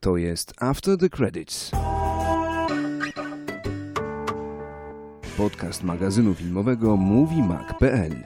To 0.00 0.16
jest 0.16 0.54
After 0.62 0.98
the 0.98 1.08
Credits. 1.08 1.70
Podcast 5.36 5.82
magazynu 5.82 6.34
filmowego 6.34 6.96
MovieMag.pl 6.96 8.24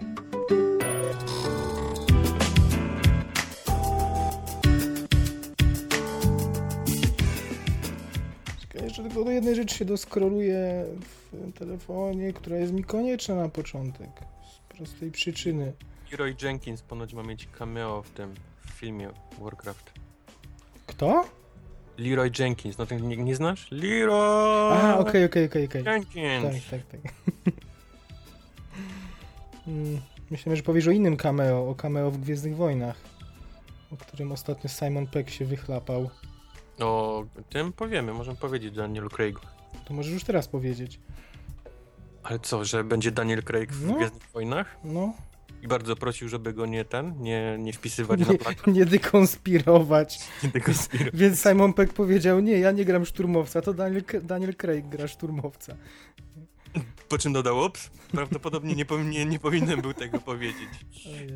Jeszcze 8.84 9.02
tylko 9.02 9.24
do 9.24 9.30
jednej 9.30 9.54
rzeczy 9.54 9.76
się 9.76 9.84
doskroluję 9.84 10.84
w 11.32 11.52
telefonie, 11.58 12.32
która 12.32 12.56
jest 12.56 12.72
mi 12.72 12.84
konieczna 12.84 13.34
na 13.34 13.48
początek. 13.48 14.10
Z 14.54 14.76
prostej 14.76 15.10
przyczyny. 15.10 15.72
Leroy 16.10 16.36
Jenkins 16.42 16.82
ponoć 16.82 17.14
ma 17.14 17.22
mieć 17.22 17.48
cameo 17.58 18.02
w 18.02 18.10
tym 18.10 18.34
filmie 18.74 19.10
Warcraft. 19.40 19.92
Kto? 20.86 21.24
Leroy 22.00 22.30
Jenkins, 22.38 22.78
no 22.78 22.86
ty 22.86 22.96
nie, 23.00 23.16
nie 23.16 23.34
znasz? 23.36 23.68
Leroy 23.70 24.72
A, 24.82 24.98
okej, 24.98 25.24
okej, 25.24 25.46
okej, 25.46 25.64
okej. 25.66 25.84
Jenkins. 25.84 26.64
Tak, 26.70 26.80
tak, 26.80 27.02
tak. 27.02 27.12
Mm, 29.66 30.00
Myślałem, 30.30 30.56
że 30.56 30.62
powiesz 30.62 30.86
o 30.88 30.90
innym 30.90 31.16
cameo, 31.16 31.68
o 31.70 31.74
cameo 31.74 32.10
w 32.10 32.18
Gwiezdnych 32.18 32.56
Wojnach, 32.56 32.96
o 33.92 33.96
którym 33.96 34.32
ostatnio 34.32 34.70
Simon 34.70 35.06
Peck 35.06 35.30
się 35.30 35.44
wychlapał. 35.44 36.10
O 36.80 37.24
tym 37.48 37.72
powiemy, 37.72 38.12
możemy 38.12 38.36
powiedzieć 38.36 38.74
Danielu 38.76 39.10
Craigu. 39.10 39.40
To 39.84 39.94
możesz 39.94 40.12
już 40.12 40.24
teraz 40.24 40.48
powiedzieć. 40.48 41.00
Ale 42.22 42.38
co, 42.38 42.64
że 42.64 42.84
będzie 42.84 43.10
Daniel 43.10 43.42
Craig 43.42 43.72
w 43.72 43.86
No. 43.86 43.94
Gwiezdnych 43.94 44.30
Wojnach? 44.32 44.76
No, 44.84 45.12
I 45.62 45.68
bardzo 45.68 45.96
prosił, 45.96 46.28
żeby 46.28 46.52
go 46.52 46.66
nie 46.66 46.84
ten, 46.84 47.14
nie, 47.18 47.56
nie 47.58 47.72
wpisywać 47.72 48.20
nie, 48.20 48.26
na 48.26 48.34
plakat. 48.34 48.66
nie 48.66 48.86
dekonspirować. 48.86 50.18
Nie 50.68 50.74
spiru. 50.74 51.10
Więc 51.14 51.42
Simon 51.42 51.72
Peck 51.72 51.92
powiedział, 51.92 52.40
nie, 52.40 52.58
ja 52.58 52.70
nie 52.70 52.84
gram 52.84 53.06
szturmowca, 53.06 53.60
to 53.60 53.74
Daniel, 53.74 54.02
Daniel 54.22 54.54
Craig 54.56 54.88
gra 54.88 55.08
szturmowca. 55.08 55.76
Po 57.08 57.18
czym 57.18 57.32
dodał, 57.32 57.58
ups, 57.58 57.90
prawdopodobnie 58.12 58.74
nie, 58.74 58.84
powinien, 58.84 59.28
nie 59.28 59.38
powinienem 59.38 59.80
był 59.80 59.94
tego 59.94 60.18
powiedzieć. 60.18 60.68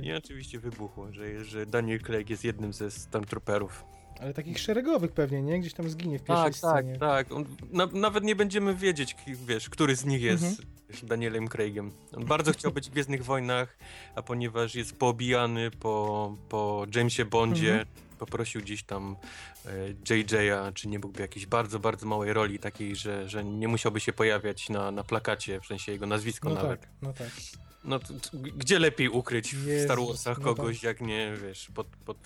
I 0.02 0.12
oczywiście 0.12 0.58
wybuchło, 0.60 1.12
że, 1.12 1.44
że 1.44 1.66
Daniel 1.66 2.00
Craig 2.00 2.30
jest 2.30 2.44
jednym 2.44 2.72
ze 2.72 2.90
Stormtrooperów. 2.90 3.84
Ale 4.20 4.34
takich 4.34 4.58
szeregowych 4.58 5.12
pewnie, 5.12 5.42
nie? 5.42 5.60
Gdzieś 5.60 5.74
tam 5.74 5.90
zginie 5.90 6.18
w 6.18 6.22
pierwszej 6.22 6.52
Tak, 6.52 6.60
tak, 6.60 6.70
scenie. 6.84 6.98
tak. 6.98 7.32
On, 7.32 7.44
na, 7.72 7.86
nawet 7.86 8.24
nie 8.24 8.36
będziemy 8.36 8.74
wiedzieć, 8.74 9.16
wiesz, 9.46 9.68
który 9.70 9.96
z 9.96 10.04
nich 10.04 10.22
jest 10.22 10.44
Mhm. 10.44 10.68
Danielem 11.02 11.48
Craigiem. 11.48 11.90
On 12.16 12.24
bardzo 12.24 12.52
chciał 12.52 12.72
być 12.72 12.88
w 12.88 12.92
Gwiezdnych 12.92 13.24
Wojnach, 13.24 13.78
a 14.14 14.22
ponieważ 14.22 14.74
jest 14.74 14.96
poobijany 14.98 15.70
po, 15.70 16.36
po 16.48 16.86
Jamesie 16.94 17.24
Bondzie, 17.24 17.68
Mhm. 17.70 17.86
poprosił 18.18 18.60
gdzieś 18.60 18.82
tam 18.82 19.16
e, 19.66 19.70
JJ'a, 20.08 20.72
czy 20.72 20.88
nie 20.88 20.98
mógłby 20.98 21.22
jakiejś 21.22 21.46
bardzo, 21.46 21.78
bardzo 21.78 22.06
małej 22.06 22.32
roli, 22.32 22.58
takiej, 22.58 22.96
że, 22.96 23.28
że 23.28 23.44
nie 23.44 23.68
musiałby 23.68 24.00
się 24.00 24.12
pojawiać 24.12 24.68
na, 24.68 24.90
na 24.90 25.04
plakacie, 25.04 25.60
w 25.60 25.66
sensie 25.66 25.92
jego 25.92 26.06
nazwisko 26.06 26.48
No 26.48 26.54
nawet. 26.54 26.80
tak, 26.80 26.90
no 27.02 27.12
tak. 27.12 27.30
No 27.84 27.98
to, 27.98 28.06
to, 28.14 28.38
gdzie 28.38 28.78
lepiej 28.78 29.08
ukryć 29.08 29.54
w 29.56 29.80
Star 29.84 29.98
Warsach 30.06 30.38
no 30.38 30.44
kogoś, 30.44 30.82
jak 30.82 31.00
nie, 31.00 31.32
wiesz, 31.42 31.68
pod, 31.74 31.86
pod 31.86 32.16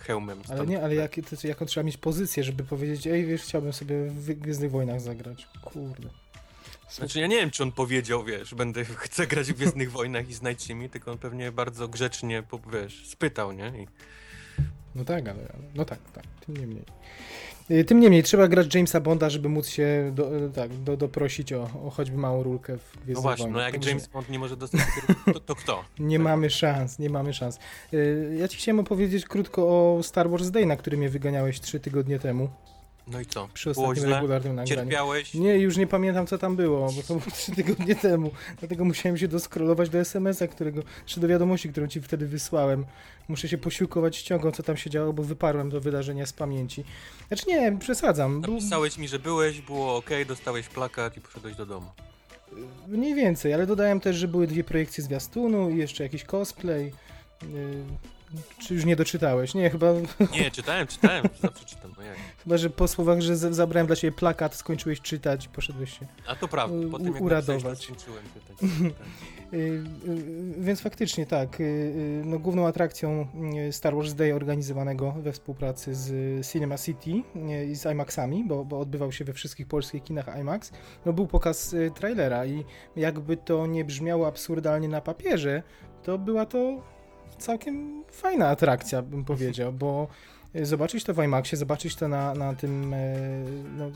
hełmem. 0.00 0.42
Ale 0.48 0.66
nie, 0.66 0.82
ale 0.82 0.94
jak, 0.94 1.12
to, 1.14 1.48
jaką 1.48 1.66
trzeba 1.66 1.84
mieć 1.84 1.96
pozycję, 1.96 2.44
żeby 2.44 2.64
powiedzieć, 2.64 3.06
ej, 3.06 3.26
wiesz, 3.26 3.42
chciałbym 3.42 3.72
sobie 3.72 4.04
w 4.04 4.34
Gwiezdnych 4.34 4.70
Wojnach 4.70 5.00
zagrać. 5.00 5.48
Kurde. 5.62 6.08
Znaczy 6.90 7.20
ja 7.20 7.26
nie 7.26 7.36
wiem, 7.36 7.50
czy 7.50 7.62
on 7.62 7.72
powiedział, 7.72 8.24
wiesz, 8.24 8.54
będę, 8.54 8.84
chcę 9.06 9.26
grać 9.26 9.52
w 9.52 9.56
Gwiezdnych 9.56 9.92
Wojnach 9.92 10.28
i 10.28 10.34
znajdźcie 10.34 10.74
mi, 10.74 10.90
tylko 10.90 11.12
on 11.12 11.18
pewnie 11.18 11.52
bardzo 11.52 11.88
grzecznie, 11.88 12.42
wiesz, 12.72 13.06
spytał, 13.06 13.52
nie? 13.52 13.68
I 13.68 13.86
No 14.94 15.04
tak, 15.04 15.28
ale 15.28 15.52
no 15.74 15.84
tak, 15.84 15.98
tak, 16.12 16.24
tym 16.46 16.56
niemniej. 16.56 16.84
Y, 17.70 17.84
Tym 17.84 18.00
niemniej, 18.00 18.22
trzeba 18.22 18.48
grać 18.48 18.74
Jamesa 18.74 19.00
Bonda, 19.00 19.30
żeby 19.30 19.48
móc 19.48 19.68
się 19.68 20.12
do, 20.14 20.36
y, 20.36 20.50
tak, 20.50 20.74
do, 20.74 20.96
doprosić 20.96 21.52
o, 21.52 21.70
o 21.86 21.90
choćby 21.90 22.16
małą 22.16 22.42
rulkę 22.42 22.78
w 22.78 22.92
Gwiezdnych 22.92 23.14
no 23.14 23.20
właśnie, 23.22 23.42
Wojnach. 23.44 23.58
no 23.60 23.64
jak 23.64 23.72
Także 23.72 23.90
James 23.90 24.06
Bond 24.06 24.28
nie 24.30 24.38
może 24.38 24.56
dostać 24.56 24.80
kierunku, 25.00 25.32
to, 25.32 25.40
to 25.40 25.54
kto? 25.54 25.84
Nie 25.98 26.18
mamy 26.18 26.50
szans, 26.50 26.98
nie 26.98 27.10
mamy 27.10 27.34
szans. 27.34 27.58
Y, 27.94 28.36
Ja 28.40 28.48
ci 28.48 28.56
chciałem 28.58 28.78
opowiedzieć 28.80 29.24
krótko 29.24 29.62
o 29.68 30.02
Star 30.02 30.30
Wars 30.30 30.50
Day, 30.50 30.66
na 30.66 30.76
który 30.76 30.96
mnie 30.96 31.08
wyganiałeś 31.08 31.60
trzy 31.60 31.80
tygodnie 31.80 32.18
temu, 32.18 32.48
No 33.06 33.20
i 33.20 33.26
co? 33.26 33.48
przy 33.54 33.70
ostatnim 33.70 33.96
źle? 33.96 34.14
regularnym 34.14 34.54
nagraniu. 34.54 34.82
Cierpiałeś? 34.82 35.34
Nie, 35.34 35.58
już 35.58 35.76
nie 35.76 35.86
pamiętam 35.86 36.26
co 36.26 36.38
tam 36.38 36.56
było, 36.56 36.92
bo 36.92 37.02
to 37.02 37.14
było 37.14 37.30
trzy 37.36 37.52
tygodnie 37.52 37.94
temu. 37.94 38.30
Dlatego 38.58 38.84
musiałem 38.84 39.18
się 39.18 39.28
doskrolować 39.28 39.88
do 39.90 39.98
SMS-a, 39.98 40.46
którego, 40.48 40.82
czy 41.06 41.20
do 41.20 41.28
wiadomości, 41.28 41.68
którą 41.68 41.86
ci 41.88 42.00
wtedy 42.00 42.26
wysłałem. 42.26 42.84
Muszę 43.28 43.48
się 43.48 43.58
posiłkować 43.58 44.16
ściągą, 44.16 44.52
co 44.52 44.62
tam 44.62 44.76
się 44.76 44.90
działo, 44.90 45.12
bo 45.12 45.22
wyparłem 45.22 45.70
to 45.70 45.80
wydarzenia 45.80 46.26
z 46.26 46.32
pamięci. 46.32 46.84
Znaczy 47.28 47.44
nie, 47.48 47.76
przesadzam. 47.78 48.40
Napisałeś 48.40 48.98
mi, 48.98 49.08
że 49.08 49.18
byłeś, 49.18 49.60
było 49.60 49.96
ok, 49.96 50.10
dostałeś 50.28 50.68
plakat 50.68 51.16
i 51.16 51.20
poszedłeś 51.20 51.56
do 51.56 51.66
domu. 51.66 51.86
mniej 52.88 53.14
więcej, 53.14 53.54
ale 53.54 53.66
dodałem 53.66 54.00
też, 54.00 54.16
że 54.16 54.28
były 54.28 54.46
dwie 54.46 54.64
projekcje 54.64 55.04
zwiastunu 55.04 55.70
i 55.70 55.76
jeszcze 55.76 56.02
jakiś 56.02 56.24
cosplay. 56.24 56.92
Czy 58.58 58.74
już 58.74 58.84
nie 58.84 58.96
doczytałeś? 58.96 59.54
Nie, 59.54 59.70
chyba, 59.70 59.86
Nie, 60.32 60.50
czytałem, 60.50 60.86
czytałem, 60.86 61.24
zawsze 61.42 61.64
czytam, 61.64 61.92
no 61.96 62.02
jak. 62.02 62.16
chyba 62.44 62.56
że 62.56 62.70
po 62.70 62.88
słowach, 62.88 63.20
że 63.20 63.36
zabrałem 63.36 63.86
dla 63.86 63.96
ciebie 63.96 64.16
plakat, 64.16 64.54
skończyłeś 64.54 65.00
czytać 65.00 65.46
i 65.46 65.48
poszedłeś 65.48 65.98
się 65.98 66.06
A 66.26 66.36
to 66.36 66.48
prawda, 66.48 66.76
po 66.90 66.98
tym 66.98 67.12
jak 67.12 67.22
uradować. 67.22 67.64
napisałeś, 67.64 67.78
to 67.78 67.84
skończyłem 67.84 68.24
pytać. 68.34 68.56
Y, 69.52 69.56
y, 69.56 70.54
Więc 70.58 70.80
faktycznie 70.80 71.26
tak, 71.26 71.60
y, 71.60 71.64
y, 71.64 72.22
no, 72.24 72.38
główną 72.38 72.66
atrakcją 72.66 73.26
y, 73.68 73.72
Star 73.72 73.94
Wars 73.96 74.14
Day 74.14 74.34
organizowanego 74.34 75.12
we 75.12 75.32
współpracy 75.32 75.94
z 75.94 76.46
Cinema 76.52 76.78
City 76.78 77.10
y, 77.10 77.66
i 77.66 77.74
z 77.74 77.86
IMAXami, 77.92 78.44
bo, 78.44 78.64
bo 78.64 78.80
odbywał 78.80 79.12
się 79.12 79.24
we 79.24 79.32
wszystkich 79.32 79.66
polskich 79.66 80.02
kinach 80.04 80.26
IMAX, 80.40 80.72
no 81.06 81.12
był 81.12 81.26
pokaz 81.26 81.72
y, 81.72 81.90
trailera 81.94 82.46
i 82.46 82.64
jakby 82.96 83.36
to 83.36 83.66
nie 83.66 83.84
brzmiało 83.84 84.26
absurdalnie 84.26 84.88
na 84.88 85.00
papierze, 85.00 85.62
to 86.02 86.18
była 86.18 86.46
to 86.46 86.82
całkiem 87.38 88.04
fajna 88.12 88.48
atrakcja, 88.48 89.02
bym 89.02 89.24
powiedział, 89.24 89.72
bo 89.72 90.08
y, 90.56 90.66
zobaczyć 90.66 91.04
to 91.04 91.14
w 91.14 91.24
IMAXie, 91.24 91.56
zobaczyć 91.58 91.96
to 91.96 92.08
na, 92.08 92.34
na 92.34 92.54
tym 92.54 92.94
y, 92.94 93.44
no, 93.76 93.90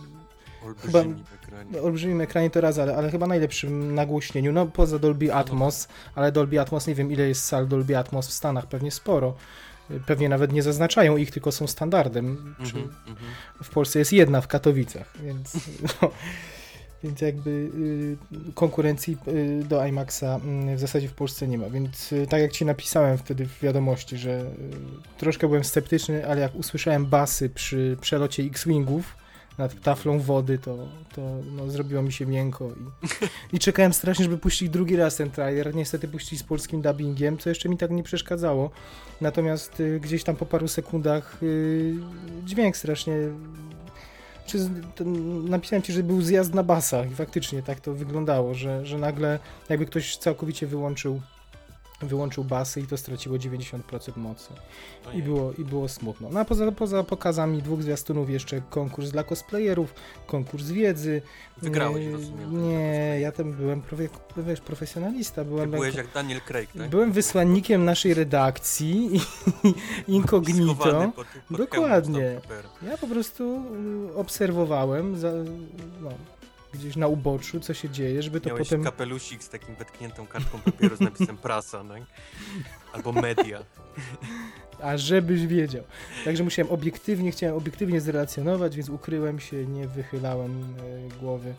Olbrzymim 0.65 1.25
ekranie. 1.43 1.71
na 1.71 1.79
olbrzymim 1.79 2.21
ekranie 2.21 2.51
to 2.51 2.61
raz, 2.61 2.79
ale, 2.79 2.97
ale 2.97 3.11
chyba 3.11 3.27
najlepszym 3.27 3.95
nagłośnieniu, 3.95 4.53
no 4.53 4.67
poza 4.67 4.99
Dolby 4.99 5.35
Atmos, 5.35 5.89
ale 6.15 6.33
Dolby 6.33 6.61
Atmos, 6.61 6.87
nie 6.87 6.95
wiem 6.95 7.13
ile 7.13 7.29
jest 7.29 7.45
sal 7.45 7.69
Dolby 7.69 7.99
Atmos 7.99 8.29
w 8.29 8.33
Stanach, 8.33 8.67
pewnie 8.67 8.91
sporo. 8.91 9.35
Y, 9.91 10.01
Pewnie 10.07 10.29
nawet 10.29 10.53
nie 10.53 10.63
zaznaczają 10.63 11.17
ich, 11.17 11.31
tylko 11.31 11.53
są 11.53 11.67
standardem. 11.67 12.55
Czy 12.59 12.77
Mhm, 12.77 12.95
mhm. 13.09 13.31
w 13.63 13.69
Polsce 13.71 13.99
jest 13.99 14.13
jedna 14.13 14.41
w 14.41 14.49
Katowicach, 14.49 15.13
więc, 15.23 15.55
no, 16.03 16.11
więc 17.05 17.21
jakby 17.21 17.51
y, 17.51 18.17
konkurencji 18.55 19.17
y, 19.29 19.65
do 19.65 19.87
IMAXa 19.87 20.41
y, 20.73 20.77
w 20.77 20.81
zasadzie 20.81 21.09
w 21.09 21.13
Polsce 21.13 21.49
nie 21.49 21.59
ma. 21.59 21.71
Więc 21.71 22.15
tak 22.29 22.41
jak 22.41 22.53
ci 22.53 22.65
napisałem 22.65 23.19
wtedy 23.19 23.47
w 23.47 23.61
wiadomości, 23.61 24.17
że 24.17 24.51
troszkę 25.19 25.47
byłem 25.49 25.65
sceptyczny, 25.65 26.27
ale 26.27 26.41
jak 26.41 26.55
usłyszałem 26.55 27.07
basy 27.07 27.51
przy 27.51 27.97
przelocie 28.01 28.43
X-Wingów 28.43 29.17
nad 29.59 29.81
taflą 29.81 30.19
wody, 30.19 30.59
to, 30.59 30.89
to 31.15 31.23
no, 31.57 31.71
zrobiło 31.71 32.03
mi 32.03 32.13
się 32.13 32.27
miękko 32.27 32.69
i, 32.69 33.07
i 33.57 33.59
czekałem 33.59 33.93
strasznie, 33.93 34.25
żeby 34.25 34.39
puścić 34.39 34.71
drugi 34.71 34.97
raz 34.97 35.17
ten 35.17 35.31
trailer. 35.31 35.75
Niestety 35.75 36.09
puścili 36.09 36.39
z 36.39 36.43
polskim 36.43 36.83
dubbingiem, 36.83 37.39
co 37.39 37.49
jeszcze 37.49 37.69
mi 37.69 37.77
tak 37.77 37.91
nie 37.91 38.03
przeszkadzało. 38.03 38.71
Natomiast 39.21 39.83
gdzieś 40.01 40.25
tam 40.25 40.37
po 40.37 40.47
paru 40.47 40.69
sekundach 40.69 41.41
dźwięk 42.45 42.77
strasznie. 42.77 43.15
Czy 44.47 44.59
napisałem 45.45 45.83
ci, 45.83 45.93
że 45.93 46.03
był 46.03 46.23
zjazd 46.23 46.55
na 46.55 46.63
basach 46.63 47.11
i 47.11 47.15
faktycznie 47.15 47.63
tak 47.63 47.81
to 47.81 47.95
wyglądało, 47.95 48.55
że, 48.55 48.87
że 48.87 48.99
nagle 48.99 49.39
jakby 49.69 49.87
ktoś 49.87 50.17
całkowicie 50.17 50.67
wyłączył 50.67 51.21
wyłączył 52.03 52.45
basy 52.45 52.81
i 52.81 52.87
to 52.87 52.97
straciło 52.97 53.37
90% 53.37 53.81
mocy. 54.17 54.49
I 55.15 55.23
było, 55.23 55.53
I 55.53 55.65
było 55.65 55.89
smutno. 55.89 56.29
No 56.33 56.41
a 56.41 56.45
poza, 56.45 56.73
poza 56.73 57.05
pokazami 57.05 57.63
dwóch 57.63 57.83
zwiastunów 57.83 58.31
jeszcze 58.31 58.61
konkurs 58.71 59.11
dla 59.11 59.25
cosplayerów, 59.25 59.95
konkurs 60.27 60.65
wiedzy. 60.71 61.23
Wygrałeś, 61.63 62.07
Nie, 62.07 62.13
rozumiem. 62.13 62.69
Nie, 62.69 63.17
ja 63.21 63.33
tam 63.33 63.53
byłem 63.53 63.83
profe, 63.83 64.09
wiesz, 64.37 64.61
profesjonalista. 64.61 65.43
Ty 65.45 65.49
Byłem, 65.51 65.71
byłeś 65.71 65.95
jak 65.95 66.13
Daniel 66.15 66.41
Craig, 66.41 66.71
tak? 66.79 66.89
byłem 66.91 67.13
wysłannikiem 67.13 67.85
naszej 67.85 68.15
redakcji 68.15 69.11
i 69.17 69.21
incognito. 70.17 70.75
Schowany 70.75 71.13
pod- 71.13 71.27
pod 71.49 71.57
Dokładnie. 71.59 72.41
Ja 72.83 72.97
po 72.99 73.07
prostu 73.07 73.63
y, 74.11 74.15
obserwowałem 74.17 75.19
za, 75.19 75.33
no, 76.03 76.11
gdzieś 76.73 76.97
na 76.97 77.07
uboczu, 77.07 77.61
co 77.61 77.75
się 77.75 77.91
dzieje, 77.91 78.23
żeby 78.23 78.41
to 78.41 78.49
Miałeś 78.49 78.69
potem... 78.69 78.85
kapelusik 78.85 79.43
z 79.43 79.49
takim 79.49 79.75
wetkniętą 79.75 80.27
kartką 80.27 80.59
papieru 80.59 80.97
z 80.97 81.01
napisem 81.01 81.37
prasa, 81.47 81.85
tak? 81.85 82.03
Albo 82.93 83.13
media. 83.13 83.65
A 84.83 84.97
żebyś 84.97 85.47
wiedział. 85.47 85.85
Także 86.25 86.45
musiałem 86.45 86.73
obiektywnie, 86.73 87.31
chciałem 87.31 87.57
obiektywnie 87.57 88.01
zrelacjonować, 88.01 88.77
więc 88.77 88.89
ukryłem 88.89 89.41
się, 89.41 89.67
nie 89.67 89.89
wychylałem 89.89 90.63
e, 90.63 91.19
głowy. 91.21 91.55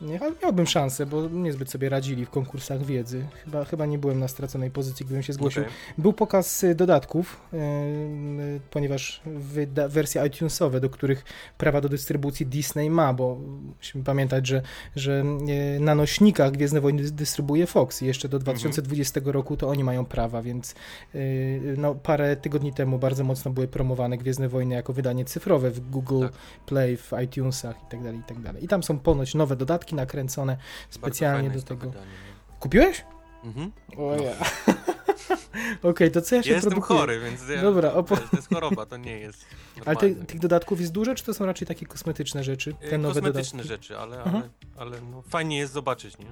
Nie, 0.00 0.20
ale 0.22 0.32
miałbym 0.42 0.66
szansę, 0.66 1.06
bo 1.06 1.28
niezbyt 1.28 1.70
sobie 1.70 1.88
radzili 1.88 2.26
w 2.26 2.30
konkursach 2.30 2.84
wiedzy. 2.84 3.24
Chyba, 3.44 3.64
chyba 3.64 3.86
nie 3.86 3.98
byłem 3.98 4.18
na 4.18 4.28
straconej 4.28 4.70
pozycji, 4.70 5.06
gdybym 5.06 5.22
się 5.22 5.32
zgłosił. 5.32 5.62
Okej. 5.62 5.74
Był 5.98 6.12
pokaz 6.12 6.64
y, 6.64 6.74
dodatków, 6.74 7.40
y, 7.52 7.56
y, 7.56 8.60
ponieważ 8.70 9.20
wyda- 9.26 9.88
wersje 9.88 10.26
iTunesowe, 10.26 10.80
do 10.80 10.90
których 10.90 11.24
prawa 11.58 11.80
do 11.80 11.88
dystrybucji 11.88 12.46
Disney 12.46 12.90
ma, 12.90 13.12
bo 13.14 13.38
musimy 13.76 14.04
pamiętać, 14.04 14.46
że, 14.46 14.62
że 14.96 15.24
y, 15.76 15.80
na 15.80 15.94
nośnikach 15.94 16.50
Gwiezdne 16.52 16.80
Wojny 16.80 17.02
dys- 17.02 17.10
dystrybuuje 17.10 17.66
Fox 17.66 18.02
i 18.02 18.06
jeszcze 18.06 18.28
do 18.28 18.38
2020 18.38 19.20
roku 19.24 19.56
to 19.56 19.68
oni 19.68 19.84
mają 19.84 20.04
prawa, 20.04 20.42
więc 20.42 20.74
y, 21.14 21.74
no, 21.78 21.94
parę 21.94 22.36
tygodni 22.36 22.72
temu 22.72 22.98
bardzo 22.98 23.24
mocno 23.24 23.50
były 23.50 23.68
promowane 23.68 24.18
Gwiezdne 24.18 24.48
Wojny 24.48 24.74
jako 24.74 24.92
wydanie 24.92 25.24
cyfrowe 25.24 25.70
w 25.70 25.90
Google 25.90 26.20
Tak. 26.22 26.32
Play, 26.66 26.96
w 26.96 27.10
iTunesach 27.24 27.76
i 27.86 27.90
tak 27.90 28.02
dalej, 28.02 28.20
i 28.20 28.22
tak 28.22 28.40
dalej. 28.40 28.64
I 28.64 28.68
tam 28.68 28.82
są 28.82 28.98
ponoć 28.98 29.34
nowe 29.34 29.56
dodatki 29.56 29.89
nakręcone 29.92 30.56
Bardzo 30.56 30.66
specjalnie 30.90 31.50
do 31.50 31.62
tego. 31.62 31.86
wydanie, 31.86 32.06
nie? 32.06 32.58
Kupiłeś? 32.60 33.04
Mhm. 33.44 33.72
O 33.96 34.14
ja. 34.14 34.32
Okej, 35.90 36.10
to 36.10 36.20
co 36.22 36.34
ja 36.34 36.42
się 36.42 36.48
Ja 36.50 36.54
jestem 36.56 36.70
produkuję? 36.72 36.98
chory, 37.00 37.20
więc 37.20 37.48
ja, 37.48 37.62
Dobra, 37.62 37.90
to, 37.90 38.02
opo- 38.02 38.28
to 38.30 38.36
jest 38.36 38.48
choroba, 38.48 38.86
to 38.86 38.96
nie 38.96 39.18
jest 39.18 39.46
Ale 39.86 39.96
te, 39.96 40.06
normalne. 40.06 40.26
tych 40.26 40.40
dodatków 40.40 40.80
jest 40.80 40.92
dużo, 40.92 41.14
czy 41.14 41.24
to 41.24 41.34
są 41.34 41.46
raczej 41.46 41.68
takie 41.68 41.86
kosmetyczne 41.86 42.44
rzeczy? 42.44 42.74
Te 42.90 42.98
nowe 42.98 43.14
Kosmetyczne 43.14 43.62
dodatki? 43.62 43.68
rzeczy, 43.88 43.98
ale, 43.98 44.16
ale, 44.16 44.24
Mhm. 44.24 44.50
ale 44.76 45.00
no, 45.00 45.22
fajnie 45.22 45.58
jest 45.58 45.72
zobaczyć, 45.72 46.18
nie? 46.18 46.26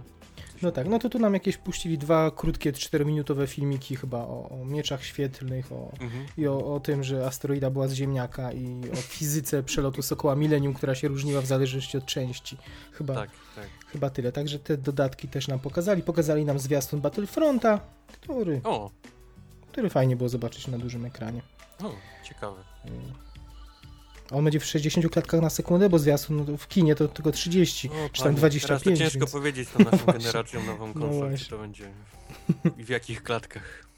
No 0.62 0.70
tak, 0.72 0.88
no 0.88 0.98
to 0.98 1.08
tu 1.08 1.18
nam 1.18 1.34
jakieś 1.34 1.56
puścili 1.56 1.98
dwa 1.98 2.30
krótkie, 2.30 2.72
czterominutowe 2.72 3.46
filmiki 3.46 3.96
chyba 3.96 4.18
o, 4.18 4.48
o 4.60 4.64
mieczach 4.64 5.04
świetlnych, 5.04 5.72
o, 5.72 5.92
Mhm. 6.00 6.26
i 6.36 6.46
o, 6.48 6.74
o 6.74 6.80
tym, 6.80 7.04
że 7.04 7.26
asteroida 7.26 7.70
była 7.70 7.88
z 7.88 7.92
ziemniaka 7.92 8.52
i 8.52 8.80
o 8.92 8.96
fizyce 8.96 9.62
przelotu 9.62 10.02
Sokoła 10.02 10.36
Millennium, 10.36 10.74
która 10.74 10.94
się 10.94 11.08
różniła 11.08 11.40
w 11.40 11.46
zależności 11.46 11.98
od 11.98 12.06
części. 12.06 12.56
Chyba, 12.92 13.14
Tak, 13.14 13.30
tak. 13.56 13.66
chyba 13.88 14.10
tyle. 14.10 14.32
Także 14.32 14.58
te 14.58 14.76
dodatki 14.76 15.28
też 15.28 15.48
nam 15.48 15.58
pokazali. 15.58 16.02
Pokazali 16.02 16.44
nam 16.44 16.58
zwiastun 16.58 17.00
Battlefronta, 17.00 17.80
który, 18.12 18.60
O, 18.64 18.90
który 19.72 19.90
fajnie 19.90 20.16
było 20.16 20.28
zobaczyć 20.28 20.66
na 20.68 20.78
dużym 20.78 21.04
ekranie. 21.04 21.42
o, 21.84 21.92
ciekawe. 22.24 22.60
A 24.30 24.34
On 24.34 24.44
będzie 24.44 24.60
w 24.60 24.64
60 24.64 25.08
klatkach 25.10 25.40
na 25.40 25.50
sekundę, 25.50 25.88
bo 25.88 25.98
zwiastun 25.98 26.44
no, 26.48 26.56
w 26.56 26.68
kinie 26.68 26.94
to 26.94 27.08
tylko 27.08 27.32
30, 27.32 27.88
O, 27.88 27.92
czy 28.12 28.22
tam 28.22 28.26
panie, 28.34 28.36
25. 28.38 28.82
Teraz 28.82 28.82
to 28.82 29.04
ciężko 29.04 29.18
więc... 29.18 29.30
powiedzieć 29.32 29.68
tą 29.68 29.84
naszą 29.84 30.06
generacją 30.06 30.64
nową 30.64 30.86
No 30.86 30.92
konsolę, 30.94 31.18
właśnie. 31.28 31.38
czy 31.38 31.50
to 31.50 31.58
będzie 31.58 31.84
i 32.78 32.84
w 32.84 32.88
jakich 32.88 33.22
klatkach. 33.22 33.88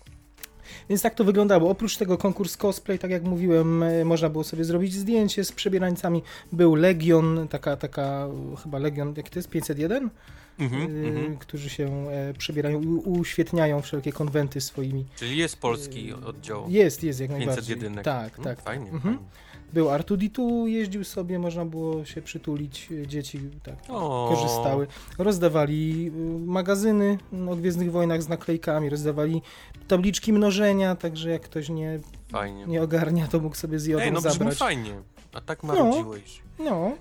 Więc 0.89 1.03
tak 1.03 1.15
to 1.15 1.25
wyglądało. 1.25 1.71
Oprócz 1.71 1.97
tego 1.97 2.19
konkurs 2.19 2.57
cosplay, 2.57 2.99
tak 2.99 3.11
jak 3.11 3.23
mówiłem, 3.23 3.83
e, 3.83 4.05
można 4.05 4.29
było 4.29 4.45
sobie 4.45 4.65
zrobić 4.65 4.95
zdjęcie 4.95 5.45
z 5.45 5.53
przebierańcami. 5.53 6.23
Był 6.53 6.75
Legion, 6.75 7.49
taka, 7.49 7.77
taka 7.77 8.27
chyba 8.63 8.79
Legion, 8.79 9.15
jak 9.17 9.31
to 9.31 9.39
jest, 9.39 9.49
501? 9.49 10.11
Mhm, 10.59 10.97
Y, 11.05 11.09
mhm. 11.09 11.37
którzy 11.39 11.71
się 11.71 12.09
e, 12.11 12.35
przebierają 12.35 12.83
i 12.83 12.87
uświetniają 12.87 13.83
wszelkie 13.83 14.13
konwenty 14.13 14.61
swoimi. 14.61 15.07
Czyli 15.17 15.37
jest 15.37 15.57
polski 15.57 16.13
oddział. 16.13 16.65
Jest, 16.69 17.03
jest 17.05 17.21
jak 17.21 17.31
najbardziej. 17.31 17.77
501. 17.77 18.05
Tak, 18.05 18.39
No, 18.39 18.45
tak. 18.45 18.63
Fajnie, 18.63 18.91
Mhm. 18.91 19.03
fajnie. 19.15 19.29
Był 19.73 19.87
R2D2, 19.87 20.65
jeździł 20.67 21.05
sobie, 21.05 21.39
można 21.39 21.65
było 21.65 22.05
się 22.05 22.23
przytulić, 22.23 22.89
e, 23.03 23.07
dzieci 23.07 23.41
tak 23.63 23.75
O. 23.89 24.29
korzystały. 24.35 24.87
Rozdawali 25.19 26.07
y, 26.09 26.47
magazyny 26.47 27.19
o 27.51 27.57
Gwiezdnych 27.57 27.93
Wojnach 27.93 28.23
z 28.23 28.29
naklejkami, 28.29 28.91
rozdawali 28.91 29.43
tabliczki 29.89 30.33
mnożenia, 30.33 30.95
także 30.97 31.31
jak 31.31 31.43
ktoś 31.43 31.69
nie, 31.69 32.01
Fajnie. 32.33 32.67
nie 32.67 32.83
ogarnia, 32.83 33.29
to 33.29 33.41
mógł 33.41 33.57
sobie 33.57 33.79
z 33.79 33.87
jodą 33.87 34.05
Ej, 34.05 34.13
no 34.13 34.21
zabrać. 34.21 34.59
fajnie. 34.59 35.03
A 35.33 35.41
tak 35.41 35.63
marudziłeś. 35.63 36.43
No, 36.59 36.93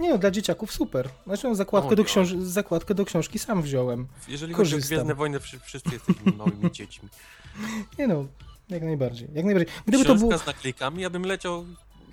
nie 0.00 0.10
no, 0.10 0.18
dla 0.18 0.30
dzieciaków 0.30 0.72
super. 0.72 1.08
Znaczy, 1.26 1.54
zakładkę, 1.54 1.92
O, 1.92 1.96
do 1.96 2.02
tak. 2.02 2.12
książ- 2.12 2.42
zakładkę 2.42 2.94
do 2.94 3.04
książki 3.04 3.38
sam 3.38 3.62
wziąłem. 3.62 4.06
Jeżeli 4.28 4.54
chodzi 4.54 4.74
o 4.74 4.76
Korzystam. 4.76 4.96
Gwiezdne 4.96 5.14
Wojny, 5.14 5.40
wszy- 5.40 5.60
wszyscy 5.60 5.90
jesteśmy 5.92 6.32
małymi 6.32 6.70
dziećmi. 6.76 7.08
Nie 7.98 8.06
no, 8.06 8.24
jak 8.68 8.82
najbardziej. 8.82 9.28
Jak 9.34 9.44
najbardziej. 9.44 9.74
Gdyby 9.86 10.04
to 10.04 10.14
Książka 10.14 10.26
było, 10.28 10.38
z 10.38 10.46
naklejkami, 10.46 11.02
ja 11.02 11.10
bym 11.10 11.22
leciał 11.26 11.64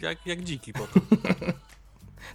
jak, 0.01 0.25
jak 0.25 0.43
dziki 0.43 0.73
potem. 0.73 1.01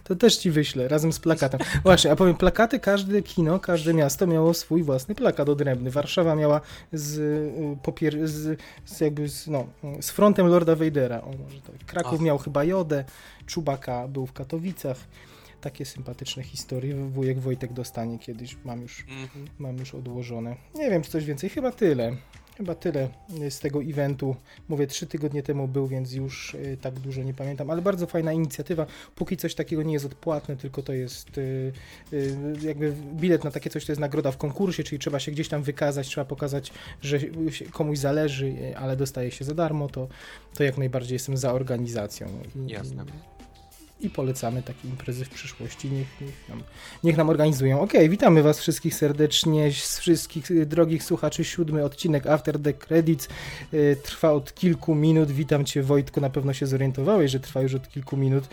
to 0.03 0.15
też 0.15 0.37
ci 0.37 0.51
wyślę, 0.51 0.87
razem 0.87 1.13
z 1.13 1.19
plakatem. 1.19 1.59
Właśnie, 1.83 2.11
a 2.11 2.15
powiem, 2.15 2.35
plakaty, 2.35 2.79
każde 2.79 3.21
kino, 3.21 3.59
każde 3.59 3.93
miasto 3.93 4.27
miało 4.27 4.53
swój 4.53 4.83
własny 4.83 5.15
plakat 5.15 5.49
odrębny. 5.49 5.91
Warszawa 5.91 6.35
miała 6.35 6.61
z, 6.93 7.17
y, 7.17 7.77
popier- 7.83 8.27
z, 8.27 8.59
z 8.85 8.99
jakby 9.01 9.29
z, 9.29 9.47
no, 9.47 9.67
z 10.01 10.09
frontem 10.09 10.47
Lorda 10.47 10.75
Vadera. 10.75 11.21
O, 11.21 11.31
może 11.43 11.61
tak. 11.61 11.85
Kraków 11.85 12.13
Ach. 12.13 12.21
miał 12.21 12.37
chyba 12.37 12.63
Jodę, 12.63 13.05
Czubaka 13.45 14.07
był 14.07 14.25
w 14.25 14.33
Katowicach. 14.33 14.97
Takie 15.61 15.85
sympatyczne 15.85 16.43
historie. 16.43 16.95
Wujek 16.95 17.39
Wojtek 17.39 17.73
dostanie 17.73 18.19
kiedyś, 18.19 18.57
mam 18.65 18.81
już 18.81 19.05
Mhm. 19.09 19.47
mam 19.59 19.77
już 19.77 19.95
odłożone. 19.95 20.55
Nie 20.75 20.89
wiem, 20.89 21.01
czy 21.01 21.11
coś 21.11 21.25
więcej. 21.25 21.49
Chyba 21.49 21.71
tyle. 21.71 22.15
Chyba 22.57 22.75
tyle 22.75 23.09
z 23.49 23.59
tego 23.59 23.83
eventu. 23.83 24.35
Mówię, 24.69 24.87
trzy 24.87 25.07
tygodnie 25.07 25.43
temu 25.43 25.67
był, 25.67 25.87
więc 25.87 26.13
już 26.13 26.53
y, 26.53 26.77
tak 26.81 26.99
dużo 26.99 27.23
nie 27.23 27.33
pamiętam, 27.33 27.69
ale 27.69 27.81
bardzo 27.81 28.07
fajna 28.07 28.33
inicjatywa. 28.33 28.85
Póki 29.15 29.37
coś 29.37 29.55
takiego 29.55 29.83
nie 29.83 29.93
jest 29.93 30.05
odpłatne, 30.05 30.57
tylko 30.57 30.81
to 30.81 30.93
jest 30.93 31.37
y, 31.37 31.71
y, 32.13 32.37
jakby 32.61 32.93
bilet 33.13 33.43
na 33.43 33.51
takie 33.51 33.69
coś, 33.69 33.85
to 33.85 33.91
jest 33.91 33.99
nagroda 33.99 34.31
w 34.31 34.37
konkursie, 34.37 34.83
czyli 34.83 34.99
trzeba 34.99 35.19
się 35.19 35.31
gdzieś 35.31 35.49
tam 35.49 35.63
wykazać, 35.63 36.07
trzeba 36.07 36.25
pokazać, 36.25 36.71
że 37.01 37.19
komuś 37.71 37.97
zależy, 37.97 38.45
y, 38.45 38.77
ale 38.77 38.97
dostaje 38.97 39.31
się 39.31 39.45
za 39.45 39.53
darmo, 39.53 39.87
to, 39.87 40.07
to 40.53 40.63
jak 40.63 40.77
najbardziej 40.77 41.15
jestem 41.15 41.37
za 41.37 41.53
organizacją. 41.53 42.27
Jasne. 42.67 43.05
I 44.01 44.09
polecamy 44.09 44.63
takie 44.63 44.87
imprezy 44.87 45.25
w 45.25 45.29
przyszłości. 45.29 45.89
Niech, 45.89 46.07
niech, 46.21 46.49
nam, 46.49 46.63
niech 47.03 47.17
nam 47.17 47.29
organizują. 47.29 47.81
Okej, 47.81 48.09
witamy 48.09 48.43
Was 48.43 48.59
wszystkich 48.59 48.95
serdecznie, 48.95 49.71
z 49.71 49.99
wszystkich 49.99 50.51
y, 50.51 50.65
drogich 50.65 51.03
słuchaczy. 51.03 51.43
Siódmy 51.43 51.83
odcinek 51.83 52.27
After 52.27 52.59
the 52.59 52.73
Credits 52.73 53.27
y, 53.73 53.97
trwa 54.03 54.31
od 54.31 54.53
kilku 54.53 54.95
minut. 54.95 55.31
Witam 55.31 55.65
Cię, 55.65 55.83
Wojtku. 55.83 56.21
Na 56.21 56.29
pewno 56.29 56.53
się 56.53 56.67
zorientowałeś, 56.67 57.31
że 57.31 57.39
trwa 57.39 57.61
już 57.61 57.73
od 57.73 57.89
kilku 57.89 58.17
minut. 58.17 58.43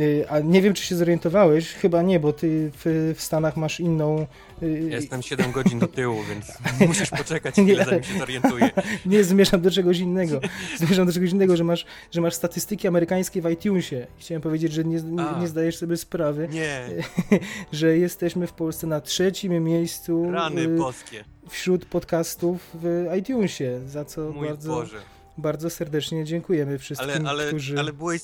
Y, 0.00 0.24
a 0.28 0.40
nie 0.40 0.62
wiem, 0.62 0.74
czy 0.74 0.82
się 0.82 0.96
zorientowałeś. 0.96 1.72
Chyba 1.72 2.02
nie, 2.02 2.20
bo 2.20 2.32
Ty 2.32 2.70
w, 2.74 3.14
w 3.16 3.22
Stanach 3.22 3.56
masz 3.56 3.80
inną. 3.80 4.26
Y, 4.62 4.88
Jestem 4.90 5.22
7 5.22 5.52
godzin 5.52 5.78
do 5.78 5.86
tyłu, 5.88 6.22
więc 6.28 6.46
musisz 6.88 7.10
poczekać 7.10 7.56
Nie. 7.56 7.64
chwilę, 7.64 7.84
zanim 7.84 8.02
się 8.04 8.18
zorientuję. 8.18 8.70
Nie, 9.06 9.24
zmierzam 9.24 9.60
do 9.60 9.70
czegoś 9.70 9.98
innego. 9.98 10.40
Zmierzam 10.78 11.06
do 11.06 11.12
czegoś 11.12 11.30
innego, 11.30 11.56
że 11.56 11.64
masz, 11.64 11.86
że 12.10 12.20
masz 12.20 12.34
statystyki 12.34 12.88
amerykańskie 12.88 13.42
w 13.42 13.50
iTunesie. 13.50 14.06
Chciałem 14.18 14.42
powiedzieć, 14.42 14.72
że 14.72 14.84
nie, 14.84 14.96
nie, 15.02 15.24
nie 15.40 15.48
zdajesz 15.48 15.76
sobie 15.76 15.96
sprawy. 15.96 16.48
Nie, 16.52 16.88
że 17.72 17.98
jesteśmy 17.98 18.46
w 18.46 18.52
Polsce 18.52 18.86
na 18.86 19.00
trzecim 19.00 19.64
miejscu 19.64 20.30
rany 20.32 20.60
y, 20.62 20.76
boskie. 20.76 21.24
wśród 21.48 21.84
podcastów 21.84 22.70
w 22.74 23.06
iTunesie, 23.18 23.80
za 23.86 24.04
co 24.04 24.30
Mój 24.30 24.48
bardzo, 24.48 24.70
Boże. 24.72 24.96
bardzo 25.38 25.70
serdecznie 25.70 26.24
dziękujemy 26.24 26.78
wszystkim, 26.78 27.10
Ale, 27.10 27.30
ale, 27.30 27.46
którzy... 27.48 27.78
ale 27.78 27.92
byłeś, 27.92 28.22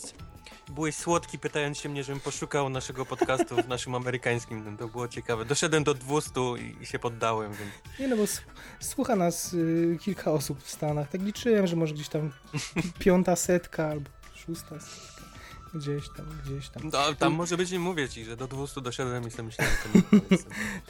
byłeś 0.68 0.94
słodki, 0.94 1.38
pytając 1.38 1.78
się 1.78 1.88
mnie, 1.88 2.04
żebym 2.04 2.20
poszukał 2.20 2.68
naszego 2.68 3.06
podcastu 3.06 3.56
w 3.62 3.68
naszym 3.68 3.94
amerykańskim. 3.94 4.76
To 4.76 4.88
było 4.88 5.08
ciekawe. 5.08 5.44
Doszedłem 5.44 5.84
do 5.84 5.94
200 5.94 6.40
i, 6.58 6.82
i 6.82 6.86
się 6.86 6.98
poddałem, 6.98 7.52
więc 7.52 7.70
Nie 8.00 8.08
no, 8.08 8.16
bo 8.16 8.22
słucha 8.80 9.16
nas 9.16 9.54
y, 9.54 9.98
kilka 10.00 10.32
osób 10.32 10.62
w 10.62 10.70
Stanach, 10.70 11.08
tak 11.08 11.22
liczyłem, 11.22 11.66
że 11.66 11.76
może 11.76 11.94
gdzieś 11.94 12.08
tam 12.08 12.30
piąta 12.98 13.36
setka 13.36 13.86
albo 13.88 14.10
szósta 14.34 14.80
setka, 14.80 15.22
gdzieś 15.74 16.04
tam, 16.16 16.26
gdzieś 16.44 16.68
tam. 16.68 16.82
no, 16.92 17.14
tam 17.18 17.32
może 17.32 17.56
być, 17.56 17.70
nie 17.70 17.78
mówię 17.78 18.08
ci, 18.08 18.24
że 18.24 18.36
do 18.36 18.46
200 18.46 18.80
doszedłem 18.80 19.28
i 19.28 19.30
sobie 19.30 19.42
myślałem. 19.42 19.74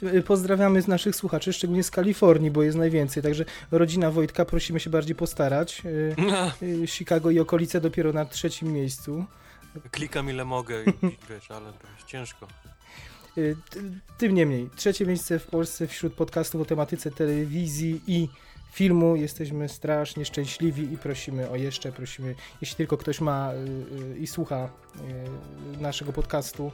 Y, 0.03 0.21
Pozdrawiamy 0.21 0.81
z 0.81 0.87
naszych 0.87 1.15
słuchaczy, 1.15 1.53
szczególnie 1.53 1.83
z 1.83 1.91
Kalifornii, 1.91 2.51
bo 2.51 2.63
jest 2.63 2.77
najwięcej, 2.77 3.23
także 3.23 3.45
rodzina 3.71 4.11
Wojtka, 4.11 4.45
prosimy 4.45 4.79
się 4.79 4.89
bardziej 4.89 5.15
postarać. 5.15 5.81
Y, 5.85 6.15
y, 6.83 6.87
Chicago 6.87 7.31
i 7.31 7.39
okolice 7.39 7.81
dopiero 7.81 8.13
na 8.13 8.25
trzecim 8.25 8.73
miejscu. 8.73 9.25
Klikam 9.91 10.29
ile 10.29 10.45
mogę 10.45 10.83
i, 10.83 10.87
wiesz, 11.29 11.51
ale 11.51 11.73
to 11.73 11.87
jest 11.95 12.07
ciężko. 12.07 12.47
Y, 13.37 13.55
Tym 14.17 14.33
niemniej, 14.33 14.69
trzecie 14.75 15.05
miejsce 15.05 15.39
w 15.39 15.45
Polsce 15.47 15.87
wśród 15.87 16.13
podcastów 16.13 16.61
o 16.61 16.65
tematyce 16.65 17.11
telewizji 17.11 18.01
i 18.07 18.29
filmu. 18.71 19.15
Jesteśmy 19.15 19.69
strasznie 19.69 20.25
szczęśliwi 20.25 20.93
i 20.93 20.97
prosimy 20.97 21.49
o 21.49 21.55
jeszcze, 21.55 21.91
prosimy, 21.91 22.35
jeśli 22.61 22.75
tylko 22.77 22.97
ktoś 22.97 23.21
ma 23.21 23.53
y, 23.53 23.57
y, 24.15 24.17
i 24.17 24.27
słucha 24.27 24.69
naszego 25.79 26.13
podcastu, 26.13 26.71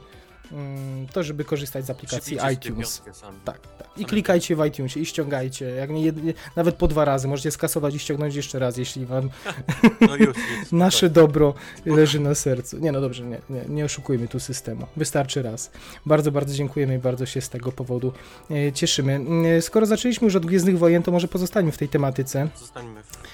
to 1.12 1.22
żeby 1.22 1.44
korzystać 1.44 1.86
z 1.86 1.90
aplikacji 1.90 2.38
iTunes. 2.54 3.02
Tak, 3.44 3.58
tak. 3.78 3.88
I 3.96 4.04
klikajcie 4.04 4.56
w 4.56 4.66
iTunesie 4.66 5.00
i 5.00 5.06
ściągajcie. 5.06 5.64
Jak 5.64 5.90
nie, 5.90 6.12
nawet 6.56 6.74
po 6.74 6.88
dwa 6.88 7.04
razy. 7.04 7.28
Możecie 7.28 7.50
skasować 7.50 7.94
i 7.94 7.98
ściągnąć 7.98 8.34
jeszcze 8.34 8.58
raz, 8.58 8.76
jeśli 8.76 9.06
wam 9.06 9.30
No 10.08 10.16
już, 10.16 10.36
już 10.36 10.72
nasze 10.84 11.10
dobro 11.10 11.54
leży 11.86 12.20
na 12.20 12.34
sercu. 12.34 12.78
Nie, 12.78 12.92
no 12.92 13.00
dobrze, 13.00 13.24
nie, 13.24 13.40
nie, 13.50 13.64
nie 13.68 13.84
oszukujmy 13.84 14.28
tu 14.28 14.40
systemu. 14.40 14.86
Wystarczy 14.96 15.42
raz. 15.42 15.70
Bardzo, 16.06 16.32
bardzo 16.32 16.54
dziękujemy 16.54 16.94
i 16.94 16.98
bardzo 16.98 17.26
się 17.26 17.40
z 17.40 17.48
tego 17.48 17.72
powodu 17.72 18.12
e, 18.50 18.72
cieszymy. 18.72 19.20
E, 19.56 19.62
Skoro 19.62 19.86
zaczęliśmy 19.86 20.24
już 20.24 20.36
od 20.36 20.46
Gwiezdnych 20.46 20.78
Wojen, 20.78 21.02
to 21.02 21.12
może 21.12 21.28
pozostańmy 21.28 21.72
w 21.72 21.78
tej 21.78 21.88
tematyce. 21.88 22.48
Zostańmy 22.58 23.02
w. 23.02 23.33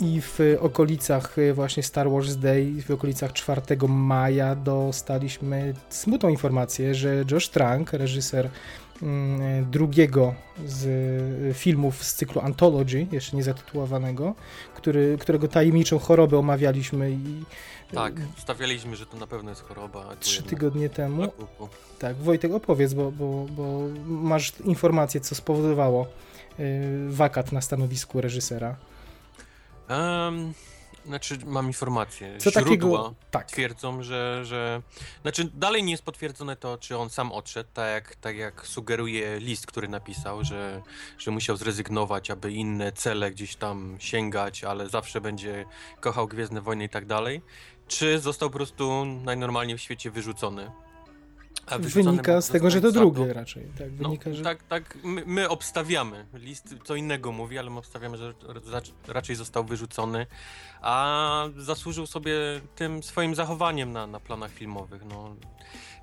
I 0.00 0.20
w 0.20 0.38
okolicach 0.60 1.38
y, 1.38 1.54
właśnie 1.54 1.82
Star 1.82 2.10
Wars 2.10 2.36
Day, 2.36 2.82
w 2.86 2.90
okolicach 2.90 3.32
4 3.32 3.62
maja 3.88 4.54
dostaliśmy 4.54 5.74
smutną 5.88 6.28
informację, 6.28 6.94
że 6.94 7.24
Josh 7.30 7.48
Trank, 7.48 7.92
reżyser 7.92 8.48
mm, 9.02 9.70
drugiego 9.70 10.34
z 10.66 10.84
y, 11.50 11.54
filmów 11.54 12.04
z 12.04 12.14
cyklu 12.14 12.40
Anthology, 12.40 13.06
jeszcze 13.12 13.36
nie 13.36 13.42
zatytułowanego, 13.42 14.34
który, 14.74 15.16
którego 15.20 15.48
tajemniczą 15.48 15.98
chorobę 15.98 16.38
omawialiśmy 16.38 17.10
i 17.10 17.44
Tak, 17.94 18.12
stawialiśmy, 18.38 18.96
że 18.96 19.06
to 19.06 19.16
na 19.16 19.26
pewno 19.26 19.50
jest 19.50 19.62
choroba. 19.62 20.16
trzy 20.20 20.42
tygodnie 20.42 20.88
temu. 20.88 21.32
Tak, 21.98 22.16
Wojtek, 22.16 22.52
opowiedz, 22.52 22.94
bo, 22.94 23.12
bo, 23.12 23.46
bo 23.56 23.80
masz 24.06 24.52
informację, 24.64 25.20
co 25.20 25.34
spowodowało 25.34 26.06
y, 26.60 27.06
wakat 27.08 27.52
na 27.52 27.60
stanowisku 27.60 28.20
reżysera. 28.20 28.76
Em, 29.90 30.54
znaczy, 31.06 31.38
mam 31.46 31.66
informację. 31.66 32.38
Co 32.38 32.50
Źródła 32.50 32.64
takiego... 32.64 33.14
Tak. 33.30 33.46
twierdzą, 33.46 34.02
że, 34.02 34.44
że... 34.44 34.82
Znaczy, 35.22 35.50
dalej 35.54 35.82
nie 35.82 35.90
jest 35.90 36.02
potwierdzone 36.02 36.56
to, 36.56 36.78
czy 36.78 36.98
on 36.98 37.10
sam 37.10 37.32
odszedł, 37.32 37.70
tak 37.74 37.90
jak, 37.92 38.16
tak 38.16 38.36
jak 38.36 38.66
sugeruje 38.66 39.38
list, 39.38 39.66
który 39.66 39.88
napisał, 39.88 40.44
że, 40.44 40.82
że 41.18 41.30
musiał 41.30 41.56
zrezygnować, 41.56 42.30
aby 42.30 42.52
inne 42.52 42.92
cele 42.92 43.30
gdzieś 43.30 43.56
tam 43.56 43.96
sięgać, 43.98 44.64
ale 44.64 44.88
zawsze 44.88 45.20
będzie 45.20 45.64
kochał 46.00 46.26
Gwiezdne 46.26 46.60
Wojny 46.60 46.84
i 46.84 46.88
tak 46.88 47.06
dalej. 47.06 47.42
Czy 47.88 48.18
został 48.18 48.50
po 48.50 48.56
prostu 48.56 49.04
najnormalniej 49.04 49.78
w 49.78 49.80
świecie 49.80 50.10
wyrzucony? 50.10 50.70
Wynika 51.78 52.40
z 52.40 52.48
tego, 52.48 52.70
że 52.70 52.80
to 52.80 52.92
drugie 52.92 53.32
raczej. 53.32 53.66
Tak, 53.78 53.88
No, 53.92 54.08
wynika, 54.08 54.32
że... 54.34 54.42
tak, 54.42 54.62
tak, 54.62 54.98
my, 55.04 55.22
my 55.26 55.48
obstawiamy. 55.48 56.26
List 56.34 56.74
co 56.84 56.94
innego 56.94 57.32
mówi, 57.32 57.58
ale 57.58 57.70
my 57.70 57.78
obstawiamy, 57.78 58.16
że 58.16 58.32
rac- 58.32 58.92
raczej 59.08 59.36
został 59.36 59.64
wyrzucony, 59.64 60.26
a 60.80 61.44
zasłużył 61.56 62.06
sobie 62.06 62.34
tym 62.76 63.02
swoim 63.02 63.34
zachowaniem 63.34 63.92
na, 63.92 64.06
na 64.06 64.20
planach 64.20 64.50
filmowych. 64.50 65.02
No, 65.04 65.36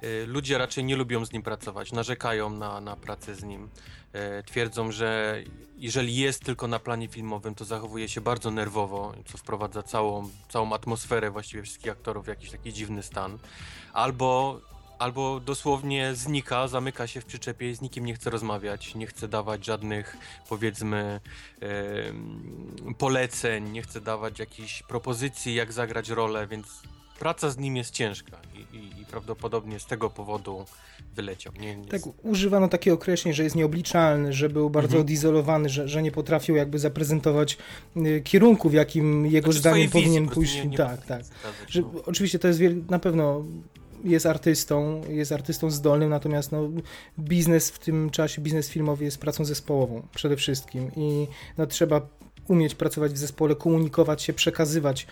y, 0.04 0.26
ludzie 0.28 0.58
raczej 0.58 0.84
nie 0.84 0.96
lubią 0.96 1.26
z 1.26 1.32
nim 1.32 1.42
pracować, 1.44 1.92
narzekają 1.92 2.50
na, 2.50 2.82
na 2.82 2.96
pracę 2.96 3.36
z 3.36 3.44
nim. 3.44 3.70
Y, 4.40 4.44
twierdzą, 4.44 4.92
że 4.92 5.42
jeżeli 5.78 6.16
jest 6.16 6.44
tylko 6.44 6.68
na 6.68 6.80
planie 6.80 7.08
filmowym, 7.08 7.56
to 7.56 7.66
zachowuje 7.66 8.10
się 8.10 8.22
bardzo 8.22 8.52
nerwowo, 8.52 9.14
co 9.26 9.38
wprowadza 9.38 9.84
całą, 9.84 10.30
całą 10.50 10.74
atmosferę 10.74 11.32
właściwie 11.32 11.64
wszystkich 11.64 11.92
aktorów 11.92 12.26
w 12.26 12.28
jakiś 12.28 12.52
taki 12.52 12.74
dziwny 12.74 13.04
stan. 13.04 13.38
Albo 13.94 14.60
albo 15.00 15.40
dosłownie 15.40 16.16
znika, 16.16 16.68
zamyka 16.68 17.08
się 17.08 17.22
w 17.22 17.26
przyczepie 17.26 17.70
i 17.72 17.76
z 17.76 17.82
nikim 17.82 18.06
nie 18.06 18.14
chce 18.14 18.30
rozmawiać, 18.30 18.96
nie 18.96 19.08
chce 19.08 19.28
dawać 19.28 19.66
żadnych, 19.66 20.18
powiedzmy, 20.50 21.20
poleceń, 22.98 23.70
nie 23.72 23.82
chce 23.82 24.02
dawać 24.02 24.40
jakichś 24.40 24.84
propozycji, 24.84 25.56
jak 25.56 25.74
zagrać 25.74 26.10
rolę, 26.10 26.48
więc 26.48 26.68
praca 27.20 27.50
z 27.50 27.58
nim 27.58 27.76
jest 27.76 27.92
ciężka 27.92 28.38
i, 28.54 28.76
i, 28.78 29.02
i 29.02 29.06
prawdopodobnie 29.06 29.80
z 29.80 29.86
tego 29.86 30.10
powodu 30.10 30.66
wyleciał. 31.16 31.54
Nie, 31.60 31.76
nie 31.76 31.88
Tak, 31.88 32.02
używano 32.24 32.68
takiego 32.68 32.96
określeń, 32.96 33.34
że 33.34 33.44
jest 33.44 33.56
nieobliczalny, 33.56 34.34
że 34.34 34.50
był 34.50 34.70
bardzo 34.70 34.88
Mhm. 34.88 35.02
odizolowany, 35.02 35.70
że, 35.70 35.88
że 35.90 36.02
nie 36.04 36.12
potrafił 36.12 36.56
jakby 36.56 36.80
zaprezentować 36.80 37.58
y, 37.98 38.22
kierunku, 38.22 38.70
w 38.70 38.74
jakim 38.74 39.26
jego 39.26 39.46
Znaczy, 39.46 39.60
zdaniem 39.60 39.82
wizji 39.88 39.92
powinien 40.02 40.24
po 40.24 40.28
prostu 40.28 40.40
pójść. 40.42 40.56
nie- 40.56 40.66
nie 40.66 40.78
tak, 40.78 41.06
tak. 41.06 41.22
Że, 41.68 41.82
no. 41.82 41.92
oczywiście 42.06 42.40
to 42.40 42.48
jest 42.48 42.60
wiel... 42.60 42.82
na 42.90 43.00
pewno 43.00 43.46
jest 44.04 44.26
artystą, 44.26 45.02
jest 45.10 45.32
artystą 45.32 45.72
zdolnym, 45.72 46.10
natomiast 46.10 46.52
no, 46.52 46.70
biznes 47.20 47.70
w 47.70 47.80
tym 47.80 48.10
czasie, 48.10 48.42
biznes 48.42 48.70
filmowy 48.70 49.06
jest 49.06 49.18
pracą 49.18 49.46
zespołową 49.46 50.08
przede 50.16 50.36
wszystkim 50.36 50.92
i 50.96 51.28
no, 51.58 51.68
trzeba 51.68 52.02
umieć 52.48 52.76
pracować 52.76 53.12
w 53.14 53.18
zespole, 53.18 53.56
komunikować 53.56 54.22
się, 54.22 54.34
przekazywać 54.34 55.08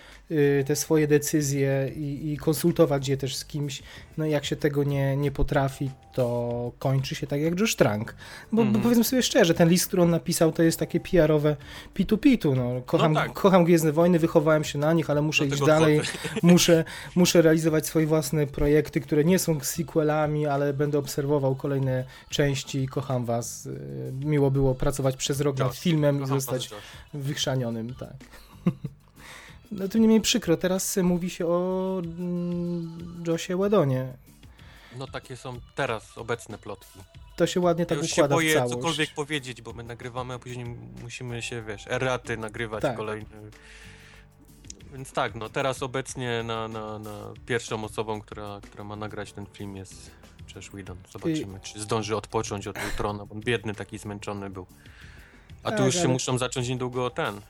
te 0.65 0.75
swoje 0.75 1.07
decyzje 1.07 1.91
i, 1.95 2.33
i 2.33 2.37
konsultować 2.37 3.07
je 3.07 3.17
też 3.17 3.35
z 3.35 3.45
kimś. 3.45 3.83
No 4.17 4.25
i 4.25 4.31
jak 4.31 4.45
się 4.45 4.55
tego 4.55 4.83
nie, 4.83 5.17
nie 5.17 5.31
potrafi, 5.31 5.91
to 6.13 6.71
kończy 6.79 7.15
się 7.15 7.27
tak 7.27 7.41
jak 7.41 7.59
Josh 7.59 7.75
Trank. 7.75 8.15
Bo, 8.51 8.61
Mhm. 8.61 8.73
bo 8.73 8.83
powiedzmy 8.83 9.03
sobie 9.03 9.23
szczerze, 9.23 9.53
ten 9.53 9.69
list, 9.69 9.87
który 9.87 10.01
on 10.01 10.09
napisał, 10.09 10.51
to 10.51 10.63
jest 10.63 10.79
takie 10.79 10.99
PR-owe 10.99 11.55
pitu-pitu. 11.93 12.55
No. 12.55 12.81
Kocham, 12.85 13.13
No 13.13 13.19
tak. 13.19 13.33
kocham 13.33 13.63
Gwiezdne 13.65 13.91
Wojny, 13.91 14.19
wychowałem 14.19 14.63
się 14.63 14.79
na 14.79 14.93
nich, 14.93 15.09
ale 15.09 15.21
muszę 15.21 15.45
Do 15.47 15.55
iść 15.55 15.65
dalej, 15.65 16.01
muszę, 16.43 16.83
muszę 17.15 17.41
realizować 17.41 17.85
swoje 17.87 18.07
własne 18.07 18.47
projekty, 18.47 19.01
które 19.01 19.23
nie 19.23 19.39
są 19.39 19.59
sequelami, 19.59 20.45
ale 20.47 20.73
będę 20.73 20.97
obserwował 20.97 21.55
kolejne 21.55 22.03
części. 22.29 22.87
Kocham 22.87 23.25
was. 23.25 23.65
Y, 23.65 24.11
Miło 24.25 24.51
było 24.51 24.75
pracować 24.75 25.15
przez 25.15 25.41
rok 25.41 25.57
nad 25.57 25.75
filmem 25.75 26.23
i 26.23 26.27
zostać 26.27 26.69
wychrzanionym, 27.13 27.95
tak. 27.99 28.13
No 29.71 29.87
tym 29.87 30.01
niemniej 30.01 30.21
przykro, 30.21 30.57
teraz 30.57 30.97
mówi 30.97 31.29
się 31.29 31.45
o 31.47 32.01
mm, 32.03 33.23
Josie 33.27 33.57
Wedonie. 33.57 34.13
No 34.97 35.07
takie 35.07 35.37
są 35.37 35.59
teraz 35.75 36.17
obecne 36.17 36.57
plotki. 36.57 36.99
To 37.35 37.47
się 37.47 37.59
ładnie 37.59 37.85
tak 37.85 37.97
ja 37.97 38.01
już 38.01 38.11
się 38.11 38.21
układa 38.21 38.35
w 38.35 38.37
boję 38.37 38.53
całość. 38.53 38.73
cokolwiek 38.73 39.09
powiedzieć, 39.13 39.61
bo 39.61 39.73
my 39.73 39.83
nagrywamy, 39.83 40.33
a 40.33 40.39
później 40.39 40.65
musimy 41.01 41.41
się, 41.41 41.61
wiesz, 41.61 41.87
eraty 41.87 42.37
nagrywać 42.37 42.81
Tak. 42.81 42.97
kolejne. 42.97 43.29
Więc 44.93 45.11
tak, 45.11 45.35
no 45.35 45.49
teraz 45.49 45.83
obecnie 45.83 46.43
na, 46.43 46.67
na, 46.67 46.99
na 46.99 47.33
pierwszą 47.45 47.83
osobą, 47.83 48.21
która, 48.21 48.59
która 48.63 48.83
ma 48.83 48.95
nagrać 48.95 49.31
ten 49.33 49.45
film 49.45 49.75
jest 49.75 50.11
Josh 50.55 50.69
Whedon. 50.69 50.97
Zobaczymy, 51.11 51.59
czy 51.59 51.79
zdąży 51.81 52.15
odpocząć 52.17 52.67
od 52.67 52.77
Ultrona, 52.85 53.25
bo 53.25 53.35
on 53.35 53.41
biedny, 53.41 53.75
taki 53.75 53.97
zmęczony 53.97 54.49
był. 54.49 54.65
A 55.63 55.71
tu 55.71 55.77
Tak, 55.77 55.85
już 55.85 55.95
się 55.95 55.99
ale- 56.01 56.09
muszą 56.13 56.37
zacząć 56.37 56.67
niedługo 56.69 57.09
ten... 57.09 57.41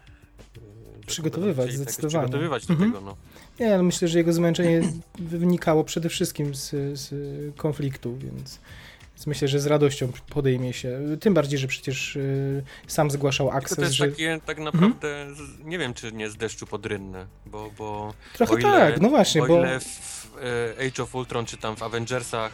Przygotowywać, 1.05 1.67
tak, 1.67 1.75
zdecydowanie. 1.75 2.23
Przygotowywać 2.25 2.65
do 2.65 2.73
Mhm. 2.73 2.91
tego, 2.91 3.05
no. 3.05 3.15
Nie, 3.59 3.73
ale 3.73 3.83
myślę, 3.83 4.07
że 4.07 4.17
jego 4.17 4.33
zmęczenie 4.33 4.81
wynikało 5.19 5.83
przede 5.83 6.09
wszystkim 6.09 6.55
z, 6.55 6.69
z 6.99 7.13
konfliktu, 7.57 8.17
więc, 8.17 8.59
więc 9.15 9.27
myślę, 9.27 9.47
że 9.47 9.59
z 9.59 9.65
radością 9.65 10.11
podejmie 10.29 10.73
się. 10.73 10.99
Tym 11.19 11.33
bardziej, 11.33 11.59
że 11.59 11.67
przecież 11.67 12.15
y, 12.15 12.63
sam 12.87 13.11
zgłaszał 13.11 13.47
Tylko 13.47 13.59
to 13.59 13.65
akces, 13.65 13.77
jest 13.79 13.93
że... 13.93 14.07
takie 14.09 14.39
tak 14.45 14.59
naprawdę, 14.59 15.27
z, 15.35 15.65
nie 15.65 15.77
wiem 15.77 15.93
czy 15.93 16.11
nie 16.11 16.29
z 16.29 16.35
deszczu 16.37 16.67
pod 16.67 16.85
rynne, 16.85 17.25
bo, 17.45 17.71
bo 17.77 18.13
Trochę 18.33 18.53
ile- 18.53 18.61
tak, 18.63 19.01
no 19.01 19.09
właśnie, 19.09 19.41
bo... 19.41 19.57
ile 19.59 19.79
w 19.79 20.31
e, 20.79 20.85
Age 20.87 21.03
of 21.03 21.15
Ultron 21.15 21.45
czy 21.45 21.57
tam 21.57 21.75
w 21.75 21.83
Avengersach 21.83 22.51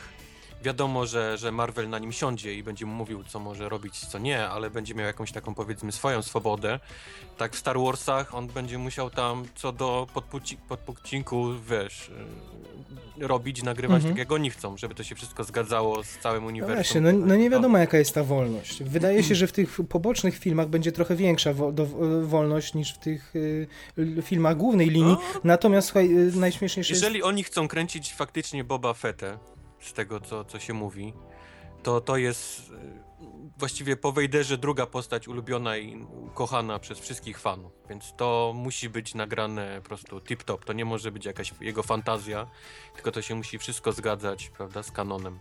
wiadomo, 0.63 1.05
że, 1.05 1.37
że 1.37 1.51
Marvel 1.51 1.89
na 1.89 1.99
nim 1.99 2.11
siądzie 2.11 2.53
i 2.55 2.63
będzie 2.63 2.85
mu 2.85 2.93
mówił, 2.93 3.23
co 3.23 3.39
może 3.39 3.69
robić, 3.69 3.99
co 3.99 4.19
nie, 4.19 4.47
ale 4.49 4.69
będzie 4.69 4.95
miał 4.95 5.05
jakąś 5.05 5.31
taką, 5.31 5.55
powiedzmy, 5.55 5.91
swoją 5.91 6.21
swobodę. 6.21 6.79
Tak 7.37 7.53
w 7.55 7.59
Star 7.59 7.79
Warsach 7.79 8.35
on 8.35 8.47
będzie 8.47 8.77
musiał 8.77 9.09
tam 9.09 9.43
co 9.55 9.71
do 9.71 10.07
podpuci- 10.15 10.57
podpucinku, 10.69 11.45
wiesz, 11.69 12.11
e, 13.21 13.27
robić, 13.27 13.63
nagrywać 13.63 13.95
Mhm. 13.95 14.13
tak, 14.13 14.19
jak 14.19 14.31
oni 14.31 14.49
chcą, 14.49 14.77
żeby 14.77 14.95
to 14.95 15.03
się 15.03 15.15
wszystko 15.15 15.43
zgadzało 15.43 16.03
z 16.03 16.17
całym 16.17 16.41
No 16.43 16.47
uniwersum. 16.47 16.75
właśnie, 16.75 17.01
no, 17.01 17.11
no 17.11 17.35
nie 17.35 17.49
wiadomo 17.49 17.77
jaka 17.77 17.97
jest 17.97 18.13
ta 18.15 18.23
wolność. 18.23 18.83
Wydaje 18.83 19.23
się, 19.23 19.35
że 19.35 19.47
w 19.47 19.51
tych 19.51 19.79
pobocznych 19.89 20.37
filmach 20.37 20.67
będzie 20.67 20.91
trochę 20.91 21.15
większa 21.15 21.53
wo 21.53 21.71
do, 21.71 21.85
wolność 22.23 22.73
niż 22.73 22.93
w 22.93 22.97
tych 22.97 23.35
y, 23.35 23.67
filmach 24.21 24.57
głównej 24.57 24.89
linii. 24.89 25.13
No, 25.33 25.39
Natomiast 25.43 25.87
słuchaj, 25.87 26.05
y, 26.17 26.31
najśmieszniejsze 26.35 26.93
jest... 26.93 27.03
Jeżeli 27.03 27.23
oni 27.23 27.43
chcą 27.43 27.67
kręcić 27.67 28.13
faktycznie 28.13 28.63
Boba 28.63 28.93
Fettę, 28.93 29.37
z 29.81 29.93
tego 29.93 30.19
co, 30.19 30.45
co 30.45 30.59
się 30.59 30.73
mówi, 30.73 31.13
to 31.83 32.01
to 32.01 32.17
jest 32.17 32.71
e, 32.71 33.11
właściwie 33.57 33.97
po 33.97 34.11
Wejderze 34.11 34.57
druga 34.57 34.85
postać 34.85 35.27
ulubiona 35.27 35.77
i 35.77 36.07
kochana 36.33 36.79
przez 36.79 36.99
wszystkich 36.99 37.39
fanów, 37.39 37.71
więc 37.89 38.13
to 38.17 38.53
musi 38.55 38.89
być 38.89 39.15
nagrane 39.15 39.79
po 39.81 39.87
prostu 39.87 40.17
tip-top, 40.19 40.59
to 40.65 40.73
nie 40.73 40.85
może 40.85 41.11
być 41.11 41.25
jakaś 41.25 41.53
jego 41.61 41.83
fantazja, 41.83 42.47
tylko 42.95 43.11
to 43.11 43.21
się 43.21 43.35
musi 43.35 43.57
wszystko 43.57 43.91
zgadzać, 43.91 44.49
prawda, 44.49 44.83
z 44.83 44.91
kanonem. 44.91 45.39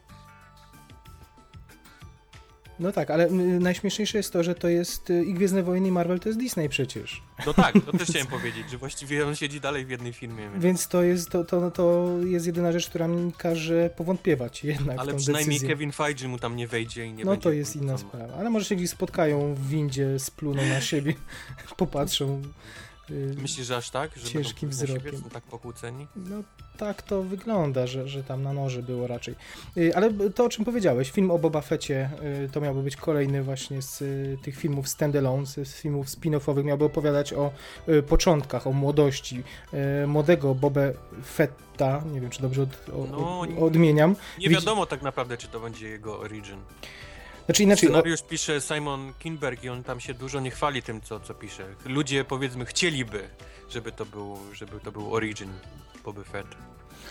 No 2.81 2.93
tak, 2.93 3.11
ale 3.11 3.27
y, 3.27 3.31
najśmieszniejsze 3.61 4.19
jest 4.19 4.33
to, 4.33 4.43
że 4.43 4.55
to 4.55 4.69
jest 4.69 5.11
y, 5.11 5.25
i 5.25 5.35
Gwiezdne 5.35 5.63
Wojny 5.63 5.89
i 5.89 5.93
Marvel 5.93 6.21
to 6.21 6.29
jest 6.29 6.39
Disney 6.39 6.69
przecież. 6.69 7.23
No 7.47 7.55
tak, 7.55 7.75
to 7.87 7.93
też 7.93 8.09
chciałem 8.11 8.27
powiedzieć, 8.27 8.71
że 8.71 8.79
właściwie 8.79 9.27
on 9.27 9.37
siedzi 9.37 9.61
dalej 9.61 9.87
w 9.87 9.91
jednej 9.91 10.13
filmie, 10.13 10.51
więc... 10.51 10.65
Więc 10.65 10.89
to 10.89 11.03
jest, 11.03 11.31
to, 11.31 11.45
to, 11.45 11.71
to 11.71 12.09
jest 12.25 12.47
jedyna 12.47 12.73
rzecz, 12.73 12.89
która 12.89 13.09
mi 13.09 13.33
każe 13.33 13.91
powątpiewać 13.97 14.65
jednak 14.65 14.99
Ale 14.99 15.15
przynajmniej 15.15 15.49
decyzję. 15.49 15.69
Kevin 15.69 15.93
Feige 15.93 16.29
mu 16.29 16.39
tam 16.39 16.57
nie 16.57 16.69
wejdzie 16.69 17.07
i 17.07 17.13
nie 17.13 17.25
no 17.25 17.37
to 17.37 17.53
jest 17.53 17.77
inna 17.77 17.99
sprawa. 17.99 18.35
Ale 18.35 18.51
może 18.51 18.65
się 18.65 18.77
gdzieś 18.77 18.91
spotkają 18.91 19.55
w 19.55 19.69
windzie, 19.69 20.19
spluną 20.19 20.67
na 20.67 20.81
siebie, 20.81 21.15
popatrzą. 21.77 22.43
Y, 23.11 23.35
Myślisz, 23.43 23.67
że 23.67 23.77
aż 23.77 23.91
tak? 23.91 24.11
Że 24.17 24.29
Ciężkim 24.29 24.69
będą 24.69 24.83
na 24.83 24.87
siebie 24.89 25.01
wzrokiem. 25.01 25.23
są 25.23 25.31
tak 25.31 25.43
pokłóceni? 25.45 26.07
No 26.17 26.37
tak 26.79 27.03
to 27.03 27.23
wygląda, 27.23 27.87
że, 27.87 28.09
że 28.09 28.25
tam 28.25 28.43
na 28.43 28.53
noże 28.53 28.83
było 28.83 29.07
raczej. 29.07 29.35
Y, 29.77 29.97
Ale 29.97 30.11
to, 30.35 30.45
o 30.45 30.49
czym 30.49 30.65
powiedziałeś, 30.65 31.11
film 31.11 31.31
o 31.31 31.39
Boba 31.39 31.61
Fecie 31.61 32.11
y, 32.45 32.49
to 32.53 32.61
miałby 32.61 32.83
być 32.83 32.97
kolejny 32.97 33.43
właśnie 33.43 33.83
z 33.83 34.03
tych 34.43 34.57
filmów 34.57 34.89
standalone, 34.89 35.47
z 35.47 35.75
filmów 35.75 36.07
spin-offowych, 36.07 36.65
miałby 36.65 36.85
opowiadać 36.85 37.33
o 37.33 37.51
początkach, 38.09 38.67
o 38.67 38.73
młodości 38.73 39.43
młodego 40.07 40.55
Boba 40.55 40.81
Fetta, 41.35 42.05
nie 42.13 42.21
wiem 42.21 42.31
czy 42.31 42.43
dobrze 42.43 42.63
od, 42.63 42.69
No, 43.11 43.41
od, 43.41 43.51
nie- 43.51 43.59
odmieniam. 43.61 44.17
Nie 44.39 44.49
wiadomo 44.49 44.87
tak 44.87 45.03
naprawdę, 45.03 45.37
czy 45.37 45.49
to 45.49 45.61
będzie 45.61 45.89
jego 45.89 46.19
origin. 46.21 46.57
Znaczy 47.51 47.63
inaczej, 47.63 47.89
Scenariusz 47.89 48.23
pisze 48.23 48.61
Simon 48.61 49.13
Kinberg 49.19 49.65
i 49.65 49.69
on 49.69 49.83
tam 49.85 50.01
się 50.01 50.15
dużo 50.15 50.41
nie 50.41 50.51
chwali 50.51 50.83
tym, 50.83 51.01
co, 51.01 51.21
co 51.21 51.35
pisze. 51.35 51.65
Ludzie, 51.85 52.25
powiedzmy, 52.25 52.65
chcieliby, 52.65 53.29
żeby 53.71 53.93
to 53.93 54.07
był, 54.07 54.39
żeby 54.53 54.81
to 54.81 54.93
był 54.93 55.15
origin 55.15 55.51
Boba 56.05 56.23
Fett. 56.25 56.47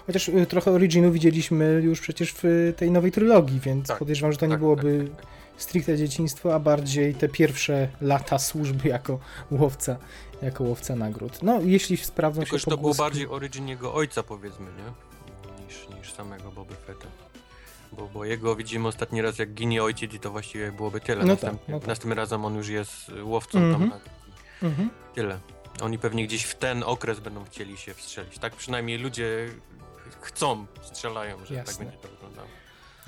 chociaż 0.08 0.30
y, 0.30 0.46
trochę 0.46 0.72
Originu 0.72 1.12
widzieliśmy 1.12 1.82
już 1.84 2.02
przecież 2.02 2.34
w 2.34 2.46
y, 2.46 2.74
tej 2.78 2.92
nowej 2.92 3.12
trylogii, 3.12 3.60
więc 3.60 3.88
Tak, 3.88 4.00
podejrzewam, 4.00 4.32
że 4.32 4.38
to 4.38 4.46
nie 4.46 4.52
tak, 4.54 4.60
byłoby 4.60 5.08
tak, 5.12 5.22
tak, 5.22 5.26
stricte 5.58 5.98
dzieciństwo, 5.98 6.56
a 6.56 6.60
bardziej 6.60 7.14
te 7.16 7.30
pierwsze 7.30 7.90
lata 8.02 8.40
służby 8.40 8.90
jako 8.90 9.20
łowca, 9.52 9.98
jako 10.42 10.64
łowca 10.64 10.96
nagród. 10.96 11.44
No, 11.44 11.60
jeśli 11.62 11.98
sprawdzą 11.98 12.42
Tylko, 12.42 12.58
się 12.58 12.60
że 12.60 12.64
to 12.66 12.70
był 12.70 12.78
pogłoski... 12.78 13.02
bardziej 13.04 13.28
origin 13.28 13.68
jego 13.68 13.94
ojca, 13.94 14.24
powiedzmy, 14.24 14.66
nie? 14.66 15.64
Niż, 15.66 15.98
niż 16.00 16.14
samego 16.14 16.52
Boba 16.52 16.76
Fetta. 16.88 17.08
Bo, 18.00 18.08
bo 18.08 18.26
jego 18.26 18.56
widzimy 18.56 18.88
ostatni 18.88 19.22
raz, 19.22 19.40
jak 19.40 19.54
ginie 19.54 19.84
ojciec 19.84 20.14
i 20.14 20.20
to 20.20 20.32
właściwie 20.32 20.72
byłoby 20.72 21.00
tyle. 21.02 21.26
No 21.26 21.36
tak, 21.36 21.44
Następnie, 21.44 21.74
no 21.74 21.80
tak. 21.80 21.88
Następnym 21.88 22.18
razem 22.18 22.46
on 22.46 22.56
już 22.56 22.68
jest 22.68 23.12
łowcą 23.24 23.60
Mhm. 23.60 23.90
tam 23.90 23.90
na 23.90 24.68
Mhm. 24.70 24.90
Tyle. 25.16 25.40
Oni 25.82 25.98
pewnie 26.00 26.28
gdzieś 26.28 26.44
w 26.44 26.56
ten 26.56 26.84
okres 26.84 27.20
będą 27.20 27.46
chcieli 27.46 27.78
się 27.78 27.94
wstrzelić. 27.94 28.40
Tak 28.40 28.56
przynajmniej 28.56 28.98
ludzie 28.98 29.50
chcą, 30.22 30.66
strzelają, 30.82 31.46
że 31.46 31.56
Jasne. 31.56 31.74
tak 31.74 31.86
będzie 31.86 31.98
to. 31.98 32.19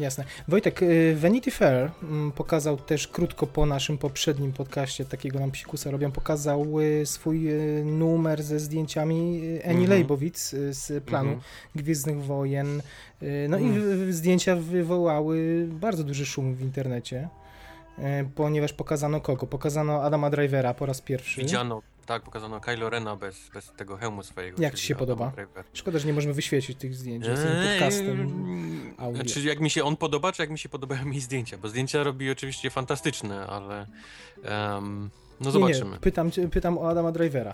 Jasne. 0.02 0.24
Wojtek, 0.48 0.82
y, 0.84 1.16
Vanity 1.20 1.52
Fair 1.52 1.92
mm, 2.04 2.32
pokazał 2.32 2.78
też 2.78 3.08
krótko 3.08 3.48
po 3.48 3.66
naszym 3.66 3.98
poprzednim 3.98 4.52
podcaście, 4.54 5.06
takiego 5.06 5.40
nam 5.40 5.52
psikusa 5.52 5.92
robią, 5.92 6.12
pokazał 6.12 6.80
y, 6.80 7.06
swój 7.06 7.50
y, 7.52 7.84
numer 7.86 8.44
ze 8.44 8.60
zdjęciami 8.60 9.42
Annie. 9.70 9.88
Leibovitz 9.88 10.54
y, 10.54 10.74
z 10.74 11.04
planu 11.04 11.30
Mhm. 11.30 11.44
Gwiezdnych 11.76 12.24
Wojen. 12.24 12.82
No 13.50 13.58
i 13.58 13.64
Mhm. 13.66 14.14
zdjęcia 14.14 14.56
wywołały 14.56 15.68
bardzo 15.72 16.04
duży 16.04 16.26
szum 16.26 16.56
w 16.56 16.62
internecie, 16.62 17.28
ponieważ 18.36 18.74
pokazano 18.74 19.22
kogo? 19.22 19.48
Pokazano 19.48 20.04
Adama 20.04 20.30
Drivera 20.30 20.74
po 20.74 20.86
raz 20.86 21.02
pierwszy. 21.02 21.42
Widziano, 21.42 21.82
tak, 22.06 22.24
pokazano 22.24 22.60
Kylo 22.60 22.90
Rena 22.90 23.16
bez, 23.16 23.50
bez 23.54 23.72
tego 23.78 23.98
hełmu 23.98 24.24
swojego. 24.24 24.62
Jak 24.62 24.76
ci 24.76 24.86
się 24.86 24.96
podoba? 24.96 25.32
Driver. 25.36 25.66
Szkoda, 25.74 26.00
że 26.00 26.08
nie 26.08 26.14
możemy 26.14 26.34
wyświecić 26.34 26.78
tych 26.78 26.96
zdjęć 26.96 27.26
z 27.26 27.28
tym 27.28 27.72
podcastem. 27.72 28.94
audio. 28.98 29.24
Znaczy, 29.24 29.42
jak 29.42 29.60
mi 29.60 29.70
się 29.70 29.84
on 29.84 29.96
podoba, 29.98 30.32
czy 30.32 30.42
jak 30.44 30.50
mi 30.50 30.60
się 30.60 30.70
podobają 30.70 31.06
mi 31.06 31.20
zdjęcia? 31.20 31.58
Bo 31.58 31.70
zdjęcia 31.70 32.04
robi 32.04 32.32
oczywiście 32.32 32.70
fantastyczne, 32.70 33.48
ale 33.48 33.88
em, 34.44 35.10
no 35.42 35.46
Nie, 35.48 35.52
zobaczymy. 35.52 35.92
Nie, 35.92 35.98
pytam, 36.00 36.32
cię- 36.32 36.50
pytam 36.50 36.78
o 36.78 36.90
Adama 36.90 37.12
Drivera. 37.12 37.54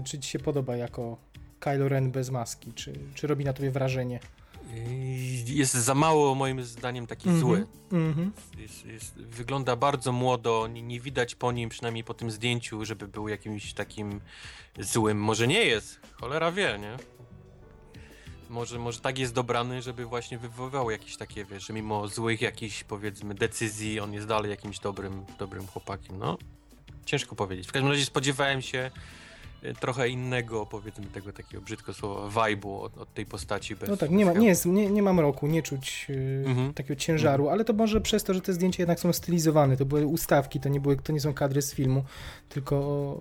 Y, 0.00 0.02
Czy 0.04 0.18
ci 0.18 0.30
się 0.30 0.38
podoba 0.38 0.76
jako 0.76 1.16
Kylo 1.60 1.88
Ren 1.88 2.10
bez 2.10 2.30
maski? 2.30 2.72
Czy, 2.72 2.92
czy 3.14 3.26
robi 3.26 3.44
na 3.44 3.52
tobie 3.52 3.70
wrażenie? 3.70 4.20
Eee, 4.74 5.56
Jest 5.56 5.74
za 5.74 5.94
mało 5.94 6.34
moim 6.34 6.64
zdaniem 6.64 7.06
taki 7.06 7.28
Mhm. 7.28 7.40
zły. 7.40 7.66
Mhm. 7.92 8.32
Jest, 8.58 8.86
jest, 8.86 9.14
wygląda 9.14 9.76
bardzo 9.76 10.12
młodo, 10.12 10.66
nie, 10.72 10.82
nie 10.82 11.00
widać 11.00 11.34
po 11.34 11.52
nim, 11.52 11.68
przynajmniej 11.68 12.04
po 12.04 12.14
tym 12.14 12.30
zdjęciu, 12.30 12.84
żeby 12.84 13.08
był 13.08 13.28
jakimś 13.28 13.72
takim 13.72 14.20
złym. 14.78 15.18
Może 15.22 15.48
nie 15.48 15.64
jest, 15.64 16.00
cholera 16.12 16.52
wie, 16.52 16.78
nie? 16.80 16.96
Może, 18.50 18.78
może 18.78 19.00
tak 19.00 19.18
jest 19.18 19.34
dobrany, 19.34 19.82
żeby 19.82 20.04
właśnie 20.06 20.38
wywoływał 20.38 20.90
jakieś 20.90 21.16
takie, 21.16 21.44
wiesz, 21.44 21.66
że 21.66 21.72
mimo 21.72 22.08
złych 22.08 22.40
jakichś, 22.40 22.84
powiedzmy, 22.84 23.34
decyzji, 23.34 24.00
on 24.00 24.12
jest 24.12 24.26
dalej 24.26 24.50
jakimś 24.50 24.78
dobrym, 24.78 25.24
dobrym 25.38 25.66
chłopakiem, 25.66 26.18
no. 26.18 26.38
Ciężko 27.06 27.36
powiedzieć. 27.36 27.68
W 27.68 27.72
każdym 27.72 27.90
razie 27.90 28.04
spodziewałem 28.04 28.62
się 28.62 28.90
trochę 29.80 30.08
innego, 30.08 30.66
powiedzmy, 30.66 31.06
tego 31.06 31.32
takiego 31.32 31.62
brzydko 31.62 31.94
słowa, 31.94 32.28
vibe'u 32.46 32.80
od, 32.82 32.98
od 32.98 33.14
tej 33.14 33.26
postaci. 33.26 33.76
Bez, 33.76 33.88
No 33.88 33.96
tak, 33.96 34.10
nie, 34.10 34.24
ma, 34.26 34.32
nie, 34.32 34.48
jest, 34.48 34.66
nie, 34.66 34.90
nie 34.90 35.02
mam 35.02 35.20
roku, 35.20 35.46
nie 35.46 35.62
czuć 35.62 36.06
y, 36.10 36.44
Mhm. 36.46 36.74
takiego 36.74 37.00
ciężaru, 37.00 37.48
ale 37.48 37.64
to 37.64 37.72
może 37.72 38.00
przez 38.00 38.24
to, 38.24 38.34
że 38.34 38.40
te 38.40 38.52
zdjęcia 38.52 38.82
jednak 38.82 39.00
są 39.00 39.12
stylizowane. 39.12 39.76
To 39.76 39.84
były 39.84 40.06
ustawki, 40.06 40.60
to 40.60 40.68
nie, 40.68 40.80
były, 40.80 40.96
to 40.96 41.12
nie 41.12 41.20
są 41.20 41.34
kadry 41.34 41.62
z 41.62 41.74
filmu, 41.74 42.04
tylko 42.48 43.16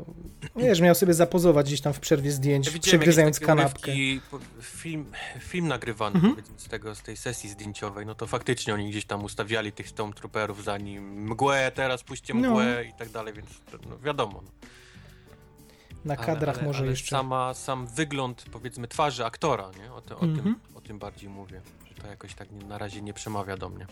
wiesz, 0.56 0.82
miał 0.82 0.96
sobie 0.96 1.14
zapozować 1.14 1.66
gdzieś 1.68 1.82
tam 1.82 1.94
w 1.94 2.00
przerwie 2.00 2.32
zdjęć, 2.32 2.74
Ja 2.74 2.80
przegryzając 2.80 3.40
kanapkę. 3.40 3.92
urywki, 3.92 4.22
Film, 4.62 5.06
film 5.40 5.68
nagrywany 5.68 6.16
Mhm. 6.16 6.34
powiedzmy 6.34 6.56
z 6.60 6.68
tego, 6.68 6.96
z 6.96 7.02
tej 7.02 7.18
sesji 7.18 7.50
zdjęciowej, 7.50 8.06
no 8.06 8.16
to 8.16 8.28
faktycznie 8.28 8.74
oni 8.74 8.90
gdzieś 8.90 9.06
tam 9.06 9.24
ustawiali 9.24 9.72
tych 9.72 9.90
Stormtrooperów 9.90 10.64
za 10.64 10.78
nim, 10.78 11.24
mgłę, 11.32 11.72
teraz 11.76 12.04
puśćcie 12.04 12.34
No. 12.34 12.50
mgłę 12.50 12.86
i 12.90 12.94
tak 13.00 13.10
dalej, 13.10 13.34
więc 13.34 13.48
no, 13.90 13.98
wiadomo. 14.00 14.42
No. 14.46 14.52
Na 16.06 16.16
Ale- 16.16 16.26
kadrach 16.26 16.58
ale, 16.58 16.66
może 16.68 16.80
ale 16.80 16.88
jeszcze. 16.90 17.10
Sama, 17.10 17.54
sam 17.54 17.88
wygląd 17.88 18.46
powiedzmy 18.52 18.88
twarzy 18.88 19.26
aktora, 19.26 19.72
nie? 19.80 19.94
O, 19.94 20.02
ty, 20.02 20.16
o, 20.16 20.22
Mhm. 20.22 20.44
tym, 20.44 20.56
o 20.76 20.82
tym 20.82 21.00
bardziej 21.00 21.30
mówię, 21.30 21.62
to 22.02 22.08
jakoś 22.08 22.36
tak 22.36 22.52
nie, 22.52 22.66
na 22.66 22.78
razie 22.78 23.02
nie 23.02 23.14
przemawia 23.14 23.58
do 23.58 23.70
mnie. 23.70 23.86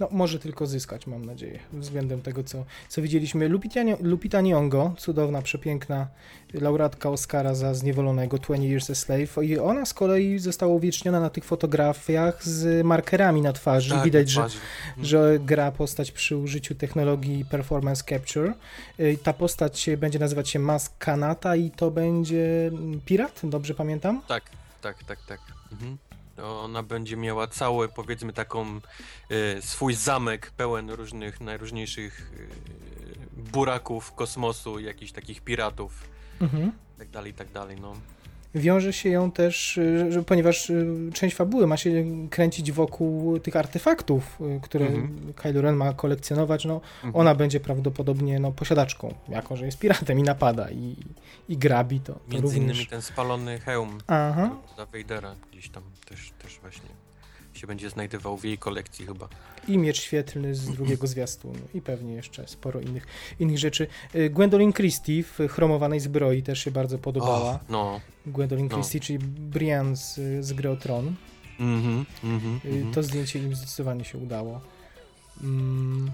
No, 0.00 0.08
może 0.10 0.38
tylko 0.38 0.66
zyskać, 0.66 1.06
mam 1.06 1.24
nadzieję, 1.24 1.58
względem 1.72 2.22
tego, 2.22 2.44
co, 2.44 2.64
co 2.88 3.02
widzieliśmy. 3.02 3.48
Lupita, 3.48 3.80
Nyo- 3.80 3.96
Lupita 4.02 4.38
Nyong'o, 4.42 4.96
cudowna, 4.96 5.42
przepiękna 5.42 6.08
laureatka 6.54 7.10
Oscara 7.10 7.54
za 7.54 7.74
Zniewolonego 7.74 8.38
20 8.38 8.66
Years 8.66 8.90
a 8.90 8.94
Slave 8.94 9.38
i 9.44 9.58
ona 9.58 9.84
z 9.86 9.94
kolei 9.94 10.38
została 10.38 10.74
uwieczniona 10.74 11.20
na 11.20 11.30
tych 11.30 11.44
fotografiach 11.44 12.44
z 12.44 12.86
markerami 12.86 13.42
na 13.42 13.52
twarzy. 13.52 13.90
Tak, 13.94 14.04
Widać, 14.04 14.30
że. 14.30 14.42
Mhm. 14.42 14.60
że 15.00 15.38
gra 15.40 15.72
postać 15.72 16.12
przy 16.12 16.36
użyciu 16.36 16.74
technologii 16.74 17.44
Performance 17.44 18.04
Capture. 18.08 18.54
Y, 19.00 19.18
Ta 19.22 19.32
postać 19.32 19.90
będzie 19.98 20.18
nazywać 20.18 20.48
się 20.48 20.58
Mask 20.58 20.92
Kanata 20.98 21.56
i 21.56 21.70
to 21.70 21.90
będzie 21.90 22.66
mm, 22.66 23.00
pirat, 23.00 23.40
dobrze 23.44 23.74
pamiętam? 23.74 24.22
Tak, 24.28 24.42
tak, 24.80 25.04
tak, 25.04 25.18
tak. 25.28 25.40
Mhm. 25.72 25.98
To 26.36 26.60
Ona 26.62 26.82
będzie 26.82 27.16
miała 27.16 27.46
cały, 27.46 27.88
powiedzmy, 27.88 28.32
taką 28.32 28.80
e, 29.30 29.62
swój 29.62 29.94
zamek 29.94 30.50
pełen 30.50 30.90
różnych, 30.90 31.40
najróżniejszych 31.40 32.32
e, 33.36 33.40
buraków 33.52 34.12
kosmosu, 34.14 34.78
jakichś 34.80 35.12
takich 35.12 35.40
piratów, 35.40 35.92
Mhm. 36.40 36.72
tak 36.98 37.10
dalej, 37.10 37.34
tak 37.34 37.52
dalej, 37.52 37.76
no. 37.80 37.94
Wiąże 38.54 38.92
się 38.92 39.08
ją 39.08 39.30
też, 39.30 39.78
y, 39.78 40.12
że, 40.12 40.22
ponieważ 40.22 40.70
y, 40.70 40.86
część 41.14 41.36
fabuły 41.36 41.66
ma 41.66 41.76
się 41.76 42.04
kręcić 42.30 42.72
wokół 42.72 43.38
tych 43.38 43.56
artefaktów, 43.56 44.38
y, 44.56 44.60
które 44.62 44.86
Mhm. 44.86 45.32
Kylo 45.36 45.60
Ren 45.62 45.76
ma 45.76 45.92
kolekcjonować, 45.92 46.64
no 46.64 46.74
Mhm. 46.74 47.16
ona 47.16 47.34
będzie 47.34 47.60
prawdopodobnie 47.60 48.40
no, 48.40 48.52
posiadaczką, 48.52 49.14
jako 49.28 49.56
że 49.56 49.66
jest 49.66 49.78
piratem 49.78 50.18
i 50.18 50.22
napada 50.22 50.70
i, 50.70 50.96
i 51.48 51.56
grabi 51.56 52.00
to, 52.00 52.12
to 52.12 52.20
Między 52.28 52.42
również. 52.42 52.62
innymi 52.62 52.86
ten 52.86 53.02
spalony 53.02 53.60
hełm 53.60 53.98
Aha, 54.06 54.50
za 54.76 54.86
Vadera 54.86 55.34
gdzieś 55.52 55.68
tam 55.68 55.82
też, 56.08 56.32
też 56.42 56.58
właśnie 56.60 56.88
się 57.62 57.66
będzie 57.66 57.90
znajdował 57.90 58.36
w 58.36 58.44
jej 58.44 58.58
kolekcji 58.58 59.06
chyba. 59.06 59.28
i 59.68 59.78
miecz 59.78 60.00
świetlny 60.00 60.54
z 60.54 60.70
drugiego 60.70 61.06
zwiastunu 61.06 61.58
i 61.74 61.80
pewnie 61.80 62.14
jeszcze 62.14 62.48
sporo 62.48 62.80
innych, 62.80 63.06
innych 63.40 63.58
rzeczy. 63.58 63.86
Y, 64.14 64.30
Gwendolyn 64.30 64.72
Christie 64.72 65.22
w 65.22 65.38
chromowanej 65.48 66.00
zbroi 66.00 66.42
też 66.42 66.64
się 66.64 66.70
bardzo 66.70 66.98
podobała. 66.98 67.52
O, 67.52 67.58
no. 67.68 68.00
Gwendolyn 68.26 68.68
no. 68.68 68.74
Christie, 68.74 69.00
czyli 69.00 69.18
Brienne 69.18 69.96
z, 69.96 70.14
z 70.40 70.52
gry 70.52 70.76
Tron. 70.76 71.14
Mhm, 71.60 72.04
mhm, 72.24 72.60
Y, 72.64 72.68
mhm. 72.68 72.94
To 72.94 73.02
zdjęcie 73.02 73.38
im 73.38 73.54
zdecydowanie 73.54 74.04
się 74.04 74.18
udało. 74.18 74.60
Mm, 75.42 76.10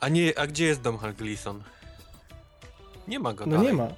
A, 0.00 0.08
nie, 0.08 0.38
a 0.38 0.46
gdzie 0.46 0.64
jest 0.64 0.80
Domhnall 0.80 1.14
Gleeson? 1.14 1.62
Nie 3.08 3.18
ma 3.18 3.32
go 3.34 3.46
no 3.46 3.56
dalej. 3.56 3.66
nie 3.66 3.78
ma. 3.78 3.88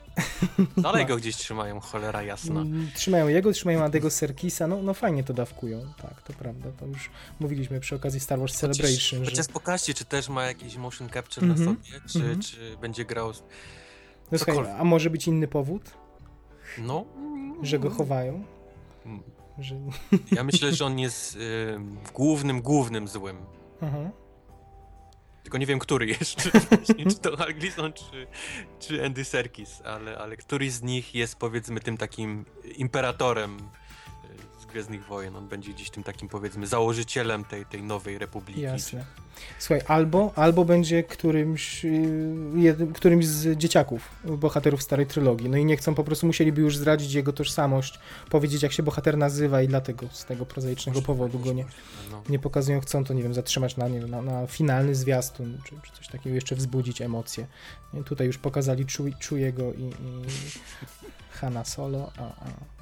Dalej 0.83 1.07
go 1.07 1.17
gdzieś 1.17 1.37
trzymają, 1.37 1.81
cholera 1.81 2.23
jasna. 2.23 2.61
Mm, 2.61 2.91
Trzymają 2.95 3.29
jego, 3.29 3.53
trzymają 3.53 3.85
Adego 3.85 4.11
Serkisa, 4.11 4.67
no, 4.67 4.83
no 4.83 4.95
fajnie 4.95 5.25
to 5.25 5.35
dawkują, 5.35 5.81
tak, 6.03 6.23
to 6.23 6.33
prawda, 6.33 6.69
to 6.81 6.87
już 6.87 7.11
mówiliśmy 7.41 7.81
przy 7.81 7.95
okazji 7.95 8.21
Star 8.21 8.39
Wars 8.39 8.57
Celebration, 8.57 8.91
Chociaż, 8.91 9.11
że... 9.11 9.25
chociaż 9.25 9.47
pokażcie, 9.47 9.95
czy 9.95 10.05
też 10.05 10.29
ma 10.29 10.45
jakiś 10.45 10.77
motion 10.77 11.09
capture 11.09 11.45
Mhm, 11.45 11.65
na 11.69 11.75
sobie, 11.75 12.01
czy, 12.09 12.19
mhm. 12.19 12.41
czy 12.43 12.77
będzie 12.81 13.05
grał... 13.05 13.33
No 14.33 14.39
słuchaj, 14.39 14.59
a 14.79 14.85
może 14.85 15.11
być 15.11 15.27
inny 15.27 15.49
powód, 15.49 15.83
No... 16.79 17.05
że 17.63 17.79
go 17.79 17.91
chowają? 17.91 18.45
Mm. 19.07 19.23
Że... 19.59 19.75
Ja 20.33 20.45
myślę, 20.45 20.73
że 20.73 20.85
on 20.85 20.99
jest 20.99 21.37
y, 21.37 21.41
głównym, 22.15 22.63
głównym 22.63 23.09
złym. 23.09 23.37
Aha. 23.81 24.11
Tylko 25.45 25.59
nie 25.59 25.67
wiem, 25.67 25.79
który 25.79 26.07
jeszcze. 26.07 26.51
Czy 27.11 27.19
to 27.23 27.37
Hal 27.37 27.55
Gleason, 27.55 27.93
czy, 27.93 28.27
czy 28.81 29.05
Andy 29.07 29.25
Serkis, 29.25 29.83
ale, 29.85 30.19
ale 30.19 30.37
któryś 30.37 30.73
z 30.73 30.83
nich 30.83 31.15
jest 31.15 31.37
powiedzmy 31.37 31.81
tym 31.81 31.97
takim 31.97 32.45
imperatorem 32.77 33.59
Gwiezdnych 34.75 35.05
Wojen. 35.07 35.37
On 35.37 35.49
będzie 35.49 35.73
gdzieś 35.73 35.91
tym 35.91 36.03
takim 36.03 36.29
powiedzmy 36.29 36.67
założycielem 36.67 37.45
tej, 37.45 37.67
tej 37.67 37.83
nowej 37.83 38.19
republiki. 38.19 38.61
Jasne. 38.61 39.05
Słuchaj, 39.59 39.81
albo, 39.89 40.33
albo 40.37 40.65
będzie 40.65 41.03
którymś, 41.03 41.85
yy, 41.85 41.91
jednym, 42.57 42.93
którymś 42.93 43.27
z 43.27 43.59
dzieciaków, 43.59 44.09
bohaterów 44.25 44.83
starej 44.83 45.07
trylogii. 45.07 45.51
No 45.51 45.57
i 45.57 45.65
nie 45.65 45.77
chcą, 45.77 45.95
po 45.95 46.05
prostu 46.05 46.27
musieliby 46.27 46.61
już 46.61 46.77
zdradzić 46.77 47.13
jego 47.13 47.33
tożsamość, 47.33 47.99
powiedzieć 48.31 48.63
jak 48.63 48.73
się 48.73 48.83
bohater 48.83 49.19
nazywa 49.19 49.63
i 49.63 49.69
dlatego 49.69 50.07
z 50.13 50.25
tego 50.25 50.47
prozaicznego 50.47 51.03
powodu 51.03 51.39
go 51.39 51.53
nie, 51.53 51.65
No. 52.11 52.23
nie 52.29 52.39
pokazują, 52.39 52.81
chcą 52.81 53.05
to, 53.05 53.15
nie 53.15 53.23
wiem, 53.23 53.35
zatrzymać 53.35 53.77
na, 53.77 53.89
nie 53.89 54.01
na, 54.01 54.23
na 54.23 54.47
finalny 54.47 54.95
zwiastun, 54.95 55.59
czy, 55.65 55.75
czy 55.83 55.93
coś 55.93 56.09
takiego, 56.09 56.35
jeszcze 56.35 56.55
wzbudzić 56.57 57.03
emocje. 57.03 57.47
Tutaj 58.05 58.27
już 58.27 58.39
pokazali 58.39 58.85
Chew- 58.87 59.25
Chewiego 59.29 59.73
i, 59.73 59.83
i 59.83 59.93
Hanna 61.31 61.65
Solo, 61.65 62.13
a, 62.19 62.23
a 62.23 62.74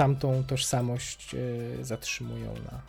tamtą 0.00 0.44
tożsamość 0.46 1.34
e, 1.34 1.84
zatrzymują 1.84 2.54
na, 2.54 2.80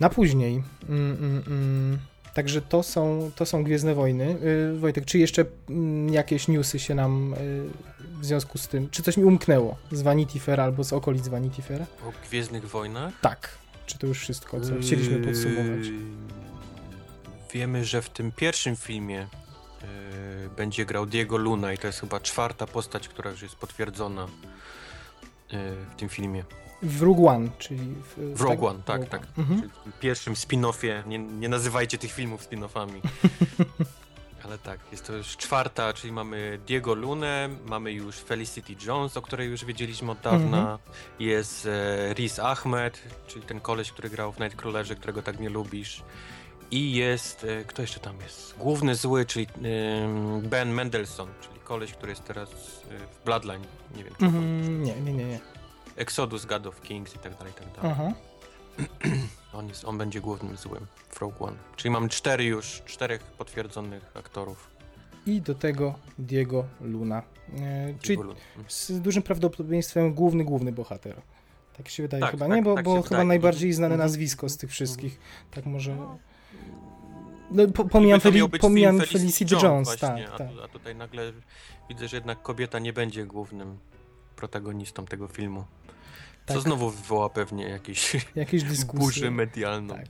na 0.00 0.08
później. 0.08 0.62
Mm, 0.88 1.12
mm, 1.12 1.42
mm. 1.46 1.98
Także 2.34 2.62
to 2.62 2.82
są, 2.82 3.30
to 3.36 3.46
są 3.46 3.64
Gwiezdne 3.64 3.94
Wojny. 3.94 4.38
Yy, 4.72 4.78
Wojtek, 4.78 5.04
czy 5.04 5.18
jeszcze 5.18 5.44
mm, 5.68 6.14
jakieś 6.14 6.48
newsy 6.48 6.78
się 6.78 6.94
nam 6.94 7.30
yy, 7.30 8.20
w 8.20 8.24
związku 8.24 8.58
z 8.58 8.68
tym, 8.68 8.90
czy 8.90 9.02
coś 9.02 9.16
mi 9.16 9.24
umknęło 9.24 9.76
z 9.92 10.02
Vanity 10.02 10.40
Fair 10.40 10.60
albo 10.60 10.84
z 10.84 10.92
okolic 10.92 11.28
Vanity 11.28 11.62
Fair? 11.62 11.82
O 11.82 12.12
Gwiezdnych 12.28 12.68
Wojnach? 12.68 13.20
Tak. 13.20 13.58
Czy 13.86 13.98
to 13.98 14.06
już 14.06 14.18
wszystko, 14.18 14.60
co 14.60 14.72
chcieliśmy 14.80 15.18
podsumować? 15.18 15.86
Yy, 15.86 15.92
Wiemy, 17.52 17.84
że 17.84 18.02
w 18.02 18.10
tym 18.10 18.32
pierwszym 18.32 18.76
filmie 18.76 19.26
yy, 19.82 19.88
będzie 20.56 20.86
grał 20.86 21.06
Diego 21.06 21.36
Luna 21.36 21.72
i 21.72 21.78
to 21.78 21.86
jest 21.86 22.00
chyba 22.00 22.20
czwarta 22.20 22.66
postać, 22.66 23.08
która 23.08 23.30
już 23.30 23.42
jest 23.42 23.56
potwierdzona 23.56 24.22
yy, 24.22 24.48
w 25.50 25.94
tym 25.96 26.08
filmie. 26.08 26.44
W 26.82 27.02
Rogue 27.02 27.28
One, 27.28 27.48
czyli... 27.58 27.94
W, 28.16 28.34
W 28.34 28.40
Rogue 28.40 28.66
One, 28.66 28.82
tak, 28.84 29.00
Rogue 29.00 29.10
tak. 29.10 29.26
Mhm. 29.38 29.60
Czyli 29.60 29.72
w 29.72 29.82
tym 29.82 29.92
pierwszym 30.00 30.34
spin-offie, 30.34 31.06
nie, 31.06 31.18
nie 31.18 31.48
nazywajcie 31.48 31.98
tych 31.98 32.12
filmów 32.12 32.48
spin-offami. 32.48 33.00
Ale 34.44 34.58
tak, 34.58 34.80
jest 34.92 35.06
to 35.06 35.12
już 35.12 35.36
czwarta, 35.36 35.92
czyli 35.92 36.12
mamy 36.12 36.58
Diego 36.66 36.94
Lunę, 36.94 37.48
mamy 37.64 37.92
już 37.92 38.16
Felicity 38.16 38.76
Jones, 38.86 39.16
o 39.16 39.22
której 39.22 39.50
już 39.50 39.64
wiedzieliśmy 39.64 40.10
od 40.10 40.20
dawna. 40.20 40.58
Mhm. 40.58 40.78
Jest 41.18 41.66
e, 41.66 42.14
Riz 42.14 42.38
Ahmed, 42.38 43.02
czyli 43.26 43.44
ten 43.44 43.60
koleś, 43.60 43.92
który 43.92 44.10
grał 44.10 44.32
w 44.32 44.40
Nightcrawlerze, 44.40 44.96
którego 44.96 45.22
tak 45.22 45.40
nie 45.40 45.50
lubisz. 45.50 46.02
I 46.70 46.92
jest, 46.92 47.44
e, 47.44 47.64
kto 47.64 47.82
jeszcze 47.82 48.00
tam 48.00 48.20
jest? 48.20 48.54
Główny 48.58 48.94
zły, 48.94 49.24
czyli 49.24 49.46
em, 49.62 50.40
Ben 50.40 50.70
Mendelssohn, 50.70 51.28
czyli 51.40 51.55
koleś, 51.66 51.92
który 51.92 52.10
jest 52.12 52.24
teraz 52.24 52.48
e, 52.50 52.54
w 52.98 53.24
Bloodline. 53.24 53.62
Nie 53.96 54.04
wiem, 54.04 54.14
czy 54.18 54.24
mm 54.24 54.36
Mhm, 54.58 54.82
nie, 54.84 54.94
nie, 55.00 55.12
nie, 55.12 55.24
nie. 55.24 55.40
Exodus, 55.96 56.44
God 56.46 56.66
of 56.66 56.80
Kings 56.80 57.14
i 57.14 57.18
tak 57.18 57.36
dalej, 57.38 57.52
i 57.52 57.60
tak 57.60 57.72
dalej. 57.76 57.92
Aha. 57.92 58.12
On, 59.52 59.68
jest, 59.68 59.84
on 59.84 59.98
będzie 59.98 60.20
głównym 60.20 60.56
złym 60.56 60.86
w 61.08 61.20
Rogue 61.20 61.44
One. 61.44 61.56
Czyli 61.76 61.90
mamy 61.90 62.08
cztery 62.08 62.44
już, 62.44 62.82
czterech 62.86 63.22
potwierdzonych 63.22 64.10
aktorów. 64.14 64.70
I 65.26 65.40
do 65.40 65.54
tego 65.54 65.94
Diego 66.18 66.64
Luna. 66.80 67.22
E, 67.58 67.94
czyli 68.00 68.16
Diego 68.16 68.22
Luna. 68.22 68.36
z 68.68 69.00
dużym 69.00 69.22
prawdopodobieństwem 69.22 70.14
główny, 70.14 70.44
główny 70.44 70.72
bohater. 70.72 71.20
Tak 71.76 71.88
się 71.88 72.02
wydaje 72.02 72.20
Tak, 72.20 72.30
chyba, 72.30 72.46
tak, 72.48 72.56
nie? 72.56 72.62
Bo, 72.62 72.74
tak 72.74 72.84
bo 72.84 72.94
chyba 72.94 73.02
wydaje. 73.08 73.24
najbardziej 73.24 73.72
znane 73.72 73.94
Mhm. 73.94 74.08
nazwisko 74.08 74.48
z 74.48 74.56
tych 74.56 74.70
wszystkich. 74.70 75.18
Tak 75.50 75.66
może... 75.66 75.96
No, 77.50 77.66
po, 77.68 77.84
pomijam, 77.84 78.20
Feli- 78.20 78.58
pomijam 78.58 79.00
Felicity 79.00 79.54
Jones, 79.62 79.88
właśnie, 79.88 80.24
tak, 80.24 80.34
a, 80.34 80.38
tak. 80.38 80.48
a 80.64 80.68
tutaj 80.68 80.94
nagle 80.96 81.32
widzę, 81.88 82.08
że 82.08 82.16
jednak 82.16 82.42
kobieta 82.42 82.78
nie 82.78 82.92
będzie 82.92 83.26
głównym 83.26 83.78
protagonistą 84.36 85.06
tego 85.06 85.28
filmu. 85.28 85.64
Co 86.46 86.54
Tak. 86.54 86.62
znowu 86.62 86.90
wywoła 86.90 87.28
pewnie 87.30 87.68
jakieś 87.68 88.16
Jakieś 88.34 88.62
dyskusje. 88.74 89.00
burzę 89.00 89.30
medialną. 89.30 89.94
Tak. 89.94 90.06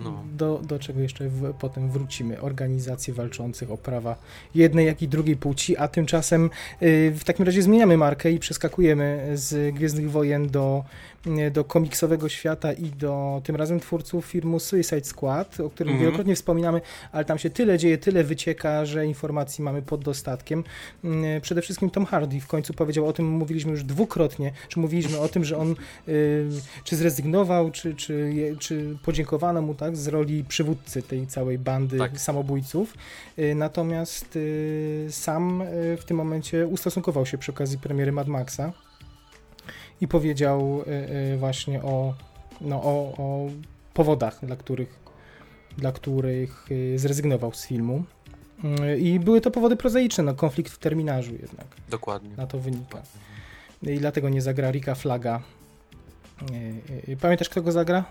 No. 0.00 0.24
Do, 0.32 0.60
do 0.64 0.78
czego 0.78 1.00
jeszcze 1.00 1.28
w, 1.28 1.54
potem 1.54 1.90
wrócimy. 1.90 2.40
Organizacje 2.40 3.14
walczących 3.14 3.70
o 3.70 3.76
prawa 3.76 4.16
jednej, 4.54 4.86
jak 4.86 5.02
i 5.02 5.08
drugiej 5.08 5.36
płci, 5.36 5.76
a 5.76 5.88
tymczasem 5.88 6.50
y, 6.82 7.12
w 7.16 7.24
takim 7.24 7.46
razie 7.46 7.62
zmieniamy 7.62 7.96
markę 7.96 8.30
i 8.32 8.38
przeskakujemy 8.38 9.30
z 9.34 9.74
Gwiezdnych 9.74 10.10
Wojen 10.10 10.48
do, 10.48 10.84
do 11.52 11.64
komiksowego 11.64 12.28
świata 12.28 12.72
i 12.72 12.84
do 12.90 13.40
tym 13.44 13.56
razem 13.56 13.80
twórców 13.80 14.24
filmu 14.26 14.60
Suicide 14.60 15.04
Squad, 15.04 15.60
o 15.60 15.70
którym 15.70 15.90
Mhm. 15.92 16.00
wielokrotnie 16.00 16.34
wspominamy, 16.36 16.80
ale 17.12 17.24
tam 17.24 17.38
się 17.38 17.50
tyle 17.50 17.78
dzieje, 17.78 17.98
tyle 17.98 18.24
wycieka, 18.24 18.84
że 18.86 19.06
informacji 19.06 19.64
mamy 19.64 19.82
pod 19.82 20.04
dostatkiem. 20.04 20.64
Y, 21.04 21.40
Przede 21.42 21.62
wszystkim 21.62 21.90
Tom 21.90 22.06
Hardy 22.06 22.40
w 22.40 22.46
końcu 22.46 22.74
powiedział 22.74 23.06
o 23.06 23.12
tym, 23.12 23.26
mówiliśmy 23.28 23.70
już 23.70 23.84
dwukrotnie, 23.84 24.52
czy 24.68 24.80
mówiliśmy 24.80 25.18
o 25.18 25.28
tym, 25.28 25.44
że 25.44 25.58
on 25.58 25.74
y, 26.08 26.48
czy 26.84 26.96
zrezygnował, 26.96 27.70
czy, 27.70 27.94
czy, 27.94 28.32
czy 28.58 28.96
podziękowano 29.04 29.62
mu 29.62 29.74
tak 29.74 29.96
z 29.96 30.08
roli 30.08 30.44
przywódcy 30.44 31.02
tej 31.02 31.26
całej 31.26 31.58
bandy 31.58 31.98
Tak. 31.98 32.20
samobójców. 32.20 32.94
Natomiast 33.54 34.38
sam 35.10 35.62
w 35.98 36.04
tym 36.06 36.16
momencie 36.16 36.66
ustosunkował 36.66 37.26
się 37.26 37.38
przy 37.38 37.52
okazji 37.52 37.78
premiery 37.78 38.12
Mad 38.12 38.28
Maxa 38.28 38.72
i 40.00 40.08
powiedział 40.08 40.82
y, 40.86 41.34
y, 41.34 41.36
właśnie 41.36 41.82
o, 41.82 42.14
no, 42.60 42.82
o, 42.82 43.14
o 43.18 43.48
powodach, 43.94 44.38
dla 44.46 44.56
których, 44.56 44.98
dla 45.78 45.92
których 45.92 46.70
y, 46.70 46.98
zrezygnował 46.98 47.54
z 47.54 47.66
filmu. 47.66 48.04
I 48.98 49.20
były 49.20 49.40
to 49.40 49.50
powody 49.50 49.76
prozaiczne, 49.76 50.24
no, 50.24 50.34
konflikt 50.34 50.72
w 50.72 50.78
terminarzu 50.78 51.32
jednak 51.32 51.66
Dokładnie. 51.90 52.30
na 52.36 52.46
to 52.46 52.58
wynika. 52.58 53.02
I 53.82 53.98
dlatego 53.98 54.28
nie 54.28 54.42
zagra 54.42 54.70
Rika 54.70 54.94
Flaga. 54.94 55.42
Pamiętasz, 57.20 57.48
kto 57.48 57.62
go 57.62 57.72
zagra? 57.72 58.04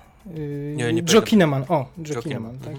Nie, 0.75 0.93
nie 0.93 1.03
Joe. 1.13 1.21
Kinnaman. 1.21 1.65
O, 1.67 1.85
Joe 1.97 2.15
Joe 2.15 2.21
Kinnaman, 2.21 2.59
tak. 2.59 2.75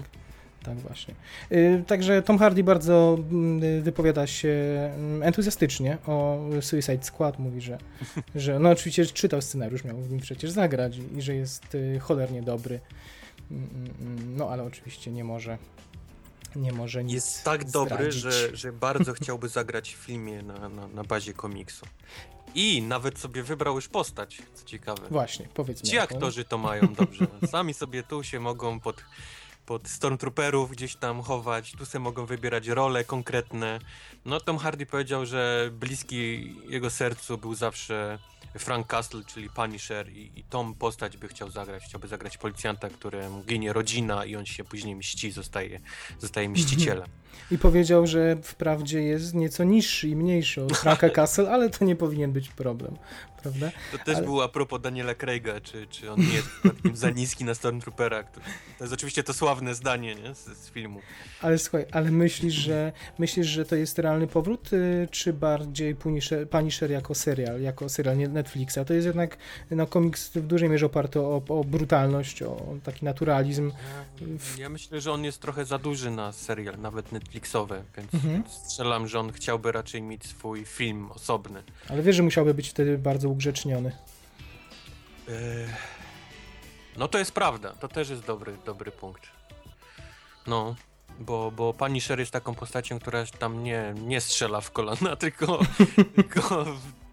Tak 0.63 0.77
właśnie. 0.79 1.15
Y, 1.51 1.83
Także 1.87 2.21
Tom 2.21 2.37
Hardy 2.37 2.63
bardzo 2.63 3.17
mm, 3.31 3.81
wypowiada 3.81 4.27
się 4.27 4.49
mm, 4.95 5.23
entuzjastycznie 5.23 5.97
o 6.07 6.39
Suicide 6.61 7.03
Squad. 7.03 7.39
Mówi, 7.39 7.61
że, 7.61 7.77
że 8.35 8.59
no 8.59 8.69
oczywiście 8.69 9.05
czytał 9.05 9.41
scenariusz, 9.41 9.83
miał 9.83 9.97
w 9.97 10.11
nim 10.11 10.19
przecież 10.19 10.51
zagrać 10.51 10.97
i, 11.17 11.21
że 11.21 11.35
jest 11.35 11.75
y, 11.75 11.99
cholernie 11.99 12.41
dobry. 12.41 12.79
Mm, 13.51 14.37
No 14.37 14.49
ale 14.49 14.63
oczywiście 14.63 15.11
nie 15.11 15.23
może 15.23 15.57
nie 16.55 16.73
może 16.73 17.03
nic 17.03 17.13
Jest 17.13 17.43
tak 17.43 17.71
dobry, 17.71 17.95
zdradzić. 18.11 18.21
że, 18.21 18.55
że 18.55 18.73
bardzo 18.87 19.13
chciałby 19.13 19.49
zagrać 19.49 19.93
w 19.95 19.97
filmie 19.97 20.41
na, 20.43 20.69
na, 20.69 20.87
na 20.87 21.03
bazie 21.03 21.33
komiksu. 21.33 21.85
I 22.55 22.81
nawet 22.81 23.19
sobie 23.19 23.43
wybrał 23.43 23.75
już 23.75 23.87
postać, 23.87 24.41
co 24.53 24.65
ciekawe. 24.65 25.01
Właśnie, 25.09 25.47
powiedz 25.53 25.83
mi. 25.83 25.89
Ci 25.89 25.97
aktorzy 25.97 26.45
to 26.45 26.57
mają 26.57 26.93
dobrze. 26.93 27.27
Sami 27.51 27.73
sobie 27.73 28.03
tu 28.03 28.23
się 28.23 28.39
mogą 28.39 28.79
pod, 28.79 29.03
pod 29.65 29.87
Stormtrooperów 29.87 30.71
gdzieś 30.71 30.95
tam 30.95 31.21
chować, 31.21 31.71
tu 31.71 31.85
sobie 31.85 32.03
mogą 32.03 32.25
wybierać 32.25 32.67
role 32.67 33.03
konkretne. 33.03 33.79
No 34.25 34.39
Tom 34.39 34.57
Hardy 34.57 34.85
powiedział, 34.85 35.25
że 35.25 35.69
bliski 35.73 36.53
jego 36.69 36.89
sercu 36.89 37.37
był 37.37 37.55
zawsze 37.55 38.19
Frank 38.59 38.87
Castle, 38.87 39.21
czyli 39.27 39.49
Punisher 39.49 40.09
i, 40.09 40.31
i 40.35 40.43
tą 40.43 40.73
postać 40.73 41.17
by 41.17 41.27
chciał 41.27 41.51
zagrać. 41.51 41.83
Chciałby 41.83 42.07
zagrać 42.07 42.37
policjanta, 42.37 42.89
któremu 42.89 43.43
ginie 43.43 43.73
rodzina 43.73 44.25
i 44.25 44.35
on 44.35 44.45
się 44.45 44.63
później 44.63 44.95
mści, 44.95 45.31
zostaje, 45.31 45.79
zostaje 46.19 46.49
mścicielem. 46.49 47.09
I 47.51 47.57
powiedział, 47.57 48.07
że 48.07 48.37
wprawdzie 48.43 49.01
jest 49.01 49.33
nieco 49.33 49.63
niższy 49.63 50.07
i 50.07 50.15
mniejszy 50.15 50.63
od 50.63 50.77
Franka 50.77 51.09
Castle, 51.19 51.51
ale 51.51 51.69
to 51.69 51.85
nie 51.85 51.95
powinien 51.95 52.31
być 52.31 52.49
problem, 52.49 52.95
prawda? 53.41 53.71
To 53.91 53.97
też 53.97 54.15
Ale- 54.15 54.25
było 54.25 54.43
a 54.43 54.47
propos 54.47 54.81
Daniela 54.81 55.15
Craiga, 55.15 55.59
czy, 55.61 55.87
czy 55.87 56.11
on 56.11 56.19
nie 56.19 56.33
jest 56.33 56.49
przypadkiem 56.49 56.95
za 56.95 57.09
niski 57.09 57.43
na 57.45 57.53
Stormtroopera. 57.53 58.23
który- 58.23 58.45
To 58.77 58.83
jest 58.83 58.93
oczywiście 58.93 59.23
to 59.23 59.33
sławne 59.33 59.75
zdanie 59.75 60.15
nie? 60.15 60.35
Z, 60.35 60.45
z 60.57 60.69
filmu. 60.69 60.99
Ale 61.41 61.57
słuchaj, 61.57 61.85
ale 61.91 62.11
myślisz, 62.11 62.53
że 62.53 62.91
myślisz, 63.19 63.47
że 63.47 63.65
to 63.65 63.75
jest 63.75 63.99
realny 63.99 64.27
powrót, 64.27 64.73
y, 64.73 65.07
czy 65.11 65.33
bardziej 65.33 65.95
Punisher, 65.95 66.49
Punisher 66.49 66.91
jako 66.91 67.15
serial, 67.15 67.61
jako 67.61 67.89
serial 67.89 68.17
Netflixa? 68.17 68.77
To 68.87 68.93
jest 68.93 69.05
jednak 69.07 69.37
no, 69.71 69.87
komiks 69.87 70.29
w 70.29 70.41
dużej 70.47 70.69
mierze 70.69 70.85
oparty 70.85 71.19
o, 71.19 71.41
o 71.49 71.63
brutalność, 71.63 72.41
o 72.43 72.75
taki 72.83 73.05
naturalizm. 73.05 73.71
Ja 74.57 74.69
myślę, 74.69 75.01
że 75.01 75.11
on 75.11 75.23
jest 75.23 75.41
trochę 75.41 75.65
za 75.65 75.77
duży 75.77 76.11
na 76.11 76.31
serial, 76.31 76.79
nawet 76.79 77.11
Netflixowy, 77.21 77.83
więc 77.97 78.13
Mhm. 78.13 78.43
strzelam, 78.49 79.07
że 79.07 79.19
on 79.19 79.31
chciałby 79.31 79.71
raczej 79.71 80.01
mieć 80.01 80.25
swój 80.25 80.65
film 80.65 81.11
osobny. 81.11 81.63
Ale 81.89 82.01
wiesz, 82.01 82.15
że 82.15 82.23
musiałby 82.23 82.53
być 82.53 82.69
wtedy 82.69 82.97
bardzo 82.97 83.29
ugrzeczniony. 83.29 83.91
Eee, 85.29 85.33
No 86.97 87.07
to 87.07 87.17
jest 87.17 87.31
prawda, 87.31 87.73
to 87.73 87.87
też 87.87 88.09
jest 88.09 88.25
dobry, 88.25 88.57
dobry 88.65 88.91
punkt. 88.91 89.21
No, 90.47 90.75
bo, 91.19 91.51
bo 91.51 91.73
Punisher 91.73 92.19
jest 92.19 92.31
taką 92.31 92.55
postacią, 92.55 92.99
która 92.99 93.25
tam 93.39 93.63
nie, 93.63 93.93
nie 93.97 94.21
strzela 94.21 94.61
w 94.61 94.71
kolana, 94.71 95.15
tylko, 95.25 95.59
tylko 96.15 96.65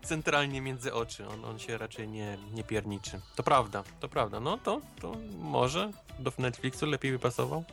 centralnie 0.02 0.60
między 0.60 0.94
oczy. 0.94 1.28
On, 1.28 1.44
on 1.44 1.58
się 1.58 1.78
raczej 1.78 2.08
nie, 2.08 2.38
nie 2.54 2.64
pierniczy. 2.64 3.20
To 3.36 3.42
prawda, 3.42 3.84
to 4.00 4.08
prawda. 4.08 4.40
No 4.40 4.58
to, 4.58 4.80
to 5.00 5.16
może 5.38 5.90
do 6.18 6.32
Netflixu 6.38 6.86
lepiej 6.86 7.12
by 7.12 7.18
pasował. 7.18 7.64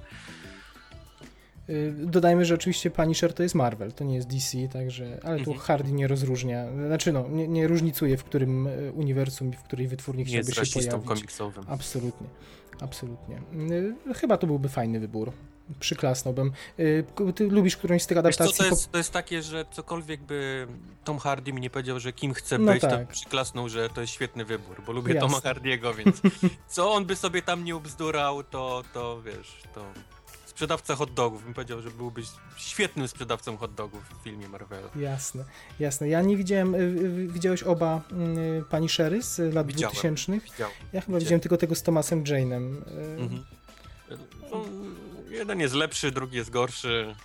Y, 1.69 1.93
Dodajmy, 1.97 2.45
że 2.45 2.55
oczywiście 2.55 2.91
Punisher 2.91 3.33
to 3.33 3.43
jest 3.43 3.55
Marvel, 3.55 3.91
to 3.93 4.03
nie 4.03 4.15
jest 4.15 4.27
DC, 4.27 4.57
także, 4.73 5.19
ale 5.23 5.35
tu 5.37 5.51
Mhm. 5.51 5.57
Hardy 5.59 5.91
nie 5.91 6.07
rozróżnia, 6.07 6.65
znaczy 6.87 7.11
no, 7.13 7.25
nie, 7.29 7.47
nie 7.47 7.67
różnicuje, 7.67 8.17
w 8.17 8.23
którym 8.23 8.67
y, 8.67 8.91
uniwersum 8.91 9.49
i 9.49 9.55
w 9.55 9.63
której 9.63 9.87
wytwórni 9.87 10.25
chciałby 10.25 10.51
się 10.53 10.61
pojawić. 10.73 11.07
komiksowym. 11.07 11.63
Absolutnie, 11.67 12.27
absolutnie. 12.81 13.41
Y, 14.09 14.13
Chyba 14.13 14.37
to 14.37 14.47
byłby 14.47 14.69
fajny 14.69 14.99
wybór. 14.99 15.31
Przyklasnąłbym. 15.79 16.51
Ty 17.35 17.47
lubisz 17.49 17.77
którąś 17.77 18.03
z 18.03 18.07
tych 18.07 18.23
Wiesz 18.23 18.35
co, 18.35 18.43
adaptacji? 18.43 18.57
to 18.69 18.75
jest, 18.75 18.91
to 18.91 18.97
jest 18.97 19.11
takie, 19.11 19.41
że 19.41 19.65
cokolwiek 19.71 20.21
by 20.21 20.67
Tom 21.03 21.17
Hardy 21.19 21.53
mi 21.53 21.61
nie 21.61 21.69
powiedział, 21.69 21.99
że 21.99 22.13
kim 22.13 22.33
chce 22.33 22.57
No 22.57 22.71
być, 22.71 22.81
to 22.81 22.87
tak. 22.89 23.07
przyklasnął, 23.07 23.69
że 23.69 23.89
to 23.89 24.01
jest 24.01 24.13
świetny 24.13 24.45
wybór, 24.45 24.81
bo 24.85 24.91
lubię 24.93 25.13
Jasne. 25.13 25.29
Toma 25.29 25.41
Hardiego, 25.41 25.93
więc 25.93 26.21
co 26.67 26.91
on 26.93 27.05
by 27.05 27.15
sobie 27.15 27.41
tam 27.41 27.63
nie 27.63 27.75
ubzdurał, 27.75 28.43
to, 28.43 28.83
to 28.93 29.21
wiesz, 29.21 29.61
to 29.75 29.85
sprzedawca 30.55 30.95
hot 30.95 31.13
dogów, 31.13 31.43
bym 31.43 31.53
powiedział, 31.53 31.81
że 31.81 31.91
byłbyś 31.91 32.27
świetnym 32.57 33.07
sprzedawcą 33.07 33.57
hot 33.57 33.73
dogów 33.73 34.03
w 34.19 34.23
filmie 34.23 34.49
Marvela. 34.49 34.87
Jasne, 34.95 35.45
jasne. 35.79 36.07
Ja 36.09 36.21
nie 36.21 36.37
widziałem, 36.37 36.75
y, 36.75 36.77
y, 36.77 37.27
widziałeś 37.27 37.63
oba 37.63 38.01
y, 38.59 38.63
Punishery 38.69 39.21
z 39.23 39.53
lat 39.53 39.67
Widziałem. 39.67 39.93
2000? 39.93 40.39
Widział. 40.39 40.69
Ja 40.93 41.01
chyba 41.01 41.19
widziałem 41.19 41.39
tylko 41.39 41.57
tego 41.57 41.75
z 41.75 41.83
Thomasem 41.83 42.23
Jane'em. 42.23 42.75
y, 42.75 43.21
Mhm. 43.21 43.45
No, 44.51 44.65
jeden 45.29 45.59
jest 45.59 45.73
lepszy, 45.75 46.11
drugi 46.11 46.37
jest 46.37 46.49
gorszy. 46.49 47.15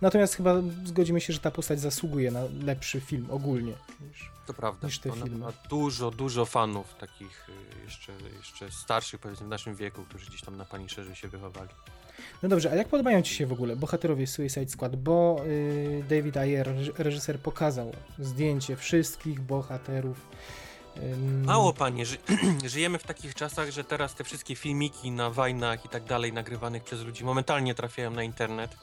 Natomiast 0.00 0.34
chyba 0.34 0.54
zgodzimy 0.84 1.20
się, 1.20 1.32
że 1.32 1.38
ta 1.38 1.50
postać 1.50 1.80
zasługuje 1.80 2.30
na 2.30 2.40
lepszy 2.64 3.00
film 3.00 3.26
ogólnie. 3.30 3.72
Niż... 4.08 4.30
To 4.46 4.54
prawda. 4.54 4.86
Niż 4.86 4.98
te 4.98 5.12
Ona 5.12 5.24
filmy. 5.24 5.38
ma 5.38 5.52
dużo, 5.68 6.10
dużo 6.10 6.44
fanów 6.46 6.94
takich 6.94 7.48
y, 7.48 7.84
jeszcze, 7.84 8.12
jeszcze 8.36 8.70
starszych, 8.70 9.20
powiedzmy 9.20 9.46
w 9.46 9.50
naszym 9.50 9.74
wieku, 9.74 10.04
którzy 10.08 10.26
gdzieś 10.26 10.40
tam 10.42 10.56
na 10.56 10.64
Punisherze 10.64 11.16
się 11.16 11.28
wychowali. 11.28 11.70
No 12.42 12.48
dobrze, 12.48 12.70
a 12.70 12.74
jak 12.74 12.88
podobają 12.88 13.22
Ci 13.22 13.34
się 13.34 13.46
w 13.46 13.52
ogóle 13.52 13.76
bohaterowie 13.76 14.26
Suicide 14.26 14.68
Squad? 14.68 14.96
Bo 14.96 15.36
y, 15.46 16.04
David 16.08 16.36
Ayer, 16.36 16.66
reż- 16.66 16.92
reżyser, 16.98 17.38
pokazał 17.38 17.92
zdjęcie 18.18 18.76
wszystkich 18.76 19.40
bohaterów. 19.40 20.20
Mało 21.44 21.72
panie, 21.72 22.06
ży 22.06 22.16
żyjemy 22.66 22.98
w 22.98 23.02
takich 23.02 23.34
czasach, 23.34 23.70
że 23.70 23.84
teraz 23.84 24.14
te 24.14 24.24
wszystkie 24.24 24.56
filmiki 24.56 25.10
na 25.10 25.30
wajnach 25.30 25.84
i 25.84 25.88
tak 25.88 26.04
dalej 26.04 26.32
nagrywanych 26.32 26.84
przez 26.84 27.02
ludzi 27.02 27.24
momentalnie 27.24 27.74
trafiają 27.74 28.10
na 28.10 28.22
internet. 28.22 28.76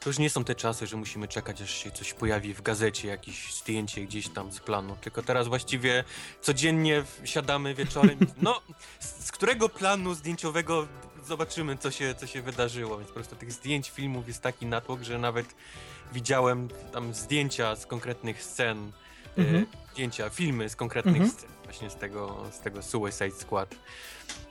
To 0.00 0.08
już 0.10 0.18
nie 0.18 0.30
są 0.30 0.44
te 0.44 0.54
czasy, 0.54 0.86
że 0.86 0.96
musimy 0.96 1.28
czekać, 1.28 1.62
aż 1.62 1.70
się 1.74 1.90
coś 1.90 2.14
pojawi 2.14 2.54
w 2.54 2.62
gazecie, 2.62 3.08
jakieś 3.08 3.54
zdjęcie 3.54 4.00
gdzieś 4.00 4.28
tam 4.28 4.52
z 4.52 4.60
planu. 4.60 4.96
Tylko 5.00 5.22
teraz 5.22 5.48
właściwie 5.48 6.04
codziennie 6.40 7.04
siadamy 7.24 7.74
wieczorem. 7.74 8.18
No, 8.42 8.60
z 9.00 9.32
którego 9.32 9.68
planu 9.68 10.14
zdjęciowego 10.14 10.86
zobaczymy, 11.26 11.76
co 11.76 11.90
się, 11.90 12.14
co 12.14 12.26
się 12.26 12.42
wydarzyło. 12.42 12.96
Więc 12.98 13.08
po 13.08 13.14
prostu 13.14 13.36
tych 13.36 13.52
zdjęć, 13.52 13.90
filmów 13.90 14.28
jest 14.28 14.40
taki 14.42 14.66
natłok, 14.66 15.02
że 15.02 15.18
nawet 15.18 15.46
widziałem 16.12 16.68
tam 16.92 17.14
zdjęcia 17.14 17.76
z 17.76 17.86
konkretnych 17.86 18.42
scen, 18.42 18.92
Mhm. 19.38 19.56
e, 19.62 19.66
zdjęcia, 19.92 20.30
filmy 20.30 20.68
z 20.68 20.76
konkretnych 20.76 21.16
Mhm. 21.16 21.30
scen 21.30 21.50
właśnie 21.64 21.90
z 21.90 21.94
tego, 21.96 22.44
z 22.52 22.60
tego 22.60 22.82
Suicide 22.82 23.30
Squad. 23.30 23.74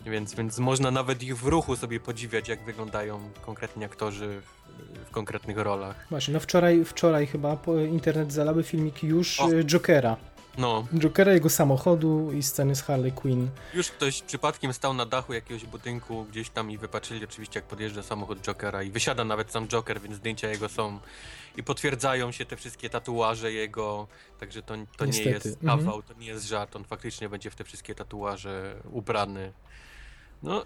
Więc, 0.06 0.34
więc 0.34 0.60
można 0.60 0.92
nawet 0.92 1.24
ich 1.24 1.38
w 1.38 1.48
ruchu 1.48 1.76
sobie 1.76 2.00
podziwiać, 2.00 2.48
jak 2.50 2.64
wyglądają 2.66 3.30
konkretni 3.46 3.86
aktorzy 3.86 4.42
w, 4.42 5.08
w 5.08 5.12
konkretnych 5.12 5.58
rolach. 5.58 6.06
Właśnie, 6.10 6.34
no 6.34 6.40
wczoraj, 6.40 6.86
wczoraj 6.86 7.28
chyba 7.28 7.58
internet 7.92 8.34
zalały 8.34 8.64
filmiki 8.64 9.08
już 9.08 9.40
O. 9.40 9.52
y, 9.52 9.64
Jokera. 9.66 10.18
No, 10.58 10.88
Jokera, 11.00 11.34
jego 11.34 11.50
samochodu 11.50 12.32
i 12.32 12.44
sceny 12.44 12.76
z 12.76 12.82
Harley 12.82 13.12
Quinn. 13.12 13.50
już 13.74 13.92
ktoś 13.92 14.22
przypadkiem 14.22 14.74
stał 14.74 14.94
na 14.94 15.06
dachu 15.06 15.34
jakiegoś 15.34 15.66
budynku 15.66 16.26
gdzieś 16.26 16.50
tam 16.50 16.72
i 16.72 16.78
wypatrzyli 16.78 17.24
oczywiście, 17.26 17.60
jak 17.60 17.66
podjeżdża 17.68 18.04
samochód 18.04 18.42
Jokera 18.42 18.84
i 18.84 18.92
wysiada 18.92 19.24
nawet 19.24 19.52
sam 19.52 19.68
Joker, 19.68 20.02
więc 20.02 20.16
zdjęcia 20.16 20.50
jego 20.50 20.70
są 20.70 21.00
i 21.58 21.64
potwierdzają 21.64 22.32
się 22.32 22.46
te 22.46 22.56
wszystkie 22.58 22.90
tatuaże 22.90 23.52
jego, 23.52 24.08
także 24.40 24.62
to, 24.64 24.74
to 24.98 25.06
nie 25.06 25.24
jest 25.24 25.46
Mhm. 25.46 25.80
kawał, 25.80 26.04
to 26.04 26.14
nie 26.14 26.28
jest 26.28 26.48
żart, 26.48 26.76
on 26.76 26.84
faktycznie 26.84 27.30
będzie 27.30 27.50
w 27.52 27.56
te 27.56 27.64
wszystkie 27.64 27.96
tatuaże 27.96 28.76
ubrany. 28.92 29.54
No, 30.44 30.66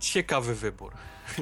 ciekawy 0.00 0.54
wybór. 0.54 0.92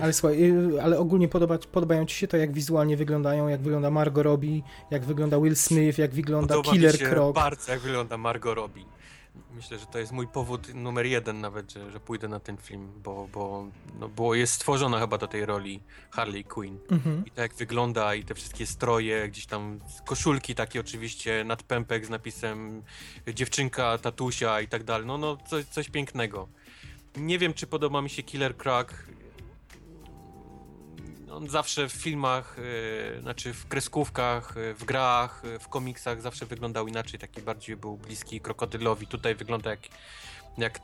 Ale 0.02 0.12
słuchaj, 0.12 0.44
y, 0.44 0.82
ale 0.82 0.98
ogólnie 0.98 1.28
podoba, 1.28 1.58
podobają 1.58 2.06
Ci 2.06 2.16
się 2.16 2.28
to, 2.28 2.36
jak 2.36 2.52
wizualnie 2.52 2.96
wyglądają, 2.96 3.48
jak 3.48 3.60
wygląda 3.60 3.90
Margot 3.90 4.24
Robbie, 4.24 4.62
jak 4.90 5.04
wygląda 5.04 5.40
Will 5.40 5.56
Smith, 5.56 5.98
jak 5.98 6.14
wygląda 6.14 6.54
Podoba 6.54 6.72
Killer 6.72 6.92
mi 6.92 6.98
się 6.98 7.06
Croc. 7.06 7.34
bardzo, 7.34 7.72
jak 7.72 7.80
wygląda 7.80 8.16
Margot 8.16 8.56
Robbie. 8.56 8.84
Myślę, 9.54 9.78
że 9.78 9.86
to 9.86 9.98
jest 9.98 10.12
mój 10.12 10.28
powód 10.28 10.74
numer 10.74 11.06
jeden 11.06 11.40
nawet, 11.40 11.72
że, 11.72 11.92
że 11.92 12.00
pójdę 12.00 12.28
na 12.28 12.40
ten 12.40 12.56
film, 12.56 12.92
bo, 13.02 13.28
bo, 13.32 13.66
no, 14.00 14.08
bo 14.08 14.34
jest 14.34 14.52
stworzona 14.52 15.00
chyba 15.00 15.18
do 15.18 15.26
tej 15.26 15.46
roli 15.46 15.80
Harley 16.10 16.44
Quinn. 16.44 16.78
Mhm. 16.90 17.22
I 17.26 17.30
to 17.30 17.42
jak 17.42 17.54
wygląda 17.54 18.14
i 18.14 18.24
te 18.24 18.34
wszystkie 18.34 18.66
stroje, 18.66 19.28
gdzieś 19.28 19.46
tam 19.46 19.80
koszulki 20.06 20.54
takie 20.54 20.80
oczywiście, 20.80 21.44
nadpępek 21.44 22.06
z 22.06 22.10
napisem 22.10 22.82
dziewczynka, 23.34 23.98
tatusia 23.98 24.60
i 24.60 24.68
tak 24.68 24.84
dalej. 24.84 25.06
No, 25.06 25.18
no 25.18 25.36
coś, 25.36 25.64
coś 25.64 25.90
pięknego. 25.90 26.48
Nie 27.16 27.38
wiem, 27.38 27.54
czy 27.54 27.66
podoba 27.66 28.02
mi 28.02 28.10
się 28.10 28.22
Killer 28.22 28.56
Croc. 28.56 28.88
On 31.30 31.48
zawsze 31.48 31.88
w 31.88 31.92
filmach, 31.92 32.56
e, 33.18 33.20
znaczy 33.20 33.52
w 33.54 33.66
kreskówkach, 33.66 34.56
e, 34.56 34.74
w 34.74 34.84
grach, 34.84 35.42
e, 35.44 35.58
w 35.58 35.68
komiksach 35.68 36.22
zawsze 36.22 36.46
wyglądał 36.46 36.88
inaczej, 36.88 37.20
taki 37.20 37.42
bardziej 37.42 37.76
był 37.76 37.96
bliski 37.96 38.40
krokodylowi. 38.40 39.06
Tutaj 39.06 39.34
wygląda 39.34 39.70
jak, 39.70 39.80
jak 40.58 40.80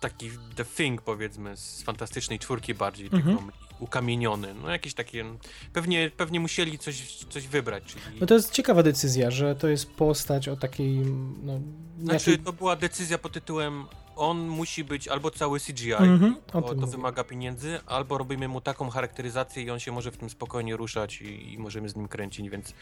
taki 0.00 0.30
The 0.56 0.64
Thing 0.64 1.02
powiedzmy 1.02 1.56
z 1.56 1.82
fantastycznej 1.82 2.38
czwórki 2.38 2.74
bardziej, 2.74 3.06
Mhm. 3.12 3.22
tylko 3.36 3.52
ukamieniony. 3.78 4.54
No 4.54 4.70
jakieś 4.70 4.94
takie, 4.94 5.24
pewnie, 5.72 6.10
pewnie 6.16 6.40
musieli 6.40 6.78
coś, 6.78 7.16
coś 7.30 7.46
wybrać, 7.48 7.84
czyli... 7.84 8.20
No 8.20 8.26
to 8.26 8.34
jest 8.34 8.50
ciekawa 8.52 8.82
decyzja, 8.82 9.30
że 9.30 9.54
to 9.56 9.68
jest 9.68 9.90
postać 9.90 10.48
o 10.48 10.56
takiej, 10.56 10.96
no... 11.42 11.60
Znaczy, 12.00 12.30
jakiej- 12.30 12.44
to 12.44 12.52
była 12.52 12.76
decyzja 12.76 13.18
pod 13.18 13.32
tytułem 13.32 13.86
on 14.20 14.48
musi 14.48 14.84
być 14.84 15.08
albo 15.08 15.30
cały 15.30 15.60
CGI, 15.60 15.92
Mhm, 15.92 16.36
o 16.52 16.60
bo 16.60 16.68
to 16.68 16.74
mówię. 16.74 16.86
wymaga 16.86 17.24
pieniędzy, 17.24 17.78
albo 17.86 18.18
robimy 18.18 18.48
mu 18.48 18.60
taką 18.60 18.90
charakteryzację 18.90 19.62
i 19.62 19.70
on 19.70 19.78
się 19.80 19.92
może 19.92 20.10
w 20.10 20.16
tym 20.16 20.30
spokojnie 20.30 20.76
ruszać 20.76 21.22
i, 21.22 21.52
i 21.52 21.58
możemy 21.58 21.88
z 21.88 21.96
nim 21.96 22.08
kręcić, 22.08 22.48
więc 22.50 22.74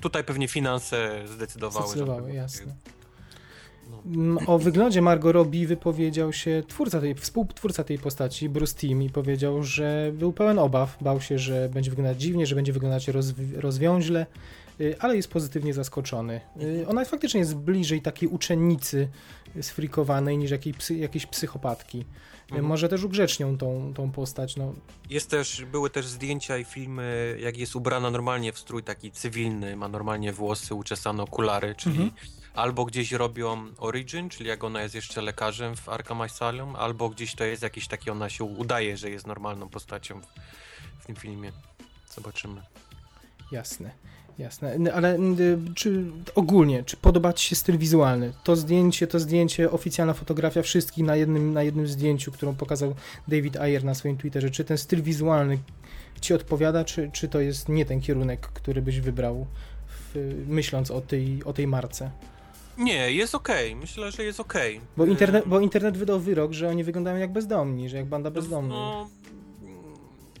tutaj 0.00 0.24
pewnie 0.24 0.48
finanse 0.48 1.22
zdecydowały. 1.26 1.86
Zdecydowały, 1.86 2.32
jasne. 2.32 2.74
No. 3.90 3.96
Mm, 4.06 4.38
O 4.46 4.58
wyglądzie 4.58 5.02
Margot 5.02 5.32
Robbie 5.34 5.66
wypowiedział 5.66 6.32
się 6.32 6.62
twórca 6.68 7.00
tej, 7.00 7.14
współtwórca 7.14 7.84
tej 7.84 7.98
postaci, 7.98 8.48
Bruce 8.48 8.74
Timm, 8.74 9.02
i 9.02 9.10
powiedział, 9.10 9.62
że 9.62 10.12
był 10.14 10.32
pełen 10.32 10.58
obaw, 10.58 10.96
bał 11.00 11.20
się, 11.20 11.38
że 11.38 11.68
będzie 11.68 11.90
wyglądać 11.90 12.20
dziwnie, 12.20 12.46
że 12.46 12.54
będzie 12.54 12.72
wyglądać 12.72 13.08
rozwi- 13.08 13.56
rozwiąźle, 13.60 14.26
y, 14.80 14.96
ale 15.00 15.16
jest 15.16 15.28
pozytywnie 15.30 15.74
zaskoczony. 15.74 16.40
Y, 16.62 16.86
Ona 16.88 17.04
faktycznie 17.04 17.40
jest 17.40 17.56
bliżej 17.56 18.02
takiej 18.02 18.28
uczennicy 18.28 19.08
sfrikowanej 19.60 20.38
niż 20.38 20.50
jakiej 20.50 20.74
psy, 20.74 20.94
jakiejś 20.94 21.26
psychopatki. 21.26 22.04
Mhm. 22.42 22.64
Może 22.64 22.88
też 22.88 23.04
ugrzecznią 23.04 23.58
tą, 23.58 23.92
tą 23.94 24.12
postać, 24.12 24.56
no 24.56 24.74
Jest 25.10 25.30
też, 25.30 25.64
były 25.64 25.90
też 25.90 26.06
zdjęcia 26.06 26.58
i 26.58 26.64
filmy, 26.64 27.36
jak 27.40 27.56
jest 27.56 27.76
ubrana 27.76 28.10
normalnie 28.10 28.52
w 28.52 28.58
strój 28.58 28.82
taki 28.82 29.10
cywilny, 29.12 29.76
ma 29.76 29.88
normalnie 29.88 30.32
włosy, 30.32 30.74
uczesane 30.74 31.22
okulary, 31.22 31.74
czyli 31.74 32.02
Mhm. 32.02 32.10
albo 32.54 32.84
gdzieś 32.84 33.12
robią 33.12 33.66
Origin, 33.78 34.28
czyli 34.28 34.48
jak 34.48 34.64
ona 34.64 34.82
jest 34.82 34.94
jeszcze 34.94 35.22
lekarzem 35.22 35.76
w 35.76 35.88
Arkham 35.88 36.20
Asylum, 36.20 36.76
albo 36.76 37.08
gdzieś 37.08 37.34
to 37.34 37.44
jest 37.44 37.62
jakieś 37.62 37.88
takie, 37.88 38.12
ona 38.12 38.28
się 38.28 38.44
udaje, 38.44 38.96
że 38.96 39.10
jest 39.10 39.26
normalną 39.26 39.68
postacią 39.68 40.20
w, 40.20 40.26
w 41.02 41.06
tym 41.06 41.16
filmie. 41.16 41.52
Zobaczymy. 42.14 42.62
Jasne, 43.52 43.90
jasne. 44.40 44.76
Ale 44.94 45.14
n- 45.14 45.72
czy 45.74 46.04
ogólnie, 46.34 46.84
czy 46.84 46.96
podoba 46.96 47.32
Ci 47.32 47.48
się 47.48 47.56
styl 47.56 47.78
wizualny? 47.78 48.32
To 48.44 48.56
zdjęcie, 48.56 49.06
to 49.06 49.20
zdjęcie, 49.20 49.70
oficjalna 49.70 50.12
fotografia 50.14 50.62
wszystkich 50.62 51.04
na 51.04 51.16
jednym, 51.16 51.52
na 51.52 51.62
jednym 51.62 51.86
zdjęciu, 51.86 52.32
którą 52.32 52.54
pokazał 52.54 52.94
David 53.28 53.56
Ayer 53.56 53.84
na 53.84 53.94
swoim 53.94 54.16
Twitterze. 54.16 54.50
Czy 54.50 54.64
ten 54.64 54.78
styl 54.78 55.02
wizualny 55.02 55.58
Ci 56.20 56.34
odpowiada, 56.34 56.84
czy, 56.84 57.10
czy 57.12 57.28
to 57.28 57.40
jest 57.40 57.68
nie 57.68 57.84
ten 57.84 58.00
kierunek, 58.00 58.40
który 58.40 58.82
byś 58.82 59.00
wybrał, 59.00 59.46
w, 60.14 60.44
myśląc 60.48 60.90
o 60.90 61.00
tej, 61.00 61.44
o 61.44 61.52
tej 61.52 61.66
marce? 61.66 62.10
Nie, 62.78 63.12
jest 63.12 63.34
okej. 63.34 63.76
Myślę, 63.76 64.12
że 64.12 64.24
jest 64.24 64.40
okej. 64.40 64.80
Bo 64.96 65.04
Y, 65.06 65.08
internet, 65.10 65.44
bo 65.48 65.60
internet 65.60 65.96
wydał 65.98 66.20
wyrok, 66.20 66.52
że 66.52 66.68
oni 66.68 66.84
wyglądają 66.84 67.16
jak 67.16 67.32
bezdomni, 67.32 67.88
że 67.88 67.96
jak 67.96 68.06
banda 68.06 68.30
bezdomnych. 68.30 68.72
No, 68.72 69.08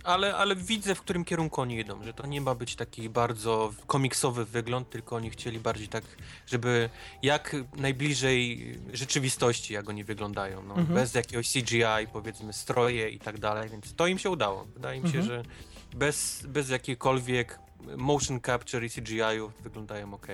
ale, 0.04 0.36
ale 0.36 0.56
widzę, 0.56 0.94
w 0.94 1.00
którym 1.00 1.24
kierunku 1.24 1.60
oni 1.60 1.78
idą, 1.78 2.02
że 2.04 2.12
to 2.14 2.26
nie 2.26 2.40
ma 2.40 2.54
być 2.54 2.76
taki 2.76 3.08
bardzo 3.08 3.72
komiksowy 3.86 4.44
wygląd, 4.44 4.90
tylko 4.90 5.16
oni 5.16 5.30
chcieli 5.30 5.58
bardziej 5.58 5.88
tak, 5.88 6.04
żeby 6.46 6.90
jak 7.22 7.56
najbliżej 7.76 8.74
rzeczywistości, 8.92 9.74
jak 9.74 9.88
oni 9.88 10.04
wyglądają, 10.04 10.62
no, 10.62 10.74
Mhm. 10.74 10.94
bez 10.94 11.14
jakiegoś 11.14 11.52
CGI, 11.52 12.06
powiedzmy 12.12 12.52
stroje 12.52 13.08
i 13.10 13.18
tak 13.18 13.38
dalej, 13.38 13.68
więc 13.70 13.94
to 13.94 14.06
im 14.06 14.18
się 14.18 14.30
udało. 14.30 14.64
Wydaje 14.64 15.00
mi 15.00 15.10
się, 15.10 15.18
Mhm. 15.18 15.26
że 15.26 15.50
bez, 15.94 16.42
bez 16.48 16.68
jakiejkolwiek 16.68 17.58
motion 17.96 18.40
capture 18.40 18.84
i 18.84 18.90
CGI-ów 18.90 19.62
wyglądają 19.62 20.14
ok. 20.14 20.26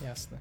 Jasne, 0.00 0.38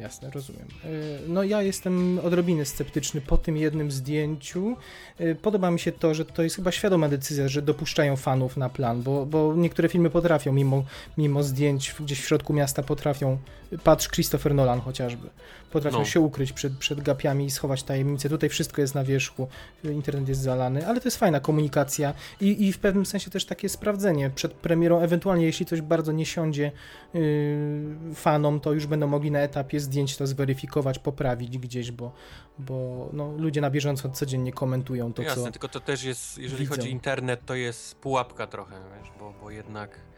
jasne, 0.00 0.30
rozumiem. 0.30 0.66
Y, 0.84 1.18
No 1.28 1.42
ja 1.44 1.62
jestem 1.62 2.18
odrobinę 2.24 2.64
sceptyczny 2.64 3.20
po 3.20 3.38
tym 3.38 3.56
jednym 3.56 3.90
zdjęciu. 3.90 4.76
Y, 5.20 5.34
Podoba 5.42 5.70
mi 5.70 5.80
się 5.80 5.92
to, 5.92 6.14
że 6.14 6.24
to 6.24 6.42
jest 6.42 6.56
chyba 6.56 6.72
świadoma 6.72 7.08
decyzja, 7.08 7.48
że 7.48 7.62
dopuszczają 7.62 8.16
fanów 8.16 8.56
na 8.56 8.68
plan, 8.68 9.02
bo, 9.02 9.26
bo 9.26 9.54
niektóre 9.56 9.88
filmy 9.88 10.10
potrafią, 10.10 10.52
mimo, 10.52 10.84
mimo 11.18 11.42
zdjęć 11.42 11.94
gdzieś 12.00 12.20
w 12.20 12.26
środku 12.26 12.52
miasta 12.52 12.82
potrafią, 12.82 13.38
patrz 13.84 14.08
Christopher 14.08 14.54
Nolan 14.54 14.80
chociażby, 14.80 15.30
potrafią 15.70 15.98
No. 15.98 16.04
się 16.04 16.20
ukryć 16.20 16.52
przed, 16.52 16.72
przed 16.78 17.00
gapiami 17.00 17.44
i 17.44 17.50
schować 17.50 17.82
tajemnice. 17.82 18.28
Tutaj 18.28 18.48
wszystko 18.48 18.80
jest 18.80 18.94
na 18.94 19.04
wierzchu, 19.04 19.48
internet 19.84 20.28
jest 20.28 20.40
zalany, 20.40 20.86
ale 20.86 21.00
to 21.00 21.06
jest 21.06 21.16
fajna 21.16 21.40
komunikacja 21.40 22.14
i, 22.40 22.66
i 22.68 22.72
w 22.72 22.78
pewnym 22.78 23.06
sensie 23.06 23.30
też 23.30 23.44
takie 23.44 23.68
sprawdzenie 23.68 24.30
przed 24.30 24.52
premierą, 24.52 25.00
ewentualnie 25.00 25.44
jeśli 25.44 25.66
coś 25.66 25.80
bardzo 25.80 26.12
nie 26.12 26.26
siądzie 26.26 26.72
yy, 27.14 28.14
fanom, 28.14 28.60
to 28.60 28.72
już 28.72 28.86
będą 28.86 29.06
mogli 29.06 29.30
na 29.30 29.38
etapie 29.38 29.80
zdjęć 29.80 30.16
to 30.16 30.26
zweryfikować, 30.26 30.98
poprawić 30.98 31.58
gdzieś, 31.58 31.90
bo, 31.90 32.12
bo 32.58 33.08
no, 33.12 33.32
ludzie 33.36 33.60
na 33.60 33.70
bieżąco 33.70 34.08
codziennie 34.08 34.52
komentują 34.52 35.12
to, 35.12 35.22
Jasne, 35.22 35.44
co... 35.44 35.50
tylko 35.52 35.68
to 35.68 35.80
też 35.80 36.02
jest, 36.02 36.38
jeżeli 36.38 36.64
widzą. 36.64 36.76
chodzi 36.76 36.88
o 36.88 36.90
internet, 36.90 37.40
to 37.46 37.54
jest 37.54 37.94
pułapka 37.94 38.46
trochę, 38.46 38.76
wiesz, 38.98 39.10
bo, 39.18 39.34
bo 39.40 39.50
jednak 39.50 40.09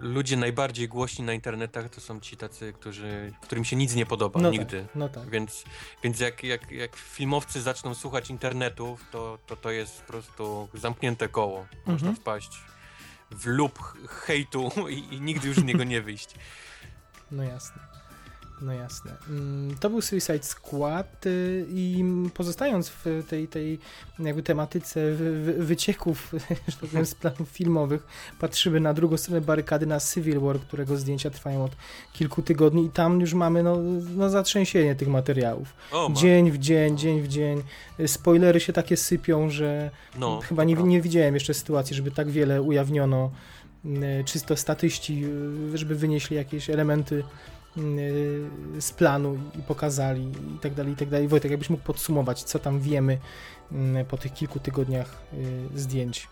ludzie 0.00 0.36
najbardziej 0.36 0.88
głośni 0.88 1.24
na 1.24 1.32
internetach 1.32 1.88
to 1.90 2.00
są 2.00 2.20
ci 2.20 2.36
tacy, 2.36 2.72
którzy, 2.72 3.32
którym 3.42 3.64
się 3.64 3.76
nic 3.76 3.94
nie 3.94 4.06
podoba 4.06 4.40
No 4.40 4.50
nigdy. 4.50 4.82
tak, 4.82 4.94
no 4.94 5.08
tak. 5.08 5.30
Więc, 5.30 5.64
więc 6.02 6.20
jak, 6.20 6.44
jak, 6.44 6.70
jak 6.70 6.96
filmowcy 6.96 7.62
zaczną 7.62 7.94
słuchać 7.94 8.30
internetów, 8.30 9.04
to, 9.10 9.38
to 9.46 9.56
to 9.56 9.70
jest 9.70 10.00
po 10.00 10.06
prostu 10.06 10.68
zamknięte 10.74 11.28
koło. 11.28 11.66
Można 11.86 12.08
Mhm. 12.08 12.16
wpaść 12.16 12.50
w 13.30 13.46
lub 13.46 13.78
hejtu 14.08 14.70
i, 14.88 15.14
i 15.14 15.20
nigdy 15.20 15.48
już 15.48 15.56
z 15.56 15.64
niego 15.64 15.84
nie 15.84 16.02
wyjść. 16.02 16.34
No 17.30 17.42
jasne. 17.42 17.89
No 18.62 18.72
jasne. 18.72 19.12
Mm, 19.28 19.74
To 19.80 19.90
był 19.90 20.00
Suicide 20.02 20.42
Squad 20.42 21.26
y, 21.26 21.66
i 21.70 22.04
pozostając 22.34 22.88
w 22.88 23.04
tej, 23.28 23.48
tej 23.48 23.78
jakby 24.18 24.42
tematyce 24.42 25.12
wy- 25.14 25.40
wy- 25.42 25.64
wycieków, 25.64 26.32
że 26.68 26.76
tak 26.80 26.90
powiem, 26.90 27.06
z 27.06 27.14
planów 27.14 27.48
filmowych, 27.48 28.06
patrzymy 28.40 28.80
na 28.80 28.94
drugą 28.94 29.16
stronę 29.16 29.40
barykady, 29.40 29.86
na 29.86 30.00
Civil 30.00 30.40
War, 30.40 30.60
którego 30.60 30.96
zdjęcia 30.96 31.30
trwają 31.30 31.64
od 31.64 31.72
kilku 32.12 32.42
tygodni 32.42 32.84
i 32.84 32.90
tam 32.90 33.20
już 33.20 33.34
mamy 33.34 33.62
no, 33.62 33.76
no 34.16 34.30
zatrzęsienie 34.30 34.94
tych 34.94 35.08
materiałów. 35.08 35.74
O, 35.92 36.10
Dzień 36.12 36.50
w 36.50 36.58
dzień, 36.58 36.98
dzień 36.98 37.22
w 37.22 37.28
dzień. 37.28 37.62
Spoilery 38.06 38.60
się 38.60 38.72
takie 38.72 38.96
sypią, 38.96 39.50
że 39.50 39.90
no, 40.18 40.40
chyba 40.40 40.64
nie, 40.64 40.74
nie 40.74 41.00
widziałem 41.00 41.34
jeszcze 41.34 41.54
sytuacji, 41.54 41.96
żeby 41.96 42.10
tak 42.10 42.30
wiele 42.30 42.62
ujawniono 42.62 43.30
y, 43.84 44.24
czysto 44.24 44.56
statyści, 44.56 45.24
y, 45.74 45.78
żeby 45.78 45.94
wynieśli 45.94 46.36
jakieś 46.36 46.70
elementy 46.70 47.22
z 48.78 48.92
planu 48.92 49.38
i 49.58 49.62
pokazali 49.62 50.32
i 50.56 50.58
tak 50.58 50.74
dalej, 50.74 50.92
i 50.92 50.96
tak 50.96 51.08
dalej. 51.08 51.28
Wojtek, 51.28 51.50
jakbyś 51.50 51.70
mógł 51.70 51.82
podsumować, 51.82 52.42
co 52.42 52.58
tam 52.58 52.80
wiemy 52.80 53.18
y, 53.72 54.04
po 54.04 54.16
tych 54.18 54.32
kilku 54.32 54.60
tygodniach 54.60 55.22
y, 55.74 55.78
zdjęć 55.80 56.28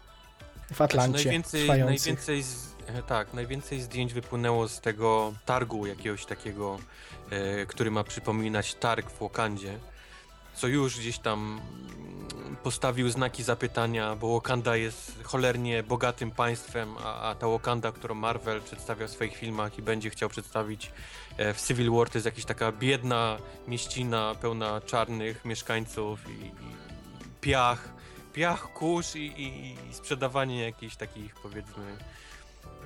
w 0.72 0.80
Atlancie 0.80 1.10
Znaczy, 1.10 1.24
najwięcej, 1.24 1.60
trwających. 1.62 2.06
najwięcej 2.06 2.42
z, 2.42 2.74
e, 2.86 3.02
tak, 3.02 3.34
najwięcej 3.34 3.80
zdjęć 3.80 4.14
wypłynęło 4.14 4.68
z 4.68 4.80
tego 4.80 5.32
targu 5.44 5.86
jakiegoś 5.86 6.26
takiego, 6.26 6.78
e, 7.30 7.66
który 7.66 7.90
ma 7.90 8.04
przypominać 8.04 8.74
targ 8.74 9.10
w 9.10 9.20
Wakandzie, 9.20 9.78
co 10.58 10.66
już 10.66 10.98
gdzieś 10.98 11.18
tam 11.18 11.60
mm, 12.40 12.56
postawił 12.56 13.10
znaki 13.10 13.42
zapytania, 13.42 14.16
bo 14.16 14.34
Wakanda 14.34 14.76
jest 14.76 15.24
cholernie 15.24 15.82
bogatym 15.82 16.30
państwem, 16.30 16.94
a, 17.04 17.30
a 17.30 17.34
ta 17.34 17.48
Wakanda, 17.48 17.92
którą 17.92 18.14
Marvel 18.14 18.62
przedstawia 18.62 19.06
w 19.06 19.10
swoich 19.10 19.36
filmach 19.36 19.78
i 19.78 19.82
będzie 19.82 20.10
chciał 20.10 20.28
przedstawić 20.28 20.92
e, 21.36 21.54
w 21.54 21.62
Civil 21.66 21.90
War, 21.90 22.10
to 22.10 22.18
jest 22.18 22.26
jakaś 22.26 22.44
taka 22.44 22.72
biedna 22.72 23.38
mieścina 23.68 24.34
pełna 24.40 24.80
czarnych 24.80 25.44
mieszkańców 25.44 26.30
i, 26.30 26.46
i 26.46 26.52
piach, 27.40 27.88
piach, 28.32 28.72
kurz 28.72 29.16
i, 29.16 29.26
i, 29.26 29.76
i 29.90 29.94
sprzedawanie 29.94 30.64
jakichś 30.64 30.96
takich 30.96 31.34
powiedzmy 31.34 31.96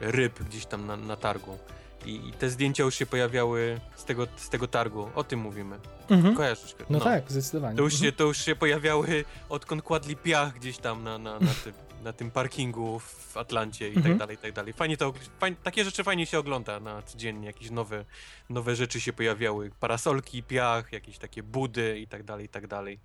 ryb 0.00 0.42
gdzieś 0.42 0.66
tam 0.66 0.86
na, 0.86 0.96
na 0.96 1.16
targu. 1.16 1.58
I, 2.06 2.28
I 2.28 2.32
te 2.32 2.50
zdjęcia 2.50 2.84
już 2.84 2.94
się 2.94 3.06
pojawiały 3.06 3.80
z 3.96 4.04
tego, 4.04 4.26
z 4.36 4.48
tego 4.48 4.68
targu. 4.68 5.10
O 5.14 5.24
tym 5.24 5.40
mówimy. 5.40 5.78
Mhm. 6.10 6.34
Kojarzysz? 6.36 6.74
No, 6.90 7.00
tak, 7.00 7.30
zdecydowanie. 7.30 7.76
To 7.76 7.82
już, 7.82 7.92
Mhm. 7.94 8.10
się, 8.10 8.16
to 8.16 8.24
już 8.24 8.38
się 8.38 8.56
pojawiały 8.56 9.24
odkąd 9.48 9.82
kładli 9.82 10.16
piach 10.16 10.54
gdzieś 10.54 10.78
tam 10.78 11.04
na, 11.04 11.18
na, 11.18 11.40
na, 11.40 11.54
tym, 11.64 11.72
na 12.02 12.12
tym 12.12 12.30
parkingu 12.30 12.98
w 12.98 13.36
Atlancie 13.36 13.88
i 13.88 13.96
Mhm. 13.96 14.04
tak 14.08 14.18
dalej, 14.18 14.36
i 14.36 14.38
tak 14.38 14.52
dalej. 14.52 14.72
Fajnie 14.72 14.96
to, 14.96 15.12
fajnie, 15.40 15.56
takie 15.62 15.84
rzeczy 15.84 16.04
fajnie 16.04 16.26
się 16.26 16.38
ogląda 16.38 16.80
na 16.80 17.02
codziennie, 17.02 17.46
jakieś 17.46 17.70
nowe, 17.70 18.04
nowe 18.50 18.76
rzeczy 18.76 19.00
się 19.00 19.12
pojawiały. 19.12 19.70
Parasolki, 19.80 20.42
piach, 20.42 20.92
jakieś 20.92 21.18
takie 21.18 21.42
budy 21.42 21.98
i 21.98 22.06
tak 22.06 22.22
dalej, 22.22 22.46
i 22.46 22.48
tak 22.48 22.66
dalej. 22.66 23.00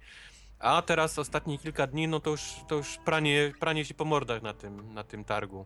A 0.60 0.82
teraz 0.82 1.20
ostatnie 1.20 1.58
kilka 1.58 1.88
dni, 1.88 2.08
no 2.08 2.20
to 2.20 2.30
już, 2.30 2.42
to 2.68 2.76
już 2.76 2.98
pranie, 3.06 3.54
pranie 3.60 3.86
się 3.86 3.94
po 3.94 4.06
mordach 4.06 4.42
na 4.42 4.54
tym, 4.54 4.94
na 4.94 5.04
tym 5.04 5.24
targu. 5.24 5.66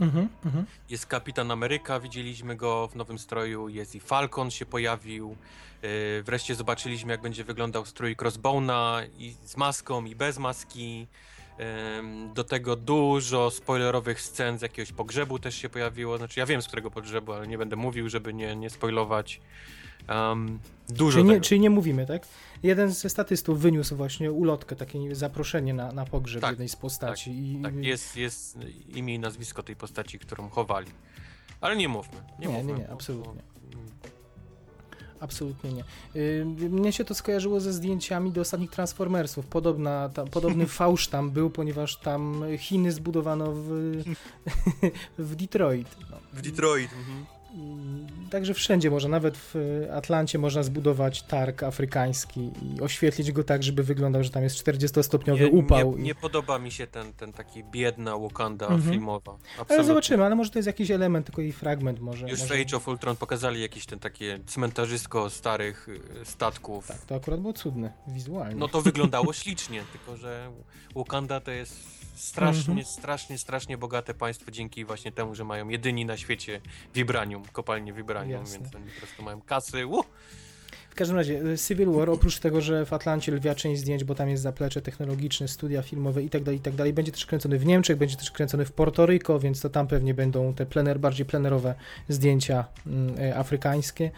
Mhm, 0.00 0.28
mhm. 0.44 0.66
Jest 0.90 1.06
Kapitan 1.06 1.50
Ameryka, 1.50 2.00
widzieliśmy 2.00 2.56
go 2.56 2.88
w 2.88 2.96
nowym 2.96 3.18
stroju, 3.18 3.68
jest 3.68 3.94
i 3.94 4.00
Falcon 4.00 4.50
się 4.50 4.66
pojawił. 4.66 5.36
Yy, 5.82 6.22
wreszcie 6.22 6.54
zobaczyliśmy, 6.54 7.12
jak 7.12 7.20
będzie 7.22 7.44
wyglądał 7.44 7.86
strój 7.86 8.16
Crossbone'a 8.16 9.08
i 9.18 9.34
z 9.44 9.56
maską, 9.56 10.04
i 10.04 10.14
bez 10.14 10.38
maski. 10.38 11.06
Ym, 11.98 12.32
Do 12.34 12.44
tego 12.44 12.76
dużo 12.76 13.50
spoilerowych 13.50 14.20
scen 14.20 14.58
z 14.58 14.62
jakiegoś 14.62 14.92
pogrzebu 14.92 15.38
też 15.38 15.54
się 15.54 15.68
pojawiło. 15.68 16.18
Znaczy, 16.18 16.40
ja 16.40 16.46
wiem 16.46 16.62
z 16.62 16.66
którego 16.66 16.90
pogrzebu, 16.90 17.32
ale 17.32 17.46
nie 17.46 17.58
będę 17.58 17.76
mówił, 17.76 18.08
żeby 18.08 18.34
nie, 18.34 18.56
nie 18.56 18.70
spoilować. 18.70 19.40
Um, 20.10 20.58
dużo 20.88 21.18
Czyli 21.18 21.24
nie, 21.28 21.34
tego. 21.34 21.44
czyli 21.44 21.60
nie 21.60 21.70
mówimy, 21.70 22.06
tak? 22.06 22.26
Jeden 22.62 22.90
ze 22.90 23.10
statystów 23.10 23.60
wyniósł 23.60 23.96
właśnie 23.96 24.32
ulotkę, 24.32 24.76
takie 24.76 25.14
zaproszenie 25.14 25.74
na, 25.74 25.92
na 25.92 26.04
pogrzeb 26.04 26.40
Tak, 26.42 26.50
jednej 26.50 26.68
z 26.68 26.76
postaci. 26.76 27.30
i, 27.30 27.62
Tak, 27.62 27.74
jest, 27.74 28.16
jest 28.16 28.58
imię 28.94 29.14
i 29.14 29.18
nazwisko 29.18 29.62
tej 29.62 29.76
postaci, 29.76 30.18
którą 30.18 30.48
chowali. 30.48 30.86
Ale 31.60 31.76
nie 31.76 31.88
mówmy. 31.88 32.16
Nie, 32.38 32.46
Nie, 32.46 32.52
mówmy, 32.54 32.72
nie, 32.72 32.78
nie, 32.78 32.90
absolutnie. 32.90 33.32
bo- 33.32 33.50
Absolutnie 35.20 35.72
nie. 35.72 35.84
Mnie 36.68 36.92
się 36.92 37.04
to 37.04 37.14
skojarzyło 37.14 37.60
ze 37.60 37.72
zdjęciami 37.72 38.32
do 38.32 38.40
ostatnich 38.40 38.70
Transformersów. 38.70 39.46
Podobna, 39.46 40.08
ta, 40.08 40.24
podobny 40.24 40.66
fałsz 40.80 41.08
tam 41.08 41.30
był, 41.30 41.50
ponieważ 41.50 41.96
tam 41.96 42.42
Chiny 42.58 42.92
zbudowano 42.92 43.52
w, 43.52 43.68
w 45.18 45.36
Detroit. 45.36 45.96
No. 46.10 46.16
W 46.32 46.42
Detroit. 46.42 46.90
Mhm. 46.92 47.26
I 47.54 48.00
Także 48.30 48.54
wszędzie 48.54 48.90
można, 48.90 49.08
nawet 49.10 49.36
w 49.38 49.54
Atlancie 49.92 50.38
można 50.38 50.62
zbudować 50.62 51.22
targ 51.22 51.62
afrykański 51.62 52.50
i 52.62 52.80
oświetlić 52.80 53.32
go 53.32 53.44
tak, 53.44 53.62
żeby 53.62 53.82
wyglądał, 53.82 54.24
że 54.24 54.30
tam 54.30 54.42
jest 54.42 54.56
40-stopniowy 54.56 55.48
upał. 55.52 55.96
Nie, 55.96 56.02
nie 56.02 56.14
podoba 56.14 56.58
mi 56.58 56.70
się 56.70 56.86
ten, 56.86 57.12
ten 57.12 57.32
taki 57.32 57.64
biedna 57.64 58.18
Wakanda 58.18 58.66
Mhm. 58.66 58.92
filmowa. 58.92 59.32
Ale 59.32 59.60
Absolutnie. 59.60 59.86
zobaczymy, 59.86 60.24
ale 60.24 60.34
może 60.34 60.50
to 60.50 60.58
jest 60.58 60.66
jakiś 60.66 60.90
element, 60.90 61.26
tylko 61.26 61.42
i 61.42 61.52
fragment 61.52 62.00
może. 62.00 62.28
Już 62.30 62.38
w 62.38 62.42
może... 62.42 62.54
Age 62.62 62.76
of 62.76 62.88
Ultron 62.88 63.16
pokazali 63.16 63.62
jakieś 63.62 63.86
ten 63.86 63.98
takie 63.98 64.38
cmentarzysko 64.46 65.30
starych 65.30 65.88
y, 65.88 66.24
statków. 66.24 66.86
Tak, 66.86 66.98
to 67.00 67.14
akurat 67.14 67.40
było 67.40 67.52
cudne, 67.52 67.92
wizualnie. 68.06 68.54
No 68.54 68.68
to 68.68 68.82
wyglądało 68.82 69.32
ślicznie, 69.32 69.82
tylko 69.92 70.16
że 70.16 70.50
Wakanda 70.94 71.40
to 71.40 71.50
jest 71.50 71.99
strasznie, 72.20 72.72
Mhm. 72.72 72.86
strasznie, 72.86 73.38
strasznie 73.38 73.78
bogate 73.78 74.14
państwo 74.14 74.50
dzięki 74.50 74.84
właśnie 74.84 75.12
temu, 75.12 75.34
że 75.34 75.44
mają 75.44 75.68
jedyni 75.68 76.04
na 76.04 76.16
świecie 76.16 76.60
vibranium, 76.94 77.42
kopalnie 77.52 77.92
vibranium, 77.92 78.40
Jasne. 78.40 78.58
więc 78.58 78.74
oni 78.74 78.90
po 78.90 78.98
prostu 79.00 79.22
mają 79.22 79.40
kasy. 79.42 79.86
Uh! 79.86 80.06
W 81.00 81.02
każdym 81.02 81.16
razie, 81.16 81.42
y, 81.42 81.58
Civil 81.58 81.90
War, 81.90 82.10
oprócz 82.10 82.38
tego, 82.38 82.60
że 82.60 82.86
w 82.86 82.92
Atlancie 82.92 83.32
lwia 83.32 83.54
część 83.54 83.80
zdjęć, 83.80 84.04
bo 84.04 84.14
tam 84.14 84.28
jest 84.28 84.42
zaplecze 84.42 84.82
technologiczne, 84.82 85.48
studia 85.48 85.82
filmowe 85.82 86.22
i 86.22 86.30
tak 86.30 86.42
dalej, 86.42 86.60
i 86.60 86.62
tak 86.62 86.92
będzie 86.92 87.12
też 87.12 87.26
kręcony 87.26 87.58
w 87.58 87.66
Niemczech, 87.66 87.96
będzie 87.96 88.16
też 88.16 88.30
kręcony 88.30 88.64
w 88.64 88.72
Portoryko, 88.72 89.40
więc 89.40 89.60
to 89.60 89.70
tam 89.70 89.86
pewnie 89.86 90.14
będą 90.14 90.54
te 90.54 90.66
plener, 90.66 90.98
bardziej 90.98 91.26
plenerowe 91.26 91.74
zdjęcia 92.08 92.64
y, 93.18 93.36
afrykańskie. 93.36 94.10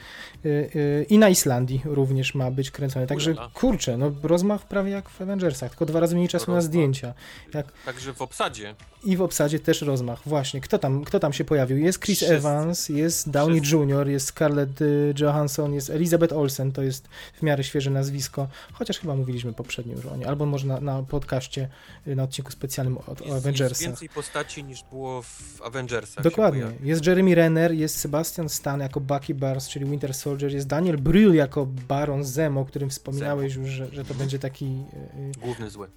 Y, 0.45 0.49
y, 0.77 1.07
I 1.09 1.19
na 1.19 1.29
Islandii 1.29 1.83
również 1.85 2.35
ma 2.35 2.51
być 2.51 2.71
kręcony. 2.71 3.07
Także 3.07 3.35
kurczę, 3.55 3.97
no 3.97 4.13
rozmach 4.23 4.69
prawie 4.69 4.91
jak 4.91 5.09
w 5.09 5.23
Avengersach, 5.23 5.71
tylko 5.71 5.87
dwa 5.87 6.01
razy 6.01 6.15
mniej 6.15 6.29
czasu 6.29 6.51
na 6.51 6.57
Rozmach. 6.57 6.73
zdjęcia. 6.73 7.15
Jak 7.55 7.73
Także 7.85 8.15
w 8.15 8.23
obsadzie 8.23 8.75
i 9.05 9.17
w 9.17 9.23
obsadzie 9.23 9.59
też 9.59 9.83
rozmach. 9.83 10.21
Właśnie, 10.27 10.61
kto 10.61 10.79
tam, 10.79 11.05
kto 11.05 11.21
tam 11.21 11.33
się 11.33 11.45
pojawił? 11.45 11.79
Jest 11.79 11.99
Chris 12.05 12.19
Wszyscy. 12.19 12.37
Evans, 12.37 12.89
jest 12.89 13.31
Downey 13.31 13.61
Wszyscy. 13.61 13.77
Jr., 13.77 14.09
jest 14.09 14.27
Scarlett 14.27 14.81
y, 14.81 15.15
Johansson, 15.21 15.75
jest 15.75 15.91
Elizabeth 15.91 16.33
Olsen, 16.33 16.73
to 16.73 16.83
jest 16.83 17.09
w 17.35 17.43
miarę 17.43 17.65
świeże 17.65 17.91
nazwisko, 17.91 18.49
chociaż 18.73 18.99
chyba 18.99 19.17
mówiliśmy 19.17 19.53
poprzednio 19.53 19.97
już 19.97 20.07
o 20.07 20.17
niej, 20.17 20.27
albo 20.27 20.47
może 20.47 20.67
na, 20.67 20.81
na 20.81 21.03
podcaście, 21.03 21.69
y, 22.07 22.17
na 22.17 22.23
odcinku 22.23 22.51
specjalnym 22.53 22.99
o, 22.99 23.01
o 23.01 23.11
jest, 23.11 23.21
jest 23.21 23.37
Avengersach. 23.37 23.87
więcej 23.87 24.09
postaci 24.09 24.65
niż 24.65 24.85
było 24.91 25.23
w 25.23 25.63
Avengersach. 25.63 26.25
Dokładnie. 26.25 26.67
Jest 26.83 27.07
Jeremy 27.07 27.35
Renner, 27.35 27.73
jest 27.73 27.99
Sebastian 27.99 28.49
Stan 28.49 28.81
jako 28.81 29.01
Bucky 29.01 29.35
Barnes, 29.35 29.69
czyli 29.69 29.85
Winter 29.85 30.15
Soldier, 30.15 30.53
jest 30.53 30.67
Daniel 30.67 30.99
Brühl 30.99 31.35
jako 31.35 31.67
Baron 31.67 32.25
Zemo, 32.25 32.61
o 32.61 32.65
którym 32.65 32.91
wspominałeś 32.91 33.55
już, 33.55 33.69
że, 33.69 33.87
że 33.93 34.05
to 34.05 34.15
będzie 34.15 34.39
taki 34.39 34.65
y, 34.65 35.41
Główny 35.41 35.71
zły. 35.71 35.89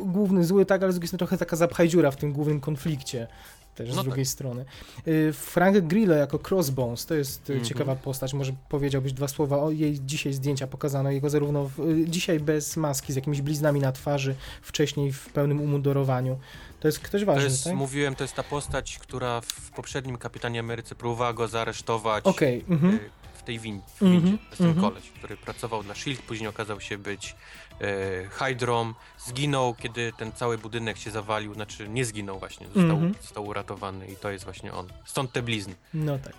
Główny 0.00 0.44
zły, 0.44 0.66
tak, 0.66 0.82
ale 0.82 0.92
z 0.92 0.94
drugiej 0.94 1.08
strony 1.08 1.18
trochę 1.18 1.38
taka 1.38 1.56
zapchajdziura 1.56 2.10
w 2.10 2.16
tym 2.16 2.32
głównym 2.32 2.60
konflikcie. 2.60 3.26
Też 3.74 3.92
z 3.92 3.96
No 3.96 4.02
drugiej 4.04 4.26
strony. 4.26 4.64
Y, 5.08 5.32
Frank 5.32 5.78
Grillo 5.78 6.14
jako 6.14 6.38
Crossbones, 6.48 7.06
to 7.06 7.14
jest 7.14 7.50
y, 7.50 7.52
Mhm. 7.52 7.68
ciekawa 7.68 7.94
postać. 7.96 8.34
Może 8.34 8.52
powiedziałbyś 8.68 9.12
dwa 9.12 9.28
słowa 9.28 9.58
o 9.58 9.70
jej 9.70 10.00
dzisiaj 10.00 10.32
zdjęcia 10.32 10.66
pokazano 10.66 11.10
jego 11.10 11.30
zarówno 11.30 11.64
w, 11.64 11.80
y, 11.80 12.04
dzisiaj 12.08 12.40
bez 12.40 12.76
maski, 12.76 13.12
z 13.12 13.16
jakimiś 13.16 13.42
bliznami 13.42 13.80
na 13.80 13.92
twarzy, 13.92 14.34
wcześniej 14.62 15.12
w 15.12 15.28
pełnym 15.32 15.60
umundurowaniu. 15.60 16.38
To 16.80 16.88
jest 16.88 16.98
ktoś 16.98 17.20
To 17.20 17.26
ważny, 17.26 17.44
jest, 17.44 17.64
tak? 17.64 17.74
mówiłem, 17.74 18.14
to 18.14 18.24
jest 18.24 18.34
ta 18.34 18.42
postać, 18.42 18.98
która 18.98 19.40
w 19.40 19.70
poprzednim 19.70 20.16
Kapitanie 20.16 20.60
Ameryce 20.60 20.94
próbowała 20.94 21.32
go 21.32 21.48
zaaresztować 21.48 22.24
Okej, 22.26 22.64
mhm. 22.68 22.94
e, 22.94 22.98
w 23.27 23.27
tej 23.48 23.58
win, 23.58 23.80
w 23.96 24.00
windzie. 24.04 24.16
Mhm, 24.16 24.38
To 24.38 24.44
jest 24.44 24.58
ten 24.58 24.66
mhm. 24.66 24.86
koleś, 24.88 25.10
który 25.10 25.36
pracował 25.36 25.82
dla 25.82 25.92
S.H.I.E.L.D., 25.92 26.22
później 26.28 26.48
okazał 26.48 26.80
się 26.80 26.98
być 26.98 27.36
e, 27.80 28.28
Hydrą. 28.28 28.94
Zginął, 29.18 29.74
kiedy 29.74 30.12
ten 30.18 30.32
cały 30.32 30.58
budynek 30.58 30.96
się 30.98 31.10
zawalił, 31.10 31.54
znaczy 31.54 31.88
nie 31.88 32.04
zginął 32.04 32.38
właśnie, 32.38 32.66
został, 32.66 32.96
Mhm. 32.96 33.14
został 33.22 33.46
uratowany 33.46 34.06
i 34.06 34.16
to 34.16 34.30
jest 34.30 34.44
właśnie 34.44 34.72
on. 34.72 34.86
Stąd 35.04 35.32
te 35.32 35.42
blizny. 35.42 35.74
No 35.94 36.18
tak. 36.18 36.34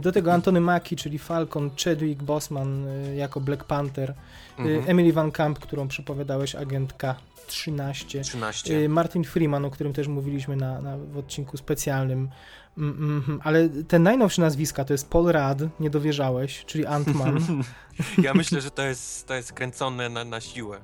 Do 0.00 0.12
tego 0.12 0.32
Antony 0.32 0.60
Mackie, 0.60 0.96
czyli 0.96 1.18
Falcon, 1.18 1.70
Chadwick 1.84 2.22
Boseman 2.22 2.86
y, 2.88 3.14
jako 3.16 3.40
Black 3.40 3.64
Panther, 3.64 4.10
y, 4.10 4.14
Mhm. 4.58 4.84
Emily 4.90 5.12
Van 5.12 5.30
Camp, 5.32 5.58
którą 5.58 5.88
przypowiadałeś, 5.88 6.54
agentka 6.54 7.14
13, 7.46 8.20
13. 8.22 8.74
Y, 8.74 8.88
Martin 8.88 9.24
Freeman, 9.24 9.64
o 9.64 9.70
którym 9.70 9.92
też 9.92 10.08
mówiliśmy 10.08 10.56
na, 10.56 10.80
na, 10.80 10.96
w 10.98 11.18
odcinku 11.18 11.56
specjalnym. 11.56 12.28
Mm, 12.78 13.22
mm, 13.26 13.40
ale 13.44 13.68
ten 13.68 14.02
najnowszy 14.02 14.40
nazwiska 14.40 14.84
to 14.84 14.94
jest 14.94 15.10
Paul 15.10 15.32
Rudd, 15.32 15.80
nie 15.80 15.90
dowierzałeś, 15.90 16.64
czyli 16.64 16.86
Ant-Man. 16.86 17.64
ja 18.22 18.34
myślę, 18.34 18.60
że 18.60 18.70
to 18.70 18.82
jest, 18.82 19.26
to 19.26 19.34
jest 19.34 19.52
kręcone 19.52 20.08
na, 20.08 20.24
na 20.24 20.40
siłę. 20.40 20.80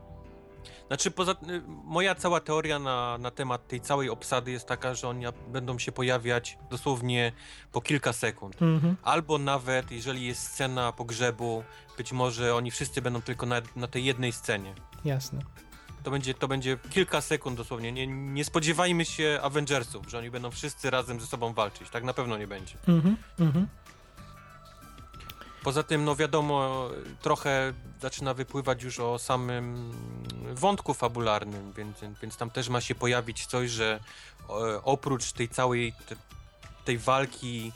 Znaczy, 0.86 1.10
poza, 1.10 1.32
y, 1.32 1.36
moja 1.84 2.14
cała 2.14 2.40
teoria 2.40 2.78
na, 2.78 3.18
na 3.18 3.30
temat 3.30 3.68
tej 3.68 3.80
całej 3.80 4.10
obsady 4.10 4.50
jest 4.50 4.66
taka, 4.66 4.94
że 4.94 5.08
oni 5.08 5.24
będą 5.52 5.78
się 5.78 5.92
pojawiać 5.92 6.58
dosłownie 6.70 7.32
po 7.72 7.80
kilka 7.80 8.12
sekund. 8.12 8.62
Mhm. 8.62 8.96
Albo 9.02 9.38
nawet, 9.38 9.90
jeżeli 9.90 10.26
jest 10.26 10.42
scena 10.42 10.92
pogrzebu, 10.92 11.64
być 11.96 12.12
może 12.12 12.54
oni 12.54 12.70
wszyscy 12.70 13.02
będą 13.02 13.22
tylko 13.22 13.46
na, 13.46 13.62
na 13.76 13.86
tej 13.86 14.04
jednej 14.04 14.32
scenie. 14.32 14.74
Jasne. 15.04 15.40
To 16.02 16.10
będzie, 16.10 16.34
to 16.34 16.48
będzie 16.48 16.78
kilka 16.90 17.20
sekund 17.20 17.56
dosłownie. 17.56 17.92
Nie, 17.92 18.06
nie 18.06 18.44
spodziewajmy 18.44 19.04
się 19.04 19.38
Avengersów, 19.42 20.08
że 20.08 20.18
oni 20.18 20.30
będą 20.30 20.50
wszyscy 20.50 20.90
razem 20.90 21.20
ze 21.20 21.26
sobą 21.26 21.52
walczyć. 21.52 21.90
Tak 21.90 22.04
na 22.04 22.12
pewno 22.12 22.38
nie 22.38 22.46
będzie. 22.46 22.74
Mhm, 22.88 23.16
mhm. 23.40 23.66
Poza 25.62 25.82
tym, 25.82 26.04
no 26.04 26.16
wiadomo, 26.16 26.88
trochę 27.22 27.72
zaczyna 28.00 28.34
wypływać 28.34 28.82
już 28.82 29.00
o 29.00 29.18
samym 29.18 29.92
wątku 30.54 30.94
fabularnym, 30.94 31.72
więc, 31.72 31.96
więc 32.22 32.36
tam 32.36 32.50
też 32.50 32.68
ma 32.68 32.80
się 32.80 32.94
pojawić 32.94 33.46
coś, 33.46 33.70
że 33.70 34.00
oprócz 34.84 35.32
tej 35.32 35.48
całej 35.48 35.92
te, 35.92 36.16
tej 36.84 36.98
walki 36.98 37.72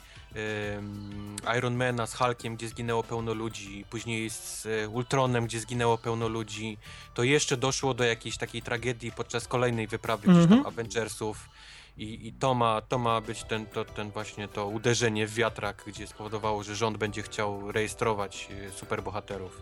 Ironmana 1.57 2.07
z 2.07 2.15
Hulkiem, 2.15 2.55
gdzie 2.55 2.67
zginęło 2.67 3.03
pełno 3.03 3.33
ludzi, 3.33 3.85
później 3.89 4.29
z 4.29 4.65
e, 4.65 4.89
Ultronem, 4.89 5.45
gdzie 5.45 5.59
zginęło 5.59 5.97
pełno 5.97 6.27
ludzi, 6.27 6.77
to 7.13 7.23
jeszcze 7.23 7.57
doszło 7.57 7.93
do 7.93 8.03
jakiejś 8.03 8.37
takiej 8.37 8.61
tragedii 8.61 9.11
podczas 9.11 9.47
kolejnej 9.47 9.87
wyprawy 9.87 10.27
mm 10.27 10.35
-hmm. 10.35 10.39
gdzieś 10.39 10.49
tam 10.49 10.57
mhm. 10.57 10.73
Avengersów 10.73 11.49
i, 11.97 12.27
i 12.27 12.33
to, 12.33 12.53
ma, 12.53 12.81
to 12.81 12.97
ma 12.99 13.21
być 13.21 13.43
ten, 13.43 13.65
to, 13.65 13.85
ten 13.85 14.11
właśnie 14.11 14.47
to 14.47 14.67
uderzenie 14.67 15.27
w 15.27 15.33
wiatrak, 15.33 15.83
gdzie 15.87 16.07
spowodowało, 16.07 16.63
że 16.63 16.75
rząd 16.75 16.97
będzie 16.97 17.21
chciał 17.21 17.71
rejestrować 17.71 18.49
e, 18.67 18.71
superbohaterów. 18.71 19.61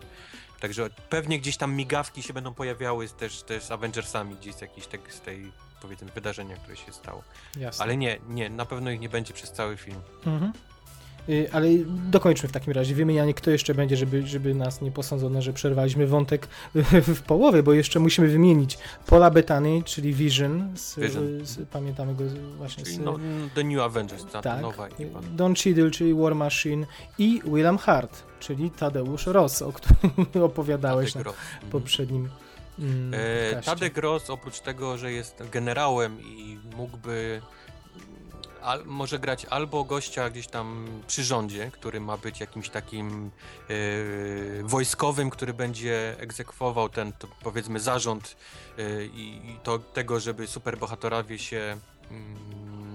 Także 0.60 0.90
pewnie 1.10 1.38
gdzieś 1.38 1.56
tam 1.56 1.74
migawki 1.74 2.22
się 2.22 2.32
będą 2.32 2.54
pojawiały 2.54 3.08
też, 3.08 3.42
też 3.42 3.64
z 3.64 3.70
Avengersami, 3.70 4.36
gdzieś 4.36 4.54
z 4.54 4.60
jakiejś 4.60 4.86
z 5.08 5.20
tej 5.20 5.52
powiedzmy 5.84 6.08
wydarzenia, 6.14 6.56
które 6.56 6.76
się 6.76 6.92
stało. 6.92 7.22
Jasne. 7.56 7.84
Ale 7.84 7.96
nie, 7.96 8.18
nie, 8.28 8.50
na 8.50 8.64
pewno 8.66 8.90
ich 8.90 9.00
nie 9.00 9.08
będzie 9.08 9.34
przez 9.34 9.52
cały 9.52 9.76
film. 9.76 10.00
Mhm. 10.26 10.52
Y, 11.28 11.48
ale 11.52 11.68
dokończmy 12.10 12.48
w 12.48 12.52
takim 12.52 12.72
razie 12.72 12.94
wymienianie, 12.94 13.34
kto 13.34 13.50
jeszcze 13.50 13.74
będzie, 13.74 13.96
żeby, 13.96 14.26
żeby 14.26 14.54
nas 14.54 14.80
nie 14.80 14.90
posądzono, 14.90 15.42
że 15.42 15.52
przerwaliśmy 15.52 16.06
wątek 16.06 16.48
w 17.16 17.22
połowie, 17.22 17.62
bo 17.62 17.72
jeszcze 17.72 18.00
musimy 18.00 18.28
wymienić 18.28 18.78
Paula 19.06 19.30
Bettany, 19.30 19.82
czyli 19.84 20.14
Vision, 20.14 20.72
z, 20.76 20.98
Vision. 20.98 21.46
Z, 21.46 21.68
pamiętamy 21.68 22.14
go 22.14 22.24
właśnie 22.58 22.84
czyli 22.84 22.96
z... 22.96 22.98
No, 22.98 23.18
The 23.54 23.64
New 23.64 23.80
Avengers, 23.80 24.24
ta, 24.32 24.42
tak, 24.42 24.62
nowa 24.62 24.86
ekipa. 24.86 25.20
Don 25.36 25.54
Cheadle, 25.54 25.90
czyli 25.90 26.14
War 26.14 26.34
Machine 26.34 26.86
i 27.18 27.40
William 27.44 27.78
Hart, 27.78 28.22
czyli 28.40 28.70
Tadeusz 28.70 29.26
Ross, 29.26 29.62
o 29.62 29.72
którym 29.72 30.12
opowiadałeś 30.50 31.14
na. 31.14 31.20
Mhm. 31.20 31.36
poprzednim 31.70 32.28
mm, 32.78 33.14
e, 33.54 33.62
Tadek 33.62 33.96
Ross, 33.96 34.30
oprócz 34.30 34.60
tego, 34.60 34.98
że 34.98 35.12
jest 35.12 35.42
generałem 35.50 36.20
i 36.20 36.58
mógłby 36.76 37.42
al, 38.64 38.84
może 38.86 39.18
grać 39.18 39.44
albo 39.44 39.84
gościa 39.84 40.30
gdzieś 40.30 40.46
tam 40.46 40.86
przy 41.06 41.24
rządzie, 41.24 41.70
który 41.70 42.00
ma 42.00 42.16
być 42.16 42.40
jakimś 42.40 42.68
takim 42.68 43.30
yy, 43.68 44.62
wojskowym, 44.62 45.30
który 45.30 45.54
będzie 45.54 46.14
egzekwował 46.18 46.88
ten, 46.88 47.12
to, 47.12 47.28
powiedzmy, 47.42 47.80
zarząd 47.80 48.36
yy, 48.78 49.10
i 49.14 49.40
to 49.62 49.78
tego, 49.78 50.20
żeby 50.20 50.46
superbohaterowie 50.46 51.38
się 51.38 51.76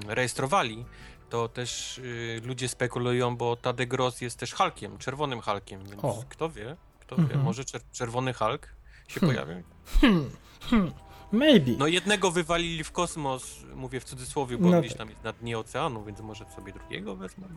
yy, 0.05 0.15
rejestrowali, 0.15 0.85
to 1.29 1.49
też 1.49 1.97
y, 1.97 2.41
ludzie 2.43 2.67
spekulują, 2.67 3.37
bo 3.37 3.55
Tadek 3.55 3.89
Gross 3.89 4.21
jest 4.21 4.39
też 4.39 4.53
Hulkiem, 4.53 4.97
czerwonym 4.97 5.41
Hulkiem, 5.41 5.83
więc 5.83 6.03
o. 6.03 6.23
kto 6.29 6.49
wie, 6.49 6.75
kto 6.99 7.15
wie, 7.15 7.21
mhm. 7.21 7.41
może 7.41 7.65
czer 7.65 7.81
czerwony 7.91 8.33
Hulk 8.33 8.67
się 9.09 9.19
hmm. 9.19 9.35
pojawi? 9.35 9.63
Hmm. 10.01 10.29
Hmm. 10.61 10.91
Maybe. 11.31 11.71
No 11.77 11.87
jednego 11.87 12.31
wywalili 12.31 12.83
w 12.83 12.91
kosmos, 12.91 13.65
mówię 13.75 13.99
w 13.99 14.03
cudzysłowie, 14.03 14.57
bo 14.57 14.69
no 14.69 14.79
gdzieś 14.79 14.91
tak. 14.91 14.97
tam 14.97 15.09
jest 15.09 15.23
na 15.23 15.33
dnie 15.33 15.59
oceanu, 15.59 16.03
więc 16.03 16.19
może 16.21 16.45
sobie 16.55 16.73
drugiego 16.73 17.15
wezmę. 17.15 17.47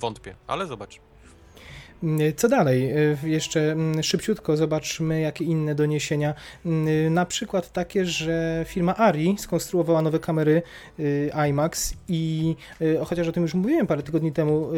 Wątpię, 0.00 0.34
ale 0.46 0.66
zobacz. 0.66 1.00
Co 2.36 2.48
dalej? 2.48 2.90
E, 2.90 3.28
jeszcze 3.28 3.72
mm, 3.72 4.02
szybciutko 4.02 4.56
zobaczmy, 4.56 5.20
jakie 5.20 5.44
inne 5.44 5.74
doniesienia. 5.74 6.34
Mm, 6.66 7.14
na 7.14 7.26
przykład 7.26 7.72
takie, 7.72 8.06
że 8.06 8.64
firma 8.68 8.96
Ari 8.96 9.36
skonstruowała 9.38 10.02
nowe 10.02 10.18
kamery 10.18 10.62
y, 10.98 11.30
IMAX 11.48 11.94
i 12.08 12.56
y, 12.80 12.98
chociaż 13.04 13.28
o 13.28 13.32
tym 13.32 13.42
już 13.42 13.54
mówiłem 13.54 13.86
parę 13.86 14.02
tygodni 14.02 14.32
temu, 14.32 14.70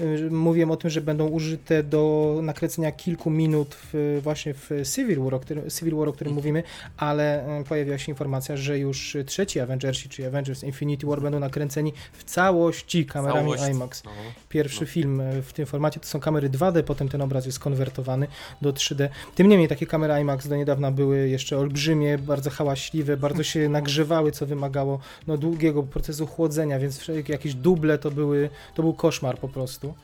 y, 0.00 0.30
mówiłem 0.30 0.70
o 0.70 0.76
tym, 0.76 0.90
że 0.90 1.00
będą 1.00 1.28
użyte 1.28 1.82
do 1.82 2.34
nakręcenia 2.42 2.92
kilku 2.92 3.30
minut 3.30 3.76
w, 3.92 4.20
właśnie 4.22 4.54
w 4.54 4.70
Civil 4.94 5.20
War, 5.20 5.34
o 5.34 5.40
którym, 5.40 5.70
Civil 5.70 5.96
War, 5.96 6.08
o 6.08 6.12
którym 6.12 6.30
mhm. 6.32 6.34
mówimy, 6.34 6.62
ale 6.96 7.44
pojawiła 7.68 7.98
się 7.98 8.12
informacja, 8.12 8.56
że 8.56 8.78
już 8.78 9.16
trzeci 9.26 9.60
Avengersi, 9.60 10.08
czyli 10.08 10.28
Avengers 10.28 10.64
Infinity 10.64 11.06
War 11.06 11.22
będą 11.22 11.40
nakręceni 11.40 11.92
w 12.12 12.24
całości 12.24 13.06
kamerami 13.06 13.52
Całość. 13.52 13.74
IMAX. 13.74 14.04
No. 14.04 14.10
Pierwszy 14.48 14.80
no. 14.80 14.86
film 14.86 15.22
w 15.42 15.52
tym 15.52 15.66
formacie 15.66 16.00
to 16.00 16.06
są 16.06 16.20
kamery 16.20 16.48
2 16.48 16.65
2D, 16.72 16.82
potem 16.82 17.08
ten 17.08 17.22
obraz 17.22 17.46
jest 17.46 17.58
konwertowany 17.58 18.26
do 18.62 18.72
3D. 18.72 19.08
Tym 19.34 19.48
niemniej 19.48 19.68
takie 19.68 19.86
kamery 19.86 20.20
IMAX 20.20 20.48
do 20.48 20.56
niedawna 20.56 20.90
były 20.90 21.28
jeszcze 21.28 21.58
olbrzymie, 21.58 22.18
bardzo 22.18 22.50
hałaśliwe, 22.50 23.16
bardzo 23.16 23.42
się 23.42 23.68
nagrzewały, 23.68 24.32
co 24.32 24.46
wymagało 24.46 24.98
no, 25.26 25.36
długiego 25.36 25.82
procesu 25.82 26.26
chłodzenia, 26.26 26.78
więc 26.78 27.10
jakieś 27.28 27.54
duble 27.54 27.98
to, 27.98 28.10
były, 28.10 28.50
to 28.74 28.82
był 28.82 28.94
koszmar 28.94 29.38
po 29.38 29.48
prostu. 29.48 29.94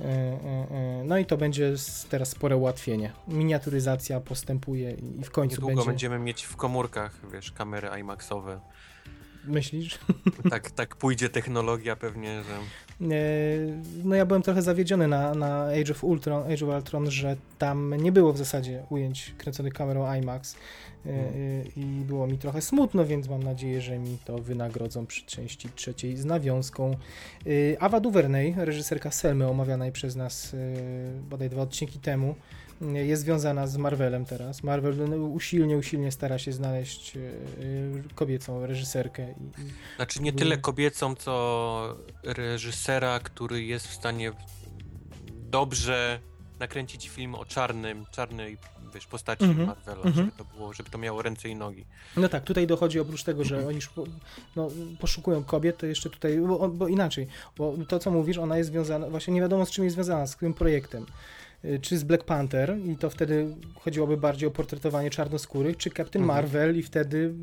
E, 0.00 0.04
e, 0.04 0.10
e, 0.70 1.04
no 1.04 1.18
i 1.18 1.26
to 1.26 1.36
będzie 1.36 1.74
teraz 2.10 2.28
spore 2.28 2.56
ułatwienie. 2.56 3.12
Miniaturyzacja 3.28 4.20
postępuje 4.20 4.92
i 4.92 5.24
w 5.24 5.30
końcu 5.30 5.54
Niedługo 5.54 5.74
będzie... 5.74 5.90
będziemy 5.90 6.18
mieć 6.18 6.42
w 6.42 6.56
komórkach, 6.56 7.20
wiesz, 7.32 7.52
kamery 7.52 7.88
IMAXowe. 8.00 8.60
Myślisz? 9.46 9.98
Tak, 10.50 10.70
tak 10.70 10.96
pójdzie 10.96 11.28
technologia 11.28 11.96
pewnie, 11.96 12.42
że... 12.42 12.58
No 14.04 14.14
ja 14.14 14.26
byłem 14.26 14.42
trochę 14.42 14.62
zawiedziony 14.62 15.08
na, 15.08 15.34
na 15.34 15.64
Age 15.64 15.92
of 15.92 16.04
Ultron, 16.04 16.52
Age 16.52 16.66
of 16.66 16.76
Ultron, 16.76 17.10
że 17.10 17.36
tam 17.58 17.94
nie 17.94 18.12
było 18.12 18.32
w 18.32 18.38
zasadzie 18.38 18.82
ujęć 18.90 19.34
kręconych 19.38 19.72
kamerą 19.72 20.14
IMAX 20.14 20.56
hmm. 21.04 21.34
i 21.76 22.04
było 22.04 22.26
mi 22.26 22.38
trochę 22.38 22.62
smutno, 22.62 23.04
więc 23.04 23.28
mam 23.28 23.42
nadzieję, 23.42 23.80
że 23.80 23.98
mi 23.98 24.18
to 24.24 24.38
wynagrodzą 24.38 25.06
przy 25.06 25.26
części 25.26 25.68
trzeciej 25.74 26.16
z 26.16 26.24
nawiązką. 26.24 26.96
Ava 27.80 28.00
DuVernay, 28.00 28.54
reżyserka 28.56 29.10
Selmy 29.10 29.48
omawianej 29.48 29.92
przez 29.92 30.16
nas 30.16 30.56
bodaj 31.30 31.50
dwa 31.50 31.62
odcinki 31.62 31.98
temu, 31.98 32.34
jest 32.80 33.22
związana 33.22 33.66
z 33.66 33.76
Marvelem 33.76 34.24
teraz. 34.24 34.62
Marvel 34.62 35.10
no, 35.10 35.16
usilnie, 35.16 35.76
usilnie 35.76 36.12
stara 36.12 36.38
się 36.38 36.52
znaleźć 36.52 37.16
e, 37.16 37.20
e, 37.20 37.22
kobiecą 38.14 38.66
reżyserkę. 38.66 39.34
Znaczy 39.96 40.22
nie 40.22 40.32
tyle 40.32 40.56
kobiecą, 40.56 41.14
co 41.14 41.96
reżysera, 42.22 43.20
który 43.20 43.64
jest 43.64 43.88
w 43.88 43.94
stanie 43.94 44.32
dobrze 45.50 46.20
nakręcić 46.60 47.08
film 47.08 47.34
o 47.34 47.44
czarnym, 47.44 48.06
czarnej 48.10 48.58
wiesz, 48.94 49.06
postaci 49.06 49.44
mm 49.44 49.56
-hmm. 49.56 49.66
Marvela, 49.66 50.02
mm 50.02 50.12
-hmm. 50.12 50.16
żeby 50.16 50.32
to 50.32 50.44
było, 50.44 50.72
żeby 50.72 50.90
to 50.90 50.98
miało 50.98 51.22
ręce 51.22 51.48
i 51.48 51.56
nogi. 51.56 51.84
No 52.16 52.28
tak, 52.28 52.44
tutaj 52.44 52.66
dochodzi 52.66 53.00
oprócz 53.00 53.24
tego, 53.24 53.44
że 53.44 53.66
oni 53.66 53.78
no, 54.56 54.68
poszukują 55.00 55.44
kobiet, 55.44 55.78
to 55.78 55.86
jeszcze 55.86 56.10
tutaj, 56.10 56.38
bo, 56.38 56.68
bo 56.68 56.88
inaczej, 56.88 57.26
bo 57.56 57.74
to 57.88 57.98
co 57.98 58.10
mówisz, 58.10 58.38
ona 58.38 58.58
jest 58.58 58.70
związana, 58.70 59.10
właśnie 59.10 59.34
nie 59.34 59.40
wiadomo 59.40 59.66
z 59.66 59.70
czym 59.70 59.84
jest 59.84 59.94
związana, 59.94 60.26
z 60.26 60.36
którym 60.36 60.54
projektem. 60.54 61.06
Y, 61.64 61.78
czy 61.78 61.98
z 61.98 62.04
Black 62.04 62.24
Panther 62.24 62.78
i 62.86 62.96
to 62.96 63.10
wtedy 63.10 63.56
chodziłoby 63.80 64.16
bardziej 64.16 64.48
o 64.48 64.50
portretowanie 64.50 65.10
czarnoskórych, 65.10 65.76
czy 65.76 65.90
Captain 65.90 66.24
mhm. 66.24 66.26
Marvel 66.26 66.78
i 66.78 66.82
wtedy 66.82 67.34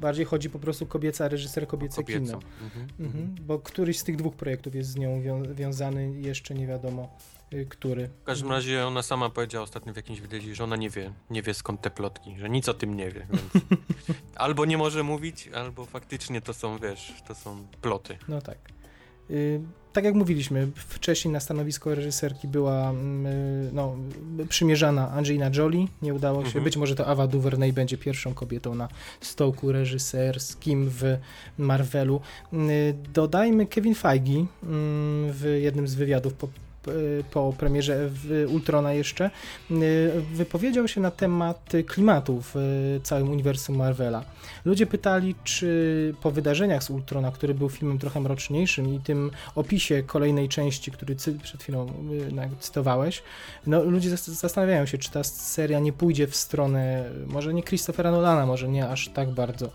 bardziej 0.00 0.24
chodzi 0.24 0.50
po 0.50 0.58
prostu 0.58 0.86
kobieca 0.86 1.28
reżyser, 1.28 1.66
kobiece 1.66 2.04
kino. 2.04 2.40
Mhm. 2.62 2.88
Mhm. 3.00 3.34
Bo 3.40 3.58
któryś 3.58 3.98
z 3.98 4.04
tych 4.04 4.16
dwóch 4.16 4.36
projektów 4.36 4.74
jest 4.74 4.90
z 4.90 4.96
nią 4.96 5.22
wią 5.22 5.54
wiązany, 5.54 6.20
jeszcze 6.20 6.54
nie 6.54 6.66
wiadomo 6.66 7.16
y, 7.52 7.66
który. 7.66 8.08
W 8.08 8.24
każdym 8.24 8.50
razie 8.50 8.86
ona 8.86 9.02
sama 9.02 9.30
powiedziała 9.30 9.64
ostatnio 9.64 9.92
w 9.92 9.96
jakimś 9.96 10.20
wywiadzie, 10.20 10.54
że 10.54 10.64
ona 10.64 10.76
nie 10.76 10.90
wie, 10.90 11.12
nie 11.30 11.42
wie 11.42 11.54
skąd 11.54 11.80
te 11.80 11.90
plotki, 11.90 12.38
że 12.38 12.50
nic 12.50 12.68
o 12.68 12.74
tym 12.74 12.96
nie 12.96 13.10
wie, 13.10 13.26
więc 13.30 13.64
albo 14.34 14.64
nie 14.64 14.78
może 14.78 15.02
mówić, 15.02 15.48
albo 15.48 15.86
faktycznie 15.86 16.40
to 16.40 16.54
są, 16.54 16.78
wiesz, 16.78 17.14
to 17.28 17.34
są 17.34 17.66
ploty. 17.80 18.18
No 18.28 18.40
tak. 18.40 18.81
Y, 19.32 19.60
tak 19.92 20.04
jak 20.04 20.14
mówiliśmy, 20.14 20.68
wcześniej 20.76 21.32
na 21.32 21.40
stanowisko 21.40 21.94
reżyserki 21.94 22.48
była 22.48 22.90
mm, 22.90 23.26
y, 23.26 23.70
no, 23.72 23.96
przymierzana 24.48 25.10
Angelina 25.10 25.50
Jolie, 25.54 25.86
nie 26.02 26.14
udało 26.14 26.40
się. 26.40 26.46
Mhm. 26.46 26.64
Być 26.64 26.76
może 26.76 26.94
to 26.94 27.06
Ava 27.06 27.26
DuVernay 27.26 27.72
będzie 27.72 27.98
pierwszą 27.98 28.34
kobietą 28.34 28.74
na 28.74 28.88
stołku 29.20 29.72
reżyserskim 29.72 30.90
w 30.90 31.16
Marvelu. 31.58 32.20
Y, 32.52 32.94
dodajmy 33.12 33.66
Kevin 33.66 33.94
Feige 33.94 34.46
mm, 34.62 35.32
w 35.32 35.58
jednym 35.62 35.88
z 35.88 35.94
wywiadów 35.94 36.34
po 36.34 36.48
po 37.30 37.54
premierze 37.58 38.10
Ultrona 38.48 38.92
jeszcze, 38.92 39.30
wypowiedział 40.34 40.88
się 40.88 41.00
na 41.00 41.10
temat 41.10 41.72
klimatu 41.86 42.42
w 42.54 42.54
całym 43.02 43.30
uniwersum 43.30 43.76
Marvela. 43.76 44.24
Ludzie 44.64 44.86
pytali, 44.86 45.34
czy 45.44 46.14
po 46.22 46.30
wydarzeniach 46.30 46.84
z 46.84 46.90
Ultrona, 46.90 47.30
który 47.30 47.54
był 47.54 47.68
filmem 47.68 47.98
trochę 47.98 48.20
mroczniejszym 48.20 48.94
i 48.94 49.00
tym 49.00 49.30
opisie 49.54 50.02
kolejnej 50.02 50.48
części, 50.48 50.90
który 50.90 51.16
przed 51.42 51.62
chwilą 51.62 51.86
cytowałeś, 52.60 53.22
no 53.66 53.84
ludzie 53.84 54.16
zastanawiają 54.16 54.86
się, 54.86 54.98
czy 54.98 55.10
ta 55.10 55.24
seria 55.24 55.80
nie 55.80 55.92
pójdzie 55.92 56.26
w 56.26 56.36
stronę, 56.36 57.04
może 57.26 57.54
nie 57.54 57.62
Christophera 57.62 58.10
Nolana, 58.10 58.46
może 58.46 58.68
nie 58.68 58.88
aż 58.88 59.08
tak 59.08 59.30
bardzo 59.30 59.70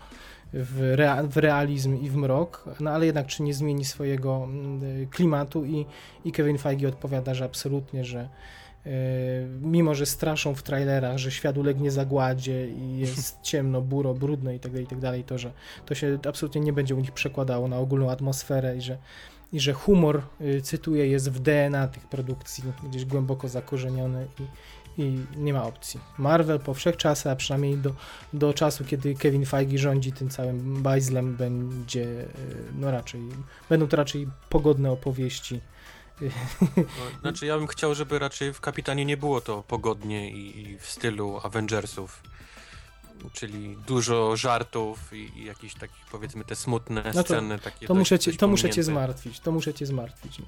w, 0.52 0.92
rea 0.94 1.22
w, 1.22 1.36
realizm 1.36 1.96
i 2.02 2.10
w 2.10 2.16
mrok, 2.16 2.64
no 2.80 2.90
ale 2.90 3.06
jednak 3.06 3.26
czy 3.26 3.42
nie 3.42 3.54
zmieni 3.54 3.84
swojego 3.84 4.44
mm, 4.44 5.06
klimatu 5.06 5.64
i, 5.64 5.86
i 6.24 6.32
Kevin 6.32 6.58
Feige 6.58 6.88
odpowiada, 6.88 7.34
że 7.34 7.44
absolutnie, 7.44 8.04
że 8.04 8.28
yy, 8.84 8.92
mimo, 9.60 9.94
że 9.94 10.06
straszą 10.06 10.54
w 10.54 10.62
trailerach, 10.62 11.18
że 11.18 11.30
świat 11.30 11.58
ulegnie 11.58 11.90
zagładzie 11.90 12.68
i 12.68 12.98
jest 12.98 13.40
ciemno, 13.50 13.82
buro, 13.82 14.14
brudno 14.14 14.52
i 14.52 14.60
tak 14.60 14.72
dalej, 14.72 14.84
i 14.84 14.88
tak 14.88 15.00
dalej, 15.00 15.24
to, 15.24 15.38
że 15.38 15.52
to 15.86 15.94
się 15.94 16.18
absolutnie 16.28 16.60
nie 16.60 16.72
będzie 16.72 16.94
u 16.94 17.00
nich 17.00 17.12
przekładało 17.12 17.68
na 17.68 17.78
ogólną 17.78 18.10
atmosferę 18.10 18.76
i 18.76 18.80
że 18.80 18.98
i 19.52 19.60
że 19.60 19.72
humor, 19.72 20.22
y, 20.40 20.62
cytuję, 20.62 21.06
jest 21.06 21.30
w 21.30 21.40
DNA 21.40 21.88
tych 21.88 22.06
produkcji, 22.06 22.64
gdzieś 22.88 23.04
głęboko 23.04 23.48
zakorzeniony 23.48 24.26
i, 24.40 24.42
i 24.98 25.20
nie 25.36 25.52
ma 25.52 25.64
opcji. 25.64 26.00
Marvel 26.18 26.60
po 26.60 26.74
wszechczasach, 26.74 27.32
a 27.32 27.36
przynajmniej 27.36 27.76
do, 27.76 27.94
do 28.32 28.54
czasu, 28.54 28.84
kiedy 28.84 29.14
Kevin 29.14 29.46
Feige 29.46 29.78
rządzi 29.78 30.12
tym 30.12 30.28
całym 30.28 30.82
bajzlem, 30.82 31.36
będzie, 31.36 32.04
e, 32.04 32.26
no 32.78 32.90
raczej, 32.90 33.20
będą 33.68 33.88
to 33.88 33.96
raczej 33.96 34.28
pogodne 34.48 34.90
opowieści. 34.90 35.60
No, 36.76 36.84
znaczy 37.20 37.46
ja 37.46 37.58
bym 37.58 37.66
chciał, 37.66 37.94
żeby 37.94 38.18
raczej 38.18 38.52
w 38.52 38.60
Kapitanie 38.60 39.04
nie 39.04 39.16
było 39.16 39.40
to 39.40 39.62
pogodnie 39.62 40.30
i, 40.30 40.60
i 40.60 40.78
w 40.78 40.86
stylu 40.86 41.40
Avengersów 41.42 42.22
czyli 43.32 43.76
dużo 43.86 44.36
żartów 44.36 45.12
i, 45.12 45.30
i 45.36 45.44
jakieś 45.44 45.74
takich 45.74 46.04
powiedzmy 46.12 46.44
te 46.44 46.56
smutne 46.56 47.02
no 47.14 47.22
to, 47.22 47.22
sceny 47.22 47.58
takie. 47.58 47.86
To, 47.86 47.94
muszę 47.94 48.18
cię, 48.18 48.32
to 48.32 48.48
muszę 48.48 48.70
cię 48.70 48.82
zmartwić, 48.82 49.40
to 49.40 49.52
muszę 49.52 49.74
cię 49.74 49.86
zmartwić. 49.86 50.38
No. 50.38 50.46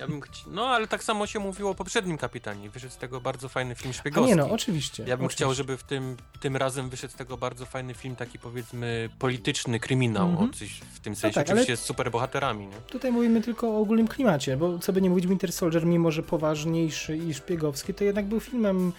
Ja 0.00 0.06
bym 0.08 0.20
chci... 0.20 0.44
no 0.50 0.66
ale 0.66 0.86
tak 0.86 1.04
samo 1.04 1.26
się 1.26 1.38
mówiło 1.38 1.70
o 1.70 1.74
poprzednim 1.74 2.18
kapitanie. 2.18 2.70
Wyszedł 2.70 2.92
z 2.92 2.96
tego 2.96 3.20
bardzo 3.20 3.48
fajny 3.48 3.74
film 3.74 3.92
szpiegowski. 3.92 4.32
A 4.32 4.36
nie 4.36 4.42
no, 4.42 4.50
oczywiście. 4.50 5.02
Ja 5.02 5.16
bym 5.16 5.26
oczywiście. 5.26 5.44
chciał, 5.44 5.54
żeby 5.54 5.76
w 5.76 5.82
tym, 5.82 6.16
tym 6.40 6.56
razem 6.56 6.88
wyszedł 6.88 7.14
z 7.14 7.16
tego 7.16 7.36
bardzo 7.36 7.66
fajny 7.66 7.94
film, 7.94 8.16
taki 8.16 8.38
powiedzmy 8.38 9.08
polityczny 9.18 9.80
kryminał, 9.80 10.28
mm 10.28 10.38
-hmm. 10.38 10.50
o 10.50 10.52
coś 10.52 10.80
w 10.94 11.00
tym 11.00 11.12
no 11.12 11.16
sensie. 11.16 11.40
No 11.40 11.44
tak, 11.44 11.52
Oczywiście 11.52 11.76
z 11.76 11.80
super 11.80 12.10
bohaterami. 12.10 12.66
Nie? 12.66 12.76
Tutaj 12.76 13.12
mówimy 13.12 13.42
tylko 13.42 13.68
o 13.68 13.80
ogólnym 13.80 14.08
klimacie, 14.08 14.56
bo 14.56 14.78
co 14.78 14.92
by 14.92 15.02
nie 15.02 15.10
mówić, 15.10 15.26
Winter 15.26 15.52
Soldier, 15.52 15.86
mimo 15.86 16.10
że 16.10 16.22
poważniejszy 16.22 17.16
i 17.16 17.34
szpiegowski, 17.34 17.94
to 17.94 18.04
jednak 18.04 18.26
był 18.26 18.40
filmem 18.40 18.92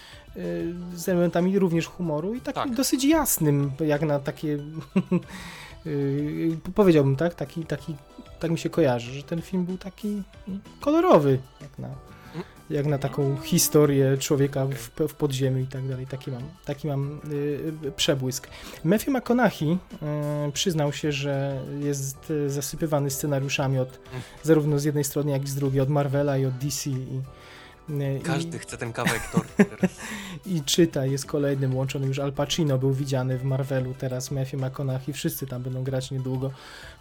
z 0.95 1.09
elementami 1.09 1.59
również 1.59 1.88
humoru 1.88 2.33
i 2.33 2.41
takim 2.41 2.63
tak. 2.63 2.75
dosyć 2.75 3.03
jasnym, 3.03 3.71
jak 3.79 4.01
na 4.01 4.19
takie 4.19 4.47
y, 5.85 6.57
powiedziałbym, 6.75 7.15
tak? 7.15 7.33
Taki, 7.33 7.65
taki, 7.65 7.95
tak 8.39 8.51
mi 8.51 8.57
się 8.59 8.69
kojarzy, 8.69 9.13
że 9.13 9.23
ten 9.23 9.41
film 9.41 9.65
był 9.65 9.77
taki 9.77 10.23
kolorowy, 10.79 11.39
jak 11.61 11.79
na, 11.79 11.89
jak 12.69 12.85
na 12.85 12.97
taką 12.97 13.38
historię 13.38 14.17
człowieka 14.17 14.65
w, 14.65 15.07
w 15.07 15.13
podziemiu 15.13 15.59
i 15.59 15.67
tak 15.67 15.88
dalej. 15.88 16.07
Taki 16.07 16.31
mam, 16.31 16.43
taki 16.65 16.88
mam 16.88 17.19
y, 17.31 17.91
przebłysk. 17.95 18.47
Matthew 18.83 19.07
McConaughey 19.07 19.71
y, 19.71 19.77
przyznał 20.53 20.93
się, 20.93 21.11
że 21.11 21.61
jest 21.79 22.33
zasypywany 22.47 23.09
scenariuszami 23.09 23.79
od 23.79 23.99
zarówno 24.43 24.79
z 24.79 24.83
jednej 24.83 25.03
strony, 25.03 25.31
jak 25.31 25.43
i 25.43 25.47
z 25.47 25.55
drugiej, 25.55 25.81
od 25.81 25.89
Marvela 25.89 26.38
i 26.38 26.45
od 26.45 26.53
DC 26.53 26.89
i 26.89 27.21
każdy 28.23 28.57
I, 28.57 28.59
chce 28.59 28.77
ten 28.77 28.93
kawałek 28.93 29.21
tortu 29.31 29.63
I 30.45 30.61
czyta, 30.61 31.05
jest 31.05 31.25
kolejnym 31.25 31.75
łączony 31.75 32.07
już 32.07 32.19
Al 32.19 32.33
Pacino 32.33 32.77
był 32.77 32.93
widziany 32.93 33.38
w 33.38 33.43
Marvelu, 33.43 33.93
teraz 33.97 34.31
Matthew 34.31 34.61
McConaughey, 34.61 35.13
wszyscy 35.13 35.47
tam 35.47 35.63
będą 35.63 35.83
grać 35.83 36.11
niedługo. 36.11 36.51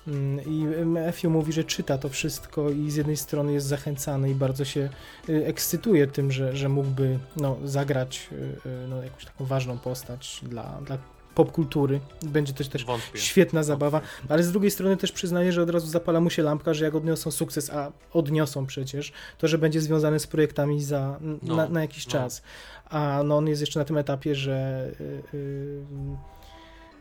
Mm, 0.08 0.44
I 0.44 0.84
Matthew 0.86 1.24
mówi, 1.24 1.52
że 1.52 1.64
czyta 1.64 1.98
to 1.98 2.08
wszystko 2.08 2.70
i 2.70 2.90
z 2.90 2.96
jednej 2.96 3.16
strony 3.16 3.52
jest 3.52 3.66
zachęcany 3.66 4.30
i 4.30 4.34
bardzo 4.34 4.64
się 4.64 4.88
y, 5.28 5.46
ekscytuje 5.46 6.06
tym, 6.06 6.32
że, 6.32 6.56
że 6.56 6.68
mógłby 6.68 7.18
no, 7.36 7.56
zagrać 7.64 8.28
y, 8.32 8.34
y, 8.68 8.88
no, 8.88 9.02
jakąś 9.02 9.24
taką 9.24 9.44
ważną 9.44 9.78
postać 9.78 10.40
dla, 10.42 10.78
dla 10.86 10.98
popkultury. 11.36 12.00
Będzie 12.22 12.52
to 12.52 12.64
też 12.64 12.84
Wątpię. 12.84 13.18
świetna 13.18 13.62
zabawa, 13.62 14.00
ale 14.28 14.42
z 14.42 14.52
drugiej 14.52 14.70
strony 14.70 14.96
też 14.96 15.12
przyznaję, 15.12 15.52
że 15.52 15.62
od 15.62 15.70
razu 15.70 15.86
zapala 15.86 16.20
mu 16.20 16.30
się 16.30 16.42
lampka, 16.42 16.74
że 16.74 16.84
jak 16.84 16.94
odniosą 16.94 17.30
sukces, 17.30 17.70
a 17.70 17.92
odniosą 18.12 18.66
przecież, 18.66 19.12
to 19.38 19.48
że 19.48 19.58
będzie 19.58 19.80
związany 19.80 20.20
z 20.20 20.26
projektami 20.26 20.82
za, 20.82 21.18
no, 21.42 21.56
na, 21.56 21.68
na, 21.68 21.80
jakiś 21.80 22.06
no. 22.06 22.12
czas. 22.12 22.42
A 22.90 23.22
no, 23.24 23.36
on 23.36 23.48
jest 23.48 23.60
jeszcze 23.60 23.78
na 23.78 23.84
tym 23.84 23.98
etapie, 23.98 24.34
że 24.34 24.88
yy, 25.00 25.22
yy, 25.32 26.16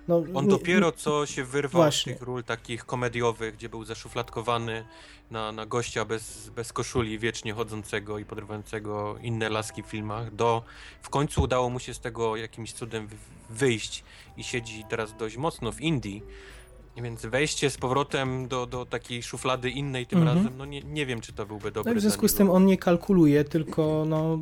no, 0.08 0.24
On 0.34 0.48
dopiero 0.48 0.92
co 0.92 1.26
się 1.26 1.44
wyrwał 1.44 1.82
właśnie. 1.82 2.14
z 2.14 2.16
tych 2.16 2.28
ról 2.28 2.44
takich 2.44 2.86
komediowych, 2.86 3.56
gdzie 3.56 3.70
był 3.70 3.86
zaszufladkowany 3.86 4.86
na, 5.32 5.52
na 5.52 5.66
gościa 5.66 6.06
bez, 6.06 6.50
bez 6.50 6.74
koszuli, 6.74 7.20
wiecznie 7.20 7.54
chodzącego 7.54 8.20
i 8.20 8.26
podrywającego 8.26 9.18
inne 9.22 9.50
laski 9.50 9.84
w 9.84 9.86
filmach, 9.86 10.36
do 10.36 10.64
w 11.02 11.10
końcu 11.10 11.42
udało 11.42 11.70
mu 11.70 11.80
się 11.80 11.94
z 11.94 12.00
tego 12.00 12.36
jakimś 12.36 12.74
cudem 12.74 13.08
wyjść 13.50 14.04
i 14.38 14.44
siedzi 14.44 14.86
teraz 14.90 15.18
dość 15.18 15.38
mocno 15.38 15.72
w 15.72 15.82
Indii. 15.82 16.24
Więc 17.04 17.26
wejście 17.26 17.70
z 17.70 17.78
powrotem 17.78 18.48
do, 18.48 18.66
do 18.66 18.86
takiej 18.86 19.24
szuflady 19.24 19.70
innej 19.70 20.06
tym 20.06 20.20
mhm. 20.20 20.38
razem, 20.38 20.58
no 20.58 20.66
nie, 20.66 20.82
nie 20.82 21.06
wiem, 21.06 21.22
czy 21.22 21.34
to 21.34 21.46
byłby 21.46 21.72
dobry. 21.72 21.94
No 21.94 22.00
w 22.00 22.02
związku 22.02 22.28
z 22.28 22.34
tym 22.34 22.50
on 22.50 22.66
nie 22.66 22.78
kalkuluje, 22.78 23.44
tylko 23.44 24.06
no, 24.08 24.40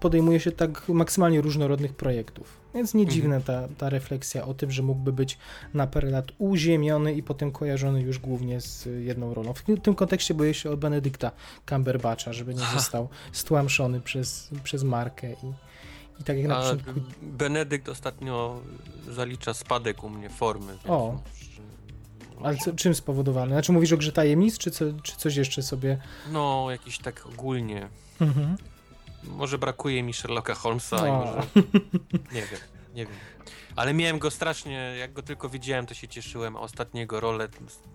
podejmuje 0.00 0.40
się 0.40 0.52
tak 0.52 0.88
maksymalnie 0.88 1.40
różnorodnych 1.40 1.94
projektów. 1.94 2.62
Więc 2.74 2.94
nie 2.94 3.02
mhm. 3.02 3.14
dziwna 3.14 3.40
ta, 3.40 3.68
ta 3.78 3.90
refleksja 3.90 4.44
o 4.44 4.54
tym, 4.54 4.70
że 4.70 4.82
mógłby 4.82 5.12
być 5.12 5.38
na 5.74 5.86
parę 5.86 6.10
lat 6.10 6.26
uziemiony 6.38 7.14
i 7.14 7.22
potem 7.22 7.52
kojarzony 7.52 8.02
już 8.02 8.18
głównie 8.18 8.60
z 8.60 8.88
jedną 9.04 9.34
rolą. 9.34 9.54
W 9.54 9.62
tym 9.82 9.94
kontekście 9.94 10.34
boję 10.34 10.54
się 10.54 10.70
o 10.70 10.76
Benedykta 10.76 11.30
Cumberbatcha, 11.68 12.32
żeby 12.32 12.54
nie 12.54 12.66
został 12.74 13.08
stłamszony 13.32 14.00
przez, 14.00 14.50
przez 14.62 14.84
markę 14.84 15.32
i, 15.32 15.46
i 16.20 16.24
tak 16.24 16.38
jak 16.38 16.46
na 16.46 16.60
początku... 16.60 16.90
Benedykt 17.22 17.88
ostatnio 17.88 18.60
zalicza 19.08 19.54
spadek 19.54 20.04
u 20.04 20.10
mnie 20.10 20.30
formy. 20.30 20.76
O. 20.88 21.18
Ale 22.44 22.56
co, 22.56 22.72
czym 22.72 22.94
spowodowany? 22.94 23.52
Znaczy 23.52 23.72
mówisz 23.72 23.92
o 23.92 23.96
grze 23.96 24.12
tajemnic, 24.12 24.58
czy, 24.58 24.70
co, 24.70 24.84
czy 25.02 25.16
coś 25.16 25.36
jeszcze 25.36 25.62
sobie... 25.62 25.98
No, 26.32 26.66
jakiś 26.70 26.98
tak 26.98 27.26
ogólnie. 27.26 27.88
Mhm. 28.20 28.56
Może 29.24 29.58
brakuje 29.58 30.02
mi 30.02 30.12
Sherlocka 30.12 30.54
Holmesa 30.54 31.08
i 31.08 31.12
może... 31.12 31.42
Nie 32.34 32.42
wiem, 32.42 32.60
nie 32.94 33.06
wiem. 33.06 33.16
Ale 33.76 33.94
miałem 33.94 34.18
go 34.18 34.30
strasznie, 34.30 34.94
jak 34.98 35.12
go 35.12 35.22
tylko 35.22 35.48
widziałem, 35.48 35.86
to 35.86 35.94
się 35.94 36.08
cieszyłem, 36.08 36.56
a 36.56 36.60
ostatniego 36.60 37.20
rolę, 37.20 37.48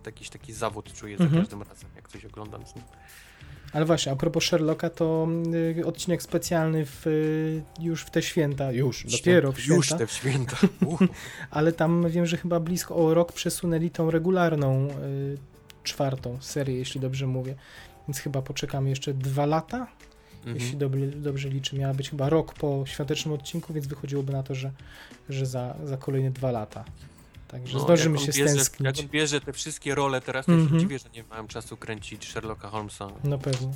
jakiś 0.06 0.30
taki 0.30 0.54
zawód 0.54 0.94
czuję 0.94 1.14
mhm. 1.14 1.32
za 1.32 1.38
każdym 1.38 1.62
razem, 1.62 1.90
jak 1.96 2.10
coś 2.10 2.26
oglądam 2.26 2.68
z 2.68 2.76
nim. 2.76 2.84
Ale 3.74 3.86
właśnie, 3.86 4.12
a 4.12 4.16
propos 4.16 4.44
Sherlocka, 4.44 4.90
to 4.90 5.28
y, 5.80 5.86
odcinek 5.86 6.24
specjalny 6.24 6.86
w, 6.86 7.08
y, 7.08 7.64
już 7.80 8.02
w 8.02 8.10
te 8.10 8.22
święta, 8.22 8.72
już, 8.72 8.98
Święta, 8.98 9.18
dopiero 9.18 9.52
w 9.52 9.60
święta. 9.60 9.76
Już 9.76 9.90
te 9.90 10.08
święta. 10.08 10.58
Uh. 10.86 11.00
Ale 11.52 11.72
tam 11.72 12.10
wiem, 12.10 12.26
że 12.26 12.38
chyba 12.38 12.60
blisko 12.60 12.96
o 12.96 13.14
rok 13.14 13.34
przesunęli 13.34 13.90
tą 13.90 14.12
regularną 14.12 14.88
y, 14.88 15.38
czwartą 15.84 16.38
serię, 16.42 16.78
jeśli 16.78 17.02
dobrze 17.02 17.28
mówię. 17.28 17.56
Więc 18.08 18.20
chyba 18.20 18.42
poczekamy 18.42 18.90
jeszcze 18.90 19.14
dwa 19.14 19.46
lata, 19.46 19.88
mhm. 20.38 20.56
jeśli 20.56 20.78
dobrze, 20.78 21.08
dobrze 21.08 21.50
liczę. 21.50 21.78
Miała 21.78 21.94
być 21.94 22.10
chyba 22.10 22.30
rok 22.30 22.54
po 22.54 22.84
świątecznym 22.86 23.34
odcinku, 23.34 23.74
więc 23.74 23.88
wychodziłoby 23.88 24.34
na 24.34 24.44
to, 24.44 24.56
że, 24.56 24.72
że 25.30 25.46
za, 25.46 25.76
za 25.84 25.98
kolejne 25.98 26.32
dwa 26.32 26.52
lata. 26.52 26.86
Także 27.48 27.74
no, 27.74 27.84
zdążymy 27.84 28.20
się 28.20 28.32
bierze, 28.32 28.50
stęsknić. 28.50 28.86
Jak 28.86 29.00
on 29.00 29.08
bierze 29.08 29.42
te 29.42 29.54
wszystkie 29.54 29.96
role 29.96 30.22
teraz, 30.22 30.46
to 30.46 30.52
mm 30.52 30.68
-hmm. 30.68 30.80
dziwię, 30.80 31.00
że 31.00 31.10
nie 31.10 31.24
mają 31.24 31.48
czasu 31.48 31.78
kręcić 31.78 32.28
Sherlocka 32.30 32.70
Holmesa. 32.70 33.08
No 33.24 33.38
pewnie. 33.38 33.74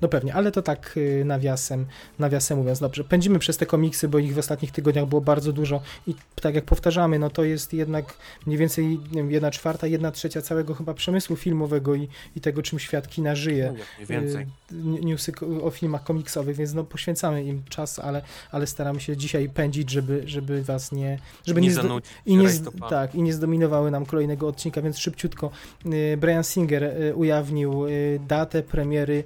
No 0.00 0.08
pewnie, 0.08 0.34
ale 0.34 0.52
to 0.52 0.62
tak 0.62 0.96
y, 0.96 1.24
nawiasem, 1.24 1.86
nawiasem 2.18 2.58
mówiąc. 2.58 2.80
Dobrze, 2.80 3.04
pędzimy 3.04 3.38
przez 3.38 3.56
te 3.56 3.66
komiksy, 3.66 4.08
bo 4.08 4.18
ich 4.18 4.34
w 4.34 4.38
ostatnich 4.38 4.72
tygodniach 4.72 5.06
było 5.06 5.20
bardzo 5.20 5.52
dużo 5.52 5.80
i 6.06 6.14
tak 6.40 6.54
jak 6.54 6.64
powtarzamy, 6.64 7.18
no 7.18 7.30
to 7.30 7.44
jest 7.44 7.72
jednak 7.72 8.14
mniej 8.46 8.58
więcej 8.58 9.00
wiem, 9.12 9.30
jedna 9.30 9.50
czwarta, 9.50 9.86
jedna 9.86 10.10
trzecia 10.10 10.42
całego 10.42 10.74
chyba 10.74 10.94
przemysłu 10.94 11.36
filmowego 11.36 11.94
i, 11.94 12.08
i 12.36 12.40
tego, 12.40 12.62
czym 12.62 12.78
świat 12.78 13.08
kina 13.08 13.34
żyje. 13.34 13.74
No, 13.78 13.84
nie 14.00 14.06
więcej. 14.06 14.46
Y, 14.72 15.04
newsy 15.04 15.32
o 15.62 15.70
filmach 15.70 16.04
komiksowych, 16.04 16.56
więc 16.56 16.74
no 16.74 16.84
poświęcamy 16.84 17.44
im 17.44 17.62
czas, 17.68 17.98
ale, 17.98 18.22
ale 18.50 18.66
staramy 18.66 19.00
się 19.00 19.16
dzisiaj 19.16 19.48
pędzić, 19.48 19.90
żeby, 19.90 20.22
żeby 20.26 20.62
was 20.62 20.92
nie... 20.92 21.18
Żeby 21.46 21.60
nie, 21.60 21.68
nie 21.68 21.74
zdo, 21.74 22.00
i 22.26 22.36
nie, 22.36 22.48
tak, 22.90 23.14
i 23.14 23.22
nie 23.22 23.32
zdominowały 23.32 23.90
nam 23.90 24.06
kolejnego 24.06 24.48
odcinka, 24.48 24.82
więc 24.82 24.98
szybciutko 24.98 25.50
y, 25.86 26.16
Brian 26.16 26.44
Singer 26.44 26.94
ujawnił 27.14 27.84
datę 28.28 28.62
premiery 28.62 29.24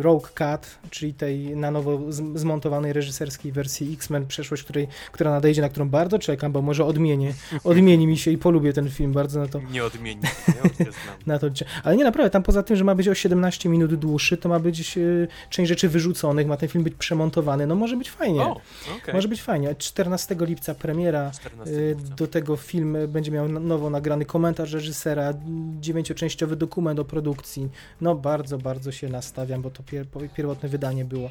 Rogue 0.00 0.28
Cut, 0.34 0.78
czyli 0.90 1.14
tej 1.14 1.56
na 1.56 1.70
nowo 1.70 2.00
zmontowanej 2.34 2.92
reżyserskiej 2.92 3.52
wersji 3.52 3.92
X-Men 3.92 4.26
Przeszłość, 4.26 4.62
której, 4.62 4.88
która 5.12 5.30
nadejdzie, 5.30 5.62
na 5.62 5.68
którą 5.68 5.88
bardzo 5.88 6.18
czekam, 6.18 6.52
bo 6.52 6.62
może 6.62 6.84
odmienię, 6.84 7.34
odmieni 7.64 8.06
mi 8.06 8.18
się 8.18 8.30
i 8.30 8.38
polubię 8.38 8.72
ten 8.72 8.90
film, 8.90 9.12
bardzo 9.12 9.40
na 9.40 9.48
to... 9.48 9.60
Nie 9.70 9.84
odmieni, 9.84 10.20
ja 10.48 10.86
na 11.26 11.38
to, 11.38 11.46
ale 11.84 11.96
nie, 11.96 12.04
naprawdę, 12.04 12.30
tam 12.30 12.42
poza 12.42 12.62
tym, 12.62 12.76
że 12.76 12.84
ma 12.84 12.94
być 12.94 13.08
o 13.08 13.14
17 13.14 13.68
minut 13.68 13.94
dłuższy, 13.94 14.36
to 14.36 14.48
ma 14.48 14.58
być 14.58 14.98
y, 14.98 15.28
część 15.50 15.68
rzeczy 15.68 15.88
wyrzuconych, 15.88 16.46
ma 16.46 16.56
ten 16.56 16.68
film 16.68 16.84
być 16.84 16.94
przemontowany, 16.94 17.66
no 17.66 17.74
może 17.74 17.96
być 17.96 18.10
fajnie. 18.10 18.42
O, 18.42 18.60
okay. 18.96 19.14
Może 19.14 19.28
być 19.28 19.42
fajnie. 19.42 19.74
14 19.74 20.36
lipca 20.40 20.74
premiera, 20.74 21.30
14 21.30 21.74
y, 21.74 21.96
lipca. 21.98 22.14
do 22.14 22.26
tego 22.26 22.56
film 22.56 22.96
będzie 23.08 23.30
miał 23.30 23.48
nowo 23.48 23.90
nagrany 23.90 24.24
komentarz 24.24 24.72
reżysera, 24.72 25.34
dziewięcioczęściowy 25.80 26.56
dokument 26.56 27.00
o 27.00 27.04
produkcji. 27.04 27.68
No 28.00 28.14
bardzo, 28.14 28.58
bardzo 28.58 28.92
się 28.92 29.08
nastawiam, 29.08 29.49
bo 29.58 29.70
to 29.70 29.82
pier 29.82 30.06
pierwotne 30.36 30.68
wydanie 30.68 31.04
było, 31.04 31.30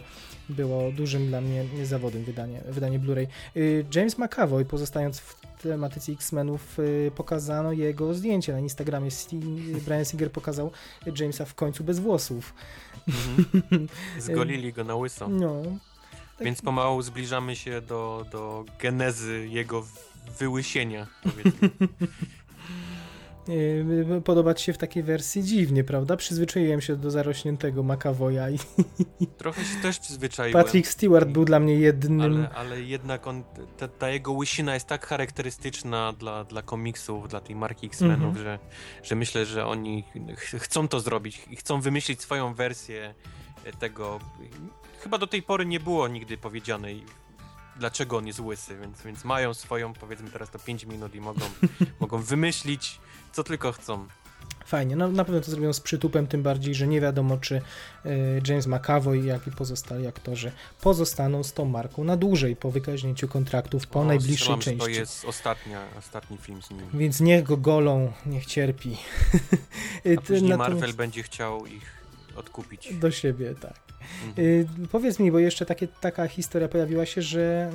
było 0.50 0.92
dużym 0.92 1.28
dla 1.28 1.42
mnie 1.42 1.66
zawodem, 1.84 2.24
wydanie, 2.24 2.62
wydanie 2.70 3.00
Blu-ray. 3.00 3.28
Y, 3.58 3.86
James 3.96 4.18
McAvoy, 4.18 4.66
pozostając 4.66 5.20
w 5.20 5.40
tematyce 5.62 6.12
X-Menów, 6.12 6.78
pokazano 7.16 7.72
jego 7.72 8.14
zdjęcie 8.14 8.54
na 8.54 8.60
Instagramie. 8.60 9.10
Brian 9.86 10.06
Singer 10.06 10.32
pokazał 10.32 10.72
Jamesa 11.20 11.46
w 11.46 11.56
końcu 11.56 11.84
bez 11.84 12.00
włosów. 12.00 12.54
Mhm. 13.08 13.88
Zgolili 14.20 14.74
go 14.74 14.84
na 14.84 14.96
łyso. 14.96 15.28
No. 15.30 15.64
Tak. 16.38 16.46
Więc 16.46 16.62
pomału 16.62 17.02
zbliżamy 17.02 17.56
się 17.56 17.82
do, 17.82 18.26
do 18.32 18.66
genezy 18.82 19.48
jego 19.48 19.86
wyłysienia, 20.40 21.08
powiedzmy. 21.24 21.70
Podoba 24.26 24.54
ci 24.54 24.66
się 24.66 24.74
w 24.74 24.78
takiej 24.78 25.04
wersji 25.04 25.44
dziwnie, 25.44 25.84
prawda? 25.84 26.18
Przyzwyczaiłem 26.18 26.82
się 26.82 26.96
do 26.96 27.12
zarośniętego 27.12 27.84
McAvoya 27.84 28.56
i... 29.20 29.28
Trochę 29.28 29.66
się 29.66 29.82
też 29.82 30.00
przyzwyczaiłem. 30.00 30.64
Patrick 30.64 30.90
Stewart 30.90 31.30
był 31.30 31.46
dla 31.46 31.60
mnie 31.60 31.76
jednym... 31.76 32.22
Ale, 32.22 32.50
ale 32.50 32.82
jednak 32.82 33.28
on, 33.28 33.44
ta, 33.78 33.88
ta, 33.88 34.10
jego 34.10 34.32
łysina 34.32 34.74
jest 34.74 34.88
tak 34.88 35.06
charakterystyczna 35.06 36.14
dla, 36.14 36.44
dla 36.44 36.62
komiksów, 36.62 37.30
dla 37.30 37.40
tej 37.40 37.56
marki 37.56 37.88
X-Menów, 37.88 38.36
-hmm. 38.36 38.40
że, 38.40 38.60
że 39.04 39.16
myślę, 39.16 39.46
że 39.46 39.66
oni 39.66 40.04
ch 40.38 40.56
chcą 40.58 40.88
to 40.88 41.00
zrobić 41.00 41.42
i 41.50 41.56
chcą 41.56 41.82
wymyślić 41.82 42.22
swoją 42.22 42.54
wersję 42.54 43.14
tego. 43.80 44.20
Chyba 45.00 45.18
do 45.18 45.28
tej 45.28 45.42
pory 45.42 45.66
nie 45.66 45.80
było 45.80 46.08
nigdy 46.08 46.38
powiedzianej 46.38 47.04
dlaczego 47.80 48.18
on 48.18 48.28
jest 48.28 48.40
łysy, 48.40 48.78
więc, 48.78 49.02
więc 49.02 49.24
mają 49.24 49.54
swoją, 49.54 49.94
powiedzmy 49.94 50.32
teraz 50.32 50.50
to 50.50 50.60
5 50.60 50.86
minut 50.86 51.16
i 51.16 51.22
mogą, 51.22 51.42
mogą 52.00 52.18
wymyślić 52.18 53.00
co 53.32 53.44
tylko 53.44 53.72
chcą. 53.72 54.08
Fajnie, 54.66 54.96
no 54.96 55.08
na 55.08 55.26
pewno 55.26 55.42
to 55.42 55.52
zrobią 55.52 55.74
z 55.74 55.80
przytupem, 55.80 56.28
tym 56.28 56.44
bardziej, 56.44 56.76
że 56.76 56.88
nie 56.88 57.02
wiadomo, 57.02 57.38
czy 57.38 57.62
y, 58.06 58.42
James 58.48 58.68
McAvoy, 58.68 59.26
jak 59.26 59.48
i 59.48 59.52
pozostali 59.52 60.08
aktorzy 60.08 60.52
pozostaną 60.82 61.44
z 61.44 61.54
tą 61.54 61.66
marką 61.66 62.04
na 62.04 62.18
dłużej 62.18 62.56
po 62.56 62.72
wykaźnięciu 62.72 63.28
kontraktów 63.28 63.88
po 63.88 64.00
o, 64.00 64.04
najbliższej 64.04 64.58
części. 64.58 64.80
To 64.80 64.88
jest 64.88 65.26
ostatnia, 65.26 65.86
ostatni 65.98 66.38
film 66.38 66.62
z 66.62 66.70
nim. 66.72 66.82
Więc 66.94 67.20
niech 67.20 67.44
go 67.44 67.58
golą, 67.58 68.14
niech 68.26 68.46
cierpi. 68.46 68.98
A 70.18 70.22
później 70.22 70.58
Marvel 70.58 70.94
będzie 70.94 71.24
chciał 71.24 71.66
ich 71.66 71.99
odkupić. 72.40 72.94
Do 72.94 73.12
siebie, 73.12 73.56
tak. 73.56 73.74
Mhm. 74.28 74.48
Y, 74.48 74.68
powiedz 74.92 75.20
mi, 75.20 75.32
bo 75.32 75.40
jeszcze 75.40 75.66
takie, 75.66 75.88
taka 75.88 76.28
historia 76.28 76.68
pojawiła 76.68 77.06
się, 77.06 77.22
że 77.22 77.72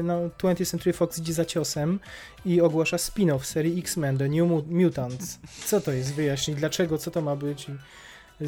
y, 0.00 0.02
no, 0.02 0.20
20th 0.28 0.66
Century 0.66 0.92
Fox 0.92 1.18
idzie 1.18 1.32
za 1.32 1.44
ciosem 1.44 2.00
i 2.44 2.60
ogłasza 2.60 2.96
spin-off 2.96 3.44
serii 3.44 3.78
X-Men, 3.78 4.18
The 4.18 4.28
New 4.28 4.66
Mutants. 4.66 5.38
Co 5.64 5.80
to 5.80 5.92
jest? 5.92 6.14
Wyjaśnij, 6.14 6.56
dlaczego, 6.56 6.98
co 6.98 7.10
to 7.10 7.22
ma 7.22 7.36
być? 7.36 7.66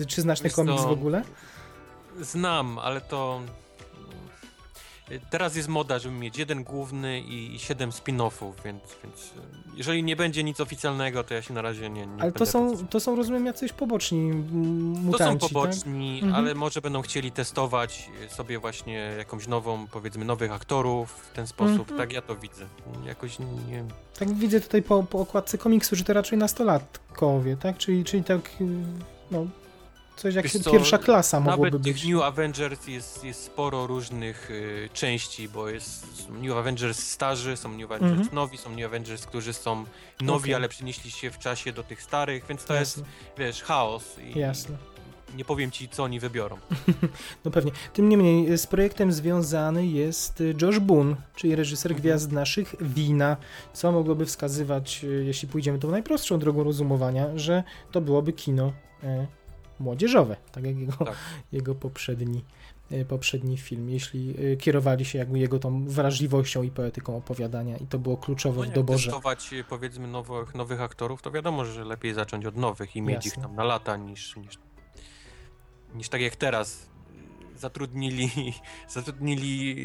Czy 0.08 0.22
znasz 0.22 0.40
ten 0.40 0.50
komiks 0.50 0.82
w 0.82 0.86
ogóle? 0.86 1.22
Znam, 2.20 2.78
ale 2.78 3.00
to 3.00 3.40
Teraz 5.30 5.56
jest 5.56 5.68
moda, 5.68 5.98
żeby 5.98 6.14
mieć 6.14 6.38
jeden 6.38 6.64
główny 6.64 7.20
i 7.20 7.58
siedem 7.58 7.90
spin-offów, 7.90 8.52
więc, 8.64 8.82
więc 9.04 9.32
e, 9.36 9.59
jeżeli 9.74 10.04
nie 10.04 10.16
będzie 10.16 10.44
nic 10.44 10.60
oficjalnego, 10.60 11.24
to 11.24 11.34
ja 11.34 11.42
się 11.42 11.54
na 11.54 11.62
razie 11.62 11.90
nie, 11.90 12.06
nie 12.06 12.22
Ale 12.22 12.32
to 12.32 12.46
są, 12.46 12.86
to 12.86 13.00
są, 13.00 13.16
rozumiem, 13.16 13.46
jacyś 13.46 13.72
poboczni 13.72 14.20
mutanci, 14.22 15.12
To 15.12 15.18
są 15.18 15.38
tak? 15.38 15.40
poboczni, 15.40 16.20
tak? 16.22 16.30
ale 16.34 16.54
może 16.54 16.80
będą 16.80 17.02
chcieli 17.02 17.32
testować 17.32 18.10
sobie 18.28 18.58
właśnie 18.58 19.14
jakąś 19.18 19.46
nową, 19.46 19.86
powiedzmy, 19.92 20.24
nowych 20.24 20.52
aktorów 20.52 21.10
w 21.10 21.32
ten 21.34 21.46
sposób. 21.46 21.80
Mhm. 21.80 21.98
Tak 21.98 22.12
ja 22.12 22.22
to 22.22 22.36
widzę. 22.36 22.66
Jakoś 23.06 23.38
nie... 23.38 23.84
Tak 24.18 24.34
widzę 24.34 24.60
tutaj 24.60 24.82
po, 24.82 25.02
po 25.02 25.20
okładce 25.20 25.58
komiksu, 25.58 25.96
że 25.96 26.04
to 26.04 26.12
raczej 26.12 26.38
nastolatkowie, 26.38 27.56
tak? 27.56 27.78
Czyli, 27.78 28.04
czyli 28.04 28.24
tak, 28.24 28.40
no, 29.30 29.46
Coś 30.16 30.34
jak 30.34 30.50
co, 30.50 30.70
pierwsza 30.70 30.98
klasa 30.98 31.40
mogłoby 31.40 31.70
nawet 31.70 31.82
być. 31.82 32.04
New 32.04 32.22
Avengers 32.22 32.86
jest, 32.86 33.24
jest 33.24 33.42
sporo 33.44 33.86
różnych 33.86 34.50
y, 34.50 34.88
części, 34.92 35.48
bo 35.48 35.68
jest 35.68 36.28
New 36.30 36.56
Avengers 36.56 36.98
starzy, 36.98 37.56
są 37.56 37.68
New 37.68 37.84
Avengers 37.84 38.12
mm 38.12 38.28
-hmm. 38.28 38.32
nowi, 38.32 38.58
są 38.58 38.70
New 38.70 38.86
Avengers, 38.86 39.26
którzy 39.26 39.52
są 39.52 39.84
nowi, 40.20 40.50
okay. 40.50 40.56
ale 40.56 40.68
przenieśli 40.68 41.10
się 41.10 41.30
w 41.30 41.38
czasie 41.38 41.72
do 41.72 41.82
tych 41.82 42.02
starych, 42.02 42.46
więc 42.48 42.64
to 42.64 42.74
Jasne. 42.74 43.02
jest, 43.02 43.12
wiesz, 43.38 43.62
chaos. 43.62 44.16
I 44.18 44.38
Jasne. 44.38 44.76
Nie 45.36 45.44
powiem 45.44 45.70
ci, 45.70 45.88
co 45.88 46.02
oni 46.02 46.20
wybiorą. 46.20 46.56
no 47.44 47.50
pewnie. 47.50 47.72
Tym 47.92 48.08
niemniej 48.08 48.58
z 48.58 48.66
projektem 48.66 49.12
związany 49.12 49.86
jest 49.86 50.40
y, 50.40 50.54
Josh 50.62 50.78
Boone, 50.78 51.16
czyli 51.36 51.56
reżyser 51.56 51.92
mhm. 51.92 52.02
Gwiazd 52.02 52.32
Naszych, 52.32 52.74
Wina, 52.80 53.36
co 53.72 53.92
mogłoby 53.92 54.26
wskazywać, 54.26 55.04
y, 55.04 55.24
jeśli 55.24 55.48
pójdziemy 55.48 55.78
tą 55.78 55.90
najprostszą 55.90 56.38
drogą 56.38 56.64
rozumowania, 56.64 57.38
że 57.38 57.62
to 57.92 58.00
byłoby 58.00 58.32
kino 58.32 58.72
e, 59.02 59.26
młodzieżowe, 59.80 60.36
tak 60.52 60.64
jak 60.64 60.78
jego, 60.78 60.92
tak. 61.04 61.16
jego 61.52 61.74
poprzedni, 61.74 62.44
e, 62.90 63.04
poprzedni 63.04 63.56
film, 63.56 63.90
jeśli 63.90 64.34
e, 64.52 64.56
kierowali 64.56 65.04
się 65.04 65.18
jakby 65.18 65.38
jego 65.38 65.58
tą 65.58 65.88
wrażliwością 65.88 66.62
i 66.62 66.70
poetyką 66.70 67.16
opowiadania 67.16 67.76
i 67.76 67.86
to 67.86 67.98
było 67.98 68.16
kluczowe 68.16 68.60
no, 68.60 68.70
w 68.70 68.74
doborze. 68.74 69.04
testować 69.04 69.52
e, 69.52 69.64
powiedzmy 69.64 70.08
nowych, 70.08 70.54
nowych 70.54 70.80
aktorów, 70.80 71.22
to 71.22 71.30
wiadomo, 71.30 71.64
że 71.64 71.84
lepiej 71.84 72.14
zacząć 72.14 72.46
od 72.46 72.56
nowych 72.56 72.96
i 72.96 73.02
mieć 73.02 73.24
Jasne. 73.24 73.28
ich 73.28 73.46
tam 73.46 73.54
na 73.54 73.64
lata 73.64 73.96
niż, 73.96 74.36
niż, 74.36 74.58
niż 75.94 76.08
tak 76.08 76.20
jak 76.20 76.36
teraz 76.36 76.90
zatrudnili, 77.60 78.30
zatrudnili 78.94 79.76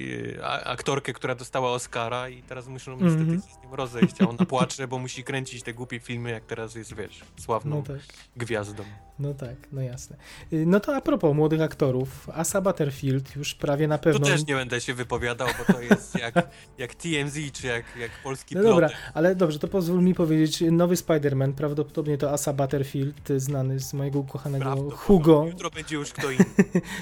aktorkę, 0.66 1.14
która 1.14 1.36
dostała 1.36 1.72
Oscara 1.72 2.30
i 2.30 2.44
teraz 2.44 2.68
muszą 2.68 2.94
mm 2.94 3.10
-hmm. 3.10 3.28
niestety 3.28 3.54
z 3.54 3.64
nim 3.64 3.74
rozejść, 3.74 4.22
a 4.22 4.30
ona 4.30 4.46
płacze, 4.46 4.88
bo 4.88 5.00
musi 5.00 5.24
kręcić 5.24 5.64
te 5.64 5.74
głupie 5.74 6.00
filmy, 6.00 6.32
jak 6.32 6.46
teraz 6.46 6.76
jest, 6.76 6.96
wiesz, 6.96 7.22
sławną 7.38 7.76
no 7.76 7.82
tak. 7.82 8.00
gwiazdą. 8.36 8.84
No 9.20 9.34
tak, 9.34 9.56
no 9.72 9.82
jasne. 9.82 10.16
Y, 10.54 10.66
no 10.66 10.80
to 10.80 10.96
a 10.96 11.02
propos 11.02 11.36
młodych 11.36 11.62
aktorów, 11.62 12.30
Asa 12.30 12.62
Butterfield 12.62 13.36
już 13.36 13.56
prawie 13.56 13.88
na 13.88 13.98
pewno... 13.98 14.20
Tu 14.20 14.26
też 14.26 14.48
nie 14.48 14.56
będę 14.56 14.82
się 14.82 14.94
wypowiadał, 14.94 15.48
bo 15.58 15.74
to 15.74 15.82
jest 15.82 16.20
jak, 16.20 16.36
jak 16.78 16.96
TMZ, 16.96 17.38
czy 17.54 17.68
jak, 17.68 17.86
jak 18.00 18.12
polski 18.24 18.56
No 18.56 18.64
dobra, 18.64 18.90
ale 19.14 19.36
dobrze, 19.36 19.60
to 19.60 19.68
pozwól 19.68 20.02
mi 20.02 20.14
powiedzieć, 20.14 20.64
nowy 20.72 20.96
Spider-Man, 20.96 21.54
prawdopodobnie 21.54 22.18
to 22.18 22.32
Asa 22.32 22.54
Butterfield, 22.54 23.30
znany 23.38 23.80
z 23.80 23.94
mojego 23.94 24.20
ukochanego 24.20 24.92
Hugo. 24.92 25.46
Jutro 25.48 25.70
będzie 25.70 25.96
już 25.96 26.14
kto 26.14 26.32
inny. 26.32 26.46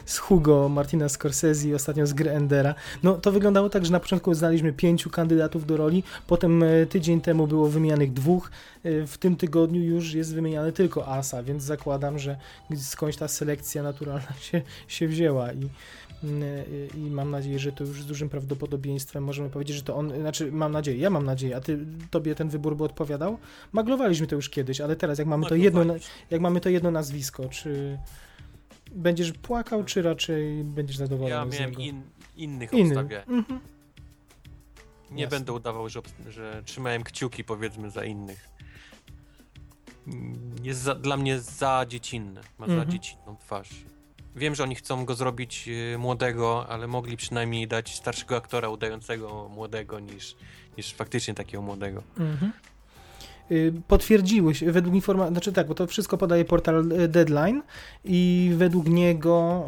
z 0.05 0.17
Hugo, 0.17 0.69
Martina 0.69 1.09
Scorsese, 1.09 1.75
ostatnio 1.75 2.07
z 2.07 2.13
gry 2.13 2.31
Endera. 2.31 2.75
No 3.03 3.13
to 3.13 3.31
wyglądało 3.31 3.69
tak, 3.69 3.85
że 3.85 3.91
na 3.91 3.99
początku 3.99 4.33
znaliśmy 4.33 4.73
pięciu 4.73 5.09
kandydatów 5.09 5.65
do 5.65 5.77
roli, 5.77 6.03
potem 6.27 6.63
e, 6.63 6.85
tydzień 6.85 7.21
temu 7.21 7.47
było 7.47 7.69
wymienianych 7.69 8.13
dwóch, 8.13 8.51
e, 8.83 9.07
w 9.07 9.17
tym 9.17 9.35
tygodniu 9.35 9.81
już 9.81 10.13
jest 10.13 10.35
wymieniany 10.35 10.71
tylko 10.71 11.07
Asa, 11.07 11.43
więc 11.43 11.63
zakładam, 11.63 12.02
że 12.19 12.37
skądś 12.75 13.17
ta 13.17 13.27
selekcja 13.27 13.83
naturalna 13.83 14.33
się, 14.51 14.61
się 14.87 15.07
wzięła 15.07 15.53
i, 15.53 15.69
i 16.95 17.09
mam 17.09 17.31
nadzieję, 17.31 17.59
że 17.59 17.71
to 17.71 17.83
już 17.83 18.03
z 18.03 18.05
dużym 18.05 18.29
prawdopodobieństwem 18.29 19.23
możemy 19.23 19.49
powiedzieć, 19.49 19.75
że 19.75 19.83
to 19.83 19.95
on, 19.95 20.19
znaczy 20.19 20.51
mam 20.51 20.71
nadzieję, 20.71 20.97
ja 20.97 21.09
mam 21.09 21.25
nadzieję, 21.25 21.55
a 21.55 21.61
ty, 21.61 21.85
tobie 22.11 22.35
ten 22.35 22.49
wybór 22.49 22.75
by 22.75 22.83
odpowiadał? 22.83 23.37
Maglowaliśmy 23.71 24.27
to 24.27 24.35
już 24.35 24.49
kiedyś, 24.49 24.81
ale 24.81 24.95
teraz 24.95 25.19
jak 25.19 25.27
mamy 25.27 25.45
to 25.45 25.55
jedno, 25.55 25.85
jak 26.29 26.41
mamy 26.41 26.61
to 26.61 26.69
jedno 26.69 26.91
nazwisko, 26.91 27.49
czy 27.49 27.97
będziesz 28.95 29.31
płakał, 29.31 29.83
czy 29.83 30.01
raczej 30.01 30.63
będziesz 30.63 30.97
zadowolony 30.97 31.35
Ja 31.35 31.45
miałem 31.45 31.73
in, 31.73 32.01
innych 32.37 32.73
Inny. 32.73 32.99
Mhm. 33.27 33.59
Nie 35.11 35.23
Jasne. 35.23 35.37
będę 35.37 35.53
udawał, 35.53 35.89
że, 35.89 36.01
że 36.29 36.61
trzymałem 36.65 37.03
kciuki 37.03 37.43
powiedzmy 37.43 37.91
za 37.91 38.03
innych. 38.03 38.52
Jest 40.63 40.81
za, 40.81 40.95
dla 40.95 41.17
mnie 41.17 41.39
za 41.39 41.85
dziecinny. 41.87 42.41
Ma 42.57 42.65
mhm. 42.65 42.85
za 42.85 42.91
dziecinną 42.91 43.37
twarz. 43.37 43.69
Wiem, 44.35 44.55
że 44.55 44.63
oni 44.63 44.75
chcą 44.75 45.05
go 45.05 45.15
zrobić 45.15 45.67
y, 45.67 45.97
młodego, 45.97 46.67
ale 46.69 46.87
mogli 46.87 47.17
przynajmniej 47.17 47.67
dać 47.67 47.95
starszego 47.95 48.35
aktora 48.35 48.69
udającego 48.69 49.49
młodego 49.49 49.99
niż, 49.99 50.35
niż 50.77 50.93
faktycznie 50.93 51.33
takiego 51.33 51.63
młodego. 51.63 52.03
Mhm. 52.19 52.53
Y, 53.53 53.73
potwierdziły 53.87 54.55
się, 54.55 54.71
według 54.71 54.95
informacji, 54.95 55.33
znaczy 55.33 55.51
tak, 55.51 55.67
bo 55.67 55.75
to 55.75 55.87
wszystko 55.87 56.17
podaje 56.17 56.45
portal 56.45 56.91
y, 56.91 57.07
Deadline 57.07 57.61
i 58.05 58.51
według 58.57 58.87
niego 58.87 59.65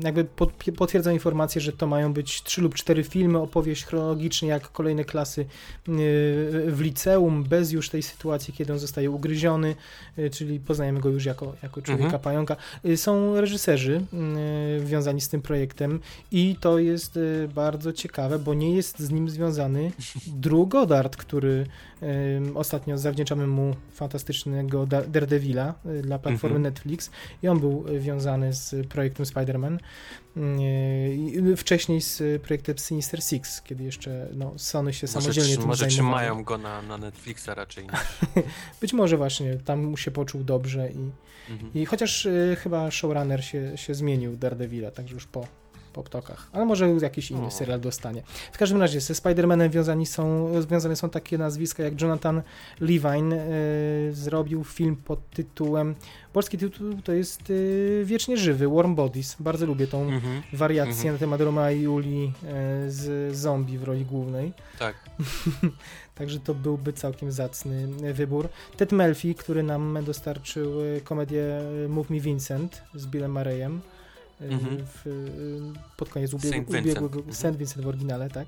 y, 0.00 0.04
jakby 0.04 0.24
pot, 0.24 0.52
potwierdza 0.76 1.12
informację, 1.12 1.60
że 1.60 1.72
to 1.72 1.86
mają 1.86 2.12
być 2.12 2.42
trzy 2.42 2.60
lub 2.62 2.74
cztery 2.74 3.04
filmy, 3.04 3.38
opowieść 3.38 3.84
chronologicznie 3.84 4.48
jak 4.48 4.72
kolejne 4.72 5.04
klasy 5.04 5.46
w 6.66 6.78
liceum, 6.80 7.44
bez 7.44 7.72
już 7.72 7.90
tej 7.90 8.02
sytuacji, 8.02 8.54
kiedy 8.54 8.72
on 8.72 8.78
zostaje 8.78 9.10
ugryziony, 9.10 9.74
czyli 10.32 10.60
poznajemy 10.60 11.00
go 11.00 11.08
już 11.08 11.24
jako, 11.24 11.54
jako 11.62 11.82
człowieka 11.82 12.04
Mhm. 12.04 12.22
pająka. 12.22 12.56
Są 12.96 13.40
reżyserzy 13.40 14.02
związani 14.86 15.20
z 15.20 15.28
tym 15.28 15.42
projektem 15.42 16.00
i 16.32 16.56
to 16.60 16.78
jest 16.78 17.18
bardzo 17.54 17.92
ciekawe, 17.92 18.38
bo 18.38 18.54
nie 18.54 18.74
jest 18.74 18.98
z 18.98 19.10
nim 19.10 19.30
związany 19.30 19.92
Drew 20.42 20.68
Goddard, 20.68 21.16
który 21.16 21.66
ostatnio 22.54 22.98
zawdzięczamy 22.98 23.46
mu 23.46 23.74
fantastycznego 23.92 24.86
Da- 24.86 25.02
Daredevila 25.02 25.74
y, 25.98 26.02
dla 26.02 26.18
platformy 26.18 26.56
Mhm. 26.56 26.62
Netflix 26.74 27.10
i 27.42 27.48
on 27.48 27.60
był 27.60 27.88
y, 27.88 28.00
wiązany 28.00 28.52
z 28.52 28.86
projektem 28.88 29.26
Spider-Man. 29.26 29.78
Y, 30.36 31.56
Wcześniej 31.56 32.00
z 32.00 32.42
projektem 32.42 32.78
Sinister 32.78 33.22
Six, 33.22 33.62
kiedy 33.62 33.84
jeszcze 33.84 34.28
no, 34.34 34.52
Sony 34.56 34.92
się 34.92 35.06
Może, 35.06 35.20
samodzielnie 35.20 35.48
trzy- 35.50 35.58
tym 35.58 35.66
może 35.68 35.86
trzymają 35.86 36.44
go 36.44 36.58
na, 36.58 36.82
na 36.82 36.98
Netflixa 36.98 37.48
raczej. 37.56 37.84
niż- 37.84 38.44
Być 38.80 38.92
może 38.92 39.16
właśnie 39.16 39.56
tam 39.56 39.84
mu 39.84 39.96
się 39.96 40.10
poczuł 40.10 40.44
dobrze 40.44 40.90
i, 40.90 41.10
Mhm. 41.52 41.70
i 41.74 41.86
chociaż 41.86 42.28
chyba 42.58 42.90
showrunner 42.90 43.44
się, 43.44 43.72
się 43.76 43.94
zmienił 43.94 44.36
Daredevila, 44.36 44.90
także 44.90 45.14
już 45.14 45.26
po, 45.26 45.46
po 45.92 46.02
ptokach. 46.02 46.48
Ale 46.52 46.64
może 46.64 46.88
jakiś 47.02 47.30
inny 47.30 47.46
O. 47.46 47.50
serial 47.50 47.80
dostanie. 47.80 48.22
W 48.52 48.58
każdym 48.58 48.80
razie 48.80 49.00
ze 49.00 49.14
Spider-Manem 49.14 49.70
wiązani 49.70 50.06
są, 50.06 50.52
związane 50.62 50.96
są 50.96 51.10
takie 51.10 51.38
nazwiska 51.38 51.82
jak 51.82 52.00
Jonathan 52.02 52.42
Levine. 52.80 53.32
Y, 53.32 54.14
zrobił 54.14 54.64
film 54.64 54.96
pod 54.96 55.30
tytułem, 55.30 55.94
polski 56.32 56.58
tytuł 56.58 56.94
to 57.04 57.12
jest 57.12 57.50
y, 57.50 58.02
Wiecznie 58.04 58.36
Żywy, 58.36 58.68
Warm 58.68 58.94
Bodies. 58.94 59.36
Bardzo 59.40 59.66
lubię 59.66 59.86
tą 59.86 60.02
Mhm. 60.02 60.42
wariację 60.52 60.92
Mhm. 60.94 61.14
na 61.14 61.18
temat 61.18 61.40
Roma 61.40 61.70
i 61.70 61.80
Julii 61.80 62.32
y, 62.86 62.90
z 62.90 63.36
zombie 63.36 63.78
w 63.78 63.84
roli 63.84 64.04
głównej. 64.04 64.52
Tak. 64.78 64.94
Także 66.14 66.40
to 66.40 66.54
byłby 66.54 66.92
całkiem 66.92 67.32
zacny 67.32 67.88
wybór. 68.14 68.48
Ted 68.76 68.92
Melfi, 68.92 69.34
który 69.34 69.62
nam 69.62 69.98
dostarczył 70.06 70.72
komedię 71.04 71.44
Move 71.88 72.10
Me 72.10 72.20
Vincent 72.20 72.82
z 72.94 73.06
Billem 73.06 73.36
e, 73.36 73.80
Mhm. 74.40 74.86
w, 74.86 75.06
e, 75.06 75.96
pod 75.96 76.08
koniec 76.08 76.30
ubieg- 76.34 76.50
Saint 76.50 76.66
Vincent. 76.66 76.84
ubiegłego... 76.86 77.16
Mhm. 77.18 77.34
Saint 77.34 77.56
Vincent 77.56 77.84
w 77.84 77.88
oryginale, 77.88 78.30
tak. 78.30 78.46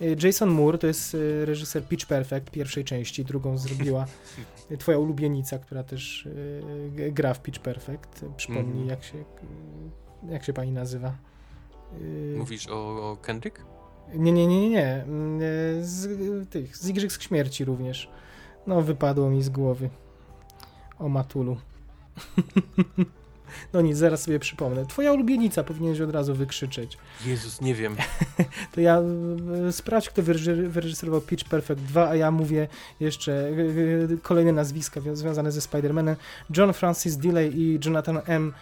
E, 0.00 0.26
Jason 0.26 0.48
Moore 0.48 0.78
to 0.78 0.86
jest 0.86 1.14
e, 1.14 1.44
reżyser 1.44 1.84
Pitch 1.88 2.06
Perfect 2.06 2.50
pierwszej 2.50 2.84
części, 2.84 3.24
drugą 3.24 3.58
zrobiła 3.58 4.06
twoja 4.78 4.98
ulubienica, 4.98 5.58
która 5.58 5.82
też 5.82 6.28
gra 7.12 7.34
w 7.34 7.42
Pitch 7.42 7.58
Perfect. 7.60 8.24
Przypomnij, 8.36 8.64
Mhm. 8.82 8.88
jak 8.88 9.04
się 9.04 9.24
jak 10.30 10.44
się 10.44 10.52
pani 10.52 10.72
nazywa? 10.72 11.12
Mówisz 12.36 12.68
o, 12.68 13.10
o 13.10 13.16
Kendrick? 13.16 13.64
nie, 14.14 14.32
nie, 14.32 14.46
nie, 14.46 14.60
nie, 14.60 14.70
nie. 14.70 15.04
Z 15.80 16.08
tych, 16.50 16.76
z 16.76 16.88
Igrzysk 16.88 17.22
Śmierci 17.22 17.64
również. 17.64 18.08
No, 18.66 18.82
wypadło 18.82 19.30
mi 19.30 19.42
z 19.42 19.48
głowy. 19.48 19.90
O 20.98 21.08
Matulu. 21.08 21.56
No 23.72 23.80
nic, 23.80 23.96
zaraz 23.96 24.22
sobie 24.22 24.38
przypomnę. 24.38 24.86
Twoja 24.86 25.12
ulubienica 25.12 25.64
powinieneś 25.64 26.00
od 26.00 26.10
razu 26.10 26.34
wykrzyczeć. 26.34 26.98
Jezus, 27.26 27.60
nie 27.60 27.74
wiem. 27.74 27.96
To 28.72 28.80
ja 28.80 29.00
e, 29.68 29.72
sprawdź, 29.72 30.08
kto 30.10 30.22
wyreży- 30.22 30.68
wyreżyserował 30.68 31.20
Pitch 31.20 31.44
Perfect 31.44 31.80
2, 31.82 32.08
a 32.08 32.14
ja 32.16 32.30
mówię 32.30 32.68
jeszcze 33.00 33.48
e, 33.48 33.52
kolejne 34.22 34.52
nazwiska 34.52 35.00
wią- 35.00 35.16
związane 35.16 35.52
ze 35.52 35.60
Spider-Manem. 35.60 36.16
John 36.56 36.72
Francis 36.72 37.16
Dilley 37.16 37.58
i 37.60 37.78
Jonathan 37.84 38.20
M. 38.26 38.52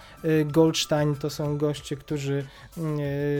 Goldstein 0.45 1.15
to 1.15 1.31
są 1.31 1.59
goście, 1.59 1.97
którzy 1.97 2.45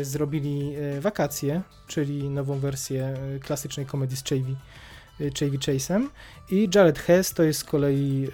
zrobili 0.03 0.73
Wakacje, 1.01 1.63
czyli 1.87 2.31
nową 2.31 2.59
wersję 2.59 3.15
klasycznej 3.43 3.87
komedii 3.87 4.17
z 4.17 4.25
Chevy, 4.25 4.53
e, 4.53 4.90
Chevy 5.39 5.59
Chase'em. 5.59 6.07
I 6.51 6.69
Jared 6.75 6.99
Hess 6.99 7.35
to 7.35 7.43
jest 7.43 7.61
z 7.61 7.65
kolei 7.65 8.29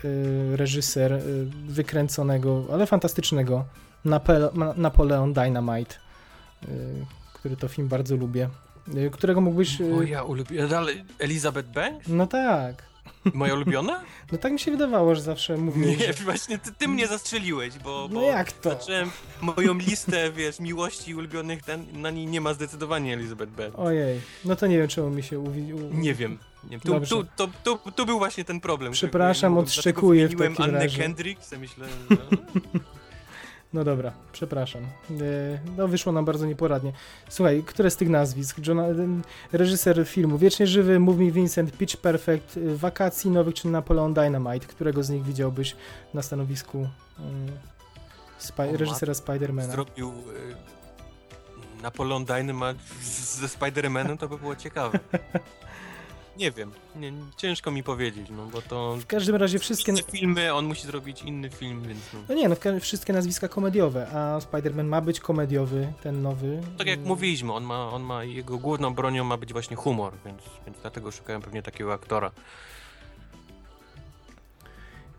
e, 0.53 0.57
reżyser 0.57 1.13
e, 1.13 1.21
wykręconego, 1.69 2.65
ale 2.73 2.87
fantastycznego 2.87 3.65
Napoleon 4.77 5.33
Dynamite, 5.33 5.95
e, 6.63 6.67
który 7.35 7.57
to 7.57 7.69
film 7.69 7.89
bardzo 7.89 8.17
lubię. 8.17 8.49
Którego 9.13 9.41
mógłbyś. 9.41 9.81
e, 9.81 9.85
Moja 9.85 10.23
ulubiona. 10.23 10.69
Dalej, 10.69 11.05
Elizabeth 11.19 11.69
Banks? 11.69 12.09
No 12.09 12.27
tak. 12.27 12.83
Moja 13.35 13.55
ulubiona? 13.55 14.01
No 14.33 14.39
tak 14.39 14.53
mi 14.53 14.59
się 14.61 14.71
wydawało, 14.71 15.15
że 15.15 15.23
zawsze 15.23 15.57
mówię. 15.57 15.87
Nie, 15.97 16.13
Że... 16.13 16.25
właśnie 16.25 16.59
ty, 16.59 16.73
ty 16.73 16.89
mnie 16.89 17.07
zastrzeliłeś, 17.07 17.79
bo, 17.79 18.09
No 18.13 18.21
bo 18.21 18.27
jak 18.27 18.53
to? 18.53 18.71
zacząłem 18.71 19.11
moją 19.41 19.75
listę, 19.75 20.31
wiesz, 20.37 20.61
miłości 20.61 21.15
ulubionych, 21.15 21.63
ten, 21.63 21.87
na 21.93 22.11
niej 22.11 22.27
nie 22.27 22.41
ma 22.41 22.55
zdecydowanie 22.55 23.15
Elizabeth 23.15 23.53
Banks. 23.53 23.79
Ojej, 23.79 24.21
no 24.45 24.57
to 24.57 24.67
nie 24.67 24.79
wiem, 24.79 24.89
czemu 24.89 25.11
mi 25.11 25.23
się 25.23 25.39
uwi... 25.39 25.75
u- 25.75 25.95
Nie 25.95 26.15
wiem. 26.15 26.39
Nie, 26.71 26.81
tu, 26.81 27.01
tu, 27.01 27.25
to, 27.37 27.49
tu, 27.65 27.93
tu 27.93 28.07
był 28.07 28.19
właśnie 28.19 28.45
ten 28.45 28.61
problem. 28.61 28.93
Przepraszam, 28.93 29.55
ja 29.55 29.61
odszczekuję 29.61 30.29
w 30.29 30.37
takim 30.39 30.65
Annę 30.65 30.79
razie. 30.79 30.99
Kendrick, 30.99 31.41
myślę, 31.61 31.87
że... 32.11 32.17
No 33.73 33.85
dobra, 33.85 34.13
przepraszam. 34.33 34.83
E, 34.83 35.59
No 35.77 35.89
wyszło 35.89 36.13
nam 36.13 36.25
bardzo 36.25 36.47
nieporadnie. 36.47 36.93
Słuchaj, 37.29 37.63
które 37.67 37.91
z 37.91 37.97
tych 37.97 38.09
nazwisk? 38.09 38.57
John, 38.67 38.79
e, 38.81 38.95
reżyser 39.53 40.07
filmu 40.09 40.39
Wiecznie 40.39 40.67
Żywy, 40.67 41.01
Move 41.01 41.19
Me 41.19 41.31
Vincent, 41.31 41.73
Pitch 41.79 41.97
Perfect, 41.97 42.57
e, 42.57 42.77
Wakacji 42.77 43.31
Nowych 43.31 43.55
czy 43.55 43.69
Napoleon 43.69 44.15
Dynamite? 44.15 44.67
Którego 44.67 45.03
z 45.03 45.11
nich 45.11 45.23
widziałbyś 45.25 45.77
na 46.15 46.23
stanowisku 46.23 46.89
mm, 47.19 47.47
spi- 48.39 48.75
O, 48.75 48.77
reżysera 48.77 49.15
Spidermana? 49.15 49.73
zrobił 49.73 50.09
y, 50.11 51.83
Napoleon 51.83 52.25
Dynamite 52.25 52.81
ze 53.03 53.47
Spider-Manem, 53.47 54.19
to 54.19 54.29
by 54.29 54.39
było 54.39 54.57
ciekawe. 54.57 54.99
Nie 56.39 56.51
wiem, 56.51 56.73
nie, 56.97 57.13
ciężko 57.37 57.71
mi 57.71 57.83
powiedzieć, 57.83 58.27
no 58.31 58.47
bo 58.47 58.63
to 58.63 58.97
W 59.01 59.07
każdym 59.07 59.37
razie 59.37 59.59
wszystkie... 59.59 59.93
filmy, 60.13 60.55
on 60.55 60.67
musi 60.67 60.87
zrobić 60.87 61.23
inny 61.23 61.51
film, 61.51 61.83
więc 61.89 62.01
no. 62.15 62.21
No 62.29 62.35
nie, 62.35 62.49
no 62.49 62.57
wszystkie 62.81 63.13
nazwiska 63.13 63.49
komediowe, 63.49 64.09
a 64.09 64.39
Spider-Man 64.39 64.85
ma 64.85 65.01
być 65.01 65.21
komediowy, 65.21 65.93
ten 66.03 66.23
nowy. 66.23 66.61
Tak 66.79 66.87
jak 66.87 67.01
mówiliśmy, 67.01 67.53
on 67.53 67.65
ma, 67.65 67.91
on 67.91 68.03
ma, 68.03 68.25
jego 68.25 68.59
główną 68.59 68.95
bronią 68.95 69.25
ma 69.25 69.37
być 69.37 69.53
właśnie 69.53 69.77
humor, 69.77 70.13
więc, 70.25 70.43
więc 70.67 70.79
dlatego 70.81 71.11
szukałem 71.11 71.43
pewnie 71.43 71.63
takiego 71.63 71.93
aktora. 71.93 72.31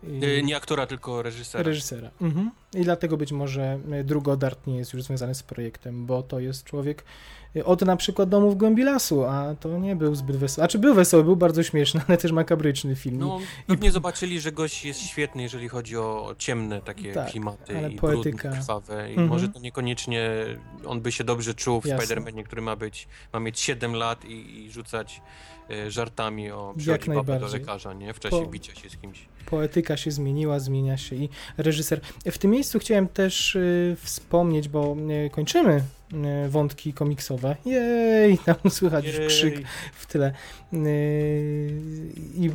i- 0.02 0.24
Y, 0.24 0.42
Nie 0.42 0.56
aktora, 0.56 0.86
tylko 0.86 1.22
reżysera. 1.22 1.64
Reżysera. 1.64 2.10
Mhm. 2.20 2.50
I 2.74 2.82
dlatego 2.84 3.16
być 3.16 3.32
może 3.32 3.78
e, 3.92 4.04
Drew 4.04 4.22
Goddard 4.22 4.66
nie 4.66 4.76
jest 4.76 4.92
już 4.92 5.02
związany 5.02 5.34
z 5.34 5.42
projektem, 5.42 6.06
bo 6.06 6.22
to 6.22 6.40
jest 6.40 6.64
człowiek 6.64 7.02
e, 7.02 7.04
od 7.64 7.82
na 7.82 7.96
przykład 7.96 8.28
Domu 8.28 8.50
w 8.50 8.54
głębi 8.54 8.82
lasu, 8.84 9.24
a 9.24 9.54
to 9.60 9.78
nie 9.78 9.96
był 9.96 10.14
zbyt 10.14 10.36
wesoły. 10.36 10.64
A 10.64 10.68
czy 10.68 10.78
był 10.78 10.94
wesoły, 10.94 11.24
był 11.24 11.36
bardzo 11.36 11.62
śmieszny, 11.62 12.00
ale 12.08 12.18
też 12.18 12.32
makabryczny 12.32 12.96
film. 12.96 13.18
No, 13.18 13.38
pewnie 13.66 13.90
zobaczyli, 13.92 14.40
że 14.40 14.52
gość 14.52 14.84
jest 14.84 15.00
świetny, 15.00 15.42
jeżeli 15.42 15.68
chodzi 15.68 15.96
o 15.96 16.34
ciemne 16.38 16.80
takie 16.80 17.12
Tak, 17.12 17.30
klimaty 17.30 17.78
ale 17.78 17.90
i 17.90 17.96
poetyka. 17.96 18.38
brudne, 18.38 18.58
krwawe 18.60 19.08
i 19.08 19.10
Mhm. 19.10 19.28
może 19.28 19.48
to 19.48 19.60
niekoniecznie 19.60 20.30
on 20.86 21.00
by 21.00 21.12
się 21.12 21.24
dobrze 21.24 21.54
czuł 21.54 21.80
w. 21.80 21.84
Spider-Manie, 21.84 22.44
który 22.44 22.62
ma 22.62 22.76
być, 22.76 23.08
ma 23.32 23.40
mieć 23.40 23.60
7 23.60 23.94
lat 23.94 24.24
i, 24.24 24.64
i 24.64 24.70
rzucać 24.70 25.20
e, 25.70 25.90
żartami 25.90 26.50
o 26.50 26.74
baba 27.14 27.38
do 27.38 27.46
lekarza, 27.48 27.92
nie? 27.92 28.14
W 28.14 28.20
czasie 28.20 28.36
Po- 28.36 28.46
bicia 28.46 28.74
się 28.74 28.90
z 28.90 28.96
kimś. 28.96 29.28
Poetyka 29.46 29.96
się 29.96 30.10
zmieniła, 30.10 30.58
zmienia 30.60 30.96
się 30.96 31.16
i 31.16 31.28
reżyser. 31.56 32.00
W 32.30 32.38
tym 32.38 32.50
miejscu 32.50 32.78
chciałem 32.78 33.08
też 33.08 33.56
y, 33.56 33.96
wspomnieć, 34.00 34.68
bo 34.68 34.96
y, 35.26 35.30
kończymy 35.30 35.72
y, 35.76 35.82
wątki 36.48 36.92
komiksowe. 36.92 37.56
Jej, 37.64 38.38
tam 38.38 38.56
słychać 38.70 39.06
już 39.06 39.16
krzyk 39.28 39.54
Jej. 39.54 39.66
w 39.92 40.06
tyle. 40.06 40.32
Yy, 40.72 40.80
I 42.34 42.50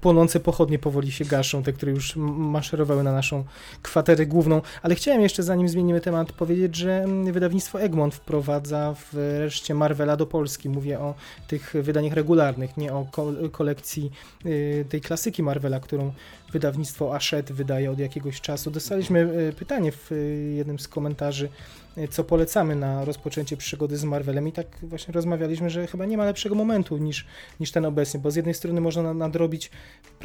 płonące 0.00 0.40
pochodnie 0.40 0.78
powoli 0.78 1.12
się 1.12 1.24
gaszą, 1.24 1.62
te, 1.62 1.72
które 1.72 1.92
już 1.92 2.16
maszerowały 2.16 3.02
na 3.02 3.12
naszą 3.12 3.44
kwaterę 3.82 4.26
główną. 4.26 4.62
Ale 4.82 4.94
chciałem 4.94 5.22
jeszcze, 5.22 5.42
zanim 5.42 5.68
zmienimy 5.68 6.00
temat, 6.00 6.32
powiedzieć, 6.32 6.76
że 6.76 7.02
mm, 7.02 7.32
wydawnictwo 7.32 7.80
Egmont 7.80 8.14
wprowadza 8.14 8.94
wreszcie 9.12 9.74
Marvela 9.74 10.16
do 10.16 10.26
Polski. 10.26 10.68
Mówię 10.68 10.98
o 11.00 11.14
tych 11.48 11.74
wydaniach 11.82 12.12
regularnych, 12.12 12.76
nie 12.76 12.92
o 12.92 13.06
ko- 13.12 13.32
kolekcji 13.52 14.10
yy, 14.44 14.84
tej 14.88 15.00
klasyki 15.00 15.42
Marvela, 15.42 15.80
którą 15.80 16.12
wydawnictwo 16.52 17.14
Ashet 17.14 17.52
wydaje 17.52 17.90
od 17.90 17.98
jakiegoś 17.98 18.40
czasu. 18.40 18.70
Dostaliśmy 18.70 19.18
yy, 19.18 19.52
pytanie 19.52 19.92
w 19.92 20.10
yy, 20.10 20.54
jednym 20.56 20.78
z 20.78 20.88
komentarzy 20.88 21.48
co 22.10 22.24
polecamy 22.24 22.76
na 22.76 23.04
rozpoczęcie 23.04 23.56
przygody 23.56 23.96
z 23.96 24.04
Marvelem 24.04 24.48
i 24.48 24.52
tak 24.52 24.66
właśnie 24.82 25.14
rozmawialiśmy, 25.14 25.70
że 25.70 25.86
chyba 25.86 26.04
nie 26.06 26.16
ma 26.16 26.24
lepszego 26.24 26.54
momentu 26.54 26.96
niż, 26.96 27.26
niż 27.60 27.72
ten 27.72 27.84
obecny, 27.84 28.20
bo 28.20 28.30
z 28.30 28.36
jednej 28.36 28.54
strony 28.54 28.80
można 28.80 29.14
nadrobić 29.14 29.70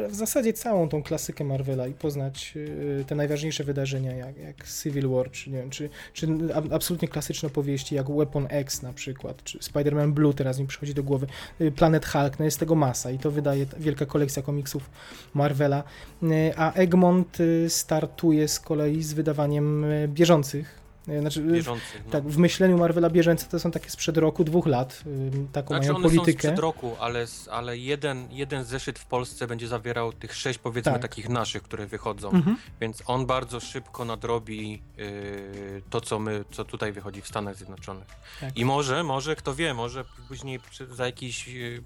w 0.10 0.16
zasadzie 0.16 0.54
całą 0.54 0.90
tą 0.90 1.04
klasykę 1.04 1.44
Marvela 1.44 1.88
i 1.88 1.94
poznać 1.94 2.54
y, 2.56 3.06
te 3.08 3.16
najważniejsze 3.16 3.64
wydarzenia, 3.64 4.16
jak, 4.16 4.38
jak 4.38 4.68
Civil 4.68 5.10
War, 5.10 5.32
czy 5.32 5.50
nie 5.50 5.58
wiem, 5.58 5.70
czy, 5.70 5.90
czy 6.14 6.28
absolutnie 6.72 7.08
klasyczne 7.08 7.50
powieści, 7.50 7.96
jak 7.96 8.10
Weapon 8.10 8.48
X 8.50 8.82
na 8.82 8.94
przykład, 8.94 9.44
czy 9.44 9.60
Spider-Man 9.60 10.12
Blue 10.12 10.34
teraz 10.34 10.60
mi 10.60 10.68
przychodzi 10.68 10.94
do 10.94 11.04
głowy, 11.04 11.28
y, 11.62 11.72
Planet 11.72 12.06
Hulk, 12.06 12.40
no 12.40 12.46
jest 12.46 12.60
tego 12.60 12.76
masa 12.76 13.12
i 13.12 13.20
to 13.20 13.32
wydaje 13.32 13.66
wielka 13.80 14.06
kolekcja 14.06 14.42
komiksów 14.42 14.90
Marvela, 15.34 15.84
y, 16.24 16.54
a 16.58 16.74
Egmont 16.74 17.38
startuje 17.68 18.48
z 18.48 18.60
kolei 18.60 19.04
z 19.04 19.14
wydawaniem 19.14 19.86
bieżących 20.08 20.85
znaczy, 21.06 21.42
bieżących. 21.42 22.02
No. 22.06 22.12
Tak, 22.12 22.24
w 22.28 22.38
myśleniu 22.38 22.78
Marvela 22.78 23.10
bieżące 23.10 23.46
to 23.46 23.60
są 23.60 23.72
takie 23.72 23.90
sprzed 23.90 24.18
roku, 24.18 24.44
dwóch 24.44 24.66
lat. 24.66 25.04
Taką 25.52 25.68
znaczy 25.68 25.88
mają 25.88 25.96
one 25.96 26.04
politykę. 26.04 26.42
Są 26.42 26.48
sprzed 26.48 26.60
roku, 26.60 26.96
ale, 27.00 27.26
ale 27.52 27.78
jeden, 27.78 28.28
jeden 28.32 28.64
zeszyt 28.64 29.00
w 29.00 29.06
Polsce 29.06 29.48
będzie 29.48 29.68
zawierał 29.68 30.14
tych 30.14 30.36
sześć, 30.36 30.60
powiedzmy, 30.60 30.92
tak. 30.92 31.02
takich 31.02 31.30
naszych, 31.30 31.64
które 31.64 31.88
wychodzą. 31.88 32.32
Mhm. 32.32 32.58
Więc 32.82 33.04
on 33.06 33.26
bardzo 33.26 33.60
szybko 33.60 34.06
nadrobi 34.06 34.82
yy, 34.98 35.82
to, 35.90 36.02
co 36.02 36.20
my, 36.20 36.46
co 36.52 36.66
tutaj 36.66 36.92
wychodzi 36.92 37.22
w 37.22 37.28
Stanach 37.28 37.56
Zjednoczonych. 37.56 38.08
Tak. 38.42 38.58
I 38.58 38.66
może, 38.66 39.04
może, 39.04 39.36
kto 39.36 39.56
wie, 39.56 39.74
może 39.74 40.06
później 40.28 40.60
za 40.92 41.06
jakiś 41.06 41.48
yy, 41.48 41.82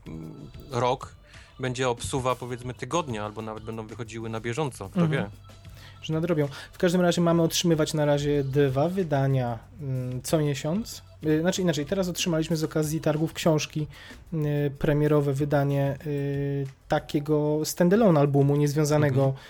rok 0.72 1.16
będzie 1.60 1.90
obsuwa, 1.90 2.36
powiedzmy, 2.36 2.74
tygodnia, 2.74 3.26
albo 3.26 3.42
nawet 3.42 3.64
będą 3.64 3.88
wychodziły 3.88 4.30
na 4.30 4.40
bieżąco, 4.40 4.90
kto 4.90 5.02
mhm. 5.02 5.12
wie 5.12 5.30
że 6.02 6.14
nadrobią. 6.14 6.48
W 6.72 6.78
każdym 6.78 7.02
razie 7.02 7.22
mamy 7.22 7.42
otrzymywać 7.42 7.94
na 7.94 8.06
razie 8.06 8.44
dwa 8.44 8.90
wydania 8.90 9.60
mm, 9.82 10.22
co 10.22 10.40
miesiąc. 10.40 11.02
Y, 11.26 11.42
znaczy 11.42 11.62
inaczej, 11.62 11.86
teraz 11.86 12.10
otrzymaliśmy 12.10 12.58
z 12.58 12.64
okazji 12.64 13.02
targów 13.02 13.34
książki 13.34 13.88
y, 14.34 14.72
premierowe 14.80 15.34
wydanie 15.34 15.98
y, 16.06 16.68
takiego 16.88 17.66
standalone 17.66 18.20
albumu, 18.20 18.56
niezwiązanego 18.56 19.26
mhm. 19.26 19.46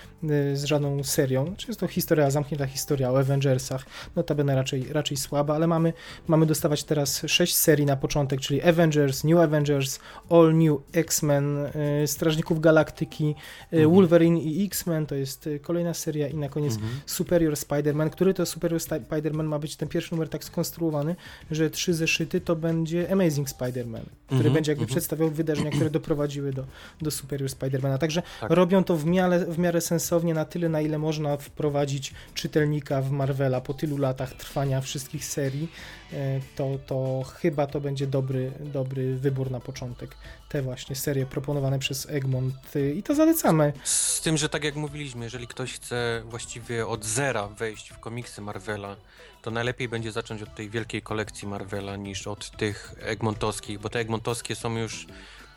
Z 0.54 0.64
żadną 0.64 1.04
serią. 1.04 1.56
Czy 1.58 1.68
jest 1.68 1.80
to 1.80 1.88
historia, 1.88 2.32
zamknięta 2.32 2.68
historia 2.68 3.12
o 3.12 3.20
Avengersach, 3.20 3.86
notabene 4.16 4.56
raczej, 4.56 4.94
raczej 4.94 5.18
słaba, 5.18 5.56
ale 5.56 5.68
mamy, 5.68 5.94
mamy 6.28 6.46
dostawać 6.46 6.84
teraz 6.84 7.22
sześć 7.28 7.56
serii 7.56 7.86
na 7.86 7.96
początek, 7.96 8.42
czyli 8.42 8.62
Avengers, 8.62 9.24
New 9.24 9.40
Avengers, 9.40 10.00
All 10.30 10.56
New 10.56 10.78
X-Men, 10.94 11.58
Strażników 12.06 12.60
Galaktyki, 12.60 13.36
mhm. 13.72 13.92
Wolverine 13.92 14.38
i 14.38 14.66
X-Men, 14.66 15.06
to 15.06 15.16
jest 15.16 15.50
kolejna 15.62 15.94
seria 15.94 16.28
i 16.28 16.38
na 16.38 16.50
koniec 16.50 16.74
mhm. 16.74 16.92
Superior 17.06 17.54
Spider-Man, 17.54 18.10
który 18.10 18.34
to 18.34 18.46
Superior 18.46 18.82
Spider-Man 18.82 19.44
ma 19.44 19.60
być 19.60 19.76
ten 19.76 19.90
pierwszy 19.90 20.12
numer 20.12 20.30
tak 20.30 20.44
skonstruowany, 20.44 21.16
że 21.52 21.70
trzy 21.70 21.94
zeszyty 21.94 22.42
to 22.42 22.56
będzie 22.56 23.12
Amazing 23.12 23.50
Spider-Man, 23.50 24.04
który 24.28 24.50
-hmm, 24.50 24.54
będzie 24.54 24.72
jakby 24.72 24.86
-hmm. 24.86 24.90
przedstawiał 24.90 25.30
wydarzenia, 25.30 25.72
które 25.72 25.90
doprowadziły 25.90 26.54
do, 26.54 26.66
do 27.02 27.12
Superior 27.12 27.50
Spider-Mana. 27.50 27.98
Także 27.98 28.22
tak. 28.42 28.52
robią 28.52 28.84
to 28.84 28.96
w 28.96 29.06
miarę, 29.06 29.46
w 29.46 29.60
miarę 29.60 29.82
sensownie, 29.82 30.09
na 30.12 30.46
tyle, 30.46 30.70
na 30.70 30.82
ile 30.82 30.98
można 30.98 31.38
wprowadzić 31.38 32.14
czytelnika 32.34 33.02
w 33.02 33.12
Marvela 33.12 33.62
po 33.62 33.74
tylu 33.74 33.98
latach 33.98 34.34
trwania 34.34 34.82
wszystkich 34.82 35.26
serii. 35.26 35.72
E, 36.14 36.40
to, 36.56 36.80
to 36.88 37.24
chyba 37.24 37.68
to 37.68 37.82
będzie 37.82 38.08
dobry, 38.08 38.52
dobry 38.60 39.16
wybór 39.16 39.52
na 39.52 39.60
początek. 39.60 40.16
Te 40.50 40.62
właśnie 40.62 40.96
serie 40.96 41.26
proponowane 41.26 41.80
przez 41.80 42.10
Egmont 42.10 42.56
i 42.96 43.04
to 43.04 43.16
zalecamy. 43.16 43.74
Z 43.84 44.22
tym, 44.22 44.38
że 44.38 44.50
tak 44.50 44.64
jak 44.64 44.76
mówiliśmy, 44.76 45.26
jeżeli 45.26 45.48
ktoś 45.48 45.74
chce 45.74 46.22
właściwie 46.26 46.88
od 46.88 47.06
zera 47.06 47.48
wejść 47.48 47.90
w 47.90 48.00
komiksy 48.00 48.42
Marvela, 48.42 48.96
to 49.42 49.52
najlepiej 49.52 49.90
będzie 49.90 50.12
zacząć 50.12 50.42
od 50.42 50.56
tej 50.56 50.70
wielkiej 50.70 51.02
kolekcji 51.02 51.48
Marvela 51.48 51.96
niż 51.96 52.28
od 52.28 52.52
tych 52.58 52.96
Egmontowskich, 53.00 53.80
bo 53.80 53.90
te 53.90 54.00
Egmontowskie 54.00 54.56
są 54.56 54.78
już 54.78 55.08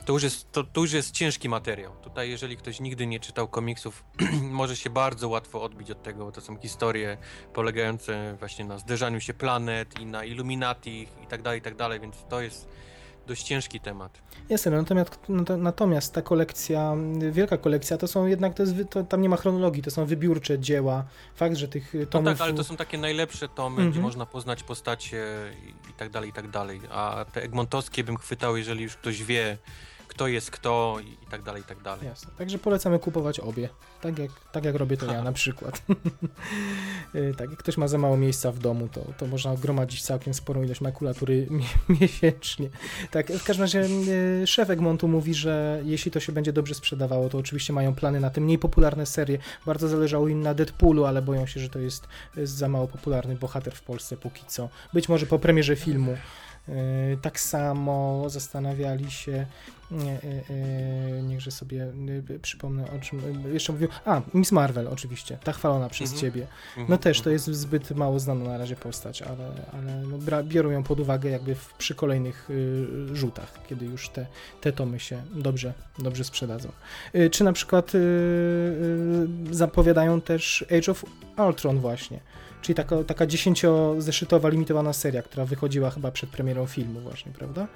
to 0.04 0.12
już, 0.12 0.22
jest, 0.22 0.52
to, 0.52 0.64
to 0.64 0.80
już 0.80 0.92
jest 0.92 1.10
ciężki 1.10 1.48
materiał. 1.48 1.92
Tutaj, 2.02 2.30
jeżeli 2.30 2.56
ktoś 2.56 2.80
nigdy 2.80 3.06
nie 3.06 3.20
czytał 3.20 3.48
komiksów, 3.48 4.04
może 4.60 4.76
się 4.76 4.90
bardzo 4.90 5.28
łatwo 5.28 5.62
odbić 5.62 5.90
od 5.90 6.02
tego, 6.02 6.24
bo 6.24 6.32
to 6.32 6.40
są 6.40 6.56
historie 6.56 7.16
polegające 7.52 8.36
właśnie 8.38 8.64
na 8.64 8.78
zderzaniu 8.78 9.20
się 9.20 9.34
planet 9.34 10.00
i 10.00 10.06
na 10.06 10.24
Illuminati 10.24 11.08
i 11.22 11.26
tak 11.26 11.42
dalej, 11.42 11.58
i 11.58 11.62
tak 11.62 11.76
dalej, 11.76 12.00
więc 12.00 12.16
to 12.28 12.40
jest 12.40 12.68
dość 13.26 13.42
ciężki 13.42 13.80
temat. 13.80 14.22
Jest, 14.48 14.66
no, 14.66 14.70
natomiast, 14.72 15.18
natomiast 15.58 16.14
ta 16.14 16.22
kolekcja, 16.22 16.96
wielka 17.30 17.58
kolekcja, 17.58 17.98
to 17.98 18.08
są 18.08 18.26
jednak, 18.26 18.54
to 18.54 18.62
jest, 18.62 18.74
to, 18.90 19.04
tam 19.04 19.22
nie 19.22 19.28
ma 19.28 19.36
chronologii, 19.36 19.82
to 19.82 19.90
są 19.90 20.06
wybiórcze 20.06 20.58
dzieła. 20.58 21.04
Fakt, 21.34 21.56
że 21.56 21.68
tych 21.68 21.92
tomów... 22.10 22.24
No 22.24 22.32
tak, 22.32 22.40
ale 22.40 22.54
to 22.54 22.64
są 22.64 22.76
takie 22.76 22.98
najlepsze 22.98 23.48
tomy, 23.48 23.76
mm 23.76 23.88
-hmm. 23.88 23.90
gdzie 23.90 23.98
mhm. 23.98 24.02
można 24.02 24.26
poznać 24.26 24.62
postacie 24.62 25.26
i 25.90 25.92
tak 25.92 26.10
dalej, 26.10 26.30
i 26.30 26.32
tak 26.32 26.50
dalej. 26.50 26.80
A 26.90 27.24
te 27.32 27.42
Egmontowskie 27.42 28.04
bym 28.04 28.16
chwytał, 28.16 28.56
jeżeli 28.56 28.82
już 28.82 28.96
ktoś 28.96 29.22
wie, 29.22 29.58
kto 30.12 30.28
jest 30.28 30.50
kto 30.50 30.96
i, 31.04 31.30
tak 31.30 31.42
dalej, 31.42 31.62
i 31.62 31.64
tak 31.64 31.82
dalej. 31.82 32.06
Jasne. 32.06 32.30
Także 32.38 32.58
polecamy 32.58 32.98
kupować 32.98 33.40
obie. 33.40 33.68
Tak 34.00 34.18
jak, 34.18 34.30
tak 34.52 34.64
jak 34.64 34.74
robię 34.74 34.96
to 34.96 35.06
ja 35.06 35.22
na 35.30 35.32
przykład. 35.32 35.82
Tak, 37.38 37.50
jak 37.50 37.58
ktoś 37.58 37.76
ma 37.76 37.88
za 37.88 37.98
mało 37.98 38.16
miejsca 38.16 38.52
w 38.52 38.58
domu, 38.58 38.88
to, 38.88 39.00
to 39.18 39.26
można 39.26 39.56
gromadzić 39.56 40.02
całkiem 40.02 40.34
sporą 40.34 40.62
ilość 40.62 40.80
makulatury 40.80 41.48
miesięcznie. 42.00 42.68
Tak, 43.10 43.32
w 43.32 43.44
każdym 43.44 43.62
razie 43.64 43.80
y, 44.42 44.46
szef 44.46 44.70
Egmontu 44.70 45.08
mówi, 45.08 45.34
że 45.34 45.80
jeśli 45.84 46.10
to 46.10 46.20
się 46.20 46.32
będzie 46.32 46.52
dobrze 46.52 46.74
sprzedawało, 46.74 47.28
to 47.28 47.38
oczywiście 47.38 47.72
mają 47.72 47.94
plany 47.94 48.20
na 48.20 48.30
te 48.30 48.40
mniej 48.40 48.58
popularne 48.58 49.06
serie. 49.06 49.38
Bardzo 49.66 49.88
zależało 49.88 50.28
im 50.28 50.40
na 50.42 50.54
Deadpoolu, 50.54 51.04
ale 51.04 51.22
boją 51.22 51.46
się, 51.46 51.60
że 51.60 51.68
to 51.68 51.78
jest, 51.78 52.08
jest 52.36 52.52
za 52.52 52.68
mało 52.68 52.88
popularny 52.88 53.36
bohater 53.36 53.74
w 53.74 53.82
Polsce 53.82 54.16
póki 54.16 54.44
co. 54.46 54.68
Być 54.92 55.08
może 55.08 55.26
po 55.26 55.38
premierze 55.38 55.76
filmu. 55.76 56.16
Y, 56.68 57.18
tak 57.22 57.40
samo 57.40 58.24
zastanawiali 58.30 59.10
się 59.10 59.32
E, 59.32 59.81
e, 59.81 59.81
niechże 61.22 61.50
sobie 61.50 61.92
e, 62.30 62.38
przypomnę 62.38 62.84
o 62.90 62.98
czym 62.98 63.22
jeszcze 63.52 63.72
mówił. 63.72 63.88
A, 64.04 64.20
Miss 64.34 64.52
Marvel 64.52 64.88
oczywiście, 64.88 65.38
ta 65.44 65.52
chwalona 65.52 65.88
przez 65.88 66.12
mhm. 66.12 66.20
ciebie. 66.20 66.46
No 66.76 66.82
mhm. 66.82 66.98
też 66.98 67.20
to 67.20 67.30
jest 67.30 67.46
zbyt 67.46 67.90
mało 67.90 68.18
znana 68.18 68.44
na 68.44 68.58
razie 68.58 68.76
postać, 68.76 69.22
ale, 69.22 69.52
ale 69.72 70.02
no, 70.02 70.44
biorą 70.44 70.70
ją 70.70 70.82
pod 70.82 71.00
uwagę 71.00 71.30
jakby 71.30 71.54
w, 71.54 71.74
przy 71.74 71.94
kolejnych 71.94 72.50
y, 72.50 73.16
rzutach, 73.16 73.52
kiedy 73.68 73.86
już 73.86 74.08
te, 74.08 74.26
te 74.60 74.72
tomy 74.72 75.00
się 75.00 75.22
dobrze, 75.34 75.72
dobrze 75.98 76.24
sprzedadzą. 76.24 76.72
Y, 77.14 77.30
czy 77.30 77.44
na 77.44 77.52
przykład 77.52 77.94
y, 77.94 77.98
y 77.98 79.54
zapowiadają 79.54 80.20
też 80.20 80.64
Age 80.78 80.92
of 80.92 81.04
Ultron 81.38 81.78
właśnie 81.78 82.20
czyli 82.62 82.74
taka, 82.74 83.04
taka 83.04 83.26
dziesięciozeszytowa 83.26 84.48
limitowana 84.48 84.92
seria, 84.92 85.22
która 85.22 85.44
wychodziła 85.44 85.90
chyba 85.90 86.10
przed 86.10 86.30
premierą 86.30 86.66
filmu 86.66 87.00
właśnie, 87.00 87.32
prawda? 87.32 87.68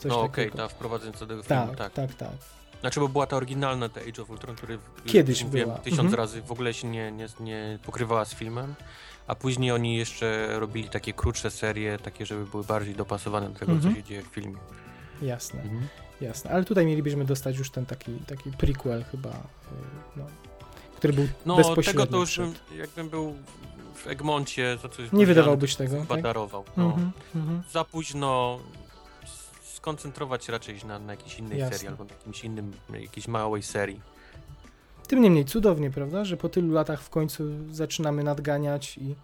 Coś 0.00 0.10
no 0.10 0.20
okej, 0.20 0.46
okay, 0.46 0.58
ta 0.58 0.68
wprowadzająca 0.68 1.26
do 1.26 1.42
filmu, 1.42 1.66
tak, 1.66 1.76
tak. 1.76 1.92
Tak, 1.92 2.14
tak. 2.14 2.30
Znaczy, 2.80 3.00
bo 3.00 3.08
była 3.08 3.26
ta 3.26 3.36
oryginalna, 3.36 3.88
ta 3.88 4.00
Age 4.00 4.22
of 4.22 4.30
Ultron, 4.30 4.56
który 4.56 4.78
kiedyś 5.06 5.44
mówiłem, 5.44 5.68
była. 5.68 5.78
tysiąc 5.78 6.00
mhm. 6.00 6.14
razy 6.14 6.42
w 6.42 6.52
ogóle 6.52 6.74
się 6.74 6.88
nie, 6.88 7.12
nie, 7.12 7.26
nie 7.40 7.78
pokrywała 7.84 8.24
z 8.24 8.34
filmem, 8.34 8.74
a 9.26 9.34
później 9.34 9.72
oni 9.72 9.96
jeszcze 9.96 10.60
robili 10.60 10.88
takie 10.88 11.12
krótsze 11.12 11.50
serie, 11.50 11.98
takie, 11.98 12.26
żeby 12.26 12.46
były 12.46 12.64
bardziej 12.64 12.94
dopasowane 12.94 13.48
do 13.48 13.58
tego, 13.58 13.72
mhm. 13.72 13.94
co 13.94 14.00
się 14.00 14.04
dzieje 14.04 14.22
w 14.22 14.26
filmie. 14.26 14.56
Jasne, 15.22 15.62
mhm. 15.62 15.88
jasne. 16.20 16.50
Ale 16.50 16.64
tutaj 16.64 16.86
mielibyśmy 16.86 17.24
dostać 17.24 17.58
już 17.58 17.70
ten 17.70 17.86
taki, 17.86 18.12
taki 18.12 18.50
prequel 18.50 19.04
chyba, 19.04 19.30
y, 19.30 19.32
no, 20.16 20.24
który 20.96 21.12
był 21.12 21.28
no, 21.46 21.56
bezpośrednio 21.56 22.02
tego 22.02 22.12
to 22.12 22.20
już 22.20 22.38
bym, 22.38 22.54
jakbym 22.78 23.08
był 23.08 23.34
w 23.94 24.06
Egmoncie, 24.06 24.78
za 24.82 24.88
coś 24.88 25.12
nie 25.12 25.26
wydawałbyś 25.26 25.76
tego, 25.76 26.04
badarował. 26.04 26.64
Tak? 26.64 26.76
No. 26.76 26.98
Mhm, 27.34 27.62
za 27.72 27.84
późno 27.84 28.58
skoncentrować 29.80 30.44
się 30.44 30.52
raczej 30.52 30.76
na, 30.86 30.98
na 30.98 31.12
jakiejś 31.12 31.38
innej 31.38 31.58
Jasne. 31.58 31.76
serii 31.76 31.88
albo 31.88 32.04
na 32.04 32.10
jakimś 32.10 32.44
innym, 32.44 32.72
jakiejś 33.00 33.28
małej 33.28 33.62
serii. 33.62 34.00
Tym 35.08 35.22
niemniej 35.22 35.44
cudownie, 35.44 35.90
prawda, 35.90 36.24
że 36.24 36.36
po 36.36 36.48
tylu 36.48 36.74
latach 36.74 37.02
w 37.02 37.10
końcu 37.10 37.44
zaczynamy 37.70 38.24
nadganiać 38.24 38.98
i, 38.98 39.14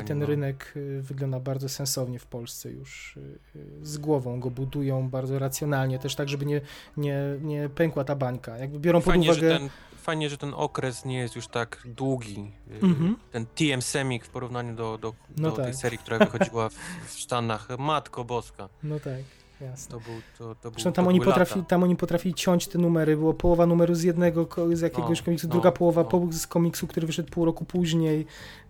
i 0.00 0.04
ten 0.04 0.18
no. 0.18 0.26
rynek 0.26 0.72
y, 0.76 1.02
wygląda 1.02 1.40
bardzo 1.40 1.68
sensownie 1.68 2.18
w 2.18 2.26
Polsce 2.26 2.70
już 2.70 3.16
y, 3.16 3.20
y, 3.56 3.86
z 3.86 3.98
głową 3.98 4.40
go 4.40 4.50
budują 4.50 5.10
bardzo 5.10 5.38
racjonalnie, 5.38 5.98
też 5.98 6.14
tak, 6.14 6.28
żeby 6.28 6.46
nie, 6.46 6.60
nie, 6.96 7.18
nie 7.42 7.68
pękła 7.68 8.04
ta 8.04 8.14
bańka. 8.14 8.58
Jakby 8.58 8.78
biorą 8.78 9.00
fajnie, 9.00 9.28
pod 9.28 9.36
uwagę... 9.36 9.52
Że 9.52 9.58
ten, 9.58 9.70
fajnie, 9.96 10.30
że 10.30 10.38
ten 10.38 10.54
okres 10.54 11.04
nie 11.04 11.18
jest 11.18 11.36
już 11.36 11.48
tak 11.48 11.82
długi. 11.84 12.52
Mhm. 12.82 13.16
Ten 13.32 13.46
TM 13.46 13.82
Semik 13.82 14.24
w 14.24 14.28
porównaniu 14.28 14.74
do, 14.74 14.98
do, 14.98 15.14
no 15.36 15.50
do 15.50 15.56
tak. 15.56 15.64
tej 15.64 15.74
serii, 15.74 15.98
która 15.98 16.18
wychodziła 16.18 16.68
w, 16.68 16.74
w 17.06 17.12
Stanach. 17.12 17.68
Matko 17.78 18.24
Boska. 18.24 18.68
No 18.82 19.00
tak. 19.00 19.45
Jasne. 19.60 19.90
To 19.90 20.00
był, 20.00 20.14
to, 20.38 20.54
to 20.54 20.70
był, 20.70 20.82
tam, 20.82 20.92
to 20.92 21.08
oni 21.08 21.20
potrafi, 21.20 21.64
tam 21.68 21.82
oni 21.82 21.96
potrafili 21.96 22.34
ciąć 22.34 22.68
te 22.68 22.78
numery, 22.78 23.16
było 23.16 23.34
połowa 23.34 23.66
numeru 23.66 23.94
z 23.94 24.02
jednego, 24.02 24.48
z 24.72 24.80
jakiegoś 24.80 25.18
no, 25.18 25.24
komiksu, 25.24 25.46
no, 25.46 25.52
druga 25.52 25.72
połowa 25.72 26.04
no. 26.12 26.32
z 26.32 26.46
komiksu, 26.46 26.86
który 26.86 27.06
wyszedł 27.06 27.30
pół 27.30 27.44
roku 27.44 27.64
później, 27.64 28.26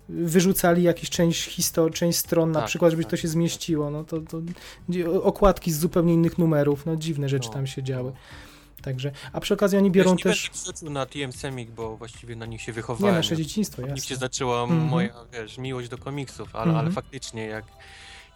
wyrzucali 0.08 0.82
jakąś 0.82 1.10
część 1.10 1.44
histor 1.44 1.92
część 1.92 2.18
stron 2.18 2.52
na 2.52 2.60
tak, 2.60 2.68
przykład, 2.68 2.90
żeby 2.90 3.02
tak, 3.02 3.10
to 3.10 3.16
się 3.16 3.28
zmieściło, 3.28 3.90
no 3.90 4.04
to, 4.04 4.20
to 4.20 4.40
okładki 5.22 5.72
z 5.72 5.78
zupełnie 5.78 6.14
innych 6.14 6.38
numerów, 6.38 6.86
no 6.86 6.96
dziwne 6.96 7.28
rzeczy 7.28 7.48
no, 7.48 7.54
tam 7.54 7.66
się 7.66 7.82
działy. 7.82 8.12
No. 8.14 8.46
Także, 8.82 9.12
a 9.32 9.40
przy 9.40 9.54
okazji 9.54 9.78
oni 9.78 9.90
biorą 9.90 10.16
też... 10.16 10.50
Nie 10.82 10.90
na 10.90 11.06
TM 11.06 11.32
Semik, 11.32 11.70
bo 11.70 11.96
właściwie 11.96 12.36
na 12.36 12.46
nich 12.46 12.62
się 12.62 12.72
wychowałem. 12.72 13.14
Nie, 13.14 13.18
nasze 13.18 13.36
dzieciństwo, 13.36 13.82
jasne. 13.82 13.94
nich 13.94 14.04
się 14.04 14.16
zaczęła 14.16 14.62
mm 14.62 14.80
-hmm. 14.80 14.90
moja, 14.90 15.14
wiesz, 15.32 15.58
miłość 15.58 15.88
do 15.88 15.98
komiksów, 15.98 16.56
ale, 16.56 16.64
mm 16.64 16.74
-hmm. 16.74 16.78
ale 16.78 16.90
faktycznie 16.90 17.46
jak 17.46 17.64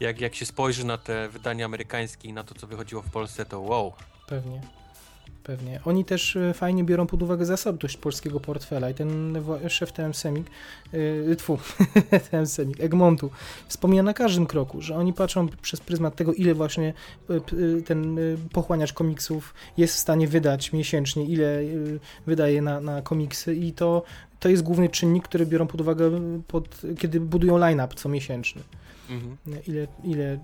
jak, 0.01 0.21
jak 0.21 0.35
się 0.35 0.47
spojrzy 0.47 0.87
na 0.87 0.99
te 0.99 1.29
wydania 1.29 1.65
amerykańskie 1.65 2.29
i 2.29 2.33
na 2.33 2.45
to, 2.45 2.55
co 2.55 2.67
wychodziło 2.67 3.03
w 3.03 3.11
Polsce, 3.11 3.45
to 3.45 3.61
wow. 3.61 3.93
Pewnie. 4.27 4.61
Pewnie. 5.45 5.81
Oni 5.85 6.05
też 6.05 6.37
e, 6.37 6.55
fajnie 6.55 6.85
biorą 6.85 7.07
pod 7.07 7.23
uwagę 7.23 7.47
zasobność 7.47 7.97
polskiego 7.97 8.41
portfela 8.41 8.91
i 8.91 8.95
ten 8.95 9.39
szef 9.69 9.93
TM 9.93 10.15
Semik, 10.15 10.47
yy, 10.93 11.37
tfu, 11.37 11.59
TM 12.31 12.47
Semik, 12.47 12.81
Egmontu, 12.81 13.31
wspomina 13.69 14.03
na 14.03 14.15
każdym 14.15 14.47
kroku, 14.47 14.83
że 14.83 14.97
oni 14.97 15.13
patrzą 15.13 15.49
przez 15.63 15.81
pryzmat 15.81 16.17
tego, 16.17 16.33
ile 16.33 16.55
właśnie 16.55 16.93
e, 17.31 17.83
ten 17.83 18.19
pochłaniacz 18.53 18.93
komiksów 18.93 19.55
jest 19.77 19.95
w 19.95 19.99
stanie 19.99 20.29
wydać 20.29 20.73
miesięcznie, 20.73 21.25
ile 21.25 21.63
wydaje 22.27 22.63
na, 22.63 22.81
na 22.81 23.03
komiksy 23.03 23.55
i 23.55 23.73
to, 23.73 24.03
to 24.41 24.49
jest 24.49 24.63
główny 24.63 24.89
czynnik, 24.89 25.25
który 25.25 25.47
biorą 25.47 25.67
pod 25.67 25.81
uwagę, 25.81 26.11
pod, 26.49 26.83
kiedy 26.99 27.21
budują 27.21 27.59
line-up 27.59 27.95
co 27.95 28.09
miesięczny 28.09 28.63
Mhm. 29.11 29.37
ile, 29.67 29.87
ile 30.05 30.39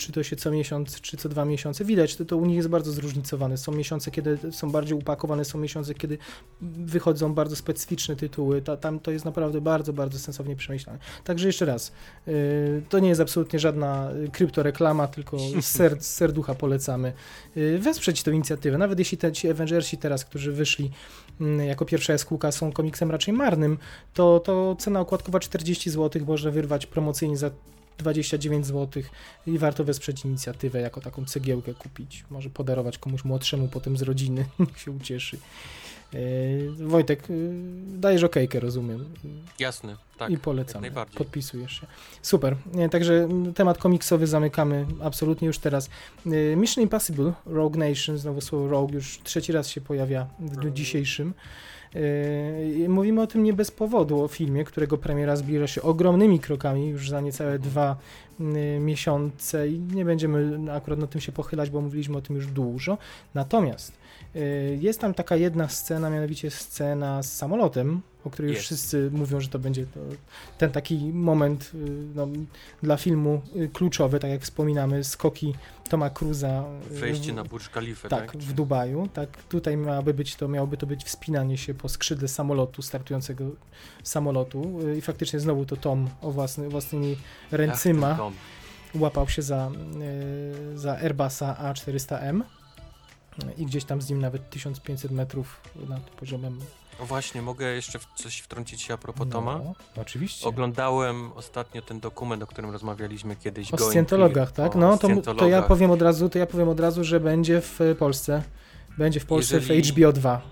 czy 0.00 0.12
to 0.12 0.22
się 0.22 0.36
co 0.36 0.50
miesiąc, 0.50 1.00
czy 1.00 1.16
co 1.16 1.28
dwa 1.28 1.44
miesiące. 1.44 1.84
Widać, 1.84 2.16
to, 2.16 2.24
to 2.24 2.36
u 2.36 2.46
nich 2.46 2.56
jest 2.56 2.68
bardzo 2.68 2.92
zróżnicowane. 2.92 3.56
Są 3.56 3.72
miesiące, 3.72 4.10
kiedy 4.10 4.38
są 4.52 4.70
bardziej 4.70 4.98
upakowane, 4.98 5.44
są 5.44 5.58
miesiące, 5.58 5.94
kiedy 5.94 6.18
wychodzą 6.60 7.34
bardzo 7.34 7.56
specyficzne 7.56 8.16
tytuły. 8.16 8.62
Ta, 8.62 8.76
tam 8.76 9.00
to 9.00 9.10
jest 9.10 9.24
naprawdę 9.24 9.60
bardzo, 9.60 9.92
bardzo 9.92 10.18
sensownie 10.18 10.56
przemyślane. 10.56 10.98
Także 11.24 11.46
jeszcze 11.46 11.64
raz, 11.64 11.92
yy, 12.26 12.82
to 12.88 12.98
nie 12.98 13.08
jest 13.08 13.20
absolutnie 13.20 13.58
żadna 13.58 14.10
kryptoreklama, 14.32 15.08
tylko 15.08 15.38
z, 15.38 15.66
ser, 15.76 16.02
serducha 16.02 16.54
polecamy 16.54 17.12
yy, 17.56 17.78
wesprzeć 17.78 18.22
tę 18.22 18.30
inicjatywę. 18.30 18.78
Nawet 18.78 18.98
jeśli 18.98 19.18
te, 19.18 19.32
ci 19.32 19.50
Avengersi 19.50 19.98
teraz, 19.98 20.24
którzy 20.24 20.52
wyszli 20.52 20.90
mm, 21.40 21.66
jako 21.66 21.84
pierwsza 21.84 22.12
jaskółka 22.12 22.52
są 22.52 22.72
komiksem 22.72 23.10
raczej 23.10 23.34
marnym, 23.34 23.78
to, 24.14 24.40
to 24.40 24.76
cena 24.78 25.00
okładkowa 25.00 25.40
40 25.40 25.90
zł 25.90 26.22
można 26.26 26.50
wyrwać 26.50 26.86
promocyjnie 26.86 27.36
za 27.36 27.50
29 28.02 28.66
zł 28.66 29.02
i 29.46 29.58
warto 29.58 29.84
wesprzeć 29.84 30.24
inicjatywę, 30.24 30.80
jako 30.80 31.00
taką 31.00 31.24
cegiełkę 31.24 31.74
kupić. 31.74 32.24
Może 32.30 32.50
podarować 32.50 32.98
komuś 32.98 33.24
młodszemu 33.24 33.68
potem 33.68 33.96
z 33.96 34.02
rodziny, 34.02 34.44
niech 34.58 34.78
się 34.78 34.90
ucieszy. 34.90 35.38
Yy, 36.12 36.88
Wojtek, 36.88 37.28
yy, 37.28 37.52
dajesz 37.86 38.22
okejkę, 38.22 38.60
rozumiem. 38.60 39.04
Jasne, 39.58 39.96
tak. 40.18 40.30
I 40.30 40.38
polecamy. 40.38 40.90
Podpisujesz 41.14 41.80
się. 41.80 41.86
Super. 42.22 42.56
Nie, 42.74 42.88
Także 42.88 43.14
mm, 43.14 43.54
temat 43.54 43.78
komiksowy 43.78 44.26
zamykamy 44.26 44.86
absolutnie 45.02 45.46
już 45.46 45.58
teraz. 45.58 45.90
Mission 46.56 46.82
Impossible, 46.82 47.32
Rogue 47.46 47.78
Nation, 47.78 48.18
znowu 48.18 48.40
słowo 48.40 48.68
Rogue 48.68 48.94
już 48.94 49.20
trzeci 49.24 49.52
raz 49.52 49.68
się 49.68 49.80
pojawia 49.80 50.26
w 50.38 50.50
dniu 50.50 50.62
Rogue. 50.62 50.74
dzisiejszym. 50.74 51.34
Yy, 51.94 52.88
Mówimy 52.88 53.22
o 53.22 53.26
tym 53.26 53.42
nie 53.42 53.52
bez 53.52 53.70
powodu, 53.70 54.22
o 54.24 54.28
filmie, 54.28 54.64
którego 54.64 54.98
premiera 54.98 55.36
zbliża 55.36 55.66
się 55.66 55.82
ogromnymi 55.82 56.40
krokami 56.40 56.88
już 56.88 57.10
za 57.10 57.20
niecałe 57.20 57.58
dwa 57.58 57.96
yy, 58.40 58.80
miesiące 58.80 59.68
i 59.68 59.78
nie 59.78 60.04
będziemy 60.04 60.72
akurat 60.72 60.98
na 60.98 61.06
tym 61.06 61.20
się 61.20 61.32
pochylać, 61.32 61.70
bo 61.70 61.80
mówiliśmy 61.80 62.16
o 62.16 62.20
tym 62.20 62.36
już 62.36 62.46
dużo. 62.46 62.98
Natomiast 63.34 63.99
jest 64.80 65.00
tam 65.00 65.14
taka 65.14 65.36
jedna 65.36 65.68
scena, 65.68 66.10
mianowicie 66.10 66.50
scena 66.50 67.22
z 67.22 67.36
samolotem, 67.36 68.02
o 68.24 68.30
której 68.30 68.50
już 68.50 68.60
wszyscy 68.60 69.10
mówią, 69.12 69.40
że 69.40 69.48
to 69.48 69.58
będzie 69.58 69.86
to, 69.86 70.00
ten 70.58 70.70
taki 70.70 70.98
moment 71.12 71.70
yy, 71.74 71.90
no, 72.14 72.28
dla 72.82 72.96
filmu 72.96 73.42
yy, 73.54 73.68
kluczowy, 73.68 74.20
tak 74.20 74.30
jak 74.30 74.42
wspominamy, 74.42 75.04
skoki 75.04 75.54
Toma 75.88 76.10
Cruza. 76.10 76.64
Wejście 76.90 77.32
na 77.32 77.44
Burj 77.44 77.64
Khalifa, 77.72 78.08
tak, 78.08 78.32
tak? 78.32 78.42
w 78.42 78.52
Dubaju. 78.52 79.08
Tak, 79.14 79.42
tutaj 79.42 79.76
miałoby 79.76 80.14
być 80.14 80.36
to, 80.36 80.48
miałoby 80.48 80.76
to 80.76 80.86
być 80.86 81.04
wspinanie 81.04 81.58
się 81.58 81.74
po 81.74 81.88
skrzydle 81.88 82.28
samolotu, 82.28 82.82
startującego 82.82 83.44
samolotu 84.02 84.80
y, 84.88 84.96
i 84.96 85.00
faktycznie 85.00 85.40
znowu 85.40 85.66
to 85.66 85.76
Tom 85.76 86.08
o 86.22 86.30
własny, 86.30 86.68
własnymi 86.68 87.16
Ach, 87.46 87.52
ręcyma 87.52 88.14
dom. 88.14 88.34
łapał 88.94 89.28
się 89.28 89.42
za, 89.42 89.70
y, 90.74 90.78
za 90.78 90.96
Airbusa 90.96 91.72
A400M 91.72 92.42
i 93.56 93.66
gdzieś 93.66 93.84
tam 93.84 94.02
z 94.02 94.10
nim 94.10 94.20
nawet 94.20 94.50
1500 94.50 95.10
metrów 95.10 95.60
nad 95.88 96.00
poziomem 96.10 96.58
O 97.00 97.06
właśnie, 97.06 97.42
mogę 97.42 97.66
jeszcze 97.74 97.98
coś 98.16 98.38
wtrącić 98.38 98.82
się 98.82 98.94
a 98.94 98.96
propos 98.98 99.28
Toma? 99.28 99.58
No, 99.64 99.74
oczywiście. 100.02 100.48
Oglądałem 100.48 101.32
ostatnio 101.32 101.82
ten 101.82 102.00
dokument, 102.00 102.42
o 102.42 102.46
którym 102.46 102.70
rozmawialiśmy 102.70 103.36
kiedyś. 103.36 103.74
O 103.74 103.78
scjentologach, 103.78 104.52
tak? 104.52 104.76
O 104.76 104.78
No 104.78 104.98
to, 104.98 105.34
to 105.34 105.48
ja 105.48 105.62
powiem 105.62 105.90
od 105.90 106.02
razu, 106.02 106.28
to 106.28 106.38
ja 106.38 106.46
powiem 106.46 106.68
od 106.68 106.80
razu, 106.80 107.04
że 107.04 107.20
będzie 107.20 107.60
w 107.60 107.80
Polsce. 107.98 108.42
Będzie 108.98 109.20
w 109.20 109.26
Polsce 109.26 109.54
Jeżeli- 109.56 109.82
w 109.82 109.86
HBO 109.86 110.12
2. 110.12 110.42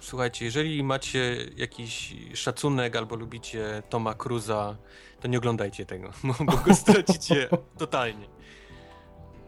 Słuchajcie, 0.00 0.44
jeżeli 0.44 0.82
macie 0.82 1.36
jakiś 1.56 2.16
szacunek 2.34 2.96
albo 2.96 3.16
lubicie 3.16 3.82
Toma 3.88 4.14
Cruza, 4.14 4.76
to 5.20 5.28
nie 5.28 5.38
oglądajcie 5.38 5.86
tego, 5.86 6.10
bo 6.46 6.56
go 6.56 6.74
stracicie 6.74 7.48
totalnie. 7.78 8.26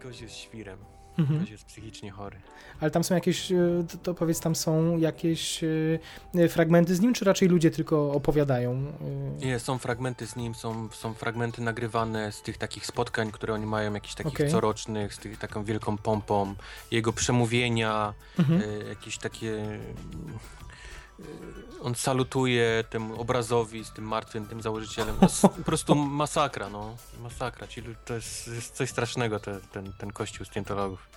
Gość 0.03 0.21
jest 0.21 0.35
świrem, 0.35 0.79
Mhm. 1.19 1.39
gość 1.41 1.51
jest 1.51 1.65
psychicznie 1.65 2.11
chory. 2.11 2.37
Ale 2.81 2.91
tam 2.91 3.05
są 3.05 3.15
jakieś, 3.15 3.53
e, 3.53 3.57
to, 4.03 4.15
powiedz, 4.15 4.41
tam 4.41 4.55
są 4.57 4.97
jakieś 4.99 5.65
e, 6.35 6.49
fragmenty 6.49 6.95
z 6.97 7.01
nim, 7.01 7.15
czy 7.15 7.25
raczej 7.25 7.49
ludzie 7.49 7.71
tylko 7.71 8.13
opowiadają? 8.13 8.73
e? 9.41 9.47
Nie, 9.47 9.59
są 9.59 9.79
fragmenty 9.79 10.27
z 10.27 10.37
nim, 10.37 10.55
są, 10.55 10.89
są 10.93 11.15
fragmenty 11.15 11.63
nagrywane 11.63 12.33
z 12.33 12.43
tych 12.43 12.59
takich 12.59 12.87
spotkań, 12.87 13.33
które 13.33 13.55
oni 13.55 13.67
mają, 13.67 13.95
jakichś 13.95 14.15
takich 14.15 14.33
Okej. 14.35 14.51
corocznych, 14.51 15.15
z 15.15 15.19
tych 15.19 15.39
taką 15.39 15.65
wielką 15.65 15.99
pompą, 15.99 16.55
jego 16.91 17.13
przemówienia, 17.13 18.15
Mhm. 18.39 18.63
jakieś 18.89 19.19
takie... 19.19 19.79
y, 21.21 21.25
On 21.83 21.95
salutuje 21.95 22.85
temu 22.91 23.21
obrazowi 23.21 23.85
z 23.85 23.91
tym 23.91 24.05
martwym, 24.05 24.47
tym 24.47 24.63
założycielem. 24.63 25.17
To 25.17 25.27
jest 25.27 25.43
po 25.59 25.65
prostu 25.65 25.95
masakra, 25.95 26.69
no. 26.69 26.97
Masakra. 27.23 27.67
Ci, 27.67 27.83
to 28.05 28.15
jest, 28.15 28.49
jest 28.49 28.75
coś 28.75 28.91
strasznego, 28.91 29.41
te, 29.41 29.61
ten, 29.73 29.93
ten 29.93 30.13
kościół 30.13 30.47
scjentologów. 30.47 31.09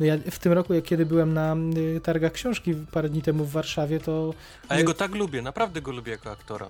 No 0.00 0.06
ja 0.06 0.14
w 0.30 0.38
tym 0.38 0.52
roku, 0.52 0.74
jak 0.74 0.84
kiedy 0.84 1.06
byłem 1.06 1.34
na 1.34 1.56
y, 1.76 2.00
targach 2.00 2.32
książki 2.32 2.74
parę 2.92 3.08
dni 3.08 3.22
temu 3.22 3.44
w 3.44 3.50
Warszawie, 3.50 4.00
to... 4.00 4.34
A 4.68 4.76
ja 4.76 4.82
go 4.82 4.94
tak 4.94 5.14
lubię, 5.14 5.42
naprawdę 5.42 5.82
go 5.82 5.92
lubię 5.92 6.12
jako 6.12 6.30
aktora. 6.30 6.68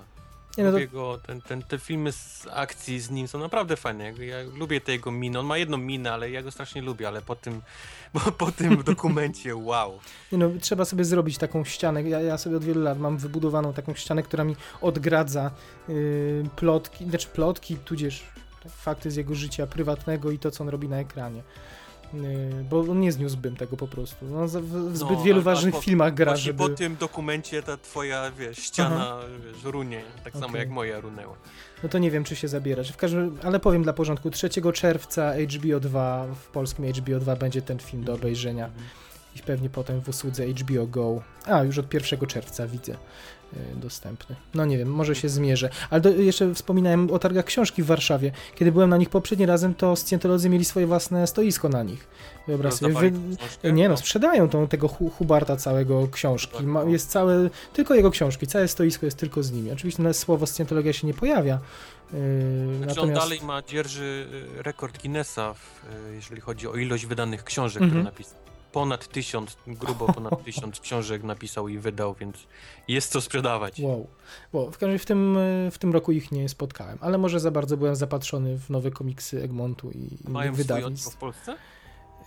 Nie, 0.57 0.65
no 0.65 0.73
to 0.93 1.19
ten, 1.27 1.41
ten, 1.41 1.63
te 1.63 1.79
filmy 1.79 2.13
z 2.13 2.47
akcji 2.51 3.01
z 3.01 3.11
nim 3.11 3.29
są 3.29 3.39
naprawdę 3.39 3.77
fajne. 3.77 4.05
Ja, 4.05 4.25
ja 4.25 4.37
lubię 4.55 4.81
te 4.81 4.93
jego 4.93 5.11
miny. 5.11 5.39
On 5.39 5.47
ma 5.47 5.59
jedną 5.59 5.77
minę, 5.77 6.13
ale 6.13 6.31
ja 6.31 6.43
go 6.43 6.51
strasznie 6.51 6.83
lubię, 6.83 7.09
ale 7.09 7.23
po 7.23 7.37
tym, 7.37 7.63
bo 8.15 8.21
po 8.21 8.53
tym 8.53 8.83
dokumencie, 8.83 9.57
wow. 9.57 9.99
Nie 10.33 10.39
no, 10.39 10.51
trzeba 10.61 10.85
sobie 10.85 11.05
zrobić 11.05 11.39
taką 11.39 11.65
ścianę. 11.65 12.03
Ja, 12.03 12.21
ja 12.21 12.39
sobie 12.39 12.57
od 12.57 12.65
wielu 12.65 12.83
lat 12.83 12.99
mam 12.99 13.19
wybudowaną 13.19 13.73
taką 13.73 13.95
ścianę, 13.95 14.23
która 14.23 14.45
mi 14.45 14.57
odgradza 14.81 15.51
y, 15.89 16.45
plotki, 16.57 17.05
znaczy 17.05 17.29
plotki, 17.29 17.77
tudzież 17.77 18.25
fakty 18.69 19.11
z 19.11 19.17
jego 19.17 19.35
życia 19.35 19.67
prywatnego 19.67 20.31
i 20.31 20.39
to, 20.39 20.51
co 20.51 20.65
on 20.65 20.71
robi 20.71 20.89
na 20.89 20.99
ekranie. 20.99 21.43
Y, 22.15 22.65
bo 22.71 22.81
on 22.81 23.01
nie 23.01 23.13
zniósłbym 23.13 23.57
tego 23.57 23.77
po 23.77 23.89
prostu. 23.89 24.49
Za- 24.49 24.61
w, 24.61 24.97
zbyt 24.97 25.19
No, 25.19 25.23
wielu 25.25 25.43
ważnych 25.43 25.75
po- 25.75 25.81
filmach 25.81 26.15
gra, 26.15 26.33
Właśnie 26.33 26.45
żeby... 26.45 26.59
po 26.59 26.69
tym 26.69 26.97
dokumencie 26.97 27.63
ta 27.63 27.77
twoja, 27.77 28.31
wiesz, 28.31 28.59
ściana, 28.59 29.19
wiesz, 29.45 29.65
runie. 29.65 30.03
Tak 30.25 30.33
samo 30.33 30.47
Okej. 30.47 30.59
jak 30.59 30.71
moja 30.71 31.01
runęła. 31.01 31.37
No 31.83 31.89
to 31.89 31.99
nie 31.99 32.11
wiem, 32.11 32.25
czy 32.25 32.37
się 32.37 32.49
zabierać. 32.49 32.93
W 32.93 32.97
każdym, 32.97 33.39
ale 33.43 33.61
powiem 33.61 33.83
dla 33.83 33.93
porządku, 33.93 34.31
3 34.31 34.49
czerwca 34.73 35.33
HBO 35.35 35.81
2, 35.81 36.27
w 36.35 36.47
polskim 36.47 36.85
HBO 36.93 37.19
2 37.21 37.37
będzie 37.37 37.63
ten 37.63 37.79
film 37.79 38.05
do 38.05 38.15
obejrzenia 38.15 38.71
i 39.37 39.39
pewnie 39.39 39.71
potem 39.71 40.01
w 40.01 40.09
usłudze 40.09 40.47
HBO 40.47 40.87
Go. 40.87 41.23
A, 41.47 41.63
już 41.65 41.79
od 41.79 41.95
1 41.95 42.27
czerwca 42.27 42.67
widzę 42.67 42.97
dostępny. 43.77 44.37
No 44.55 44.65
nie 44.65 44.79
wiem, 44.79 44.89
może 44.89 45.15
się 45.15 45.29
zmierzę. 45.29 45.71
Ale 45.91 46.01
do, 46.01 46.11
jeszcze 46.11 46.55
wspominałem 46.55 47.11
o 47.11 47.19
targach 47.19 47.45
książki 47.45 47.83
w 47.83 47.87
Warszawie. 47.87 48.33
Kiedy 48.55 48.73
byłem 48.73 48.91
na 48.91 48.97
nich 48.97 49.11
poprzedni 49.11 49.47
razem, 49.47 49.75
to 49.75 49.97
scjentolodzy 49.97 50.49
mieli 50.49 50.65
swoje 50.65 50.87
własne 50.87 51.27
stoisko 51.27 51.69
na 51.69 51.83
nich. 51.83 52.09
Wyobraź 52.47 52.75
sobie. 52.75 52.93
Rozdawali 52.93 53.13
Wy, 53.63 53.73
nie 53.73 53.89
no, 53.89 53.97
sprzedają 53.97 54.49
tą, 54.49 54.69
tego 54.69 54.89
hu, 54.89 55.11
Hubarta 55.11 55.57
całego 55.57 56.09
książki. 56.09 56.67
Ma, 56.67 56.85
no. 56.85 56.91
jest 56.91 57.11
całe, 57.11 57.51
tylko 57.73 57.95
jego 57.95 58.11
książki, 58.11 58.47
całe 58.47 58.69
stoisko 58.69 59.07
jest 59.07 59.19
tylko 59.19 59.43
z 59.43 59.53
nimi. 59.53 59.71
Oczywiście 59.71 60.03
na 60.03 60.13
słowo 60.13 60.47
scjentologia 60.47 60.93
się 60.93 61.07
nie 61.07 61.15
pojawia. 61.15 61.59
Yy, 62.13 62.19
Znaczy 62.85 63.01
on 63.01 63.13
dalej 63.13 63.41
ma, 63.43 63.63
dzierży 63.63 64.27
y, 64.59 64.63
rekord 64.63 65.01
Guinnessa, 65.03 65.55
w, 65.55 65.85
y, 66.11 66.15
jeżeli 66.15 66.41
chodzi 66.41 66.69
o 66.69 66.75
ilość 66.75 67.07
wydanych 67.07 67.45
książek, 67.45 67.83
Mhm. 67.83 67.91
które 67.91 68.05
napisał. 68.13 68.48
Ponad 68.73 69.09
tysiąc, 69.09 69.57
grubo 69.67 70.07
ponad 70.13 70.43
tysiąc 70.45 70.81
książek 70.81 71.23
napisał 71.23 71.69
i 71.69 71.79
wydał, 71.79 72.15
więc 72.15 72.37
jest 72.89 73.13
co 73.13 73.21
sprzedawać. 73.21 73.81
Wow. 73.81 74.07
Bo 74.53 74.67
w 74.67 74.71
każdym 74.71 74.89
razie 74.89 74.99
w 74.99 75.07
tym, 75.07 75.37
y, 75.37 75.71
w 75.73 75.79
tym 75.79 75.93
roku 75.93 76.13
ich 76.13 76.33
nie 76.33 76.49
spotkałem, 76.49 76.99
ale 77.01 77.19
może 77.19 77.41
za 77.41 77.51
bardzo 77.51 77.77
byłem 77.77 77.97
zapatrzony 77.97 78.59
w 78.59 78.71
nowe 78.71 78.91
komiksy 78.91 79.43
Egmontu 79.43 79.91
i 79.91 79.97
innych 79.99 80.29
Mają 80.29 80.53
wydawnictw. 80.53 81.15
w 81.15 81.17
Polsce? 81.19 81.57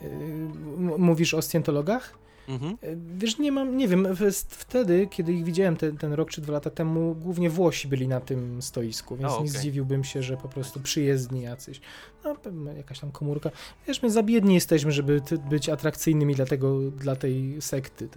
M- 0.01 0.93
Mówisz 1.01 1.33
o 1.33 1.41
scjentologach? 1.41 2.17
Mhm. 2.47 2.77
Yy, 2.81 2.97
Wiesz, 3.17 3.37
nie 3.39 3.51
mam, 3.51 3.77
nie 3.77 3.87
wiem, 3.87 4.07
wtedy, 4.49 5.07
kiedy 5.11 5.33
ich 5.33 5.43
widziałem 5.43 5.77
ten, 5.77 5.97
ten 5.97 6.13
rok 6.13 6.29
czy 6.29 6.41
dwa 6.41 6.53
lata 6.53 6.69
temu, 6.69 7.15
głównie 7.15 7.49
Włosi 7.49 7.87
byli 7.87 8.07
na 8.07 8.19
tym 8.19 8.61
stoisku, 8.61 9.17
więc 9.17 9.31
O, 9.31 9.35
nie 9.35 9.39
okej. 9.39 9.49
zdziwiłbym 9.49 10.03
się, 10.03 10.23
że 10.23 10.37
po 10.37 10.49
prostu 10.49 10.79
przyjezdni 10.79 11.41
jacyś, 11.41 11.81
no 12.23 12.35
jakaś 12.77 12.99
tam 12.99 13.11
komórka. 13.11 13.49
Wiesz, 13.87 14.01
my 14.01 14.11
za 14.11 14.23
biedni 14.23 14.53
jesteśmy, 14.53 14.91
żeby 14.91 15.21
być 15.49 15.69
atrakcyjnymi 15.69 16.35
dla, 16.35 16.45
tego, 16.45 16.79
dla 16.91 17.15
tej 17.15 17.61
sekty. 17.61 18.09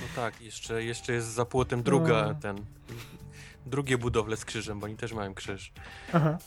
No 0.00 0.06
tak, 0.22 0.40
jeszcze, 0.40 0.84
jeszcze 0.84 1.12
jest 1.12 1.28
za 1.28 1.44
płotem 1.44 1.82
druga, 1.82 2.26
No. 2.28 2.34
ten, 2.34 2.56
drugie 3.66 3.98
budowle 3.98 4.36
z 4.36 4.44
krzyżem, 4.44 4.80
bo 4.80 4.86
oni 4.86 4.96
też 4.96 5.12
mają 5.12 5.34
krzyż. 5.34 5.72
Aha. 6.12 6.38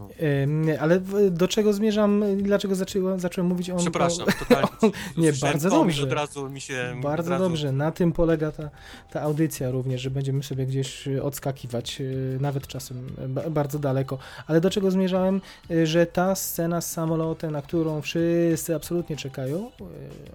No. 0.00 0.72
Ale 0.80 1.00
do 1.30 1.48
czego 1.48 1.72
zmierzam, 1.72 2.24
dlaczego 2.36 2.74
zaczęło, 2.74 3.18
zacząłem 3.18 3.48
mówić 3.48 3.70
o... 3.70 3.76
Przepraszam, 3.76 4.26
o, 4.28 4.32
totalnie. 4.32 4.96
nie, 5.16 5.32
bardzo 5.32 5.70
dobrze. 5.70 6.02
Od 6.02 6.12
razu 6.12 6.50
mi 6.50 6.60
się... 6.60 6.94
Bardzo 7.02 7.30
razu... 7.30 7.44
dobrze, 7.44 7.72
na 7.72 7.92
tym 7.92 8.12
polega 8.12 8.52
ta, 8.52 8.70
ta 9.10 9.22
audycja 9.22 9.70
również, 9.70 10.00
że 10.00 10.10
będziemy 10.10 10.42
sobie 10.42 10.66
gdzieś 10.66 11.08
y, 11.08 11.22
odskakiwać, 11.22 12.00
y, 12.00 12.38
nawet 12.40 12.66
czasem 12.66 13.06
ba- 13.28 13.50
bardzo 13.50 13.78
daleko. 13.78 14.18
Ale 14.46 14.60
do 14.60 14.70
czego 14.70 14.90
zmierzałem, 14.90 15.40
że 15.84 16.06
ta 16.06 16.34
scena 16.34 16.80
z 16.80 16.92
samolotem, 16.92 17.52
na 17.52 17.62
którą 17.62 18.00
wszyscy 18.00 18.74
absolutnie 18.74 19.16
czekają, 19.16 19.70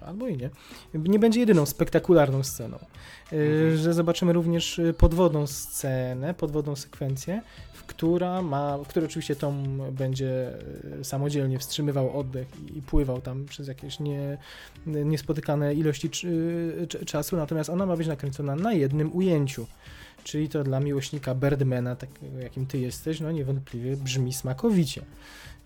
albo 0.05 0.27
i 0.27 0.37
nie, 0.37 0.49
nie 0.93 1.19
będzie 1.19 1.39
jedyną 1.39 1.65
spektakularną 1.65 2.43
sceną. 2.43 2.77
Y, 3.33 3.35
Mhm. 3.35 3.77
Że 3.77 3.93
zobaczymy 3.93 4.33
również 4.33 4.79
y, 4.79 4.93
podwodną 4.93 5.47
scenę, 5.47 6.33
podwodną 6.33 6.75
sekwencję, 6.75 7.41
w 7.73 7.83
która 7.83 8.41
ma, 8.41 8.77
w 8.77 8.87
której 8.87 9.09
oczywiście 9.09 9.35
Tom 9.35 9.81
będzie 9.91 10.53
y, 10.99 11.03
samodzielnie 11.03 11.59
wstrzymywał 11.59 12.19
oddech 12.19 12.47
i, 12.59 12.77
i 12.77 12.81
pływał 12.81 13.21
tam 13.21 13.45
przez 13.45 13.67
jakieś 13.67 13.99
nie, 13.99 14.37
niespotykane 14.85 15.73
ilości 15.73 16.09
czasu, 17.05 17.37
natomiast 17.37 17.69
ona 17.69 17.85
ma 17.85 17.97
być 17.97 18.07
nakręcona 18.07 18.55
na 18.55 18.73
jednym 18.73 19.15
ujęciu. 19.15 19.67
Czyli 20.23 20.49
to 20.49 20.63
dla 20.63 20.79
miłośnika 20.79 21.35
Birdmana, 21.35 21.95
takiego 21.95 22.39
jakim 22.39 22.65
ty 22.65 22.77
jesteś, 22.77 23.19
no 23.19 23.31
niewątpliwie 23.31 23.97
brzmi 23.97 24.33
smakowicie. 24.33 25.01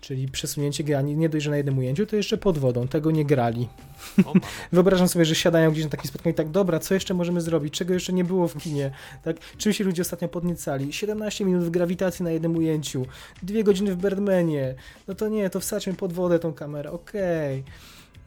Czyli 0.00 0.28
przesunięcie 0.28 0.84
grani 0.84 1.16
nie 1.16 1.28
dość, 1.28 1.44
że 1.44 1.50
na 1.50 1.56
jednym 1.56 1.78
ujęciu, 1.78 2.06
to 2.06 2.16
jeszcze 2.16 2.36
pod 2.38 2.58
wodą. 2.58 2.88
Tego 2.88 3.10
nie 3.10 3.24
grali. 3.24 3.68
Wyobrażam 4.72 5.08
sobie, 5.08 5.24
że 5.24 5.34
siadają 5.34 5.70
gdzieś 5.70 5.84
na 5.84 5.90
takim 5.90 6.08
spotkaniu 6.08 6.32
i 6.32 6.36
tak, 6.36 6.50
dobra, 6.50 6.78
co 6.78 6.94
jeszcze 6.94 7.14
możemy 7.14 7.40
zrobić? 7.40 7.74
Czego 7.74 7.94
jeszcze 7.94 8.12
nie 8.12 8.24
było 8.24 8.48
w 8.48 8.56
kinie? 8.58 8.90
Tak, 9.24 9.36
czym 9.58 9.72
się 9.72 9.84
ludzie 9.84 10.02
ostatnio 10.02 10.28
podniecali? 10.28 10.92
17 10.92 11.44
minut 11.44 11.64
w 11.64 11.70
grawitacji 11.70 12.22
na 12.22 12.30
jednym 12.30 12.56
ujęciu, 12.56 13.06
dwie 13.42 13.64
godziny 13.64 13.94
w 13.94 13.96
Birdmanie. 13.96 14.74
No 15.08 15.14
to 15.14 15.28
nie, 15.28 15.50
to 15.50 15.60
wsadźmy 15.60 15.94
pod 15.94 16.12
wodę 16.12 16.38
tą 16.38 16.52
kamerę, 16.52 16.90
okej. 16.92 17.64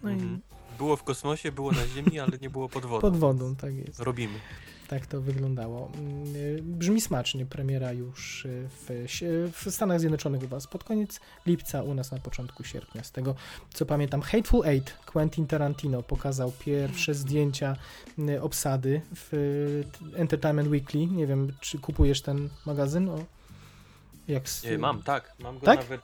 No 0.04 0.10
Mhm. 0.12 0.40
i 0.74 0.78
Było 0.78 0.96
w 0.98 1.04
kosmosie, 1.04 1.52
było 1.52 1.72
na 1.72 1.88
Ziemi, 1.96 2.20
ale 2.20 2.32
nie 2.42 2.50
było 2.50 2.70
pod 2.70 2.86
wodą. 2.86 3.02
pod 3.02 3.18
wodą, 3.18 3.56
tak 3.56 3.76
jest. 3.76 4.00
Robimy. 4.00 4.34
Tak 4.88 5.08
to 5.08 5.22
wyglądało. 5.22 5.92
Mm, 5.96 6.36
y, 6.36 6.60
Brzmi 6.64 7.02
smacznie, 7.02 7.46
premiera 7.46 7.92
już 7.92 8.46
y, 8.46 8.70
w, 8.70 8.90
sie- 9.08 9.52
w 9.52 9.72
Stanach 9.72 10.00
Zjednoczonych 10.00 10.44
u 10.44 10.48
Was 10.48 10.68
pod 10.68 10.84
koniec 10.84 11.20
lipca, 11.46 11.84
u 11.84 11.94
nas 11.94 12.12
na 12.12 12.18
początku 12.20 12.64
sierpnia. 12.64 13.04
Z 13.04 13.12
tego 13.12 13.36
co 13.74 13.86
pamiętam, 13.86 14.22
Hateful 14.22 14.66
Eight, 14.66 14.94
Quentin 15.06 15.48
Tarantino 15.48 16.04
pokazał 16.04 16.52
pierwsze 16.60 17.14
zdjęcia 17.14 17.76
y, 18.20 18.42
obsady 18.42 19.02
w 19.16 19.82
Entertainment 20.16 20.70
Weekly. 20.70 21.06
Nie 21.08 21.28
wiem, 21.28 21.54
czy 21.62 21.80
kupujesz 21.80 22.22
ten 22.22 22.50
magazyn? 22.66 23.10
O, 23.10 23.26
jak 24.28 24.44
mam, 24.80 25.04
tak. 25.04 25.34
Mam 25.40 25.60
go 25.60 25.66
Tak? 25.66 25.80
nawet... 25.80 26.02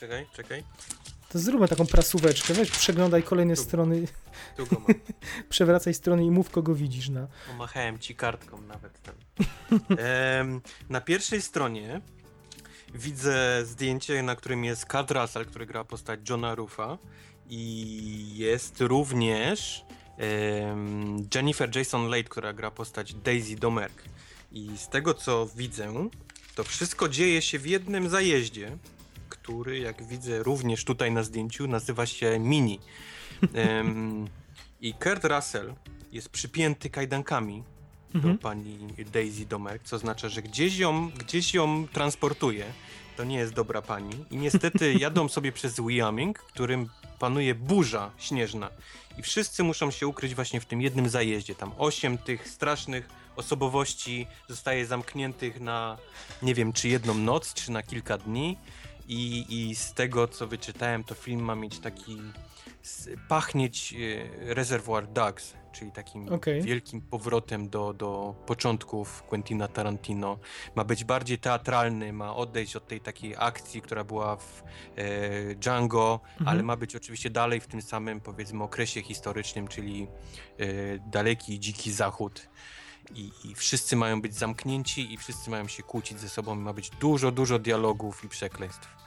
Czekaj, 0.00 0.26
czekaj. 0.36 0.64
To 1.34 1.38
zróbmy 1.38 1.68
taką 1.68 1.86
prasóweczkę. 1.86 2.54
Weź, 2.54 2.70
przeglądaj 2.70 3.22
kolejne 3.22 3.56
Tu. 3.56 3.62
strony, 3.62 4.06
Tu 4.56 4.66
go 4.66 4.76
mam. 4.80 4.94
przewracaj 5.48 5.94
strony 5.94 6.24
i 6.24 6.30
mów, 6.30 6.50
kogo 6.50 6.74
widzisz 6.74 7.08
na... 7.08 7.26
Pomachałem 7.48 7.98
ci 7.98 8.14
kartką 8.14 8.60
nawet 8.60 9.02
tam. 9.02 9.14
Em, 9.98 10.60
na 10.88 11.00
pierwszej 11.00 11.42
stronie 11.42 12.00
widzę 12.94 13.62
zdjęcie, 13.64 14.22
na 14.22 14.36
którym 14.36 14.64
jest 14.64 14.86
Kurt 14.86 15.10
Russell, 15.10 15.46
który 15.46 15.66
gra 15.66 15.84
postać 15.84 16.20
Johna 16.30 16.54
Ruffa 16.54 16.98
i 17.48 18.30
jest 18.34 18.80
również 18.80 19.84
Jennifer 21.34 21.76
Jason 21.76 22.08
Leigh, 22.08 22.28
która 22.28 22.52
gra 22.52 22.70
postać 22.70 23.14
Daisy 23.14 23.56
Domerk. 23.56 24.02
I 24.52 24.70
z 24.76 24.88
tego 24.88 25.14
co 25.14 25.48
widzę, 25.56 26.08
to 26.54 26.64
wszystko 26.64 27.08
dzieje 27.08 27.42
się 27.42 27.58
w 27.58 27.66
jednym 27.66 28.08
zajeździe, 28.08 28.76
który 29.44 29.78
jak 29.78 30.02
widzę 30.02 30.42
również 30.42 30.84
tutaj 30.84 31.12
na 31.12 31.22
zdjęciu 31.22 31.66
nazywa 31.66 32.06
się 32.06 32.38
Mini. 32.38 32.80
Em, 33.54 34.28
I 34.80 34.94
Kurt 34.94 35.24
Russell 35.24 35.74
jest 36.12 36.28
przypięty 36.28 36.90
kajdankami 36.90 37.62
Mhm. 38.14 38.34
do 38.36 38.42
pani 38.42 38.78
Daisy 39.12 39.46
Domerk, 39.46 39.82
co 39.82 39.96
oznacza, 39.96 40.28
że 40.28 40.42
gdzieś 40.42 40.76
ją, 40.78 41.10
gdzieś 41.10 41.54
ją 41.54 41.88
transportuje. 41.88 42.64
To 43.16 43.24
nie 43.24 43.36
jest 43.36 43.52
dobra 43.52 43.82
pani. 43.82 44.24
I 44.30 44.36
niestety 44.36 44.94
jadą 45.04 45.28
sobie 45.28 45.52
przez 45.52 45.80
Wyoming, 45.80 46.38
w 46.38 46.44
którym 46.46 46.88
panuje 47.18 47.54
burza 47.54 48.10
śnieżna. 48.18 48.70
I 49.18 49.22
wszyscy 49.22 49.62
muszą 49.62 49.90
się 49.90 50.06
ukryć 50.06 50.34
właśnie 50.34 50.60
w 50.60 50.66
tym 50.66 50.82
jednym 50.82 51.08
zajeździe. 51.08 51.54
Tam 51.54 51.72
osiem 51.78 52.18
tych 52.18 52.48
strasznych 52.48 53.08
osobowości 53.36 54.26
zostaje 54.48 54.86
zamkniętych 54.86 55.60
na 55.60 55.98
nie 56.42 56.54
wiem, 56.54 56.72
czy 56.72 56.88
jedną 56.88 57.14
noc, 57.14 57.54
czy 57.54 57.72
na 57.72 57.82
kilka 57.82 58.18
dni. 58.18 58.56
I, 59.08 59.46
i 59.48 59.74
z 59.74 59.92
tego, 59.94 60.28
co 60.28 60.46
wyczytałem, 60.46 61.04
to 61.04 61.14
film 61.14 61.40
ma 61.40 61.54
mieć 61.54 61.78
taki 61.78 62.18
pachnieć 63.28 63.94
e, 63.94 64.54
Reservoir 64.54 65.06
Dogs, 65.06 65.54
czyli 65.72 65.92
takim 65.92 66.28
Okej. 66.32 66.62
wielkim 66.62 67.00
powrotem 67.00 67.68
do, 67.68 67.92
do 67.92 68.34
początków 68.46 69.22
Quentina 69.22 69.68
Tarantino. 69.68 70.38
Ma 70.74 70.84
być 70.84 71.04
bardziej 71.04 71.38
teatralny, 71.38 72.12
ma 72.12 72.36
odejść 72.36 72.76
od 72.76 72.88
tej 72.88 73.00
takiej 73.00 73.34
akcji, 73.38 73.82
która 73.82 74.04
była 74.04 74.36
w 74.36 74.62
e, 74.96 75.54
Django, 75.54 76.20
Mhm. 76.32 76.48
ale 76.48 76.62
ma 76.62 76.76
być 76.76 76.96
oczywiście 76.96 77.30
dalej 77.30 77.60
w 77.60 77.66
tym 77.66 77.82
samym, 77.82 78.20
powiedzmy, 78.20 78.64
okresie 78.64 79.02
historycznym, 79.02 79.68
czyli 79.68 80.06
e, 80.58 80.66
daleki, 81.10 81.60
dziki 81.60 81.92
zachód. 81.92 82.48
I, 83.14 83.30
I 83.44 83.54
wszyscy 83.54 83.96
mają 83.96 84.22
być 84.22 84.34
zamknięci 84.34 85.12
i 85.12 85.16
wszyscy 85.16 85.50
mają 85.50 85.68
się 85.68 85.82
kłócić 85.82 86.20
ze 86.20 86.28
sobą. 86.28 86.54
Ma 86.54 86.72
być 86.72 86.90
dużo, 86.90 87.32
dużo 87.32 87.58
dialogów 87.58 88.24
i 88.24 88.28
przekleństw. 88.28 89.04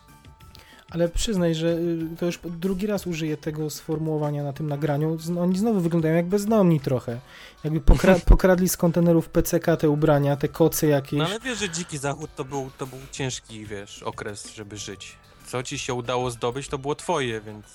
Ale 0.89 1.09
przyznaj, 1.09 1.55
że 1.55 1.67
y, 1.67 2.07
to 2.19 2.25
już 2.25 2.39
drugi 2.43 2.87
raz 2.87 3.07
użyję 3.07 3.37
tego 3.37 3.69
sformułowania 3.69 4.43
na 4.43 4.53
tym 4.53 4.67
nagraniu. 4.67 5.17
Oni 5.39 5.57
znowu 5.57 5.79
wyglądają 5.79 6.15
jak 6.15 6.25
bezdomni 6.25 6.79
trochę. 6.79 7.19
Jakby 7.63 7.81
pokra 7.81 8.15
pokradli 8.25 8.69
z 8.69 8.77
kontenerów 8.77 9.29
PCK 9.29 9.77
te 9.77 9.89
ubrania, 9.89 10.35
te 10.35 10.47
koce 10.47 10.87
jakieś. 10.87 11.19
No 11.19 11.25
ale 11.25 11.39
wiesz, 11.39 11.59
że 11.59 11.69
dziki 11.69 11.97
zachód 11.97 12.29
to 12.35 12.45
był, 12.45 12.69
to 12.77 12.87
był 12.87 12.99
ciężki, 13.11 13.65
wiesz, 13.65 14.03
okres, 14.03 14.53
żeby 14.55 14.77
żyć. 14.77 15.15
Co 15.47 15.63
ci 15.63 15.79
się 15.79 15.93
udało 15.93 16.31
zdobyć, 16.31 16.67
to 16.67 16.77
było 16.77 16.95
twoje, 16.95 17.41
więc... 17.41 17.65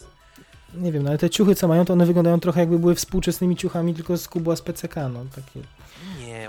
Nie 0.74 0.92
wiem, 0.92 1.02
no 1.02 1.08
ale 1.08 1.18
te 1.18 1.30
ciuchy, 1.30 1.54
co 1.54 1.68
mają, 1.68 1.84
to 1.84 1.92
one 1.92 2.06
wyglądają 2.06 2.40
trochę 2.40 2.60
jakby 2.60 2.78
były 2.78 2.94
współczesnymi 2.94 3.56
ciuchami, 3.56 3.94
tylko 3.94 4.16
z 4.18 4.28
kubła 4.28 4.56
z 4.56 4.62
PCK, 4.62 4.96
no 4.96 5.24
takie. 5.34 5.66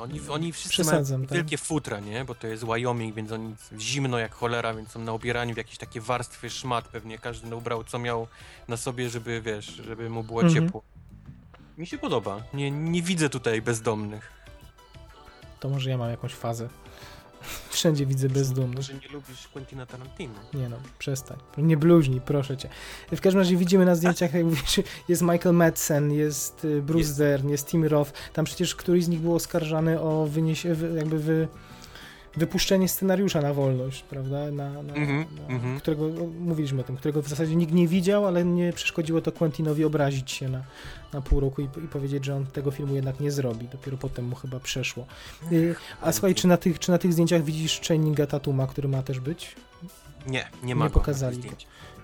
Oni, 0.04 0.20
oni 0.30 0.52
wszyscy 0.54 0.70
Przesadzam, 0.70 1.20
mają 1.20 1.28
tak? 1.28 1.38
wielkie 1.38 1.58
futra, 1.58 2.00
nie? 2.00 2.26
Bo 2.26 2.36
to 2.36 2.48
jest 2.48 2.66
Wyoming, 2.66 3.16
więc 3.16 3.32
oni 3.32 3.56
zimno 3.80 4.20
jak 4.20 4.34
cholera, 4.36 4.74
więc 4.74 4.90
są 4.92 5.00
na 5.00 5.14
ubieraniu 5.14 5.54
w 5.54 5.58
jakieś 5.58 5.78
takie 5.78 6.02
warstwy 6.02 6.50
szmat. 6.50 6.88
Pewnie 6.88 7.18
każdy 7.18 7.56
ubrał 7.56 7.84
co 7.84 8.00
miał 8.00 8.28
na 8.68 8.78
sobie, 8.78 9.10
żeby, 9.10 9.42
wiesz, 9.42 9.66
żeby 9.66 10.10
mu 10.10 10.24
było 10.24 10.42
Mhm. 10.42 10.66
ciepło. 10.66 10.82
Mi 11.78 11.88
się 11.88 11.98
podoba. 11.98 12.42
Nie, 12.54 12.72
nie 12.72 13.02
widzę 13.02 13.30
tutaj 13.30 13.62
bezdomnych. 13.62 14.32
To 15.60 15.70
może 15.70 15.90
ja 15.90 15.98
mam 15.98 16.10
jakąś 16.10 16.34
fazę. 16.34 16.70
Wszędzie 17.70 18.06
widzę 18.06 18.30
bezdomnych. 18.30 18.76
Może 18.76 18.94
nie 18.94 19.08
lubisz 19.14 19.48
Quentina 19.48 19.86
Tarantino. 19.86 20.34
Nie 20.54 20.70
no, 20.70 20.78
przestań. 21.00 21.38
Nie 21.58 21.78
bluźnij, 21.78 22.22
proszę 22.22 22.58
cię. 22.58 22.70
W 23.16 23.22
każdym 23.22 23.40
razie 23.40 23.58
widzimy 23.58 23.86
na 23.86 23.96
zdjęciach, 23.96 24.34
jak 24.34 24.44
mówisz, 24.46 24.80
jest 25.10 25.22
Michael 25.22 25.56
Madsen, 25.56 26.12
jest 26.12 26.66
y, 26.66 26.82
Bruce 26.82 27.00
Jest. 27.00 27.18
Dern, 27.18 27.50
jest 27.50 27.68
Tim 27.68 27.86
Roth. 27.86 28.12
Tam 28.34 28.46
przecież 28.46 28.76
któryś 28.76 29.04
z 29.04 29.08
nich 29.08 29.20
był 29.20 29.36
oskarżany 29.36 30.02
o 30.02 30.26
wyniesie, 30.26 30.76
wy- 30.76 30.98
jakby 30.98 31.20
wy, 31.20 31.48
wypuszczenie 32.38 32.90
scenariusza 32.90 33.42
na 33.42 33.54
wolność, 33.54 34.04
prawda? 34.04 34.52
Na, 34.52 34.70
na, 34.84 34.94
Mhm, 34.94 35.26
na, 35.48 35.54
mhm. 35.56 35.80
Którego, 35.80 36.10
mówiliśmy 36.40 36.82
o 36.82 36.84
tym, 36.84 36.98
którego 36.98 37.22
w 37.22 37.28
zasadzie 37.28 37.56
nikt 37.56 37.74
nie 37.74 37.88
widział, 37.88 38.28
ale 38.28 38.46
nie 38.46 38.74
przeszkodziło 38.74 39.22
to 39.22 39.32
Quentinowi 39.32 39.86
obrazić 39.86 40.32
się 40.32 40.50
na, 40.50 40.64
na 41.14 41.22
pół 41.22 41.40
roku 41.40 41.62
i, 41.62 41.66
i 41.66 41.88
powiedzieć, 41.88 42.26
że 42.26 42.36
on 42.36 42.46
tego 42.46 42.72
filmu 42.72 42.96
jednak 42.96 43.20
nie 43.20 43.32
zrobi. 43.32 43.68
Dopiero 43.68 43.98
potem 43.98 44.26
mu 44.26 44.36
chyba 44.36 44.60
przeszło. 44.60 45.06
Y, 45.52 45.76
A 46.02 46.12
słuchaj, 46.12 46.36
czy 46.36 46.48
na 46.48 46.58
tych, 46.58 46.80
czy 46.80 46.92
na 46.92 46.98
tych 46.98 47.14
zdjęciach 47.14 47.44
widzisz 47.44 47.82
Channinga 47.88 48.28
Tatuma, 48.28 48.68
który 48.68 48.88
ma 48.88 49.04
też 49.04 49.20
być? 49.20 49.56
Nie, 50.28 50.50
nie 50.64 50.76
ma 50.76 50.86
Nie 50.86 50.92
pokazali 50.92 51.38
go. 51.38 51.50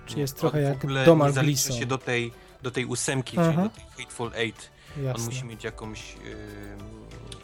Czy 0.06 0.20
jest 0.20 0.36
trochę 0.36 0.58
on 0.58 0.64
w 0.88 0.92
jak 0.94 1.04
Domar 1.04 1.32
Gleeson? 1.32 1.76
się 1.76 1.86
do 1.86 1.98
tej, 1.98 2.32
do 2.62 2.70
tej 2.70 2.86
ósemki, 2.86 3.36
Aha. 3.38 3.52
czyli 3.52 3.62
do 3.62 3.74
tej 3.74 3.84
Hateful 4.04 4.30
Eight. 4.34 4.70
On 4.98 5.04
Jasne, 5.04 5.24
musi 5.24 5.44
mieć 5.44 5.64
jakąś 5.64 6.14
yy, 6.14 6.20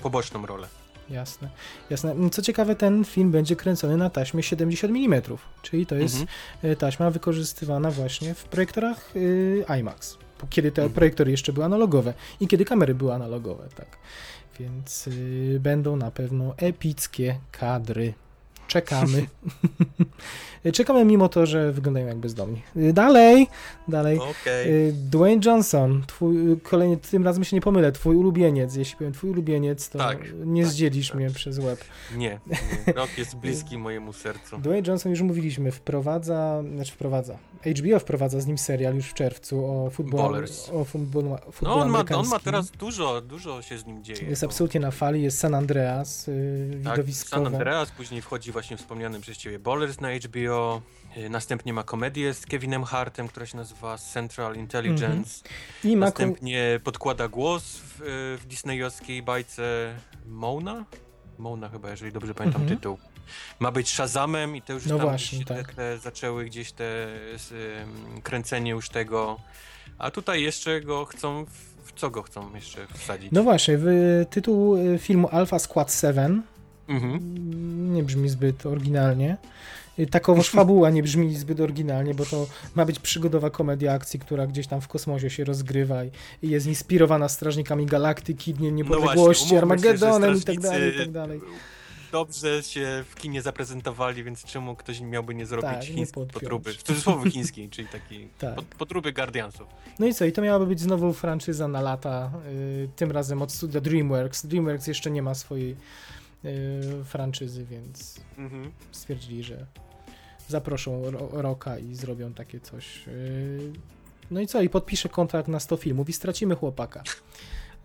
poboczną 0.03 0.47
rolę. 0.47 0.68
Jasne, 1.11 1.49
jasne. 1.91 2.15
Co 2.33 2.43
ciekawe, 2.43 2.75
ten 2.77 3.05
film 3.05 3.31
będzie 3.31 3.57
kręcony 3.57 3.97
na 3.97 4.11
taśmie 4.11 4.43
70 4.43 4.91
mm, 4.97 5.23
czyli 5.63 5.87
to 5.87 5.95
jest 5.95 6.15
Mhm. 6.21 6.29
e, 6.63 6.77
taśma 6.77 7.11
wykorzystywana 7.11 7.91
właśnie 7.91 8.35
w 8.35 8.45
projektorach 8.45 9.17
y, 9.17 9.65
IMAX, 9.81 10.19
kiedy 10.51 10.73
te 10.73 10.83
Mhm. 10.83 10.95
projektory 10.95 11.31
jeszcze 11.31 11.53
były 11.53 11.67
analogowe 11.67 12.15
i 12.41 12.49
kiedy 12.49 12.65
kamery 12.65 12.95
były 12.95 13.15
analogowe, 13.15 13.69
tak. 13.77 13.99
Więc 14.61 15.07
y, 15.07 15.59
będą 15.61 15.97
na 15.97 16.11
pewno 16.11 16.55
epickie 16.57 17.39
kadry. 17.53 18.15
czekamy. 18.69 19.27
czekamy 20.73 21.05
mimo 21.05 21.29
to, 21.29 21.47
że 21.47 21.73
wyglądają 21.73 22.07
jak 22.07 22.17
bezdomni. 22.17 22.62
Dalej, 22.77 23.47
dalej. 23.89 24.19
Okej. 24.19 24.71
Y, 24.89 24.93
Dwayne 24.93 25.41
Johnson, 25.45 26.03
twój, 26.07 26.53
y, 26.53 26.57
kolejny, 26.61 26.97
tym 26.97 27.25
razem 27.25 27.45
się 27.45 27.57
nie 27.57 27.61
pomylę, 27.61 27.93
twój 27.93 28.17
ulubieniec. 28.17 28.77
Jeśli 28.77 28.97
powiem 28.97 29.12
twój 29.12 29.31
ulubieniec, 29.31 29.89
to 29.89 29.99
Tak, 29.99 30.19
nie 30.45 30.62
tak, 30.62 30.73
zdzielisz 30.73 31.09
tak. 31.09 31.17
mnie 31.17 31.31
przez 31.31 31.59
łeb. 31.59 31.85
Nie, 32.17 32.41
nie, 32.87 32.93
rok 32.93 33.19
jest 33.19 33.37
bliski 33.37 33.79
mojemu 33.79 34.12
sercu. 34.12 34.59
Dwayne 34.59 34.89
Johnson, 34.89 35.11
już 35.11 35.21
mówiliśmy, 35.23 35.73
wprowadza, 35.73 36.62
znaczy 36.75 36.93
wprowadza, 36.93 37.39
HBO 37.81 37.99
wprowadza 37.99 38.41
z 38.41 38.47
nim 38.47 38.59
serial 38.59 38.95
już 38.95 39.07
w 39.07 39.14
czerwcu 39.14 39.64
o 39.67 39.91
futbolu. 39.91 40.45
O 40.73 40.85
futbolu, 40.85 41.29
No 41.31 41.53
futbolu 41.53 41.81
on 41.81 41.89
ma, 41.91 42.05
on 42.17 42.27
ma 42.29 42.39
teraz 42.39 42.71
dużo, 42.71 43.21
dużo 43.21 43.62
się 43.62 43.79
z 43.79 43.87
nim 43.87 44.05
dzieje. 44.05 44.29
Jest 44.29 44.43
bo- 44.43 44.47
absolutnie 44.47 44.80
na 44.80 44.91
fali, 44.91 45.22
jest 45.22 45.38
San 45.38 45.55
Andreas, 45.55 46.26
yy, 46.26 46.80
Tak, 46.84 46.93
widowiskowo. 46.93 47.45
San 47.45 47.55
Andreas, 47.55 47.91
później 47.91 48.22
wchodzi 48.22 48.53
właśnie 48.53 48.76
wspomniany 48.76 49.21
przez 49.21 49.37
ciebie 49.38 49.59
Ballers 49.59 50.01
na 50.01 50.09
HBO, 50.14 50.55
y, 51.16 51.28
następnie 51.30 51.72
ma 51.72 51.83
komedię 51.83 52.34
z 52.34 52.46
Kevinem 52.46 52.84
Hartem, 52.84 53.28
która 53.28 53.46
się 53.46 53.57
nazywa 53.57 53.99
Central 53.99 54.57
Intelligence, 54.57 55.45
I 55.84 55.88
ma 55.88 55.92
kon- 55.92 56.00
następnie 56.00 56.80
podkłada 56.84 57.28
głos 57.28 57.62
w, 57.76 58.00
y, 58.00 58.04
w 58.38 58.46
disneyowskiej 58.46 59.22
bajce 59.22 59.95
Mona? 60.26 60.84
Mona 61.38 61.68
chyba, 61.68 61.91
jeżeli 61.91 62.12
dobrze 62.12 62.34
pamiętam 62.34 62.62
Mhm. 62.62 62.78
tytuł. 62.78 62.99
Ma 63.61 63.70
być 63.72 63.91
Shazamem 63.91 64.57
i 64.57 64.62
to 64.62 64.72
już 64.72 64.87
No 64.87 64.96
tam 64.99 65.07
właśnie, 65.08 65.38
gdzieś 65.38 65.49
tak. 65.57 65.66
te, 65.68 65.74
te 65.74 65.99
zaczęły 65.99 66.45
gdzieś 66.45 66.72
te 66.72 67.07
kręcenie 68.22 68.70
już 68.70 68.88
tego, 68.88 69.37
a 69.99 70.11
tutaj 70.11 70.42
jeszcze 70.42 70.80
go 70.80 71.04
chcą, 71.04 71.45
w, 71.45 71.50
w 71.88 71.92
co 72.00 72.11
go 72.11 72.22
chcą 72.22 72.54
jeszcze 72.54 72.87
wsadzić? 72.95 73.33
No 73.33 73.42
właśnie, 73.42 73.74
w, 73.78 73.87
tytuł 74.30 74.76
y, 74.76 74.99
filmu 74.99 75.28
Alpha 75.33 75.58
Squad 75.58 75.92
7 76.00 76.42
Mhm. 76.88 77.95
nie 77.95 78.03
brzmi 78.03 78.28
zbyt 78.28 78.66
oryginalnie. 78.66 79.37
Y, 79.99 80.07
Takowoż 80.07 80.49
fabuła 80.51 80.91
nie 80.91 81.03
brzmi 81.03 81.35
zbyt 81.37 81.61
oryginalnie, 81.61 82.14
bo 82.14 82.27
to 82.27 82.47
ma 82.75 82.85
być 82.85 82.99
przygodowa 82.99 83.51
komedia 83.51 83.93
akcji, 83.93 84.21
która 84.21 84.47
gdzieś 84.47 84.67
tam 84.67 84.81
w 84.81 84.89
kosmosie 84.89 85.31
się 85.31 85.45
rozgrywa 85.45 86.05
i, 86.05 86.11
i 86.43 86.49
jest 86.51 86.67
inspirowana 86.67 87.29
Strażnikami 87.29 87.87
Galaktyki, 87.87 88.55
Dniem 88.55 88.77
Niepodległości, 88.77 89.45
No 89.45 89.49
się, 89.49 89.55
że 89.55 89.59
Armagedonem 89.59 90.37
i 90.37 90.43
tak 90.43 90.61
dalej, 90.61 90.95
i 90.95 90.99
tak 90.99 91.11
dalej. 91.11 91.41
Dobrze 92.13 92.63
się 92.63 93.05
w 93.09 93.14
kinie 93.14 93.43
zaprezentowali, 93.43 94.25
więc 94.25 94.45
czemu 94.45 94.77
ktoś 94.77 95.01
miałby 95.01 95.35
nie 95.35 95.47
zrobić 95.47 95.71
Tak, 95.71 95.85
chińskiej 95.85 96.27
podróby? 96.33 96.73
W 96.73 96.83
cudzysłowie 96.83 97.31
chińskiej, 97.31 97.68
czyli 97.71 97.89
takiej 97.89 98.29
Tak. 98.39 98.55
pod, 98.55 98.64
podróby 98.64 99.13
Guardiansów. 99.13 99.67
No 99.99 100.07
i 100.07 100.14
co, 100.14 100.25
i 100.25 100.33
to 100.33 100.43
miałaby 100.43 100.67
być 100.67 100.81
znowu 100.81 101.13
franczyza 101.13 101.68
na 101.68 101.81
lata, 101.81 102.31
y, 102.49 102.89
tym 102.97 103.11
razem 103.13 103.43
od 103.43 103.53
studia 103.53 103.81
DreamWorks. 103.81 104.47
DreamWorks 104.47 104.87
jeszcze 104.87 105.11
nie 105.11 105.23
ma 105.23 105.35
swojej 105.35 105.77
y, 106.45 107.05
franczyzy, 107.05 107.64
więc 107.71 108.21
Mhm. 108.39 108.71
stwierdzili, 108.93 109.43
że 109.43 109.67
zaproszą 110.49 111.11
Ro- 111.11 111.29
Roka 111.33 111.79
i 111.79 111.95
zrobią 111.95 112.33
takie 112.33 112.61
coś. 112.61 113.07
Yy, 113.07 113.73
No 114.31 114.41
i 114.41 114.47
co? 114.47 114.61
I 114.63 114.68
podpiszę 114.68 115.09
kontrakt 115.09 115.49
na 115.49 115.61
100 115.61 115.77
filmów 115.77 116.09
i 116.09 116.13
stracimy 116.13 116.55
chłopaka. 116.55 117.03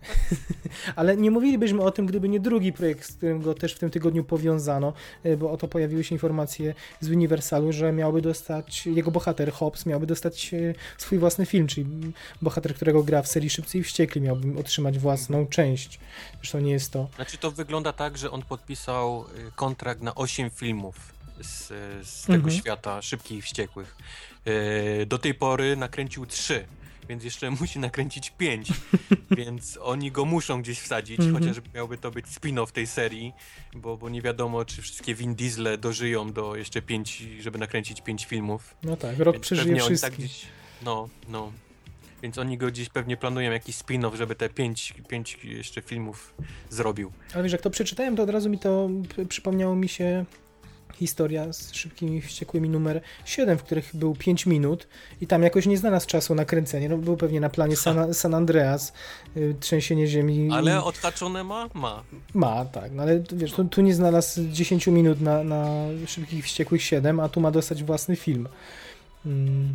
Ale 0.96 1.16
nie 1.16 1.30
mówilibyśmy 1.30 1.82
o 1.82 1.90
tym, 1.90 2.06
gdyby 2.06 2.28
nie 2.28 2.40
drugi 2.40 2.72
projekt, 2.72 3.04
z 3.04 3.16
którym 3.16 3.42
go 3.42 3.54
też 3.54 3.74
w 3.74 3.78
tym 3.78 3.90
tygodniu 3.90 4.24
powiązano, 4.24 4.92
yy, 5.24 5.36
bo 5.36 5.50
oto 5.50 5.68
pojawiły 5.68 6.04
się 6.04 6.14
informacje 6.14 6.74
z 7.00 7.08
Uniwersalu, 7.08 7.72
że 7.72 7.92
miałby 7.92 8.22
dostać, 8.22 8.86
jego 8.86 9.10
bohater 9.10 9.52
Hobbs 9.52 9.86
miałby 9.86 10.06
dostać 10.06 10.52
yy, 10.52 10.74
swój 10.98 11.18
własny 11.18 11.46
film, 11.46 11.66
czyli 11.66 11.86
bohater, 12.42 12.74
którego 12.74 13.02
gra 13.02 13.22
w 13.22 13.28
serii 13.28 13.50
Szybcy 13.50 13.78
i 13.78 13.82
Wściekli 13.82 14.20
miałby 14.20 14.60
otrzymać 14.60 14.98
własną 14.98 15.46
część. 15.46 16.00
Zresztą 16.36 16.60
nie 16.60 16.72
jest 16.72 16.92
to 16.92 17.08
Znaczy 17.16 17.38
to 17.38 17.50
wygląda 17.50 17.92
tak, 17.92 18.18
że 18.18 18.30
on 18.30 18.42
podpisał 18.42 19.24
y, 19.48 19.52
kontrakt 19.56 20.02
na 20.02 20.14
8 20.14 20.50
filmów 20.50 21.11
z, 21.42 21.66
z 22.08 22.22
tego 22.26 22.34
Mhm. 22.34 22.54
świata 22.56 23.02
szybkich 23.02 23.38
i 23.38 23.42
wściekłych. 23.42 23.96
Y, 25.02 25.06
Do 25.06 25.18
tej 25.18 25.34
pory 25.34 25.76
nakręcił 25.76 26.26
3, 26.26 26.64
więc 27.08 27.24
jeszcze 27.24 27.50
musi 27.60 27.78
nakręcić 27.78 28.30
5, 28.30 28.68
więc 29.38 29.78
oni 29.82 30.12
go 30.12 30.24
muszą 30.24 30.62
gdzieś 30.62 30.80
wsadzić, 30.80 31.20
Mhm. 31.20 31.38
chociaż 31.38 31.56
miałby 31.74 31.98
to 31.98 32.10
być 32.10 32.26
spin-off 32.26 32.72
tej 32.72 32.86
serii, 32.86 33.32
bo, 33.74 33.96
bo 33.96 34.08
nie 34.08 34.22
wiadomo, 34.22 34.64
czy 34.64 34.82
wszystkie 34.82 35.14
Vin 35.14 35.34
Diesle 35.34 35.78
dożyją 35.78 36.32
do 36.32 36.56
jeszcze 36.56 36.82
5, 36.82 37.22
żeby 37.40 37.58
nakręcić 37.58 38.00
5 38.00 38.24
filmów. 38.24 38.74
No 38.82 38.96
tak, 38.96 39.18
rok 39.18 39.34
Więc 39.34 39.42
przeżyje 39.44 39.72
oni 39.72 39.80
wszystkich. 39.80 40.10
tak 40.10 40.18
gdzieś, 40.18 40.46
no, 40.82 41.08
no. 41.28 41.52
Więc 42.22 42.38
oni 42.38 42.58
go 42.58 42.66
gdzieś 42.66 42.88
pewnie 42.88 43.16
planują 43.16 43.52
jakiś 43.52 43.76
spin-off, 43.76 44.14
żeby 44.16 44.34
te 44.34 44.48
pięć, 44.48 44.94
pięć 45.08 45.38
jeszcze 45.44 45.82
filmów 45.82 46.34
zrobił. 46.70 47.12
Ale 47.34 47.42
wiesz, 47.42 47.52
jak 47.52 47.60
to 47.60 47.70
przeczytałem, 47.70 48.16
to 48.16 48.22
od 48.22 48.30
razu 48.30 48.50
mi 48.50 48.58
to 48.58 48.90
przypomniało 49.28 49.76
mi 49.76 49.88
się 49.88 50.24
historia 51.02 51.52
z 51.52 51.72
szybkimi 51.72 52.22
wściekłymi 52.22 52.68
numer 52.68 53.00
7, 53.24 53.58
w 53.58 53.62
których 53.62 53.90
był 53.96 54.14
5 54.14 54.46
minut 54.46 54.88
i 55.20 55.26
tam 55.26 55.42
jakoś 55.42 55.66
nie 55.66 55.78
znalazł 55.78 56.06
czasu 56.06 56.34
na 56.34 56.44
kręcenie. 56.44 56.88
No, 56.88 56.96
był 56.98 57.16
pewnie 57.16 57.40
na 57.40 57.48
planie 57.50 57.76
San, 57.76 58.14
San 58.14 58.34
Andreas, 58.34 58.92
y, 59.36 59.54
trzęsienie 59.60 60.06
ziemi. 60.06 60.48
Ale 60.52 60.84
odhaczone 60.84 61.44
ma? 61.44 61.68
Ma. 61.74 62.02
Ma, 62.34 62.64
tak, 62.64 62.92
no 62.92 63.02
ale 63.02 63.20
tu, 63.20 63.36
wiesz, 63.36 63.52
tu, 63.52 63.64
tu 63.64 63.80
nie 63.80 63.94
znalazł 63.94 64.40
10 64.50 64.86
minut 64.86 65.20
na, 65.20 65.44
na 65.44 65.64
szybkich 66.06 66.44
wściekłych 66.44 66.82
7, 66.82 67.20
a 67.20 67.28
tu 67.28 67.40
ma 67.40 67.50
dostać 67.50 67.84
własny 67.84 68.16
film. 68.16 68.48
Mm. 69.26 69.74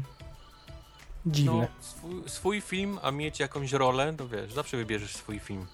Dziwne. 1.26 1.52
No, 1.52 1.68
swój, 1.82 2.24
swój 2.28 2.62
film, 2.62 3.00
a 3.02 3.12
mieć 3.12 3.40
jakąś 3.40 3.72
rolę, 3.72 4.14
to 4.18 4.28
wiesz, 4.28 4.54
zawsze 4.54 4.78
wybierzesz 4.78 5.16
swój 5.16 5.40
film. 5.40 5.66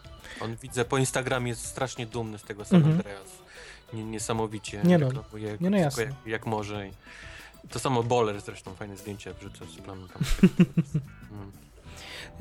On 0.41 0.55
widzę 0.55 0.85
po 0.85 0.97
Instagramie 0.97 1.49
jest 1.49 1.65
strasznie 1.65 2.05
dumny 2.05 2.37
z 2.37 2.43
tego 2.43 2.65
San 2.65 2.77
Mhm. 2.77 2.95
Andreas. 2.97 3.27
Nie, 3.27 3.82
niesamowicie 3.93 4.81
Nie 4.83 4.97
no, 4.97 5.05
reklamuje 5.09 5.57
nie 5.61 5.69
no 5.69 5.77
jasne. 5.77 6.03
jak, 6.03 6.13
jak 6.25 6.45
może. 6.45 6.87
I 6.87 6.91
to 7.69 7.79
samo 7.79 8.03
Boller 8.03 8.41
zresztą, 8.41 8.73
fajne 8.75 8.97
zdjęcia 8.97 9.33
wrzucę 9.33 9.65
z 9.65 9.75
planu 9.81 10.07
tam. 10.07 10.21
Mm. 11.31 11.51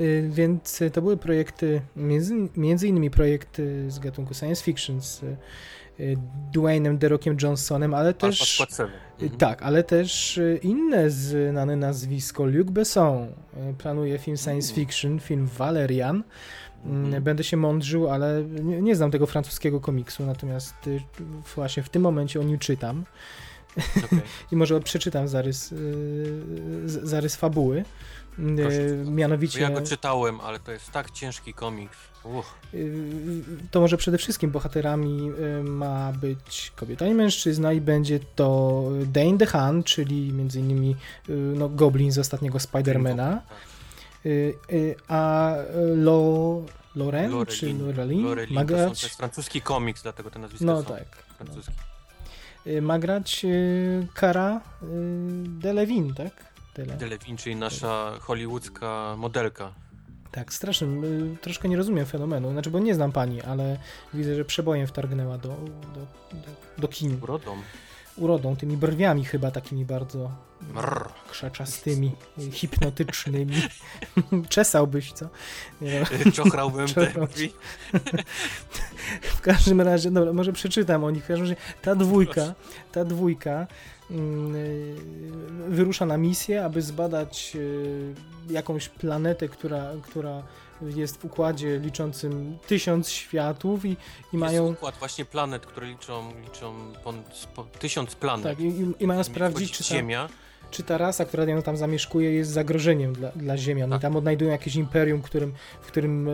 Y, 0.00 0.30
Więc 0.32 0.82
y, 0.82 0.90
to 0.90 1.02
były 1.02 1.16
projekty, 1.16 1.80
między, 1.96 2.34
między 2.56 2.88
innymi 2.88 3.10
projekty 3.10 3.90
z 3.90 3.98
gatunku 3.98 4.34
science 4.34 4.64
fiction 4.64 5.00
z 5.02 5.22
y, 5.22 5.36
Dwaynem 6.52 6.98
The 6.98 7.08
Rockiem 7.08 7.36
Johnsonem, 7.42 7.94
ale 7.94 8.14
też 8.14 8.52
Squad 8.54 8.70
7. 8.70 8.86
y, 8.90 9.24
Mhm. 9.24 9.38
tak, 9.38 9.62
ale 9.62 9.84
też 9.84 10.40
inne 10.62 11.10
znane 11.10 11.76
nazwisko. 11.76 12.44
Luc 12.46 12.70
Besson 12.70 13.26
planuje 13.78 14.18
film 14.18 14.36
science 14.36 14.68
Mm. 14.72 14.74
fiction, 14.74 15.20
film 15.20 15.46
Valerian. 15.58 16.22
Mm, 16.84 17.04
Mhm. 17.04 17.22
Będę 17.22 17.44
się 17.44 17.56
mądrzył, 17.56 18.08
ale 18.08 18.44
nie, 18.44 18.82
nie 18.82 18.96
znam 18.96 19.10
tego 19.10 19.26
francuskiego 19.26 19.80
komiksu, 19.80 20.26
natomiast 20.26 20.86
y, 20.86 21.00
właśnie 21.54 21.82
w 21.82 21.88
tym 21.88 22.02
momencie 22.02 22.40
o 22.40 22.42
nim 22.42 22.58
czytam 22.58 23.04
Okej. 24.04 24.20
i 24.52 24.56
może 24.56 24.80
przeczytam 24.80 25.28
zarys, 25.28 25.72
y, 25.72 26.42
zarys 26.86 27.36
fabuły. 27.36 27.84
Y, 28.38 28.56
Proszę. 28.56 29.10
Mianowicie. 29.10 29.60
Ja 29.60 29.70
go 29.70 29.82
czytałem, 29.82 30.40
ale 30.40 30.58
to 30.60 30.72
jest 30.72 30.90
tak 30.90 31.10
ciężki 31.10 31.54
komiks. 31.54 31.98
Uch. 32.24 32.54
To 33.70 33.80
może 33.80 33.96
przede 33.96 34.18
wszystkim 34.18 34.50
bohaterami 34.50 35.30
ma 35.64 36.12
być 36.12 36.72
kobieta 36.76 37.06
i 37.06 37.14
mężczyzna 37.14 37.72
i 37.72 37.80
będzie 37.80 38.20
to 38.36 38.84
Dane 39.06 39.36
DeHaan, 39.36 39.82
czyli 39.82 40.32
między 40.32 40.60
innymi 40.60 40.96
no, 41.28 41.68
Goblin 41.68 42.12
z 42.12 42.18
ostatniego 42.18 42.60
Spidermana, 42.60 43.42
Tak. 43.48 43.71
Y, 44.26 44.54
y, 44.72 44.94
a 45.08 45.54
Lo, 45.96 46.62
Loren, 46.94 47.30
Lorelin. 47.30 47.46
czy 47.46 47.74
Lorelin, 47.74 48.22
Lorelin, 48.24 48.54
ma 48.54 48.64
to, 48.64 48.68
są, 48.68 48.74
grać, 48.76 49.00
to 49.00 49.06
jest 49.06 49.16
francuski 49.16 49.60
komiks, 49.60 50.02
dlatego 50.02 50.30
te 50.30 50.38
nazwiska 50.38 50.66
no 50.66 50.82
są 50.82 50.88
tak, 50.88 51.04
francuskie. 51.38 51.72
y, 52.66 52.82
ma 52.82 52.98
grać 52.98 53.46
Cara 54.20 54.60
Delevingne, 55.46 56.14
tak? 56.14 56.52
Dele. 56.74 56.96
Delevin, 56.96 57.36
czyli 57.36 57.56
nasza 57.56 58.12
hollywoodzka 58.20 59.14
modelka. 59.18 59.72
Tak, 60.30 60.52
strasznie, 60.52 60.86
troszkę 61.40 61.68
nie 61.68 61.76
rozumiem 61.76 62.06
fenomenu, 62.06 62.52
znaczy, 62.52 62.70
bo 62.70 62.78
nie 62.78 62.94
znam 62.94 63.12
pani, 63.12 63.42
ale 63.42 63.78
widzę, 64.14 64.34
że 64.36 64.44
przebojem 64.44 64.86
wtargnęła 64.86 65.38
do, 65.38 65.48
do, 65.48 66.00
do, 66.36 66.46
do 66.78 66.88
kin. 66.88 67.18
Urodą. 67.22 67.56
urodą, 68.16 68.56
tymi 68.56 68.76
brwiami 68.76 69.24
chyba 69.24 69.50
takimi 69.50 69.84
bardzo 69.84 70.30
Brrr. 70.62 71.08
krzaczastymi, 71.30 72.12
hipnotycznymi. 72.52 73.56
Czesałbyś, 74.48 75.12
co? 75.12 75.28
Nie 75.80 76.06
no. 76.24 76.32
Czochrałbym 76.32 76.88
te 76.88 77.26
drzwi. 77.26 77.52
W 79.22 79.40
każdym 79.40 79.80
razie, 79.80 80.10
dobra, 80.10 80.32
może 80.32 80.52
przeczytam 80.52 81.04
o 81.04 81.10
nich. 81.10 81.24
W 81.24 81.26
każdym 81.26 81.48
razie 81.48 81.56
ta 81.82 81.94
dwójka, 81.94 82.54
ta 82.92 83.04
dwójka 83.04 83.66
mm, 84.10 84.56
y, 84.56 84.96
wyrusza 85.68 86.06
na 86.06 86.16
misję, 86.16 86.64
aby 86.64 86.82
zbadać 86.82 87.52
y, 87.54 88.14
jakąś 88.50 88.88
planetę, 88.88 89.48
która, 89.48 89.90
która 90.02 90.42
jest 90.82 91.16
w 91.16 91.24
układzie 91.24 91.78
liczącym 91.78 92.58
tysiąc 92.66 93.08
światów 93.10 93.84
i, 93.84 93.88
i 93.88 93.92
Jest 93.92 93.98
mają 94.32 94.66
układ 94.66 94.94
właśnie 94.98 95.24
planet, 95.24 95.66
które 95.66 95.86
liczą, 95.86 96.32
liczą 96.44 96.74
tysiąc 97.78 98.14
planet. 98.14 98.44
tak, 98.44 98.60
i, 98.60 98.94
i- 98.98 99.06
mają 99.06 99.24
sprawdzić, 99.24 99.72
czy 99.72 99.84
ta, 99.84 99.90
Ziemia. 99.94 100.28
Czy 100.72 100.82
ta 100.82 100.98
rasa, 100.98 101.24
która 101.24 101.62
tam 101.62 101.76
zamieszkuje, 101.76 102.32
jest 102.32 102.50
zagrożeniem 102.50 103.12
dla, 103.12 103.30
dla 103.30 103.58
Ziemian. 103.58 103.90
Tak. 103.90 104.00
I 104.00 104.02
tam 104.02 104.16
odnajdują 104.16 104.50
jakieś 104.50 104.76
imperium, 104.76 105.22
którym, 105.22 105.52
w 105.82 105.86
którym 105.86 106.28
e, 106.28 106.32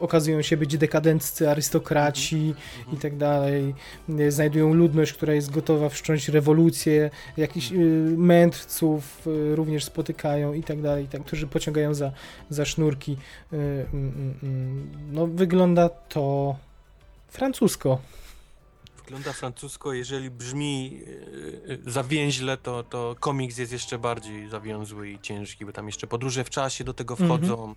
okazują 0.00 0.42
się 0.42 0.56
być 0.56 0.78
dekadenccy 0.78 1.50
arystokraci 1.50 2.54
Mhm. 2.78 2.96
i 2.96 3.00
tak 3.00 3.16
dalej. 3.16 3.74
E, 4.18 4.30
Znajdują 4.30 4.74
ludność, 4.74 5.12
która 5.12 5.34
jest 5.34 5.50
gotowa 5.50 5.88
wszcząć 5.88 6.28
rewolucję, 6.28 7.10
jakichś 7.36 7.72
e, 7.72 7.76
mędrców 8.16 9.26
e, 9.26 9.56
również 9.56 9.84
spotykają 9.84 10.52
i 10.52 10.62
tak 10.62 10.82
dalej, 10.82 11.06
tak, 11.06 11.22
którzy 11.22 11.46
pociągają 11.46 11.94
za, 11.94 12.12
za 12.50 12.64
sznurki. 12.64 13.16
E, 13.52 13.56
mm, 13.56 13.86
mm, 13.92 14.34
mm. 14.42 14.90
No, 15.12 15.26
wygląda 15.26 15.88
to 15.88 16.56
francusko. 17.28 17.98
Wygląda 19.08 19.32
francusko, 19.32 19.92
jeżeli 19.92 20.30
brzmi 20.30 20.90
yy, 21.66 21.78
zawięźle, 21.86 22.56
to, 22.56 22.82
to 22.82 23.16
komiks 23.20 23.58
jest 23.58 23.72
jeszcze 23.72 23.98
bardziej 23.98 24.48
zawiązły 24.48 25.10
i 25.10 25.18
ciężki, 25.18 25.64
bo 25.64 25.72
tam 25.72 25.86
jeszcze 25.86 26.06
podróże 26.06 26.44
w 26.44 26.50
czasie 26.50 26.84
do 26.84 26.94
tego 26.94 27.16
wchodzą 27.16 27.74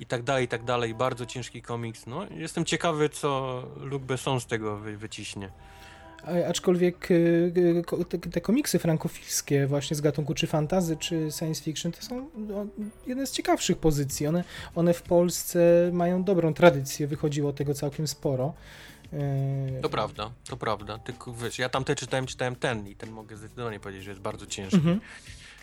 i 0.00 0.06
tak 0.06 0.22
dalej, 0.22 0.44
i 0.44 0.48
tak 0.48 0.64
dalej. 0.64 0.94
Bardzo 0.94 1.26
ciężki 1.26 1.62
komiks. 1.62 2.06
No, 2.06 2.26
jestem 2.30 2.64
ciekawy, 2.64 3.08
co 3.08 3.62
Luc 3.80 4.02
Besson 4.02 4.40
z 4.40 4.46
tego 4.46 4.76
wy, 4.76 4.96
wyciśnie. 4.96 5.50
Aczkolwiek 6.48 7.08
ko- 7.86 8.04
te, 8.04 8.18
te 8.18 8.40
komiksy 8.40 8.78
frankofilskie 8.78 9.66
właśnie 9.66 9.96
z 9.96 10.00
gatunku 10.00 10.34
czy 10.34 10.46
fantazy, 10.46 10.96
czy 10.96 11.28
science 11.38 11.62
fiction 11.62 11.92
to 11.92 12.02
są 12.02 12.30
no, 12.36 12.66
jedne 13.06 13.26
z 13.26 13.32
ciekawszych 13.32 13.78
pozycji. 13.78 14.26
One, 14.26 14.44
one 14.74 14.94
w 14.94 15.02
Polsce 15.02 15.90
mają 15.92 16.24
dobrą 16.24 16.54
tradycję, 16.54 17.06
wychodziło 17.06 17.52
tego 17.52 17.74
całkiem 17.74 18.06
sporo. 18.06 18.54
Y, 19.12 19.80
To 19.82 19.88
prawda, 19.88 20.30
to 20.48 20.56
prawda. 20.56 20.98
Tylko 20.98 21.32
wiesz, 21.34 21.58
ja 21.58 21.68
tamte 21.68 21.94
czytałem, 21.94 22.26
czytałem 22.26 22.56
ten 22.56 22.88
i 22.88 22.96
ten 22.96 23.10
mogę 23.10 23.36
zdecydowanie 23.36 23.80
powiedzieć, 23.80 24.04
że 24.04 24.10
jest 24.10 24.22
bardzo 24.22 24.46
ciężki 24.46 24.76
Mhm. 24.76 25.00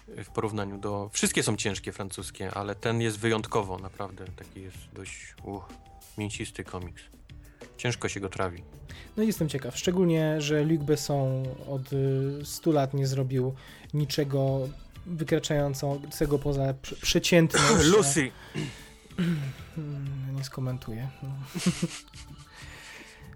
w 0.08 0.30
porównaniu 0.30 0.78
do... 0.78 1.10
Wszystkie 1.14 1.44
są 1.44 1.56
ciężkie 1.56 1.92
francuskie, 1.92 2.52
ale 2.54 2.76
ten 2.76 3.02
jest 3.02 3.20
wyjątkowo, 3.20 3.78
naprawdę. 3.80 4.26
Taki 4.36 4.62
jest 4.62 4.78
dość 4.94 5.36
uh, 5.44 5.64
mięsisty 6.18 6.64
komiks. 6.64 7.04
Ciężko 7.78 8.10
się 8.10 8.20
go 8.20 8.30
trawi. 8.30 8.64
No 9.18 9.24
i 9.24 9.28
jestem 9.28 9.50
ciekaw, 9.50 9.78
szczególnie, 9.78 10.42
że 10.42 10.64
Luc 10.64 10.82
Besson 10.82 11.44
od 11.70 11.94
y, 11.94 12.42
100 12.46 12.72
lat 12.72 12.94
nie 12.94 13.08
zrobił 13.08 13.54
niczego 13.94 14.60
wykraczającego 15.06 16.40
poza 16.44 16.74
prze- 16.74 16.96
przeciętność. 16.96 17.86
Lucy! 17.98 18.32
Nie 20.38 20.44
skomentuję. 20.44 21.10
No. 21.24 21.30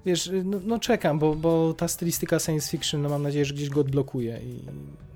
Wiesz, 0.08 0.32
no, 0.44 0.60
no 0.66 0.80
czekam, 0.80 1.20
bo, 1.20 1.36
bo 1.36 1.74
ta 1.74 1.88
stylistyka 1.88 2.40
science 2.40 2.72
fiction, 2.72 3.02
no 3.02 3.10
mam 3.10 3.24
nadzieję, 3.24 3.46
że 3.46 3.54
gdzieś 3.54 3.70
go 3.70 3.82
odblokuje 3.82 4.40
i 4.44 4.60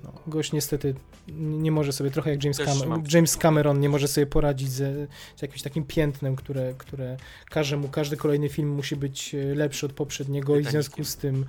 no, 0.04 0.12
gość 0.26 0.52
niestety 0.52 0.94
nie 1.38 1.70
może 1.70 1.92
sobie, 1.92 2.10
trochę 2.10 2.30
jak 2.30 2.44
James, 2.44 2.58
Cam- 2.58 3.14
James 3.14 3.36
Cameron 3.36 3.80
nie 3.80 3.88
może 3.88 4.08
sobie 4.08 4.26
poradzić 4.26 4.70
ze, 4.70 5.06
z 5.36 5.42
jakimś 5.42 5.62
takim 5.62 5.84
piętnem, 5.84 6.36
które, 6.36 6.74
które 6.78 7.16
każe 7.50 7.76
mu, 7.76 7.88
każdy 7.88 8.16
kolejny 8.16 8.48
film 8.48 8.68
musi 8.68 8.96
być 8.96 9.34
e, 9.34 9.54
lepszy 9.54 9.86
od 9.86 9.92
poprzedniego 9.92 10.58
i 10.58 10.64
w 10.64 10.70
związku 10.70 11.04
z 11.04 11.16
tym 11.16 11.44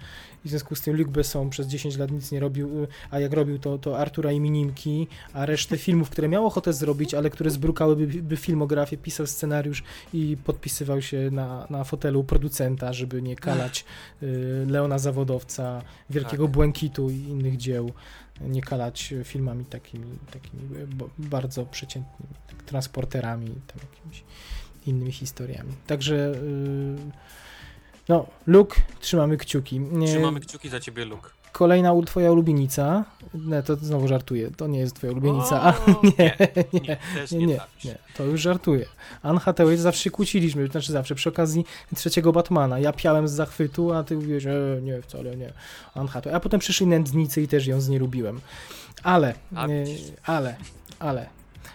i 0.45 0.47
w 0.47 0.49
związku 0.49 0.75
z 0.75 0.81
tym 0.81 0.95
Luc 0.97 1.07
Besson 1.07 1.49
przez 1.49 1.67
10 1.67 1.97
lat 1.97 2.11
nic 2.11 2.31
nie 2.31 2.39
robił, 2.39 2.84
y, 2.84 2.88
a 3.11 3.19
jak 3.19 3.34
robił 3.34 3.59
to, 3.59 3.77
to 3.77 3.99
Artura 3.99 4.31
i 4.31 4.39
Minimki, 4.39 5.07
a 5.34 5.45
resztę 5.45 5.77
filmów, 5.88 6.09
które 6.09 6.27
miał 6.27 6.45
ochotę 6.45 6.73
zrobić, 6.73 7.13
ale 7.13 7.30
które 7.30 7.49
zbrukałyby 7.49 8.07
by 8.07 8.38
filmografię, 8.38 8.97
pisał 8.97 9.27
scenariusz 9.27 9.84
i 10.13 10.38
podpisywał 10.43 11.01
się 11.01 11.30
na, 11.31 11.67
na 11.69 11.84
fotelu 11.84 12.23
producenta, 12.23 12.93
żeby 12.93 13.21
nie 13.21 13.35
kalać 13.35 13.85
y, 14.23 14.65
Leona 14.73 14.99
Zawodowca, 14.99 15.81
Wielkiego 16.09 16.43
Tak. 16.43 16.53
Błękitu 16.53 17.09
i 17.09 17.15
innych 17.15 17.57
dzieł, 17.57 17.91
nie 18.41 18.61
kalać 18.61 19.14
filmami 19.23 19.65
takimi, 19.65 20.18
takimi 20.31 20.64
bardzo 21.18 21.65
przeciętnymi, 21.65 22.34
tak, 22.47 22.64
transporterami 22.64 23.47
i 23.47 23.61
tam 23.61 23.80
jakimiś 23.91 24.23
innymi 24.85 25.11
historiami. 25.11 25.73
Także 25.88 26.15
y, 26.15 26.97
no, 28.10 28.26
Luke, 28.47 28.81
trzymamy 28.99 29.38
kciuki. 29.38 29.81
Trzymamy 30.07 30.39
kciuki 30.39 30.69
za 30.69 30.80
ciebie, 30.80 31.05
Luke. 31.05 31.30
Kolejna 31.53 31.93
twoja 32.05 32.31
ulubienica. 32.31 33.05
Nie, 33.34 33.63
to 33.63 33.75
znowu 33.75 34.07
żartuję. 34.07 34.51
To 34.51 34.67
nie 34.67 34.80
jest 34.80 34.95
twoja 34.95 35.11
ulubienica. 35.11 35.61
A, 35.61 35.69
O, 35.69 36.01
nie, 36.03 36.38
nie, 36.73 36.80
nie, 36.81 36.97
nie, 37.31 37.38
nie, 37.39 37.45
nie, 37.47 37.59
nie. 37.85 37.97
To 38.17 38.23
już 38.23 38.41
żartuję. 38.41 38.85
Anne 39.23 39.39
Hathaway 39.39 39.77
zawsze 39.77 40.03
się 40.03 40.11
kłóciliśmy, 40.11 40.67
znaczy 40.67 40.91
zawsze 40.91 41.15
przy 41.15 41.30
okazji 41.30 41.65
trzeciego 41.95 42.31
Batmana. 42.31 42.80
Ja 42.80 42.93
piałem 42.93 43.27
z 43.27 43.31
zachwytu, 43.31 43.93
a 43.93 44.03
ty 44.03 44.15
mówiłeś, 44.15 44.45
e, 44.45 44.51
nie, 44.81 45.01
wcale 45.01 45.38
nie. 45.38 45.53
Anne 45.95 46.09
Hathaway. 46.09 46.38
A 46.38 46.39
potem 46.39 46.59
przyszli 46.59 46.88
nędznicy 46.88 47.41
i 47.41 47.47
też 47.47 47.67
ją 47.67 47.81
znielubiłem. 47.81 48.41
Ale, 49.03 49.34
A, 49.55 49.65
e, 49.67 49.85
widzisz. 49.85 50.01
ale, 50.25 50.55
ale. 50.99 51.30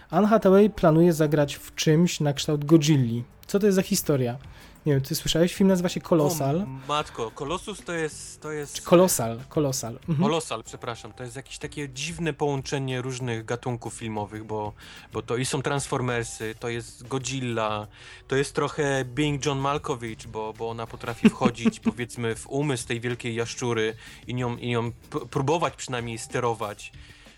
Anne 0.09 0.27
Hathaway 0.27 0.69
planuje 0.69 1.13
zagrać 1.13 1.55
w 1.55 1.75
czymś 1.75 2.19
na 2.19 2.33
kształt 2.33 2.65
Godzilli. 2.65 3.23
Co 3.47 3.59
to 3.59 3.65
jest 3.65 3.75
za 3.75 3.81
historia? 3.81 4.37
Nie 4.85 4.93
wiem, 4.93 5.01
ty 5.01 5.15
słyszałeś? 5.15 5.53
Film 5.53 5.67
nazywa 5.67 5.89
się 5.89 6.01
Kolosal. 6.01 6.61
O, 6.61 6.65
matko, 6.87 7.31
Kolosus 7.31 7.83
to 7.83 7.93
jest... 7.93 8.41
To 8.41 8.51
jest... 8.51 8.73
Czy 8.73 8.81
Kolosal, 8.81 9.39
Kolosal. 9.49 9.93
Mhm. 9.93 10.19
Kolosal, 10.19 10.63
przepraszam. 10.63 11.13
To 11.13 11.23
jest 11.23 11.35
jakieś 11.35 11.57
takie 11.57 11.89
dziwne 11.89 12.33
połączenie 12.33 13.01
różnych 13.01 13.45
gatunków 13.45 13.93
filmowych, 13.93 14.43
bo, 14.43 14.73
bo 15.13 15.21
to 15.21 15.37
i 15.37 15.45
są 15.45 15.61
Transformersy, 15.61 16.55
to 16.59 16.69
jest 16.69 17.07
Godzilla, 17.07 17.87
to 18.27 18.35
jest 18.35 18.55
trochę 18.55 19.05
Being 19.05 19.45
John 19.45 19.59
Malkovich, 19.59 20.27
bo, 20.27 20.53
bo 20.53 20.69
ona 20.69 20.87
potrafi 20.87 21.29
wchodzić 21.29 21.79
powiedzmy 21.89 22.35
w 22.35 22.47
umysł 22.47 22.87
tej 22.87 22.99
wielkiej 22.99 23.35
jaszczury 23.35 23.95
i 24.27 24.33
nią, 24.33 24.57
i 24.57 24.67
nią 24.67 24.91
próbować 25.29 25.75
przynajmniej 25.75 26.17
sterować. 26.17 26.91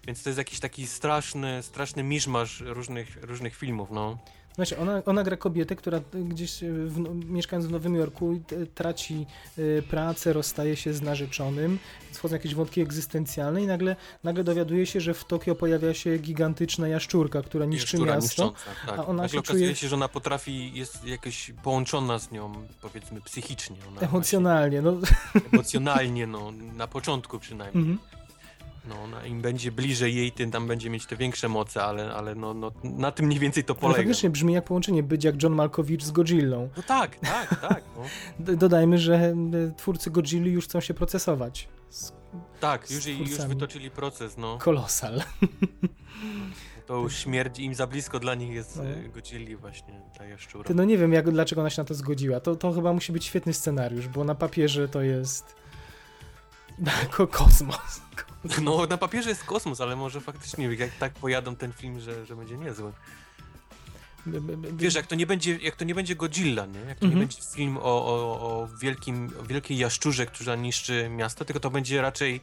Więc 0.08 0.24
to 0.24 0.30
jest 0.30 0.38
jakiś 0.38 0.60
taki 0.60 0.88
straszny, 0.88 1.64
straszny 1.64 2.04
miszmasz 2.04 2.60
różnych, 2.66 3.18
różnych 3.22 3.56
filmów, 3.56 3.92
no. 3.92 4.18
Znaczy, 4.56 4.78
ona, 4.78 5.02
ona 5.06 5.24
gra 5.24 5.38
kobietę, 5.38 5.76
która 5.76 6.02
gdzieś 6.14 6.64
e, 6.64 6.68
w, 6.74 7.00
no- 7.00 7.10
mieszkając 7.14 7.66
w 7.66 7.72
Nowym 7.72 7.96
Jorku 7.96 8.40
traci 8.76 9.26
e, 9.58 9.82
pracę, 9.82 10.34
rozstaje 10.34 10.76
się 10.76 10.94
z 10.94 11.02
narzeczonym, 11.02 11.80
wchodzą 12.14 12.36
jakieś 12.36 12.56
wątki 12.56 12.82
egzystencjalne 12.82 13.62
i 13.64 13.68
nagle, 13.68 13.96
nagle 14.24 14.44
dowiaduje 14.44 14.86
się, 14.86 15.02
że 15.02 15.14
w 15.14 15.26
Tokio 15.26 15.56
pojawia 15.56 15.94
się 15.94 16.18
gigantyczna 16.18 16.88
jaszczurka, 16.88 17.42
która 17.42 17.66
niszczy 17.66 17.98
Jaszczura 17.98 18.16
miasto. 18.16 18.54
tak. 18.86 19.00
a 19.00 19.06
ona 19.06 19.14
Nagle 19.24 19.30
się 19.30 19.40
okazuje 19.40 19.66
czuje- 19.68 19.76
się, 19.76 19.88
że 19.88 19.96
ona 19.96 20.08
potrafi, 20.08 20.74
jest 20.74 21.06
jakoś 21.06 21.52
połączona 21.64 22.20
z 22.20 22.32
nią, 22.32 22.54
powiedzmy, 22.82 23.22
psychicznie. 23.22 23.76
Ona 23.82 23.92
właśnie- 23.92 24.08
Emocjonalnie, 24.08 24.82
no. 24.82 24.98
emocjonalnie, 25.54 26.28
no, 26.28 26.52
na 26.76 26.88
początku 26.88 27.40
przynajmniej. 27.40 27.84
Mhm. 27.84 28.00
No, 28.86 29.02
ona, 29.04 29.26
im 29.26 29.42
będzie 29.42 29.72
bliżej 29.72 30.16
jej, 30.16 30.32
tym 30.32 30.52
tam 30.52 30.68
będzie 30.68 30.90
mieć 30.90 31.06
te 31.06 31.16
większe 31.16 31.50
moce, 31.50 31.84
ale, 31.84 32.14
ale 32.14 32.36
no, 32.36 32.54
no, 32.54 32.72
na 32.84 33.12
tym 33.12 33.26
mniej 33.26 33.40
więcej 33.40 33.64
to 33.64 33.76
polega. 33.76 33.98
faktycznie 33.98 34.30
brzmi 34.30 34.54
jak 34.54 34.66
połączenie 34.66 35.04
być 35.04 35.24
jak 35.24 35.44
John 35.44 35.54
Malkovich 35.54 36.02
z 36.02 36.12
Godzillą. 36.12 36.70
No 36.78 36.84
tak, 36.84 37.20
tak, 37.20 37.60
tak, 37.62 37.84
no. 37.96 38.56
Dodajmy, 38.56 38.98
że 38.98 39.16
e, 39.16 39.36
twórcy 39.78 40.12
Godzilli 40.12 40.52
już 40.52 40.66
chcą 40.66 40.82
się 40.82 40.94
procesować. 40.94 41.68
Z 41.90 42.14
Tak, 42.60 42.92
już, 42.92 43.06
już 43.06 43.30
wytoczyli 43.30 43.92
proces, 43.92 44.38
no. 44.38 44.58
Kolosal. 44.58 45.22
To 46.86 46.98
już 46.98 47.16
śmierć 47.16 47.60
im 47.60 47.76
za 47.76 47.88
blisko 47.88 48.20
dla 48.20 48.36
nich 48.36 48.54
jest 48.54 48.78
No. 48.78 48.84
no. 48.84 49.12
Godzilli 49.14 49.56
właśnie, 49.56 50.02
ta 50.18 50.26
jaszczura. 50.26 50.64
Ty, 50.64 50.76
no 50.76 50.84
nie 50.84 50.98
wiem, 50.98 51.14
jak, 51.14 51.32
dlaczego 51.32 51.62
ona 51.62 51.70
się 51.70 51.82
na 51.82 51.86
to 51.86 51.94
zgodziła. 51.94 52.40
To, 52.40 52.56
to 52.56 52.72
chyba 52.72 52.94
musi 52.94 53.12
być 53.12 53.26
świetny 53.26 53.54
scenariusz, 53.54 54.08
bo 54.08 54.24
na 54.24 54.36
papierze 54.36 54.88
to 54.88 55.02
jest 55.02 55.56
ko 57.12 57.28
kosmos. 57.28 58.02
No, 58.62 58.86
na 58.86 58.98
papierze 58.98 59.30
jest 59.30 59.44
kosmos, 59.44 59.82
ale 59.82 59.96
może 59.96 60.22
faktycznie, 60.22 60.66
jak 60.76 60.92
tak 61.00 61.14
pojadą 61.14 61.56
ten 61.56 61.74
film, 61.74 62.00
że, 62.00 62.26
że 62.26 62.36
będzie 62.36 62.58
niezły. 62.58 62.92
Wiesz, 64.74 64.94
jak 64.96 65.08
to 65.08 65.16
nie 65.16 65.26
będzie, 65.28 65.58
jak 65.58 65.76
to 65.76 65.86
nie 65.86 65.96
będzie 65.96 66.16
Godzilla, 66.16 66.66
nie? 66.66 66.80
Jak 66.80 67.00
to 67.00 67.06
Mhm. 67.06 67.14
nie 67.14 67.20
będzie 67.28 67.42
film 67.56 67.78
o, 67.78 67.82
o, 67.84 68.42
o 68.42 68.68
wielkim, 68.82 69.34
o 69.40 69.44
wielkiej 69.44 69.78
jaszczurze, 69.78 70.26
która 70.26 70.56
niszczy 70.56 71.10
miasto, 71.10 71.46
tylko 71.46 71.60
to 71.60 71.70
będzie 71.70 72.02
raczej 72.02 72.42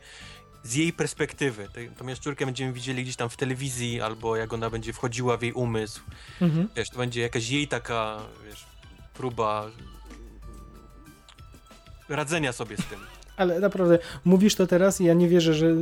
z 0.63 0.75
jej 0.75 0.93
perspektywy. 0.93 1.69
Tą 1.99 2.07
jaszczurkę 2.07 2.47
będziemy 2.47 2.73
widzieli 2.73 3.03
gdzieś 3.03 3.17
tam 3.17 3.29
w 3.29 3.37
telewizji, 3.37 4.01
albo 4.01 4.37
jak 4.37 4.53
ona 4.53 4.71
będzie 4.71 4.93
wchodziła 4.93 5.37
w 5.37 5.43
jej 5.43 5.53
umysł. 5.53 6.01
Mhm. 6.41 6.69
Wiesz, 6.77 6.91
to 6.91 6.99
będzie 6.99 7.21
jakaś 7.21 7.49
jej 7.49 7.69
taka, 7.69 8.19
wiesz, 8.45 8.67
próba 9.15 9.67
radzenia 12.09 12.53
sobie 12.53 12.77
z 12.77 12.85
tym. 12.85 13.01
Ale 13.39 13.61
naprawdę, 13.61 13.99
mówisz 14.25 14.55
to 14.55 14.67
teraz 14.67 15.01
i 15.01 15.05
ja 15.05 15.15
nie 15.15 15.29
wierzę, 15.29 15.55
że, 15.55 15.75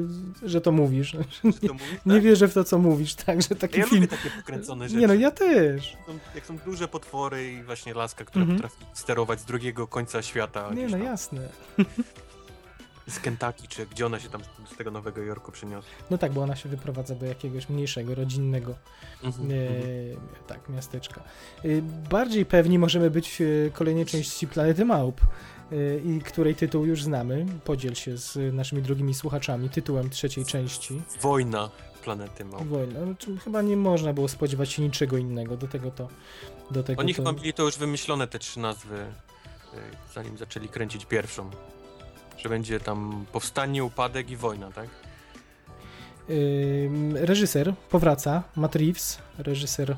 że 0.43 0.61
to 0.61 0.73
mówisz. 0.73 1.11
Czy 1.11 1.69
to 1.69 1.73
mówisz, 1.75 1.91
Nie 2.07 2.13
tak? 2.15 2.23
wierzę 2.23 2.49
w 2.49 2.55
to, 2.55 2.65
co 2.65 2.79
mówisz, 2.79 3.15
tak, 3.15 3.43
że 3.43 3.49
taki 3.49 3.79
Ja 3.81 3.87
film... 3.87 4.03
lubię 4.03 4.17
takie 4.17 4.31
pokręcone 4.31 4.89
rzeczy. 4.89 5.01
Nie 5.01 5.07
no, 5.07 5.15
ja 5.15 5.31
też. 5.31 5.97
Są- 6.07 6.19
Jak 6.35 6.47
są 6.47 6.59
duże 6.59 6.89
potwory 6.89 7.53
i 7.53 7.63
właśnie 7.63 7.95
laska, 7.95 8.25
która 8.25 8.43
Mhm. 8.43 8.61
potrafi 8.63 8.85
sterować 8.95 9.41
z 9.41 9.45
drugiego 9.45 9.87
końca 9.87 10.23
świata. 10.23 10.71
Nie 10.75 10.85
no, 10.85 10.91
tam. 10.91 11.03
jasne. 11.05 11.49
z 13.09 13.19
Kentucky, 13.21 13.69
czy 13.69 13.87
gdzie 13.87 14.07
ona 14.07 14.21
się 14.21 14.29
tam 14.29 14.41
z 14.75 14.77
tego 14.77 14.91
Nowego 14.91 15.23
Jorku 15.23 15.53
przyniosła. 15.53 15.91
No 16.11 16.19
tak, 16.19 16.33
bo 16.33 16.43
ona 16.43 16.57
się 16.57 16.69
wyprowadza 16.69 17.15
do 17.15 17.27
jakiegoś 17.27 17.69
mniejszego, 17.69 18.15
rodzinnego 18.15 18.75
Mhm, 19.25 19.51
e, 19.51 19.55
mhm. 19.69 20.17
tak, 20.47 20.69
miasteczka. 20.69 21.21
E, 21.65 21.69
bardziej 22.11 22.47
pewni 22.47 22.79
możemy 22.79 23.11
być 23.11 23.37
w 23.39 23.71
kolejnej 23.73 24.07
części 24.07 24.47
Planety 24.47 24.85
Małp, 24.85 25.21
i 26.05 26.21
której 26.21 26.55
tytuł 26.55 26.85
już 26.85 27.03
znamy. 27.03 27.47
Podziel 27.65 27.95
się 27.95 28.17
z 28.17 28.55
naszymi 28.55 28.83
drogimi 28.83 29.15
słuchaczami 29.15 29.71
tytułem 29.71 30.11
trzeciej 30.11 30.45
części. 30.45 31.03
Wojna 31.23 31.71
planety 32.07 32.45
Małp. 32.45 32.67
Wojna. 32.67 33.01
No, 33.01 33.15
chyba 33.45 33.63
nie 33.63 33.77
można 33.77 34.13
było 34.13 34.29
spodziewać 34.29 34.73
się 34.73 34.83
niczego 34.83 35.17
innego. 35.17 35.57
Do 35.57 35.69
tego 35.69 35.91
to. 35.91 36.09
Do 36.71 36.83
tego 36.83 37.01
Oni 37.01 37.15
to... 37.15 37.17
chyba 37.17 37.33
mieli 37.33 37.53
to 37.53 37.63
już 37.63 37.79
wymyślone, 37.79 38.27
te 38.27 38.39
trzy 38.39 38.61
nazwy, 38.61 38.95
y, 38.95 39.79
zanim 40.15 40.39
zaczęli 40.39 40.69
kręcić 40.69 41.05
pierwszą. 41.05 41.51
Że 42.39 42.49
będzie 42.49 42.81
tam 42.81 43.27
powstanie, 43.33 43.85
upadek 43.85 44.31
i 44.31 44.37
wojna, 44.37 44.71
tak? 44.71 44.89
Ym, 46.31 47.17
reżyser 47.17 47.75
powraca, 47.91 48.43
Matt 48.57 48.77
Reeves, 48.77 49.19
reżyser 49.39 49.91
e, 49.91 49.97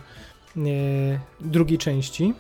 drugiej 1.40 1.78
części. 1.78 2.34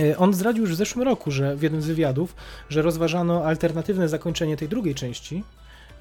E, 0.00 0.18
On 0.18 0.34
zdradził 0.34 0.62
już 0.62 0.72
w 0.72 0.76
zeszłym 0.76 1.04
roku, 1.04 1.30
że 1.30 1.56
w 1.56 1.62
jednym 1.62 1.82
z 1.82 1.86
wywiadów, 1.86 2.36
że 2.68 2.82
rozważano 2.82 3.44
alternatywne 3.44 4.08
zakończenie 4.08 4.56
tej 4.56 4.68
drugiej 4.68 4.94
części 4.94 5.44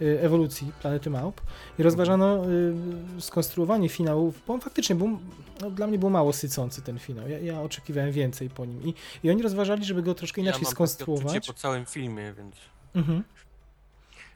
e, 0.02 0.22
ewolucji 0.22 0.72
planety 0.82 1.10
Małp 1.10 1.42
i 1.80 1.84
rozważano 1.84 2.46
e, 2.46 3.22
skonstruowanie 3.22 3.90
finałów, 3.90 4.42
bo 4.48 4.54
on 4.54 4.62
faktycznie 4.62 4.96
był, 4.96 5.20
no, 5.62 5.72
dla 5.72 5.88
mnie 5.88 6.00
był 6.00 6.10
mało 6.10 6.34
sycący 6.34 6.82
ten 6.82 7.00
finał. 7.00 7.30
Ja, 7.30 7.40
ja 7.40 7.62
oczekiwałem 7.62 8.12
więcej 8.12 8.50
po 8.50 8.66
nim. 8.66 8.84
I, 8.84 8.94
I 9.24 9.30
oni 9.30 9.42
rozważali, 9.42 9.86
żeby 9.86 10.04
go 10.04 10.16
troszkę 10.16 10.42
inaczej 10.42 10.62
ja 10.62 10.64
mam 10.64 10.72
skonstruować. 10.72 11.48
po 11.48 11.54
całym 11.54 11.86
filmie, 11.86 12.34
więc... 12.38 12.56
Mhm. 12.96 13.24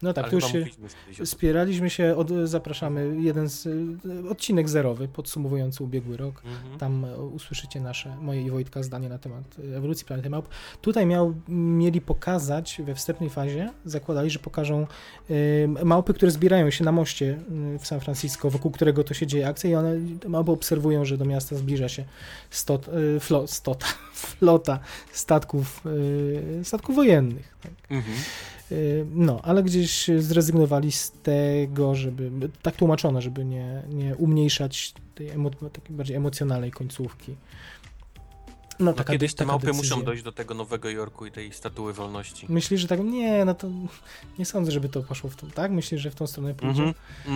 No 0.02 0.14
tak, 0.14 0.30
tu 0.30 0.36
już 0.36 0.46
się 0.46 0.66
spieraliśmy 1.26 1.90
się, 1.90 2.16
od, 2.16 2.30
zapraszamy 2.44 3.22
jeden 3.22 3.50
z, 3.50 3.68
odcinek 4.30 4.70
zerowy 4.70 5.08
podsumowujący 5.08 5.84
ubiegły 5.84 6.18
rok. 6.18 6.42
Mhm. 6.46 6.80
Tam 6.80 7.06
e, 7.06 7.18
usłyszycie 7.18 7.82
nasze, 7.82 8.18
moje 8.22 8.42
i 8.42 8.52
Wojtka 8.52 8.84
zdanie 8.84 9.10
na 9.10 9.18
temat 9.18 9.44
e, 9.74 9.78
ewolucji 9.78 10.06
planety 10.06 10.30
małp. 10.30 10.50
Tutaj 10.82 11.06
miał, 11.06 11.36
mieli 11.48 12.02
pokazać 12.02 12.82
we 12.86 12.96
wstępnej 12.96 13.30
fazie, 13.30 13.70
zakładali, 13.86 14.30
że 14.30 14.40
pokażą 14.40 14.88
małpy, 15.84 16.14
które 16.14 16.32
zbierają 16.32 16.70
się 16.70 16.84
na 16.84 16.92
moście 16.92 17.40
y, 17.76 17.80
w 17.80 17.88
San 17.88 18.00
Francisco, 18.00 18.50
wokół 18.50 18.72
którego 18.72 19.04
to 19.04 19.14
się 19.14 19.28
dzieje 19.28 19.48
akcja 19.48 19.70
i 19.70 19.76
one, 19.76 19.96
małpy 20.28 20.52
obserwują, 20.52 21.06
że 21.06 21.18
do 21.18 21.26
miasta 21.26 21.56
zbliża 21.56 21.90
się 21.90 22.06
stot, 22.50 22.88
y, 22.88 23.20
flo, 23.20 23.48
stota, 23.48 23.88
flota 24.38 24.80
statków, 25.12 25.84
statków 26.64 26.96
wojennych. 26.96 27.58
Tak. 27.62 27.72
Mhm. 27.90 28.18
Y, 28.72 29.06
No, 29.14 29.40
ale 29.44 29.64
gdzieś 29.64 30.08
zrezygnowali 30.20 30.92
z 30.92 31.12
tego, 31.12 31.96
żeby. 31.96 32.32
Tak 32.62 32.76
tłumaczono, 32.76 33.22
żeby 33.22 33.46
nie, 33.46 33.84
nie 33.90 34.16
umniejszać 34.16 34.94
tej 35.16 35.30
emo, 35.30 35.50
takiej 35.50 35.96
bardziej 35.96 36.16
emocjonalnej 36.16 36.72
końcówki. 36.72 37.36
No, 38.80 38.86
No 38.86 38.94
taka, 38.94 39.14
kiedyś 39.14 39.34
te 39.34 39.46
małpy 39.46 39.66
decyzja. 39.68 39.96
muszą 39.96 40.06
dojść 40.06 40.24
do 40.24 40.32
tego 40.32 40.54
Nowego 40.54 40.90
Jorku 40.90 41.26
i 41.26 41.32
tej 41.32 41.54
statuły 41.54 41.94
wolności. 41.94 42.46
Myślisz, 42.50 42.82
że 42.82 42.88
tak. 42.88 43.00
Nie, 43.00 43.46
no 43.46 43.54
to 43.54 43.68
nie 44.40 44.46
sądzę, 44.46 44.72
żeby 44.72 44.90
to 44.90 45.04
poszło 45.04 45.30
w 45.30 45.36
tą. 45.36 45.50
Tak? 45.52 45.72
Myślisz, 45.72 46.02
że 46.02 46.12
w 46.12 46.16
tą 46.16 46.28
stronę 46.28 46.54
pójdzie? 46.54 46.84
Mhm. 46.84 46.94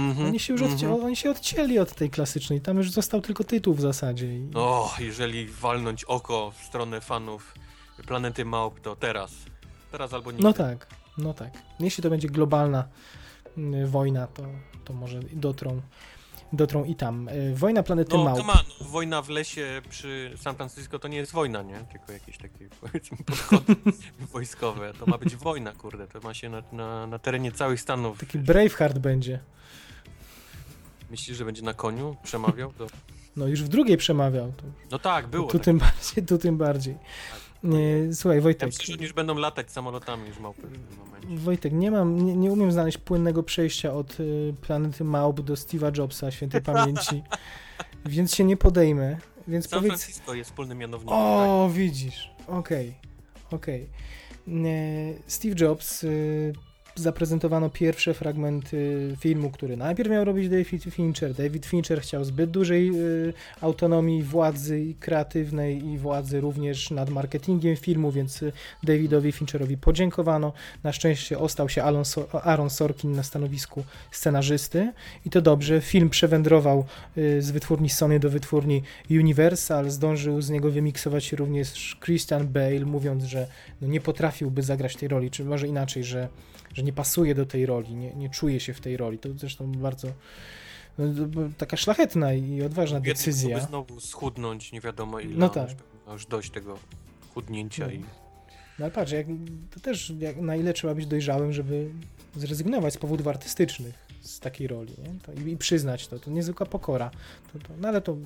Mhm. 0.09 0.27
Oni, 0.27 0.39
się 0.39 0.53
już 0.53 0.61
odci- 0.61 0.71
Mhm. 0.85 1.03
oni 1.05 1.15
się 1.15 1.31
odcięli 1.31 1.79
od 1.79 1.93
tej 1.95 2.09
klasycznej. 2.09 2.61
Tam 2.61 2.77
już 2.77 2.91
został 2.91 3.21
tylko 3.21 3.43
tytuł 3.43 3.73
w 3.73 3.81
zasadzie. 3.81 4.37
I... 4.37 4.47
O, 4.55 4.93
jeżeli 4.99 5.47
walnąć 5.47 6.03
oko 6.03 6.51
w 6.51 6.63
stronę 6.65 7.01
fanów 7.01 7.53
Planety 8.07 8.45
Małp, 8.45 8.79
to 8.79 8.95
teraz. 8.95 9.31
Teraz 9.91 10.13
albo 10.13 10.31
nigdy. 10.31 10.43
No 10.43 10.53
tak, 10.53 10.87
no 11.17 11.33
tak. 11.33 11.53
Jeśli 11.79 12.03
to 12.03 12.09
będzie 12.09 12.27
globalna 12.27 12.87
y, 13.57 13.87
wojna, 13.87 14.27
to, 14.27 14.43
to 14.85 14.93
może 14.93 15.19
dotrą, 15.33 15.81
dotrą 16.53 16.83
i 16.83 16.95
tam. 16.95 17.29
Y, 17.29 17.55
Wojna 17.55 17.83
planety 17.83 18.17
No, 18.17 18.23
Małp. 18.23 18.39
on, 18.39 18.87
wojna 18.87 19.21
w 19.21 19.29
lesie 19.29 19.81
przy 19.89 20.33
San 20.37 20.55
Francisco 20.55 20.99
to 20.99 21.07
nie 21.07 21.17
jest 21.17 21.31
wojna, 21.31 21.61
nie? 21.61 21.85
Tylko 21.91 22.11
jakieś 22.11 22.37
takie, 22.37 22.69
powiedzmy, 22.81 23.17
podchody 23.25 23.75
wojskowe. 24.33 24.93
To 24.99 25.05
ma 25.05 25.17
być 25.17 25.35
wojna, 25.35 25.71
kurde. 25.71 26.07
To 26.07 26.19
ma 26.19 26.33
się 26.33 26.49
na, 26.49 26.63
na, 26.71 27.07
na 27.07 27.19
terenie 27.19 27.51
całych 27.51 27.81
Stanów. 27.81 28.19
Taki 28.19 28.39
Braveheart 28.39 28.97
będzie. 28.99 29.39
Myślisz, 31.11 31.37
że 31.37 31.45
będzie 31.45 31.61
na 31.61 31.73
koniu 31.73 32.15
przemawiał? 32.23 32.73
To... 32.73 32.87
No 33.35 33.47
już 33.47 33.63
w 33.63 33.67
drugiej 33.67 33.97
przemawiał. 33.97 34.51
To, 34.57 34.63
No 34.91 34.99
tak, 34.99 35.27
było. 35.27 35.47
tu 35.51 35.57
tak. 35.57 35.65
tym 35.65 35.77
bardziej, 35.77 36.25
tu 36.25 36.37
tym 36.37 36.57
bardziej. 36.57 36.93
Nie, 36.93 36.99
słuchaj, 38.13 38.37
Ja 38.37 38.41
Wojtek. 38.41 38.69
myślę, 38.69 38.85
że 38.85 38.93
oni 38.93 39.03
już 39.03 39.13
będą 39.13 39.35
latać 39.37 39.71
samolotami 39.71 40.27
już 40.27 40.39
małpy 40.39 40.61
w 40.61 40.71
tym 40.89 40.97
momencie. 41.05 41.43
Wojtek, 41.43 41.73
nie 41.73 41.91
mam, 41.91 42.25
nie, 42.25 42.35
nie 42.35 42.51
umiem 42.51 42.71
znaleźć 42.71 42.97
płynnego 42.97 43.43
przejścia 43.43 43.93
od 43.93 44.19
y, 44.19 44.53
planety 44.61 45.03
Małp 45.03 45.41
do 45.41 45.53
Steve'a 45.53 45.97
Jobsa, 45.97 46.31
świętej 46.31 46.61
pamięci, 46.71 47.23
więc 48.05 48.35
się 48.35 48.43
nie 48.43 48.57
podejmę. 48.57 49.17
Więc 49.47 49.69
San 49.69 49.79
powiedz. 49.79 49.93
Francisco 50.03 50.33
jest 50.33 50.49
wspólnym 50.49 50.77
mianownikiem. 50.77 51.17
O, 51.17 51.69
widzisz. 51.73 52.29
Okej, 52.47 52.93
okej. 53.51 53.89
Nie, 54.47 55.13
Steve 55.27 55.55
Jobs 55.59 56.03
y, 56.03 56.53
zaprezentowano 56.95 57.69
pierwsze 57.69 58.13
fragmenty 58.13 59.15
filmu, 59.19 59.49
który 59.49 59.77
najpierw 59.77 60.09
miał 60.11 60.25
robić 60.25 60.49
David 60.49 60.83
Fincher. 60.83 61.33
David 61.33 61.65
Fincher 61.65 62.01
chciał 62.01 62.23
zbyt 62.23 62.51
dużej 62.51 62.89
y, 62.89 63.33
autonomii 63.61 64.23
władzy 64.23 64.93
kreatywnej 64.99 65.85
i 65.85 65.97
władzy 65.97 66.41
również 66.41 66.91
nad 66.91 67.09
marketingiem 67.09 67.75
filmu, 67.75 68.11
więc 68.11 68.43
y, 68.43 68.51
Davidowi 68.83 69.31
Fincherowi 69.31 69.77
podziękowano. 69.77 70.53
Na 70.83 70.93
szczęście 70.93 71.39
ostał 71.39 71.69
się 71.69 71.83
Aaron 72.43 72.69
Sorkin 72.69 73.11
na 73.11 73.23
stanowisku 73.23 73.83
scenarzysty 74.11 74.93
i 75.25 75.29
to 75.29 75.41
dobrze. 75.41 75.81
Film 75.81 76.09
przewędrował 76.09 76.85
y, 77.17 77.41
z 77.41 77.51
wytwórni 77.51 77.89
Sony 77.89 78.19
do 78.19 78.29
wytwórni 78.29 78.83
Universal, 79.09 79.89
zdążył 79.89 80.41
z 80.41 80.49
niego 80.49 80.71
wymiksować 80.71 81.25
się 81.25 81.37
również 81.37 81.97
Christian 82.03 82.47
Bale, 82.47 82.85
mówiąc, 82.85 83.23
że 83.23 83.47
no 83.81 83.87
nie 83.87 84.01
potrafiłby 84.01 84.63
zagrać 84.63 84.95
tej 84.95 85.09
roli, 85.09 85.31
czy 85.31 85.45
może 85.45 85.67
inaczej, 85.67 86.03
że, 86.03 86.27
że 86.73 86.83
nie 86.83 86.93
pasuje 86.93 87.35
do 87.35 87.45
tej 87.45 87.65
roli, 87.65 87.95
nie, 87.95 88.15
nie 88.15 88.29
czuje 88.29 88.59
się 88.59 88.73
w 88.73 88.81
tej 88.81 88.97
roli. 88.97 89.19
To 89.19 89.29
zresztą 89.37 89.71
bardzo 89.71 90.07
no, 90.97 91.05
taka 91.57 91.77
szlachetna 91.77 92.33
i 92.33 92.61
odważna 92.61 92.99
Biedny 92.99 93.13
decyzja. 93.13 93.59
znowu 93.59 93.99
schudnąć, 93.99 94.71
nie 94.71 94.81
wiadomo 94.81 95.19
ile. 95.19 95.35
No 95.37 95.49
tak. 95.49 95.69
Już, 96.13 96.25
dojść 96.25 96.51
tego 96.51 96.79
chudnięcia 97.33 97.91
i... 97.91 97.99
No 98.79 98.85
ale 98.85 98.91
patrz, 98.91 99.11
jak, 99.11 99.27
to 99.71 99.79
też 99.79 100.13
jak, 100.19 100.37
na 100.37 100.55
ile 100.55 100.73
trzeba 100.73 100.95
być 100.95 101.05
dojrzałym, 101.05 101.53
żeby 101.53 101.89
zrezygnować 102.35 102.93
z 102.93 102.97
powodów 102.97 103.27
artystycznych 103.27 104.07
z 104.21 104.39
takiej 104.39 104.67
roli 104.67 104.93
nie? 104.97 105.19
To, 105.19 105.33
i, 105.33 105.51
i 105.51 105.57
przyznać 105.57 106.07
to. 106.07 106.19
To 106.19 106.31
niezwykła 106.31 106.65
pokora. 106.65 107.11
To, 107.53 107.59
to, 107.59 107.73
no 107.77 107.87
ale 107.87 108.01
to 108.01 108.17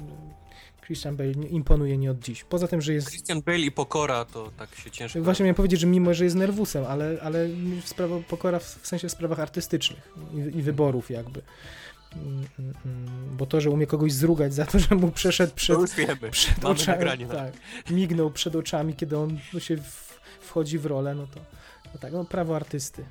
Christian 0.88 1.16
Bale 1.16 1.32
imponuje 1.32 1.98
nie 1.98 2.12
od 2.12 2.20
dziś. 2.20 2.44
Poza 2.44 2.68
tym, 2.68 2.82
że 2.82 2.94
jest 2.94 3.10
Christian 3.10 3.42
Bale 3.42 3.60
i 3.60 3.72
Pokora 3.72 4.26
to 4.26 4.52
tak 4.58 4.76
się 4.76 4.92
ciężko... 4.92 5.22
Właśnie 5.22 5.44
miałem 5.44 5.56
powiedzieć, 5.56 5.80
że 5.80 5.88
mimo, 5.88 6.14
że 6.14 6.24
jest 6.24 6.36
nerwusem, 6.36 6.86
ale, 6.86 7.18
ale 7.22 7.50
sprawa, 7.86 8.16
pokora 8.28 8.60
w, 8.60 8.64
w 8.64 8.88
sensie 8.88 9.08
w 9.08 9.12
sprawach 9.12 9.40
artystycznych 9.40 10.14
i, 10.34 10.58
i 10.58 10.62
wyborów 10.62 11.10
jakby. 11.10 11.42
Bo 13.38 13.46
to, 13.46 13.62
że 13.62 13.70
umie 13.70 13.88
kogoś 13.88 14.14
zrugać 14.14 14.54
za 14.54 14.66
to, 14.66 14.80
że 14.80 14.96
mu 14.96 15.12
przeszedł 15.12 15.54
przed, 15.56 15.78
przed 16.32 16.66
oczami, 16.66 17.26
na 17.26 17.36
tak, 17.36 17.54
mignął 17.90 18.32
przed 18.32 18.56
oczami, 18.56 18.94
kiedy 18.96 19.18
on 19.18 19.40
się 19.60 19.78
w, 19.78 20.20
wchodzi 20.40 20.80
w 20.80 20.86
rolę, 20.86 21.16
no 21.16 21.28
to, 21.28 21.40
no 21.94 22.00
tak, 22.00 22.14
no 22.14 22.26
prawo 22.26 22.56
artysty. 22.56 23.06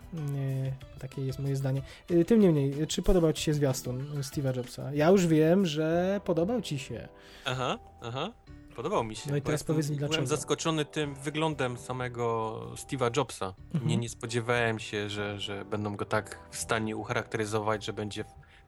Takie 0.98 1.22
jest 1.26 1.38
moje 1.38 1.56
zdanie. 1.56 1.82
Y, 2.10 2.24
Tym 2.24 2.40
niemniej, 2.40 2.86
czy 2.86 3.02
podobał 3.02 3.32
Ci 3.32 3.42
się 3.42 3.54
zwiastun 3.54 4.06
Steve'a 4.20 4.56
Jobsa? 4.56 4.92
Ja 4.94 5.08
już 5.10 5.26
wiem, 5.26 5.66
że 5.66 6.20
podobał 6.24 6.60
Ci 6.62 6.78
się. 6.78 7.08
Aha, 7.44 7.78
aha. 8.02 8.32
Podobał 8.76 9.04
mi 9.04 9.16
się. 9.16 9.30
No 9.30 9.36
i 9.36 9.42
teraz 9.42 9.60
jestem- 9.60 9.74
powiedz 9.74 9.90
mi 9.90 9.96
Byłem 9.96 10.08
dlaczego. 10.10 10.26
zaskoczony 10.26 10.84
tym 10.84 11.14
wyglądem 11.14 11.76
samego 11.78 12.60
Steve'a 12.74 13.16
Jobsa. 13.16 13.54
Mhm. 13.74 13.88
Nie, 13.90 13.96
nie 13.96 14.08
spodziewałem 14.08 14.78
się, 14.78 15.10
że, 15.10 15.40
że 15.40 15.64
będą 15.64 15.96
go 15.96 16.04
tak 16.04 16.38
w 16.50 16.56
stanie 16.56 16.96
ucharakteryzować, 16.96 17.84
że 17.84 17.92
będzie 17.92 18.24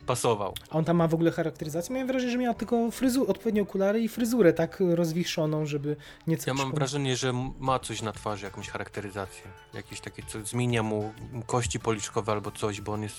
pasował. 0.08 0.54
A 0.70 0.74
on 0.78 0.84
tam 0.84 0.96
ma 0.96 1.08
w 1.08 1.14
ogóle 1.14 1.30
charakteryzację? 1.30 1.92
Miałem 1.94 2.08
wrażenie, 2.08 2.32
że 2.32 2.38
miał 2.38 2.54
tylko 2.54 2.90
fryzu, 2.90 3.30
odpowiednie 3.30 3.62
okulary 3.62 4.00
i 4.00 4.08
fryzurę 4.08 4.52
tak 4.52 4.78
rozwiszoną, 4.94 5.66
żeby 5.66 5.96
nieco 6.26 6.50
Ja 6.50 6.54
mam 6.54 6.72
wrażenie, 6.74 7.16
że 7.16 7.32
ma 7.60 7.78
coś 7.78 8.02
na 8.02 8.12
twarzy, 8.12 8.44
jakąś 8.44 8.68
charakteryzację. 8.68 9.42
Jakieś 9.74 10.00
takie, 10.00 10.22
co 10.26 10.44
zmienia 10.44 10.82
mu 10.82 11.12
kości 11.46 11.80
policzkowe 11.80 12.32
albo 12.32 12.50
coś, 12.50 12.80
bo 12.80 12.92
on 12.92 13.02
jest... 13.02 13.16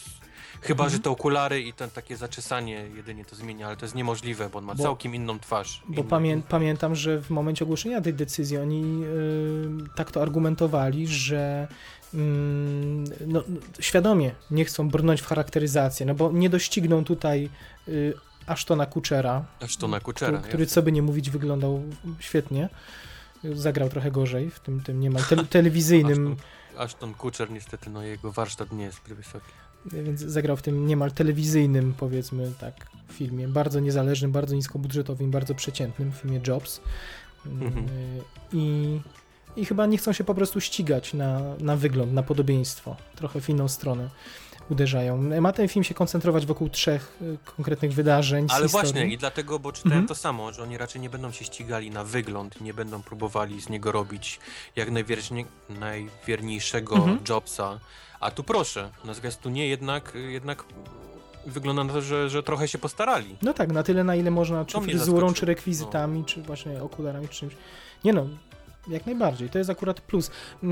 Chyba, 0.62 0.84
Mhm. 0.84 0.98
że 0.98 1.04
te 1.04 1.10
okulary 1.10 1.62
i 1.62 1.74
ten 1.74 1.90
takie 1.90 2.18
zaczesanie 2.18 2.86
jedynie 2.96 3.26
to 3.26 3.36
zmienia, 3.36 3.68
ale 3.68 3.78
to 3.78 3.86
jest 3.86 3.96
niemożliwe, 3.96 4.50
bo 4.50 4.58
on 4.60 4.66
ma 4.66 4.76
Bo- 4.76 4.84
całkiem 4.84 5.16
inną 5.16 5.40
twarz. 5.40 5.84
Bo 5.88 5.94
Inną- 6.02 6.10
pamię 6.10 6.42
pamiętam, 6.50 6.96
że 6.96 7.22
w 7.22 7.30
momencie 7.30 7.66
ogłoszenia 7.66 8.02
tej 8.02 8.14
decyzji 8.14 8.58
oni 8.58 9.00
yy, 9.02 9.08
tak 9.96 10.12
to 10.12 10.22
argumentowali, 10.22 11.08
że 11.08 11.68
no, 12.14 13.44
no, 13.48 13.60
świadomie 13.80 14.32
nie 14.52 14.66
chcą 14.66 14.90
brnąć 14.90 15.22
w 15.22 15.26
charakteryzację, 15.26 16.06
no 16.06 16.16
bo 16.16 16.32
nie 16.32 16.50
dościgną 16.50 17.04
tutaj 17.04 17.50
yy, 17.88 18.14
Ashtona 18.46 18.86
Kutchera, 18.86 19.46
Aż 19.62 19.78
to 19.78 19.88
na 19.88 20.00
kuczera. 20.00 20.38
który, 20.38 20.50
który 20.50 20.66
co 20.66 20.82
by 20.82 20.92
nie 20.92 21.02
mówić 21.02 21.30
wyglądał 21.30 21.84
świetnie. 22.20 22.70
Zagrał 23.54 23.90
trochę 23.90 24.12
gorzej 24.12 24.50
w 24.50 24.60
tym, 24.60 24.82
tym 24.84 25.00
niemal 25.00 25.24
te 25.24 25.36
telewizyjnym 25.58 26.36
Ashton 26.80 27.14
Kutcher 27.14 27.52
niestety, 27.52 27.90
no 27.90 28.04
jego 28.04 28.32
warsztat 28.32 28.72
nie 28.72 28.84
jest 28.84 28.98
zbyt 28.98 29.14
wysoki. 29.14 29.52
Więc 29.86 30.20
zagrał 30.20 30.58
w 30.58 30.62
tym 30.62 30.88
niemal 30.88 31.12
telewizyjnym, 31.12 31.94
powiedzmy 31.98 32.52
tak, 32.60 32.76
filmie. 33.12 33.48
Bardzo 33.48 33.80
niezależnym, 33.80 34.32
bardzo 34.32 34.56
niskobudżetowym, 34.56 35.32
bardzo 35.32 35.56
przeciętnym 35.56 36.12
filmie 36.12 36.42
Jobs. 36.48 36.82
Mhm. 37.46 37.86
Y, 37.86 37.90
I, 38.54 39.00
I 39.60 39.66
chyba 39.66 39.86
nie 39.86 39.98
chcą 39.98 40.14
się 40.14 40.24
po 40.24 40.36
prostu 40.36 40.62
ścigać 40.62 41.14
na, 41.14 41.40
na 41.60 41.76
wygląd, 41.76 42.14
na 42.14 42.24
podobieństwo. 42.24 42.96
Trochę 43.16 43.42
w 43.42 43.50
inną 43.50 43.68
stronę 43.68 44.10
uderzają. 44.70 45.18
Ma 45.42 45.54
ten 45.54 45.68
film 45.68 45.84
się 45.84 45.94
koncentrować 45.94 46.46
wokół 46.46 46.70
trzech 46.70 47.18
y, 47.22 47.38
konkretnych 47.56 47.94
wydarzeń. 47.94 48.48
Ale 48.50 48.68
właśnie, 48.68 49.08
i 49.08 49.18
dlatego, 49.18 49.60
bo 49.60 49.72
czytałem 49.72 49.94
Mhm. 49.98 50.08
to 50.08 50.16
samo, 50.16 50.52
że 50.54 50.64
oni 50.64 50.78
raczej 50.78 51.02
nie 51.02 51.10
będą 51.10 51.32
się 51.32 51.46
ścigali 51.46 51.92
na 51.92 52.04
wygląd, 52.04 52.62
nie 52.62 52.74
będą 52.74 53.02
próbowali 53.02 53.62
z 53.62 53.70
niego 53.70 53.92
robić 53.92 54.40
jak 54.76 54.92
najwiernie, 54.92 55.46
najwierniejszego 55.70 56.96
Mhm. 56.96 57.20
Jobsa. 57.30 57.80
A 58.20 58.32
tu 58.32 58.44
proszę, 58.44 58.90
na 59.06 59.14
zwiastunie 59.14 59.68
jednak, 59.68 60.14
jednak 60.30 60.64
wygląda 61.46 61.84
na 61.84 61.94
to, 61.94 62.02
że, 62.02 62.30
że 62.30 62.44
trochę 62.44 62.68
się 62.68 62.78
postarali. 62.78 63.36
No 63.42 63.54
tak, 63.54 63.72
na 63.72 63.84
tyle, 63.84 64.04
na 64.04 64.16
ile 64.16 64.32
można, 64.32 64.66
czy 64.66 64.82
fryzurą, 64.82 65.34
czy 65.34 65.46
rekwizytami, 65.46 66.26
czy 66.26 66.42
właśnie 66.42 66.84
okularami, 66.84 67.28
czy 67.30 67.40
czymś. 67.40 67.54
Nie 68.04 68.14
no, 68.14 68.28
jak 68.90 69.06
najbardziej, 69.06 69.50
to 69.50 69.58
jest 69.58 69.70
akurat 69.70 70.02
plus. 70.02 70.32
Yy, 70.64 70.72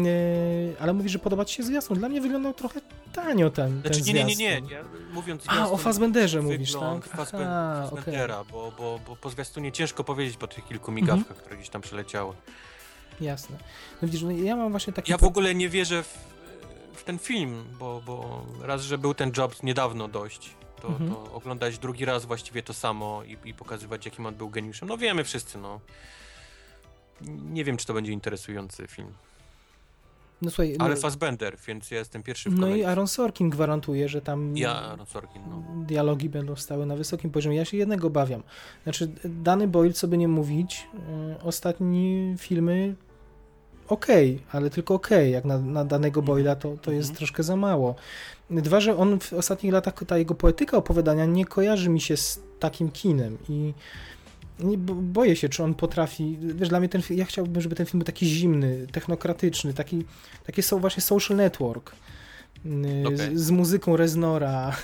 ale 0.79 0.93
mówisz, 0.93 1.11
że 1.11 1.19
podoba 1.19 1.45
ci 1.45 1.55
się 1.55 1.63
zwiastun. 1.63 1.97
Dla 1.97 2.09
mnie 2.09 2.21
wyglądał 2.21 2.53
trochę 2.53 2.81
tanio 3.13 3.49
ten, 3.49 3.81
Znaczy, 3.81 4.03
ten 4.05 4.15
nie, 4.15 4.23
nie, 4.23 4.35
nie, 4.35 4.61
nie. 4.61 4.71
Ja, 4.73 4.83
mówiąc 5.13 5.43
A, 5.47 5.69
o 5.69 5.77
Fassbenderze 5.77 6.41
mówisz, 6.41 6.73
tak? 6.73 7.05
Fassbendera, 7.05 8.43
bo, 8.51 8.71
bo, 8.77 8.99
bo 9.07 9.15
po 9.15 9.29
zwiastunie 9.29 9.71
ciężko 9.71 10.03
powiedzieć 10.03 10.37
po 10.37 10.47
tych 10.47 10.67
kilku 10.67 10.91
Mhm. 10.91 10.95
migawkach, 10.95 11.37
które 11.37 11.55
gdzieś 11.57 11.69
tam 11.69 11.81
przeleciały. 11.81 12.33
Jasne. 13.21 13.57
No 14.01 14.07
widzisz, 14.07 14.21
no 14.21 14.31
ja 14.31 14.55
mam 14.55 14.71
właśnie 14.71 14.93
taki... 14.93 15.11
Ja 15.11 15.17
w 15.17 15.23
ogóle 15.23 15.55
nie 15.55 15.69
wierzę 15.69 16.03
w, 16.03 16.17
w 16.93 17.03
ten 17.03 17.19
film, 17.19 17.63
bo, 17.79 18.01
bo 18.05 18.45
raz, 18.61 18.81
że 18.81 18.97
był 18.97 19.13
ten 19.13 19.31
Jobs 19.37 19.63
niedawno 19.63 20.07
dość, 20.07 20.49
to, 20.81 20.87
Mhm. 20.87 21.09
to 21.11 21.33
oglądać 21.33 21.77
drugi 21.79 22.05
raz 22.05 22.25
właściwie 22.25 22.63
to 22.63 22.73
samo 22.73 23.23
i, 23.23 23.37
i 23.49 23.53
pokazywać, 23.53 24.05
jakim 24.05 24.25
on 24.25 24.35
był 24.35 24.49
geniuszem. 24.49 24.87
No 24.89 24.97
wiemy 24.97 25.23
wszyscy, 25.23 25.57
no. 25.57 25.79
Nie 27.51 27.63
wiem, 27.63 27.77
czy 27.77 27.85
to 27.85 27.93
będzie 27.93 28.11
interesujący 28.11 28.87
film. 28.87 29.07
No 30.41 30.49
słuchaj, 30.49 30.75
Ale 30.79 30.95
no, 30.95 31.01
Fassbender, 31.01 31.57
więc 31.67 31.91
ja 31.91 31.97
jestem 31.97 32.23
pierwszy 32.23 32.49
w 32.49 32.53
no 32.53 32.67
i 32.67 32.69
kolejce. 32.69 32.89
Aaron 32.89 33.07
Sorkin 33.07 33.49
gwarantuje, 33.49 34.09
że 34.09 34.21
tam 34.21 34.57
Ja, 34.57 34.97
Sorkin, 35.07 35.41
no. 35.49 35.63
dialogi 35.85 36.29
będą 36.29 36.55
stały 36.55 36.85
na 36.85 36.95
wysokim 36.95 37.31
poziomie. 37.31 37.57
Ja 37.57 37.65
się 37.65 37.77
jednego 37.77 38.07
obawiam. 38.07 38.43
Znaczy, 38.83 39.11
Dany 39.25 39.67
Boyle, 39.67 39.93
co 39.93 40.07
by 40.07 40.17
nie 40.17 40.27
mówić, 40.27 40.87
yy, 41.29 41.35
ostatni 41.43 42.35
filmy 42.37 42.95
okej, 43.87 44.39
ale 44.51 44.69
tylko 44.69 44.93
okej, 44.93 45.31
jak 45.31 45.45
na, 45.45 45.57
na 45.57 45.85
danego 45.85 46.21
Boyla 46.21 46.55
to, 46.55 46.77
to 46.81 46.91
jest 46.91 47.09
Mhm. 47.09 47.17
troszkę 47.17 47.43
za 47.43 47.55
mało. 47.55 47.95
Dwa, 48.49 48.79
że 48.79 48.97
on 48.97 49.19
w 49.19 49.33
ostatnich 49.33 49.73
latach, 49.73 49.93
ta 50.07 50.17
jego 50.17 50.35
poetyka 50.35 50.77
opowiadania 50.77 51.25
nie 51.25 51.45
kojarzy 51.45 51.89
mi 51.89 52.01
się 52.01 52.17
z 52.17 52.41
takim 52.59 52.91
kinem 52.91 53.37
i 53.49 53.73
nie, 54.59 54.77
bo- 54.77 54.95
boję 54.95 55.35
się, 55.35 55.49
czy 55.49 55.63
on 55.63 55.73
potrafi, 55.73 56.37
wiesz, 56.41 56.69
dla 56.69 56.79
mnie 56.79 56.89
ten 56.89 57.01
ja 57.09 57.25
chciałbym, 57.25 57.61
żeby 57.61 57.75
ten 57.75 57.85
film 57.85 57.99
był 57.99 58.05
taki 58.05 58.25
zimny, 58.25 58.87
technokratyczny, 58.91 59.73
taki, 59.73 60.05
takie 60.45 60.63
są 60.63 60.79
właśnie 60.79 61.01
social 61.03 61.37
network. 61.37 61.91
Okej. 63.05 63.17
Z, 63.37 63.41
z 63.41 63.51
muzyką 63.51 63.97
Reznora, 63.97 64.75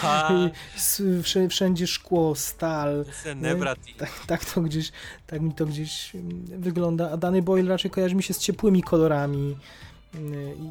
wsze- 1.22 1.48
wszędzie 1.48 1.86
szkło, 1.86 2.34
stal. 2.34 3.04
Nebrati. 3.36 3.94
Tak, 3.94 4.10
tak 4.26 4.44
to 4.44 4.60
gdzieś, 4.60 4.92
tak 5.26 5.40
mi 5.40 5.54
to 5.54 5.66
gdzieś 5.66 6.14
mm, 6.14 6.44
wygląda. 6.46 7.10
A 7.10 7.16
Danny 7.16 7.42
Boyle 7.42 7.68
raczej 7.68 7.90
kojarzy 7.90 8.14
mi 8.14 8.22
się 8.22 8.34
z 8.34 8.38
ciepłymi 8.38 8.82
kolorami. 8.82 9.56
yy, 10.14 10.20
I, 10.60 10.68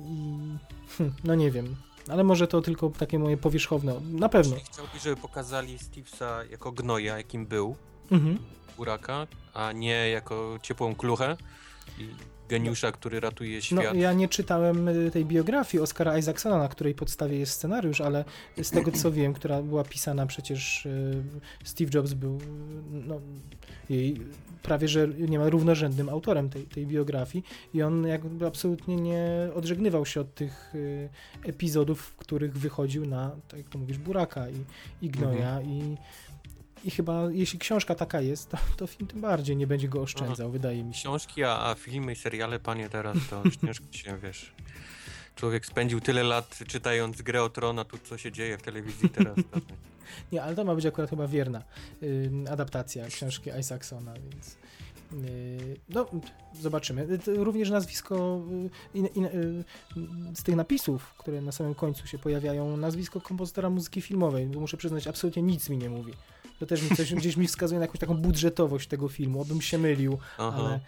hm, 0.98 1.14
no 1.24 1.36
nie 1.36 1.52
wiem. 1.52 1.76
Ale 2.10 2.24
może 2.24 2.48
to 2.48 2.62
tylko 2.62 2.90
takie 2.90 3.20
moje 3.20 3.38
powierzchowne. 3.38 3.94
Na 4.12 4.30
pewno. 4.30 4.56
Czyli 4.56 4.66
chciałbyś, 4.74 5.02
żeby 5.02 5.16
pokazali 5.16 5.80
Stevesa 5.80 6.44
jako 6.52 6.72
gnoja, 6.72 7.18
jakim 7.18 7.46
był, 7.46 7.76
Mhm. 8.12 8.38
buraka, 8.78 9.28
a 9.54 9.72
nie 9.72 10.10
jako 10.10 10.60
ciepłą 10.62 10.96
kluchę 10.96 11.38
i 12.00 12.08
geniusza, 12.50 12.92
który 12.92 13.20
ratuje 13.20 13.56
No, 13.56 13.82
świat. 13.82 13.96
ja 13.96 14.14
nie 14.14 14.28
czytałem 14.28 14.88
y, 14.88 15.12
tej 15.12 15.26
biografii 15.26 15.82
Oscara 15.82 16.18
Isaacsona, 16.18 16.58
na 16.58 16.68
której 16.68 16.96
podstawie 16.96 17.38
jest 17.38 17.54
scenariusz, 17.54 18.02
ale 18.02 18.26
z 18.62 18.72
tego 18.72 18.92
co 18.92 19.12
wiem, 19.12 19.34
która 19.34 19.62
była 19.62 19.84
pisana 19.84 20.26
przecież 20.26 20.86
y, 20.86 21.24
Steve 21.64 21.92
Jobs 21.94 22.14
był 22.14 22.40
no, 22.92 23.20
jej 23.90 24.22
prawie 24.64 24.88
że 24.88 25.08
niemal 25.08 25.50
równorzędnym 25.50 26.10
autorem 26.10 26.50
tej, 26.50 26.64
tej 26.64 26.88
biografii 26.88 27.44
i 27.74 27.82
on 27.82 28.08
jakby 28.08 28.46
absolutnie 28.46 28.96
nie 28.96 29.28
odżegnywał 29.56 30.06
się 30.06 30.22
od 30.22 30.36
tych 30.36 30.76
y, 30.76 31.10
epizodów, 31.44 32.02
w 32.02 32.16
których 32.16 32.58
wychodził 32.58 33.06
na, 33.06 33.32
tak 33.48 33.60
jak 33.60 33.70
to 33.70 33.78
mówisz, 33.78 33.98
buraka 33.98 34.50
i, 34.50 34.56
i 35.02 35.10
gnoja 35.10 35.62
i 35.62 35.98
i 36.86 36.92
chyba, 36.92 37.32
jeśli 37.32 37.60
książka 37.60 37.96
taka 37.96 38.22
jest, 38.22 38.50
to, 38.50 38.58
to 38.78 38.88
film 38.88 39.08
tym 39.08 39.22
bardziej 39.22 39.58
nie 39.58 39.68
będzie 39.68 39.88
go 39.88 40.02
oszczędzał, 40.02 40.52
wydaje 40.52 40.84
mi 40.84 40.94
się. 40.94 41.00
Książki, 41.00 41.44
a, 41.44 41.60
a 41.60 41.76
filmy 41.76 42.12
i 42.12 42.16
seriale, 42.16 42.60
panie, 42.60 42.90
teraz 42.90 43.18
to 43.30 43.44
ciężko 43.66 43.86
się, 43.92 44.18
wiesz... 44.18 44.52
Człowiek 45.36 45.66
spędził 45.66 46.02
tyle 46.02 46.24
lat 46.24 46.60
czytając 46.68 47.22
Grę 47.22 47.44
o 47.44 47.50
Tron, 47.50 47.80
a 47.80 47.86
tu 47.86 47.98
co 47.98 48.18
się 48.18 48.32
dzieje 48.32 48.58
w 48.58 48.62
telewizji 48.62 49.10
teraz. 49.10 49.36
To... 49.36 49.60
Nie, 50.32 50.44
ale 50.44 50.56
to 50.56 50.64
ma 50.64 50.76
być 50.76 50.86
akurat 50.86 51.10
chyba 51.10 51.28
wierna 51.28 51.64
y, 52.04 52.32
adaptacja 52.52 53.08
książki 53.08 53.50
Isaacsona, 53.60 54.14
więc 54.14 54.58
y, 55.28 55.80
no, 55.90 56.06
zobaczymy. 56.62 57.08
Y, 57.28 57.44
Również 57.44 57.70
nazwisko 57.70 58.42
y, 58.96 58.98
in, 58.98 59.08
in, 59.16 59.28
z 60.36 60.44
tych 60.44 60.56
napisów, 60.56 61.14
które 61.18 61.42
na 61.42 61.52
samym 61.52 61.76
końcu 61.76 62.08
się 62.08 62.18
pojawiają, 62.18 62.78
nazwisko 62.78 63.22
kompozytora 63.22 63.70
muzyki 63.70 64.02
filmowej. 64.02 64.46
bo 64.46 64.60
Muszę 64.60 64.78
przyznać, 64.78 65.08
absolutnie 65.08 65.42
nic 65.42 65.70
mi 65.70 65.78
nie 65.78 65.90
mówi. 65.90 66.14
To 66.60 66.66
też 66.66 66.90
mi 66.90 66.98
coś, 66.98 67.14
gdzieś 67.14 67.38
mi 67.38 67.48
wskazuje 67.48 67.80
na 67.80 67.86
jakąś 67.86 68.00
taką 68.00 68.18
budżetowość 68.18 68.88
tego 68.88 69.08
filmu, 69.10 69.42
obym 69.42 69.62
się 69.62 69.78
mylił, 69.78 70.18
Aha. 70.38 70.58
ale, 70.60 70.80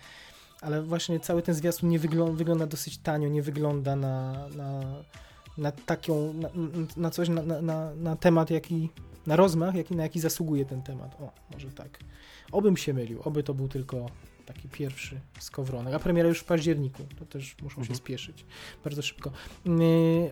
ale 0.62 0.84
właśnie 0.84 1.20
cały 1.20 1.42
ten 1.42 1.56
zwiastun 1.56 1.90
nie 1.90 2.00
wygląda, 2.00 2.34
wygląda 2.38 2.68
dosyć 2.68 2.98
tanio, 2.98 3.30
nie 3.30 3.42
wygląda 3.42 3.96
na, 3.96 4.48
na, 4.56 4.82
na 5.58 5.72
taką, 5.72 6.34
na, 6.34 6.50
na 6.98 7.10
coś, 7.10 7.30
na, 7.30 7.42
na- 7.62 7.96
na, 7.96 8.16
temat, 8.16 8.50
jaki, 8.50 8.90
na 9.28 9.36
rozmach, 9.36 9.76
jaki, 9.76 9.96
na 9.96 10.04
jaki 10.04 10.20
zasługuje 10.20 10.66
ten 10.66 10.82
temat. 10.82 11.16
O, 11.22 11.32
może 11.54 11.72
tak. 11.72 12.00
Obym 12.52 12.78
się 12.78 12.94
mylił, 12.94 13.22
oby 13.24 13.44
to 13.44 13.54
był 13.54 13.68
tylko 13.68 14.06
taki 14.46 14.70
pierwszy 14.70 15.20
skowronek, 15.40 15.94
a 15.94 16.00
premiera 16.00 16.30
już 16.30 16.40
w 16.40 16.44
październiku, 16.44 17.04
to 17.20 17.26
też 17.26 17.56
muszą 17.62 17.76
się 17.76 17.82
Mhm. 17.82 17.98
spieszyć 17.98 18.46
bardzo 18.84 19.02
szybko. 19.02 19.32
Yy, 19.66 19.74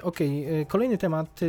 Okej, 0.01 0.41
yy, 0.41 0.65
kolejny 0.65 0.97
temat. 0.97 1.39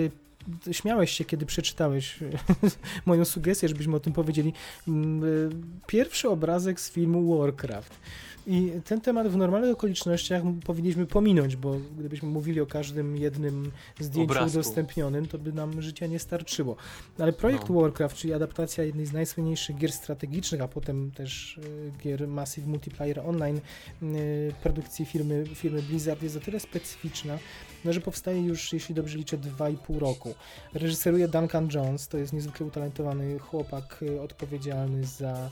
Śmiałeś 0.72 1.10
się, 1.10 1.24
kiedy 1.24 1.46
przeczytałeś 1.46 2.18
moją 3.06 3.24
sugestię, 3.24 3.68
żebyśmy 3.68 3.96
o 3.96 4.00
tym 4.00 4.12
powiedzieli. 4.12 4.52
Mm, 4.88 5.24
y, 5.24 5.50
Pierwszy 5.86 6.28
obrazek 6.28 6.80
z 6.80 6.90
filmu 6.90 7.38
Warcraft. 7.38 8.00
I 8.46 8.72
ten 8.84 9.00
temat 9.00 9.28
w 9.28 9.36
normalnych 9.36 9.70
okolicznościach 9.70 10.42
powinniśmy 10.64 11.06
pominąć, 11.06 11.56
bo 11.56 11.76
gdybyśmy 11.98 12.28
mówili 12.28 12.60
o 12.60 12.66
każdym 12.66 13.16
jednym 13.16 13.70
zdjęciu 14.00 14.32
Obrazku. 14.32 14.58
udostępnionym, 14.58 15.26
to 15.26 15.38
by 15.38 15.52
nam 15.52 15.82
życia 15.82 16.06
nie 16.06 16.18
starczyło. 16.18 16.76
Ale 17.18 17.32
projekt 17.32 17.68
No. 17.68 17.80
Warcraft, 17.80 18.16
czyli 18.16 18.32
adaptacja 18.32 18.84
jednej 18.84 19.06
z 19.06 19.12
najsłynniejszych 19.12 19.76
gier 19.76 19.92
strategicznych, 19.92 20.60
a 20.60 20.68
potem 20.68 21.10
też 21.10 21.58
y, 21.58 21.92
gier 22.02 22.28
Massive 22.28 22.66
Multiplayer 22.66 23.20
Online 23.20 23.60
y, 24.02 24.52
produkcji 24.62 25.04
firmy, 25.06 25.44
firmy 25.54 25.82
Blizzard 25.82 26.22
jest 26.22 26.36
o 26.36 26.40
tyle 26.40 26.60
specyficzna, 26.60 27.38
no, 27.84 27.92
że 27.92 28.00
powstaje 28.00 28.42
już, 28.42 28.72
jeśli 28.72 28.94
dobrze 28.94 29.18
liczę, 29.18 29.38
2,5 29.38 29.98
roku. 29.98 30.34
Reżyseruje 30.74 31.28
Duncan 31.28 31.68
Jones, 31.74 32.08
to 32.08 32.18
jest 32.18 32.32
niezwykle 32.32 32.66
utalentowany 32.66 33.38
chłopak 33.38 33.98
y, 34.02 34.20
odpowiedzialny 34.20 35.04
za, 35.04 35.50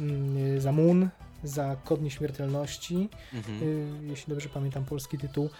mm, 0.00 0.60
za 0.60 0.72
Moon, 0.72 1.08
za 1.44 1.76
Kod 1.84 2.02
Nieśmiertelności, 2.02 3.08
Mhm. 3.32 3.62
y, 3.62 3.86
jeśli 4.02 4.30
dobrze 4.30 4.48
pamiętam 4.48 4.84
polski 4.84 5.18
tytuł, 5.18 5.50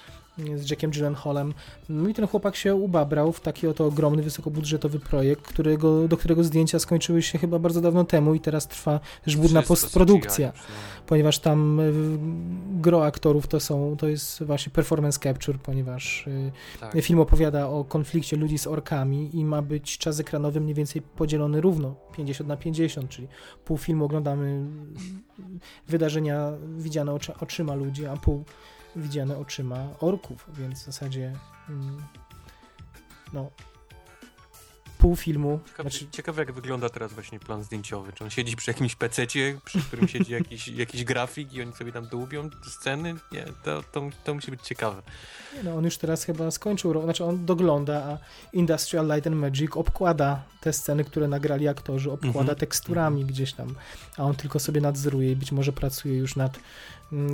z 0.57 0.71
Jackiem 0.71 0.91
Gyllenhaalem. 0.91 1.55
No 1.89 2.09
i 2.09 2.15
ten 2.15 2.27
chłopak 2.27 2.57
się 2.57 2.75
ubabrał 2.75 3.33
w 3.33 3.41
taki 3.41 3.67
oto 3.67 3.87
ogromny, 3.87 4.23
wysokobudżetowy 4.23 5.01
projekt, 5.01 5.43
którego, 5.43 6.09
do 6.09 6.17
którego 6.17 6.45
zdjęcia 6.45 6.79
skończyły 6.79 7.23
się 7.23 7.39
chyba 7.39 7.59
bardzo 7.59 7.81
dawno 7.81 8.05
temu 8.05 8.35
i 8.35 8.41
teraz 8.41 8.69
trwa 8.69 9.01
żmudna 9.27 9.63
postprodukcja 9.63 10.53
no. 10.57 10.63
ponieważ 11.07 11.39
tam 11.39 11.81
y, 11.81 11.93
gro 12.81 13.05
aktorów 13.05 13.49
to 13.49 13.61
są, 13.61 13.97
to 13.99 14.09
jest 14.09 14.43
właśnie 14.43 14.73
performance 14.73 15.19
capture, 15.21 15.59
ponieważ 15.59 16.27
y, 16.27 16.53
Tak. 16.81 16.95
film 17.03 17.21
opowiada 17.21 17.69
o 17.69 17.85
konflikcie 17.85 18.37
ludzi 18.37 18.59
z 18.59 18.67
orkami 18.67 19.31
i 19.33 19.45
ma 19.45 19.63
być 19.63 19.99
czas 19.99 20.21
ekranowy 20.21 20.61
mniej 20.61 20.75
więcej 20.75 21.03
podzielony 21.03 21.61
równo, 21.61 21.95
50 22.17 22.49
na 22.49 22.57
50, 22.57 23.09
czyli 23.09 23.29
pół 23.65 23.79
filmu 23.79 24.05
oglądamy 24.05 24.67
wydarzenia 25.89 26.53
widziane 26.79 27.13
oczy, 27.13 27.33
oczyma 27.41 27.75
ludzi, 27.75 28.07
a 28.07 28.17
pół 28.17 28.45
widziane 28.97 29.39
oczyma 29.39 29.87
orków, 30.01 30.47
więc 30.59 30.83
w 30.83 30.85
zasadzie 30.85 31.33
mm, 31.69 32.03
no 33.33 33.51
pół 34.99 35.17
filmu. 35.17 35.61
Ciekawe, 35.67 35.91
Znaczy, 35.91 36.07
ciekawe 36.11 36.43
jak 36.43 36.53
wygląda 36.53 36.89
teraz 36.89 37.13
właśnie 37.13 37.41
plan 37.41 37.63
zdjęciowy. 37.63 38.13
Czy 38.13 38.25
on 38.25 38.31
siedzi 38.31 38.57
przy 38.57 38.71
jakimś 38.71 38.95
pececie, 38.97 39.59
przy 39.65 39.79
którym 39.83 40.09
siedzi 40.09 40.33
jakiś, 40.33 40.69
jakiś 40.85 41.05
grafik 41.05 41.53
i 41.53 41.63
oni 41.63 41.73
sobie 41.73 41.93
tam 41.93 42.07
dłubią 42.07 42.51
sceny? 42.69 43.15
Nie, 43.33 43.45
to, 43.65 43.83
to, 43.93 44.03
to 44.25 44.35
musi 44.35 44.51
być 44.51 44.61
ciekawe. 44.63 45.03
nie 45.57 45.63
no, 45.63 45.75
on 45.77 45.85
już 45.85 45.99
teraz 45.99 46.25
chyba 46.25 46.51
skończył, 46.51 47.03
znaczy 47.03 47.25
on 47.25 47.47
dogląda, 47.47 48.05
a 48.05 48.19
Industrial 48.53 49.07
Light 49.07 49.27
and 49.27 49.37
Magic 49.37 49.77
obkłada 49.77 50.43
te 50.61 50.73
sceny, 50.73 51.05
które 51.05 51.29
nagrali 51.29 51.69
aktorzy, 51.69 52.13
obkłada 52.13 52.41
Mhm. 52.41 52.59
teksturami 52.59 53.25
gdzieś 53.25 53.53
tam, 53.53 53.75
a 54.17 54.23
on 54.23 54.35
tylko 54.35 54.59
sobie 54.59 54.81
nadzoruje 54.81 55.33
i 55.33 55.37
być 55.37 55.53
może 55.53 55.73
pracuje 55.73 56.17
już 56.17 56.37
nad 56.37 56.57
mm, 56.57 56.65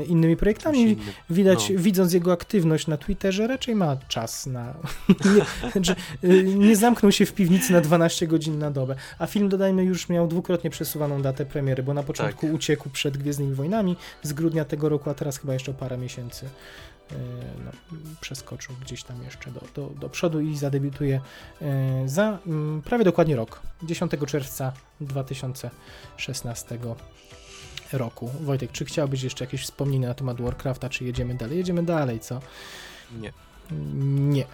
innymi 0.06 0.36
projektami. 0.36 0.96
Widać, 1.30 1.70
No. 1.70 1.78
widząc 1.80 2.12
jego 2.12 2.32
aktywność 2.32 2.86
na 2.86 2.96
Twitterze, 2.96 3.46
raczej 3.46 3.74
ma 3.74 3.96
czas 4.08 4.46
na. 4.46 4.74
nie, 5.36 5.44
że, 5.84 5.96
y, 6.24 6.44
nie 6.44 6.76
zamknął 6.76 7.12
się 7.12 7.26
w 7.26 7.32
piwnicy 7.32 7.72
na 7.72 7.80
12 7.80 8.26
godzin 8.26 8.58
na 8.58 8.70
dobę. 8.70 8.96
A 9.18 9.26
film, 9.26 9.48
dodajmy, 9.48 9.84
już 9.84 10.08
miał 10.08 10.28
dwukrotnie 10.28 10.70
przesuwaną 10.70 11.22
datę 11.22 11.46
premiery, 11.46 11.82
bo 11.82 11.94
na 11.94 12.02
początku 12.02 12.46
uciekł 12.46 12.90
przed 12.90 13.16
Gwiezdnymi 13.16 13.54
Wojnami 13.54 13.96
z 14.22 14.32
grudnia 14.32 14.64
tego 14.64 14.88
roku, 14.88 15.10
a 15.10 15.14
teraz 15.14 15.38
chyba 15.38 15.52
jeszcze 15.52 15.70
o 15.70 15.74
parę 15.74 15.98
miesięcy. 15.98 16.46
y, 16.46 17.14
No, 17.64 17.70
przeskoczył 18.20 18.74
gdzieś 18.82 19.02
tam 19.02 19.22
jeszcze 19.24 19.50
do, 19.50 19.60
do, 19.74 19.86
do 20.00 20.08
przodu 20.08 20.40
i 20.40 20.56
zadebiutuje 20.56 21.20
y, 21.62 22.08
za 22.08 22.38
mm, 22.46 22.82
prawie 22.82 23.04
dokładnie 23.04 23.36
rok, 23.36 23.60
10 23.82 24.12
czerwca 24.26 24.72
2016 25.00 26.78
roku. 27.92 28.30
Wojtek, 28.40 28.72
czy 28.72 28.84
chciałbyś 28.84 29.22
jeszcze 29.22 29.44
jakieś 29.44 29.62
wspomnienia 29.62 30.08
na 30.08 30.14
temat 30.14 30.40
Warcrafta, 30.40 30.88
czy 30.88 31.04
jedziemy 31.04 31.34
dalej? 31.34 31.58
Jedziemy 31.58 31.82
dalej, 31.82 32.20
co? 32.20 32.40
Nie. 33.20 33.32
Nie. 34.04 34.44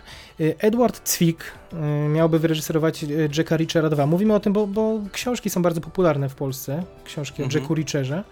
Y, 0.40 0.54
Edward 0.58 1.08
Zwick 1.08 1.44
y, 1.72 1.76
miałby 2.08 2.38
wyreżyserować 2.38 3.04
y, 3.04 3.28
Jacka 3.38 3.56
Reachera 3.56 3.90
2. 3.90 4.06
Mówimy 4.06 4.34
o 4.34 4.40
tym, 4.40 4.52
bo, 4.52 4.66
bo 4.66 4.98
książki 5.12 5.50
są 5.50 5.62
bardzo 5.62 5.80
popularne 5.80 6.28
w 6.28 6.34
Polsce. 6.34 6.82
Książki 7.04 7.42
o 7.42 7.44
Mhm. 7.44 7.60
Jacku 7.62 7.74
Reacherze. 7.74 8.24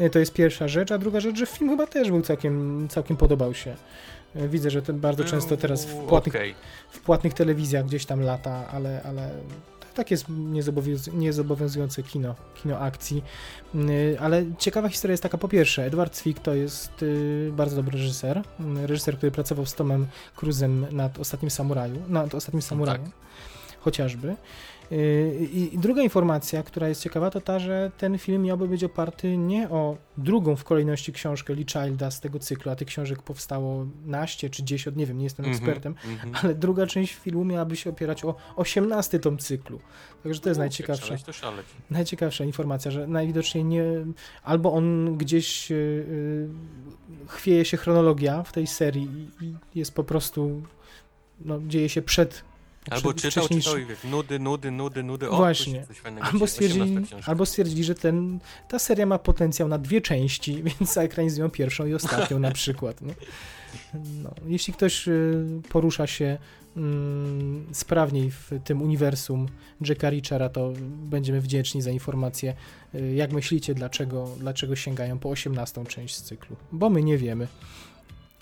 Y, 0.00 0.10
To 0.10 0.18
jest 0.18 0.32
pierwsza 0.32 0.68
rzecz, 0.68 0.92
a 0.92 0.98
druga 0.98 1.20
rzecz, 1.20 1.36
że 1.38 1.46
film 1.46 1.70
chyba 1.70 1.86
też 1.86 2.10
był 2.10 2.22
całkiem, 2.22 2.86
całkiem 2.88 3.16
podobał 3.16 3.54
się. 3.54 3.76
Widzę, 4.34 4.70
że 4.70 4.82
bardzo 4.82 5.24
często 5.24 5.56
teraz 5.56 5.84
w 5.84 5.94
płatnych, 5.94 6.34
Okej. 6.34 6.54
w 6.90 7.00
płatnych 7.00 7.34
telewizjach 7.34 7.86
gdzieś 7.86 8.06
tam 8.06 8.20
lata, 8.20 8.68
ale, 8.72 9.02
ale 9.04 9.30
tak 9.92 10.10
jest 10.10 10.28
niezobowiąz- 10.28 11.14
niezobowiązujące 11.14 12.02
kino, 12.02 12.34
kino 12.54 12.78
akcji. 12.78 13.22
Yy, 13.74 14.16
Ale 14.20 14.44
ciekawa 14.58 14.88
historia 14.88 15.12
jest 15.12 15.22
taka, 15.22 15.38
po 15.38 15.48
pierwsze, 15.48 15.84
Edward 15.86 16.16
Zwick 16.16 16.40
to 16.40 16.54
jest 16.54 17.02
yy, 17.02 17.50
bardzo 17.52 17.76
dobry 17.76 17.98
reżyser, 17.98 18.42
yy, 18.76 18.86
reżyser, 18.86 19.16
który 19.16 19.32
pracował 19.32 19.66
z 19.66 19.74
Tomem 19.74 20.06
Cruzem 20.36 20.86
nad 20.92 21.18
Ostatnim 21.18 21.50
Samuraju, 21.50 22.02
nad 22.08 22.34
Ostatnim 22.34 22.62
Samuraju, 22.62 23.02
tak. 23.02 23.12
chociażby. 23.80 24.36
Yy, 24.90 25.48
I 25.52 25.78
druga 25.78 26.02
informacja, 26.02 26.62
która 26.62 26.88
jest 26.88 27.02
ciekawa, 27.02 27.30
to 27.30 27.40
ta, 27.40 27.58
że 27.58 27.90
ten 27.98 28.18
film 28.18 28.42
miałby 28.42 28.68
być 28.68 28.84
oparty 28.84 29.36
nie 29.36 29.70
o 29.70 29.96
drugą 30.16 30.56
w 30.56 30.64
kolejności 30.64 31.12
książkę 31.12 31.54
Lee 31.54 31.66
Childa 31.66 32.10
z 32.10 32.20
tego 32.20 32.38
cyklu, 32.38 32.72
a 32.72 32.76
tych 32.76 32.88
książek 32.88 33.22
powstało 33.22 33.86
naście 34.06 34.50
czy 34.50 34.62
dziesięć, 34.62 34.96
nie 34.96 35.06
wiem, 35.06 35.18
nie 35.18 35.24
jestem 35.24 35.46
Mhm, 35.46 35.62
ekspertem, 35.64 35.94
mhm. 36.12 36.32
ale 36.42 36.54
druga 36.54 36.86
część 36.86 37.14
filmu 37.14 37.44
miałaby 37.44 37.76
się 37.76 37.90
opierać 37.90 38.24
o 38.24 38.34
18 38.56 39.18
tom 39.18 39.38
cyklu. 39.38 39.80
Także 40.22 40.40
to 40.40 40.48
jest 40.48 40.58
No, 40.58 40.62
najciekawsza, 40.62 41.06
Szaleć 41.06 41.22
to 41.22 41.32
szaleć. 41.32 41.66
najciekawsza 41.90 42.44
informacja, 42.44 42.90
że 42.90 43.06
najwidoczniej 43.06 43.64
nie. 43.64 43.84
Albo 44.42 44.72
on 44.72 45.16
gdzieś 45.18 45.70
yy, 45.70 45.76
yy, 47.20 47.26
chwieje 47.28 47.64
się 47.64 47.76
chronologia 47.76 48.42
w 48.42 48.52
tej 48.52 48.66
serii 48.66 49.30
i, 49.40 49.44
i 49.46 49.54
jest 49.74 49.94
po 49.94 50.04
prostu. 50.04 50.62
No, 51.40 51.60
dzieje 51.66 51.88
się 51.88 52.02
przed. 52.02 52.44
Albo 52.90 53.14
czytał, 53.14 53.48
czytał 53.48 53.78
i 53.78 53.84
wiesz, 53.86 54.04
nudy, 54.04 54.38
nudy, 54.38 54.70
nudy, 54.70 55.02
nudy. 55.02 55.30
O, 55.30 55.36
Właśnie. 55.36 55.86
coś- 55.86 55.96
fajnego 55.98 56.26
Albo 56.26 56.46
stwierdzili, 56.46 56.82
18 56.82 57.06
książka. 57.06 57.30
albo 57.30 57.46
stwierdzili, 57.46 57.84
że 57.84 57.94
ten, 57.94 58.38
ta 58.68 58.78
seria 58.78 59.06
ma 59.06 59.18
potencjał 59.18 59.68
na 59.68 59.78
dwie 59.78 60.00
części, 60.00 60.62
więc 60.78 60.92
zaekranizują 60.92 61.50
pierwszą 61.50 61.86
i 61.86 61.94
ostatnią 61.94 62.38
na 62.38 62.50
przykład. 62.50 63.00
No, 64.22 64.30
jeśli 64.46 64.72
ktoś 64.74 65.08
y, 65.08 65.44
porusza 65.68 66.06
się 66.06 66.38
mm, 66.76 67.66
sprawniej 67.72 68.30
w 68.30 68.50
tym 68.64 68.82
uniwersum 68.82 69.48
Jacka 69.80 70.10
Reachera, 70.10 70.48
to 70.48 70.72
będziemy 71.04 71.40
wdzięczni 71.40 71.82
za 71.82 71.90
informację, 71.90 72.54
y, 72.94 73.14
jak 73.14 73.32
myślicie, 73.32 73.74
dlaczego, 73.74 74.28
dlaczego 74.38 74.76
sięgają 74.76 75.18
po 75.18 75.30
18 75.30 75.84
część 75.86 76.14
z 76.16 76.22
cyklu. 76.22 76.56
Bo 76.72 76.90
my 76.90 77.02
nie 77.02 77.18
wiemy. 77.18 77.48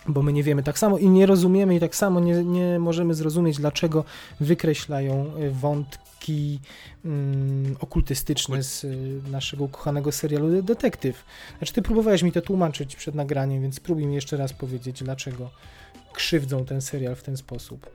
Bo 0.08 0.22
my 0.22 0.32
nie 0.32 0.42
wiemy 0.42 0.62
tak 0.62 0.78
samo 0.78 0.98
i 0.98 1.08
nie 1.08 1.26
rozumiemy, 1.26 1.76
i 1.76 1.80
tak 1.80 1.96
samo 1.96 2.20
nie, 2.20 2.44
nie 2.44 2.78
możemy 2.78 3.14
zrozumieć, 3.14 3.56
dlaczego 3.56 4.04
wykreślają 4.40 5.32
y, 5.38 5.50
wątki 5.50 6.60
mm, 7.04 7.76
okultystyczne 7.80 8.62
z 8.62 8.84
y, 8.84 9.20
naszego 9.30 9.64
ukochanego 9.64 10.12
serialu 10.12 10.62
Detektyw. 10.62 11.24
Znaczy, 11.58 11.72
ty 11.72 11.82
próbowałeś 11.82 12.22
mi 12.22 12.32
to 12.32 12.42
tłumaczyć 12.42 12.96
przed 12.96 13.14
nagraniem, 13.14 13.62
więc 13.62 13.74
spróbuj 13.74 14.06
mi 14.06 14.14
jeszcze 14.14 14.36
raz 14.36 14.52
powiedzieć, 14.52 15.02
dlaczego 15.02 15.50
krzywdzą 16.12 16.64
ten 16.64 16.80
serial 16.80 17.16
w 17.16 17.22
ten 17.22 17.36
sposób. 17.36 17.90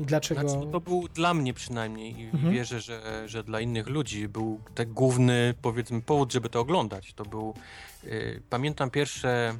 I 0.00 0.04
dlaczego. 0.04 0.40
Znaczy, 0.40 0.56
no 0.66 0.72
to 0.72 0.80
był 0.80 1.08
dla 1.08 1.34
mnie 1.34 1.54
przynajmniej 1.54 2.20
i 2.20 2.24
Mhm. 2.24 2.54
wierzę, 2.54 2.80
że, 2.80 3.28
że 3.28 3.44
dla 3.44 3.60
innych 3.60 3.86
ludzi 3.86 4.28
był 4.28 4.60
ten 4.74 4.94
główny, 4.94 5.54
powiedzmy, 5.62 6.02
powód, 6.02 6.32
żeby 6.32 6.48
to 6.48 6.60
oglądać. 6.60 7.12
To 7.14 7.24
był, 7.24 7.54
y, 8.04 8.42
pamiętam 8.50 8.90
pierwsze 8.90 9.54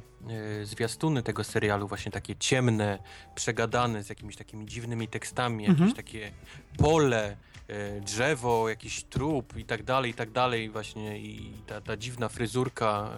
zwiastuny 0.63 1.23
tego 1.23 1.43
serialu, 1.43 1.87
właśnie 1.87 2.11
takie 2.11 2.35
ciemne, 2.35 2.99
przegadane, 3.35 4.03
z 4.03 4.09
jakimiś 4.09 4.35
takimi 4.35 4.65
dziwnymi 4.65 5.07
tekstami, 5.07 5.65
Mhm. 5.67 5.79
jakieś 5.89 5.95
takie 5.97 6.31
pole, 6.77 7.37
y, 7.69 8.01
drzewo, 8.01 8.69
jakiś 8.69 9.03
trup 9.03 9.57
i 9.57 9.65
tak 9.65 9.83
dalej, 9.83 10.11
i 10.11 10.13
tak 10.13 10.31
dalej 10.31 10.69
właśnie 10.69 11.19
i 11.19 11.53
ta, 11.67 11.81
ta 11.81 11.97
dziwna 11.97 12.29
fryzurka 12.29 13.09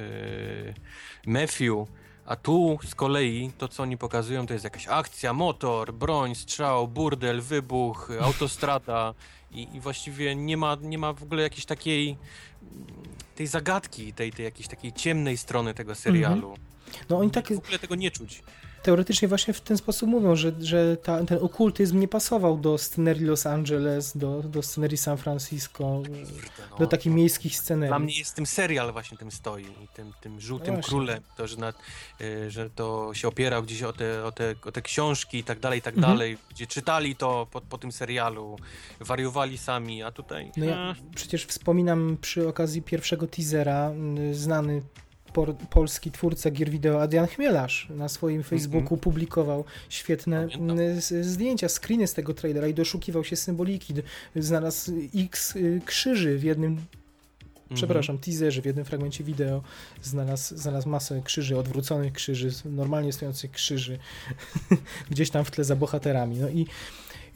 y, 0.00 0.02
y, 0.04 0.74
Matthew. 1.26 1.88
A 2.26 2.36
tu 2.36 2.78
z 2.84 2.94
kolei 2.94 3.50
to, 3.58 3.68
co 3.68 3.82
oni 3.82 3.96
pokazują, 3.98 4.46
to 4.46 4.52
jest 4.52 4.64
jakaś 4.64 4.88
akcja, 4.88 5.32
motor, 5.32 5.94
broń, 5.94 6.34
strzał, 6.34 6.88
burdel, 6.88 7.40
wybuch, 7.40 8.10
autostrada 8.20 9.14
i, 9.50 9.68
i 9.76 9.80
właściwie 9.80 10.34
nie 10.36 10.56
ma, 10.56 10.76
nie 10.82 10.98
ma 10.98 11.12
w 11.12 11.22
ogóle 11.22 11.42
jakiejś 11.42 11.64
takiej 11.66 12.16
tej 13.36 13.46
zagadki, 13.46 14.12
tej, 14.12 14.32
tej 14.32 14.44
jakiejś 14.44 14.68
takiej 14.68 14.92
ciemnej 14.92 15.36
strony 15.36 15.74
tego 15.74 15.94
serialu. 15.94 16.56
No 17.08 17.18
oni 17.18 17.30
tak 17.30 17.48
W 17.48 17.58
ogóle 17.58 17.78
tego 17.78 17.94
nie 17.94 18.10
czuć. 18.10 18.42
Teoretycznie 18.86 19.28
właśnie 19.28 19.54
w 19.54 19.60
ten 19.60 19.76
sposób 19.76 20.08
mówią, 20.08 20.36
że, 20.36 20.52
że 20.60 20.96
ta, 20.96 21.24
ten 21.24 21.38
okultyzm 21.40 22.00
nie 22.00 22.08
pasował 22.08 22.58
do 22.58 22.78
scenerii 22.78 23.24
Los 23.24 23.46
Angeles, 23.46 24.16
do, 24.16 24.42
do 24.42 24.62
scenerii 24.62 24.96
San 24.96 25.16
Francisco, 25.16 26.02
no, 26.70 26.76
do 26.78 26.86
takich 26.86 27.12
no. 27.12 27.16
miejskich 27.16 27.56
scenerii. 27.56 27.90
Dla 27.90 27.98
mnie 27.98 28.18
jest 28.18 28.34
tym 28.34 28.46
serial 28.46 28.92
właśnie 28.92 29.18
tym 29.18 29.30
stoi 29.30 29.64
i 29.64 29.88
tym, 29.94 30.12
tym 30.20 30.40
żółtym 30.40 30.74
właśnie. 30.74 30.88
królem, 30.88 31.20
to, 31.36 31.46
że, 31.46 31.72
y, 32.20 32.50
że 32.50 32.70
to 32.70 33.14
się 33.14 33.28
opierał 33.28 33.62
gdzieś 33.62 33.82
o 33.82 33.92
te, 33.92 34.24
o 34.24 34.32
te, 34.32 34.54
o 34.64 34.72
te 34.72 34.82
książki 34.82 35.38
i 35.38 35.44
tak 35.44 35.60
dalej, 35.60 35.78
i 35.78 35.82
tak 35.82 35.96
Mhm. 35.96 36.12
dalej, 36.14 36.38
gdzie 36.50 36.66
czytali 36.66 37.16
to 37.16 37.46
po, 37.50 37.60
po 37.60 37.78
tym 37.78 37.92
serialu, 37.92 38.56
wariowali 39.00 39.58
sami, 39.58 40.02
a 40.02 40.12
tutaj... 40.12 40.50
No 40.56 40.64
ja 40.64 40.90
eh, 40.90 40.96
przecież 41.14 41.46
wspominam 41.46 42.16
przy 42.20 42.48
okazji 42.48 42.82
pierwszego 42.82 43.26
teasera 43.26 43.90
y, 44.18 44.34
znany 44.34 44.82
por, 45.36 45.56
polski 45.56 46.10
twórca 46.10 46.50
gier 46.50 46.70
wideo 46.70 47.02
Adrian 47.02 47.26
Chmielarz 47.26 47.88
na 47.90 48.08
swoim 48.08 48.42
Facebooku 48.42 48.96
publikował 48.96 49.64
świetne 49.88 50.48
Pamiętam. 50.52 50.80
y, 50.80 51.00
z- 51.00 51.26
zdjęcia, 51.26 51.68
screeny 51.68 52.06
z 52.06 52.14
tego 52.14 52.34
trailera 52.34 52.68
i 52.68 52.74
doszukiwał 52.74 53.24
się 53.24 53.36
symboliki. 53.36 53.94
Znalazł 54.36 54.92
x 55.14 55.56
y, 55.56 55.80
krzyży 55.84 56.38
w 56.38 56.44
jednym 56.44 56.72
mhm. 56.72 56.86
przepraszam, 57.74 58.18
teaserze, 58.18 58.62
w 58.62 58.64
jednym 58.64 58.84
fragmencie 58.84 59.24
wideo 59.24 59.62
znalazł, 60.02 60.56
znalazł 60.56 60.88
masę 60.88 61.22
krzyży, 61.24 61.58
odwróconych 61.58 62.12
krzyży, 62.12 62.50
normalnie 62.64 63.12
stojących 63.12 63.50
krzyży, 63.50 63.98
gdzieś 65.10 65.30
tam 65.30 65.44
w 65.44 65.50
tle 65.50 65.64
za 65.64 65.76
bohaterami. 65.76 66.36
No 66.36 66.48
i, 66.48 66.66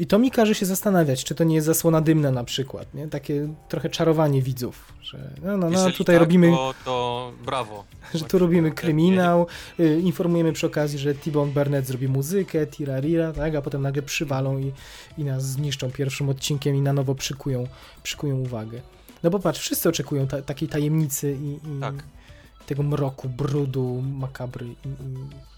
i 0.01 0.07
to 0.07 0.19
mi 0.19 0.31
każe 0.31 0.55
się 0.55 0.67
zastanawiać, 0.67 1.25
czy 1.25 1.35
to 1.35 1.45
nie 1.45 1.55
jest 1.55 1.67
zasłona 1.67 2.01
dymna 2.01 2.31
na 2.31 2.45
przykład, 2.45 2.95
nie? 2.95 3.09
Takie 3.09 3.55
trochę 3.69 3.89
czarowanie 3.89 4.43
widzów, 4.43 4.93
że 5.03 5.31
no, 5.43 5.57
no, 5.57 5.71
no 5.71 5.91
tutaj 5.91 6.17
tak, 6.17 6.21
robimy, 6.21 6.51
To, 6.51 6.75
to 6.85 7.33
brawo. 7.45 7.85
że 8.15 8.25
tu 8.25 8.39
robimy 8.39 8.71
kryminał, 8.71 9.47
y, 9.81 10.01
informujemy 10.01 10.53
przy 10.53 10.67
okazji, 10.67 10.99
że 10.99 11.15
T-Bone 11.15 11.53
Burnett 11.53 11.87
zrobi 11.87 12.09
muzykę, 12.09 12.67
tirarira, 12.67 13.33
tak? 13.33 13.55
A 13.55 13.63
potem 13.63 13.83
nagle 13.83 14.03
przywalą 14.03 14.59
i, 14.59 14.73
i 15.19 15.25
nas 15.25 15.45
zniszczą 15.45 15.91
pierwszym 15.91 16.29
odcinkiem 16.29 16.77
i 16.77 16.81
na 16.81 16.93
nowo 16.93 17.15
przykują, 17.15 17.67
przykują 18.03 18.37
uwagę. 18.39 18.81
No 19.23 19.31
bo 19.31 19.39
patrz, 19.39 19.61
wszyscy 19.61 19.89
oczekują 19.89 20.27
ta, 20.27 20.43
takiej 20.43 20.69
tajemnicy 20.69 21.37
i, 21.43 21.53
i 21.55 21.81
Tak. 21.81 21.95
tego 22.67 22.83
mroku, 22.83 23.29
brudu, 23.29 24.03
makabry 24.03 24.67
i, 24.67 24.89
i... 24.89 25.50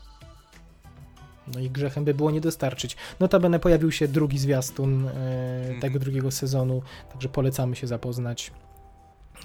No 1.55 1.61
i 1.61 1.71
grzechem 1.71 2.05
by 2.05 2.15
było 2.15 2.31
nie 2.31 2.41
dostarczyć. 2.41 2.97
Notabene 3.21 3.59
pojawił 3.59 3.93
się 3.93 4.09
drugi 4.09 4.39
zwiastun 4.39 5.09
e, 5.09 5.81
tego 5.81 5.99
drugiego 5.99 6.31
sezonu, 6.31 6.83
także 7.13 7.29
polecamy 7.29 7.77
się 7.77 7.87
zapoznać, 7.87 8.53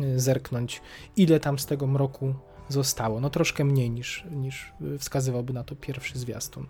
e, 0.01 0.19
zerknąć, 0.19 0.81
ile 1.15 1.39
tam 1.39 1.59
z 1.59 1.65
tego 1.65 1.87
mroku 1.87 2.33
zostało. 2.69 3.19
No 3.21 3.29
troszkę 3.29 3.63
mniej 3.65 3.89
niż, 3.89 4.23
niż 4.31 4.73
wskazywałby 4.99 5.53
na 5.53 5.63
to 5.63 5.75
pierwszy 5.75 6.19
zwiastun. 6.19 6.67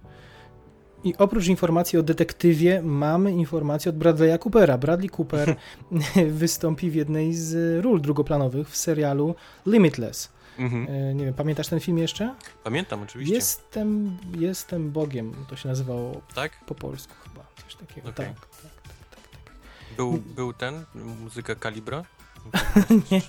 I 1.04 1.18
oprócz 1.18 1.48
informacji 1.48 1.99
o 1.99 2.04
detektywie 2.04 2.82
mamy 2.82 3.32
informację 3.32 3.90
od 3.90 3.98
Bradley'a 3.98 4.40
Coopera. 4.40 4.78
Bradley 4.78 5.10
Cooper 5.18 5.56
wystąpi 6.30 6.91
w 6.91 6.95
jednej 6.95 7.34
z 7.34 7.84
ról 7.84 8.02
drugoplanowych 8.02 8.70
w 8.70 8.78
serialu 8.78 9.36
Limitless. 9.66 10.36
Mhm. 10.59 10.88
E, 10.89 11.13
Nie 11.15 11.25
wiem, 11.25 11.34
pamiętasz 11.34 11.67
ten 11.67 11.79
film 11.79 11.97
jeszcze? 11.97 12.35
Pamiętam 12.63 13.01
oczywiście. 13.01 13.35
Jestem, 13.35 14.17
jestem 14.39 14.91
Bogiem, 14.91 15.34
to 15.49 15.55
się 15.55 15.69
nazywało 15.69 16.21
Tak? 16.35 16.65
po 16.65 16.75
polsku 16.75 17.13
chyba, 17.23 17.45
coś 17.63 17.75
takiego. 17.75 18.09
Okej. 18.09 18.25
Tak, 18.25 18.35
tak, 18.45 18.71
tak, 18.84 19.27
tak, 19.27 19.43
tak. 19.43 19.53
Był, 19.97 20.11
był 20.35 20.53
ten, 20.53 20.85
muzyka 20.95 21.55
Kalibra? 21.55 22.03
Nie, 23.11 23.21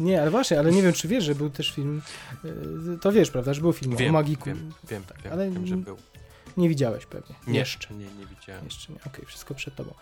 nie, 0.00 0.22
ale 0.22 0.30
właśnie, 0.30 0.58
ale 0.58 0.72
nie 0.72 0.82
wiem, 0.82 0.92
czy 0.92 1.08
wiesz, 1.08 1.24
że 1.24 1.34
był 1.34 1.50
też 1.50 1.70
film, 1.74 2.02
e, 2.44 2.98
to 2.98 3.12
wiesz, 3.12 3.30
prawda, 3.30 3.54
że 3.54 3.60
był 3.60 3.72
film 3.72 3.92
o 3.94 3.96
Wiem, 3.96 4.12
magiku. 4.12 4.44
wiem, 4.44 4.72
wiem, 4.90 5.02
wiem, 5.24 5.32
ale 5.32 5.50
wiem, 5.50 5.66
że 5.66 5.76
był. 5.76 5.96
Nie 6.56 6.68
widziałeś 6.68 7.06
pewnie. 7.06 7.34
Nie, 7.46 7.58
Jeszcze. 7.58 7.94
Nie, 7.94 8.04
nie 8.04 8.26
widziałem. 8.26 8.64
Jeszcze 8.64 8.92
nie. 8.92 8.98
Okej, 9.06 9.24
wszystko 9.26 9.54
przed 9.54 9.74
tobą. 9.74 9.94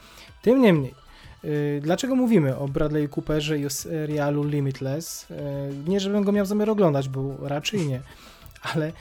Tym 0.43 0.63
niemniej, 0.63 0.95
dlaczego 1.81 2.15
mówimy 2.15 2.57
o 2.57 2.69
Bradley 2.69 3.09
Cooperze 3.09 3.59
i 3.59 3.67
o 3.67 3.71
serialu 3.71 4.45
Limitless? 4.45 5.27
Yy, 5.31 5.37
nie, 5.89 6.01
żebym 6.01 6.25
go 6.25 6.33
miał 6.33 6.47
zamiar 6.47 6.71
oglądać, 6.71 7.09
bo 7.09 7.37
raczej 7.49 7.87
nie. 7.87 8.01
Ale 8.75 8.93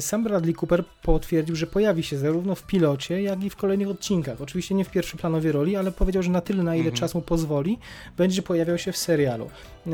sam 0.00 0.24
Bradley 0.24 0.54
Cooper 0.54 0.84
potwierdził, 1.02 1.56
że 1.56 1.66
pojawi 1.66 2.02
się 2.02 2.18
zarówno 2.18 2.54
w 2.54 2.62
pilocie, 2.66 3.22
jak 3.22 3.44
i 3.44 3.50
w 3.50 3.56
kolejnych 3.56 3.88
odcinkach. 3.88 4.40
Oczywiście 4.40 4.74
nie 4.74 4.84
w 4.84 4.90
pierwszoplanowej 4.90 5.52
roli, 5.52 5.76
ale 5.76 5.92
powiedział, 5.92 6.22
że 6.22 6.30
na 6.30 6.40
tyle, 6.40 6.62
na 6.62 6.74
ile 6.74 6.84
Mhm. 6.84 6.96
czas 6.96 7.14
mu 7.14 7.20
pozwoli, 7.22 7.78
będzie 8.16 8.42
pojawiał 8.42 8.78
się 8.78 8.92
w 8.92 8.96
serialu. 8.96 9.44
Yy, 9.44 9.92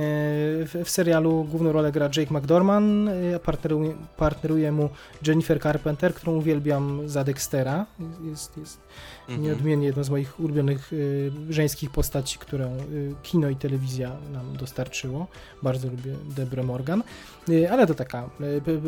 w, 0.85 0.85
serialu 0.87 1.45
główną 1.51 1.73
rolę 1.73 1.93
gra 1.93 2.11
Jake 2.17 2.35
McDorman, 2.35 3.09
a 3.37 3.39
partneruje, 3.39 3.95
partneruje 4.17 4.73
mu 4.73 4.89
Jennifer 5.27 5.61
Carpenter, 5.61 6.15
którą 6.15 6.37
uwielbiam 6.37 7.09
za 7.09 7.25
Dextera. 7.25 7.87
Jest, 8.31 8.57
jest 8.57 8.81
Mhm. 9.29 9.43
Nieodmiennie 9.47 9.87
jedną 9.87 10.05
z 10.05 10.11
moich 10.11 10.41
ulubionych 10.41 10.93
y, 10.93 11.31
żeńskich 11.51 11.91
postaci, 11.91 12.39
którą 12.39 12.77
y, 12.77 13.15
kino 13.23 13.49
i 13.49 13.57
telewizja 13.57 14.17
nam 14.33 14.57
dostarczyło. 14.57 15.27
Bardzo 15.63 15.89
lubię 15.89 16.15
Deborah 16.37 16.67
Morgan, 16.67 17.03
y, 17.49 17.71
ale 17.71 17.87
to 17.87 17.95
taka 17.95 18.31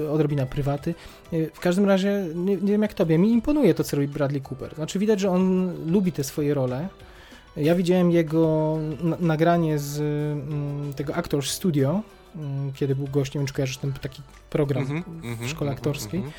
y, 0.01 0.11
odrobina 0.11 0.47
prywaty. 0.47 0.80
Y, 1.33 1.51
w 1.55 1.61
każdym 1.61 1.85
razie, 1.85 2.27
nie, 2.35 2.57
nie 2.57 2.73
wiem 2.73 2.83
jak 2.83 2.95
tobie, 2.95 3.19
mi 3.19 3.33
imponuje 3.33 3.75
to, 3.75 3.85
co 3.85 3.97
robi 3.97 4.09
Bradley 4.09 4.43
Cooper. 4.51 4.75
Znaczy 4.75 4.99
widać, 4.99 5.21
że 5.21 5.31
on 5.31 5.73
lubi 5.93 6.13
te 6.13 6.25
swoje 6.25 6.55
role. 6.55 6.89
Ja 7.57 7.75
widziałem 7.75 8.11
jego 8.11 8.77
na- 9.03 9.17
nagranie 9.21 9.79
z 9.79 10.01
mm, 10.01 10.93
tego 10.95 11.15
Actors 11.17 11.51
Studio, 11.51 12.01
mm, 12.37 12.73
kiedy 12.73 12.95
był 12.97 13.07
gościem, 13.07 13.47
czy 13.47 13.55
kojarzysz 13.55 13.79
ten 13.79 13.93
taki 13.93 14.23
program 14.51 14.83
Mhm, 14.83 15.03
w 15.03 15.25
mhm, 15.25 15.49
szkole 15.49 15.71
mhm, 15.71 15.77
aktorskiej. 15.79 16.21
mhm, 16.21 16.33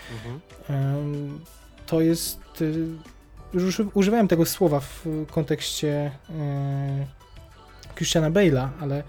mhm. 0.68 0.96
Em, 0.98 1.40
to 1.88 2.02
jest. 2.02 2.40
y, 2.62 2.88
Już 3.54 3.64
uży- 3.64 3.88
używałem 3.94 4.28
tego 4.28 4.46
słowa 4.46 4.80
w 4.80 5.06
kontekście 5.32 6.12
e, 6.30 7.06
Christiana 7.96 8.32
Bale'a, 8.32 8.68
ale 8.82 9.00
y, 9.00 9.04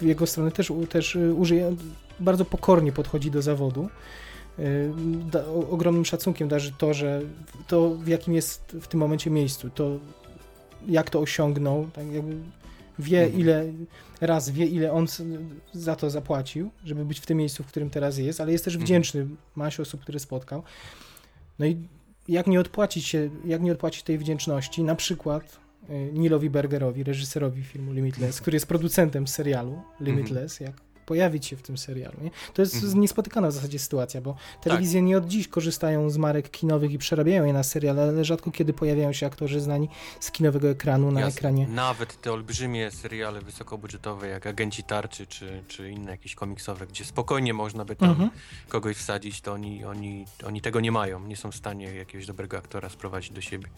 w 0.00 0.02
jego 0.02 0.26
stronę 0.26 0.50
też, 0.50 0.72
też 0.90 1.16
y, 1.16 1.34
użyję. 1.34 1.76
Bardzo 2.20 2.44
pokornie 2.44 2.92
podchodzi 2.92 3.30
do 3.30 3.42
zawodu. 3.42 3.88
Y, 4.58 4.90
Da, 5.30 5.46
o, 5.46 5.68
ogromnym 5.70 6.04
szacunkiem 6.04 6.48
darzy 6.48 6.72
to, 6.78 6.94
że 6.94 7.22
to 7.68 7.90
w 7.90 8.08
jakim 8.08 8.34
jest 8.34 8.76
w 8.80 8.86
tym 8.88 9.00
momencie 9.00 9.30
miejscu, 9.30 9.70
to 9.70 9.98
jak 10.88 11.10
to 11.10 11.20
osiągnął, 11.20 11.88
tak 11.92 12.04
wie 12.98 13.22
Mhm. 13.24 13.40
ile, 13.40 13.64
raz 14.20 14.50
wie 14.50 14.66
ile 14.66 14.92
on 14.92 15.06
za 15.72 15.96
to 15.96 16.10
zapłacił, 16.10 16.70
żeby 16.84 17.04
być 17.04 17.20
w 17.20 17.26
tym 17.26 17.38
miejscu, 17.38 17.62
w 17.62 17.66
którym 17.66 17.90
teraz 17.90 18.18
jest, 18.18 18.40
ale 18.40 18.52
jest 18.52 18.64
też 18.64 18.74
Mhm. 18.74 18.86
wdzięczny 18.86 19.26
masie 19.56 19.82
osób, 19.82 20.00
które 20.00 20.18
spotkał. 20.18 20.62
No 21.58 21.66
i 21.66 21.76
jak 22.28 22.46
nie 22.46 22.60
odpłacić 22.60 23.06
się, 23.06 23.30
jak 23.44 23.62
nie 23.62 23.72
odpłacić 23.72 24.02
tej 24.02 24.18
wdzięczności, 24.18 24.82
na 24.82 24.94
przykład 24.94 25.58
y, 25.90 26.10
Nilowi 26.12 26.50
Bergerowi, 26.50 27.04
reżyserowi 27.04 27.62
filmu 27.62 27.92
Limitless, 27.92 28.40
który 28.40 28.54
jest 28.56 28.66
producentem 28.66 29.26
serialu 29.28 29.82
Limitless, 30.00 30.60
jak 30.60 30.72
pojawić 31.06 31.46
się 31.46 31.56
w 31.56 31.62
tym 31.62 31.78
serialu. 31.78 32.16
Nie? 32.22 32.30
To 32.54 32.62
jest 32.62 32.74
Mhm. 32.74 33.00
niespotykana 33.00 33.48
w 33.48 33.52
zasadzie 33.52 33.78
sytuacja, 33.78 34.20
bo 34.20 34.36
telewizje 34.60 35.02
nie 35.02 35.16
od 35.18 35.26
dziś 35.26 35.48
korzystają 35.48 36.10
z 36.10 36.16
marek 36.16 36.50
kinowych 36.50 36.92
i 36.92 36.98
przerabiają 36.98 37.44
je 37.44 37.52
na 37.52 37.62
serial, 37.62 38.00
ale 38.00 38.24
rzadko 38.24 38.50
kiedy 38.50 38.72
pojawiają 38.72 39.12
się 39.12 39.26
aktorzy 39.26 39.60
znani 39.60 39.88
z 40.20 40.30
kinowego 40.30 40.68
ekranu 40.70 41.10
na 41.10 41.20
Jasne. 41.20 41.38
ekranie. 41.38 41.66
Nawet 41.68 42.20
te 42.20 42.32
olbrzymie 42.32 42.90
seriale 42.90 43.40
wysokobudżetowe, 43.42 44.28
jak 44.28 44.46
Agenci 44.46 44.82
Tarczy, 44.82 45.26
czy, 45.26 45.62
czy 45.68 45.90
inne 45.90 46.10
jakieś 46.10 46.34
komiksowe, 46.34 46.86
gdzie 46.86 47.04
spokojnie 47.04 47.54
można 47.54 47.84
by 47.84 47.96
tam 47.96 48.08
Mhm. 48.10 48.30
kogoś 48.68 48.96
wsadzić, 48.96 49.40
to 49.40 49.52
oni, 49.52 49.84
oni, 49.84 50.26
oni 50.46 50.60
tego 50.60 50.80
nie 50.80 50.92
mają. 50.92 51.20
Nie 51.26 51.36
są 51.36 51.50
w 51.52 51.56
stanie 51.56 51.94
jakiegoś 51.94 52.26
dobrego 52.26 52.58
aktora 52.58 52.88
sprowadzić 52.88 53.30
do 53.30 53.40
siebie. 53.40 53.68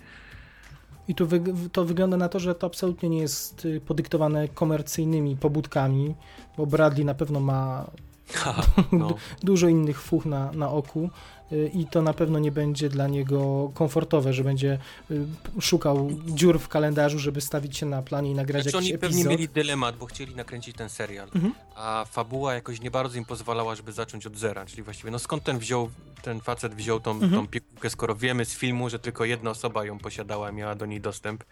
I 1.08 1.14
tu 1.14 1.26
wyg- 1.26 1.70
to 1.70 1.84
wygląda 1.84 2.16
na 2.16 2.28
to, 2.28 2.38
że 2.40 2.54
to 2.54 2.66
absolutnie 2.66 3.08
nie 3.08 3.18
jest 3.18 3.64
y, 3.64 3.80
podyktowane 3.80 4.48
komercyjnymi 4.48 5.36
pobudkami, 5.36 6.14
bo 6.56 6.66
Bradley 6.66 7.04
na 7.04 7.14
pewno 7.14 7.40
ma 7.40 7.90
no. 8.92 9.14
dużo 9.42 9.68
innych 9.68 10.02
fuch 10.02 10.26
na, 10.26 10.52
na 10.52 10.70
oku 10.70 11.10
y, 11.52 11.70
i 11.74 11.86
to 11.86 12.02
na 12.02 12.12
pewno 12.12 12.38
nie 12.38 12.52
będzie 12.52 12.88
dla 12.88 13.08
niego 13.08 13.70
komfortowe, 13.74 14.32
że 14.32 14.44
będzie 14.44 14.78
y, 15.10 15.26
szukał 15.60 16.10
dziur 16.26 16.58
w 16.58 16.68
kalendarzu, 16.68 17.18
żeby 17.18 17.40
stawić 17.40 17.76
się 17.76 17.86
na 17.86 18.02
planie 18.02 18.30
i 18.30 18.34
nagrać 18.34 18.62
Znaczy 18.62 18.76
jakiś 18.76 18.90
oni 18.90 18.98
pewnie 18.98 19.16
epizod. 19.16 19.30
mieli 19.32 19.48
dylemat, 19.48 19.96
bo 19.96 20.06
chcieli 20.06 20.34
nakręcić 20.34 20.76
ten 20.76 20.88
serial, 20.88 21.28
Mhm. 21.34 21.54
a 21.76 22.04
fabuła 22.10 22.54
jakoś 22.54 22.80
nie 22.80 22.90
bardzo 22.90 23.18
im 23.18 23.24
pozwalała, 23.24 23.74
żeby 23.74 23.92
zacząć 23.92 24.26
od 24.26 24.36
zera, 24.36 24.66
czyli 24.66 24.82
właściwie, 24.82 25.10
no 25.10 25.18
skąd 25.18 25.44
ten 25.44 25.58
wziął, 25.58 25.90
ten 26.22 26.40
facet 26.40 26.74
wziął 26.74 27.00
tą, 27.00 27.10
Mhm. 27.10 27.32
tą 27.32 27.46
pigułkę, 27.48 27.90
skoro 27.90 28.14
wiemy 28.16 28.44
z 28.44 28.54
filmu, 28.54 28.90
że 28.90 28.98
tylko 28.98 29.24
jedna 29.24 29.50
osoba 29.50 29.84
ją 29.84 29.98
posiadała, 29.98 30.52
miała 30.52 30.74
do 30.74 30.86
niej 30.86 31.00
dostęp. 31.00 31.44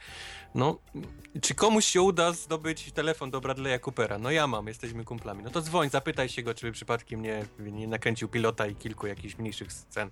No, 0.55 0.79
czy 1.41 1.55
komuś 1.55 1.85
się 1.85 2.03
uda 2.03 2.33
zdobyć 2.33 2.93
telefon 2.93 3.31
do 3.31 3.41
Bradley'a 3.41 3.81
Coopera? 3.81 4.19
No 4.19 4.31
ja 4.31 4.47
mam, 4.47 4.67
jesteśmy 4.67 5.05
kumplami. 5.05 5.43
No 5.43 5.51
to 5.51 5.61
dzwoń, 5.61 5.91
zapytaj 5.91 6.29
się 6.29 6.43
go, 6.43 6.55
czy 6.55 6.67
by 6.67 6.73
przypadkiem 6.73 7.23
nie, 7.23 7.45
nie 7.59 7.89
nakręcił 7.89 8.29
pilota 8.29 8.67
i 8.67 8.75
kilku 8.75 9.07
jakichś 9.07 9.39
mniejszych 9.39 9.73
scen. 9.73 10.11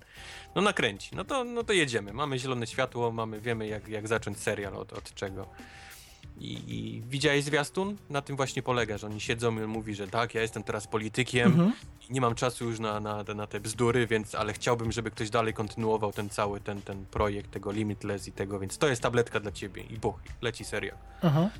No 0.54 0.62
nakręci, 0.62 1.10
no 1.16 1.24
to, 1.24 1.44
no 1.44 1.64
to 1.64 1.72
jedziemy. 1.72 2.12
Mamy 2.12 2.38
zielone 2.38 2.66
światło, 2.66 3.12
mamy, 3.12 3.40
wiemy 3.40 3.66
jak, 3.66 3.88
jak 3.88 4.08
zacząć 4.08 4.38
serial, 4.38 4.76
od, 4.76 4.92
od 4.92 5.14
czego. 5.14 5.46
I, 6.38 6.52
I 6.66 7.02
widziałeś 7.08 7.44
zwiastun? 7.44 7.96
Na 8.10 8.22
tym 8.22 8.36
właśnie 8.36 8.62
polega, 8.62 8.98
że 8.98 9.06
oni 9.06 9.20
siedzą 9.20 9.58
i 9.58 9.62
on 9.62 9.70
mówi, 9.70 9.94
że 9.94 10.08
tak, 10.08 10.34
ja 10.34 10.42
jestem 10.42 10.62
teraz 10.62 10.86
politykiem 10.86 11.46
Mhm. 11.46 11.72
Nie 12.10 12.20
mam 12.20 12.34
czasu 12.34 12.64
już 12.64 12.78
na, 12.78 13.00
na, 13.00 13.24
na 13.34 13.46
te 13.46 13.60
bzdury, 13.60 14.06
więc, 14.06 14.34
ale 14.34 14.52
chciałbym, 14.52 14.92
żeby 14.92 15.10
ktoś 15.10 15.30
dalej 15.30 15.54
kontynuował 15.54 16.12
ten 16.12 16.28
cały, 16.30 16.60
ten, 16.60 16.82
ten 16.82 17.04
projekt, 17.06 17.50
tego 17.50 17.72
Limitless 17.72 18.28
i 18.28 18.32
tego, 18.32 18.58
więc 18.58 18.78
to 18.78 18.88
jest 18.88 19.02
tabletka 19.02 19.40
dla 19.40 19.52
ciebie 19.52 19.82
i 19.82 19.98
buch, 19.98 20.14
leci 20.42 20.64
serial. 20.64 20.96
Aha. 21.22 21.50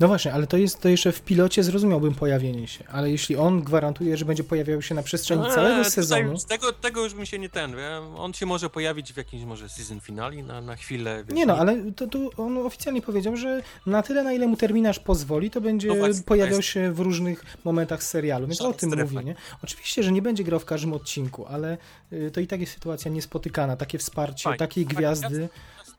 No 0.00 0.08
właśnie, 0.08 0.32
ale 0.32 0.46
to 0.46 0.56
jest 0.56 0.80
to 0.80 0.88
jeszcze 0.88 1.12
w 1.12 1.22
pilocie 1.22 1.62
zrozumiałbym 1.62 2.14
pojawienie 2.14 2.68
się, 2.68 2.84
ale 2.88 3.10
jeśli 3.10 3.36
on 3.36 3.62
gwarantuje, 3.62 4.16
że 4.16 4.24
będzie 4.24 4.44
pojawiał 4.44 4.82
się 4.82 4.94
na 4.94 5.02
przestrzeni 5.02 5.46
Eee, 5.46 5.54
całego 5.54 5.84
sezonu, 5.84 6.36
Z 6.38 6.46
tego, 6.46 6.72
tego 6.72 7.04
już 7.04 7.14
bym 7.14 7.26
się 7.26 7.38
nie 7.38 7.48
ten, 7.48 7.76
wie, 7.76 7.90
on 8.16 8.32
się 8.32 8.46
może 8.46 8.70
pojawić 8.70 9.12
w 9.12 9.16
jakimś 9.16 9.44
może 9.44 9.68
season 9.68 10.00
finale 10.00 10.42
na, 10.42 10.60
na 10.60 10.76
chwilę. 10.76 11.24
Wiesz, 11.24 11.36
Nie 11.36 11.46
no, 11.46 11.56
ale 11.56 11.92
to, 11.92 12.06
to 12.06 12.18
on 12.36 12.58
oficjalnie 12.58 13.02
powiedział, 13.02 13.36
że 13.36 13.62
na 13.86 14.02
tyle, 14.02 14.22
na 14.22 14.32
ile 14.32 14.46
mu 14.46 14.56
terminarz 14.56 14.98
pozwoli, 14.98 15.50
to 15.50 15.60
będzie 15.60 15.88
No 15.88 15.94
właśnie, 15.94 16.22
pojawiał 16.22 16.56
jest- 16.56 16.68
się 16.68 16.92
w 16.92 17.00
różnych 17.00 17.44
momentach 17.64 18.02
serialu, 18.02 18.46
więc 18.46 18.60
o 18.60 18.72
tym 18.72 18.90
strefa. 18.90 19.12
mówię, 19.12 19.24
nie? 19.24 19.34
Oczywiście, 19.64 19.99
że 20.02 20.12
nie 20.12 20.22
będzie 20.22 20.44
grał 20.44 20.60
w 20.60 20.64
każdym 20.64 20.92
odcinku, 20.92 21.46
ale 21.46 21.78
y, 22.12 22.30
to 22.30 22.40
i 22.40 22.46
tak 22.46 22.60
jest 22.60 22.72
sytuacja 22.72 23.10
niespotykana. 23.10 23.76
Takie 23.76 23.98
wsparcie, 23.98 24.44
Fajnie. 24.44 24.58
takiej 24.58 24.86
Tak, 24.86 24.94
gwiazdy 24.94 25.48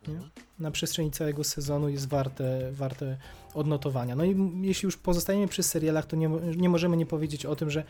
nie? 0.08 0.20
na 0.60 0.72
przestrzeni 0.72 1.12
całego 1.12 1.44
sezonu 1.44 1.90
jest 1.90 2.10
warte, 2.10 2.72
warte 2.72 3.18
odnotowania. 3.54 4.16
No 4.16 4.26
i 4.26 4.36
jeśli 4.62 4.86
już 4.86 4.98
pozostajemy 4.98 5.48
przy 5.48 5.64
serialach, 5.64 6.06
to 6.06 6.16
nie, 6.16 6.30
nie 6.58 6.70
możemy 6.70 6.98
nie 6.98 7.06
powiedzieć 7.06 7.46
o 7.46 7.56
tym, 7.56 7.70
że 7.70 7.84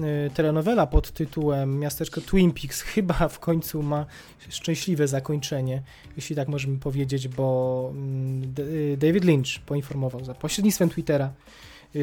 y, 0.00 0.30
telenowela 0.34 0.86
pod 0.86 1.12
tytułem 1.12 1.78
Miasteczko 1.78 2.20
Twin 2.20 2.52
Peaks 2.52 2.80
chyba 2.80 3.28
w 3.28 3.38
końcu 3.38 3.82
ma 3.82 4.06
szczęśliwe 4.48 5.08
zakończenie, 5.08 5.82
jeśli 6.16 6.36
tak 6.36 6.48
możemy 6.48 6.78
powiedzieć, 6.78 7.28
bo 7.28 7.88
mm, 7.92 8.54
y, 8.58 8.96
David 9.00 9.24
Lynch 9.24 9.60
poinformował 9.66 10.24
za 10.24 10.34
pośrednictwem 10.34 10.90
Twittera, 10.90 11.32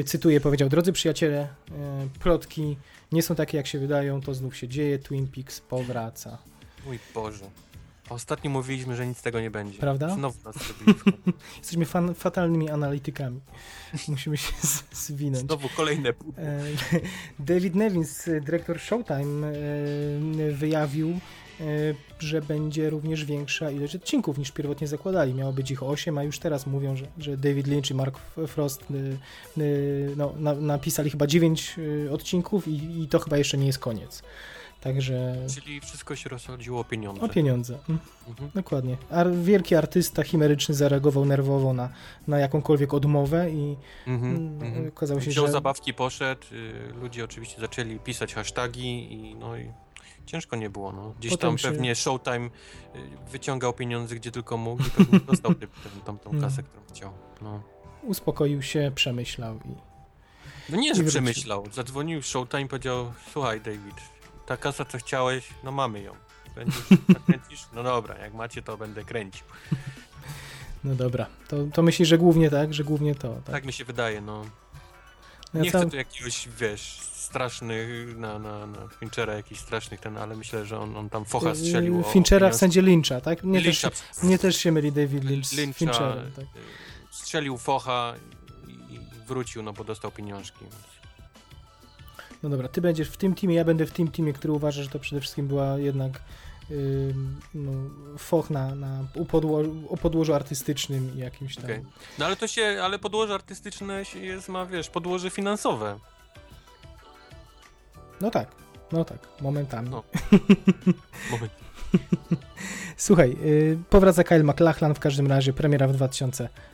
cytuję, 0.06 0.42
powiedział, 0.42 0.70
drodzy 0.70 0.94
przyjaciele, 0.94 1.44
y, 1.44 2.20
plotki 2.20 2.78
nie 3.12 3.24
są 3.24 3.36
takie 3.36 3.58
jak 3.58 3.68
się 3.68 3.80
wydają, 3.80 4.22
to 4.22 4.34
znów 4.34 4.58
się 4.58 4.68
dzieje, 4.68 5.00
Twin 5.00 5.28
Peaks 5.28 5.62
powraca. 5.62 6.38
Mój 6.86 7.00
Boże. 7.14 7.46
Ostatnio 8.10 8.52
mówiliśmy, 8.52 8.96
że 8.96 9.08
nic 9.08 9.18
z 9.18 9.22
tego 9.22 9.42
nie 9.42 9.52
będzie. 9.52 9.80
Prawda? 9.80 10.10
Znowu 10.10 10.38
nas. 10.46 10.56
Jesteśmy 11.58 11.86
fan, 11.86 12.14
fatalnymi 12.14 12.70
analitykami. 12.70 13.40
Musimy 14.08 14.38
się 14.38 14.54
zwinąć. 14.92 15.46
Znowu 15.46 15.70
kolejne 15.70 16.10
E, 16.10 16.14
David 17.40 17.76
Nevins, 17.76 18.30
dyrektor 18.42 18.80
Showtime, 18.80 19.48
e, 19.48 20.52
wyjawił, 20.52 21.20
że 22.20 22.42
będzie 22.42 22.90
również 22.90 23.26
większa 23.26 23.72
ilość 23.72 23.96
odcinków 23.96 24.38
niż 24.38 24.52
pierwotnie 24.52 24.88
zakładali. 24.88 25.34
Miało 25.34 25.54
być 25.54 25.72
ich 25.72 25.84
8, 25.84 26.18
a 26.18 26.24
już 26.24 26.40
teraz 26.40 26.68
mówią, 26.68 26.96
że, 26.96 27.06
że 27.18 27.38
David 27.38 27.68
Lynch 27.68 27.92
i 27.92 27.94
Mark 27.94 28.20
Frost 28.48 28.82
e, 28.82 28.96
e, 29.62 29.66
no, 30.18 30.34
na, 30.38 30.54
napisali 30.54 31.10
chyba 31.10 31.28
9 31.28 31.76
e, 32.08 32.12
odcinków 32.12 32.68
i, 32.68 33.02
i 33.04 33.08
to 33.08 33.20
chyba 33.20 33.38
jeszcze 33.38 33.58
nie 33.58 33.68
jest 33.68 33.80
koniec. 33.80 34.24
Także 34.82 35.36
Czyli 35.56 35.82
wszystko 35.82 36.16
się 36.16 36.30
rozchodziło 36.30 36.80
o 36.80 36.84
pieniądze. 36.84 37.22
o 37.22 37.30
pieniądze. 37.30 37.78
Mm, 37.90 38.02
Mhm. 38.30 38.52
Dokładnie. 38.56 38.98
Ar 39.10 39.34
wielki 39.36 39.76
artysta 39.76 40.24
chimeryczny 40.24 40.76
zareagował 40.76 41.26
nerwowo 41.26 41.74
na, 41.74 41.90
na 42.28 42.40
jakąkolwiek 42.40 42.94
odmowę 42.94 43.50
i 43.52 43.76
Mhm. 44.08 44.36
mm, 44.36 44.62
Mhm. 44.64 44.88
okazało 44.88 45.22
się, 45.22 45.30
Wziął 45.30 45.46
że 45.46 45.52
zabawki, 45.52 45.94
poszedł, 45.94 46.42
y, 46.52 46.94
ludzie 47.02 47.24
oczywiście 47.24 47.62
zaczęli 47.62 48.00
pisać 48.00 48.34
hasztagi 48.34 49.14
i 49.14 49.36
no 49.36 49.58
i 49.58 49.66
ciężko 50.26 50.56
nie 50.56 50.70
było, 50.70 50.92
no. 50.92 51.14
Gdzieś 51.20 51.32
Potem 51.32 51.50
tam 51.50 51.58
się- 51.58 51.68
pewnie 51.72 51.96
Showtime 51.96 52.46
y, 52.46 52.50
wyciągał 53.32 53.74
pieniądze 53.74 54.16
gdzie 54.16 54.32
tylko 54.32 54.58
mógł 54.58 54.84
i 54.84 54.90
pewnie 54.90 55.20
dostał 55.32 55.52
tę- 55.52 55.68
tą, 56.06 56.18
tą 56.20 56.34
No. 56.34 56.42
kasę, 56.42 56.64
którą 56.64 56.84
chciał, 56.90 57.12
no. 57.42 57.64
uspokoił 58.04 58.62
się, 58.62 58.92
przemyślał 58.96 59.56
i 59.66 59.76
No 60.70 60.78
nie, 60.78 60.96
że 60.96 61.04
przemyślał, 61.04 61.66
zadzwonił 61.74 62.22
Showtime 62.22 62.62
i 62.64 62.68
powiedział, 62.68 63.14
słuchaj 63.32 63.62
David, 63.62 63.96
ta 64.46 64.58
kasa 64.58 64.86
co 64.86 64.98
chciałeś, 64.98 65.48
no 65.64 65.72
mamy 65.72 66.02
ją. 66.02 66.14
Będziesz? 66.56 66.84
No 67.74 67.84
dobra, 67.84 68.18
jak 68.18 68.34
macie 68.34 68.62
to 68.62 68.78
będę 68.78 69.04
kręcił. 69.06 69.46
no 70.84 70.96
dobra. 70.96 71.26
To, 71.48 71.58
to 71.74 71.82
myślisz, 71.84 72.08
że 72.10 72.18
głównie 72.18 72.50
tak, 72.50 72.74
że 72.74 72.84
głównie 72.84 73.16
to. 73.16 73.34
Tak. 73.36 73.52
Tak 73.52 73.66
mi 73.66 73.74
się 73.74 73.86
wydaje, 73.86 74.22
no. 74.22 74.46
Ja 75.54 75.62
Nie 75.62 75.70
chcę 75.70 75.90
tu 75.90 75.96
jakiegoś, 75.96 76.50
wiesz, 76.60 77.00
strasznych, 77.14 78.18
na, 78.18 78.40
na, 78.40 78.68
na 78.68 78.88
Finchera 79.00 79.34
jakichś 79.34 79.62
strasznych 79.62 80.00
ten, 80.00 80.18
ale 80.18 80.36
myślę, 80.36 80.66
że 80.66 80.80
on, 80.80 80.98
on 80.98 81.10
tam 81.10 81.26
focha 81.26 81.56
strzelił 81.56 82.00
o, 82.00 82.04
Finchera 82.04 82.48
o 82.48 82.52
w 82.52 82.56
sędzie 82.56 82.82
Lyncha, 82.82 83.22
tak? 83.22 83.44
Mnie, 83.44 83.60
Lyncha, 83.60 83.90
też, 83.90 84.24
mnie 84.24 84.40
też 84.40 84.58
się 84.58 84.72
myli 84.72 84.92
David 84.92 85.24
Lynch 85.24 85.46
z 85.46 85.54
Lyncha, 85.54 85.80
Fincherem. 85.80 86.32
Tak. 86.36 86.46
y, 86.46 86.48
strzelił 87.12 87.58
focha 87.58 88.14
i, 88.90 89.00
wrócił, 89.28 89.64
no 89.64 89.74
bo 89.74 89.84
dostał 89.84 90.12
pieniążki. 90.12 90.66
No 92.44 92.50
dobra, 92.50 92.68
ty 92.68 92.82
będziesz 92.82 93.10
w 93.10 93.18
tym 93.18 93.36
teamie, 93.36 93.56
ja 93.56 93.66
będę 93.66 93.86
w 93.86 93.92
tym 93.92 94.12
teamie, 94.12 94.34
który 94.34 94.54
uważa, 94.54 94.84
że 94.84 94.90
to 94.90 95.00
przede 95.00 95.22
wszystkim 95.22 95.48
była 95.48 95.78
jednak 95.78 96.22
no, 97.54 97.72
foch 98.18 98.50
na, 98.50 98.76
na 98.76 99.06
u 99.16 99.26
podło- 99.26 99.88
o 99.90 99.98
podłożu 99.98 100.34
artystycznym 100.34 101.16
i 101.16 101.20
jakimś 101.20 101.56
tam. 101.56 101.66
Okej. 101.66 101.82
No 102.20 102.26
ale 102.26 102.36
to 102.36 102.48
się, 102.48 102.80
ale 102.84 103.00
podłoże 103.00 103.34
artystyczne 103.34 104.04
jest, 104.16 104.50
ma, 104.50 104.66
wiesz, 104.66 104.90
podłoże 104.90 105.30
finansowe. 105.30 106.00
No 108.22 108.32
tak, 108.32 108.48
no 108.92 109.06
tak, 109.06 109.20
momentami. 109.42 109.90
No. 109.90 110.04
Moment. 111.32 111.52
Słuchaj, 112.98 113.38
yy, 113.44 113.78
powraca 113.90 114.24
Kyle 114.24 114.44
MacLachlan 114.44 114.96
w 114.96 115.00
każdym 115.00 115.28
razie, 115.28 115.54
premiera 115.54 115.88
w 115.88 115.92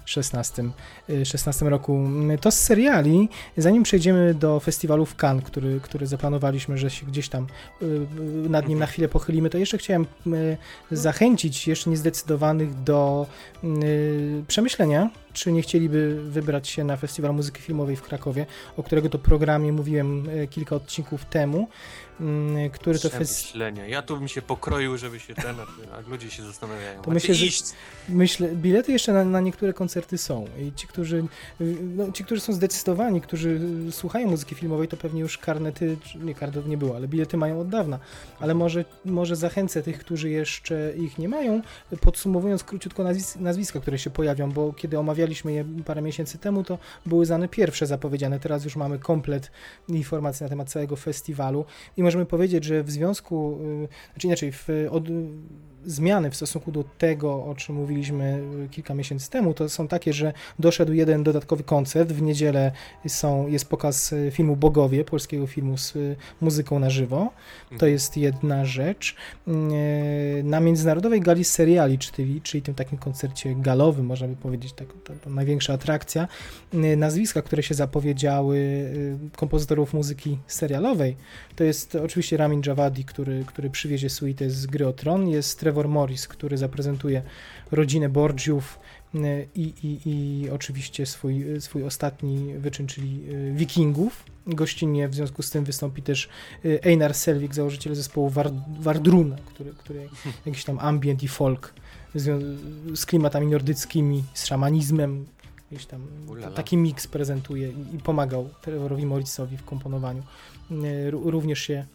2016 0.08 0.64
yy, 1.10 1.26
16 1.26 1.66
roku. 1.70 2.10
Yy, 2.30 2.38
To 2.38 2.52
z 2.52 2.60
seriali, 2.60 3.30
zanim 3.58 3.84
przejdziemy 3.84 4.34
do 4.34 4.60
festiwalu 4.60 5.06
w 5.06 5.16
Cannes, 5.24 5.44
który, 5.46 5.80
który 5.84 6.08
zaplanowaliśmy, 6.08 6.78
że 6.78 6.90
się 6.90 7.06
gdzieś 7.06 7.30
tam 7.30 7.48
yy, 7.82 7.88
yy, 8.44 8.50
nad 8.50 8.68
nim 8.68 8.80
na 8.80 8.86
chwilę 8.88 9.08
pochylimy, 9.08 9.50
to 9.50 9.58
jeszcze 9.58 9.78
chciałem 9.78 10.06
yy, 10.26 10.58
zachęcić 10.92 11.68
jeszcze 11.68 11.90
niezdecydowanych 11.90 12.84
do 12.84 13.26
przemyślenia, 14.48 15.10
czy 15.34 15.52
nie 15.52 15.62
chcieliby 15.62 16.22
wybrać 16.32 16.68
się 16.70 16.84
na 16.84 16.98
Festiwal 16.98 17.34
Muzyki 17.34 17.62
Filmowej 17.62 17.96
w 17.96 18.02
Krakowie, 18.02 18.46
o 18.78 18.84
którego 18.84 19.10
to 19.10 19.20
programie 19.20 19.72
mówiłem 19.74 20.28
kilka 20.50 20.76
odcinków 20.76 21.26
temu, 21.26 21.68
który 22.72 23.00
to 23.00 23.10
festiwal. 23.10 23.74
Ja 23.88 24.02
tu 24.02 24.18
bym 24.18 24.28
się 24.28 24.42
pokroił, 24.42 24.98
żeby 24.98 25.20
się 25.20 25.36
ten, 25.36 25.56
a- 25.60 26.10
ludzie 26.10 26.32
się 26.32 26.44
zastanawiają. 26.44 27.02
To 27.02 27.12
myślę, 27.12 27.36
że-. 27.36 27.46
Myślę, 28.10 28.48
bilety 28.56 28.92
jeszcze 28.92 29.14
na, 29.14 29.26
na 29.26 29.42
niektóre 29.42 29.74
koncerty 29.74 29.97
są. 30.18 30.46
I 30.60 30.72
ci 30.74 30.88
którzy, 30.88 31.24
y, 31.62 31.76
no, 31.96 32.12
ci, 32.12 32.24
którzy 32.24 32.42
są 32.42 32.54
zdecydowani, 32.54 33.22
którzy 33.22 33.60
y, 33.88 33.92
słuchają 33.92 34.28
muzyki 34.28 34.56
filmowej, 34.56 34.88
to 34.88 34.98
pewnie 34.98 35.22
już 35.22 35.38
karnety, 35.38 35.98
nie 36.22 36.36
karnetów 36.36 36.68
nie 36.68 36.78
było, 36.78 36.96
ale 36.96 37.08
bilety 37.08 37.38
mają 37.38 37.60
od 37.60 37.70
dawna, 37.70 38.00
ale 38.40 38.54
może, 38.54 38.86
może 39.06 39.36
zachęcę 39.36 39.84
tych, 39.84 40.00
którzy 40.00 40.30
jeszcze 40.30 40.94
ich 40.98 41.18
nie 41.18 41.30
mają, 41.30 41.62
podsumowując 42.02 42.64
króciutko 42.64 43.04
nazwis 43.04 43.36
nazwiska, 43.36 43.80
które 43.80 44.00
się 44.00 44.10
pojawią, 44.10 44.52
bo 44.52 44.74
kiedy 44.74 45.00
omawialiśmy 45.00 45.54
je 45.54 45.66
parę 45.86 46.02
miesięcy 46.02 46.38
temu, 46.38 46.64
to 46.64 46.78
były 47.06 47.26
znane 47.26 47.48
pierwsze 47.48 47.86
zapowiedziane, 47.88 48.40
teraz 48.40 48.64
już 48.64 48.76
mamy 48.76 49.00
komplet 49.00 49.52
informacji 49.88 50.44
na 50.44 50.50
temat 50.50 50.70
całego 50.70 50.96
festiwalu. 50.96 51.66
I 51.98 52.04
możemy 52.04 52.26
powiedzieć, 52.26 52.64
że 52.64 52.84
w 52.84 52.92
związku, 52.92 53.60
y, 53.86 53.88
znaczy 54.14 54.28
inaczej, 54.28 54.52
w, 54.52 54.68
od, 54.90 55.04
zmiany 55.86 56.32
w 56.32 56.36
stosunku 56.36 56.72
do 56.72 56.84
tego, 56.84 57.46
o 57.46 57.56
czym 57.56 57.76
mówiliśmy 57.76 58.44
y, 58.66 58.70
kilka 58.70 58.94
miesięcy 58.94 59.30
temu, 59.30 59.54
to 59.54 59.70
są 59.70 59.88
takie, 59.88 60.14
że 60.14 60.34
doszedł 60.60 60.94
jeden 60.94 61.24
dodatkowy 61.24 61.64
koncert. 61.64 62.12
W 62.12 62.22
niedzielę 62.22 62.72
są, 63.08 63.48
jest 63.48 63.66
pokaz 63.70 64.14
y, 64.14 64.32
filmu 64.32 64.56
Bogowie, 64.56 65.04
polskiego 65.06 65.48
filmu 65.48 65.78
z 65.78 65.96
y, 65.96 66.16
muzyką 66.42 66.80
na 66.80 66.90
żywo. 66.90 67.32
To 67.70 67.74
Mhm. 67.74 67.92
jest 67.92 68.18
jedna 68.18 68.66
rzecz. 68.66 69.16
Na 70.44 70.60
Międzynarodowej 70.60 71.22
Gali 71.22 71.44
Seriali, 71.44 71.98
czyli, 72.00 72.42
czyli 72.42 72.62
tym 72.62 72.76
takim 72.76 72.98
koncercie 72.98 73.56
galowym, 73.56 74.06
można 74.06 74.28
by 74.28 74.36
powiedzieć, 74.36 74.74
tak, 74.74 74.88
to, 75.24 75.30
największa 75.30 75.74
atrakcja, 75.74 76.28
nazwiska, 76.98 77.42
które 77.42 77.64
się 77.64 77.74
zapowiedziały 77.76 78.58
kompozytorów 79.36 79.94
muzyki 79.94 80.38
serialowej, 80.48 81.16
to 81.56 81.64
jest 81.64 81.96
oczywiście 81.96 82.38
Ramin 82.38 82.62
Djawadi, 82.62 83.06
który, 83.06 83.44
który 83.48 83.70
przywiezie 83.70 84.10
suite 84.10 84.50
z 84.50 84.66
gry 84.66 84.88
o 84.88 84.94
Tron, 84.94 85.28
jest 85.28 85.50
Trevor 85.68 85.88
Morris, 85.90 86.28
który 86.28 86.58
zaprezentuje 86.58 87.22
rodzinę 87.72 88.10
Borgiów 88.10 88.80
y, 89.16 89.48
i, 89.56 89.62
i, 89.84 90.00
i 90.06 90.50
oczywiście 90.50 91.06
swój, 91.06 91.46
swój 91.62 91.84
ostatni 91.84 92.54
wyczyn, 92.58 92.88
czyli 92.88 93.30
y, 93.30 93.54
Wikingów. 93.56 94.24
Gościnnie 94.48 95.08
w 95.08 95.16
związku 95.16 95.44
z 95.44 95.50
tym 95.50 95.64
wystąpi 95.64 96.02
też 96.02 96.30
y, 96.66 96.80
Einar 96.84 97.14
Selvik, 97.14 97.56
założyciel 97.56 97.96
zespołu 97.96 98.30
War, 98.30 98.52
Wardruna, 98.80 99.36
który, 99.46 99.74
który 99.74 100.10
jakiś 100.46 100.64
tam 100.64 100.80
ambient 100.80 101.24
i 101.24 101.28
folk 101.28 101.74
z 102.94 103.06
klimatami 103.06 103.48
nordyckimi, 103.48 104.24
z 104.34 104.46
szamanizmem, 104.46 105.26
gdzieś 105.72 105.86
tam 105.86 106.08
Ulala. 106.28 106.56
taki 106.56 106.78
miks 106.78 107.08
prezentuje 107.08 107.70
i, 107.70 107.96
i 107.96 108.00
pomagał 108.00 108.50
Trevorowi 108.62 109.06
Morrisowi 109.06 109.58
w 109.58 109.66
komponowaniu. 109.66 110.24
Ró- 111.10 111.30
Również 111.30 111.60
się, 111.60 111.86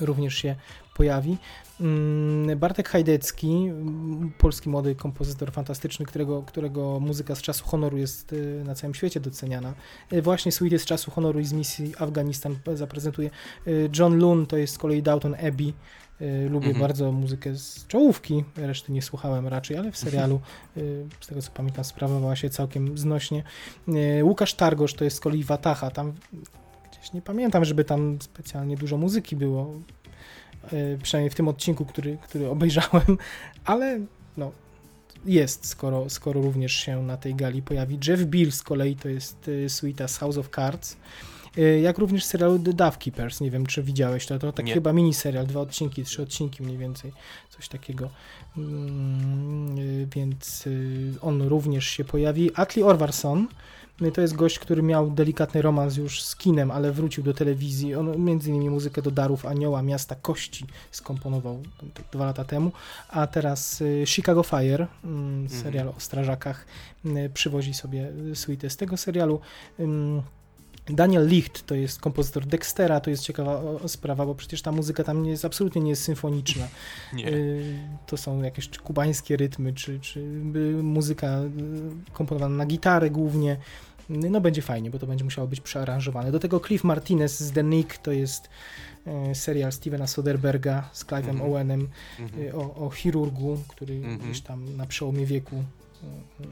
również 0.00 0.34
się 0.34 0.56
pojawi. 0.96 1.36
Mm, 1.80 2.58
Bartek 2.58 2.88
Hajdecki, 2.88 3.46
mm, 3.48 4.32
polski 4.38 4.68
młody 4.68 4.94
kompozytor 4.94 5.52
fantastyczny, 5.52 6.06
którego, 6.06 6.42
którego 6.42 7.00
muzyka 7.00 7.34
z 7.34 7.42
czasu 7.42 7.64
honoru 7.64 7.98
jest 7.98 8.32
y, 8.32 8.62
na 8.64 8.74
całym 8.74 8.94
świecie 8.94 9.20
doceniana. 9.20 9.74
Y, 10.12 10.22
Właśnie 10.22 10.52
suite 10.52 10.78
z 10.78 10.84
czasu 10.84 11.10
honoru 11.10 11.40
i 11.40 11.44
z 11.44 11.52
misji 11.52 11.92
Afganistan 11.98 12.56
zaprezentuje. 12.74 13.30
Y, 13.66 13.90
John 13.98 14.18
Loon 14.18 14.46
to 14.46 14.56
jest 14.56 14.74
z 14.74 14.78
kolei 14.78 15.02
Downton 15.02 15.34
Abbey. 15.34 15.72
Lubię 16.50 16.66
Mhm. 16.68 16.80
bardzo 16.80 17.12
muzykę 17.12 17.54
z 17.54 17.86
czołówki, 17.86 18.44
reszty 18.56 18.92
nie 18.92 19.02
słuchałem 19.02 19.48
raczej, 19.48 19.76
ale 19.76 19.92
w 19.92 19.96
serialu, 19.96 20.40
y, 20.76 21.06
z 21.20 21.26
tego 21.26 21.42
co 21.42 21.50
pamiętam, 21.50 21.84
sprawowała 21.84 22.36
się 22.36 22.50
całkiem 22.50 22.98
znośnie. 22.98 23.42
Łukasz 24.22 24.54
Targosz 24.54 24.94
to 24.94 25.04
jest 25.04 25.16
z 25.16 25.20
kolei 25.20 25.44
Wataha. 25.44 25.90
Tam 25.90 26.12
gdzieś 26.92 27.12
nie 27.12 27.22
pamiętam, 27.22 27.64
żeby 27.64 27.84
tam 27.84 28.18
specjalnie 28.22 28.76
dużo 28.76 28.96
muzyki 28.96 29.36
było. 29.36 29.74
Y, 30.72 30.98
Przynajmniej 31.02 31.30
w 31.30 31.34
tym 31.34 31.48
odcinku, 31.48 31.84
który, 31.84 32.18
który 32.22 32.48
obejrzałem, 32.48 33.18
ale 33.64 34.00
no, 34.36 34.52
jest, 35.26 35.66
skoro, 35.66 36.10
skoro 36.10 36.42
również 36.42 36.72
się 36.72 37.02
na 37.02 37.16
tej 37.16 37.34
gali 37.34 37.62
pojawi. 37.62 37.98
Jeff 38.08 38.20
Bill 38.24 38.52
z 38.52 38.62
kolei 38.62 38.96
to 38.96 39.08
jest 39.08 39.48
y, 39.48 39.68
suita 39.68 40.08
z 40.08 40.18
House 40.18 40.36
of 40.38 40.48
Cards. 40.54 40.96
Y, 41.58 41.80
Jak 41.80 41.98
również 41.98 42.24
serialu 42.24 42.58
The 42.58 42.72
Dove 42.72 42.96
Keepers, 42.98 43.40
nie 43.40 43.50
wiem 43.50 43.66
czy 43.66 43.82
widziałeś 43.82 44.26
to, 44.26 44.38
to 44.38 44.52
taki 44.52 44.68
Nie. 44.68 44.74
chyba 44.74 44.92
miniserial, 44.92 45.46
dwa 45.46 45.60
odcinki, 45.60 46.04
trzy 46.04 46.22
odcinki 46.22 46.62
mniej 46.62 46.78
więcej, 46.78 47.12
coś 47.50 47.68
takiego. 47.68 48.10
Mm, 48.56 50.06
Więc 50.14 50.64
on 51.20 51.42
również 51.42 51.86
się 51.86 52.04
pojawi. 52.04 52.50
Atli 52.54 52.82
Orvarson 52.82 53.46
y, 54.02 54.12
to 54.12 54.20
jest 54.20 54.34
gość, 54.34 54.58
który 54.58 54.82
miał 54.82 55.10
delikatny 55.10 55.62
romans 55.62 55.96
już 55.96 56.22
z 56.22 56.36
kinem, 56.36 56.70
ale 56.70 56.92
wrócił 56.92 57.24
do 57.24 57.34
telewizji. 57.34 57.94
On 57.94 58.24
między 58.24 58.50
innymi 58.50 58.70
muzykę 58.70 59.02
do 59.02 59.10
Darów 59.10 59.46
Anioła, 59.46 59.82
Miasta 59.82 60.14
Kości 60.14 60.66
skomponował 60.90 61.62
dwa 62.12 62.24
lata 62.24 62.44
temu, 62.44 62.72
a 63.08 63.26
teraz 63.26 63.80
y, 63.80 64.02
Chicago 64.06 64.42
Fire, 64.42 64.86
mm, 65.04 65.48
serial 65.48 65.88
o 65.88 65.94
strażakach, 65.98 66.66
y, 67.06 67.30
przywozi 67.34 67.74
sobie 67.74 68.12
suite 68.34 68.70
z 68.70 68.76
tego 68.76 68.96
serialu. 68.96 69.40
Daniel 70.86 71.26
Licht 71.28 71.66
to 71.66 71.74
jest 71.74 72.00
kompozytor 72.00 72.46
Dextera, 72.46 73.00
to 73.00 73.10
jest 73.10 73.22
ciekawa 73.22 73.60
sprawa, 73.88 74.26
bo 74.26 74.34
przecież 74.34 74.62
ta 74.62 74.72
muzyka 74.72 75.04
tam 75.04 75.22
nie 75.22 75.30
jest, 75.30 75.44
absolutnie 75.44 75.82
nie 75.82 75.90
jest 75.90 76.02
symfoniczna. 76.02 76.68
Nie. 77.12 77.28
Y, 77.28 77.78
To 78.06 78.16
są 78.16 78.42
jakieś 78.42 78.68
kubańskie 78.78 79.36
rytmy, 79.36 79.72
czy, 79.72 80.00
czy 80.00 80.20
muzyka 80.82 81.40
y, 82.08 82.12
komponowana 82.12 82.56
na 82.56 82.66
gitarę 82.66 83.10
głównie. 83.10 83.52
Y, 84.10 84.30
No 84.30 84.40
będzie 84.40 84.62
fajnie, 84.62 84.90
bo 84.90 84.98
to 84.98 85.06
będzie 85.06 85.24
musiało 85.24 85.48
być 85.48 85.60
przearanżowane. 85.60 86.32
Do 86.32 86.38
tego 86.40 86.60
Cliff 86.60 86.84
Martinez 86.84 87.40
z 87.40 87.52
The 87.52 87.62
Nick, 87.64 87.98
to 87.98 88.12
jest 88.12 88.48
serial 89.34 89.72
Stevena 89.72 90.06
Soderberga 90.06 90.88
z 90.92 91.04
Clive'em 91.04 91.28
Mhm. 91.30 91.42
Owenem 91.50 91.88
Mhm. 92.20 92.42
y, 92.42 92.54
o, 92.54 92.74
o 92.86 92.90
chirurgu, 92.90 93.58
który 93.68 93.94
Mhm. 93.94 94.18
gdzieś 94.18 94.40
tam 94.40 94.76
na 94.76 94.86
przełomie 94.86 95.26
wieku 95.26 95.64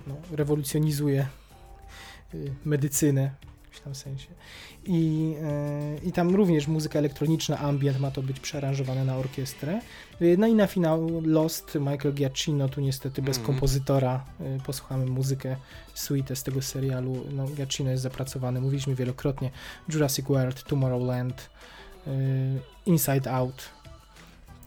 no, 0.06 0.14
rewolucjonizuje 0.36 1.26
medycynę. 2.64 3.30
Jakimś 3.72 3.84
tam 3.84 3.94
sensie. 3.94 4.28
I, 4.84 5.34
e, 5.42 5.96
I 6.08 6.12
tam 6.12 6.34
również 6.34 6.66
muzyka 6.68 6.98
elektroniczna, 6.98 7.58
ambient 7.58 8.00
ma 8.00 8.10
to 8.10 8.22
być 8.22 8.40
przearanżowane 8.40 9.04
na 9.04 9.16
orkiestrę. 9.16 9.80
No 10.38 10.46
i 10.46 10.54
na 10.54 10.66
finał 10.66 11.20
Lost, 11.24 11.74
Michael 11.74 12.14
Giacchino, 12.14 12.68
tu 12.68 12.80
niestety 12.80 13.22
bez 13.22 13.38
Mhm. 13.38 13.46
kompozytora. 13.54 14.24
E, 14.40 14.58
Posłuchamy 14.66 15.06
muzykę, 15.06 15.56
suite 15.94 16.36
z 16.36 16.42
tego 16.42 16.62
serialu. 16.62 17.24
No, 17.32 17.46
Giacchino 17.48 17.90
jest 17.90 18.02
zapracowany, 18.02 18.60
mówiliśmy 18.60 18.94
wielokrotnie. 18.94 19.50
Jurassic 19.88 20.26
World, 20.26 20.62
Tomorrowland, 20.62 21.50
e, 22.06 22.10
Inside 22.86 23.32
Out. 23.32 23.68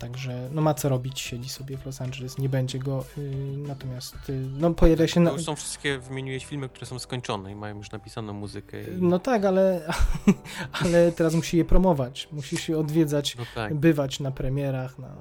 Także 0.06 0.50
no 0.52 0.62
ma 0.62 0.74
co 0.74 0.90
robić, 0.90 1.20
siedzi 1.20 1.50
sobie 1.50 1.78
w 1.78 1.86
Los 1.86 2.02
Angeles, 2.02 2.38
nie 2.38 2.50
będzie 2.50 2.80
go, 2.80 3.06
y, 3.18 3.32
natomiast 3.58 4.16
y, 4.30 4.34
no 4.58 4.74
pojawia 4.74 5.08
się... 5.08 5.14
To 5.14 5.20
Na, 5.20 5.32
już 5.32 5.44
są 5.44 5.56
wszystkie, 5.56 6.00
wymieniłeś 6.00 6.46
filmy, 6.46 6.70
które 6.70 6.86
są 6.86 7.00
skończone 7.00 7.52
i 7.52 7.56
mają 7.56 7.78
już 7.78 7.92
napisaną 7.92 8.34
muzykę. 8.34 8.84
I... 8.84 8.88
no 9.02 9.20
tak, 9.20 9.46
ale, 9.46 9.82
ale 10.82 11.12
teraz 11.12 11.36
musi 11.36 11.58
je 11.58 11.66
promować, 11.66 12.28
musi 12.32 12.58
się 12.58 12.78
odwiedzać, 12.78 13.36
No 13.38 13.44
tak. 13.56 13.74
bywać 13.74 14.20
na 14.20 14.32
premierach, 14.32 15.00
na 15.00 15.16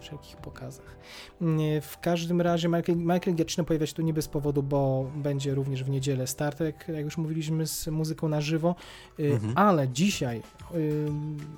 wszelkich 0.00 0.36
pokazach. 0.36 0.96
Nie, 1.40 1.80
W 1.80 1.98
każdym 2.00 2.40
razie 2.40 2.68
Michael, 2.68 2.98
Michael 2.98 3.34
Giacchino 3.36 3.64
pojawia 3.64 3.86
się 3.86 3.94
tu 3.94 4.02
nie 4.02 4.12
bez 4.14 4.28
powodu, 4.28 4.62
bo 4.62 5.10
będzie 5.16 5.54
również 5.54 5.84
w 5.84 5.88
niedzielę 5.88 6.26
Star 6.26 6.54
Trek, 6.54 6.84
jak 6.88 7.04
już 7.04 7.16
mówiliśmy, 7.16 7.66
z 7.66 7.86
muzyką 7.86 8.28
na 8.28 8.40
żywo, 8.40 8.74
y, 9.20 9.32
Mhm. 9.34 9.52
ale 9.56 9.88
dzisiaj 9.88 10.42
y, 10.74 11.06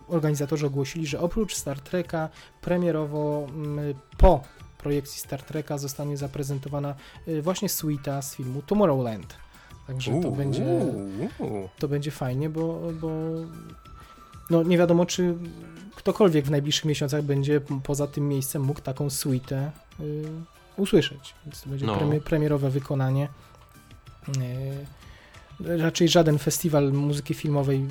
organizatorzy 0.08 0.66
ogłosili, 0.66 1.06
że 1.06 1.20
oprócz 1.20 1.54
Star 1.54 1.80
Treka 1.80 2.28
premierowo 2.60 3.46
mm, 3.54 3.94
po 4.18 4.40
projekcji 4.78 5.20
Star 5.20 5.42
Treka 5.42 5.78
zostanie 5.78 6.16
zaprezentowana 6.16 6.94
właśnie 7.42 7.68
suita 7.68 8.22
z 8.22 8.34
filmu 8.34 8.62
Tomorrowland. 8.62 9.36
Także 9.86 10.10
to 10.20 10.28
Uuu, 10.28 10.36
będzie 10.36 10.64
uuu. 11.38 11.68
to 11.78 11.88
będzie 11.88 12.10
fajnie, 12.10 12.50
bo, 12.50 12.80
bo 13.00 13.08
no 14.50 14.62
nie 14.62 14.78
wiadomo, 14.78 15.06
czy 15.06 15.34
ktokolwiek 16.08 16.44
w 16.44 16.50
najbliższych 16.50 16.84
miesiącach 16.84 17.22
będzie 17.22 17.60
poza 17.82 18.06
tym 18.06 18.28
miejscem 18.28 18.62
mógł 18.62 18.80
taką 18.80 19.10
suitę 19.10 19.70
y, 20.00 20.24
usłyszeć. 20.76 21.34
Więc 21.46 21.62
to 21.62 21.70
będzie 21.70 21.86
No. 21.86 21.96
premie, 21.96 22.20
premierowe 22.20 22.70
wykonanie. 22.70 23.28
Y, 25.60 25.78
raczej 25.82 26.08
żaden 26.08 26.38
festiwal 26.38 26.92
muzyki 26.92 27.34
filmowej 27.34 27.86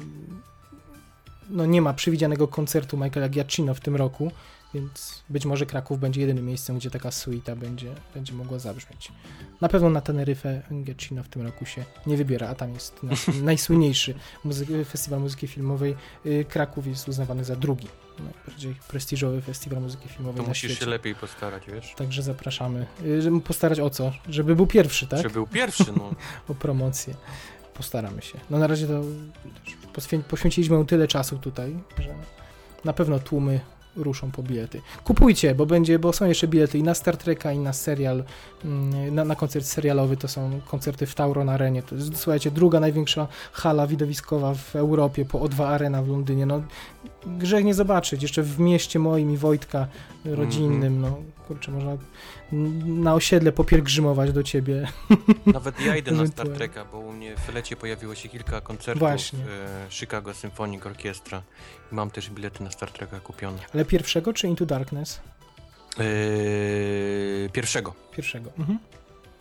no 1.50 1.66
nie 1.66 1.82
ma 1.82 1.94
przewidzianego 1.94 2.48
koncertu 2.48 2.98
Michaela 2.98 3.30
Giacchino 3.30 3.74
w 3.74 3.80
tym 3.80 3.96
roku, 3.96 4.32
więc 4.74 5.24
być 5.30 5.46
może 5.46 5.66
Kraków 5.66 6.00
będzie 6.00 6.22
jedynym 6.22 6.46
miejscem, 6.46 6.78
gdzie 6.78 6.90
taka 6.92 7.12
suita 7.12 7.56
będzie, 7.56 7.96
będzie 8.14 8.34
mogła 8.34 8.60
zabrzmieć. 8.60 9.12
Na 9.62 9.70
pewno 9.70 9.90
na 9.90 10.02
Teneryfę 10.02 10.62
Giacchino 10.84 11.24
w 11.24 11.28
tym 11.28 11.42
roku 11.42 11.66
się 11.66 11.86
nie 12.08 12.18
wybiera, 12.18 12.50
a 12.50 12.56
tam 12.56 12.74
jest 12.74 13.00
najsłynniejszy 13.44 14.14
muzy- 14.46 14.86
festiwal 14.86 15.20
muzyki 15.20 15.48
filmowej. 15.48 15.96
Y, 16.26 16.46
Kraków 16.50 16.88
jest 16.88 17.08
uznawany 17.08 17.44
za 17.44 17.56
drugi, 17.56 17.88
najbardziej 18.20 18.76
prestiżowy 18.88 19.42
festiwal 19.42 19.82
muzyki 19.82 20.10
filmowej 20.10 20.38
To 20.38 20.44
na 20.44 20.48
musisz 20.50 20.72
świecie. 20.72 20.86
się 20.86 20.92
lepiej 20.92 21.16
postarać, 21.16 21.64
wiesz? 21.68 21.94
Także 21.98 22.24
zapraszamy. 22.24 22.86
Y, 23.06 23.22
Żeby 23.22 23.42
postarać 23.42 23.80
o 23.80 23.90
co? 23.90 24.12
Żeby 24.30 24.56
był 24.56 24.68
pierwszy, 24.68 25.08
tak? 25.08 25.22
Czy 25.22 25.30
był 25.30 25.48
pierwszy, 25.48 25.86
no. 25.98 26.12
o 26.50 26.54
promocję. 26.56 27.16
Postaramy 27.74 28.22
się. 28.22 28.38
No 28.50 28.58
na 28.60 28.68
razie 28.68 28.88
to 28.88 29.02
poświę- 29.94 30.24
poświęciliśmy 30.24 30.78
mu 30.78 30.86
tyle 30.86 31.08
czasu 31.08 31.38
tutaj, 31.38 31.80
że 32.00 32.16
na 32.86 32.94
pewno 32.94 33.20
tłumy 33.20 33.60
ruszą 33.98 34.32
po 34.32 34.44
bilety. 34.44 34.82
Kupujcie, 35.04 35.56
bo 35.56 35.66
będzie, 35.66 36.00
bo 36.00 36.14
są 36.14 36.26
jeszcze 36.26 36.48
bilety 36.48 36.78
i 36.78 36.84
na 36.84 36.94
Star 36.94 37.18
Treka, 37.18 37.52
i 37.52 37.60
na 37.60 37.74
serial, 37.74 38.24
mm, 38.66 39.16
na, 39.16 39.26
na 39.26 39.36
koncert 39.36 39.66
serialowy, 39.66 40.18
to 40.18 40.28
są 40.28 40.62
koncerty 40.68 41.06
w 41.06 41.16
Tauron 41.16 41.50
Arenie. 41.50 41.84
To 41.84 41.96
jest, 41.96 42.18
słuchajcie, 42.18 42.52
druga 42.52 42.80
największa 42.80 43.28
hala 43.52 43.88
widowiskowa 43.88 44.54
w 44.54 44.76
Europie, 44.76 45.26
po 45.26 45.40
O2 45.40 45.64
Arena 45.64 46.04
w 46.04 46.08
Londynie. 46.08 46.46
No, 46.46 46.62
grzech 47.28 47.66
nie 47.66 47.74
zobaczyć. 47.74 48.22
Jeszcze 48.22 48.44
w 48.44 48.60
mieście 48.60 49.00
moim 49.00 49.32
i 49.32 49.38
Wojtka 49.38 49.88
rodzinnym, 50.26 51.02
no 51.02 51.18
kurczę, 51.48 51.72
można 51.72 51.98
na 52.86 53.14
osiedle 53.14 53.52
popielgrzymować 53.52 54.32
do 54.32 54.44
ciebie. 54.44 54.88
Nawet 55.46 55.82
ja 55.82 55.96
idę 55.98 56.12
na 56.12 56.28
Star. 56.28 56.50
Treka, 56.50 56.86
bo 56.86 57.00
u 57.00 57.14
mnie 57.14 57.36
w 57.38 57.54
lecie 57.54 57.76
pojawiło 57.76 58.16
się 58.16 58.30
kilka 58.30 58.62
koncertów 58.62 59.00
Właśnie. 59.00 59.40
e, 59.40 59.88
Chicago 59.90 60.34
Symphonic 60.34 60.86
Orchestra. 60.86 61.42
I 61.92 61.96
mam 61.96 62.12
też 62.12 62.30
bilety 62.30 62.64
na 62.64 62.72
Star 62.72 62.92
Treka 62.92 63.20
kupione. 63.20 63.58
Ale 63.74 63.86
pierwszego 63.86 64.34
czy 64.34 64.48
Into 64.48 64.66
Darkness? 64.66 65.22
E, 66.00 67.50
pierwszego. 67.50 67.94
Pierwszego. 68.12 68.52
Mhm. 68.60 68.80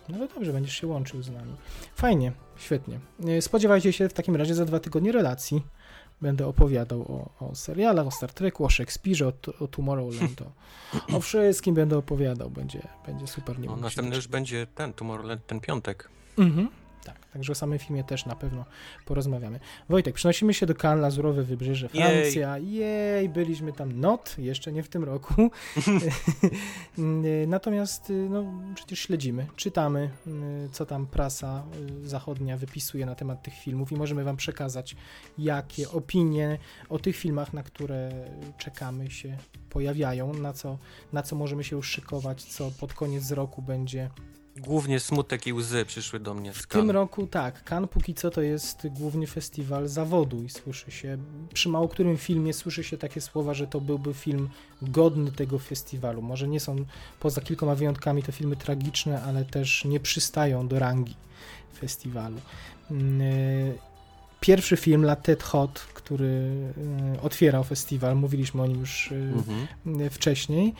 No 0.09 0.19
to 0.19 0.35
dobrze, 0.35 0.53
będziesz 0.53 0.75
się 0.81 0.87
łączył 0.87 1.23
z 1.23 1.31
nami. 1.31 1.53
Fajnie, 1.95 2.33
świetnie. 2.57 3.01
E, 3.29 3.43
Spodziewajcie 3.43 3.93
się 3.93 4.09
w 4.09 4.13
takim 4.13 4.37
razie 4.37 4.55
za 4.55 4.65
dwa 4.65 4.81
tygodnie 4.81 5.13
relacji. 5.13 5.63
Będę 6.21 6.47
opowiadał 6.47 7.01
o, 7.01 7.47
o 7.47 7.55
serialach, 7.55 8.07
o 8.07 8.11
Star 8.11 8.33
Treku, 8.33 8.65
o 8.65 8.69
Szekspirze, 8.69 9.27
o, 9.29 9.33
o 9.61 9.69
Tomorrowland, 9.69 10.43
o, 10.43 10.53
o 11.17 11.21
wszystkim 11.21 11.75
będę 11.75 11.99
opowiadał. 11.99 12.51
Będzie, 12.51 12.89
będzie 13.07 13.27
super. 13.27 13.59
Nie 13.59 13.69
No, 13.69 13.77
następny 13.77 14.17
już 14.17 14.29
będzie 14.29 14.67
ten, 14.75 14.93
Tomorrowland, 14.93 15.47
ten 15.47 15.61
piątek. 15.61 16.09
Mhm. 16.39 16.69
Tak, 17.07 17.27
także 17.27 17.53
o 17.53 17.55
samym 17.55 17.79
filmie 17.79 18.05
też 18.05 18.27
na 18.27 18.37
pewno 18.37 18.65
porozmawiamy. 19.05 19.61
Wojtek, 19.89 20.15
przenosimy 20.15 20.55
się 20.55 20.67
do 20.67 20.75
Cannes, 20.75 21.03
Lazurowe 21.03 21.43
Wybrzeże, 21.43 21.89
Jej. 21.95 22.03
Francja. 22.03 22.59
Jej, 22.59 23.29
byliśmy 23.29 23.73
tam 23.73 24.01
not, 24.01 24.35
jeszcze 24.39 24.73
nie 24.73 24.83
w 24.83 24.89
tym 24.89 25.05
roku. 25.05 25.35
Natomiast 27.47 28.13
no, 28.31 28.45
przecież 28.75 28.99
śledzimy, 28.99 29.47
czytamy, 29.57 30.11
co 30.73 30.87
tam 30.87 31.07
prasa 31.07 31.65
y, 32.05 32.09
zachodnia 32.09 32.57
wypisuje 32.57 33.07
na 33.07 33.15
temat 33.15 33.43
tych 33.43 33.55
filmów 33.55 33.93
i 33.93 33.97
możemy 33.97 34.25
wam 34.25 34.37
przekazać, 34.37 34.97
jakie 35.39 35.91
opinie 35.91 36.59
o 36.89 36.99
tych 36.99 37.17
filmach, 37.17 37.53
na 37.53 37.63
które 37.63 38.11
czekamy 38.59 39.11
się 39.11 39.37
pojawiają, 39.71 40.35
na 40.35 40.53
co, 40.53 40.79
na 41.13 41.23
co 41.23 41.37
możemy 41.37 41.65
się 41.65 41.77
już 41.77 41.89
szykować, 41.89 42.45
co 42.45 42.71
pod 42.71 42.95
koniec 42.95 43.31
roku 43.31 43.63
będzie 43.63 44.11
Głównie 44.61 45.01
smutek 45.01 45.47
i 45.47 45.53
łzy 45.53 45.85
przyszły 45.85 46.21
do 46.21 46.35
mnie 46.35 46.53
w 46.53 46.67
tym 46.67 46.91
roku 46.91 47.27
tak, 47.27 47.65
Cannes 47.65 47.91
póki 47.91 48.15
co 48.15 48.31
to 48.31 48.43
jest 48.43 48.87
główny 48.91 49.27
festiwal 49.27 49.89
zawodu 49.89 50.43
i 50.43 50.49
słyszy 50.51 50.91
się, 50.91 51.19
przy 51.55 51.69
mało 51.69 51.89
którym 51.89 52.17
filmie 52.17 52.53
słyszy 52.53 52.85
się 52.85 52.99
takie 52.99 53.21
słowa, 53.21 53.55
że 53.55 53.67
to 53.67 53.81
byłby 53.81 54.15
film 54.15 54.49
godny 54.83 55.33
tego 55.33 55.59
festiwalu. 55.59 56.23
Może 56.23 56.49
nie 56.49 56.61
są, 56.61 56.77
poza 57.21 57.41
kilkoma 57.41 57.75
wyjątkami, 57.75 58.23
to 58.23 58.33
filmy 58.33 58.57
tragiczne, 58.57 59.23
ale 59.23 59.45
też 59.45 59.85
nie 59.85 60.01
przystają 60.01 60.69
do 60.69 60.79
rangi 60.79 61.15
festiwalu. 61.81 62.37
Mm, 62.91 63.21
y, 63.21 63.79
Pierwszy 64.41 64.77
film, 64.77 65.03
La 65.05 65.15
Tête 65.17 65.43
Hot, 65.43 65.81
który 65.95 66.25
y, 67.17 67.21
otwierał 67.23 67.65
festiwal, 67.65 68.17
mówiliśmy 68.17 68.63
o 68.63 68.67
nim 68.67 68.81
już 68.81 69.13
y, 69.13 69.33
Mhm. 69.87 70.11
wcześniej, 70.11 70.75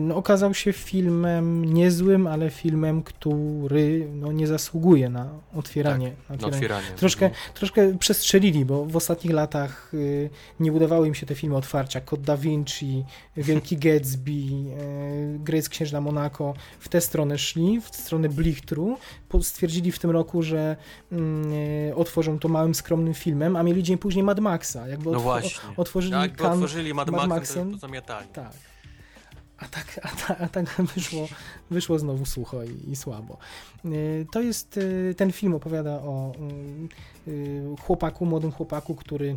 no, 0.00 0.16
okazał 0.16 0.54
się 0.54 0.72
filmem 0.72 1.64
niezłym, 1.64 2.26
ale 2.26 2.50
filmem, 2.50 3.02
który 3.02 4.08
no, 4.12 4.32
nie 4.32 4.46
zasługuje 4.46 5.08
na 5.08 5.28
otwieranie. 5.54 6.06
na 6.08 6.12
Na 6.28 6.34
otwieranie. 6.34 6.56
otwieranie. 6.56 6.86
Troszkę, 6.96 7.26
Mhm. 7.26 7.52
troszkę 7.54 7.98
przestrzelili, 7.98 8.64
bo 8.64 8.84
w 8.84 8.96
ostatnich 8.96 9.32
latach 9.32 9.94
y, 9.94 10.30
nie 10.60 10.72
udawały 10.72 11.08
im 11.08 11.14
się 11.14 11.26
te 11.26 11.34
filmy 11.34 11.56
otwarcia. 11.56 12.00
Kod 12.00 12.20
Da 12.20 12.36
Vinci, 12.36 13.04
Wielki 13.36 13.76
Gatsby, 13.86 14.30
y, 14.30 15.38
Grace 15.38 15.68
Księżna 15.68 16.00
Monaco 16.00 16.54
w 16.80 16.88
tę 16.88 17.00
stronę 17.00 17.38
szli, 17.38 17.80
w 17.80 17.96
stronę 17.96 18.28
Blichtru. 18.28 18.98
Stwierdzili 19.42 19.92
w 19.92 19.98
tym 19.98 20.10
roku, 20.10 20.42
że 20.42 20.76
mm, 21.12 21.52
y, 21.52 21.92
otworzą 21.96 22.38
to 22.38 22.48
małym, 22.48 22.74
skromnym 22.74 23.14
filmem, 23.14 23.56
a 23.56 23.62
mieli 23.62 23.82
dzień 23.82 23.98
później 23.98 24.22
Mad 24.24 24.40
Maxa. 24.40 24.88
Jakby 24.88 25.10
No 25.10 25.20
właśnie. 25.20 25.60
otworzyli 25.76 26.14
otworzyli 26.38 26.94
Mad, 26.94 27.10
Mad 27.10 27.16
Maxem, 27.28 27.28
Maxem. 27.28 27.66
to, 27.70 27.74
to 27.76 27.80
zamiatali. 27.80 28.26
tak. 28.32 28.52
A 29.58 29.68
tak, 29.68 30.00
a, 30.02 30.08
ta, 30.08 30.38
a 30.38 30.48
tak 30.48 30.76
wyszło, 30.94 31.28
wyszło 31.70 31.98
znowu 31.98 32.26
sucho 32.26 32.64
i, 32.64 32.90
i 32.90 32.96
słabo. 32.96 33.38
Y, 33.84 34.26
To 34.32 34.40
jest, 34.40 34.76
y, 34.76 35.14
ten 35.16 35.32
film 35.32 35.54
opowiada 35.54 35.90
o 35.90 36.32
y, 37.26 37.30
y, 37.30 37.62
chłopaku, 37.80 38.26
młodym 38.26 38.52
chłopaku, 38.52 38.94
który 38.94 39.36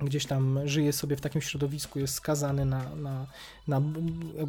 gdzieś 0.00 0.26
tam 0.26 0.60
żyje 0.64 0.92
sobie 0.92 1.16
w 1.16 1.20
takim 1.20 1.40
środowisku, 1.40 1.98
jest 1.98 2.14
skazany 2.14 2.64
na, 2.64 2.94
na, 2.94 3.26
na 3.68 3.82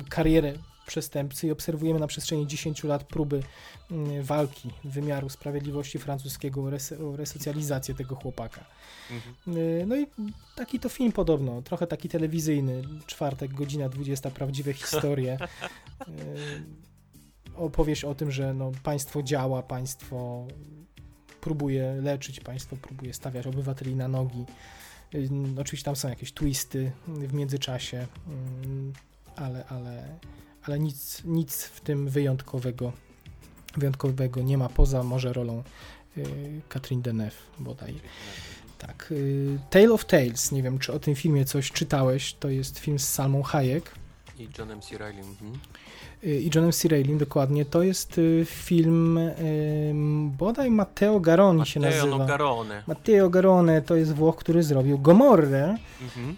karierę 0.09 0.53
przestępcy 0.89 1.47
i 1.47 1.51
obserwujemy 1.51 1.99
na 1.99 2.07
przestrzeni 2.07 2.47
10 2.47 2.83
lat 2.83 3.03
próby 3.03 3.43
y, 3.91 4.23
walki 4.23 4.69
wymiaru 4.83 5.29
sprawiedliwości 5.29 5.99
francuskiego 5.99 6.63
o, 6.63 6.69
res, 6.69 6.91
o 6.91 7.15
resocjalizację 7.15 7.95
tego 7.95 8.15
chłopaka. 8.15 8.65
Mhm. 9.11 9.57
Y, 9.57 9.85
No 9.87 9.95
i 9.97 10.07
taki 10.55 10.79
to 10.79 10.89
film 10.89 11.11
podobno, 11.11 11.61
trochę 11.61 11.87
taki 11.87 12.09
telewizyjny, 12.09 12.81
czwartek, 13.05 13.53
godzina 13.53 13.89
20, 13.89 14.31
prawdziwe 14.31 14.73
historie. 14.73 15.37
Y, 16.07 16.89
Opowieść 17.55 18.03
o 18.03 18.15
tym, 18.15 18.31
że 18.31 18.53
no, 18.53 18.71
państwo 18.83 19.23
działa, 19.23 19.63
państwo 19.63 20.47
próbuje 21.41 21.93
leczyć, 22.01 22.39
państwo 22.39 22.75
próbuje 22.75 23.13
stawiać 23.13 23.47
obywateli 23.47 23.95
na 23.95 24.07
nogi. 24.07 24.45
Y, 25.15 25.29
Oczywiście 25.61 25.85
tam 25.85 25.95
są 25.95 26.09
jakieś 26.09 26.33
twisty 26.33 26.91
w 27.07 27.33
międzyczasie, 27.33 27.97
y, 27.97 29.09
ale, 29.35 29.65
ale, 29.65 30.19
ale 30.69 30.79
nic, 30.79 31.21
nic 31.25 31.63
w 31.63 31.81
tym 31.81 32.09
wyjątkowego, 32.09 32.91
wyjątkowego 33.77 34.41
nie 34.41 34.57
ma, 34.57 34.69
poza 34.69 35.03
może 35.03 35.33
rolą 35.33 35.63
Catherine 36.69 37.01
Deneuve 37.01 37.37
bodaj. 37.59 37.95
Tak. 38.77 39.07
y, 39.11 39.59
Tale 39.69 39.91
of 39.91 40.05
Tales, 40.05 40.51
nie 40.51 40.63
wiem 40.63 40.79
czy 40.79 40.93
o 40.93 40.99
tym 40.99 41.15
filmie 41.15 41.45
coś 41.45 41.71
czytałeś, 41.71 42.33
to 42.33 42.49
jest 42.49 42.79
film 42.79 42.99
z 42.99 43.09
Salmą 43.09 43.43
Hayek 43.43 43.91
I 44.39 44.47
Johnem 44.57 44.81
C. 44.81 44.97
Reilly. 44.97 45.19
Mhm. 45.21 45.59
Y, 46.23 46.41
i 46.41 46.49
Johnem 46.55 46.71
C. 46.71 46.87
Reillym 46.87 47.17
dokładnie. 47.17 47.65
To 47.65 47.83
jest 47.83 48.17
y, 48.17 48.45
film 48.45 49.19
bodaj 50.37 50.71
Matteo 50.71 51.19
Garoni 51.19 51.65
się 51.65 51.79
Matteo 51.79 52.05
nazywa. 52.05 52.25
Garone. 52.25 52.83
Matteo 52.87 53.29
Garone 53.29 53.81
to 53.81 53.95
jest 53.95 54.13
Włoch, 54.13 54.35
który 54.35 54.63
zrobił 54.63 54.99
Gomorrę 54.99 55.75
Mhm. 56.01 56.35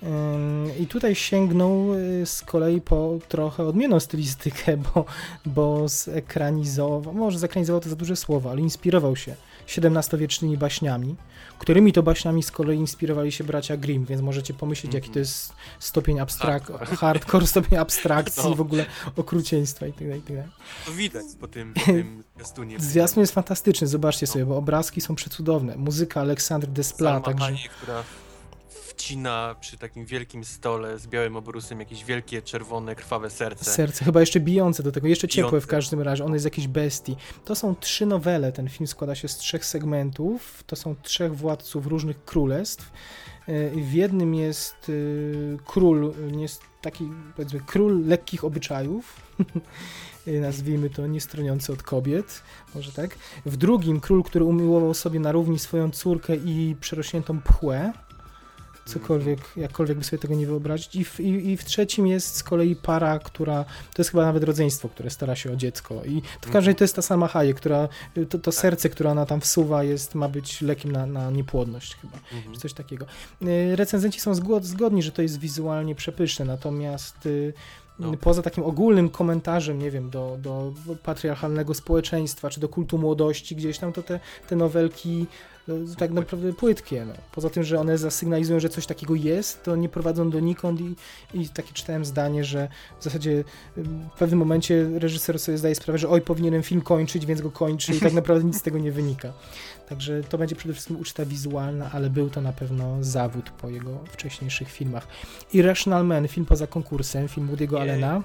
I 0.79 0.87
tutaj 0.87 1.15
sięgnął 1.15 1.93
y, 1.93 2.25
z 2.25 2.41
kolei 2.41 2.81
po 2.81 3.19
trochę 3.27 3.63
odmienną 3.63 3.99
stylistykę, 3.99 4.77
bo, 4.77 5.05
bo 5.45 5.87
zekranizował, 5.87 7.13
może 7.13 7.39
zekranizował 7.39 7.81
to 7.81 7.89
za 7.89 7.95
duże 7.95 8.15
słowo, 8.15 8.51
ale 8.51 8.61
inspirował 8.61 9.15
się 9.15 9.35
XVII-wiecznymi 9.77 10.57
baśniami, 10.57 11.15
którymi 11.59 11.93
to 11.93 12.03
baśniami 12.03 12.43
z 12.43 12.51
kolei 12.51 12.77
inspirowali 12.77 13.31
się 13.31 13.43
bracia 13.43 13.77
Grimm, 13.77 14.05
więc 14.05 14.21
możecie 14.21 14.53
pomyśleć, 14.53 14.93
jaki 14.93 15.09
to 15.09 15.19
jest 15.19 15.53
stopień 15.79 16.19
abstrak 16.19 16.67
Hardcore. 16.67 16.95
hardcore, 16.97 17.47
stopień 17.47 17.79
abstrakcji, 17.79 18.49
No. 18.49 18.55
w 18.55 18.61
ogóle 18.61 18.85
okrucieństwa 19.15 19.87
i 19.87 19.93
tak 19.93 20.03
dalej, 20.03 20.19
i 20.19 20.21
tak. 20.21 20.45
To 20.85 20.91
widać 20.91 21.25
po 21.39 21.47
tym, 21.47 21.73
po 21.73 21.85
tym 21.85 22.23
zwiastunie. 22.35 22.79
Zwiastun 22.79 23.21
jest 23.21 23.33
fantastyczny, 23.33 23.87
zobaczcie 23.87 24.27
sobie, 24.27 24.45
bo 24.45 24.57
obrazki 24.57 25.01
są 25.01 25.15
przecudowne. 25.15 25.75
Muzyka 25.77 26.21
Aleksandr 26.21 26.67
Desplat, 26.67 27.25
także... 27.25 27.45
Hayek, 27.45 27.71
która 27.71 28.03
wcina 28.95 29.55
przy 29.59 29.77
takim 29.77 30.05
wielkim 30.05 30.45
stole 30.45 30.99
z 30.99 31.07
białym 31.07 31.35
obrusem 31.35 31.79
jakieś 31.79 32.05
wielkie, 32.05 32.41
czerwone, 32.41 32.95
krwawe 32.95 33.29
serce. 33.29 33.65
Serce, 33.65 34.05
chyba 34.05 34.19
jeszcze 34.19 34.39
bijące 34.39 34.83
do 34.83 34.91
tego, 34.91 35.07
jeszcze 35.07 35.27
ciepłe 35.27 35.49
w 35.49 35.51
Bijące. 35.51 35.67
każdym 35.67 36.01
razie, 36.01 36.25
on 36.25 36.33
jest 36.33 36.45
jakiś 36.45 36.67
bestii. 36.67 37.15
To 37.45 37.55
są 37.55 37.75
trzy 37.75 38.05
nowele, 38.05 38.51
ten 38.51 38.69
film 38.69 38.87
składa 38.87 39.15
się 39.15 39.27
z 39.27 39.37
trzech 39.37 39.65
segmentów, 39.65 40.63
to 40.67 40.75
są 40.75 40.95
trzech 41.01 41.35
władców 41.35 41.87
różnych 41.87 42.25
królestw. 42.25 42.91
Yy, 43.47 43.71
W 43.83 43.93
jednym 43.93 44.35
jest 44.35 44.75
yy, 44.87 45.57
król, 45.65 46.13
nie 46.31 46.41
jest 46.41 46.61
taki 46.81 47.09
powiedzmy 47.35 47.59
król 47.65 48.05
lekkich 48.07 48.43
obyczajów, 48.43 49.15
nazwijmy 50.41 50.89
to 50.89 51.07
niestroniący 51.07 51.73
od 51.73 51.83
kobiet, 51.83 52.43
może 52.75 52.91
tak. 52.91 53.15
W 53.45 53.57
drugim 53.57 53.99
król, 53.99 54.23
który 54.23 54.45
umiłował 54.45 54.93
sobie 54.93 55.19
na 55.19 55.31
równi 55.31 55.59
swoją 55.59 55.91
córkę 55.91 56.35
i 56.35 56.75
przerośniętą 56.81 57.41
pchłę, 57.41 57.93
cokolwiek, 58.85 59.39
jakkolwiek 59.57 59.97
by 59.97 60.03
sobie 60.03 60.17
tego 60.21 60.35
nie 60.35 60.47
wyobrazić. 60.47 60.95
I 60.95 61.05
w, 61.05 61.19
i, 61.19 61.49
I 61.49 61.57
w 61.57 61.65
trzecim 61.65 62.07
jest 62.07 62.35
z 62.35 62.43
kolei 62.43 62.75
para, 62.75 63.19
która, 63.19 63.63
to 63.63 64.01
jest 64.01 64.11
chyba 64.11 64.25
nawet 64.25 64.43
rodzeństwo, 64.43 64.89
które 64.89 65.09
stara 65.09 65.35
się 65.35 65.51
o 65.53 65.55
dziecko. 65.55 66.01
I 66.05 66.21
to 66.21 66.27
w 66.49 66.51
każdym 66.51 66.55
razie 66.55 66.75
to 66.75 66.83
jest 66.83 66.95
ta 66.95 67.01
sama 67.01 67.27
Haje, 67.27 67.53
która, 67.53 67.87
to, 68.29 68.39
to 68.39 68.51
serce, 68.51 68.89
które 68.89 69.11
ona 69.11 69.25
tam 69.25 69.41
wsuwa 69.41 69.83
jest, 69.83 70.15
ma 70.15 70.27
być 70.27 70.61
lekiem 70.61 70.91
na, 70.91 71.05
na 71.05 71.31
niepłodność 71.31 71.95
chyba, 71.95 72.17
Mhm. 72.33 72.53
czy 72.55 72.59
coś 72.61 72.73
takiego. 72.73 73.05
Y, 73.41 73.75
Recenzenci 73.75 74.19
są 74.19 74.35
zgod, 74.35 74.65
zgodni, 74.65 75.03
że 75.03 75.11
to 75.11 75.21
jest 75.21 75.39
wizualnie 75.39 75.95
przepyszne, 75.95 76.45
natomiast 76.45 77.25
y, 77.25 77.53
No. 77.99 78.17
poza 78.17 78.41
takim 78.41 78.63
ogólnym 78.63 79.09
komentarzem, 79.09 79.79
nie 79.79 79.91
wiem, 79.91 80.09
do, 80.09 80.37
do 80.41 80.73
patriarchalnego 81.03 81.73
społeczeństwa, 81.73 82.49
czy 82.49 82.59
do 82.59 82.69
kultu 82.69 82.97
młodości 82.97 83.55
gdzieś 83.55 83.77
tam, 83.77 83.93
to 83.93 84.03
te, 84.03 84.19
te 84.49 84.55
nowelki 84.55 85.25
no, 85.60 85.60
tak 85.79 85.97
płytkie. 85.97 86.13
naprawdę 86.13 86.53
płytkie. 86.53 87.05
No. 87.05 87.13
Poza 87.31 87.49
tym, 87.49 87.63
że 87.63 87.79
one 87.79 87.97
zasygnalizują, 87.97 88.59
że 88.59 88.69
coś 88.69 88.85
takiego 88.85 89.15
jest, 89.15 89.63
to 89.63 89.75
nie 89.75 89.89
prowadzą 89.89 90.29
donikąd 90.29 90.81
i, 90.81 90.95
i 91.33 91.49
takie 91.49 91.73
czytałem 91.73 92.05
zdanie, 92.05 92.43
że 92.43 92.67
w 92.99 93.03
zasadzie 93.03 93.43
w 94.15 94.17
pewnym 94.19 94.39
momencie 94.39 94.89
reżyser 94.99 95.39
sobie 95.39 95.57
zdaje 95.57 95.75
sprawę, 95.75 95.97
że 95.97 96.09
oj, 96.09 96.21
powinienem 96.21 96.63
film 96.63 96.81
kończyć, 96.81 97.25
więc 97.25 97.41
go 97.41 97.51
kończy 97.51 97.95
i 97.95 97.99
tak 97.99 98.13
naprawdę 98.13 98.45
nic 98.45 98.57
z 98.57 98.61
tego 98.61 98.79
nie 98.79 98.91
wynika. 98.91 99.33
Także 99.89 100.23
to 100.23 100.37
będzie 100.37 100.55
przede 100.55 100.73
wszystkim 100.73 100.99
uczta 100.99 101.25
wizualna, 101.25 101.91
ale 101.91 102.09
był 102.09 102.29
to 102.29 102.41
na 102.41 102.53
pewno 102.53 102.97
zawód 103.03 103.49
po 103.49 103.69
jego 103.69 103.99
wcześniejszych 104.11 104.71
filmach. 104.71 105.07
Irrational 105.53 106.05
Man, 106.05 106.27
film 106.27 106.45
poza 106.45 106.67
konkursem, 106.67 107.27
film 107.27 107.47
Woody'ego. 107.47 107.81
Allena. 107.81 108.23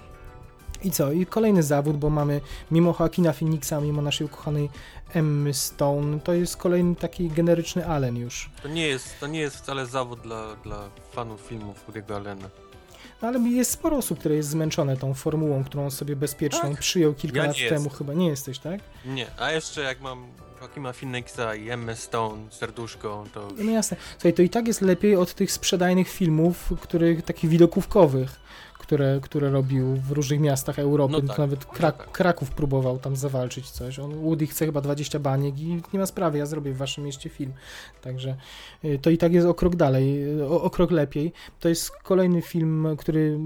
I 0.85 0.91
co? 0.91 1.13
I 1.13 1.27
kolejny 1.27 1.63
zawód, 1.63 1.97
bo 1.97 2.11
mamy 2.11 2.41
mimo 2.71 2.95
Joaquina 3.01 3.33
Phoenixa, 3.33 3.81
mimo 3.83 4.03
naszej 4.03 4.27
ukochanej 4.27 4.71
Emmy 5.15 5.55
Stone, 5.55 6.21
to 6.21 6.33
jest 6.33 6.57
kolejny 6.57 6.97
taki 6.97 7.29
generyczny 7.29 7.87
Allen 7.87 8.17
już. 8.17 8.51
To 8.63 8.69
nie 8.69 8.87
jest, 8.89 9.21
to 9.21 9.27
nie 9.27 9.41
jest 9.41 9.57
wcale 9.57 9.87
zawód 9.87 10.21
dla, 10.21 10.57
dla 10.57 10.89
fanów 11.13 11.41
filmów 11.41 11.85
Woody'ego 11.89 12.15
Allena. 12.15 12.49
No, 13.23 13.29
ale 13.29 13.39
jest 13.39 13.71
sporo 13.71 13.97
osób, 13.97 14.19
które 14.19 14.35
jest 14.35 14.49
zmęczone 14.49 14.97
tą 14.97 15.15
formułą, 15.15 15.65
którą 15.65 15.91
sobie 15.91 16.17
bezpieczną 16.17 16.71
Tak? 16.71 16.81
przyjął 16.81 17.15
kilka 17.15 17.39
Ja 17.39 17.47
lat 17.47 17.57
temu. 17.69 17.91
Chyba 17.91 18.15
nie 18.15 18.29
jesteś, 18.29 18.59
tak? 18.59 18.81
Nie, 19.05 19.27
a 19.39 19.53
jeszcze 19.53 19.81
jak 19.83 20.01
mam 20.01 20.27
Joaquina 20.61 20.93
Phoenixa 20.93 21.55
i 21.55 21.71
Emma 21.71 21.95
Stone, 21.95 22.43
serduszko, 22.51 23.25
to 23.35 23.49
No 23.59 23.71
jasne. 23.71 23.97
Słuchaj, 24.13 24.33
to 24.35 24.43
i 24.43 24.51
tak 24.51 24.69
jest 24.69 24.81
lepiej 24.81 25.17
od 25.17 25.35
tych 25.35 25.53
sprzedajnych 25.53 26.09
filmów, 26.09 26.73
których 26.81 27.23
takich 27.23 27.51
widokówkowych, 27.51 28.41
które, 28.87 29.21
które 29.23 29.51
robił 29.51 29.97
w 29.97 30.11
różnych 30.11 30.41
miastach 30.41 30.79
Europy. 30.79 31.13
No 31.13 31.29
tak, 31.29 31.39
Nawet 31.39 31.65
Krak- 31.65 31.99
tak. 31.99 32.13
Kraków 32.13 32.51
próbował 32.51 32.99
tam 32.99 33.17
zawalczyć 33.17 33.71
coś. 33.71 33.99
On, 33.99 34.15
Woody 34.15 34.47
chce 34.47 34.67
chyba 34.67 34.81
20 34.81 35.19
baniek 35.19 35.61
i 35.61 35.83
nie 35.93 35.99
ma 35.99 36.07
sprawy, 36.07 36.39
ja 36.39 36.47
zrobię 36.47 36.73
w 36.73 36.77
waszym 36.77 37.05
mieście 37.05 37.31
film. 37.31 37.53
Także 38.03 38.37
y, 38.85 38.99
to 39.03 39.11
i 39.11 39.19
tak 39.19 39.33
jest 39.33 39.47
o 39.47 39.55
krok 39.55 39.77
dalej, 39.77 40.39
y, 40.39 40.47
o, 40.47 40.63
o 40.63 40.71
krok 40.71 40.91
lepiej. 40.91 41.33
To 41.61 41.69
jest 41.69 41.91
kolejny 41.91 42.43
film, 42.43 42.89
który 42.99 43.39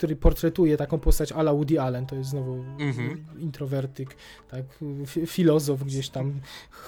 który 0.00 0.16
portretuje 0.16 0.76
taką 0.76 0.98
postać 0.98 1.32
ala 1.32 1.52
Woody 1.54 1.80
Allen, 1.80 2.06
to 2.06 2.16
jest 2.16 2.30
znowu 2.30 2.64
Mhm. 2.78 3.24
introwertyk, 3.38 4.16
tak, 4.50 4.62
fi- 5.06 5.26
filozof 5.26 5.84
gdzieś 5.84 6.08
tam, 6.08 6.40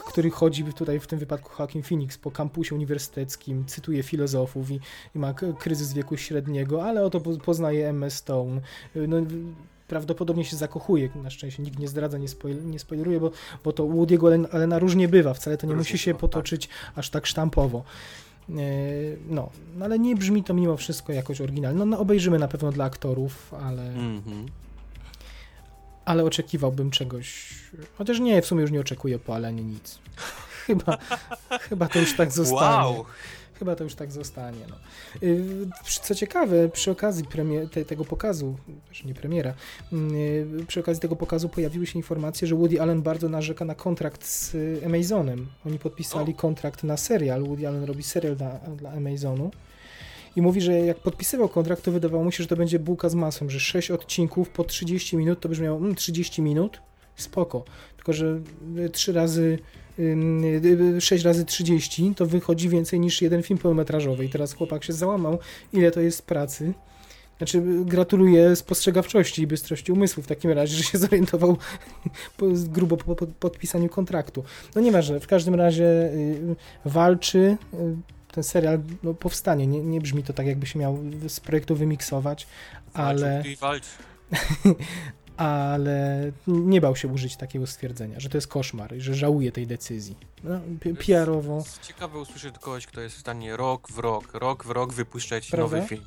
który 0.09 0.31
chodzi 0.31 0.65
tutaj 0.65 1.01
w 1.01 1.07
tym 1.07 1.19
wypadku 1.19 1.51
Joaquin 1.59 1.83
Phoenix 1.83 2.19
po 2.19 2.31
kampusie 2.31 2.75
uniwersyteckim, 2.75 3.65
cytuje 3.67 4.03
filozofów 4.03 4.71
i, 4.71 4.81
i 5.15 5.19
ma 5.19 5.35
kryzys 5.35 5.93
wieku 5.93 6.17
średniego, 6.17 6.85
ale 6.85 7.05
oto 7.05 7.21
po- 7.21 7.37
poznaje 7.37 7.89
Emma 7.89 8.11
Stone. 8.11 8.61
No, 8.95 9.17
prawdopodobnie 9.89 10.45
się 10.45 10.57
zakochuje, 10.57 11.09
na 11.23 11.31
szczęście 11.31 11.63
nikt 11.63 11.79
nie 11.79 11.89
zdradza, 11.89 12.19
nie, 12.19 12.29
spoil, 12.29 12.65
nie 12.67 12.79
spoileruje, 12.79 13.21
bo, 13.21 13.31
bo 13.65 13.73
to 13.73 13.85
u 13.85 13.93
Woody'ego 14.05 14.27
Allen- 14.27 14.47
Allena 14.53 14.79
różnie 14.79 15.09
bywa, 15.09 15.35
wcale 15.35 15.57
to 15.57 15.67
nie 15.67 15.73
Różnie 15.73 15.81
musi 15.93 15.99
się 15.99 16.11
bywa, 16.11 16.21
potoczyć 16.21 16.69
aż 16.95 17.11
tak 17.11 17.27
sztampowo. 17.27 17.85
E, 18.59 18.62
No, 19.29 19.51
no, 19.77 19.85
ale 19.85 19.99
nie 19.99 20.16
brzmi 20.16 20.45
to 20.45 20.55
mimo 20.55 20.77
wszystko 20.77 21.12
jakoś 21.12 21.41
oryginalnie. 21.41 21.79
No, 21.79 21.87
no 21.87 21.99
obejrzymy 21.99 22.39
na 22.39 22.49
pewno 22.49 22.73
dla 22.73 22.85
aktorów, 22.85 23.55
ale, 23.55 23.83
Mhm. 23.83 24.47
ale 26.05 26.24
oczekiwałbym 26.24 26.91
czegoś. 26.91 27.55
Chociaż 27.99 28.20
nie, 28.20 28.43
w 28.43 28.47
sumie 28.47 28.62
już 28.62 28.70
nie 28.70 28.81
oczekuję 28.81 29.19
po 29.19 29.35
Alenie 29.35 29.62
nic. 29.65 29.99
Chyba, 30.66 30.99
chyba 31.61 31.89
to 31.89 31.99
już 31.99 32.16
tak 32.16 32.33
zostanie. 32.33 32.87
Wow! 32.95 33.05
Chyba 33.63 33.77
to 33.77 33.85
już 33.85 33.95
tak 33.95 34.13
zostanie. 34.13 34.59
No. 34.71 34.77
Y, 35.23 35.69
Co 36.03 36.15
ciekawe, 36.15 36.69
przy 36.69 36.91
okazji 36.91 37.25
premie- 37.25 37.69
te, 37.69 37.85
tego 37.85 38.05
pokazu, 38.05 38.57
znaczy 38.87 39.07
nie 39.07 39.15
premiera, 39.15 39.55
y, 39.93 40.65
przy 40.69 40.81
okazji 40.81 41.01
tego 41.01 41.17
pokazu 41.17 41.49
pojawiły 41.49 41.87
się 41.87 41.99
informacje, 41.99 42.49
że 42.49 42.55
Woody 42.55 42.81
Allen 42.83 43.03
bardzo 43.03 43.29
narzeka 43.29 43.65
na 43.65 43.75
kontrakt 43.75 44.27
z 44.27 44.55
y, 44.55 44.81
Amazonem. 44.87 45.47
Oni 45.67 45.79
podpisali 45.79 46.35
kontrakt 46.35 46.85
na 46.85 46.97
serial. 46.97 47.43
Woody 47.45 47.69
Allen 47.69 47.85
robi 47.85 48.03
serial 48.03 48.37
dla, 48.37 48.51
dla 48.59 48.91
Amazonu. 48.91 49.51
I 50.37 50.43
mówi, 50.43 50.61
że 50.61 50.73
jak 50.73 50.99
podpisywał 50.99 51.49
kontrakt, 51.49 51.83
to 51.85 51.93
wydawało 51.93 52.25
mu 52.25 52.33
się, 52.33 52.43
że 52.43 52.49
to 52.49 52.57
będzie 52.57 52.79
bułka 52.79 53.09
z 53.09 53.15
masłem, 53.15 53.51
że 53.51 53.61
6 53.61 53.91
odcinków 53.91 54.49
po 54.49 54.65
30 54.65 55.17
minut 55.17 55.41
to 55.41 55.49
brzmiało 55.49 55.79
mm, 55.79 55.95
30 55.95 56.43
minut, 56.43 56.81
spoko. 57.17 57.65
Tylko, 57.97 58.13
że 58.13 58.41
3 58.93 59.13
razy 59.13 59.59
6 61.01 61.24
razy 61.24 61.44
30 61.44 62.14
to 62.14 62.27
wychodzi 62.27 62.69
więcej 62.69 63.01
niż 63.01 63.23
jeden 63.23 63.43
film 63.43 63.59
pełnometrażowy. 63.59 64.24
I 64.24 64.28
teraz 64.28 64.52
chłopak 64.52 64.85
się 64.85 64.93
załamał, 64.93 65.39
ile 65.73 65.90
to 65.90 66.01
jest 66.01 66.27
pracy. 66.27 66.73
Znaczy, 67.39 67.59
y, 67.59 67.85
gratuluję 67.85 68.56
spostrzegawczości 68.56 69.43
i 69.43 69.47
bystrości 69.47 69.93
umysłu 69.93 70.23
w 70.23 70.27
takim 70.27 70.51
razie, 70.51 70.77
że 70.77 70.82
się 70.82 70.98
zorientował 70.98 71.56
grubo 72.77 72.97
po, 72.97 73.16
po 73.16 73.27
podpisaniu 73.27 73.89
kontraktu. 73.89 74.44
No 74.74 74.81
nieważne, 74.81 75.20
w 75.20 75.27
każdym 75.27 75.55
razie 75.55 75.85
y, 75.85 76.56
walczy. 76.85 77.56
Y, 77.74 77.97
ten 78.32 78.44
serial 78.44 78.81
no, 79.02 79.14
powstanie. 79.14 79.66
Nie, 79.66 79.82
nie 79.82 80.01
brzmi 80.01 80.23
to 80.23 80.32
tak, 80.32 80.47
jakby 80.47 80.66
się 80.66 80.78
miał 80.78 80.98
z 81.28 81.40
projektu 81.40 81.77
wymiksować, 81.77 82.47
ale, 82.94 83.43
walczy. 83.60 83.89
ale 85.37 86.33
nie 86.47 86.81
bał 86.81 86.97
się 86.97 87.09
użyć 87.09 87.37
takiego 87.37 87.67
stwierdzenia, 87.67 88.21
że 88.21 88.29
to 88.29 88.37
jest 88.37 88.47
koszmar 88.47 88.97
i 88.97 89.01
że 89.01 89.15
żałuje 89.15 89.53
tej 89.53 89.67
decyzji. 89.67 90.17
No, 90.45 90.61
PR-owo. 91.07 91.57
Jest 91.57 91.83
ciekawe 91.83 92.19
usłyszeć 92.19 92.55
od 92.55 92.59
kogoś, 92.59 92.87
kto 92.87 93.01
jest 93.01 93.17
w 93.17 93.21
stanie 93.21 93.57
rok 93.57 93.89
w 93.91 93.99
rok, 93.99 94.35
rok 94.35 94.65
w 94.65 94.71
rok 94.71 94.93
wypuszczać 94.93 95.51
Prawda? 95.51 95.77
nowy 95.77 95.89
film. 95.89 96.05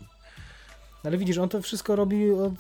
Ale 1.06 1.18
widzisz, 1.18 1.38
on 1.38 1.49
to 1.49 1.61
wszystko 1.61 1.95
robi 1.95 2.32
od... 2.32 2.53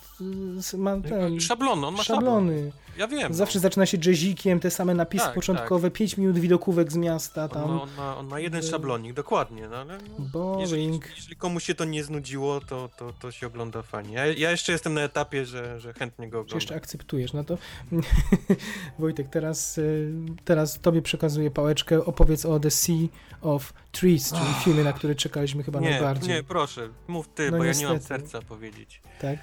Ma 0.77 0.97
ten, 1.01 1.39
Szablony, 1.39 1.87
on 1.87 1.95
ma 1.95 2.03
szablon. 2.03 2.25
szablony. 2.25 2.71
Ja 2.97 3.07
wiem. 3.07 3.33
Zawsze 3.33 3.59
no. 3.59 3.61
zaczyna 3.61 3.85
się 3.85 3.97
jazzikiem, 4.05 4.59
te 4.59 4.71
same 4.71 4.93
napisy 4.93 5.25
Tak, 5.25 5.33
początkowe, 5.35 5.91
5 5.91 6.17
minut 6.17 6.39
widokówek 6.39 6.91
z 6.91 6.95
miasta 6.95 7.43
On 7.43 7.49
tam. 7.49 7.69
ma, 7.69 7.81
on, 7.81 7.89
ma, 7.97 8.17
on 8.17 8.27
ma 8.27 8.39
jeden 8.39 8.63
szablonik, 8.63 9.13
dokładnie, 9.13 9.67
no 9.69 9.77
ale 9.77 9.97
no, 10.33 10.57
jeżeli, 10.59 10.83
Boring. 10.87 11.09
jeżeli 11.15 11.35
komuś 11.35 11.63
się 11.63 11.75
to 11.75 11.85
nie 11.85 12.03
znudziło, 12.03 12.61
to, 12.61 12.89
to, 12.97 13.13
to 13.19 13.31
się 13.31 13.47
ogląda 13.47 13.81
fajnie. 13.81 14.13
Ja, 14.13 14.25
ja 14.25 14.51
jeszcze 14.51 14.71
jestem 14.71 14.93
na 14.93 15.01
etapie, 15.01 15.45
że, 15.45 15.79
że 15.79 15.93
chętnie 15.93 16.29
go 16.29 16.39
oglądam. 16.39 16.57
jeszcze 16.57 16.75
akceptujesz? 16.75 17.33
No 17.33 17.43
to 17.43 17.57
Wojtek, 18.99 19.27
teraz, 19.29 19.77
y, 19.77 20.11
teraz 20.45 20.79
tobie 20.79 21.01
przekazuję 21.01 21.51
pałeczkę. 21.51 22.05
Opowiedz 22.05 22.45
o 22.45 22.59
The 22.59 22.71
Sea 22.71 23.07
of 23.45 23.73
Trees, 23.91 24.29
czyli 24.33 24.53
filmie, 24.63 24.83
na 24.83 24.93
który 24.93 25.15
czekaliśmy 25.15 25.63
chyba 25.63 25.79
Nie, 25.79 25.89
najbardziej. 25.89 26.29
nie, 26.35 26.43
proszę, 26.43 26.89
mów 27.07 27.27
ty, 27.27 27.51
No 27.51 27.57
bo 27.57 27.63
ja 27.63 27.73
nie 27.73 27.85
mam 27.85 27.93
niestety. 27.93 28.27
serca 28.27 28.41
powiedzieć. 28.47 29.01
Tak. 29.21 29.39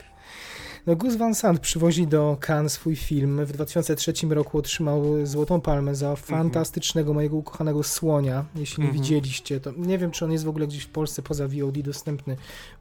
No 0.87 0.97
Gus 0.97 1.17
Van 1.17 1.35
Sant 1.35 1.61
przywozi 1.61 2.07
do 2.07 2.37
Cannes 2.47 2.73
swój 2.73 2.97
film. 2.97 3.45
W 3.47 3.53
2003 3.53 4.13
roku 4.31 4.59
otrzymał 4.59 5.27
Złotą 5.27 5.61
Palmę 5.61 5.95
za 5.95 6.17
fantastycznego, 6.17 7.15
mojego 7.15 7.37
ukochanego 7.37 7.83
słonia. 7.83 8.45
Jeśli 8.57 8.83
nie 8.83 8.89
Mhm. 8.89 9.03
widzieliście, 9.05 9.61
to 9.61 9.73
nie 9.77 9.99
wiem, 9.99 10.11
czy 10.11 10.25
on 10.25 10.33
jest 10.33 10.45
w 10.45 10.49
ogóle 10.49 10.67
gdzieś 10.67 10.83
w 10.83 10.89
Polsce 10.89 11.23
poza 11.23 11.49
VOD 11.49 11.83
dostępny. 11.83 12.37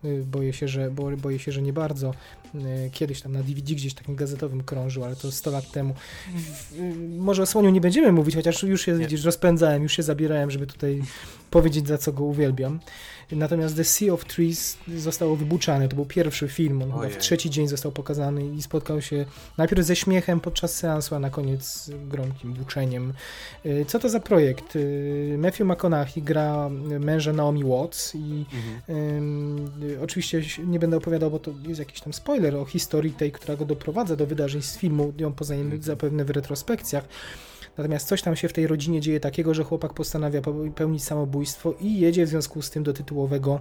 Y, 0.06 0.24
Boję 0.32 0.54
się, 0.54 0.68
że, 0.68 0.92
bo, 0.92 1.12
boję 1.18 1.40
się, 1.40 1.52
że 1.52 1.62
nie 1.62 1.74
bardzo. 1.74 2.14
Y, 2.56 2.90
Kiedyś 2.92 3.22
tam 3.22 3.32
na 3.32 3.44
DVD 3.44 3.74
gdzieś 3.74 3.94
takim 3.94 4.16
gazetowym 4.16 4.64
krążył, 4.64 5.04
ale 5.04 5.16
to 5.16 5.32
100 5.32 5.52
lat 5.52 5.72
temu. 5.72 5.94
Y, 6.80 6.96
Może 7.18 7.44
o 7.44 7.46
słoniu 7.46 7.70
nie 7.70 7.82
będziemy 7.82 8.12
mówić, 8.12 8.36
chociaż 8.36 8.64
już 8.64 8.82
się 8.82 8.96
widzisz, 8.98 9.24
rozpędzałem, 9.26 9.84
już 9.84 9.94
się 9.94 10.04
zabierałem, 10.04 10.52
żeby 10.52 10.68
tutaj 10.68 11.02
powiedzieć, 11.52 11.88
za 11.88 11.98
co 11.98 12.14
go 12.14 12.24
uwielbiam. 12.24 12.80
Natomiast 13.36 13.76
The 13.76 13.84
Sea 13.84 14.14
of 14.14 14.26
Trees 14.26 14.78
zostało 14.98 15.36
wybuczane. 15.36 15.88
To 15.88 15.96
był 15.96 16.06
pierwszy 16.06 16.48
film. 16.48 16.82
On 16.82 16.92
chyba 16.92 17.10
w 17.10 17.18
trzeci 17.18 17.50
dzień 17.50 17.68
został 17.68 17.92
pokazany 17.92 18.48
i 18.48 18.62
spotkał 18.62 19.02
się 19.02 19.26
najpierw 19.58 19.86
ze 19.86 19.96
śmiechem 19.96 20.40
podczas 20.40 20.76
seansu, 20.76 21.16
a 21.16 21.20
na 21.20 21.30
koniec 21.30 21.64
z 21.66 21.92
gromkim 22.08 22.54
buczeniem. 22.54 23.14
Y, 23.66 23.86
Co 23.88 24.00
to 24.00 24.10
za 24.10 24.20
projekt? 24.20 24.76
Y, 24.76 25.36
Matthew 25.40 25.68
McConaughey 25.68 26.24
gra 26.24 26.70
męża 27.00 27.34
Naomi 27.34 27.64
Watts 27.64 28.16
i 28.16 28.46
Mhm. 28.90 29.72
Y, 29.82 30.02
oczywiście 30.02 30.42
nie 30.66 30.80
będę 30.80 30.98
opowiadał, 30.98 31.32
bo 31.32 31.40
to 31.40 31.52
jest 31.68 31.80
jakiś 31.80 32.02
tam 32.02 32.14
spoiler 32.14 32.56
o 32.56 32.66
historii 32.66 33.14
tej, 33.14 33.32
która 33.32 33.56
go 33.56 33.66
doprowadza 33.66 34.16
do 34.16 34.26
wydarzeń 34.28 34.62
z 34.62 34.78
filmu, 34.78 35.14
ją 35.18 35.34
poznajemy 35.34 35.66
Mhm. 35.66 35.84
zapewne 35.84 36.26
w 36.26 36.30
retrospekcjach. 36.30 37.04
Natomiast 37.78 38.08
coś 38.08 38.22
tam 38.22 38.36
się 38.36 38.48
w 38.50 38.54
tej 38.54 38.68
rodzinie 38.68 39.02
dzieje 39.02 39.20
takiego, 39.20 39.54
że 39.54 39.64
chłopak 39.64 39.94
postanawia 39.94 40.42
popełnić 40.42 41.04
samobójstwo 41.04 41.74
i 41.80 42.00
jedzie 42.00 42.26
w 42.26 42.30
związku 42.30 42.62
z 42.62 42.70
tym 42.70 42.84
do 42.84 42.94
tytułowego 42.94 43.60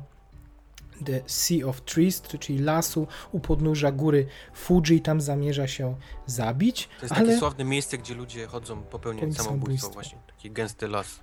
The 1.04 1.20
Sea 1.26 1.66
of 1.68 1.80
Trees, 1.80 2.22
czyli 2.22 2.58
lasu 2.58 3.06
u 3.32 3.40
podnóża 3.40 3.92
góry 3.92 4.26
Fuji 4.54 4.96
i 4.96 5.00
tam 5.00 5.20
zamierza 5.20 5.66
się 5.68 5.94
zabić. 6.26 6.88
To 7.00 7.04
jest 7.04 7.14
ale 7.14 7.26
takie 7.26 7.38
sławne 7.38 7.64
miejsce, 7.64 7.98
gdzie 7.98 8.14
ludzie 8.14 8.46
chodzą 8.46 8.82
popełniać 8.82 9.34
samobójstwo. 9.36 9.90
właśnie. 9.90 10.18
Taki 10.26 10.50
gęsty 10.50 10.88
las. 10.88 11.20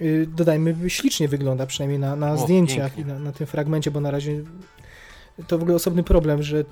y, 0.00 0.26
dodajmy, 0.36 0.90
ślicznie 0.90 1.28
wygląda, 1.28 1.66
przynajmniej 1.66 1.98
na, 1.98 2.16
na 2.16 2.32
O, 2.32 2.38
zdjęciach 2.38 2.94
pięknie. 2.94 3.14
i 3.14 3.16
na, 3.16 3.24
na 3.24 3.32
tym 3.32 3.46
fragmencie, 3.46 3.90
bo 3.90 4.00
na 4.00 4.10
razie 4.10 4.44
to 5.46 5.58
w 5.58 5.62
ogóle 5.62 5.76
osobny 5.76 6.02
problem, 6.02 6.42
że 6.42 6.64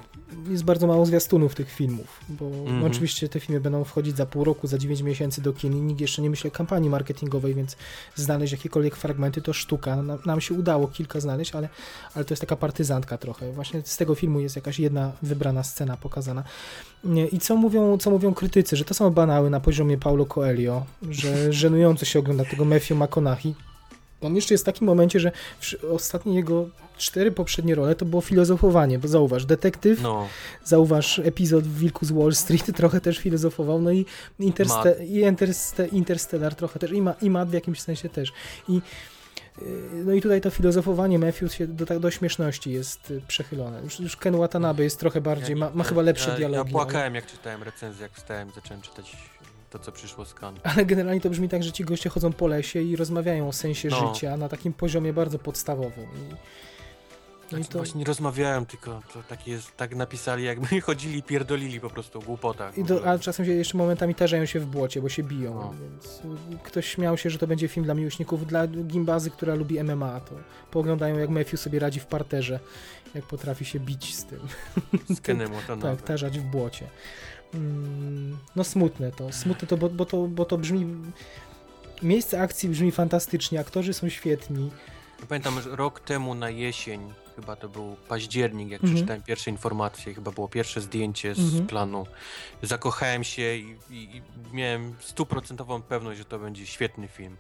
jest 0.51 0.65
bardzo 0.65 0.87
mało 0.87 1.07
zwiastunów 1.07 1.55
tych 1.55 1.71
filmów, 1.71 2.21
bo 2.29 2.47
Mhm. 2.47 2.81
no, 2.81 2.87
oczywiście 2.87 3.29
te 3.29 3.41
filmy 3.41 3.61
będą 3.61 3.85
wchodzić 3.85 4.17
za 4.17 4.27
pół 4.27 4.45
roku, 4.45 4.67
za 4.67 4.79
9 4.79 5.03
miesięcy 5.03 5.43
do 5.43 5.53
kin 5.53 5.73
i 5.73 5.81
nikt 5.83 6.01
jeszcze 6.01 6.23
nie 6.23 6.31
myśli 6.31 6.49
o 6.49 6.51
kampanii 6.51 6.91
marketingowej, 6.91 7.55
więc 7.55 7.77
znaleźć 8.15 8.53
jakiekolwiek 8.53 8.97
fragmenty 8.97 9.43
to 9.43 9.53
sztuka. 9.53 10.03
Nam, 10.03 10.19
nam 10.27 10.41
się 10.41 10.55
udało 10.55 10.89
kilka 10.89 11.21
znaleźć, 11.21 11.55
ale, 11.55 11.69
ale 12.15 12.25
to 12.25 12.33
jest 12.33 12.41
taka 12.41 12.57
partyzantka 12.57 13.19
trochę. 13.19 13.53
Właśnie 13.53 13.83
z 13.85 13.97
tego 13.97 14.15
filmu 14.15 14.41
jest 14.41 14.57
jakaś 14.57 14.79
jedna 14.79 15.13
wybrana 15.23 15.63
scena 15.63 15.97
pokazana. 15.97 16.45
I 17.33 17.39
co 17.39 17.57
mówią, 17.57 17.99
co 17.99 18.11
mówią 18.11 18.35
krytycy, 18.35 18.77
że 18.77 18.85
to 18.85 18.95
są 18.95 19.11
banały 19.11 19.51
na 19.51 19.61
poziomie 19.61 19.99
Paulo 19.99 20.27
Coelho, 20.27 20.87
że 21.11 21.53
żenująco 21.53 22.05
się 22.05 22.19
ogląda 22.19 22.45
tego 22.45 22.65
Matthew 22.65 22.99
McConaughey. 22.99 23.55
On 24.27 24.37
jeszcze 24.37 24.55
jest 24.55 24.65
w 24.65 24.67
takim 24.67 24.87
momencie, 24.87 25.21
że 25.21 25.33
ostatnie 25.93 26.35
jego 26.35 26.69
cztery 26.99 27.33
poprzednie 27.33 27.75
role 27.75 27.95
to 27.95 28.05
było 28.05 28.23
filozofowanie, 28.23 28.99
bo 28.99 29.09
zauważ, 29.09 29.45
detektyw, 29.45 30.01
No, 30.03 30.29
zauważ 30.65 31.19
epizod 31.19 31.65
w 31.65 31.79
Wilku 31.79 32.07
z 32.07 32.13
Wall 32.13 32.35
Street, 32.35 32.67
trochę 32.77 33.01
też 33.01 33.19
filozofował, 33.19 33.83
no 33.83 33.93
i, 33.93 34.07
Interste- 34.41 35.05
i 35.07 35.25
Interste- 35.25 35.93
Interstellar 35.93 36.55
trochę 36.55 36.79
też, 36.79 36.93
i, 36.93 37.03
ma, 37.03 37.15
i 37.23 37.31
Matt 37.31 37.49
w 37.49 37.53
jakimś 37.53 37.81
sensie 37.81 38.09
też. 38.09 38.33
I 38.69 38.75
yy, 38.75 38.83
no 40.05 40.13
i 40.13 40.21
tutaj 40.23 40.41
to 40.41 40.51
filozofowanie 40.51 41.19
Matthews 41.19 41.53
się 41.55 41.67
do, 41.67 41.87
tak 41.87 41.99
do 41.99 42.11
śmieszności 42.11 42.73
jest 42.73 43.11
y, 43.11 43.21
przechylone. 43.29 43.83
Już, 43.83 44.01
już 44.01 44.17
Ken 44.17 44.37
Watanabe 44.37 44.83
jest 44.85 45.01
trochę 45.01 45.21
bardziej, 45.21 45.57
ma, 45.57 45.71
ma 45.75 45.85
chyba 45.85 46.03
lepsze 46.03 46.31
ja, 46.31 46.37
dialogi. 46.37 46.55
Ja 46.55 46.61
ale- 46.61 46.71
płakałem, 46.71 47.15
jak 47.15 47.27
czytałem 47.27 47.63
recenzję, 47.63 48.03
jak 48.03 48.13
wstałem, 48.13 48.51
zacząłem 48.55 48.83
czytać 48.83 49.17
to, 49.79 49.85
co 49.85 49.93
przyszło 49.93 50.25
z 50.25 50.35
Kan. 50.35 50.55
Ale 50.63 50.85
generalnie 50.87 51.21
to 51.21 51.31
brzmi 51.31 51.49
tak, 51.49 51.63
że 51.63 51.73
ci 51.73 51.85
goście 51.85 52.11
chodzą 52.11 52.33
po 52.33 52.47
lesie 52.47 52.83
i 52.83 52.97
rozmawiają 52.97 53.49
o 53.49 53.53
sensie 53.53 53.89
No. 53.89 54.15
życia 54.15 54.37
na 54.37 54.49
takim 54.49 54.73
poziomie 54.73 55.13
bardzo 55.13 55.39
podstawowym. 55.39 56.05
I, 56.05 56.31
no 57.53 57.59
i 57.59 57.61
Znaczy, 57.63 57.69
to, 57.73 57.79
Właśnie 57.79 57.99
nie 57.99 58.05
rozmawiałem, 58.05 58.67
tylko 58.67 59.03
to 59.15 59.23
tak 59.29 59.47
jest, 59.49 59.77
tak 59.77 59.95
napisali, 59.97 60.45
jakby 60.45 60.81
chodzili 60.81 61.19
i 61.19 61.23
pierdolili 61.23 61.81
po 61.81 61.91
prostu 61.91 62.19
o 62.19 62.23
głupotach. 62.23 62.79
i 62.79 62.85
do, 62.85 63.07
a 63.11 63.19
czasem 63.19 63.47
się 63.47 63.53
jeszcze 63.53 63.79
momentami 63.79 64.15
tarzają 64.15 64.47
się 64.47 64.61
w 64.61 64.67
błocie, 64.67 65.03
bo 65.03 65.09
się 65.09 65.23
biją. 65.23 65.55
No. 65.55 65.75
Więc 65.81 66.21
y, 66.55 66.59
ktoś 66.63 66.87
śmiał 66.87 67.17
się, 67.19 67.31
że 67.31 67.39
to 67.39 67.47
będzie 67.47 67.69
film 67.69 67.85
dla 67.85 67.95
miłośników, 67.95 68.47
dla 68.47 68.67
gimbazy, 68.67 69.31
która 69.31 69.55
lubi 69.55 69.83
MMA. 69.85 70.21
To 70.21 70.35
pooglądają, 70.71 71.19
jak 71.19 71.31
Matthew 71.31 71.61
sobie 71.61 71.79
radzi 71.79 72.01
w 72.01 72.07
parterze, 72.07 72.61
jak 73.15 73.25
potrafi 73.25 73.65
się 73.65 73.81
bić 73.81 74.15
z 74.17 74.25
tym. 74.25 74.41
Z 75.17 75.21
Kenem 75.21 75.53
Watanabe. 75.53 75.83
Tak, 75.97 76.03
tarzać 76.03 76.39
w 76.39 76.43
błocie. 76.43 76.87
Mm, 77.55 78.39
No 78.57 78.65
smutne 78.65 79.13
to, 79.13 79.33
smutne 79.33 79.69
to, 79.69 79.77
bo, 79.77 79.89
bo 79.89 80.05
to, 80.07 80.23
bo 80.23 80.45
to 80.45 80.59
brzmi... 80.59 80.87
Miejsce 82.03 82.41
akcji 82.41 82.69
brzmi 82.69 82.93
fantastycznie, 82.93 83.61
aktorzy 83.61 83.95
są 83.95 84.09
świetni. 84.09 84.71
Pamiętam, 85.29 85.61
że 85.61 85.77
rok 85.77 86.01
temu 86.01 86.35
na 86.35 86.51
jesień, 86.51 87.13
chyba 87.37 87.57
to 87.57 87.69
był 87.69 87.97
październik, 88.09 88.71
jak 88.71 88.81
Mhm. 88.81 88.95
przeczytałem 88.95 89.23
pierwsze 89.23 89.51
informacje, 89.51 90.15
chyba 90.15 90.31
było 90.31 90.49
pierwsze 90.49 90.81
zdjęcie 90.81 91.35
z 91.35 91.39
Mhm. 91.39 91.67
planu. 91.67 92.07
Zakochałem 92.63 93.25
się 93.25 93.55
i, 93.57 93.77
i, 93.91 94.17
i 94.17 94.23
miałem 94.53 94.95
stuprocentową 95.01 95.83
pewność, 95.83 96.19
że 96.19 96.25
to 96.25 96.39
będzie 96.39 96.67
świetny 96.67 97.09
film. 97.09 97.37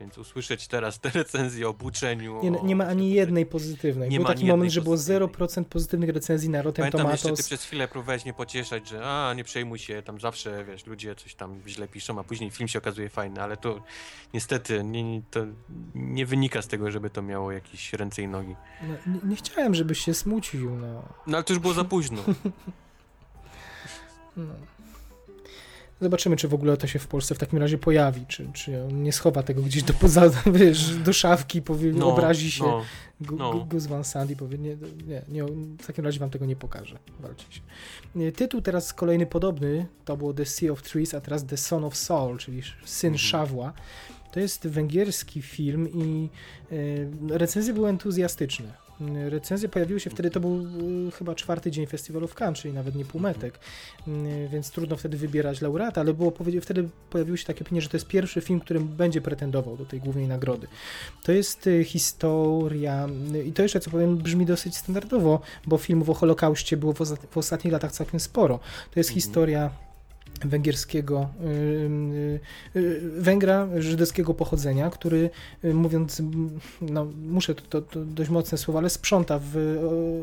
Więc 0.00 0.18
usłyszeć 0.18 0.68
teraz 0.68 1.00
te 1.00 1.10
recenzje 1.10 1.68
o 1.68 1.74
buczeniu. 1.74 2.42
Nie, 2.42 2.60
o, 2.60 2.66
nie 2.66 2.76
ma 2.76 2.86
ani 2.86 3.10
jednej 3.10 3.46
pozytywnej. 3.46 4.10
Nie 4.10 4.16
Był 4.16 4.26
taki 4.26 4.46
moment, 4.46 4.72
że 4.72 4.82
było 4.82 4.94
pozytywnej. 4.94 5.28
0% 5.28 5.64
pozytywnych 5.64 6.10
recenzji 6.10 6.48
na 6.50 6.62
Rotten 6.62 6.82
Pamiętam 6.82 7.10
jeszcze, 7.10 7.22
ty 7.22 7.28
Tomatoes. 7.28 7.46
przez 7.46 7.64
chwilę 7.64 7.88
próbowałeś 7.88 8.24
mnie 8.24 8.34
pocieszać, 8.34 8.88
że 8.88 9.04
a, 9.04 9.34
nie 9.34 9.44
przejmuj 9.44 9.78
się, 9.78 10.02
tam 10.02 10.20
zawsze, 10.20 10.64
wiesz, 10.64 10.86
ludzie 10.86 11.14
coś 11.14 11.34
tam 11.34 11.60
źle 11.66 11.88
piszą, 11.88 12.18
a 12.18 12.24
później 12.24 12.50
film 12.50 12.68
się 12.68 12.78
okazuje 12.78 13.08
fajny, 13.08 13.42
ale 13.42 13.56
to 13.56 13.82
niestety 14.34 14.84
nie, 14.84 15.02
nie, 15.02 15.22
to 15.30 15.40
nie 15.94 16.26
wynika 16.26 16.62
z 16.62 16.68
tego, 16.68 16.90
żeby 16.90 17.10
to 17.10 17.22
miało 17.22 17.52
jakieś 17.52 17.92
ręce 17.92 18.22
i 18.22 18.28
nogi. 18.28 18.56
No, 18.82 18.94
nie, 19.14 19.20
nie 19.30 19.36
chciałem, 19.36 19.74
żebyś 19.74 19.98
się 20.04 20.14
smucił. 20.14 20.70
No. 20.70 21.02
No 21.26 21.36
ale 21.36 21.44
to 21.44 21.52
już 21.52 21.60
było 21.60 21.74
za 21.74 21.84
późno. 21.84 22.22
No. 24.36 24.54
Zobaczymy, 26.00 26.36
czy 26.36 26.48
w 26.48 26.54
ogóle 26.54 26.76
to 26.76 26.86
się 26.86 26.98
w 26.98 27.06
Polsce 27.06 27.34
w 27.34 27.38
takim 27.38 27.58
razie 27.58 27.78
pojawi, 27.78 28.26
czy, 28.28 28.48
czy 28.52 28.82
on 28.84 29.02
nie 29.02 29.12
schowa 29.12 29.42
tego 29.42 29.62
gdzieś 29.62 29.82
do, 29.82 29.92
poza, 29.94 30.30
wiesz, 30.60 30.96
do 30.96 31.12
szafki, 31.12 31.62
powie, 31.62 31.92
No, 31.92 32.12
obrazi 32.12 32.50
się 32.50 32.64
No, 32.64 32.82
Gu- 33.20 33.36
no. 33.38 33.52
Gu- 33.52 33.64
Gus 33.68 33.86
Van 33.86 34.04
Sant 34.04 34.30
i 34.30 34.36
powie, 34.36 34.58
nie, 34.58 34.76
nie, 35.06 35.22
nie, 35.28 35.44
w 35.78 35.86
takim 35.86 36.04
razie 36.04 36.20
wam 36.20 36.30
tego 36.30 36.46
nie 36.46 36.56
pokażę, 36.56 36.98
walcie 37.20 37.44
się. 37.50 37.60
Tytuł 38.32 38.60
teraz 38.60 38.92
kolejny 38.94 39.26
podobny, 39.26 39.86
to 40.04 40.16
było 40.16 40.34
The 40.34 40.46
Sea 40.46 40.72
of 40.72 40.82
Trees, 40.82 41.14
a 41.14 41.20
teraz 41.20 41.46
The 41.46 41.56
Son 41.56 41.84
of 41.84 41.96
Saul, 41.96 42.38
czyli 42.38 42.62
Syn 42.84 43.12
Mhm. 43.12 43.18
Szawła. 43.18 43.72
To 44.32 44.40
jest 44.40 44.66
węgierski 44.68 45.42
film 45.42 45.88
i 45.94 46.28
e, 47.32 47.38
recenzje 47.38 47.74
były 47.74 47.88
entuzjastyczne. 47.88 48.87
Recenzje 49.28 49.68
pojawiły 49.68 50.00
się 50.00 50.10
wtedy, 50.10 50.30
to 50.30 50.40
był 50.40 50.66
e, 51.08 51.10
chyba 51.10 51.34
czwarty 51.34 51.70
dzień 51.70 51.86
festiwalu 51.86 52.28
w 52.28 52.34
Cannes, 52.34 52.58
czyli 52.58 52.74
nawet 52.74 52.94
nie 52.94 53.04
półmetek, 53.04 53.58
E, 54.08 54.48
więc 54.48 54.70
trudno 54.70 54.96
wtedy 54.96 55.16
wybierać 55.16 55.60
laureata, 55.60 56.00
ale 56.00 56.14
było 56.14 56.32
wtedy 56.62 56.88
pojawiły 57.10 57.38
się 57.38 57.44
takie 57.44 57.64
opinie, 57.64 57.80
że 57.80 57.88
to 57.88 57.96
jest 57.96 58.06
pierwszy 58.06 58.40
film, 58.40 58.60
który 58.60 58.80
będzie 58.80 59.20
pretendował 59.20 59.76
do 59.76 59.86
tej 59.86 60.00
głównej 60.00 60.28
nagrody. 60.28 60.66
To 61.24 61.32
jest 61.32 61.66
y, 61.66 61.84
historia, 61.84 63.08
y, 63.34 63.44
i 63.44 63.52
to 63.52 63.62
jeszcze 63.62 63.80
co 63.80 63.90
powiem, 63.90 64.16
brzmi 64.16 64.46
dosyć 64.46 64.76
standardowo, 64.76 65.40
bo 65.66 65.78
filmów 65.78 66.10
o 66.10 66.14
Holokauście 66.14 66.76
było 66.76 66.94
w 67.30 67.36
ostatnich 67.38 67.72
latach 67.72 67.92
całkiem 67.92 68.20
sporo. 68.20 68.58
To 68.90 69.00
jest 69.00 69.10
Mhm. 69.10 69.14
historia 69.14 69.70
węgierskiego 70.44 71.28
y, 71.40 71.46
y, 72.76 72.80
y, 72.80 73.10
Węgra 73.20 73.68
żydowskiego 73.78 74.34
pochodzenia, 74.34 74.90
który 74.90 75.30
mówiąc, 75.74 76.22
no 76.80 77.04
muszę 77.22 77.54
to, 77.54 77.62
to, 77.62 77.82
to 77.82 78.04
dość 78.04 78.30
mocne 78.30 78.58
słowa, 78.58 78.78
ale 78.78 78.90
sprząta 78.90 79.40
w 79.42 79.78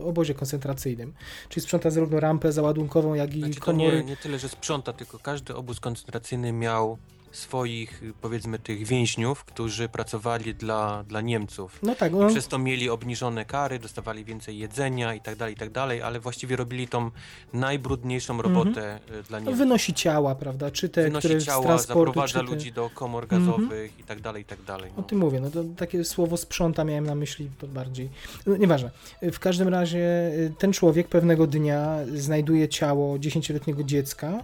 obozie 0.05 0.33
koncentracyjnym. 0.33 1.13
Czyli 1.49 1.63
sprząta 1.63 1.89
zarówno 1.89 2.19
rampę 2.19 2.51
załadunkową, 2.51 3.13
jak 3.13 3.35
i 3.35 3.39
Znaczy, 3.39 3.55
to 3.55 3.65
komory. 3.65 3.97
nie, 3.97 4.03
nie 4.03 4.17
tyle, 4.17 4.39
że 4.39 4.49
sprząta, 4.49 4.93
tylko 4.93 5.19
każdy 5.19 5.55
obóz 5.55 5.79
koncentracyjny 5.79 6.51
miał 6.51 6.97
swoich, 7.35 8.01
powiedzmy, 8.21 8.59
tych 8.59 8.85
więźniów, 8.87 9.43
którzy 9.43 9.89
pracowali 9.89 10.55
dla, 10.55 11.03
dla 11.03 11.21
Niemców. 11.21 11.79
No 11.83 11.95
tak, 11.95 12.11
I 12.11 12.15
no, 12.15 12.27
przez 12.27 12.47
to 12.47 12.57
mieli 12.59 12.89
obniżone 12.89 13.45
kary, 13.45 13.79
dostawali 13.79 14.25
więcej 14.25 14.57
jedzenia 14.57 15.13
i 15.13 15.21
tak 15.21 15.35
dalej, 15.35 15.53
i 15.53 15.57
tak 15.57 15.69
dalej, 15.71 16.01
ale 16.01 16.19
właściwie 16.19 16.55
robili 16.55 16.87
tą 16.87 17.11
najbrudniejszą 17.53 18.41
robotę 18.41 18.99
y, 19.19 19.23
dla 19.23 19.39
Niemców. 19.39 19.57
wynosi 19.57 19.93
ciała, 19.93 20.35
prawda? 20.35 20.71
Czy 20.71 20.89
te, 20.89 21.03
Wynosi 21.03 21.27
które 21.27 21.41
ciała, 21.41 21.77
zaprowadza 21.77 22.39
te... 22.39 22.45
ludzi 22.45 22.71
do 22.71 22.89
komor 22.89 23.27
gazowych 23.27 23.99
i 23.99 24.03
tak 24.03 24.21
dalej, 24.21 24.41
i 24.41 24.45
tak 24.45 24.61
dalej. 24.63 24.91
O 24.91 24.93
No. 24.97 25.03
tym 25.03 25.19
mówię, 25.19 25.39
no 25.41 25.49
to 25.49 25.63
takie 25.77 26.03
słowo 26.03 26.37
sprząta 26.37 26.83
miałem 26.83 27.05
na 27.05 27.15
myśli 27.15 27.49
to 27.59 27.67
bardziej. 27.67 28.09
No, 28.45 28.57
nieważne. 28.57 28.91
W 29.21 29.39
każdym 29.39 29.67
razie 29.67 29.99
y, 30.33 30.53
ten 30.57 30.73
człowiek 30.73 31.07
pewnego 31.07 31.47
dnia 31.47 31.97
znajduje 32.15 32.69
ciało 32.69 33.19
dziesięcioletniego 33.19 33.83
dziecka 33.83 34.43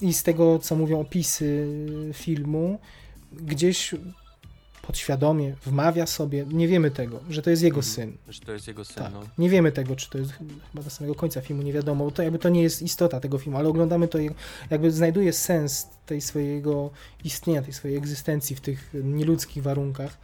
i 0.00 0.12
z 0.12 0.22
tego, 0.22 0.58
co 0.58 0.76
mówią 0.76 1.00
opisy 1.00 1.66
filmu, 2.12 2.78
gdzieś 3.32 3.94
podświadomie 4.82 5.54
wmawia 5.66 6.06
sobie, 6.06 6.46
nie 6.52 6.68
wiemy 6.68 6.90
tego, 6.90 7.20
że 7.30 7.42
to 7.42 7.50
jest 7.50 7.62
jego 7.62 7.76
Mhm. 7.76 7.94
syn. 7.94 8.16
Że 8.28 8.40
to 8.40 8.52
jest 8.52 8.68
jego 8.68 8.84
syn, 8.84 9.02
Tak. 9.02 9.12
no. 9.12 9.22
Nie 9.38 9.50
wiemy 9.50 9.72
tego, 9.72 9.96
czy 9.96 10.10
to 10.10 10.18
jest 10.18 10.32
chyba 10.32 10.82
do 10.82 10.90
samego 10.90 11.14
końca 11.14 11.40
filmu, 11.40 11.62
nie 11.62 11.72
wiadomo, 11.72 12.04
bo 12.04 12.10
to 12.10 12.22
jakby 12.22 12.38
to 12.38 12.48
nie 12.48 12.62
jest 12.62 12.82
istota 12.82 13.20
tego 13.20 13.38
filmu, 13.38 13.58
ale 13.58 13.68
oglądamy 13.68 14.08
to, 14.08 14.18
jakby 14.70 14.90
znajduje 14.90 15.32
sens 15.32 15.86
tej 16.06 16.20
swojego 16.20 16.90
istnienia, 17.24 17.62
tej 17.62 17.72
swojej 17.72 17.96
egzystencji 17.96 18.56
w 18.56 18.60
tych 18.60 18.90
nieludzkich 19.04 19.62
warunkach. 19.62 20.18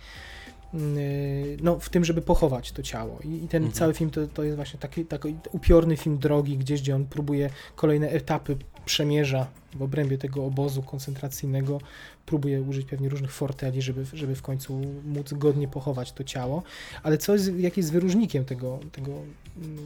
Yy, 0.74 1.56
No, 1.62 1.78
w 1.78 1.88
tym, 1.88 2.05
żeby 2.05 2.22
pochować 2.22 2.72
to 2.72 2.82
ciało. 2.82 3.18
I, 3.24 3.44
i 3.44 3.48
ten 3.48 3.62
Mhm. 3.62 3.72
cały 3.72 3.94
film 3.94 4.10
to, 4.10 4.26
to 4.26 4.42
jest 4.42 4.56
właśnie 4.56 4.80
taki, 4.80 5.05
taki 5.05 5.36
upiorny 5.52 5.96
film 5.96 6.18
drogi, 6.18 6.59
gdzieś, 6.59 6.80
gdzie 6.82 6.94
on 6.94 7.05
próbuje 7.06 7.51
kolejne 7.76 8.09
etapy 8.10 8.56
przemierza 8.84 9.46
w 9.74 9.82
obrębie 9.82 10.18
tego 10.18 10.44
obozu 10.44 10.82
koncentracyjnego, 10.82 11.80
próbuje 12.26 12.62
użyć 12.62 12.86
pewnie 12.86 13.09
różnych 13.09 13.32
forteli, 13.32 13.82
żeby, 13.82 14.05
żeby 14.12 14.34
w 14.34 14.42
końcu 14.42 14.80
móc 15.05 15.32
godnie 15.32 15.68
pochować 15.68 16.12
to 16.12 16.24
ciało. 16.24 16.62
Ale 17.02 17.18
co 17.18 17.32
jest, 17.32 17.56
jaki 17.59 17.80
jest 17.80 17.92
wyróżnikiem 17.92 18.44
tego, 18.44 18.78
tego 18.92 19.12
mm, 19.12 19.78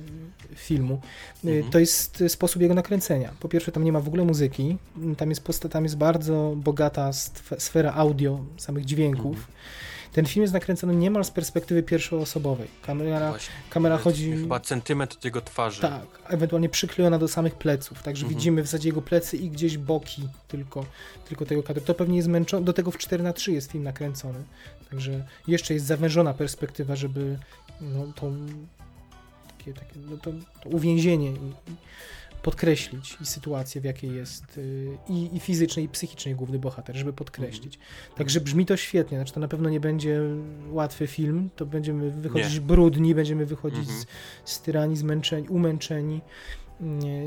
filmu? 0.55 1.01
Y, 1.45 1.49
Mhm. 1.49 1.73
To 1.73 1.79
jest 1.79 2.25
sposób 2.29 2.63
jego 2.63 2.75
nakręcenia. 2.75 3.33
Po 3.41 3.49
pierwsze, 3.49 3.73
tam 3.73 3.85
nie 3.85 3.93
ma 3.93 4.01
w 4.01 4.09
ogóle 4.09 4.25
muzyki, 4.25 4.77
tam 5.17 5.29
jest, 5.31 5.43
posta- 5.45 5.69
tam 5.69 5.85
jest 5.85 5.97
bardzo 5.97 6.55
bogata 6.57 7.13
sfera 7.59 7.93
audio, 7.95 8.45
samych 8.57 8.85
dźwięków. 8.85 9.37
Mhm. 9.37 9.47
Ten 10.13 10.27
film 10.27 10.43
jest 10.43 10.55
nakręcony 10.55 10.95
niemal 10.97 11.25
z 11.25 11.31
perspektywy 11.31 11.83
pierwszoosobowej. 11.83 12.69
Kamera, 12.83 13.31
Właśnie. 13.31 13.55
kamera 13.71 13.95
jest 13.95 14.05
chodzi... 14.05 14.33
Chyba 14.33 14.61
centymetr 14.61 15.17
od 15.17 15.25
jego 15.25 15.41
twarzy. 15.41 15.81
Tak, 15.81 16.07
ewentualnie 16.29 16.69
przyklejona 16.69 17.19
do 17.19 17.29
samych 17.29 17.55
pleców, 17.55 18.03
także 18.03 18.23
Mhm. 18.25 18.39
widzimy 18.39 18.63
w 18.63 18.67
zasadzie 18.67 18.89
jego 18.89 19.03
plecy 19.03 19.37
i 19.37 19.51
gdzieś 19.51 19.79
boki 19.79 20.29
tylko, 20.49 20.85
tylko 21.29 21.47
tego 21.47 21.63
kadru. 21.63 21.85
To 21.85 21.95
pewnie 21.95 22.17
jest 22.17 22.29
męczone, 22.29 22.65
do 22.65 22.73
tego 22.73 22.91
w 22.91 22.99
4 22.99 23.23
na 23.23 23.33
3 23.33 23.53
jest 23.53 23.73
film 23.73 23.85
nakręcony, 23.85 24.45
także 24.91 25.25
jeszcze 25.49 25.75
jest 25.75 25.87
zawężona 25.87 26.35
perspektywa, 26.35 26.97
żeby 26.97 27.39
no, 27.81 28.13
tą, 28.15 28.47
takie, 29.59 29.73
takie, 29.73 29.95
no, 30.11 30.17
to, 30.17 30.31
to 30.63 30.69
uwięzienie 30.69 31.31
i, 31.31 31.71
i 31.73 31.77
podkreślić 32.53 33.17
i 33.21 33.27
sytuację, 33.27 33.81
w 33.81 33.85
jakiej 33.85 34.15
jest 34.15 34.59
y, 34.59 34.99
i, 35.09 35.37
i 35.37 35.41
fizycznej, 35.41 35.85
i 35.85 35.89
psychicznej 35.89 36.35
główny 36.35 36.59
bohater, 36.59 36.97
żeby 36.97 37.13
podkreślić. 37.13 37.79
Także 38.17 38.41
brzmi 38.41 38.67
to 38.67 38.77
świetnie, 38.77 39.19
znaczy 39.19 39.33
to 39.33 39.41
na 39.41 39.49
pewno 39.49 39.69
nie 39.71 39.81
będzie 39.81 40.21
łatwy 40.71 41.07
film, 41.07 41.51
to 41.57 41.67
będziemy 41.67 42.11
wychodzić 42.11 42.55
Nie. 42.55 42.61
brudni, 42.61 43.15
będziemy 43.15 43.47
wychodzić 43.47 43.79
Mhm. 43.89 43.99
z, 44.45 44.51
styrani, 44.53 44.97
zmęczeni, 44.97 45.49
umęczeni, 45.49 46.21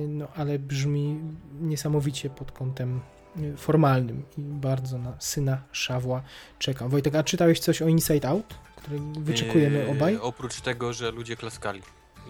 no 0.08 0.28
ale 0.36 0.60
brzmi 0.60 1.20
niesamowicie 1.62 2.30
pod 2.30 2.52
kątem 2.52 3.00
e, 3.54 3.58
formalnym 3.58 4.24
i 4.38 4.42
bardzo 4.42 4.98
na 4.98 5.14
syna 5.20 5.62
Szawła 5.72 6.24
czekam. 6.60 6.90
Wojtek, 6.90 7.16
a 7.16 7.24
czytałeś 7.24 7.60
coś 7.60 7.82
o 7.82 7.88
Inside 7.88 8.28
Out, 8.30 8.54
który 8.76 9.00
wyczekujemy 9.20 9.84
Eee, 9.86 9.92
obaj? 9.92 10.18
Oprócz 10.22 10.62
tego, 10.62 10.94
że 10.94 11.12
ludzie 11.12 11.36
klaskali 11.36 11.82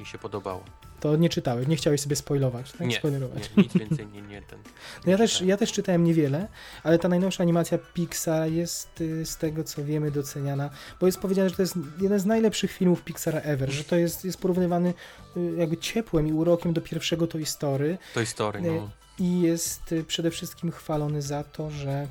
i 0.02 0.06
się 0.06 0.18
podobało. 0.18 0.64
To 1.00 1.16
nie 1.16 1.30
czytałeś, 1.30 1.68
nie 1.68 1.76
chciałeś 1.76 2.02
sobie 2.02 2.16
spoilować, 2.16 2.72
tak? 2.72 2.88
Nie, 2.88 2.98
Spoilerować. 2.98 3.50
nie, 3.58 3.64
nic 3.64 3.74
więcej 3.74 4.08
nie, 4.08 4.22
nie 4.22 4.42
ten. 4.42 4.60
No 5.06 5.12
ja, 5.12 5.18
też, 5.18 5.32
czytałem. 5.32 5.50
ja 5.50 5.58
też 5.58 5.72
czytałem 5.72 6.04
niewiele, 6.04 6.48
ale 6.84 7.00
ta 7.00 7.10
najnowsza 7.10 7.44
animacja 7.44 7.78
Pixar 7.94 8.52
jest 8.52 9.02
y, 9.02 9.26
z 9.26 9.38
tego 9.38 9.64
co 9.64 9.84
wiemy 9.84 10.12
doceniana, 10.12 10.70
bo 11.00 11.06
jest 11.06 11.20
powiedziane, 11.20 11.50
że 11.50 11.56
to 11.56 11.62
jest 11.62 11.76
jeden 12.02 12.20
z 12.20 12.26
najlepszych 12.26 12.72
filmów 12.72 13.04
Pixara 13.04 13.40
ever, 13.40 13.72
że 13.72 13.84
to 13.84 13.96
jest, 13.96 14.26
jest 14.26 14.38
porównywany 14.38 14.94
y, 15.38 15.54
jakby 15.58 15.78
ciepłem 15.78 16.28
i 16.28 16.34
urokiem 16.34 16.74
do 16.74 16.82
pierwszego 16.82 17.28
Toy 17.28 17.46
Story 17.46 17.98
To 18.14 18.26
story, 18.26 18.62
no. 18.62 18.90
i 19.20 19.42
jest 19.42 19.92
y, 19.92 20.04
przede 20.04 20.32
wszystkim 20.32 20.72
chwalony 20.72 21.22
za 21.22 21.44
to, 21.44 21.72
że 21.72 22.08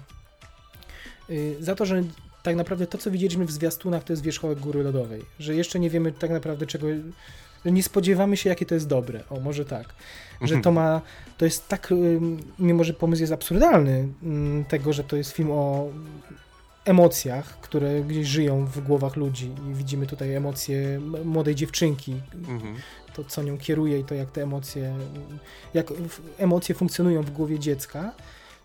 y, 1.31 1.57
za 1.61 1.75
to, 1.75 1.87
że 1.87 2.03
tak 2.43 2.57
naprawdę 2.57 2.87
to, 2.87 2.99
co 2.99 3.11
widzieliśmy 3.11 3.45
w 3.45 3.51
zwiastunach, 3.51 4.05
to 4.05 4.13
jest 4.13 4.23
wierzchołek 4.23 4.59
góry 4.59 4.83
lodowej, 4.83 5.25
że 5.39 5.55
jeszcze 5.55 5.81
nie 5.81 5.91
wiemy 5.91 6.13
tak 6.13 6.31
naprawdę 6.31 6.67
czego, 6.67 6.87
że 7.65 7.73
nie 7.73 7.83
spodziewamy 7.83 8.37
się, 8.37 8.49
jakie 8.51 8.67
to 8.67 8.75
jest 8.75 8.87
dobre, 8.89 9.21
o 9.31 9.41
może 9.41 9.65
tak, 9.65 9.95
że 10.43 10.59
to 10.63 10.73
ma, 10.73 11.01
to 11.39 11.45
jest 11.45 11.69
tak, 11.69 11.89
mimo 12.59 12.85
że 12.85 12.93
pomysł 12.95 13.21
jest 13.23 13.33
absurdalny, 13.33 14.09
tego, 14.69 14.93
że 14.93 15.05
to 15.05 15.17
jest 15.17 15.31
film 15.33 15.51
o 15.51 15.89
emocjach, 16.85 17.61
które 17.61 18.01
gdzieś 18.03 18.27
żyją 18.27 18.67
w 18.67 18.81
głowach 18.81 19.17
ludzi 19.17 19.51
i 19.71 19.75
widzimy 19.75 20.07
tutaj 20.07 20.35
emocje 20.35 21.01
młodej 21.25 21.55
dziewczynki, 21.55 22.15
Mhm. 22.49 22.77
to 23.15 23.25
co 23.25 23.43
nią 23.43 23.59
kieruje 23.59 23.99
i 23.99 24.05
to 24.05 24.15
jak 24.15 24.31
te 24.31 24.43
emocje, 24.43 24.95
jak 25.75 25.87
emocje 26.39 26.75
funkcjonują 26.75 27.23
w 27.23 27.31
głowie 27.31 27.59
dziecka, 27.59 28.13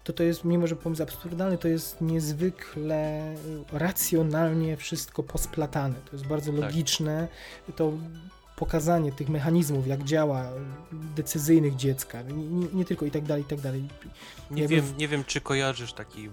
to 0.04 0.14
to 0.14 0.24
jest, 0.24 0.44
mimo 0.44 0.68
że 0.68 0.76
pomysł 0.76 1.04
absurdalny, 1.04 1.58
to 1.58 1.68
jest 1.68 2.02
niezwykle 2.02 3.32
y, 3.34 3.36
racjonalnie 3.80 4.78
wszystko 4.78 5.24
posplatane. 5.24 5.96
To 6.06 6.16
jest 6.16 6.28
bardzo 6.28 6.52
Tak. 6.52 6.62
logiczne. 6.62 7.28
To 7.76 7.92
pokazanie 8.56 9.12
tych 9.12 9.30
mechanizmów, 9.30 9.88
jak 9.88 10.04
działa, 10.04 10.46
decyzyjnych 10.92 11.76
dziecka, 11.76 12.22
nie, 12.22 12.68
nie, 12.74 12.86
tylko 12.86 13.06
i 13.06 13.12
tak 13.12 13.24
dalej, 13.24 13.44
i 13.44 13.46
tak 13.48 13.60
dalej. 13.62 13.88
Nie, 14.52 14.68
wiem, 14.68 14.82
w- 14.86 14.98
nie 14.98 15.08
wiem, 15.08 15.24
czy 15.24 15.42
kojarzysz 15.42 15.94
taki 15.94 16.28
y, 16.28 16.32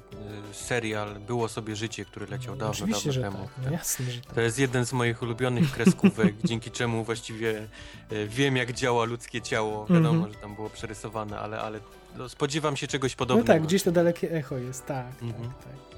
serial 0.53 1.21
Było 1.21 1.49
sobie 1.49 1.77
życie, 1.77 2.05
który 2.05 2.27
leciał 2.27 2.57
dawno, 2.57 2.71
Oczywiście, 2.73 3.09
dawno 3.09 3.13
że 3.13 3.21
temu. 3.21 3.39
tak. 3.57 3.65
No 3.65 3.71
jasne, 3.73 4.11
że 4.11 4.21
tak. 4.21 4.35
To 4.35 4.41
jest 4.41 4.59
jeden 4.59 4.87
z 4.87 4.93
moich 4.93 5.23
ulubionych 5.23 5.71
kreskówek, 5.73 6.35
dzięki 6.45 6.71
czemu 6.71 7.05
właściwie 7.05 7.69
e, 8.11 8.27
wiem, 8.27 8.57
jak 8.57 8.73
działa 8.73 9.05
ludzkie 9.05 9.43
ciało. 9.43 9.87
Wiadomo, 9.87 10.11
Mhm. 10.15 10.33
że 10.33 10.39
tam 10.39 10.55
było 10.55 10.71
przerysowane, 10.71 11.39
ale, 11.39 11.61
ale 11.61 11.81
no, 12.17 12.29
spodziewam 12.29 12.77
się 12.77 12.87
czegoś 12.87 13.13
No 13.13 13.17
podobnego. 13.19 13.47
tak, 13.53 13.63
gdzieś 13.63 13.83
to 13.83 13.93
dalekie 13.93 14.31
echo 14.33 14.59
jest, 14.59 14.87
tak, 14.87 15.07
Mhm. 15.23 15.33
tak, 15.51 15.65
tak. 15.65 15.92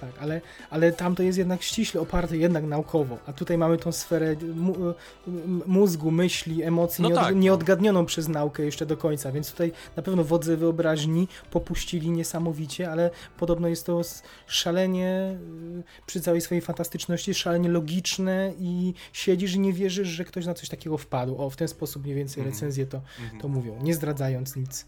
Tak, 0.00 0.10
ale, 0.20 0.40
ale 0.70 0.92
tam 0.92 1.14
to 1.14 1.22
jest 1.22 1.38
jednak 1.38 1.62
ściśle 1.62 2.00
oparte 2.00 2.36
jednak 2.36 2.64
naukowo, 2.64 3.18
a 3.26 3.32
tutaj 3.32 3.58
mamy 3.58 3.78
tą 3.78 3.92
sferę 3.92 4.36
mózgu, 5.66 6.10
myśli, 6.10 6.62
emocji 6.62 7.02
No 7.02 7.10
tak, 7.10 7.34
no. 7.34 7.40
nieodgadnioną 7.40 8.06
przez 8.06 8.28
naukę 8.28 8.62
jeszcze 8.64 8.86
do 8.86 8.96
końca, 8.96 9.32
więc 9.32 9.50
tutaj 9.50 9.72
na 9.96 10.02
pewno 10.02 10.24
wodze 10.24 10.56
wyobraźni 10.56 11.28
popuścili 11.50 12.10
niesamowicie, 12.10 12.90
ale 12.90 13.10
podobno 13.38 13.68
jest 13.68 13.86
to 13.86 14.00
szalenie 14.46 15.36
y, 15.78 15.82
przy 16.06 16.20
całej 16.20 16.40
swojej 16.40 16.62
fantastyczności, 16.62 17.34
szalenie 17.34 17.68
logiczne 17.68 18.52
i 18.58 18.94
siedzisz 19.12 19.54
i 19.54 19.60
nie 19.60 19.72
wierzysz, 19.72 20.08
że 20.08 20.24
ktoś 20.24 20.46
na 20.46 20.54
coś 20.54 20.68
takiego 20.68 20.98
wpadł. 20.98 21.42
O, 21.42 21.50
w 21.50 21.56
ten 21.56 21.68
sposób 21.68 22.02
mniej 22.02 22.14
więcej 22.16 22.40
Mhm. 22.40 22.54
recenzje 22.54 22.86
to, 22.86 23.00
Mhm. 23.22 23.40
to 23.40 23.48
mówią, 23.48 23.78
nie 23.82 23.94
zdradzając 23.94 24.56
nic, 24.56 24.86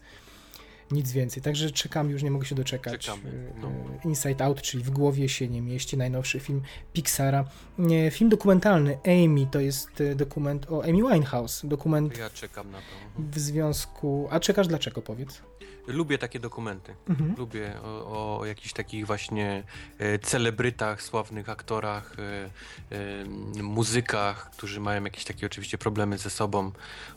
nic 0.91 1.11
więcej. 1.11 1.43
Także 1.43 1.71
czekam, 1.71 2.09
już 2.09 2.23
nie 2.23 2.31
mogę 2.31 2.45
się 2.45 2.55
doczekać. 2.55 3.01
Czekamy, 3.05 3.29
Y, 3.29 3.53
no. 3.61 3.71
Inside 4.05 4.45
Out, 4.45 4.61
czyli 4.61 4.83
W 4.83 4.89
głowie 4.89 5.29
się 5.29 5.47
nie 5.47 5.61
mieści, 5.61 5.97
najnowszy 5.97 6.39
film 6.39 6.61
Pixara. 6.93 7.45
Nie, 7.77 8.11
Film 8.11 8.29
dokumentalny 8.29 8.97
Amy 9.05 9.47
to 9.51 9.59
jest 9.59 10.01
y, 10.01 10.15
dokument 10.15 10.65
o 10.71 10.83
Amy 10.83 10.97
Winehouse. 11.13 11.61
Dokument 11.65 12.17
Ja 12.17 12.29
czekam 12.29 12.71
na 12.71 12.77
to. 12.77 12.83
w 13.31 13.39
związku. 13.39 14.27
A 14.31 14.39
czekasz 14.39 14.67
dlaczego 14.67 15.01
powiedz? 15.01 15.41
Lubię 15.87 16.17
takie 16.17 16.39
dokumenty. 16.39 16.95
Mhm. 17.09 17.35
Lubię 17.37 17.73
o, 17.83 18.39
o 18.39 18.45
jakichś 18.45 18.73
takich 18.73 19.05
właśnie 19.07 19.63
e, 19.99 20.19
celebrytach, 20.19 21.01
sławnych 21.01 21.49
aktorach, 21.49 22.15
e, 22.19 22.49
e, 22.95 23.63
muzykach, 23.63 24.49
którzy 24.51 24.79
mają 24.79 25.03
jakieś 25.03 25.23
takie 25.25 25.45
oczywiście 25.45 25.77
problemy 25.77 26.17
ze 26.17 26.29
sobą. 26.29 26.71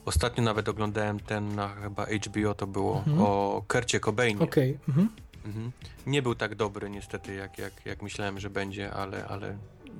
Ostatnio 0.05 0.44
nawet 0.44 0.69
oglądałem 0.69 1.20
ten 1.20 1.55
na 1.55 1.69
chyba 1.69 2.07
HBO 2.07 2.55
to 2.55 2.66
było 2.66 2.97
Mhm. 2.99 3.20
o 3.20 3.61
Kercie 3.68 4.01
Cobainie. 4.01 4.40
Okej. 4.40 4.78
Mhm. 4.89 5.09
Mhm. 5.44 5.72
Nie 6.06 6.22
był 6.22 6.34
tak 6.34 6.55
dobry 6.55 6.90
niestety, 6.90 7.34
jak, 7.34 7.59
jak, 7.59 7.72
jak 7.86 8.02
myślałem, 8.02 8.40
że 8.40 8.51
będzie, 8.51 8.90
ale, 8.93 9.26
ale 9.26 9.56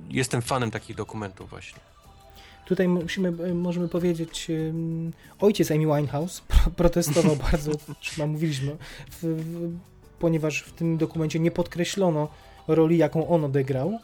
jestem 0.09 0.41
fanem 0.41 0.71
takich 0.71 0.95
dokumentów 0.95 1.49
właśnie. 1.49 1.79
Tutaj 2.65 2.87
musimy, 2.87 3.29
y, 3.47 3.53
możemy 3.53 3.87
powiedzieć, 3.87 4.47
ojciec 5.39 5.71
Amy 5.71 5.85
Winehouse 5.85 6.41
pro- 6.41 6.71
protestował 6.75 7.35
bardzo, 7.51 7.71
chyba 8.03 8.27
mówiliśmy, 8.27 8.77
w, 9.09 9.23
w, 9.23 9.77
ponieważ 10.19 10.61
w 10.61 10.71
tym 10.71 10.97
dokumencie 10.97 11.39
nie 11.39 11.51
podkreślono 11.51 12.27
roli, 12.67 12.97
jaką 12.97 13.27
on 13.27 13.45
odegrał 13.45 13.99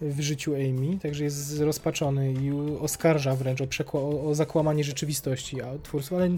w 0.00 0.20
życiu 0.20 0.54
Amy, 0.54 0.98
także 1.02 1.24
jest 1.24 1.36
zrozpaczony 1.46 2.32
i 2.32 2.50
oskarża 2.80 3.36
wręcz 3.36 3.60
o, 3.60 3.64
przekła- 3.66 4.26
o 4.28 4.34
zakłamanie 4.34 4.84
rzeczywistości 4.84 5.62
a 5.62 5.78
twórców, 5.82 6.12
ale 6.12 6.30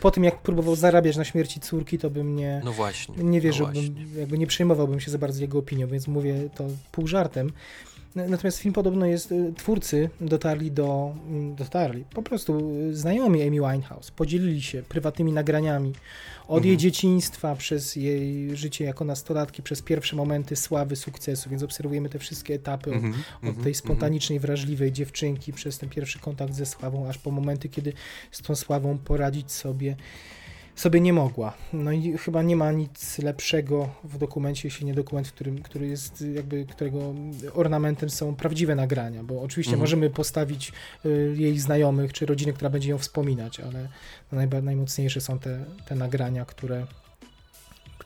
po 0.00 0.10
tym 0.10 0.24
jak 0.24 0.42
próbował 0.42 0.76
zarabiać 0.76 1.16
na 1.16 1.24
śmierci 1.24 1.60
córki, 1.60 1.98
to 1.98 2.10
bym 2.10 2.36
nie, 2.36 2.60
No 2.64 2.72
właśnie. 2.72 3.14
nie 3.16 3.38
no 3.38 3.42
wierzyłbym, 3.44 3.74
właśnie. 3.74 4.20
jakby 4.20 4.38
nie 4.38 4.46
przejmowałbym 4.46 5.00
się 5.00 5.10
za 5.10 5.18
bardzo 5.18 5.40
jego 5.40 5.58
opinią, 5.58 5.86
więc 5.86 6.08
mówię 6.08 6.34
to 6.54 6.66
pół 6.92 7.06
żartem. 7.06 7.52
Natomiast 8.14 8.58
film 8.58 8.74
podobno 8.74 9.06
jest, 9.06 9.32
y, 9.32 9.52
twórcy 9.56 10.10
dotarli 10.20 10.70
do, 10.72 11.14
mm, 11.28 11.54
dotarli, 11.54 12.04
po 12.14 12.22
prostu 12.22 12.74
y, 12.90 12.96
znajomi 12.96 13.42
Amy 13.42 13.50
Winehouse, 13.72 14.10
podzielili 14.10 14.62
się 14.62 14.82
prywatnymi 14.82 15.32
nagraniami 15.32 15.92
od 16.48 16.64
jej 16.64 16.74
Mhm. 16.74 16.78
dzieciństwa, 16.78 17.56
przez 17.56 17.96
jej 17.96 18.56
życie 18.56 18.84
jako 18.84 19.04
nastolatki, 19.04 19.62
przez 19.62 19.82
pierwsze 19.82 20.16
momenty 20.16 20.56
sławy, 20.56 20.96
sukcesu, 20.96 21.50
więc 21.50 21.62
obserwujemy 21.62 22.08
te 22.08 22.18
wszystkie 22.18 22.54
etapy 22.54 22.90
od, 22.90 22.96
Mhm, 22.96 23.14
od 23.42 23.44
mhm, 23.48 23.64
tej 23.64 23.74
spontanicznej, 23.74 24.40
wrażliwej 24.40 24.92
dziewczynki, 24.92 25.52
przez 25.52 25.78
ten 25.78 25.88
pierwszy 25.88 26.18
kontakt 26.18 26.54
ze 26.54 26.66
sławą, 26.66 27.08
aż 27.08 27.18
po 27.18 27.30
momenty, 27.30 27.68
kiedy 27.68 27.92
z 28.30 28.42
tą 28.42 28.54
sławą 28.56 28.98
poradzić 28.98 29.52
sobie 29.52 29.96
sobie 30.80 31.00
nie 31.00 31.12
mogła. 31.12 31.52
No 31.72 31.92
i 31.92 32.18
chyba 32.18 32.42
nie 32.42 32.56
ma 32.56 32.72
nic 32.72 33.18
lepszego 33.18 33.88
w 34.04 34.18
dokumencie, 34.18 34.68
jeśli 34.68 34.86
nie 34.86 34.94
dokument, 34.94 35.28
w 35.28 35.32
którym, 35.32 35.62
który 35.62 35.86
jest 35.86 36.24
jakby, 36.34 36.66
którego 36.66 37.14
ornamentem 37.54 38.10
są 38.10 38.34
prawdziwe 38.34 38.74
nagrania, 38.74 39.24
bo 39.24 39.42
oczywiście 39.42 39.72
Mhm. 39.72 39.80
możemy 39.80 40.10
postawić 40.10 40.72
y, 41.06 41.34
jej 41.38 41.58
znajomych 41.58 42.12
czy 42.12 42.26
rodzinę, 42.26 42.52
która 42.52 42.70
będzie 42.70 42.90
ją 42.90 42.98
wspominać, 42.98 43.60
ale 43.60 43.88
najmocniejsze 44.62 45.20
są 45.20 45.38
te, 45.38 45.64
te 45.86 45.94
nagrania, 45.94 46.44
które, 46.44 46.86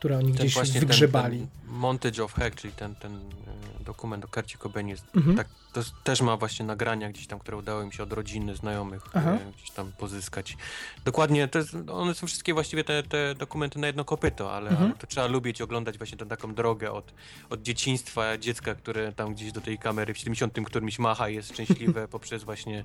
które 0.05 0.19
oni 0.19 0.27
Ten 0.33 0.37
gdzieś 0.37 0.55
właśnie 0.55 0.81
wygrzebali. 0.81 1.39
Ten, 1.39 1.49
ten 1.49 1.75
Montage 1.75 2.25
of 2.25 2.35
Heck, 2.35 2.57
czyli 2.61 2.73
ten, 2.73 2.95
ten 2.95 3.17
e, 3.17 3.85
dokument 3.85 4.25
o 4.25 4.29
Kercie 4.29 4.59
Cobainie, 4.59 4.91
jest 4.91 5.05
Mhm. 5.17 5.37
tak, 5.37 5.49
to 5.73 5.81
też 6.05 6.21
ma 6.21 6.37
właśnie 6.37 6.67
nagrania 6.67 7.11
gdzieś 7.11 7.27
tam, 7.27 7.39
które 7.39 7.57
udało 7.57 7.83
im 7.83 7.93
się 7.93 8.03
od 8.03 8.13
rodziny, 8.13 8.57
znajomych 8.57 9.03
Aha. 9.15 9.33
e, 9.33 9.53
gdzieś 9.59 9.71
tam 9.71 9.93
pozyskać. 9.93 10.57
Dokładnie, 11.05 11.49
to 11.49 11.59
jest, 11.59 11.77
one 11.93 12.15
są 12.15 12.27
wszystkie 12.27 12.55
właściwie 12.55 12.85
te, 12.85 13.03
te 13.03 13.35
dokumenty 13.35 13.79
na 13.79 13.87
jedno 13.87 14.05
kopyto, 14.05 14.53
ale, 14.53 14.71
Mhm. 14.71 14.91
ale 14.91 14.99
to 15.01 15.07
trzeba 15.07 15.27
lubić 15.27 15.61
oglądać 15.63 15.99
właśnie 15.99 16.19
tę 16.19 16.27
taką 16.27 16.55
drogę 16.55 16.93
od, 16.93 17.15
od 17.51 17.63
dzieciństwa 17.63 18.39
dziecka, 18.39 18.75
które 18.75 19.13
tam 19.13 19.35
gdzieś 19.35 19.53
do 19.53 19.61
tej 19.61 19.79
kamery 19.79 20.15
w 20.15 20.19
70 20.19 20.67
którymś 20.67 20.99
macha 20.99 21.29
i 21.29 21.35
jest 21.35 21.49
szczęśliwe, 21.53 22.09
poprzez 22.17 22.45
właśnie 22.45 22.85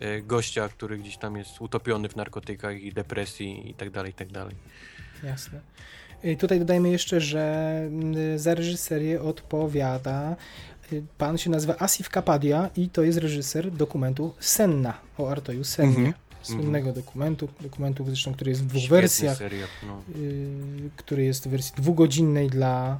e, 0.00 0.22
gościa, 0.22 0.68
który 0.68 0.98
gdzieś 0.98 1.16
tam 1.16 1.36
jest 1.36 1.60
utopiony 1.60 2.08
w 2.08 2.16
narkotykach 2.16 2.80
i 2.80 2.92
depresji 2.92 3.70
i 3.70 3.74
tak 3.74 3.90
dalej, 3.90 4.10
i 4.10 4.14
tak 4.14 4.32
dalej. 4.32 4.54
Jasne. 5.22 5.60
Y, 6.24 6.36
Tutaj 6.36 6.58
dodajmy 6.58 6.90
jeszcze, 6.90 7.20
że 7.20 7.82
y, 8.34 8.38
za 8.38 8.54
reżyserię 8.54 9.22
odpowiada 9.22 10.36
y, 10.92 11.02
pan 11.18 11.38
się 11.38 11.50
nazywa 11.50 11.76
Asif 11.78 12.10
Kapadia 12.10 12.70
i 12.76 12.88
to 12.88 13.02
jest 13.02 13.18
reżyser 13.18 13.70
dokumentu 13.70 14.34
Senna 14.40 14.94
o 15.18 15.30
Artoju 15.30 15.64
Sennie. 15.64 15.96
Mhm. 15.96 16.14
Słynnego 16.42 16.92
dokumentu, 16.92 17.48
dokumentu 17.60 18.04
zresztą, 18.06 18.34
który 18.34 18.50
jest 18.50 18.62
w 18.62 18.66
dwóch 18.66 18.80
Świetny 18.82 19.00
wersjach, 19.00 19.38
serial, 19.38 19.68
no. 19.86 20.02
który 20.96 21.24
jest 21.24 21.48
w 21.48 21.50
wersji 21.50 21.74
dwugodzinnej 21.76 22.50
dla 22.50 22.98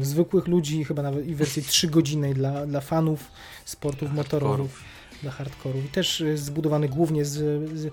zwykłych 0.00 0.48
ludzi, 0.48 0.84
chyba 0.84 1.02
nawet 1.02 1.26
i 1.26 1.34
w 1.34 1.38
wersji 1.38 1.62
trzygodzinnej 1.62 2.34
dla, 2.34 2.66
dla 2.66 2.80
fanów 2.80 3.30
sportów 3.64 4.12
motorowych 4.12 4.91
dla 5.22 5.30
hardkorów. 5.30 5.84
I 5.84 5.88
też 5.88 6.20
y, 6.20 6.38
zbudowany 6.38 6.88
głównie 6.88 7.24
z, 7.24 7.32
z, 7.78 7.92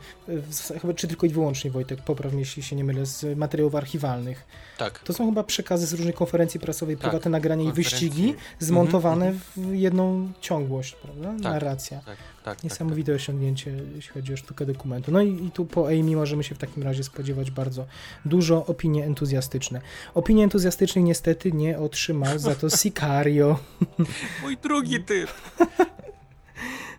z, 0.49 0.73
chyba 0.81 0.93
czy 0.93 1.07
tylko 1.07 1.27
i 1.27 1.29
wyłącznie 1.29 1.71
Wojtek, 1.71 2.01
popraw 2.01 2.33
jeśli 2.33 2.63
się 2.63 2.75
nie 2.75 2.83
mylę, 2.83 3.05
z 3.05 3.37
materiałów 3.37 3.75
archiwalnych. 3.75 4.45
Tak. 4.77 4.99
To 4.99 5.13
są 5.13 5.25
chyba 5.25 5.43
przekazy 5.43 5.87
z 5.87 5.93
różnych 5.93 6.15
konferencji 6.15 6.59
prasowej, 6.59 6.97
Tak, 6.97 7.01
prywatne 7.01 7.31
nagrania 7.31 7.69
i 7.69 7.73
wyścigi 7.73 8.35
zmontowane 8.59 9.25
Mhm, 9.27 9.41
w 9.57 9.75
jedną 9.75 10.31
ciągłość, 10.41 10.95
prawda? 10.95 11.33
Narracja. 11.33 11.99
Tak, 11.99 12.17
tak. 12.43 12.63
Niesamowite 12.63 13.13
osiągnięcie, 13.13 13.71
jeśli 13.95 14.11
chodzi 14.13 14.33
o 14.33 14.37
sztukę 14.37 14.65
dokumentu. 14.65 15.11
No 15.11 15.21
i, 15.21 15.45
i 15.45 15.51
tu 15.51 15.65
po 15.65 15.87
Amy 15.87 16.15
możemy 16.15 16.43
się 16.43 16.55
w 16.55 16.57
takim 16.57 16.83
razie 16.83 17.03
spodziewać 17.03 17.51
bardzo 17.51 17.85
dużo 18.25 18.65
opinie 18.65 19.05
entuzjastyczne. 19.05 19.81
Opinii 20.13 20.43
entuzjastycznej 20.43 21.03
niestety 21.03 21.51
nie 21.51 21.79
otrzymał 21.79 22.39
za 22.39 22.55
to 22.55 22.69
Sicario. 22.81 23.59
Tak. 23.79 24.07
Mój 24.41 24.57
drugi 24.57 25.03
typ. 25.03 25.29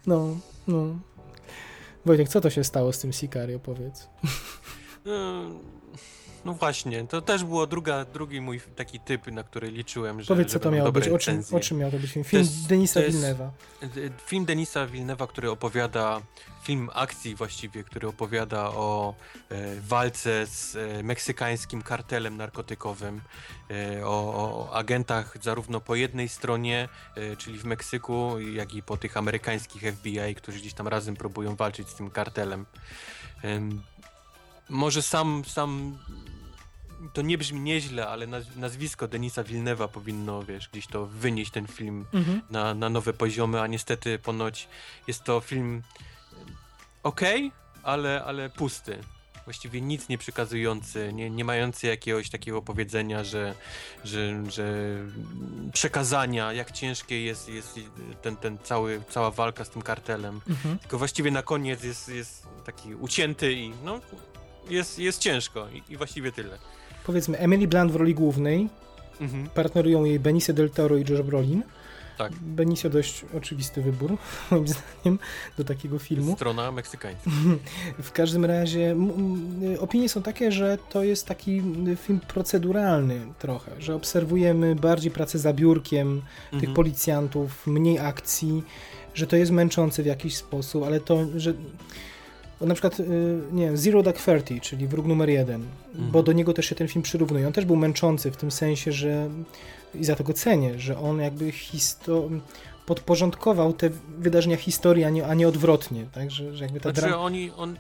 No, 0.07 0.37
no. 0.69 0.99
Wojtek, 2.07 2.29
co 2.29 2.41
to 2.41 2.51
się 2.51 2.65
stało 2.65 2.93
z 2.93 2.99
tym 2.99 3.13
Sicario, 3.13 3.59
powiedz? 3.59 4.09
No, 6.45 6.55
właśnie, 6.55 7.07
to 7.07 7.23
też 7.23 7.45
było 7.45 7.67
druga, 7.67 8.05
drugi 8.05 8.41
mój 8.41 8.61
taki 8.77 9.01
typ, 9.01 9.27
na 9.27 9.43
który 9.43 9.71
liczyłem, 9.71 10.21
że 10.23 10.27
Powiedz, 10.27 10.53
co 10.53 10.61
to 10.61 10.71
miało 10.71 10.93
być, 10.93 11.09
o 11.09 11.19
czym, 11.19 11.43
o 11.53 11.61
czym 11.61 11.79
miał 11.79 11.91
to 11.91 11.99
być 11.99 12.11
film? 12.13 12.25
Film 12.25 12.47
Denisa 12.69 13.01
to 13.01 13.07
jest- 13.07 13.19
Villeneuve'a. 13.19 13.51
D- 13.83 14.11
Film 14.27 14.45
Denisa 14.45 14.87
Villeneuve'a, 14.87 15.27
który 15.29 15.51
opowiada, 15.51 16.21
film 16.65 16.91
akcji 16.95 17.35
właściwie, 17.35 17.85
który 17.85 18.09
opowiada 18.09 18.69
o 18.69 19.15
e, 19.51 19.81
walce 19.81 20.47
z 20.47 20.77
e, 20.77 21.03
meksykańskim 21.03 21.83
kartelem 21.83 22.37
narkotykowym, 22.37 23.21
e, 23.71 24.07
o, 24.07 24.11
o 24.11 24.75
agentach 24.75 25.35
zarówno 25.43 25.81
po 25.81 25.95
jednej 25.95 26.29
stronie, 26.29 26.89
e, 27.17 27.37
czyli 27.37 27.59
w 27.59 27.65
Meksyku, 27.65 28.41
jak 28.41 28.75
i 28.75 28.83
po 28.83 28.97
tych 28.97 29.17
amerykańskich 29.17 29.83
FBI, 29.95 30.35
którzy 30.35 30.59
gdzieś 30.59 30.75
tam 30.75 30.89
razem 30.89 31.17
próbują 31.17 31.57
walczyć 31.57 31.89
z 31.89 31.95
tym 31.95 32.11
kartelem. 32.11 32.67
Może 34.71 35.03
sam, 35.03 35.43
sam 35.47 35.99
to 37.13 37.23
nie 37.23 37.39
brzmi 37.39 37.61
nieźle, 37.61 38.09
ale 38.09 38.27
naz- 38.27 38.57
nazwisko 38.57 39.09
Denisa 39.09 39.43
Villeneuve'a 39.45 39.89
powinno, 39.89 40.43
wiesz, 40.45 40.69
gdzieś 40.69 40.87
to 40.87 41.07
wynieść 41.07 41.51
ten 41.51 41.67
film 41.67 42.07
Mhm. 42.13 42.43
na, 42.51 42.75
na 42.75 42.89
nowe 42.89 43.13
poziomy, 43.13 43.61
a 43.61 43.67
niestety 43.67 44.19
ponoć 44.19 44.69
jest 45.07 45.25
to 45.25 45.41
film 45.41 45.83
ok, 47.03 47.21
ale, 47.83 48.25
ale 48.25 48.51
pusty. 48.51 48.99
Właściwie 49.45 49.81
nic 49.81 50.09
nie 50.09 50.19
przekazujący, 50.19 51.13
nie, 51.13 51.31
nie 51.31 51.45
mający 51.45 51.87
jakiegoś 51.87 52.31
takiego 52.31 52.63
powiedzenia, 52.63 53.25
że, 53.25 53.55
że, 54.05 54.51
że 54.51 54.65
przekazania, 55.73 56.53
jak 56.53 56.73
ciężkie 56.73 57.23
jest, 57.25 57.49
jest 57.49 57.81
ten, 58.23 58.37
ten 58.37 58.59
cały, 58.59 59.03
cała 59.11 59.31
walka 59.31 59.65
z 59.65 59.71
tym 59.71 59.83
kartelem. 59.83 60.41
Mhm. 60.49 60.79
Tylko 60.79 60.99
właściwie 60.99 61.31
na 61.31 61.43
koniec 61.43 61.83
jest, 61.85 62.09
jest 62.09 62.47
taki 62.65 62.95
ucięty 62.95 63.53
i 63.53 63.73
no, 63.85 64.01
jest, 64.71 64.99
jest 64.99 65.19
ciężko 65.19 65.67
i, 65.69 65.93
i 65.93 65.97
właściwie 65.97 66.33
tyle. 66.33 66.59
Powiedzmy, 67.07 67.39
Emily 67.39 67.67
Blunt 67.69 67.93
w 67.93 67.97
roli 67.97 68.15
głównej, 68.15 68.69
Mhm. 69.21 69.49
partnerują 69.49 70.05
jej 70.05 70.21
Benicio 70.21 70.53
del 70.53 70.71
Toro 70.71 70.97
i 70.97 71.01
Josh 71.11 71.23
Brolin. 71.23 71.63
Tak. 72.19 72.33
Benicio 72.33 72.91
dość 72.91 73.25
oczywisty 73.37 73.83
wybór, 73.83 74.17
moim 74.51 74.67
zdaniem, 74.69 75.19
do 75.59 75.65
takiego 75.65 75.99
filmu. 75.99 76.35
Strona 76.37 76.73
meksykańska. 76.73 77.31
W 78.03 78.13
każdym 78.13 78.45
razie 78.45 78.97
opinie 79.81 80.09
są 80.09 80.23
takie, 80.23 80.53
że 80.53 80.79
to 80.91 81.05
jest 81.05 81.27
taki 81.27 81.63
film 81.97 82.21
proceduralny 82.29 83.21
trochę, 83.39 83.71
że 83.79 83.95
obserwujemy 83.95 84.75
bardziej 84.75 85.11
pracę 85.11 85.39
za 85.39 85.53
biurkiem 85.53 86.23
tych 86.51 86.55
Mhm. 86.55 86.75
policjantów, 86.75 87.67
mniej 87.67 87.99
akcji, 87.99 88.63
że 89.15 89.27
to 89.27 89.37
jest 89.37 89.53
męczące 89.53 90.03
w 90.03 90.07
jakiś 90.07 90.37
sposób, 90.37 90.85
ale 90.85 91.01
to, 91.01 91.19
że 91.37 91.55
na 92.67 92.75
przykład, 92.75 93.01
y, 93.01 93.05
nie 93.53 93.65
wiem, 93.67 93.77
Zero 93.77 94.03
Dark 94.03 94.23
Thirty, 94.25 94.61
czyli 94.61 94.87
Wróg 94.87 95.07
numer 95.07 95.29
jeden, 95.29 95.65
Mhm. 95.95 96.11
bo 96.11 96.23
do 96.23 96.33
niego 96.33 96.53
też 96.53 96.67
się 96.67 96.75
ten 96.75 96.89
film 96.89 97.03
przyrównuje. 97.03 97.47
On 97.47 97.53
też 97.53 97.65
był 97.65 97.77
męczący 97.77 98.31
w 98.31 98.37
tym 98.37 98.51
sensie, 98.51 98.93
że 98.93 99.29
i 99.95 100.05
za 100.05 100.17
to 100.17 100.25
go 100.25 100.33
cenię, 100.33 100.79
że 100.79 100.99
on 100.99 101.21
jakby 101.21 101.53
histo 101.53 102.29
podporządkował 102.87 103.73
te 103.73 103.91
wydarzenia 104.19 104.57
historii, 104.57 105.05
a 105.05 105.11
nie, 105.11 105.27
a 105.27 105.35
nie 105.35 105.49
odwrotnie, 105.49 106.07
tak, 106.13 106.31
że, 106.31 106.57
że 106.57 106.65
jakby 106.65 106.81
ta 106.81 106.89
Znaczy 106.93 107.01
drama... 107.01 107.23
oni 107.23 107.51
on, 107.57 107.77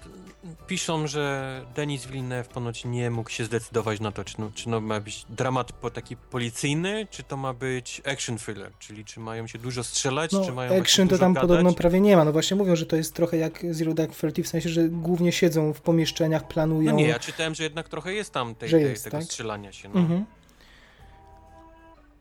piszą, 0.67 1.07
że 1.07 1.65
Denis 1.75 2.07
Villeneuve 2.07 2.49
ponoć 2.49 2.85
nie 2.85 3.11
mógł 3.11 3.31
się 3.31 3.45
zdecydować 3.45 4.01
na 4.01 4.12
to, 4.12 4.25
czy, 4.25 4.35
no, 4.41 4.51
czy 4.55 4.69
no 4.69 4.81
ma 4.81 5.01
być 5.01 5.27
dramat 5.29 5.73
po 5.73 5.91
taki 5.91 6.17
policyjny, 6.17 7.07
czy 7.11 7.23
to 7.23 7.37
ma 7.37 7.55
być 7.55 8.03
action 8.12 8.39
thriller, 8.39 8.71
czyli 8.79 9.05
czy 9.05 9.21
mają 9.21 9.47
się 9.47 9.59
dużo 9.59 9.85
strzelać, 9.85 10.33
No, 10.33 10.45
czy 10.45 10.53
mają 10.53 10.81
action 10.81 11.09
to 11.09 11.19
tam 11.19 11.33
gadać. 11.33 11.49
podobno 11.49 11.73
prawie 11.73 12.01
nie 12.01 12.17
ma. 12.17 12.25
No 12.25 12.33
właśnie 12.33 12.57
mówią, 12.57 12.77
że 12.77 12.87
to 12.87 12.97
jest 12.97 13.15
trochę 13.15 13.37
jak 13.37 13.67
Zero 13.71 13.95
Dark 13.95 14.17
Thirty, 14.17 14.43
w 14.43 14.49
sensie, 14.49 14.69
że 14.69 14.89
głównie 14.89 15.33
siedzą 15.33 15.73
w 15.73 15.81
pomieszczeniach, 15.81 16.49
planują. 16.49 16.91
No 16.91 16.97
nie, 16.97 17.09
ja 17.09 17.19
czytałem, 17.19 17.55
że 17.55 17.62
jednak 17.62 17.89
trochę 17.89 18.15
jest 18.15 18.33
tam 18.33 18.55
tej, 18.55 18.71
tej, 18.71 18.83
jest, 18.83 19.05
tego 19.05 19.17
tak? 19.17 19.27
strzelania 19.27 19.73
się. 19.73 19.89
No. 19.89 20.01
Mhm. 20.01 20.25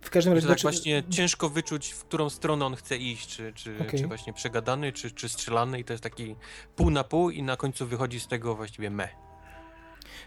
W 0.10 0.12
każdym 0.12 0.34
razie... 0.34 0.48
tak 0.48 0.60
znaczy- 0.60 0.78
właśnie 0.78 1.04
ciężko 1.10 1.50
wyczuć, 1.50 1.92
w 1.92 2.04
którą 2.04 2.30
stronę 2.30 2.66
on 2.66 2.76
chce 2.76 2.98
iść, 2.98 3.36
czy, 3.36 3.54
czy, 3.54 3.76
Okej. 3.82 4.00
czy 4.00 4.08
właśnie 4.08 4.34
przegadany, 4.34 4.94
czy, 4.94 5.12
czy 5.12 5.30
strzelany 5.30 5.80
i 5.80 5.84
to 5.84 5.94
jest 5.94 6.04
taki 6.04 6.36
pół 6.76 6.90
na 6.90 7.04
pół 7.04 7.30
i 7.30 7.44
na 7.44 7.58
końcu 7.58 7.88
wychodzi 7.88 8.20
z 8.20 8.28
tego 8.28 8.56
właściwie 8.56 8.90
me. 8.90 9.10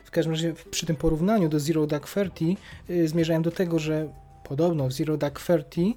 W 0.04 0.10
każdym 0.10 0.32
razie 0.32 0.54
przy 0.70 0.86
tym 0.86 0.96
porównaniu 0.96 1.48
do 1.48 1.60
Zero 1.60 1.86
Dark 1.86 2.14
Thirty 2.14 2.44
y, 2.90 3.08
zmierzałem 3.08 3.42
do 3.42 3.50
tego, 3.50 3.78
że 3.78 4.12
podobno 4.44 4.88
w 4.88 4.92
Zero 4.92 5.16
Dark 5.16 5.46
Thirty 5.46 5.94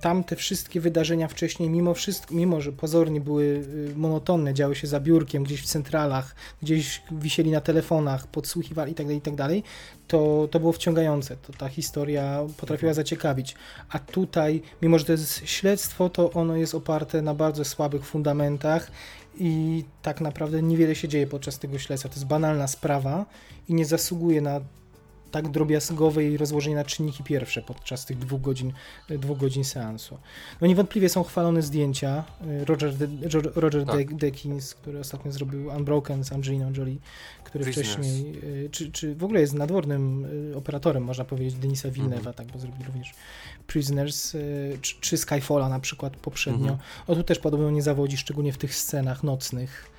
Tam 0.00 0.24
te 0.24 0.36
wszystkie 0.36 0.80
wydarzenia 0.80 1.28
wcześniej, 1.28 1.70
mimo 1.70 1.94
wszystko, 1.94 2.34
mimo 2.34 2.60
że 2.60 2.72
pozornie 2.72 3.20
były 3.20 3.44
y, 3.44 3.92
monotonne, 3.96 4.54
działy 4.54 4.74
się 4.74 4.86
za 4.86 5.00
biurkiem, 5.00 5.44
gdzieś 5.44 5.62
w 5.62 5.66
centralach, 5.66 6.34
gdzieś 6.62 7.02
wisieli 7.10 7.50
na 7.50 7.60
telefonach, 7.60 8.26
podsłuchiwali 8.26 8.90
itd., 8.90 9.08
tak 9.08 9.14
itd., 9.14 9.36
tak 9.36 9.70
to, 10.08 10.48
to 10.50 10.60
było 10.60 10.72
wciągające. 10.72 11.36
To 11.36 11.52
ta 11.52 11.68
historia 11.68 12.40
potrafiła 12.56 12.94
zaciekawić. 12.94 13.54
A 13.90 13.98
tutaj, 13.98 14.62
mimo 14.82 14.98
że 14.98 15.04
to 15.04 15.12
jest 15.12 15.48
śledztwo, 15.48 16.08
to 16.08 16.32
ono 16.32 16.56
jest 16.56 16.74
oparte 16.74 17.22
na 17.22 17.34
bardzo 17.34 17.64
słabych 17.64 18.06
fundamentach 18.06 18.90
i 19.38 19.84
tak 20.02 20.20
naprawdę 20.20 20.62
niewiele 20.62 20.94
się 20.94 21.08
dzieje 21.08 21.26
podczas 21.26 21.58
tego 21.58 21.78
śledztwa. 21.78 22.08
To 22.08 22.14
jest 22.14 22.26
banalna 22.26 22.66
sprawa 22.66 23.26
i 23.68 23.74
nie 23.74 23.86
zasługuje 23.86 24.40
na 24.40 24.60
tak 25.32 25.48
drobiazgowe 25.48 26.24
i 26.24 26.36
rozłożenie 26.36 26.76
na 26.76 26.84
czynniki 26.84 27.24
pierwsze 27.24 27.62
podczas 27.62 28.06
tych 28.06 28.18
dwóch 28.18 28.40
godzin, 28.40 28.72
dwóch 29.08 29.38
godzin 29.38 29.64
seansu. 29.64 30.18
No 30.60 30.66
niewątpliwie 30.66 31.08
są 31.08 31.22
chwalone 31.22 31.62
zdjęcia. 31.62 32.24
Roger, 32.66 32.94
De, 32.94 33.08
Roger 33.54 33.84
tak. 33.84 34.14
Deakins, 34.14 34.74
który 34.74 35.00
ostatnio 35.00 35.32
zrobił 35.32 35.68
Unbroken 35.68 36.24
z 36.24 36.32
Angeliną 36.32 36.72
Jolie, 36.76 36.96
który 37.44 37.64
Prisoners. 37.64 37.92
wcześniej, 37.92 38.38
y, 38.44 38.70
czy, 38.70 38.92
czy 38.92 39.14
w 39.14 39.24
ogóle 39.24 39.40
jest 39.40 39.54
nadwornym 39.54 40.24
y, 40.52 40.56
operatorem, 40.56 41.04
można 41.04 41.24
powiedzieć, 41.24 41.54
Denisa 41.54 41.88
Villeneuve'a, 41.88 42.20
mm 42.20 42.22
-hmm. 42.22 42.34
tak, 42.34 42.46
bo 42.46 42.58
zrobił 42.58 42.86
również 42.86 43.14
Prisoners, 43.66 44.34
y, 44.34 44.78
czy, 44.82 44.94
czy 45.00 45.16
Skyfalla 45.16 45.68
na 45.68 45.80
przykład 45.80 46.16
poprzednio. 46.16 46.66
Mm 46.66 46.76
-hmm. 46.76 47.02
O 47.06 47.14
tu 47.14 47.22
też 47.22 47.38
podobno 47.38 47.70
nie 47.70 47.82
zawodzi, 47.82 48.16
szczególnie 48.16 48.52
w 48.52 48.58
tych 48.58 48.74
scenach 48.74 49.22
nocnych 49.22 49.91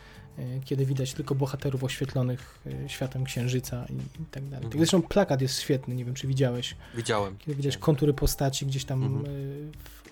kiedy 0.65 0.85
widać 0.85 1.13
tylko 1.13 1.35
bohaterów 1.35 1.83
oświetlonych 1.83 2.59
e, 2.65 2.89
światem 2.89 3.23
księżyca 3.23 3.85
i, 3.89 4.25
tak 4.31 4.43
dalej. 4.43 4.65
Mhm. 4.65 4.79
Zresztą 4.79 5.01
plakat 5.01 5.41
jest 5.41 5.61
świetny, 5.61 5.95
nie 5.95 6.05
wiem 6.05 6.13
czy 6.13 6.27
widziałeś. 6.27 6.75
Widziałem. 6.95 7.37
Kiedy 7.37 7.55
widać 7.55 7.77
kontury 7.77 8.13
postaci 8.13 8.65
gdzieś 8.65 8.85
tam 8.85 9.03
mhm. 9.03 9.25
E, 9.25 9.29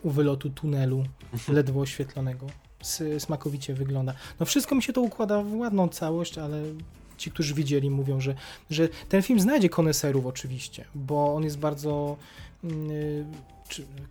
u 0.04 0.10
wylotu 0.10 0.50
tunelu, 0.50 1.04
ledwo 1.48 1.82
oświetlonego. 1.82 2.48
Smakowicie 3.20 3.74
wygląda. 3.74 4.14
No 4.40 4.46
wszystko 4.46 4.76
mi 4.76 4.84
się 4.84 4.94
to 4.94 5.02
układa 5.02 5.44
w 5.44 5.56
ładną 5.56 5.90
całość, 5.90 6.38
ale 6.38 6.64
ci, 7.18 7.32
którzy 7.32 7.54
widzieli, 7.54 7.90
mówią, 7.90 8.20
że, 8.20 8.36
że 8.70 8.90
ten 9.10 9.22
film 9.22 9.40
znajdzie 9.40 9.70
koneserów 9.70 10.26
oczywiście, 10.26 10.86
bo 10.96 11.36
on 11.36 11.44
jest 11.44 11.58
bardzo 11.58 12.18
mm, 12.64 12.88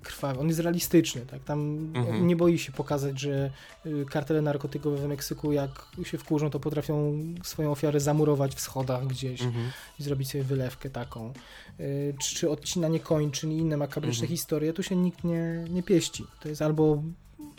krwawy, 0.03 0.41
on 0.41 0.49
jest 0.49 0.61
realistyczny, 0.61 1.27
tak? 1.27 1.45
Tam 1.45 1.91
mhm. 1.95 2.27
nie 2.27 2.37
boi 2.37 2.59
się 2.59 2.73
pokazać, 2.73 3.21
że 3.21 3.51
y, 3.87 4.05
kartele 4.11 4.43
narkotykowe 4.43 4.97
w 4.97 5.09
Meksyku, 5.09 5.53
jak 5.53 5.87
się 6.03 6.19
wkurzą, 6.19 6.51
to 6.51 6.61
potrafią 6.61 7.25
swoją 7.43 7.73
ofiarę 7.73 8.01
zamurować 8.01 8.55
w 8.55 8.61
schodach 8.61 9.07
gdzieś 9.07 9.43
mhm. 9.43 9.71
i 10.01 10.03
zrobić 10.03 10.31
sobie 10.31 10.45
wylewkę 10.45 10.91
taką. 10.91 11.33
Y, 11.81 12.15
czy, 12.23 12.35
czy 12.35 12.51
odcinanie 12.51 13.01
koń, 13.01 13.31
czy 13.31 13.47
inne 13.47 13.77
makabryczne 13.77 14.25
mhm. 14.25 14.37
historie, 14.37 14.73
tu 14.73 14.83
się 14.83 14.97
nikt 14.97 15.25
nie, 15.25 15.65
nie 15.71 15.83
pieści. 15.83 16.27
To 16.41 16.49
jest 16.49 16.63
albo 16.63 17.03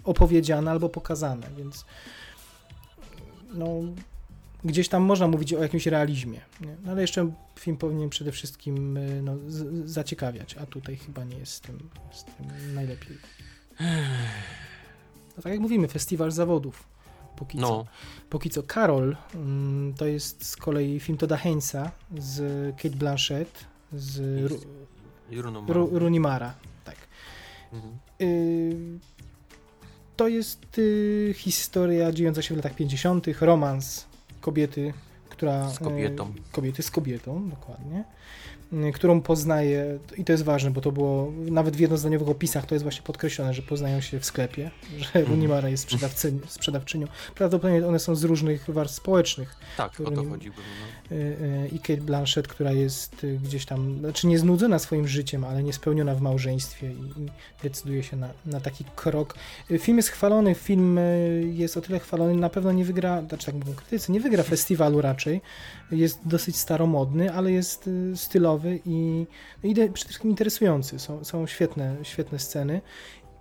opowiedziane, 0.03 0.71
albo 0.71 0.89
pokazane, 0.89 1.47
więc 1.57 1.85
no, 3.53 3.67
gdzieś 4.63 4.89
tam 4.89 5.03
można 5.03 5.27
mówić 5.27 5.53
o 5.53 5.63
jakimś 5.63 5.87
realizmie? 5.87 6.41
No, 6.61 6.91
ale 6.91 7.01
jeszcze 7.01 7.31
film 7.59 7.77
powinien 7.77 8.09
przede 8.09 8.31
wszystkim 8.31 8.97
y, 8.97 9.21
no, 9.21 9.35
zaciekawiać, 9.85 10.57
a 10.57 10.65
tutaj 10.65 10.97
chyba 10.97 11.23
nie 11.23 11.37
jest 11.37 11.53
z 11.53 11.61
tym, 11.61 11.89
z 12.11 12.23
tym 12.23 12.45
najlepiej. 12.75 13.17
No, 15.37 15.43
tak 15.43 15.51
jak 15.51 15.61
mówimy, 15.61 15.87
festiwal 15.87 16.31
zawodów. 16.31 16.83
Póki 17.35 17.57
no. 17.57 17.67
co. 17.67 17.85
Póki 18.29 18.49
co 18.49 18.63
Karol 18.63 19.15
mm, 19.35 19.93
to 19.93 20.05
jest 20.05 20.45
z 20.45 20.55
kolei 20.57 20.99
film 20.99 21.17
Toda 21.17 21.37
Heinza 21.37 21.91
z 22.17 22.41
Kate 22.75 22.95
Blanchett 22.95 23.65
z 23.93 24.21
Ru, 25.67 25.89
Runimara. 25.99 26.53
Tak. 26.85 26.95
Mhm. 27.73 27.93
Y, 28.21 28.99
to 30.17 30.27
jest 30.27 30.77
y, 30.77 31.33
historia 31.37 32.11
dziejąca 32.11 32.41
się 32.41 32.53
w 32.53 32.57
latach 32.57 32.75
50., 32.75 33.27
romans 33.41 34.10
kobiety, 34.41 34.93
która... 35.29 35.69
Z 35.69 35.79
kobietą. 35.79 36.27
E, 36.27 36.51
kobiety 36.51 36.83
z 36.83 36.91
kobietą, 36.91 37.49
dokładnie. 37.49 38.03
Y, 38.73 38.91
którą 38.91 39.21
poznaje, 39.21 39.99
i 40.17 40.25
to 40.25 40.31
jest 40.31 40.43
ważne, 40.43 40.71
bo 40.71 40.81
to 40.81 40.91
było 40.91 41.31
nawet 41.37 41.75
w 41.75 41.79
jednozdaniowych 41.79 42.29
opisach 42.29 42.65
to 42.65 42.75
jest 42.75 42.83
właśnie 42.83 43.01
podkreślone, 43.01 43.53
że 43.53 43.61
poznają 43.61 44.01
się 44.01 44.19
w 44.19 44.25
sklepie, 44.25 44.71
że 44.97 45.05
mhm. 45.05 45.25
Runimara 45.25 45.69
jest 45.69 45.87
sprzedawczynią. 46.47 47.07
Prawdopodobnie 47.35 47.87
one 47.87 47.99
są 47.99 48.15
z 48.15 48.23
różnych 48.23 48.69
warstw 48.69 48.97
społecznych. 48.97 49.55
Tak, 49.77 50.01
o 50.01 50.11
to. 50.11 50.23
No. 50.23 50.35
Y, 50.35 51.15
y, 51.15 51.69
I 51.71 51.79
Kate 51.79 52.01
Blanchett, 52.01 52.47
która 52.47 52.71
jest 52.71 53.25
gdzieś 53.43 53.65
tam, 53.65 53.99
znaczy 53.99 54.27
nie 54.27 54.39
znudzona 54.39 54.79
swoim 54.79 55.07
życiem, 55.07 55.43
ale 55.43 55.63
niespełniona 55.63 56.15
w 56.15 56.21
małżeństwie 56.21 56.91
i, 56.91 57.31
decyduje 57.63 58.03
się 58.03 58.17
na, 58.17 58.29
na 58.45 58.59
taki 58.59 58.85
krok. 58.95 59.35
Film 59.79 59.97
jest 59.97 60.09
chwalony, 60.09 60.55
film 60.55 60.99
jest 61.53 61.77
o 61.77 61.81
tyle 61.81 61.99
chwalony, 61.99 62.35
na 62.35 62.49
pewno 62.49 62.71
nie 62.71 62.85
wygra, 62.85 63.21
znaczy 63.21 63.45
tak 63.45 63.55
mówią 63.55 63.73
krytycy, 63.73 64.11
nie 64.11 64.19
wygra 64.19 64.43
festiwalu 64.43 65.01
raczej, 65.01 65.41
jest 65.91 66.19
dosyć 66.25 66.57
staromodny, 66.57 67.33
ale 67.33 67.51
jest 67.51 67.89
stylowy 68.15 68.60
i, 68.85 69.27
no 69.63 69.69
i 69.69 69.73
przede 69.73 69.93
wszystkim 69.93 70.29
interesujący. 70.29 70.99
Są, 70.99 71.23
są 71.23 71.47
świetne, 71.47 71.95
świetne 72.03 72.39
sceny. 72.39 72.81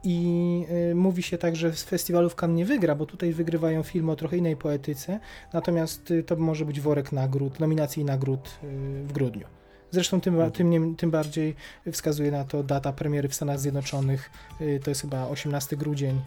I 0.04 0.66
y, 0.90 0.94
mówi 0.94 1.22
się 1.22 1.38
tak, 1.38 1.56
że 1.56 1.72
z 1.72 1.82
festiwalu 1.82 2.30
w 2.30 2.34
Cannes 2.34 2.56
nie 2.56 2.64
wygra, 2.64 2.94
bo 2.94 3.06
tutaj 3.06 3.32
wygrywają 3.32 3.82
filmy 3.82 4.12
o 4.12 4.16
trochę 4.16 4.36
innej 4.36 4.56
poetyce, 4.56 5.20
natomiast 5.52 6.10
y, 6.10 6.22
to 6.22 6.36
może 6.36 6.64
być 6.64 6.80
worek 6.80 7.12
nagród, 7.12 7.60
nominacji 7.60 8.02
i 8.02 8.04
nagród 8.04 8.48
y, 8.48 8.66
w 9.04 9.12
grudniu. 9.12 9.46
Zresztą 9.90 10.20
tym, 10.20 10.50
tym, 10.52 10.70
nie, 10.70 10.96
tym 10.96 11.10
bardziej 11.10 11.54
wskazuje 11.92 12.30
na 12.30 12.44
to 12.44 12.62
data 12.62 12.92
premiery 12.92 13.28
w 13.28 13.34
Stanach 13.34 13.60
Zjednoczonych, 13.60 14.30
y, 14.60 14.80
to 14.84 14.90
jest 14.90 15.00
chyba 15.00 15.28
18 15.28 15.76
grudzień 15.76 16.20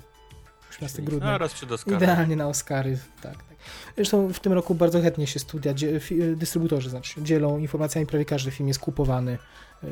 18 0.75 1.01
grudnia. 1.01 1.37
Raz 1.37 1.53
przed 1.53 1.71
Oscarem. 1.71 1.99
Idealnie 1.99 2.35
na 2.35 2.47
Oscary, 2.47 2.99
tak, 3.21 3.33
tak. 3.33 3.57
Zresztą 3.95 4.33
w 4.33 4.39
tym 4.39 4.53
roku 4.53 4.75
bardzo 4.75 5.01
chętnie 5.01 5.27
się 5.27 5.39
studia, 5.39 5.73
dystrybutorzy 6.35 6.89
znaczy, 6.89 7.21
dzielą 7.23 7.57
informacjami, 7.57 8.07
prawie 8.07 8.25
każdy 8.25 8.51
film 8.51 8.67
jest 8.67 8.79
kupowany 8.79 9.37
yy, 9.83 9.89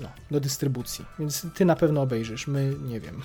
no, 0.00 0.08
do 0.30 0.40
dystrybucji, 0.40 1.04
więc 1.18 1.46
ty 1.54 1.64
na 1.64 1.76
pewno 1.76 2.02
obejrzysz, 2.02 2.46
my 2.46 2.74
nie 2.84 3.00
wiem. 3.00 3.22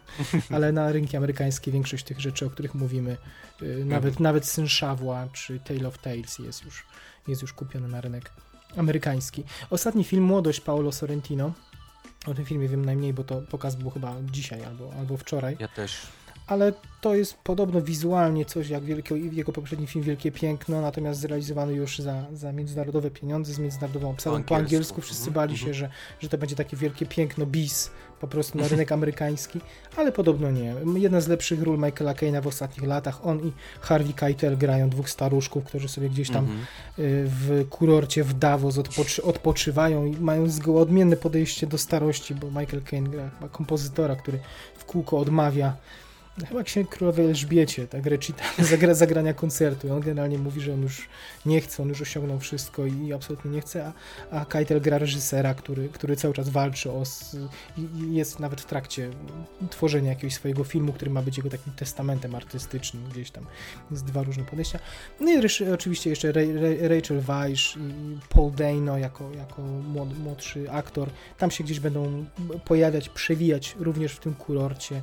Ale 0.54 0.72
na 0.72 0.92
rynki 0.92 1.16
amerykańskie 1.16 1.72
większość 1.72 2.04
tych 2.04 2.20
rzeczy, 2.20 2.46
o 2.46 2.50
których 2.50 2.74
mówimy, 2.74 3.16
yy, 3.60 3.84
nawet, 3.84 4.08
mhm. 4.08 4.22
nawet 4.22 4.46
Syn 4.46 4.68
Szawła 4.68 5.28
czy 5.32 5.60
Tale 5.60 5.88
of 5.88 5.98
Tales 5.98 6.38
jest 6.38 6.64
już, 6.64 6.86
jest 7.28 7.42
już 7.42 7.52
kupiony 7.52 7.88
na 7.88 8.00
rynek 8.00 8.30
amerykański. 8.76 9.44
Ostatni 9.70 10.04
film 10.04 10.24
Młodość 10.24 10.60
Paolo 10.60 10.92
Sorrentino 10.92 11.52
o 12.26 12.34
tym 12.34 12.44
filmie 12.44 12.68
wiem 12.68 12.84
najmniej, 12.84 13.12
bo 13.12 13.24
to 13.24 13.42
pokaz 13.42 13.76
był 13.76 13.90
chyba 13.90 14.14
dzisiaj 14.32 14.64
albo, 14.64 14.92
albo 14.98 15.16
wczoraj. 15.16 15.56
Ja 15.58 15.68
też. 15.68 15.96
Ale 16.46 16.72
to 17.00 17.14
jest 17.14 17.34
podobno 17.34 17.82
wizualnie 17.82 18.44
coś 18.44 18.68
jak 18.68 18.84
wielkie, 18.84 19.18
jego 19.18 19.52
poprzedni 19.52 19.86
film 19.86 20.04
Wielkie 20.04 20.32
Piękno, 20.32 20.80
natomiast 20.80 21.20
zrealizowany 21.20 21.72
już 21.72 21.98
za, 21.98 22.26
za 22.32 22.52
międzynarodowe 22.52 23.10
pieniądze, 23.10 23.52
z 23.52 23.58
międzynarodową 23.58 24.10
obsadą 24.10 24.42
po 24.42 24.56
angielsku. 24.56 25.00
Wszyscy 25.00 25.28
mhm, 25.28 25.34
bali 25.34 25.58
się, 25.58 25.66
mhm. 25.66 25.74
że, 25.74 25.88
że 26.20 26.28
to 26.28 26.38
będzie 26.38 26.56
takie 26.56 26.76
wielkie 26.76 27.06
piękno 27.06 27.46
bis 27.46 27.90
po 28.20 28.28
prostu 28.28 28.58
na 28.58 28.68
rynek 28.68 28.92
amerykański, 28.92 29.60
ale 29.96 30.12
podobno 30.12 30.50
nie. 30.50 30.74
Jedna 30.96 31.20
z 31.20 31.28
lepszych 31.28 31.62
ról 31.62 31.78
Michaela 31.78 32.14
Caina 32.14 32.40
w 32.40 32.46
ostatnich 32.46 32.86
latach. 32.86 33.26
On 33.26 33.40
i 33.40 33.52
Harvey 33.80 34.14
Keitel 34.14 34.56
grają 34.56 34.90
dwóch 34.90 35.10
staruszków, 35.10 35.64
którzy 35.64 35.88
sobie 35.88 36.08
gdzieś 36.08 36.30
tam 36.30 36.44
mm 36.44 36.56
-hmm. 36.56 36.64
w 37.26 37.68
kurorcie 37.70 38.24
w 38.24 38.34
Davos 38.34 38.78
odpoczy 38.78 39.22
odpoczywają 39.22 40.06
i 40.06 40.16
mają 40.16 40.48
zgoła 40.50 40.80
odmienne 40.80 41.16
podejście 41.16 41.66
do 41.66 41.78
starości, 41.78 42.34
bo 42.34 42.46
Michael 42.46 42.82
Caine 42.90 43.08
gra 43.08 43.30
chyba 43.30 43.48
kompozytora, 43.48 44.16
który 44.16 44.38
w 44.74 44.84
kółko 44.84 45.18
odmawia 45.18 45.76
chyba 46.48 46.62
księg 46.62 46.88
królowej 46.88 47.26
Elżbiecie, 47.26 47.86
tak, 47.86 48.06
recita, 48.06 48.44
zagra, 48.58 48.94
zagrania 48.94 49.34
koncertu. 49.34 49.86
I 49.86 49.90
on 49.90 50.00
generalnie 50.00 50.38
mówi, 50.38 50.60
że 50.60 50.74
on 50.74 50.82
już 50.82 51.08
nie 51.46 51.60
chce, 51.60 51.82
on 51.82 51.88
już 51.88 52.02
osiągnął 52.02 52.38
wszystko 52.38 52.86
i, 52.86 53.12
absolutnie 53.12 53.50
nie 53.50 53.60
chce, 53.60 53.86
a, 53.86 53.92
a 54.40 54.44
Keitel 54.44 54.80
gra 54.80 54.98
reżysera, 54.98 55.54
który, 55.54 55.88
który 55.88 56.16
cały 56.16 56.34
czas 56.34 56.48
walczy 56.48 56.90
o, 56.90 57.02
i 57.78 58.14
jest 58.14 58.40
nawet 58.40 58.60
w 58.60 58.64
trakcie 58.64 59.10
tworzenia 59.70 60.10
jakiegoś 60.10 60.34
swojego 60.34 60.64
filmu, 60.64 60.92
który 60.92 61.10
ma 61.10 61.22
być 61.22 61.36
jego 61.36 61.50
takim 61.50 61.72
testamentem 61.72 62.34
artystycznym, 62.34 63.04
gdzieś 63.10 63.30
tam 63.30 63.46
jest 63.90 64.04
dwa 64.04 64.22
różne 64.22 64.44
podejścia. 64.44 64.78
No 65.20 65.32
i 65.32 65.70
oczywiście 65.72 66.10
jeszcze 66.10 66.32
Rachel 66.88 67.20
Weisz 67.20 67.76
i 67.76 68.18
Paul 68.28 68.52
Dano 68.52 68.98
jako, 68.98 69.30
jako 69.32 69.62
młodszy 70.22 70.70
aktor, 70.70 71.10
tam 71.38 71.50
się 71.50 71.64
gdzieś 71.64 71.80
będą 71.80 72.24
pojawiać, 72.64 73.08
przewijać 73.08 73.76
również 73.78 74.12
w 74.12 74.20
tym 74.20 74.34
kurorcie. 74.34 75.02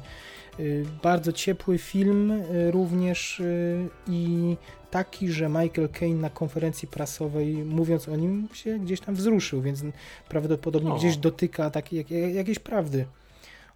Y, 0.59 0.85
bardzo 1.03 1.31
ciepły 1.31 1.77
film 1.77 2.31
y, 2.31 2.71
również 2.71 3.39
y, 3.39 3.89
i 4.07 4.57
taki, 4.91 5.31
że 5.31 5.49
Michael 5.49 5.89
Caine 5.89 6.21
na 6.21 6.29
konferencji 6.29 6.87
prasowej, 6.87 7.55
mówiąc 7.55 8.09
o 8.09 8.15
nim, 8.15 8.47
się 8.53 8.79
gdzieś 8.79 8.99
tam 8.99 9.15
wzruszył, 9.15 9.61
więc 9.61 9.83
prawdopodobnie 10.29 10.91
o. 10.91 10.95
gdzieś 10.95 11.17
dotyka 11.17 11.69
takiej 11.69 11.97
jak, 11.97 12.35
jakiejś 12.35 12.59
prawdy 12.59 13.05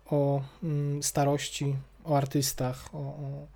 o 0.06 0.42
mm, 0.64 1.04
starości, 1.04 1.76
o 2.04 2.18
artystach, 2.18 2.90
o, 2.94 2.98
o, 2.98 3.48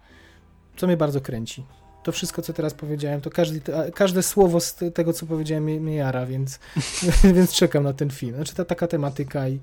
co 0.78 0.88
mnie 0.88 0.98
bardzo 0.98 1.22
kręci. 1.22 1.64
To 2.04 2.12
wszystko, 2.12 2.42
co 2.42 2.54
teraz 2.54 2.74
powiedziałem, 2.74 3.22
to 3.22 3.30
każdy, 3.30 3.62
każde 3.96 4.24
słowo 4.24 4.60
z 4.60 4.76
tego, 4.94 5.14
co 5.14 5.26
powiedziałem, 5.26 5.64
mnie, 5.64 5.80
mnie 5.80 5.96
jara, 5.96 6.26
więc, 6.26 6.60
więc 7.36 7.52
czekam 7.52 7.84
na 7.84 7.94
ten 7.94 8.10
film. 8.10 8.36
Znaczy 8.36 8.56
ta 8.56 8.66
taka 8.66 8.88
tematyka 8.88 9.50
i, 9.50 9.60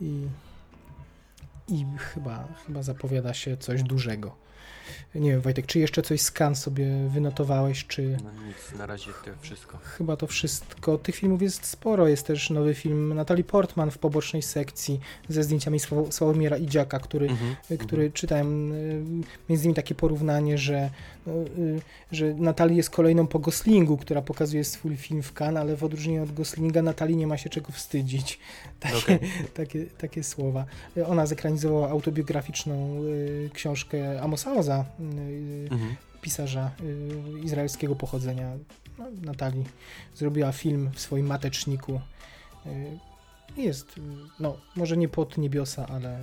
i, 0.00 0.26
i 1.68 1.86
chyba, 1.98 2.48
chyba 2.66 2.82
zapowiada 2.82 3.34
się 3.34 3.56
coś 3.56 3.82
dużego. 3.82 4.36
Nie 5.14 5.30
wiem, 5.30 5.40
Wojtek, 5.40 5.66
czy 5.66 5.78
jeszcze 5.78 6.02
coś 6.02 6.20
skan 6.20 6.54
sobie 6.56 7.08
wynotowałeś, 7.08 7.86
czy... 7.86 8.16
No 8.24 8.30
nic, 8.46 8.78
na 8.78 8.86
razie 8.86 9.10
to 9.24 9.30
wszystko. 9.40 9.78
Chyba 9.82 10.16
to 10.16 10.26
wszystko. 10.26 10.98
Tych 10.98 11.14
filmów 11.14 11.42
jest 11.42 11.66
sporo. 11.66 12.08
Jest 12.08 12.26
też 12.26 12.50
nowy 12.50 12.74
film 12.74 13.14
Natalie 13.14 13.44
Portman 13.44 13.90
w 13.90 13.98
pobocznej 13.98 14.42
sekcji 14.42 15.00
ze 15.28 15.42
zdjęciami 15.42 15.78
Sław- 15.80 16.12
Sławomira 16.12 16.56
Idziaka, 16.56 16.98
który, 16.98 17.26
Mhm, 17.28 17.56
który 17.78 18.10
czytałem 18.10 18.72
y, 18.72 19.02
między 19.48 19.64
innymi 19.64 19.74
takie 19.74 19.94
porównanie, 19.94 20.58
że, 20.58 20.90
że 22.12 22.34
Natalie 22.34 22.76
jest 22.76 22.90
kolejną 22.90 23.26
po 23.26 23.38
Goslingu, 23.38 23.96
która 23.96 24.22
pokazuje 24.22 24.64
swój 24.64 24.96
film 24.96 25.22
w 25.22 25.32
Cannes, 25.40 25.60
ale 25.60 25.76
w 25.76 25.84
odróżnieniu 25.84 26.22
od 26.22 26.32
Goslinga 26.32 26.82
Natalie 26.82 27.16
nie 27.16 27.26
ma 27.26 27.36
się 27.36 27.50
czego 27.50 27.72
wstydzić. 27.72 28.38
Takie, 28.80 28.96
Okej. 28.98 29.18
takie, 29.54 29.84
takie 29.86 30.24
słowa. 30.24 30.64
Y, 30.96 31.06
Ona 31.06 31.26
zekranizowała 31.26 31.90
autobiograficzną 31.90 33.02
y, 33.04 33.50
książkę 33.54 34.20
Amosa 34.22 34.52
Oza, 34.54 34.84
y, 35.00 35.68
Mhm. 35.70 35.96
pisarza 36.22 36.70
y, 36.80 37.40
izraelskiego 37.44 37.96
pochodzenia, 37.96 38.52
no, 38.98 39.04
Natalii, 39.22 39.64
zrobiła 40.14 40.52
film 40.52 40.90
w 40.94 41.00
swoim 41.00 41.26
mateczniku. 41.26 42.00
Y, 42.66 42.98
jest, 43.56 43.98
y, 43.98 44.00
no, 44.40 44.56
może 44.76 44.96
nie 44.96 45.08
pod 45.08 45.38
niebiosa, 45.38 45.86
ale, 45.88 46.18
y, 46.20 46.22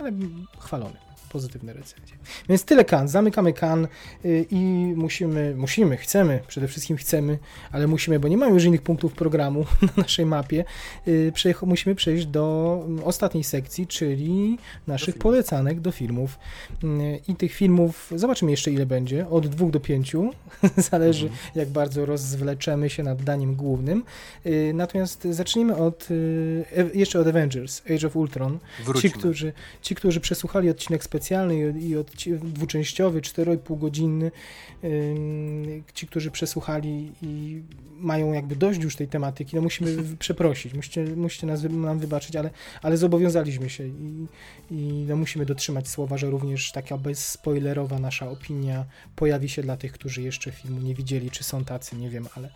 ale 0.00 0.12
chwalony. 0.58 0.96
Pozytywne 1.36 1.72
recenzje. 1.72 2.16
Więc 2.48 2.64
tyle 2.64 2.84
kan. 2.84 3.08
Zamykamy 3.08 3.52
kan 3.52 3.88
y, 4.24 4.46
i 4.50 4.56
musimy, 4.96 5.54
musimy, 5.56 5.96
chcemy, 5.96 6.40
przede 6.48 6.68
wszystkim 6.68 6.96
chcemy, 6.96 7.38
ale 7.72 7.86
musimy, 7.86 8.20
bo 8.20 8.28
nie 8.28 8.36
mamy 8.36 8.52
już 8.52 8.64
innych 8.64 8.82
punktów 8.82 9.12
programu 9.12 9.64
na 9.82 10.02
naszej 10.02 10.26
mapie. 10.26 10.64
y, 11.08 11.32
musimy 11.66 11.94
przejść 11.94 12.26
do 12.26 12.82
mm, 12.86 13.04
ostatniej 13.04 13.44
sekcji, 13.44 13.86
czyli 13.86 14.58
naszych 14.86 15.06
filmów. 15.14 15.22
polecanek 15.22 15.80
do 15.80 15.90
filmów. 15.92 16.38
Y, 16.84 17.20
I 17.28 17.34
tych 17.34 17.52
filmów, 17.52 18.12
zobaczymy 18.16 18.50
jeszcze 18.50 18.70
ile 18.70 18.86
będzie, 18.86 19.28
od 19.28 19.46
dwóch 19.46 19.70
do 19.70 19.80
pięciu. 19.80 20.30
Zależy, 20.90 21.26
Mhm. 21.26 21.50
jak 21.54 21.68
bardzo 21.68 22.06
rozwleczemy 22.06 22.90
się 22.90 23.02
nad 23.02 23.22
daniem 23.22 23.54
głównym. 23.54 24.04
Natomiast 24.74 25.24
zacznijmy 25.30 25.76
od, 25.76 26.08
e- 26.76 26.90
jeszcze 26.98 27.20
od 27.20 27.26
Avengers, 27.26 27.82
Age 27.94 28.06
of 28.06 28.16
Ultron. 28.16 28.58
Ci 29.00 29.10
którzy, 29.10 29.52
ci, 29.82 29.94
którzy 29.94 30.20
przesłuchali 30.20 30.70
odcinek 30.70 31.04
specjalny 31.04 31.25
i, 31.30 31.88
i 31.88 31.96
odci- 31.96 32.38
dwuczęściowy, 32.38 33.20
4,5 33.20 33.78
godzinny, 33.78 34.30
ci, 35.94 36.06
którzy 36.06 36.30
przesłuchali 36.30 37.12
i 37.22 37.62
mają 37.98 38.32
jakby 38.32 38.56
dość 38.56 38.82
już 38.82 38.96
tej 38.96 39.08
tematyki, 39.08 39.56
no 39.56 39.62
musimy 39.62 40.16
przeprosić, 40.18 40.74
musicie, 40.74 41.04
musicie 41.04 41.46
nas, 41.46 41.62
nam 41.62 41.98
wybaczyć, 41.98 42.36
ale, 42.36 42.50
ale 42.82 42.96
zobowiązaliśmy 42.96 43.70
się 43.70 43.86
i, 43.86 44.26
i 44.70 45.04
no 45.08 45.16
musimy 45.16 45.46
dotrzymać 45.46 45.88
słowa, 45.88 46.18
że 46.18 46.30
również 46.30 46.72
taka 46.72 46.98
bezspoilerowa 46.98 47.98
nasza 47.98 48.30
opinia 48.30 48.84
pojawi 49.16 49.48
się 49.48 49.62
dla 49.62 49.76
tych, 49.76 49.92
którzy 49.92 50.22
jeszcze 50.22 50.52
filmu 50.52 50.80
nie 50.80 50.94
widzieli, 50.94 51.30
czy 51.30 51.44
są 51.44 51.64
tacy, 51.64 51.96
nie 51.96 52.10
wiem, 52.10 52.26
ale, 52.36 52.50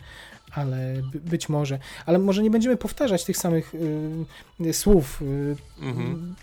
ale 0.53 1.03
by, 1.13 1.21
być 1.21 1.49
może. 1.49 1.79
Ale 2.07 2.19
może 2.19 2.43
nie 2.43 2.51
będziemy 2.51 2.77
powtarzać 2.77 3.25
tych 3.25 3.37
samych 3.37 3.75
y, 3.75 4.67
y, 4.67 4.73
słów 4.73 5.23
y, 5.23 5.57
Mhm. 5.81 6.35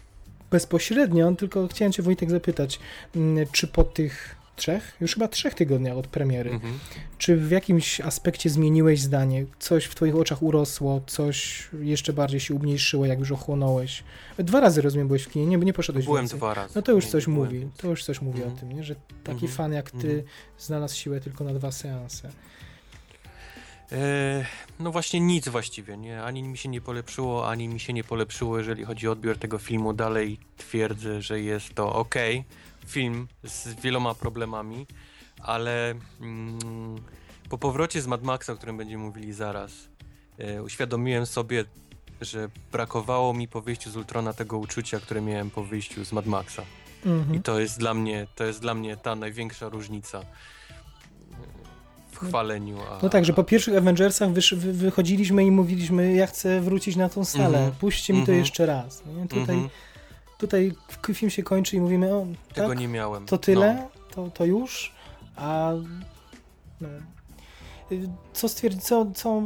Bezpośrednio, 0.52 1.32
tylko 1.36 1.68
chciałem 1.68 1.92
Cię 1.92 2.04
Wojtek 2.04 2.32
zapytać, 2.32 2.80
mm, 3.16 3.46
czy 3.52 3.68
po 3.68 3.84
tych 3.84 4.36
trzech, 4.56 4.98
już 5.02 5.14
chyba 5.14 5.28
trzech 5.28 5.54
tygodniach 5.54 5.98
od 5.98 6.08
premiery, 6.08 6.50
Mhm. 6.52 6.80
czy 7.18 7.38
w 7.38 7.52
jakimś 7.52 8.02
aspekcie 8.02 8.50
zmieniłeś 8.50 9.02
zdanie? 9.02 9.46
Coś 9.60 9.86
w 9.86 9.96
Twoich 9.96 10.16
oczach 10.16 10.44
urosło, 10.44 11.02
coś 11.08 11.68
jeszcze 11.82 12.14
bardziej 12.14 12.40
się 12.40 12.54
umniejszyło, 12.54 13.06
jak 13.06 13.20
już 13.20 13.32
ochłonąłeś? 13.32 14.04
Dwa 14.40 14.60
razy 14.60 14.82
rozumiem, 14.82 15.08
byłeś 15.08 15.24
w 15.24 15.30
kinie, 15.30 15.46
nie, 15.46 15.58
nie 15.58 15.74
poszedłeś 15.74 16.06
Byłem 16.06 16.22
więcej. 16.24 16.38
dwa 16.40 16.54
razy. 16.54 16.74
No 16.76 16.82
to 16.82 16.92
już 16.92 17.06
Nie, 17.06 17.12
coś 17.12 17.28
mówi, 17.28 17.68
to 17.78 17.88
już 17.90 18.04
coś 18.06 18.22
mówi 18.22 18.40
o 18.44 18.46
Mhm. 18.46 18.60
tym, 18.60 18.72
nie? 18.78 18.84
że 18.84 18.96
taki 19.24 19.32
Mhm. 19.46 19.52
fan 19.52 19.74
jak 19.74 19.92
Ty 19.92 19.98
Mhm. 19.98 20.24
znalazł 20.60 20.96
siłę 20.96 21.20
tylko 21.22 21.44
na 21.44 21.54
dwa 21.54 21.72
seanse. 21.72 22.30
E, 23.92 24.46
no 24.80 24.92
właśnie 24.92 25.20
nic 25.20 25.50
właściwie, 25.50 25.98
nie? 25.98 26.24
Ani 26.24 26.44
mi 26.44 26.58
się 26.58 26.70
nie 26.70 26.82
polepszyło, 26.82 27.50
ani 27.50 27.68
mi 27.68 27.80
się 27.80 27.94
nie 27.94 28.04
polepszyło, 28.04 28.58
jeżeli 28.58 28.86
chodzi 28.86 29.08
o 29.08 29.12
odbiór 29.12 29.38
tego 29.38 29.58
filmu. 29.58 29.94
Dalej 29.94 30.40
twierdzę, 30.58 31.22
że 31.22 31.42
jest 31.42 31.74
to 31.76 31.94
ok, 31.96 32.16
film 32.86 33.28
z 33.44 33.68
wieloma 33.82 34.16
problemami, 34.16 34.86
ale 35.40 35.96
mm, 36.22 36.60
po 37.50 37.58
powrocie 37.58 38.02
z 38.02 38.08
Mad 38.08 38.24
Maxa, 38.24 38.54
o 38.54 38.56
którym 38.56 38.78
będziemy 38.78 39.04
mówili 39.04 39.34
zaraz, 39.34 39.72
e, 40.38 40.64
uświadomiłem 40.64 41.26
sobie, 41.26 41.66
że 42.22 42.50
brakowało 42.72 43.34
mi 43.34 43.48
po 43.48 43.62
wyjściu 43.62 43.90
z 43.92 43.96
Ultrona 43.98 44.34
tego 44.34 44.58
uczucia, 44.58 45.00
które 45.00 45.22
miałem 45.22 45.50
po 45.50 45.64
wyjściu 45.64 46.06
z 46.06 46.12
Mad 46.12 46.26
Maxa. 46.26 46.64
I 47.06 47.10
Mhm. 47.10 47.44
to 47.44 47.60
jest 47.60 47.80
dla 47.80 47.94
mnie, 47.94 48.28
to 48.36 48.44
jest 48.44 48.62
dla 48.62 48.74
mnie 48.74 48.98
ta 48.98 49.16
największa 49.16 49.70
różnica 49.70 50.22
w 52.22 52.28
chwaleniu. 52.28 52.78
A, 52.92 53.00
No 53.04 53.10
tak, 53.10 53.26
że 53.26 53.34
po 53.34 53.44
pierwszych 53.44 53.78
Avengersach 53.78 54.32
wysz, 54.32 54.54
wy, 54.54 54.74
wychodziliśmy 54.74 55.46
i 55.46 55.52
mówiliśmy, 55.52 56.14
ja 56.14 56.28
chcę 56.28 56.62
wrócić 56.62 56.96
na 56.96 57.10
tą 57.10 57.26
salę, 57.26 57.58
Mhm. 57.58 57.72
puśćcie 57.72 58.14
mi 58.14 58.20
to 58.20 58.24
Mhm. 58.24 58.38
jeszcze 58.40 58.66
raz. 58.66 59.04
Nie? 59.06 59.28
Tutaj, 59.28 59.42
Mhm, 59.56 59.70
tutaj 60.38 60.74
k- 61.02 61.14
film 61.14 61.30
się 61.30 61.44
kończy 61.44 61.76
i 61.76 61.82
mówimy, 61.82 62.14
o, 62.16 62.26
tego 62.54 62.68
tak, 62.70 62.80
nie 62.80 62.88
miałem. 62.88 63.26
to 63.26 63.38
tyle, 63.38 63.88
to, 64.16 64.30
to 64.30 64.46
już, 64.46 64.92
a 65.36 65.72
no, 66.82 66.88
co 68.34 68.50
stwierdzi, 68.50 68.80
co, 68.80 69.06
co, 69.16 69.42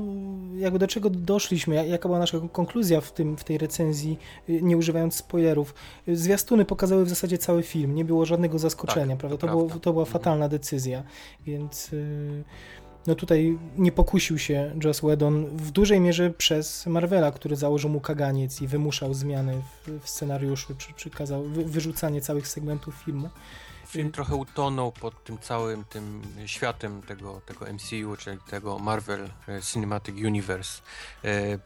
jakby 0.57 0.79
do 0.79 0.87
czego 0.87 1.09
doszliśmy, 1.09 1.75
jak- 1.75 1.87
jaka 1.87 2.09
była 2.09 2.19
nasza 2.19 2.37
konkluzja 2.51 3.01
w, 3.01 3.11
tym, 3.11 3.37
w 3.37 3.43
tej 3.43 3.57
recenzji, 3.57 4.17
y, 4.49 4.61
nie 4.61 4.77
używając 4.77 5.15
spoilerów. 5.15 5.73
Y, 6.07 6.15
Zwiastuny 6.17 6.65
pokazały 6.65 7.05
w 7.05 7.09
zasadzie 7.09 7.37
cały 7.37 7.63
film, 7.63 7.95
nie 7.95 8.05
było 8.05 8.25
żadnego 8.25 8.59
zaskoczenia, 8.59 9.15
Tak, 9.15 9.17
prawda? 9.17 9.37
to 9.37 9.47
było, 9.47 9.69
to 9.69 9.93
była 9.93 10.03
Mhm. 10.03 10.13
fatalna 10.13 10.49
decyzja, 10.49 11.03
więc 11.45 11.93
y, 11.93 12.43
no 13.07 13.15
tutaj 13.15 13.57
nie 13.77 13.91
pokusił 13.91 14.37
się 14.37 14.75
Joss 14.83 14.99
Whedon 14.99 15.45
w 15.45 15.71
dużej 15.71 15.99
mierze 15.99 16.29
przez 16.29 16.85
Marvela, 16.85 17.31
który 17.31 17.55
założył 17.55 17.89
mu 17.89 17.99
kaganiec 17.99 18.61
i 18.61 18.67
wymuszał 18.67 19.13
zmiany 19.13 19.61
w, 19.87 19.99
w 20.05 20.09
scenariuszu, 20.09 20.75
czy, 20.77 20.93
czy 20.95 21.09
kazał 21.09 21.43
wy, 21.43 21.65
wyrzucanie 21.65 22.21
całych 22.21 22.47
segmentów 22.47 22.95
filmu. 23.05 23.29
Film 23.91 24.11
trochę 24.11 24.35
utonął 24.35 24.91
pod 24.91 25.23
tym 25.23 25.37
całym 25.39 25.85
tym 25.85 26.21
światem 26.45 27.01
tego, 27.01 27.41
tego 27.45 27.65
MCU, 27.73 28.17
czyli 28.17 28.37
tego 28.49 28.79
Marvel 28.79 29.29
e, 29.47 29.61
Cinematic 29.61 30.15
Universe. 30.15 30.81
E, 31.23 31.59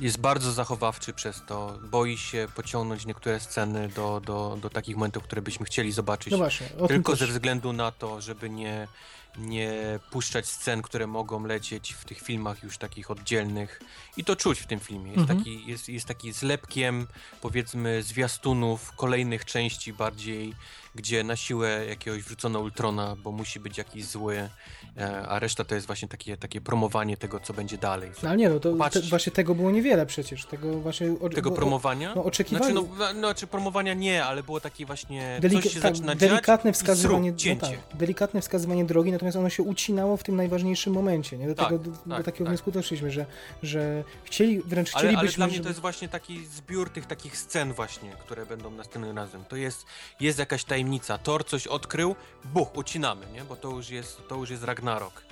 Jest 0.00 0.20
bardzo 0.20 0.52
zachowawczy 0.52 1.12
przez 1.12 1.42
to, 1.46 1.78
boi 1.90 2.18
się 2.18 2.48
pociągnąć 2.54 3.06
niektóre 3.06 3.40
sceny 3.40 3.88
do, 3.88 4.20
do, 4.24 4.58
do 4.62 4.70
takich 4.70 4.96
momentów, 4.96 5.22
które 5.22 5.42
byśmy 5.42 5.66
chcieli 5.66 5.92
zobaczyć. 5.92 6.30
No 6.30 6.36
właśnie, 6.38 6.66
Tylko 6.88 7.16
ze 7.16 7.26
względu 7.26 7.72
na 7.72 7.92
to, 7.92 8.20
żeby 8.20 8.50
nie, 8.50 8.88
nie 9.38 9.72
puszczać 10.10 10.46
scen, 10.48 10.82
które 10.82 11.06
mogą 11.06 11.46
lecieć 11.46 11.92
w 11.92 12.04
tych 12.04 12.20
filmach 12.20 12.62
już 12.62 12.78
takich 12.78 13.10
oddzielnych. 13.10 13.80
I 14.16 14.24
to 14.24 14.36
czuć 14.36 14.60
w 14.60 14.66
tym 14.66 14.80
filmie. 14.80 15.10
Jest, 15.12 15.20
Mhm. 15.20 15.38
taki, 15.38 15.66
jest, 15.66 15.88
jest 15.88 16.06
taki 16.06 16.32
zlepkiem, 16.32 17.06
powiedzmy, 17.40 18.02
zwiastunów 18.02 18.92
kolejnych 18.96 19.44
części 19.44 19.92
bardziej, 19.92 20.54
gdzie 20.94 21.24
na 21.24 21.36
siłę 21.36 21.84
jakiegoś 21.88 22.22
wrzucono 22.22 22.60
Ultrona, 22.60 23.16
bo 23.16 23.32
musi 23.32 23.60
być 23.60 23.78
jakiś 23.78 24.04
zły, 24.04 24.48
e, 24.98 25.22
a 25.28 25.38
reszta 25.38 25.64
to 25.64 25.74
jest 25.74 25.86
właśnie 25.86 26.08
takie, 26.08 26.36
takie 26.36 26.60
promowanie 26.60 27.16
tego, 27.16 27.40
co 27.40 27.52
będzie 27.54 27.78
dalej. 27.78 28.10
No 28.22 28.28
ale 28.28 28.38
nie, 28.38 28.48
no 28.48 28.60
to 28.60 28.72
te, 28.90 29.00
właśnie 29.00 29.32
tego 29.32 29.54
było 29.54 29.70
niewiele 29.70 30.06
przecież, 30.06 30.44
tego 30.44 30.78
właśnie... 30.80 31.12
o- 31.20 31.28
Tego 31.28 31.50
bo- 31.50 31.56
promowania? 31.56 32.12
no, 32.16 32.22
oczekiwali- 32.24 32.58
Znaczy, 32.58 32.74
no, 32.74 32.82
no, 32.98 33.12
znaczy 33.12 33.46
promowania 33.46 33.94
nie, 33.94 34.24
ale 34.24 34.42
było 34.42 34.60
takie 34.60 34.86
właśnie, 34.86 35.38
Delika- 35.42 35.62
coś 35.62 35.72
się 35.74 35.80
tak, 35.80 35.96
zaczyna 35.96 36.14
delikatne 36.14 36.72
wskazywanie, 36.72 37.32
zrób, 37.38 37.62
no 37.62 37.68
tak, 37.68 37.78
delikatne 37.98 38.40
wskazywanie 38.40 38.84
drogi, 38.84 39.12
natomiast 39.12 39.36
ono 39.36 39.50
się 39.50 39.62
ucinało 39.62 40.16
w 40.16 40.22
tym 40.22 40.36
najważniejszym 40.36 40.92
momencie. 40.92 41.38
Nie? 41.38 41.46
Do, 41.46 41.54
Tak, 41.54 41.68
tego, 41.68 41.78
do, 41.84 41.90
do 41.90 41.96
tak, 42.16 42.24
takiego 42.24 42.44
tak. 42.44 42.48
wniosku 42.48 42.70
doszliśmy, 42.72 43.10
że, 43.10 43.26
że 43.62 44.04
chcieli, 44.24 44.62
wręcz 44.62 44.90
Ale, 44.94 45.00
ale 45.02 45.08
chcielibyśmy... 45.12 45.36
dla 45.36 45.46
mnie 45.46 45.54
żeby- 45.54 45.64
to 45.64 45.68
jest 45.70 45.80
właśnie 45.80 46.08
taki 46.08 46.46
zbiór 46.46 46.90
tych 46.90 47.06
takich 47.06 47.36
scen 47.38 47.72
właśnie, 47.72 48.10
które 48.10 48.46
będą 48.46 48.70
następnym 48.70 49.16
razem. 49.16 49.44
To 49.44 49.56
jest, 49.56 49.86
jest 50.20 50.38
jakaś 50.38 50.64
tajemnica. 50.64 50.79
Thor 51.22 51.44
coś 51.44 51.66
odkrył, 51.66 52.16
buch, 52.44 52.76
ucinamy, 52.76 53.26
nie? 53.32 53.44
Bo 53.44 53.56
to 53.56 53.68
już 53.68 53.90
jest, 53.90 54.28
to 54.28 54.36
już 54.36 54.50
jest 54.50 54.64
Ragnarok. 54.64 55.22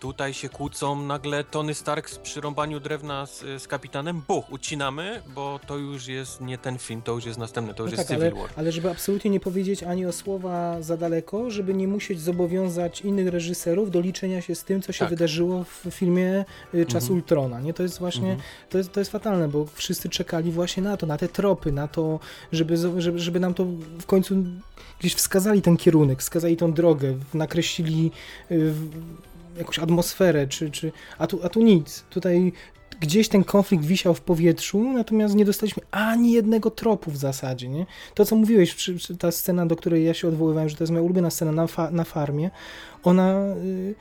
Tutaj 0.00 0.34
się 0.34 0.48
kłócą 0.48 1.02
nagle 1.02 1.44
Tony 1.44 1.74
Stark 1.74 2.10
z 2.10 2.18
przyrąbaniu 2.18 2.80
drewna 2.80 3.26
z, 3.26 3.62
z 3.62 3.68
kapitanem, 3.68 4.22
buch, 4.28 4.52
ucinamy, 4.52 5.22
bo 5.34 5.60
to 5.66 5.76
już 5.76 6.06
jest 6.08 6.40
nie 6.40 6.58
ten 6.58 6.78
film, 6.78 7.02
to 7.02 7.12
już 7.12 7.24
jest 7.24 7.38
następny, 7.38 7.74
to 7.74 7.82
już 7.82 7.92
No 7.92 7.98
jest 7.98 8.08
tak, 8.08 8.16
Civil 8.18 8.32
ale, 8.32 8.40
War. 8.42 8.50
ale 8.56 8.72
żeby 8.72 8.90
absolutnie 8.90 9.30
nie 9.30 9.40
powiedzieć 9.40 9.82
ani 9.82 10.06
o 10.06 10.12
słowa 10.12 10.82
za 10.82 10.96
daleko, 10.96 11.50
żeby 11.50 11.74
nie 11.74 11.88
musieć 11.88 12.20
zobowiązać 12.20 13.00
innych 13.00 13.28
reżyserów 13.28 13.90
do 13.90 14.00
liczenia 14.00 14.40
się 14.42 14.54
z 14.54 14.64
tym, 14.64 14.82
co 14.82 14.92
się 14.92 14.98
Tak. 14.98 15.08
wydarzyło 15.10 15.64
w 15.64 15.86
filmie 15.90 16.44
y, 16.74 16.86
Czas 16.86 17.02
Mhm. 17.02 17.12
Ultrona. 17.12 17.60
Nie? 17.60 17.74
To 17.74 17.82
jest 17.82 17.98
właśnie, 17.98 18.30
Mhm. 18.30 18.40
to, 18.70 18.78
jest, 18.78 18.92
to 18.92 19.00
jest 19.00 19.12
fatalne, 19.12 19.48
bo 19.48 19.66
wszyscy 19.74 20.08
czekali 20.08 20.52
właśnie 20.52 20.82
na 20.82 20.96
to, 20.96 21.06
na 21.06 21.18
te 21.18 21.28
tropy, 21.28 21.72
na 21.72 21.88
to, 21.88 22.20
żeby, 22.52 22.76
żeby, 23.02 23.18
żeby 23.18 23.40
nam 23.40 23.54
to 23.54 23.64
w 24.00 24.06
końcu 24.06 24.34
gdzieś 25.00 25.14
wskazali 25.14 25.62
ten 25.62 25.76
kierunek, 25.76 26.20
wskazali 26.20 26.56
tą 26.56 26.72
drogę, 26.72 27.14
nakreślili 27.34 28.10
y, 28.50 28.72
w- 28.72 28.90
jakąś 29.58 29.78
atmosferę, 29.78 30.46
czy, 30.46 30.70
czy, 30.70 30.92
a, 31.18 31.26
tu, 31.26 31.40
a 31.42 31.48
tu 31.48 31.62
nic. 31.62 32.04
Tutaj 32.10 32.52
gdzieś 33.00 33.28
ten 33.28 33.44
konflikt 33.44 33.84
wisiał 33.84 34.14
w 34.14 34.20
powietrzu, 34.20 34.92
natomiast 34.92 35.34
nie 35.34 35.44
dostaliśmy 35.44 35.82
ani 35.90 36.32
jednego 36.32 36.70
tropu 36.70 37.10
w 37.10 37.16
zasadzie, 37.16 37.68
nie? 37.68 37.86
To, 38.14 38.24
co 38.24 38.36
mówiłeś, 38.36 38.74
przy, 38.74 38.94
przy, 38.94 39.16
ta 39.16 39.30
scena, 39.30 39.66
do 39.66 39.76
której 39.76 40.04
ja 40.04 40.14
się 40.14 40.28
odwoływałem, 40.28 40.68
że 40.68 40.76
to 40.76 40.84
jest 40.84 40.92
moja 40.92 41.02
ulubiona 41.02 41.30
scena 41.30 41.52
na, 41.52 41.66
fa 41.66 41.90
na 41.90 42.04
farmie, 42.04 42.50
ona... 43.02 43.54
Y, 43.64 43.94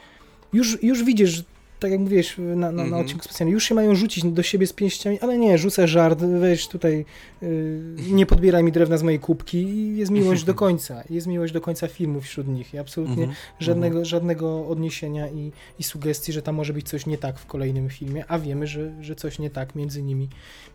już, 0.53 0.83
już 0.83 1.03
widzisz, 1.03 1.43
tak 1.85 1.91
jak 1.91 1.99
mówiłeś 2.01 2.37
na, 2.37 2.55
na, 2.55 2.71
na 2.71 2.83
Mhm. 2.83 3.01
odcinku 3.01 3.23
specjalnym, 3.25 3.53
już 3.53 3.63
się 3.63 3.75
mają 3.75 3.95
rzucić 3.95 4.23
do 4.25 4.43
siebie 4.43 4.67
z 4.67 4.73
pięściami, 4.73 5.19
ale 5.19 5.37
nie, 5.37 5.57
rzucę 5.57 5.87
żart, 5.87 6.19
weź 6.19 6.67
tutaj, 6.67 7.05
y, 7.43 7.81
nie 8.11 8.25
podbieraj 8.25 8.63
mi 8.63 8.71
drewna 8.71 8.97
z 8.97 9.03
mojej 9.03 9.19
kubki 9.19 9.57
i 9.57 9.97
jest 9.97 10.11
miłość 10.11 10.43
do 10.43 10.53
końca, 10.53 11.03
jest 11.09 11.27
miłość 11.27 11.53
do 11.53 11.61
końca 11.61 11.87
filmu 11.87 12.21
wśród 12.21 12.47
nich 12.47 12.73
i 12.73 12.77
absolutnie 12.77 13.23
Mhm. 13.23 13.35
żadnego, 13.59 14.05
żadnego 14.05 14.67
odniesienia 14.67 15.27
i, 15.29 15.51
i 15.79 15.83
sugestii, 15.83 16.33
że 16.33 16.41
tam 16.41 16.55
może 16.55 16.73
być 16.73 16.89
coś 16.89 17.05
nie 17.05 17.17
tak 17.17 17.39
w 17.39 17.45
kolejnym 17.45 17.89
filmie, 17.89 18.25
a 18.27 18.39
wiemy, 18.39 18.67
że, 18.67 18.91
że 19.01 19.15
coś 19.15 19.39
nie 19.39 19.49
tak 19.49 19.75
między 19.75 20.03
nimi, 20.03 20.29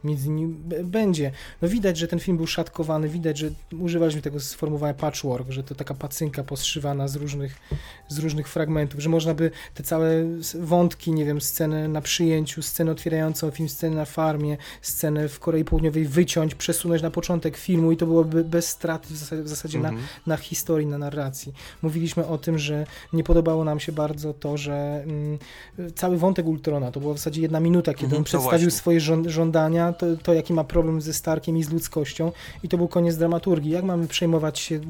między 0.05 0.29
nimi 0.31 0.55
będzie. 0.85 1.31
No 1.63 1.69
widać, 1.69 1.99
że 1.99 2.09
ten 2.09 2.19
film 2.19 2.37
był 2.37 2.47
szatkowany, 2.47 3.09
widać, 3.09 3.39
że 3.39 3.51
używaliśmy 3.81 4.23
tego 4.23 4.41
sformułowania 4.41 4.95
patchwork, 4.95 5.51
że 5.51 5.63
to 5.63 5.75
taka 5.75 5.95
pacynka 5.95 6.43
poszywana 6.45 7.09
z 7.09 7.17
różnych, 7.17 7.57
z 8.09 8.19
różnych 8.19 8.49
fragmentów, 8.49 9.01
że 9.01 9.09
można 9.09 9.35
by 9.35 9.51
te 9.75 9.83
całe 9.83 10.11
s- 10.41 10.57
wątki, 11.01 11.13
nie 11.13 11.25
wiem, 11.25 11.41
scenę 11.41 11.89
na 11.89 12.01
przyjęciu, 12.01 12.63
scenę 12.63 12.93
otwierającą 12.93 13.51
film, 13.51 13.69
scenę 13.69 13.97
na 13.97 14.05
farmie, 14.05 14.57
scenę 14.83 15.29
w 15.29 15.41
Korei 15.41 15.65
Południowej 15.65 16.05
wyciąć, 16.05 16.55
przesunąć 16.55 17.03
na 17.03 17.11
początek 17.11 17.57
filmu 17.57 17.93
i 17.93 17.97
to 17.97 18.07
byłoby 18.07 18.45
bez 18.45 18.69
straty 18.69 19.15
w 19.15 19.17
zasadzie, 19.17 19.43
w 19.43 19.49
zasadzie 19.49 19.79
na, 19.79 19.89
Mhm. 19.89 20.07
na 20.27 20.37
historii, 20.37 20.87
na 20.87 20.99
narracji. 20.99 21.53
Mówiliśmy 21.83 22.27
o 22.27 22.39
tym, 22.39 22.59
że 22.59 22.87
nie 23.13 23.25
podobało 23.25 23.65
nam 23.65 23.81
się 23.81 23.93
bardzo 23.93 24.35
to, 24.35 24.57
że 24.57 25.03
mm, 25.07 25.39
cały 25.95 26.19
wątek 26.19 26.47
Ultrona 26.47 26.93
to 26.93 27.01
była 27.01 27.15
w 27.15 27.19
zasadzie 27.19 27.43
jedna 27.43 27.61
minuta, 27.61 27.93
kiedy 27.95 28.05
Mhm, 28.05 28.21
on 28.21 28.25
to 28.25 28.29
przedstawił 28.29 28.59
właśnie. 28.71 28.79
swoje 28.79 29.01
żąd- 29.01 29.29
żądania, 29.29 29.93
to, 29.93 30.07
to 30.23 30.35
jaki 30.35 30.53
ma 30.53 30.65
problem 30.65 31.01
ze 31.01 31.13
Starkiem 31.15 31.57
i 31.57 31.63
z 31.63 31.71
ludzkością 31.71 32.33
i 32.63 32.69
to 32.69 32.77
był 32.77 32.89
koniec 32.89 33.17
dramaturgii. 33.17 33.71
Jak 33.71 33.85
mamy 33.85 34.09
przejmować 34.09 34.59
się 34.59 34.75
y, 34.75 34.81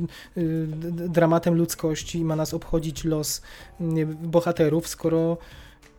dramatem 1.08 1.54
ludzkości 1.54 2.18
i 2.18 2.24
ma 2.24 2.36
nas 2.36 2.54
obchodzić 2.54 3.04
los 3.04 3.42
nie, 3.80 4.06
bohaterów, 4.06 4.88
skoro 4.88 5.36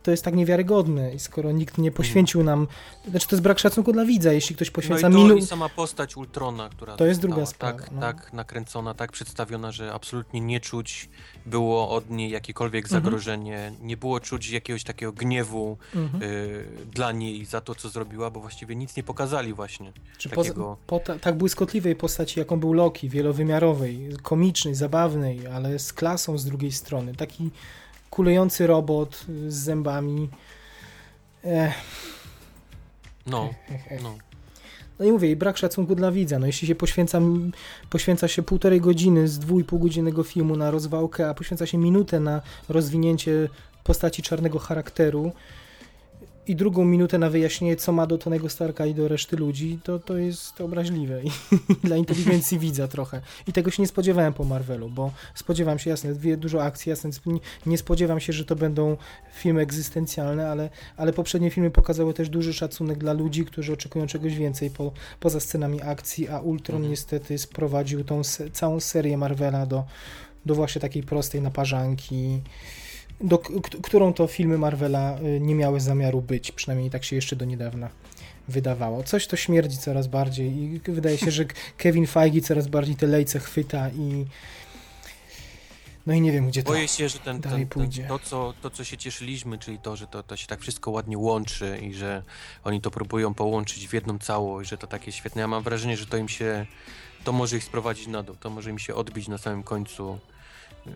to 0.02 0.10
jest 0.10 0.24
tak 0.24 0.34
niewiarygodne 0.34 1.14
i 1.14 1.18
skoro 1.18 1.52
nikt 1.52 1.78
nie 1.78 1.90
poświęcił 1.90 2.44
nam, 2.44 2.66
znaczy 3.10 3.28
to 3.28 3.36
jest 3.36 3.42
brak 3.42 3.58
szacunku 3.58 3.92
dla 3.92 4.04
widza, 4.04 4.32
jeśli 4.32 4.56
ktoś 4.56 4.68
No 4.68 4.72
i 4.72 4.74
poświęca 4.74 5.10
to 5.10 5.34
i 5.34 5.42
sama 5.46 5.68
postać 5.68 6.16
Ultrona, 6.16 6.68
która 6.68 6.96
To 6.96 7.06
jest 7.06 7.20
druga 7.20 7.46
sprawa, 7.46 7.78
Tak, 7.78 7.90
no. 7.92 8.00
tak 8.00 8.32
nakręcona, 8.32 8.94
tak 8.94 9.12
przedstawiona, 9.12 9.72
że 9.72 9.92
absolutnie 9.92 10.40
nie 10.40 10.60
czuć 10.60 11.08
było 11.46 11.90
od 11.90 12.10
niej 12.10 12.30
jakiekolwiek 12.30 12.84
Mhm. 12.84 13.02
zagrożenie, 13.02 13.72
nie 13.82 13.96
było 13.96 14.20
czuć 14.20 14.50
jakiegoś 14.50 14.84
takiego 14.84 15.12
gniewu 15.12 15.76
Mhm. 15.94 16.22
y, 16.22 16.64
dla 16.94 17.12
niej 17.12 17.44
za 17.44 17.60
to, 17.60 17.74
co 17.74 17.88
zrobiła, 17.88 18.30
bo 18.30 18.40
właściwie 18.40 18.76
nic 18.76 18.96
nie 18.96 19.02
pokazali 19.02 19.54
właśnie. 19.54 19.92
Czy 20.18 20.28
takiego- 20.28 20.76
po, 20.86 20.98
po 20.98 21.04
ta, 21.06 21.18
tak 21.18 21.36
błyskotliwej 21.36 21.96
postaci, 21.96 22.38
jaką 22.38 22.60
był 22.60 22.72
Loki, 22.72 23.08
wielowymiarowej, 23.08 24.08
komicznej, 24.22 24.74
zabawnej, 24.74 25.46
ale 25.46 25.78
z 25.78 25.92
klasą 25.92 26.38
z 26.38 26.44
drugiej 26.44 26.72
strony. 26.72 27.14
Taki 27.14 27.50
kulejący 28.12 28.66
robot 28.66 29.24
z 29.48 29.54
zębami. 29.54 30.28
Ech, 31.44 31.74
No, 33.26 33.50
ech, 33.70 33.92
ech. 33.92 34.02
no. 34.02 34.14
No 34.98 35.04
i 35.04 35.12
mówię, 35.12 35.30
i 35.30 35.36
brak 35.36 35.58
szacunku 35.58 35.94
dla 35.94 36.10
widza. 36.12 36.38
No 36.38 36.46
jeśli 36.46 36.68
się 36.68 36.74
poświęca, 36.74 37.20
poświęca 37.90 38.28
się 38.28 38.42
półtorej 38.42 38.80
godziny 38.80 39.28
z 39.28 39.38
dwu 39.38 39.60
i 39.60 39.64
pół 39.64 39.78
godzinnego 39.78 40.22
filmu 40.22 40.56
na 40.56 40.70
rozwałkę, 40.70 41.28
a 41.28 41.34
poświęca 41.34 41.66
się 41.66 41.78
minutę 41.78 42.20
na 42.20 42.42
rozwinięcie 42.68 43.48
postaci 43.84 44.22
czarnego 44.22 44.58
charakteru 44.58 45.32
i 46.48 46.56
drugą 46.56 46.84
minutę 46.84 47.18
na 47.18 47.30
wyjaśnienie, 47.30 47.76
co 47.76 47.92
ma 47.92 48.06
do 48.06 48.18
Tonego 48.18 48.48
Starka 48.48 48.86
i 48.86 48.94
do 48.94 49.08
reszty 49.08 49.36
ludzi, 49.36 49.78
to, 49.84 49.98
to 49.98 50.16
jest 50.16 50.60
obraźliwe 50.60 51.22
i 51.22 51.30
dla 51.86 51.96
inteligencji 51.96 52.58
widza 52.58 52.88
trochę. 52.88 53.20
I 53.48 53.52
tego 53.52 53.70
się 53.70 53.82
nie 53.82 53.86
spodziewałem 53.88 54.32
po 54.32 54.44
Marvelu, 54.44 54.88
bo 54.90 55.10
spodziewam 55.34 55.78
się, 55.78 55.90
jasne, 55.90 56.14
dużo 56.36 56.64
akcji, 56.64 56.90
jasne, 56.90 57.10
nie- 57.26 57.40
nie 57.66 57.78
spodziewam 57.78 58.20
się, 58.20 58.32
że 58.32 58.44
to 58.44 58.56
będą 58.56 58.96
filmy 59.34 59.60
egzystencjalne, 59.60 60.48
ale, 60.50 60.70
ale 60.96 61.12
poprzednie 61.12 61.50
filmy 61.50 61.70
pokazały 61.70 62.14
też 62.14 62.28
duży 62.28 62.54
szacunek 62.54 62.98
dla 62.98 63.12
ludzi, 63.12 63.44
którzy 63.44 63.72
oczekują 63.72 64.06
czegoś 64.06 64.34
więcej 64.34 64.70
po, 64.70 64.92
poza 65.20 65.40
scenami 65.40 65.82
akcji, 65.82 66.28
a 66.28 66.40
Ultron 66.40 66.76
Mhm. 66.76 66.90
niestety 66.90 67.38
sprowadził 67.38 68.04
tą 68.04 68.24
se, 68.24 68.50
całą 68.50 68.80
serię 68.80 69.16
Marvela 69.18 69.66
do, 69.66 69.84
do 70.46 70.54
właśnie 70.54 70.80
takiej 70.80 71.02
prostej 71.02 71.42
naparzanki, 71.42 72.40
do, 73.22 73.38
którą 73.82 74.12
to 74.12 74.26
filmy 74.26 74.58
Marvela 74.58 75.18
y, 75.18 75.40
nie 75.40 75.54
miały 75.54 75.80
zamiaru 75.80 76.22
być, 76.22 76.52
przynajmniej 76.52 76.90
tak 76.90 77.04
się 77.04 77.16
jeszcze 77.16 77.36
do 77.36 77.44
niedawna 77.44 77.90
wydawało. 78.48 79.02
Coś 79.02 79.26
to 79.26 79.36
śmierdzi 79.36 79.78
coraz 79.78 80.06
bardziej 80.06 80.52
i 80.52 80.80
wydaje 80.88 81.18
się, 81.18 81.30
że 81.30 81.44
Kevin 81.76 82.06
Feige 82.06 82.40
coraz 82.40 82.68
bardziej 82.68 82.96
te 82.96 83.06
lejce 83.06 83.38
chwyta 83.38 83.90
i 83.90 84.26
no 86.06 86.14
i 86.14 86.20
nie 86.20 86.32
wiem, 86.32 86.48
gdzie 86.48 86.62
to 86.62 86.70
Boję 86.70 86.88
się, 86.88 87.08
że 87.08 87.18
ten, 87.18 87.40
dalej 87.40 87.58
ten, 87.58 87.68
pójdzie. 87.68 88.02
ten, 88.02 88.08
to, 88.08 88.18
co, 88.18 88.54
to, 88.62 88.70
co 88.70 88.84
się 88.84 88.96
cieszyliśmy, 88.96 89.58
czyli 89.58 89.78
to, 89.78 89.96
że 89.96 90.06
to, 90.06 90.22
to 90.22 90.36
się 90.36 90.46
tak 90.46 90.60
wszystko 90.60 90.90
ładnie 90.90 91.18
łączy 91.18 91.78
i 91.82 91.94
że 91.94 92.22
oni 92.64 92.80
to 92.80 92.90
próbują 92.90 93.34
połączyć 93.34 93.88
w 93.88 93.92
jedną 93.92 94.18
całość, 94.18 94.70
że 94.70 94.78
to 94.78 94.86
takie 94.86 95.12
świetne. 95.12 95.40
Ja 95.40 95.48
mam 95.48 95.62
wrażenie, 95.62 95.96
że 95.96 96.06
to 96.06 96.16
im 96.16 96.28
się, 96.28 96.66
to 97.24 97.32
może 97.32 97.56
ich 97.56 97.64
sprowadzić 97.64 98.06
na 98.06 98.22
dół, 98.22 98.36
to 98.40 98.50
może 98.50 98.70
im 98.70 98.78
się 98.78 98.94
odbić 98.94 99.28
na 99.28 99.38
samym 99.38 99.62
końcu 99.62 100.18
yy, 100.86 100.92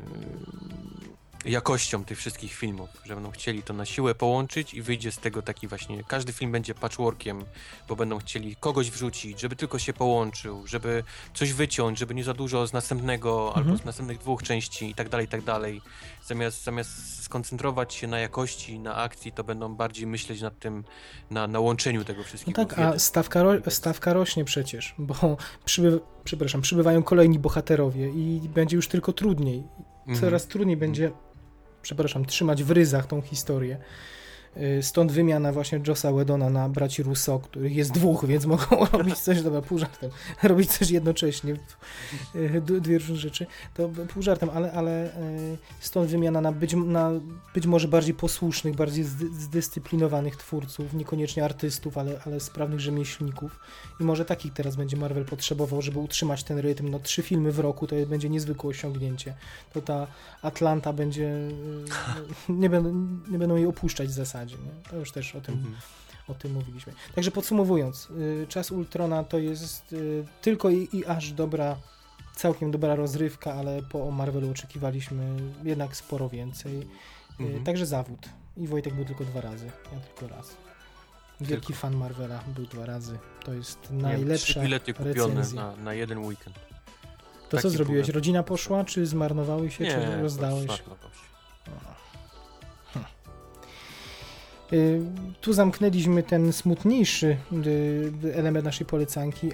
jakością 1.47 2.05
tych 2.05 2.19
wszystkich 2.19 2.53
filmów, 2.53 2.89
że 3.05 3.15
będą 3.15 3.31
chcieli 3.31 3.63
to 3.63 3.73
na 3.75 3.85
siłę 3.87 4.15
połączyć 4.15 4.75
i 4.75 4.83
wyjdzie 4.83 5.13
z 5.13 5.19
tego 5.19 5.43
taki 5.43 5.69
właśnie, 5.69 6.05
każdy 6.05 6.33
film 6.33 6.53
będzie 6.53 6.75
patchworkiem, 6.75 7.45
bo 7.89 7.97
będą 7.97 8.19
chcieli 8.19 8.57
kogoś 8.57 8.91
wrzucić, 8.91 9.41
żeby 9.41 9.57
tylko 9.57 9.79
się 9.79 9.93
połączył, 9.93 10.67
żeby 10.67 11.05
coś 11.35 11.53
wyciąć, 11.53 11.99
żeby 11.99 12.15
nie 12.15 12.25
za 12.25 12.35
dużo 12.35 12.67
z 12.67 12.73
następnego 12.73 13.47
Mhm. 13.49 13.67
albo 13.67 13.83
z 13.83 13.85
następnych 13.85 14.19
dwóch 14.19 14.43
części 14.43 14.91
i 14.91 14.95
tak 14.95 15.09
dalej, 15.09 15.27
i 15.27 15.29
tak 15.29 15.43
dalej. 15.43 15.83
Zamiast, 16.27 16.65
zamiast 16.65 17.23
skoncentrować 17.25 17.95
się 17.95 18.07
na 18.07 18.19
jakości, 18.19 18.79
na 18.79 18.95
akcji, 18.97 19.33
to 19.33 19.45
będą 19.45 19.75
bardziej 19.75 20.07
myśleć 20.07 20.41
nad 20.41 20.59
tym, 20.59 20.85
na, 21.31 21.47
na 21.47 21.61
łączeniu 21.61 22.05
tego 22.05 22.21
No 22.21 22.25
wszystkiego. 22.27 22.65
tak, 22.65 22.75
w 22.75 22.79
jeden. 22.79 22.93
a 22.95 22.99
stawka, 22.99 23.43
ro, 23.43 23.53
stawka 23.69 24.13
rośnie 24.13 24.45
przecież, 24.45 24.95
bo 24.99 25.37
przyby, 25.65 26.01
przepraszam, 26.25 26.61
przybywają 26.61 27.03
kolejni 27.03 27.39
bohaterowie 27.39 28.09
i 28.11 28.41
będzie 28.55 28.77
już 28.77 28.89
tylko 28.89 29.13
trudniej. 29.13 29.65
Mhm. 29.99 30.21
Coraz 30.21 30.47
trudniej 30.47 30.77
będzie, 30.77 31.13
przepraszam, 31.87 32.25
trzymać 32.25 32.65
w 32.65 32.71
ryzach 32.71 33.07
tą 33.07 33.23
historię. 33.23 33.79
Y, 34.79 34.83
Stąd 34.83 35.13
wymiana 35.13 35.53
właśnie 35.53 35.81
Josa 35.87 36.13
Wedona 36.13 36.51
na 36.51 36.69
braci 36.69 37.03
Russo, 37.03 37.39
których 37.39 37.77
jest 37.77 37.93
dwóch, 37.93 38.27
więc 38.27 38.47
mogą 38.57 38.87
robić 38.93 39.19
coś, 39.19 39.43
dobra, 39.43 39.63
pół 39.63 39.79
żartem, 39.79 40.11
robić 40.43 40.73
coś 40.73 40.91
jednocześnie, 40.91 41.57
Y, 42.35 42.61
dwie 42.61 42.99
różne 42.99 43.17
rzeczy, 43.17 43.47
to 43.75 43.89
pół 44.15 44.23
żartem, 44.23 44.51
ale, 44.51 44.73
ale 44.73 45.07
y, 45.07 45.59
stąd 45.81 46.11
wymiana 46.11 46.41
na 46.41 46.53
być, 46.53 46.75
na 46.75 47.11
być 47.55 47.67
może 47.67 47.89
bardziej 47.89 48.15
posłusznych, 48.15 48.77
bardziej 48.77 49.05
zdy, 49.05 49.29
zdyscyplinowanych 49.35 50.37
twórców, 50.37 50.95
niekoniecznie 50.95 51.45
artystów, 51.45 51.99
ale, 51.99 52.21
ale 52.27 52.41
sprawnych 52.41 52.81
rzemieślników. 52.81 53.61
I 54.01 54.05
może 54.05 54.25
takich 54.25 54.53
teraz 54.53 54.77
będzie 54.77 54.97
Marvel 54.97 55.25
potrzebował, 55.25 55.83
żeby 55.83 55.99
utrzymać 55.99 56.45
ten 56.45 56.59
rytm, 56.59 56.89
no 56.91 56.99
trzy 56.99 57.23
filmy 57.23 57.53
w 57.53 57.59
roku 57.59 57.87
to 57.87 57.97
będzie 58.07 58.29
niezwykłe 58.29 58.71
osiągnięcie, 58.71 59.35
to 59.73 59.83
ta 59.83 60.07
Atlanta 60.43 60.93
będzie, 60.93 61.33
nie 62.49 62.71
będą, 62.71 62.95
nie 63.31 63.39
będą 63.39 63.57
jej 63.57 63.67
opuszczać 63.67 64.09
w 64.09 64.13
zasadzie, 64.13 64.46
nie? 64.53 64.91
to 64.91 64.97
już 64.97 65.13
też 65.13 65.35
o 65.35 65.41
tym 65.41 65.55
Mhm. 65.55 65.75
o 66.29 66.35
tym 66.35 66.53
mówiliśmy. 66.53 66.93
Także 67.15 67.31
podsumowując, 67.31 68.09
y, 68.11 68.47
czas 68.49 68.71
Ultrona 68.71 69.25
to 69.25 69.39
jest 69.39 69.93
y, 69.93 70.25
tylko 70.43 70.71
i, 70.71 70.89
i 70.93 71.07
aż 71.07 71.33
dobra, 71.33 71.77
całkiem 72.37 72.71
dobra 72.71 72.95
rozrywka, 72.95 73.53
ale 73.55 73.83
po 73.83 74.11
Marvelu 74.11 74.51
oczekiwaliśmy 74.51 75.37
jednak 75.65 75.97
sporo 75.97 76.29
więcej. 76.29 76.79
Y, 76.81 76.87
Mhm. 77.41 77.65
Także 77.65 77.87
zawód. 77.87 78.29
I 78.57 78.67
Wojtek 78.69 78.95
był 78.95 79.05
tylko 79.05 79.25
dwa 79.25 79.41
razy, 79.41 79.67
ja 79.93 80.01
tylko 80.01 80.35
raz. 80.37 80.57
Wielki 81.41 81.67
Tylko. 81.67 81.81
fan 81.81 81.97
Marvela 81.97 82.45
był 82.55 82.67
dwa 82.67 82.87
razy. 82.87 83.19
To 83.45 83.53
jest 83.55 83.91
Nie 83.91 84.03
najlepsza 84.03 84.47
Trzy 84.47 84.61
bilety 84.61 84.95
kupione 84.95 85.35
recenzja. 85.35 85.63
na, 85.63 85.77
na 85.77 85.95
jeden 85.95 86.19
weekend. 86.19 86.57
To 87.49 87.57
co 87.57 87.63
taki 87.63 87.77
zrobiłeś? 87.77 88.07
byłem. 88.07 88.15
Rodzina 88.15 88.43
poszła, 88.43 88.85
czy 88.85 89.07
zmarnowały 89.07 89.71
się, 89.71 89.87
czy 89.87 89.95
to 89.95 90.23
rozdałeś? 90.23 90.71
się. 90.77 90.83
Y, 94.73 95.01
Tu 95.41 95.53
zamknęliśmy 95.53 96.23
ten 96.23 96.53
smutniejszy 96.53 97.37
y, 97.67 98.35
element 98.35 98.65
naszej 98.65 98.87
polecanki 98.87 99.51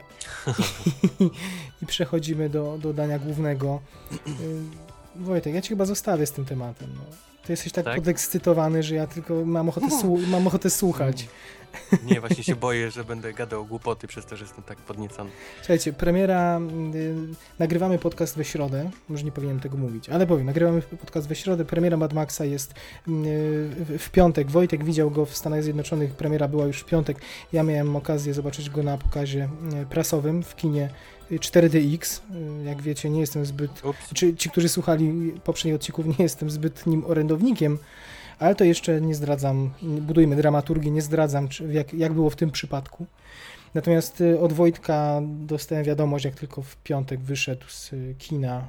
i 1.82 1.86
przechodzimy 1.86 2.48
do, 2.48 2.78
do 2.78 2.92
dania 2.92 3.18
głównego. 3.18 3.80
Y, 4.12 4.30
Wojtek, 5.16 5.54
ja 5.54 5.62
ci 5.62 5.68
chyba 5.68 5.84
zostawię 5.84 6.26
z 6.26 6.32
tym 6.32 6.44
tematem. 6.44 6.88
No. 6.94 7.02
Ty 7.46 7.52
jesteś 7.52 7.72
tak, 7.72 7.84
Tak? 7.84 7.96
podekscytowany, 7.96 8.82
że 8.82 8.94
ja 8.94 9.06
tylko 9.06 9.44
mam 9.44 9.68
ochotę, 9.68 9.86
mam 10.30 10.46
ochotę 10.46 10.70
słuchać. 10.70 11.28
Nie, 12.10 12.20
właśnie 12.20 12.44
się 12.44 12.56
boję, 12.56 12.90
że 12.90 13.04
będę 13.04 13.32
gadał 13.32 13.66
głupoty 13.66 14.06
przez 14.06 14.26
to, 14.26 14.36
że 14.36 14.44
jestem 14.44 14.64
tak 14.64 14.78
podniecony. 14.78 15.30
Słuchajcie, 15.58 15.92
premiera, 15.92 16.60
y, 16.94 17.14
nagrywamy 17.58 17.98
podcast 17.98 18.36
we 18.36 18.44
środę, 18.44 18.90
może 19.08 19.24
nie 19.24 19.32
powinienem 19.32 19.60
tego 19.60 19.76
mówić, 19.76 20.08
ale 20.08 20.26
powiem, 20.26 20.46
nagrywamy 20.46 20.82
podcast 20.82 21.28
we 21.28 21.34
środę, 21.34 21.64
premiera 21.64 21.96
Mad 21.96 22.12
Maxa 22.12 22.44
jest 22.44 22.70
y, 22.70 22.74
w, 23.98 24.08
piątek, 24.12 24.50
Wojtek 24.50 24.84
widział 24.84 25.10
go 25.10 25.26
w 25.26 25.36
Stanach 25.36 25.62
Zjednoczonych, 25.62 26.14
premiera 26.14 26.48
była 26.48 26.66
już 26.66 26.80
w 26.80 26.84
piątek, 26.84 27.18
ja 27.52 27.62
miałem 27.62 27.96
okazję 27.96 28.34
zobaczyć 28.34 28.70
go 28.70 28.82
na 28.82 28.98
pokazie 28.98 29.48
y, 29.82 29.86
prasowym 29.86 30.42
w 30.42 30.56
kinie 30.56 30.90
y, 31.32 31.38
4DX, 31.38 32.20
Y, 32.62 32.64
jak 32.64 32.82
wiecie, 32.82 33.10
nie 33.10 33.20
jestem 33.20 33.46
zbyt 33.46 33.84
Ups. 33.84 34.14
czy 34.14 34.36
ci, 34.36 34.50
którzy 34.50 34.68
słuchali 34.68 35.32
poprzednich 35.44 35.74
odcinków, 35.74 36.06
nie 36.06 36.14
jestem 36.24 36.50
zbytnim 36.50 37.04
orędownikiem, 37.06 37.78
ale 38.38 38.54
to 38.54 38.64
jeszcze 38.64 39.00
nie 39.00 39.14
zdradzam, 39.14 39.70
budujmy 39.82 40.36
dramaturgię, 40.36 40.90
nie 40.90 41.02
zdradzam 41.02 41.48
czy, 41.48 41.72
jak, 41.72 41.94
jak 41.94 42.12
było 42.12 42.30
w 42.30 42.36
tym 42.36 42.50
przypadku. 42.50 43.06
Natomiast 43.74 44.20
y, 44.20 44.40
od 44.40 44.52
Wojtka 44.52 45.20
dostałem 45.24 45.84
wiadomość, 45.84 46.24
jak 46.24 46.34
tylko 46.34 46.62
w 46.62 46.76
piątek 46.76 47.20
wyszedł 47.20 47.64
z 47.68 47.92
y, 47.92 48.14
kina. 48.18 48.64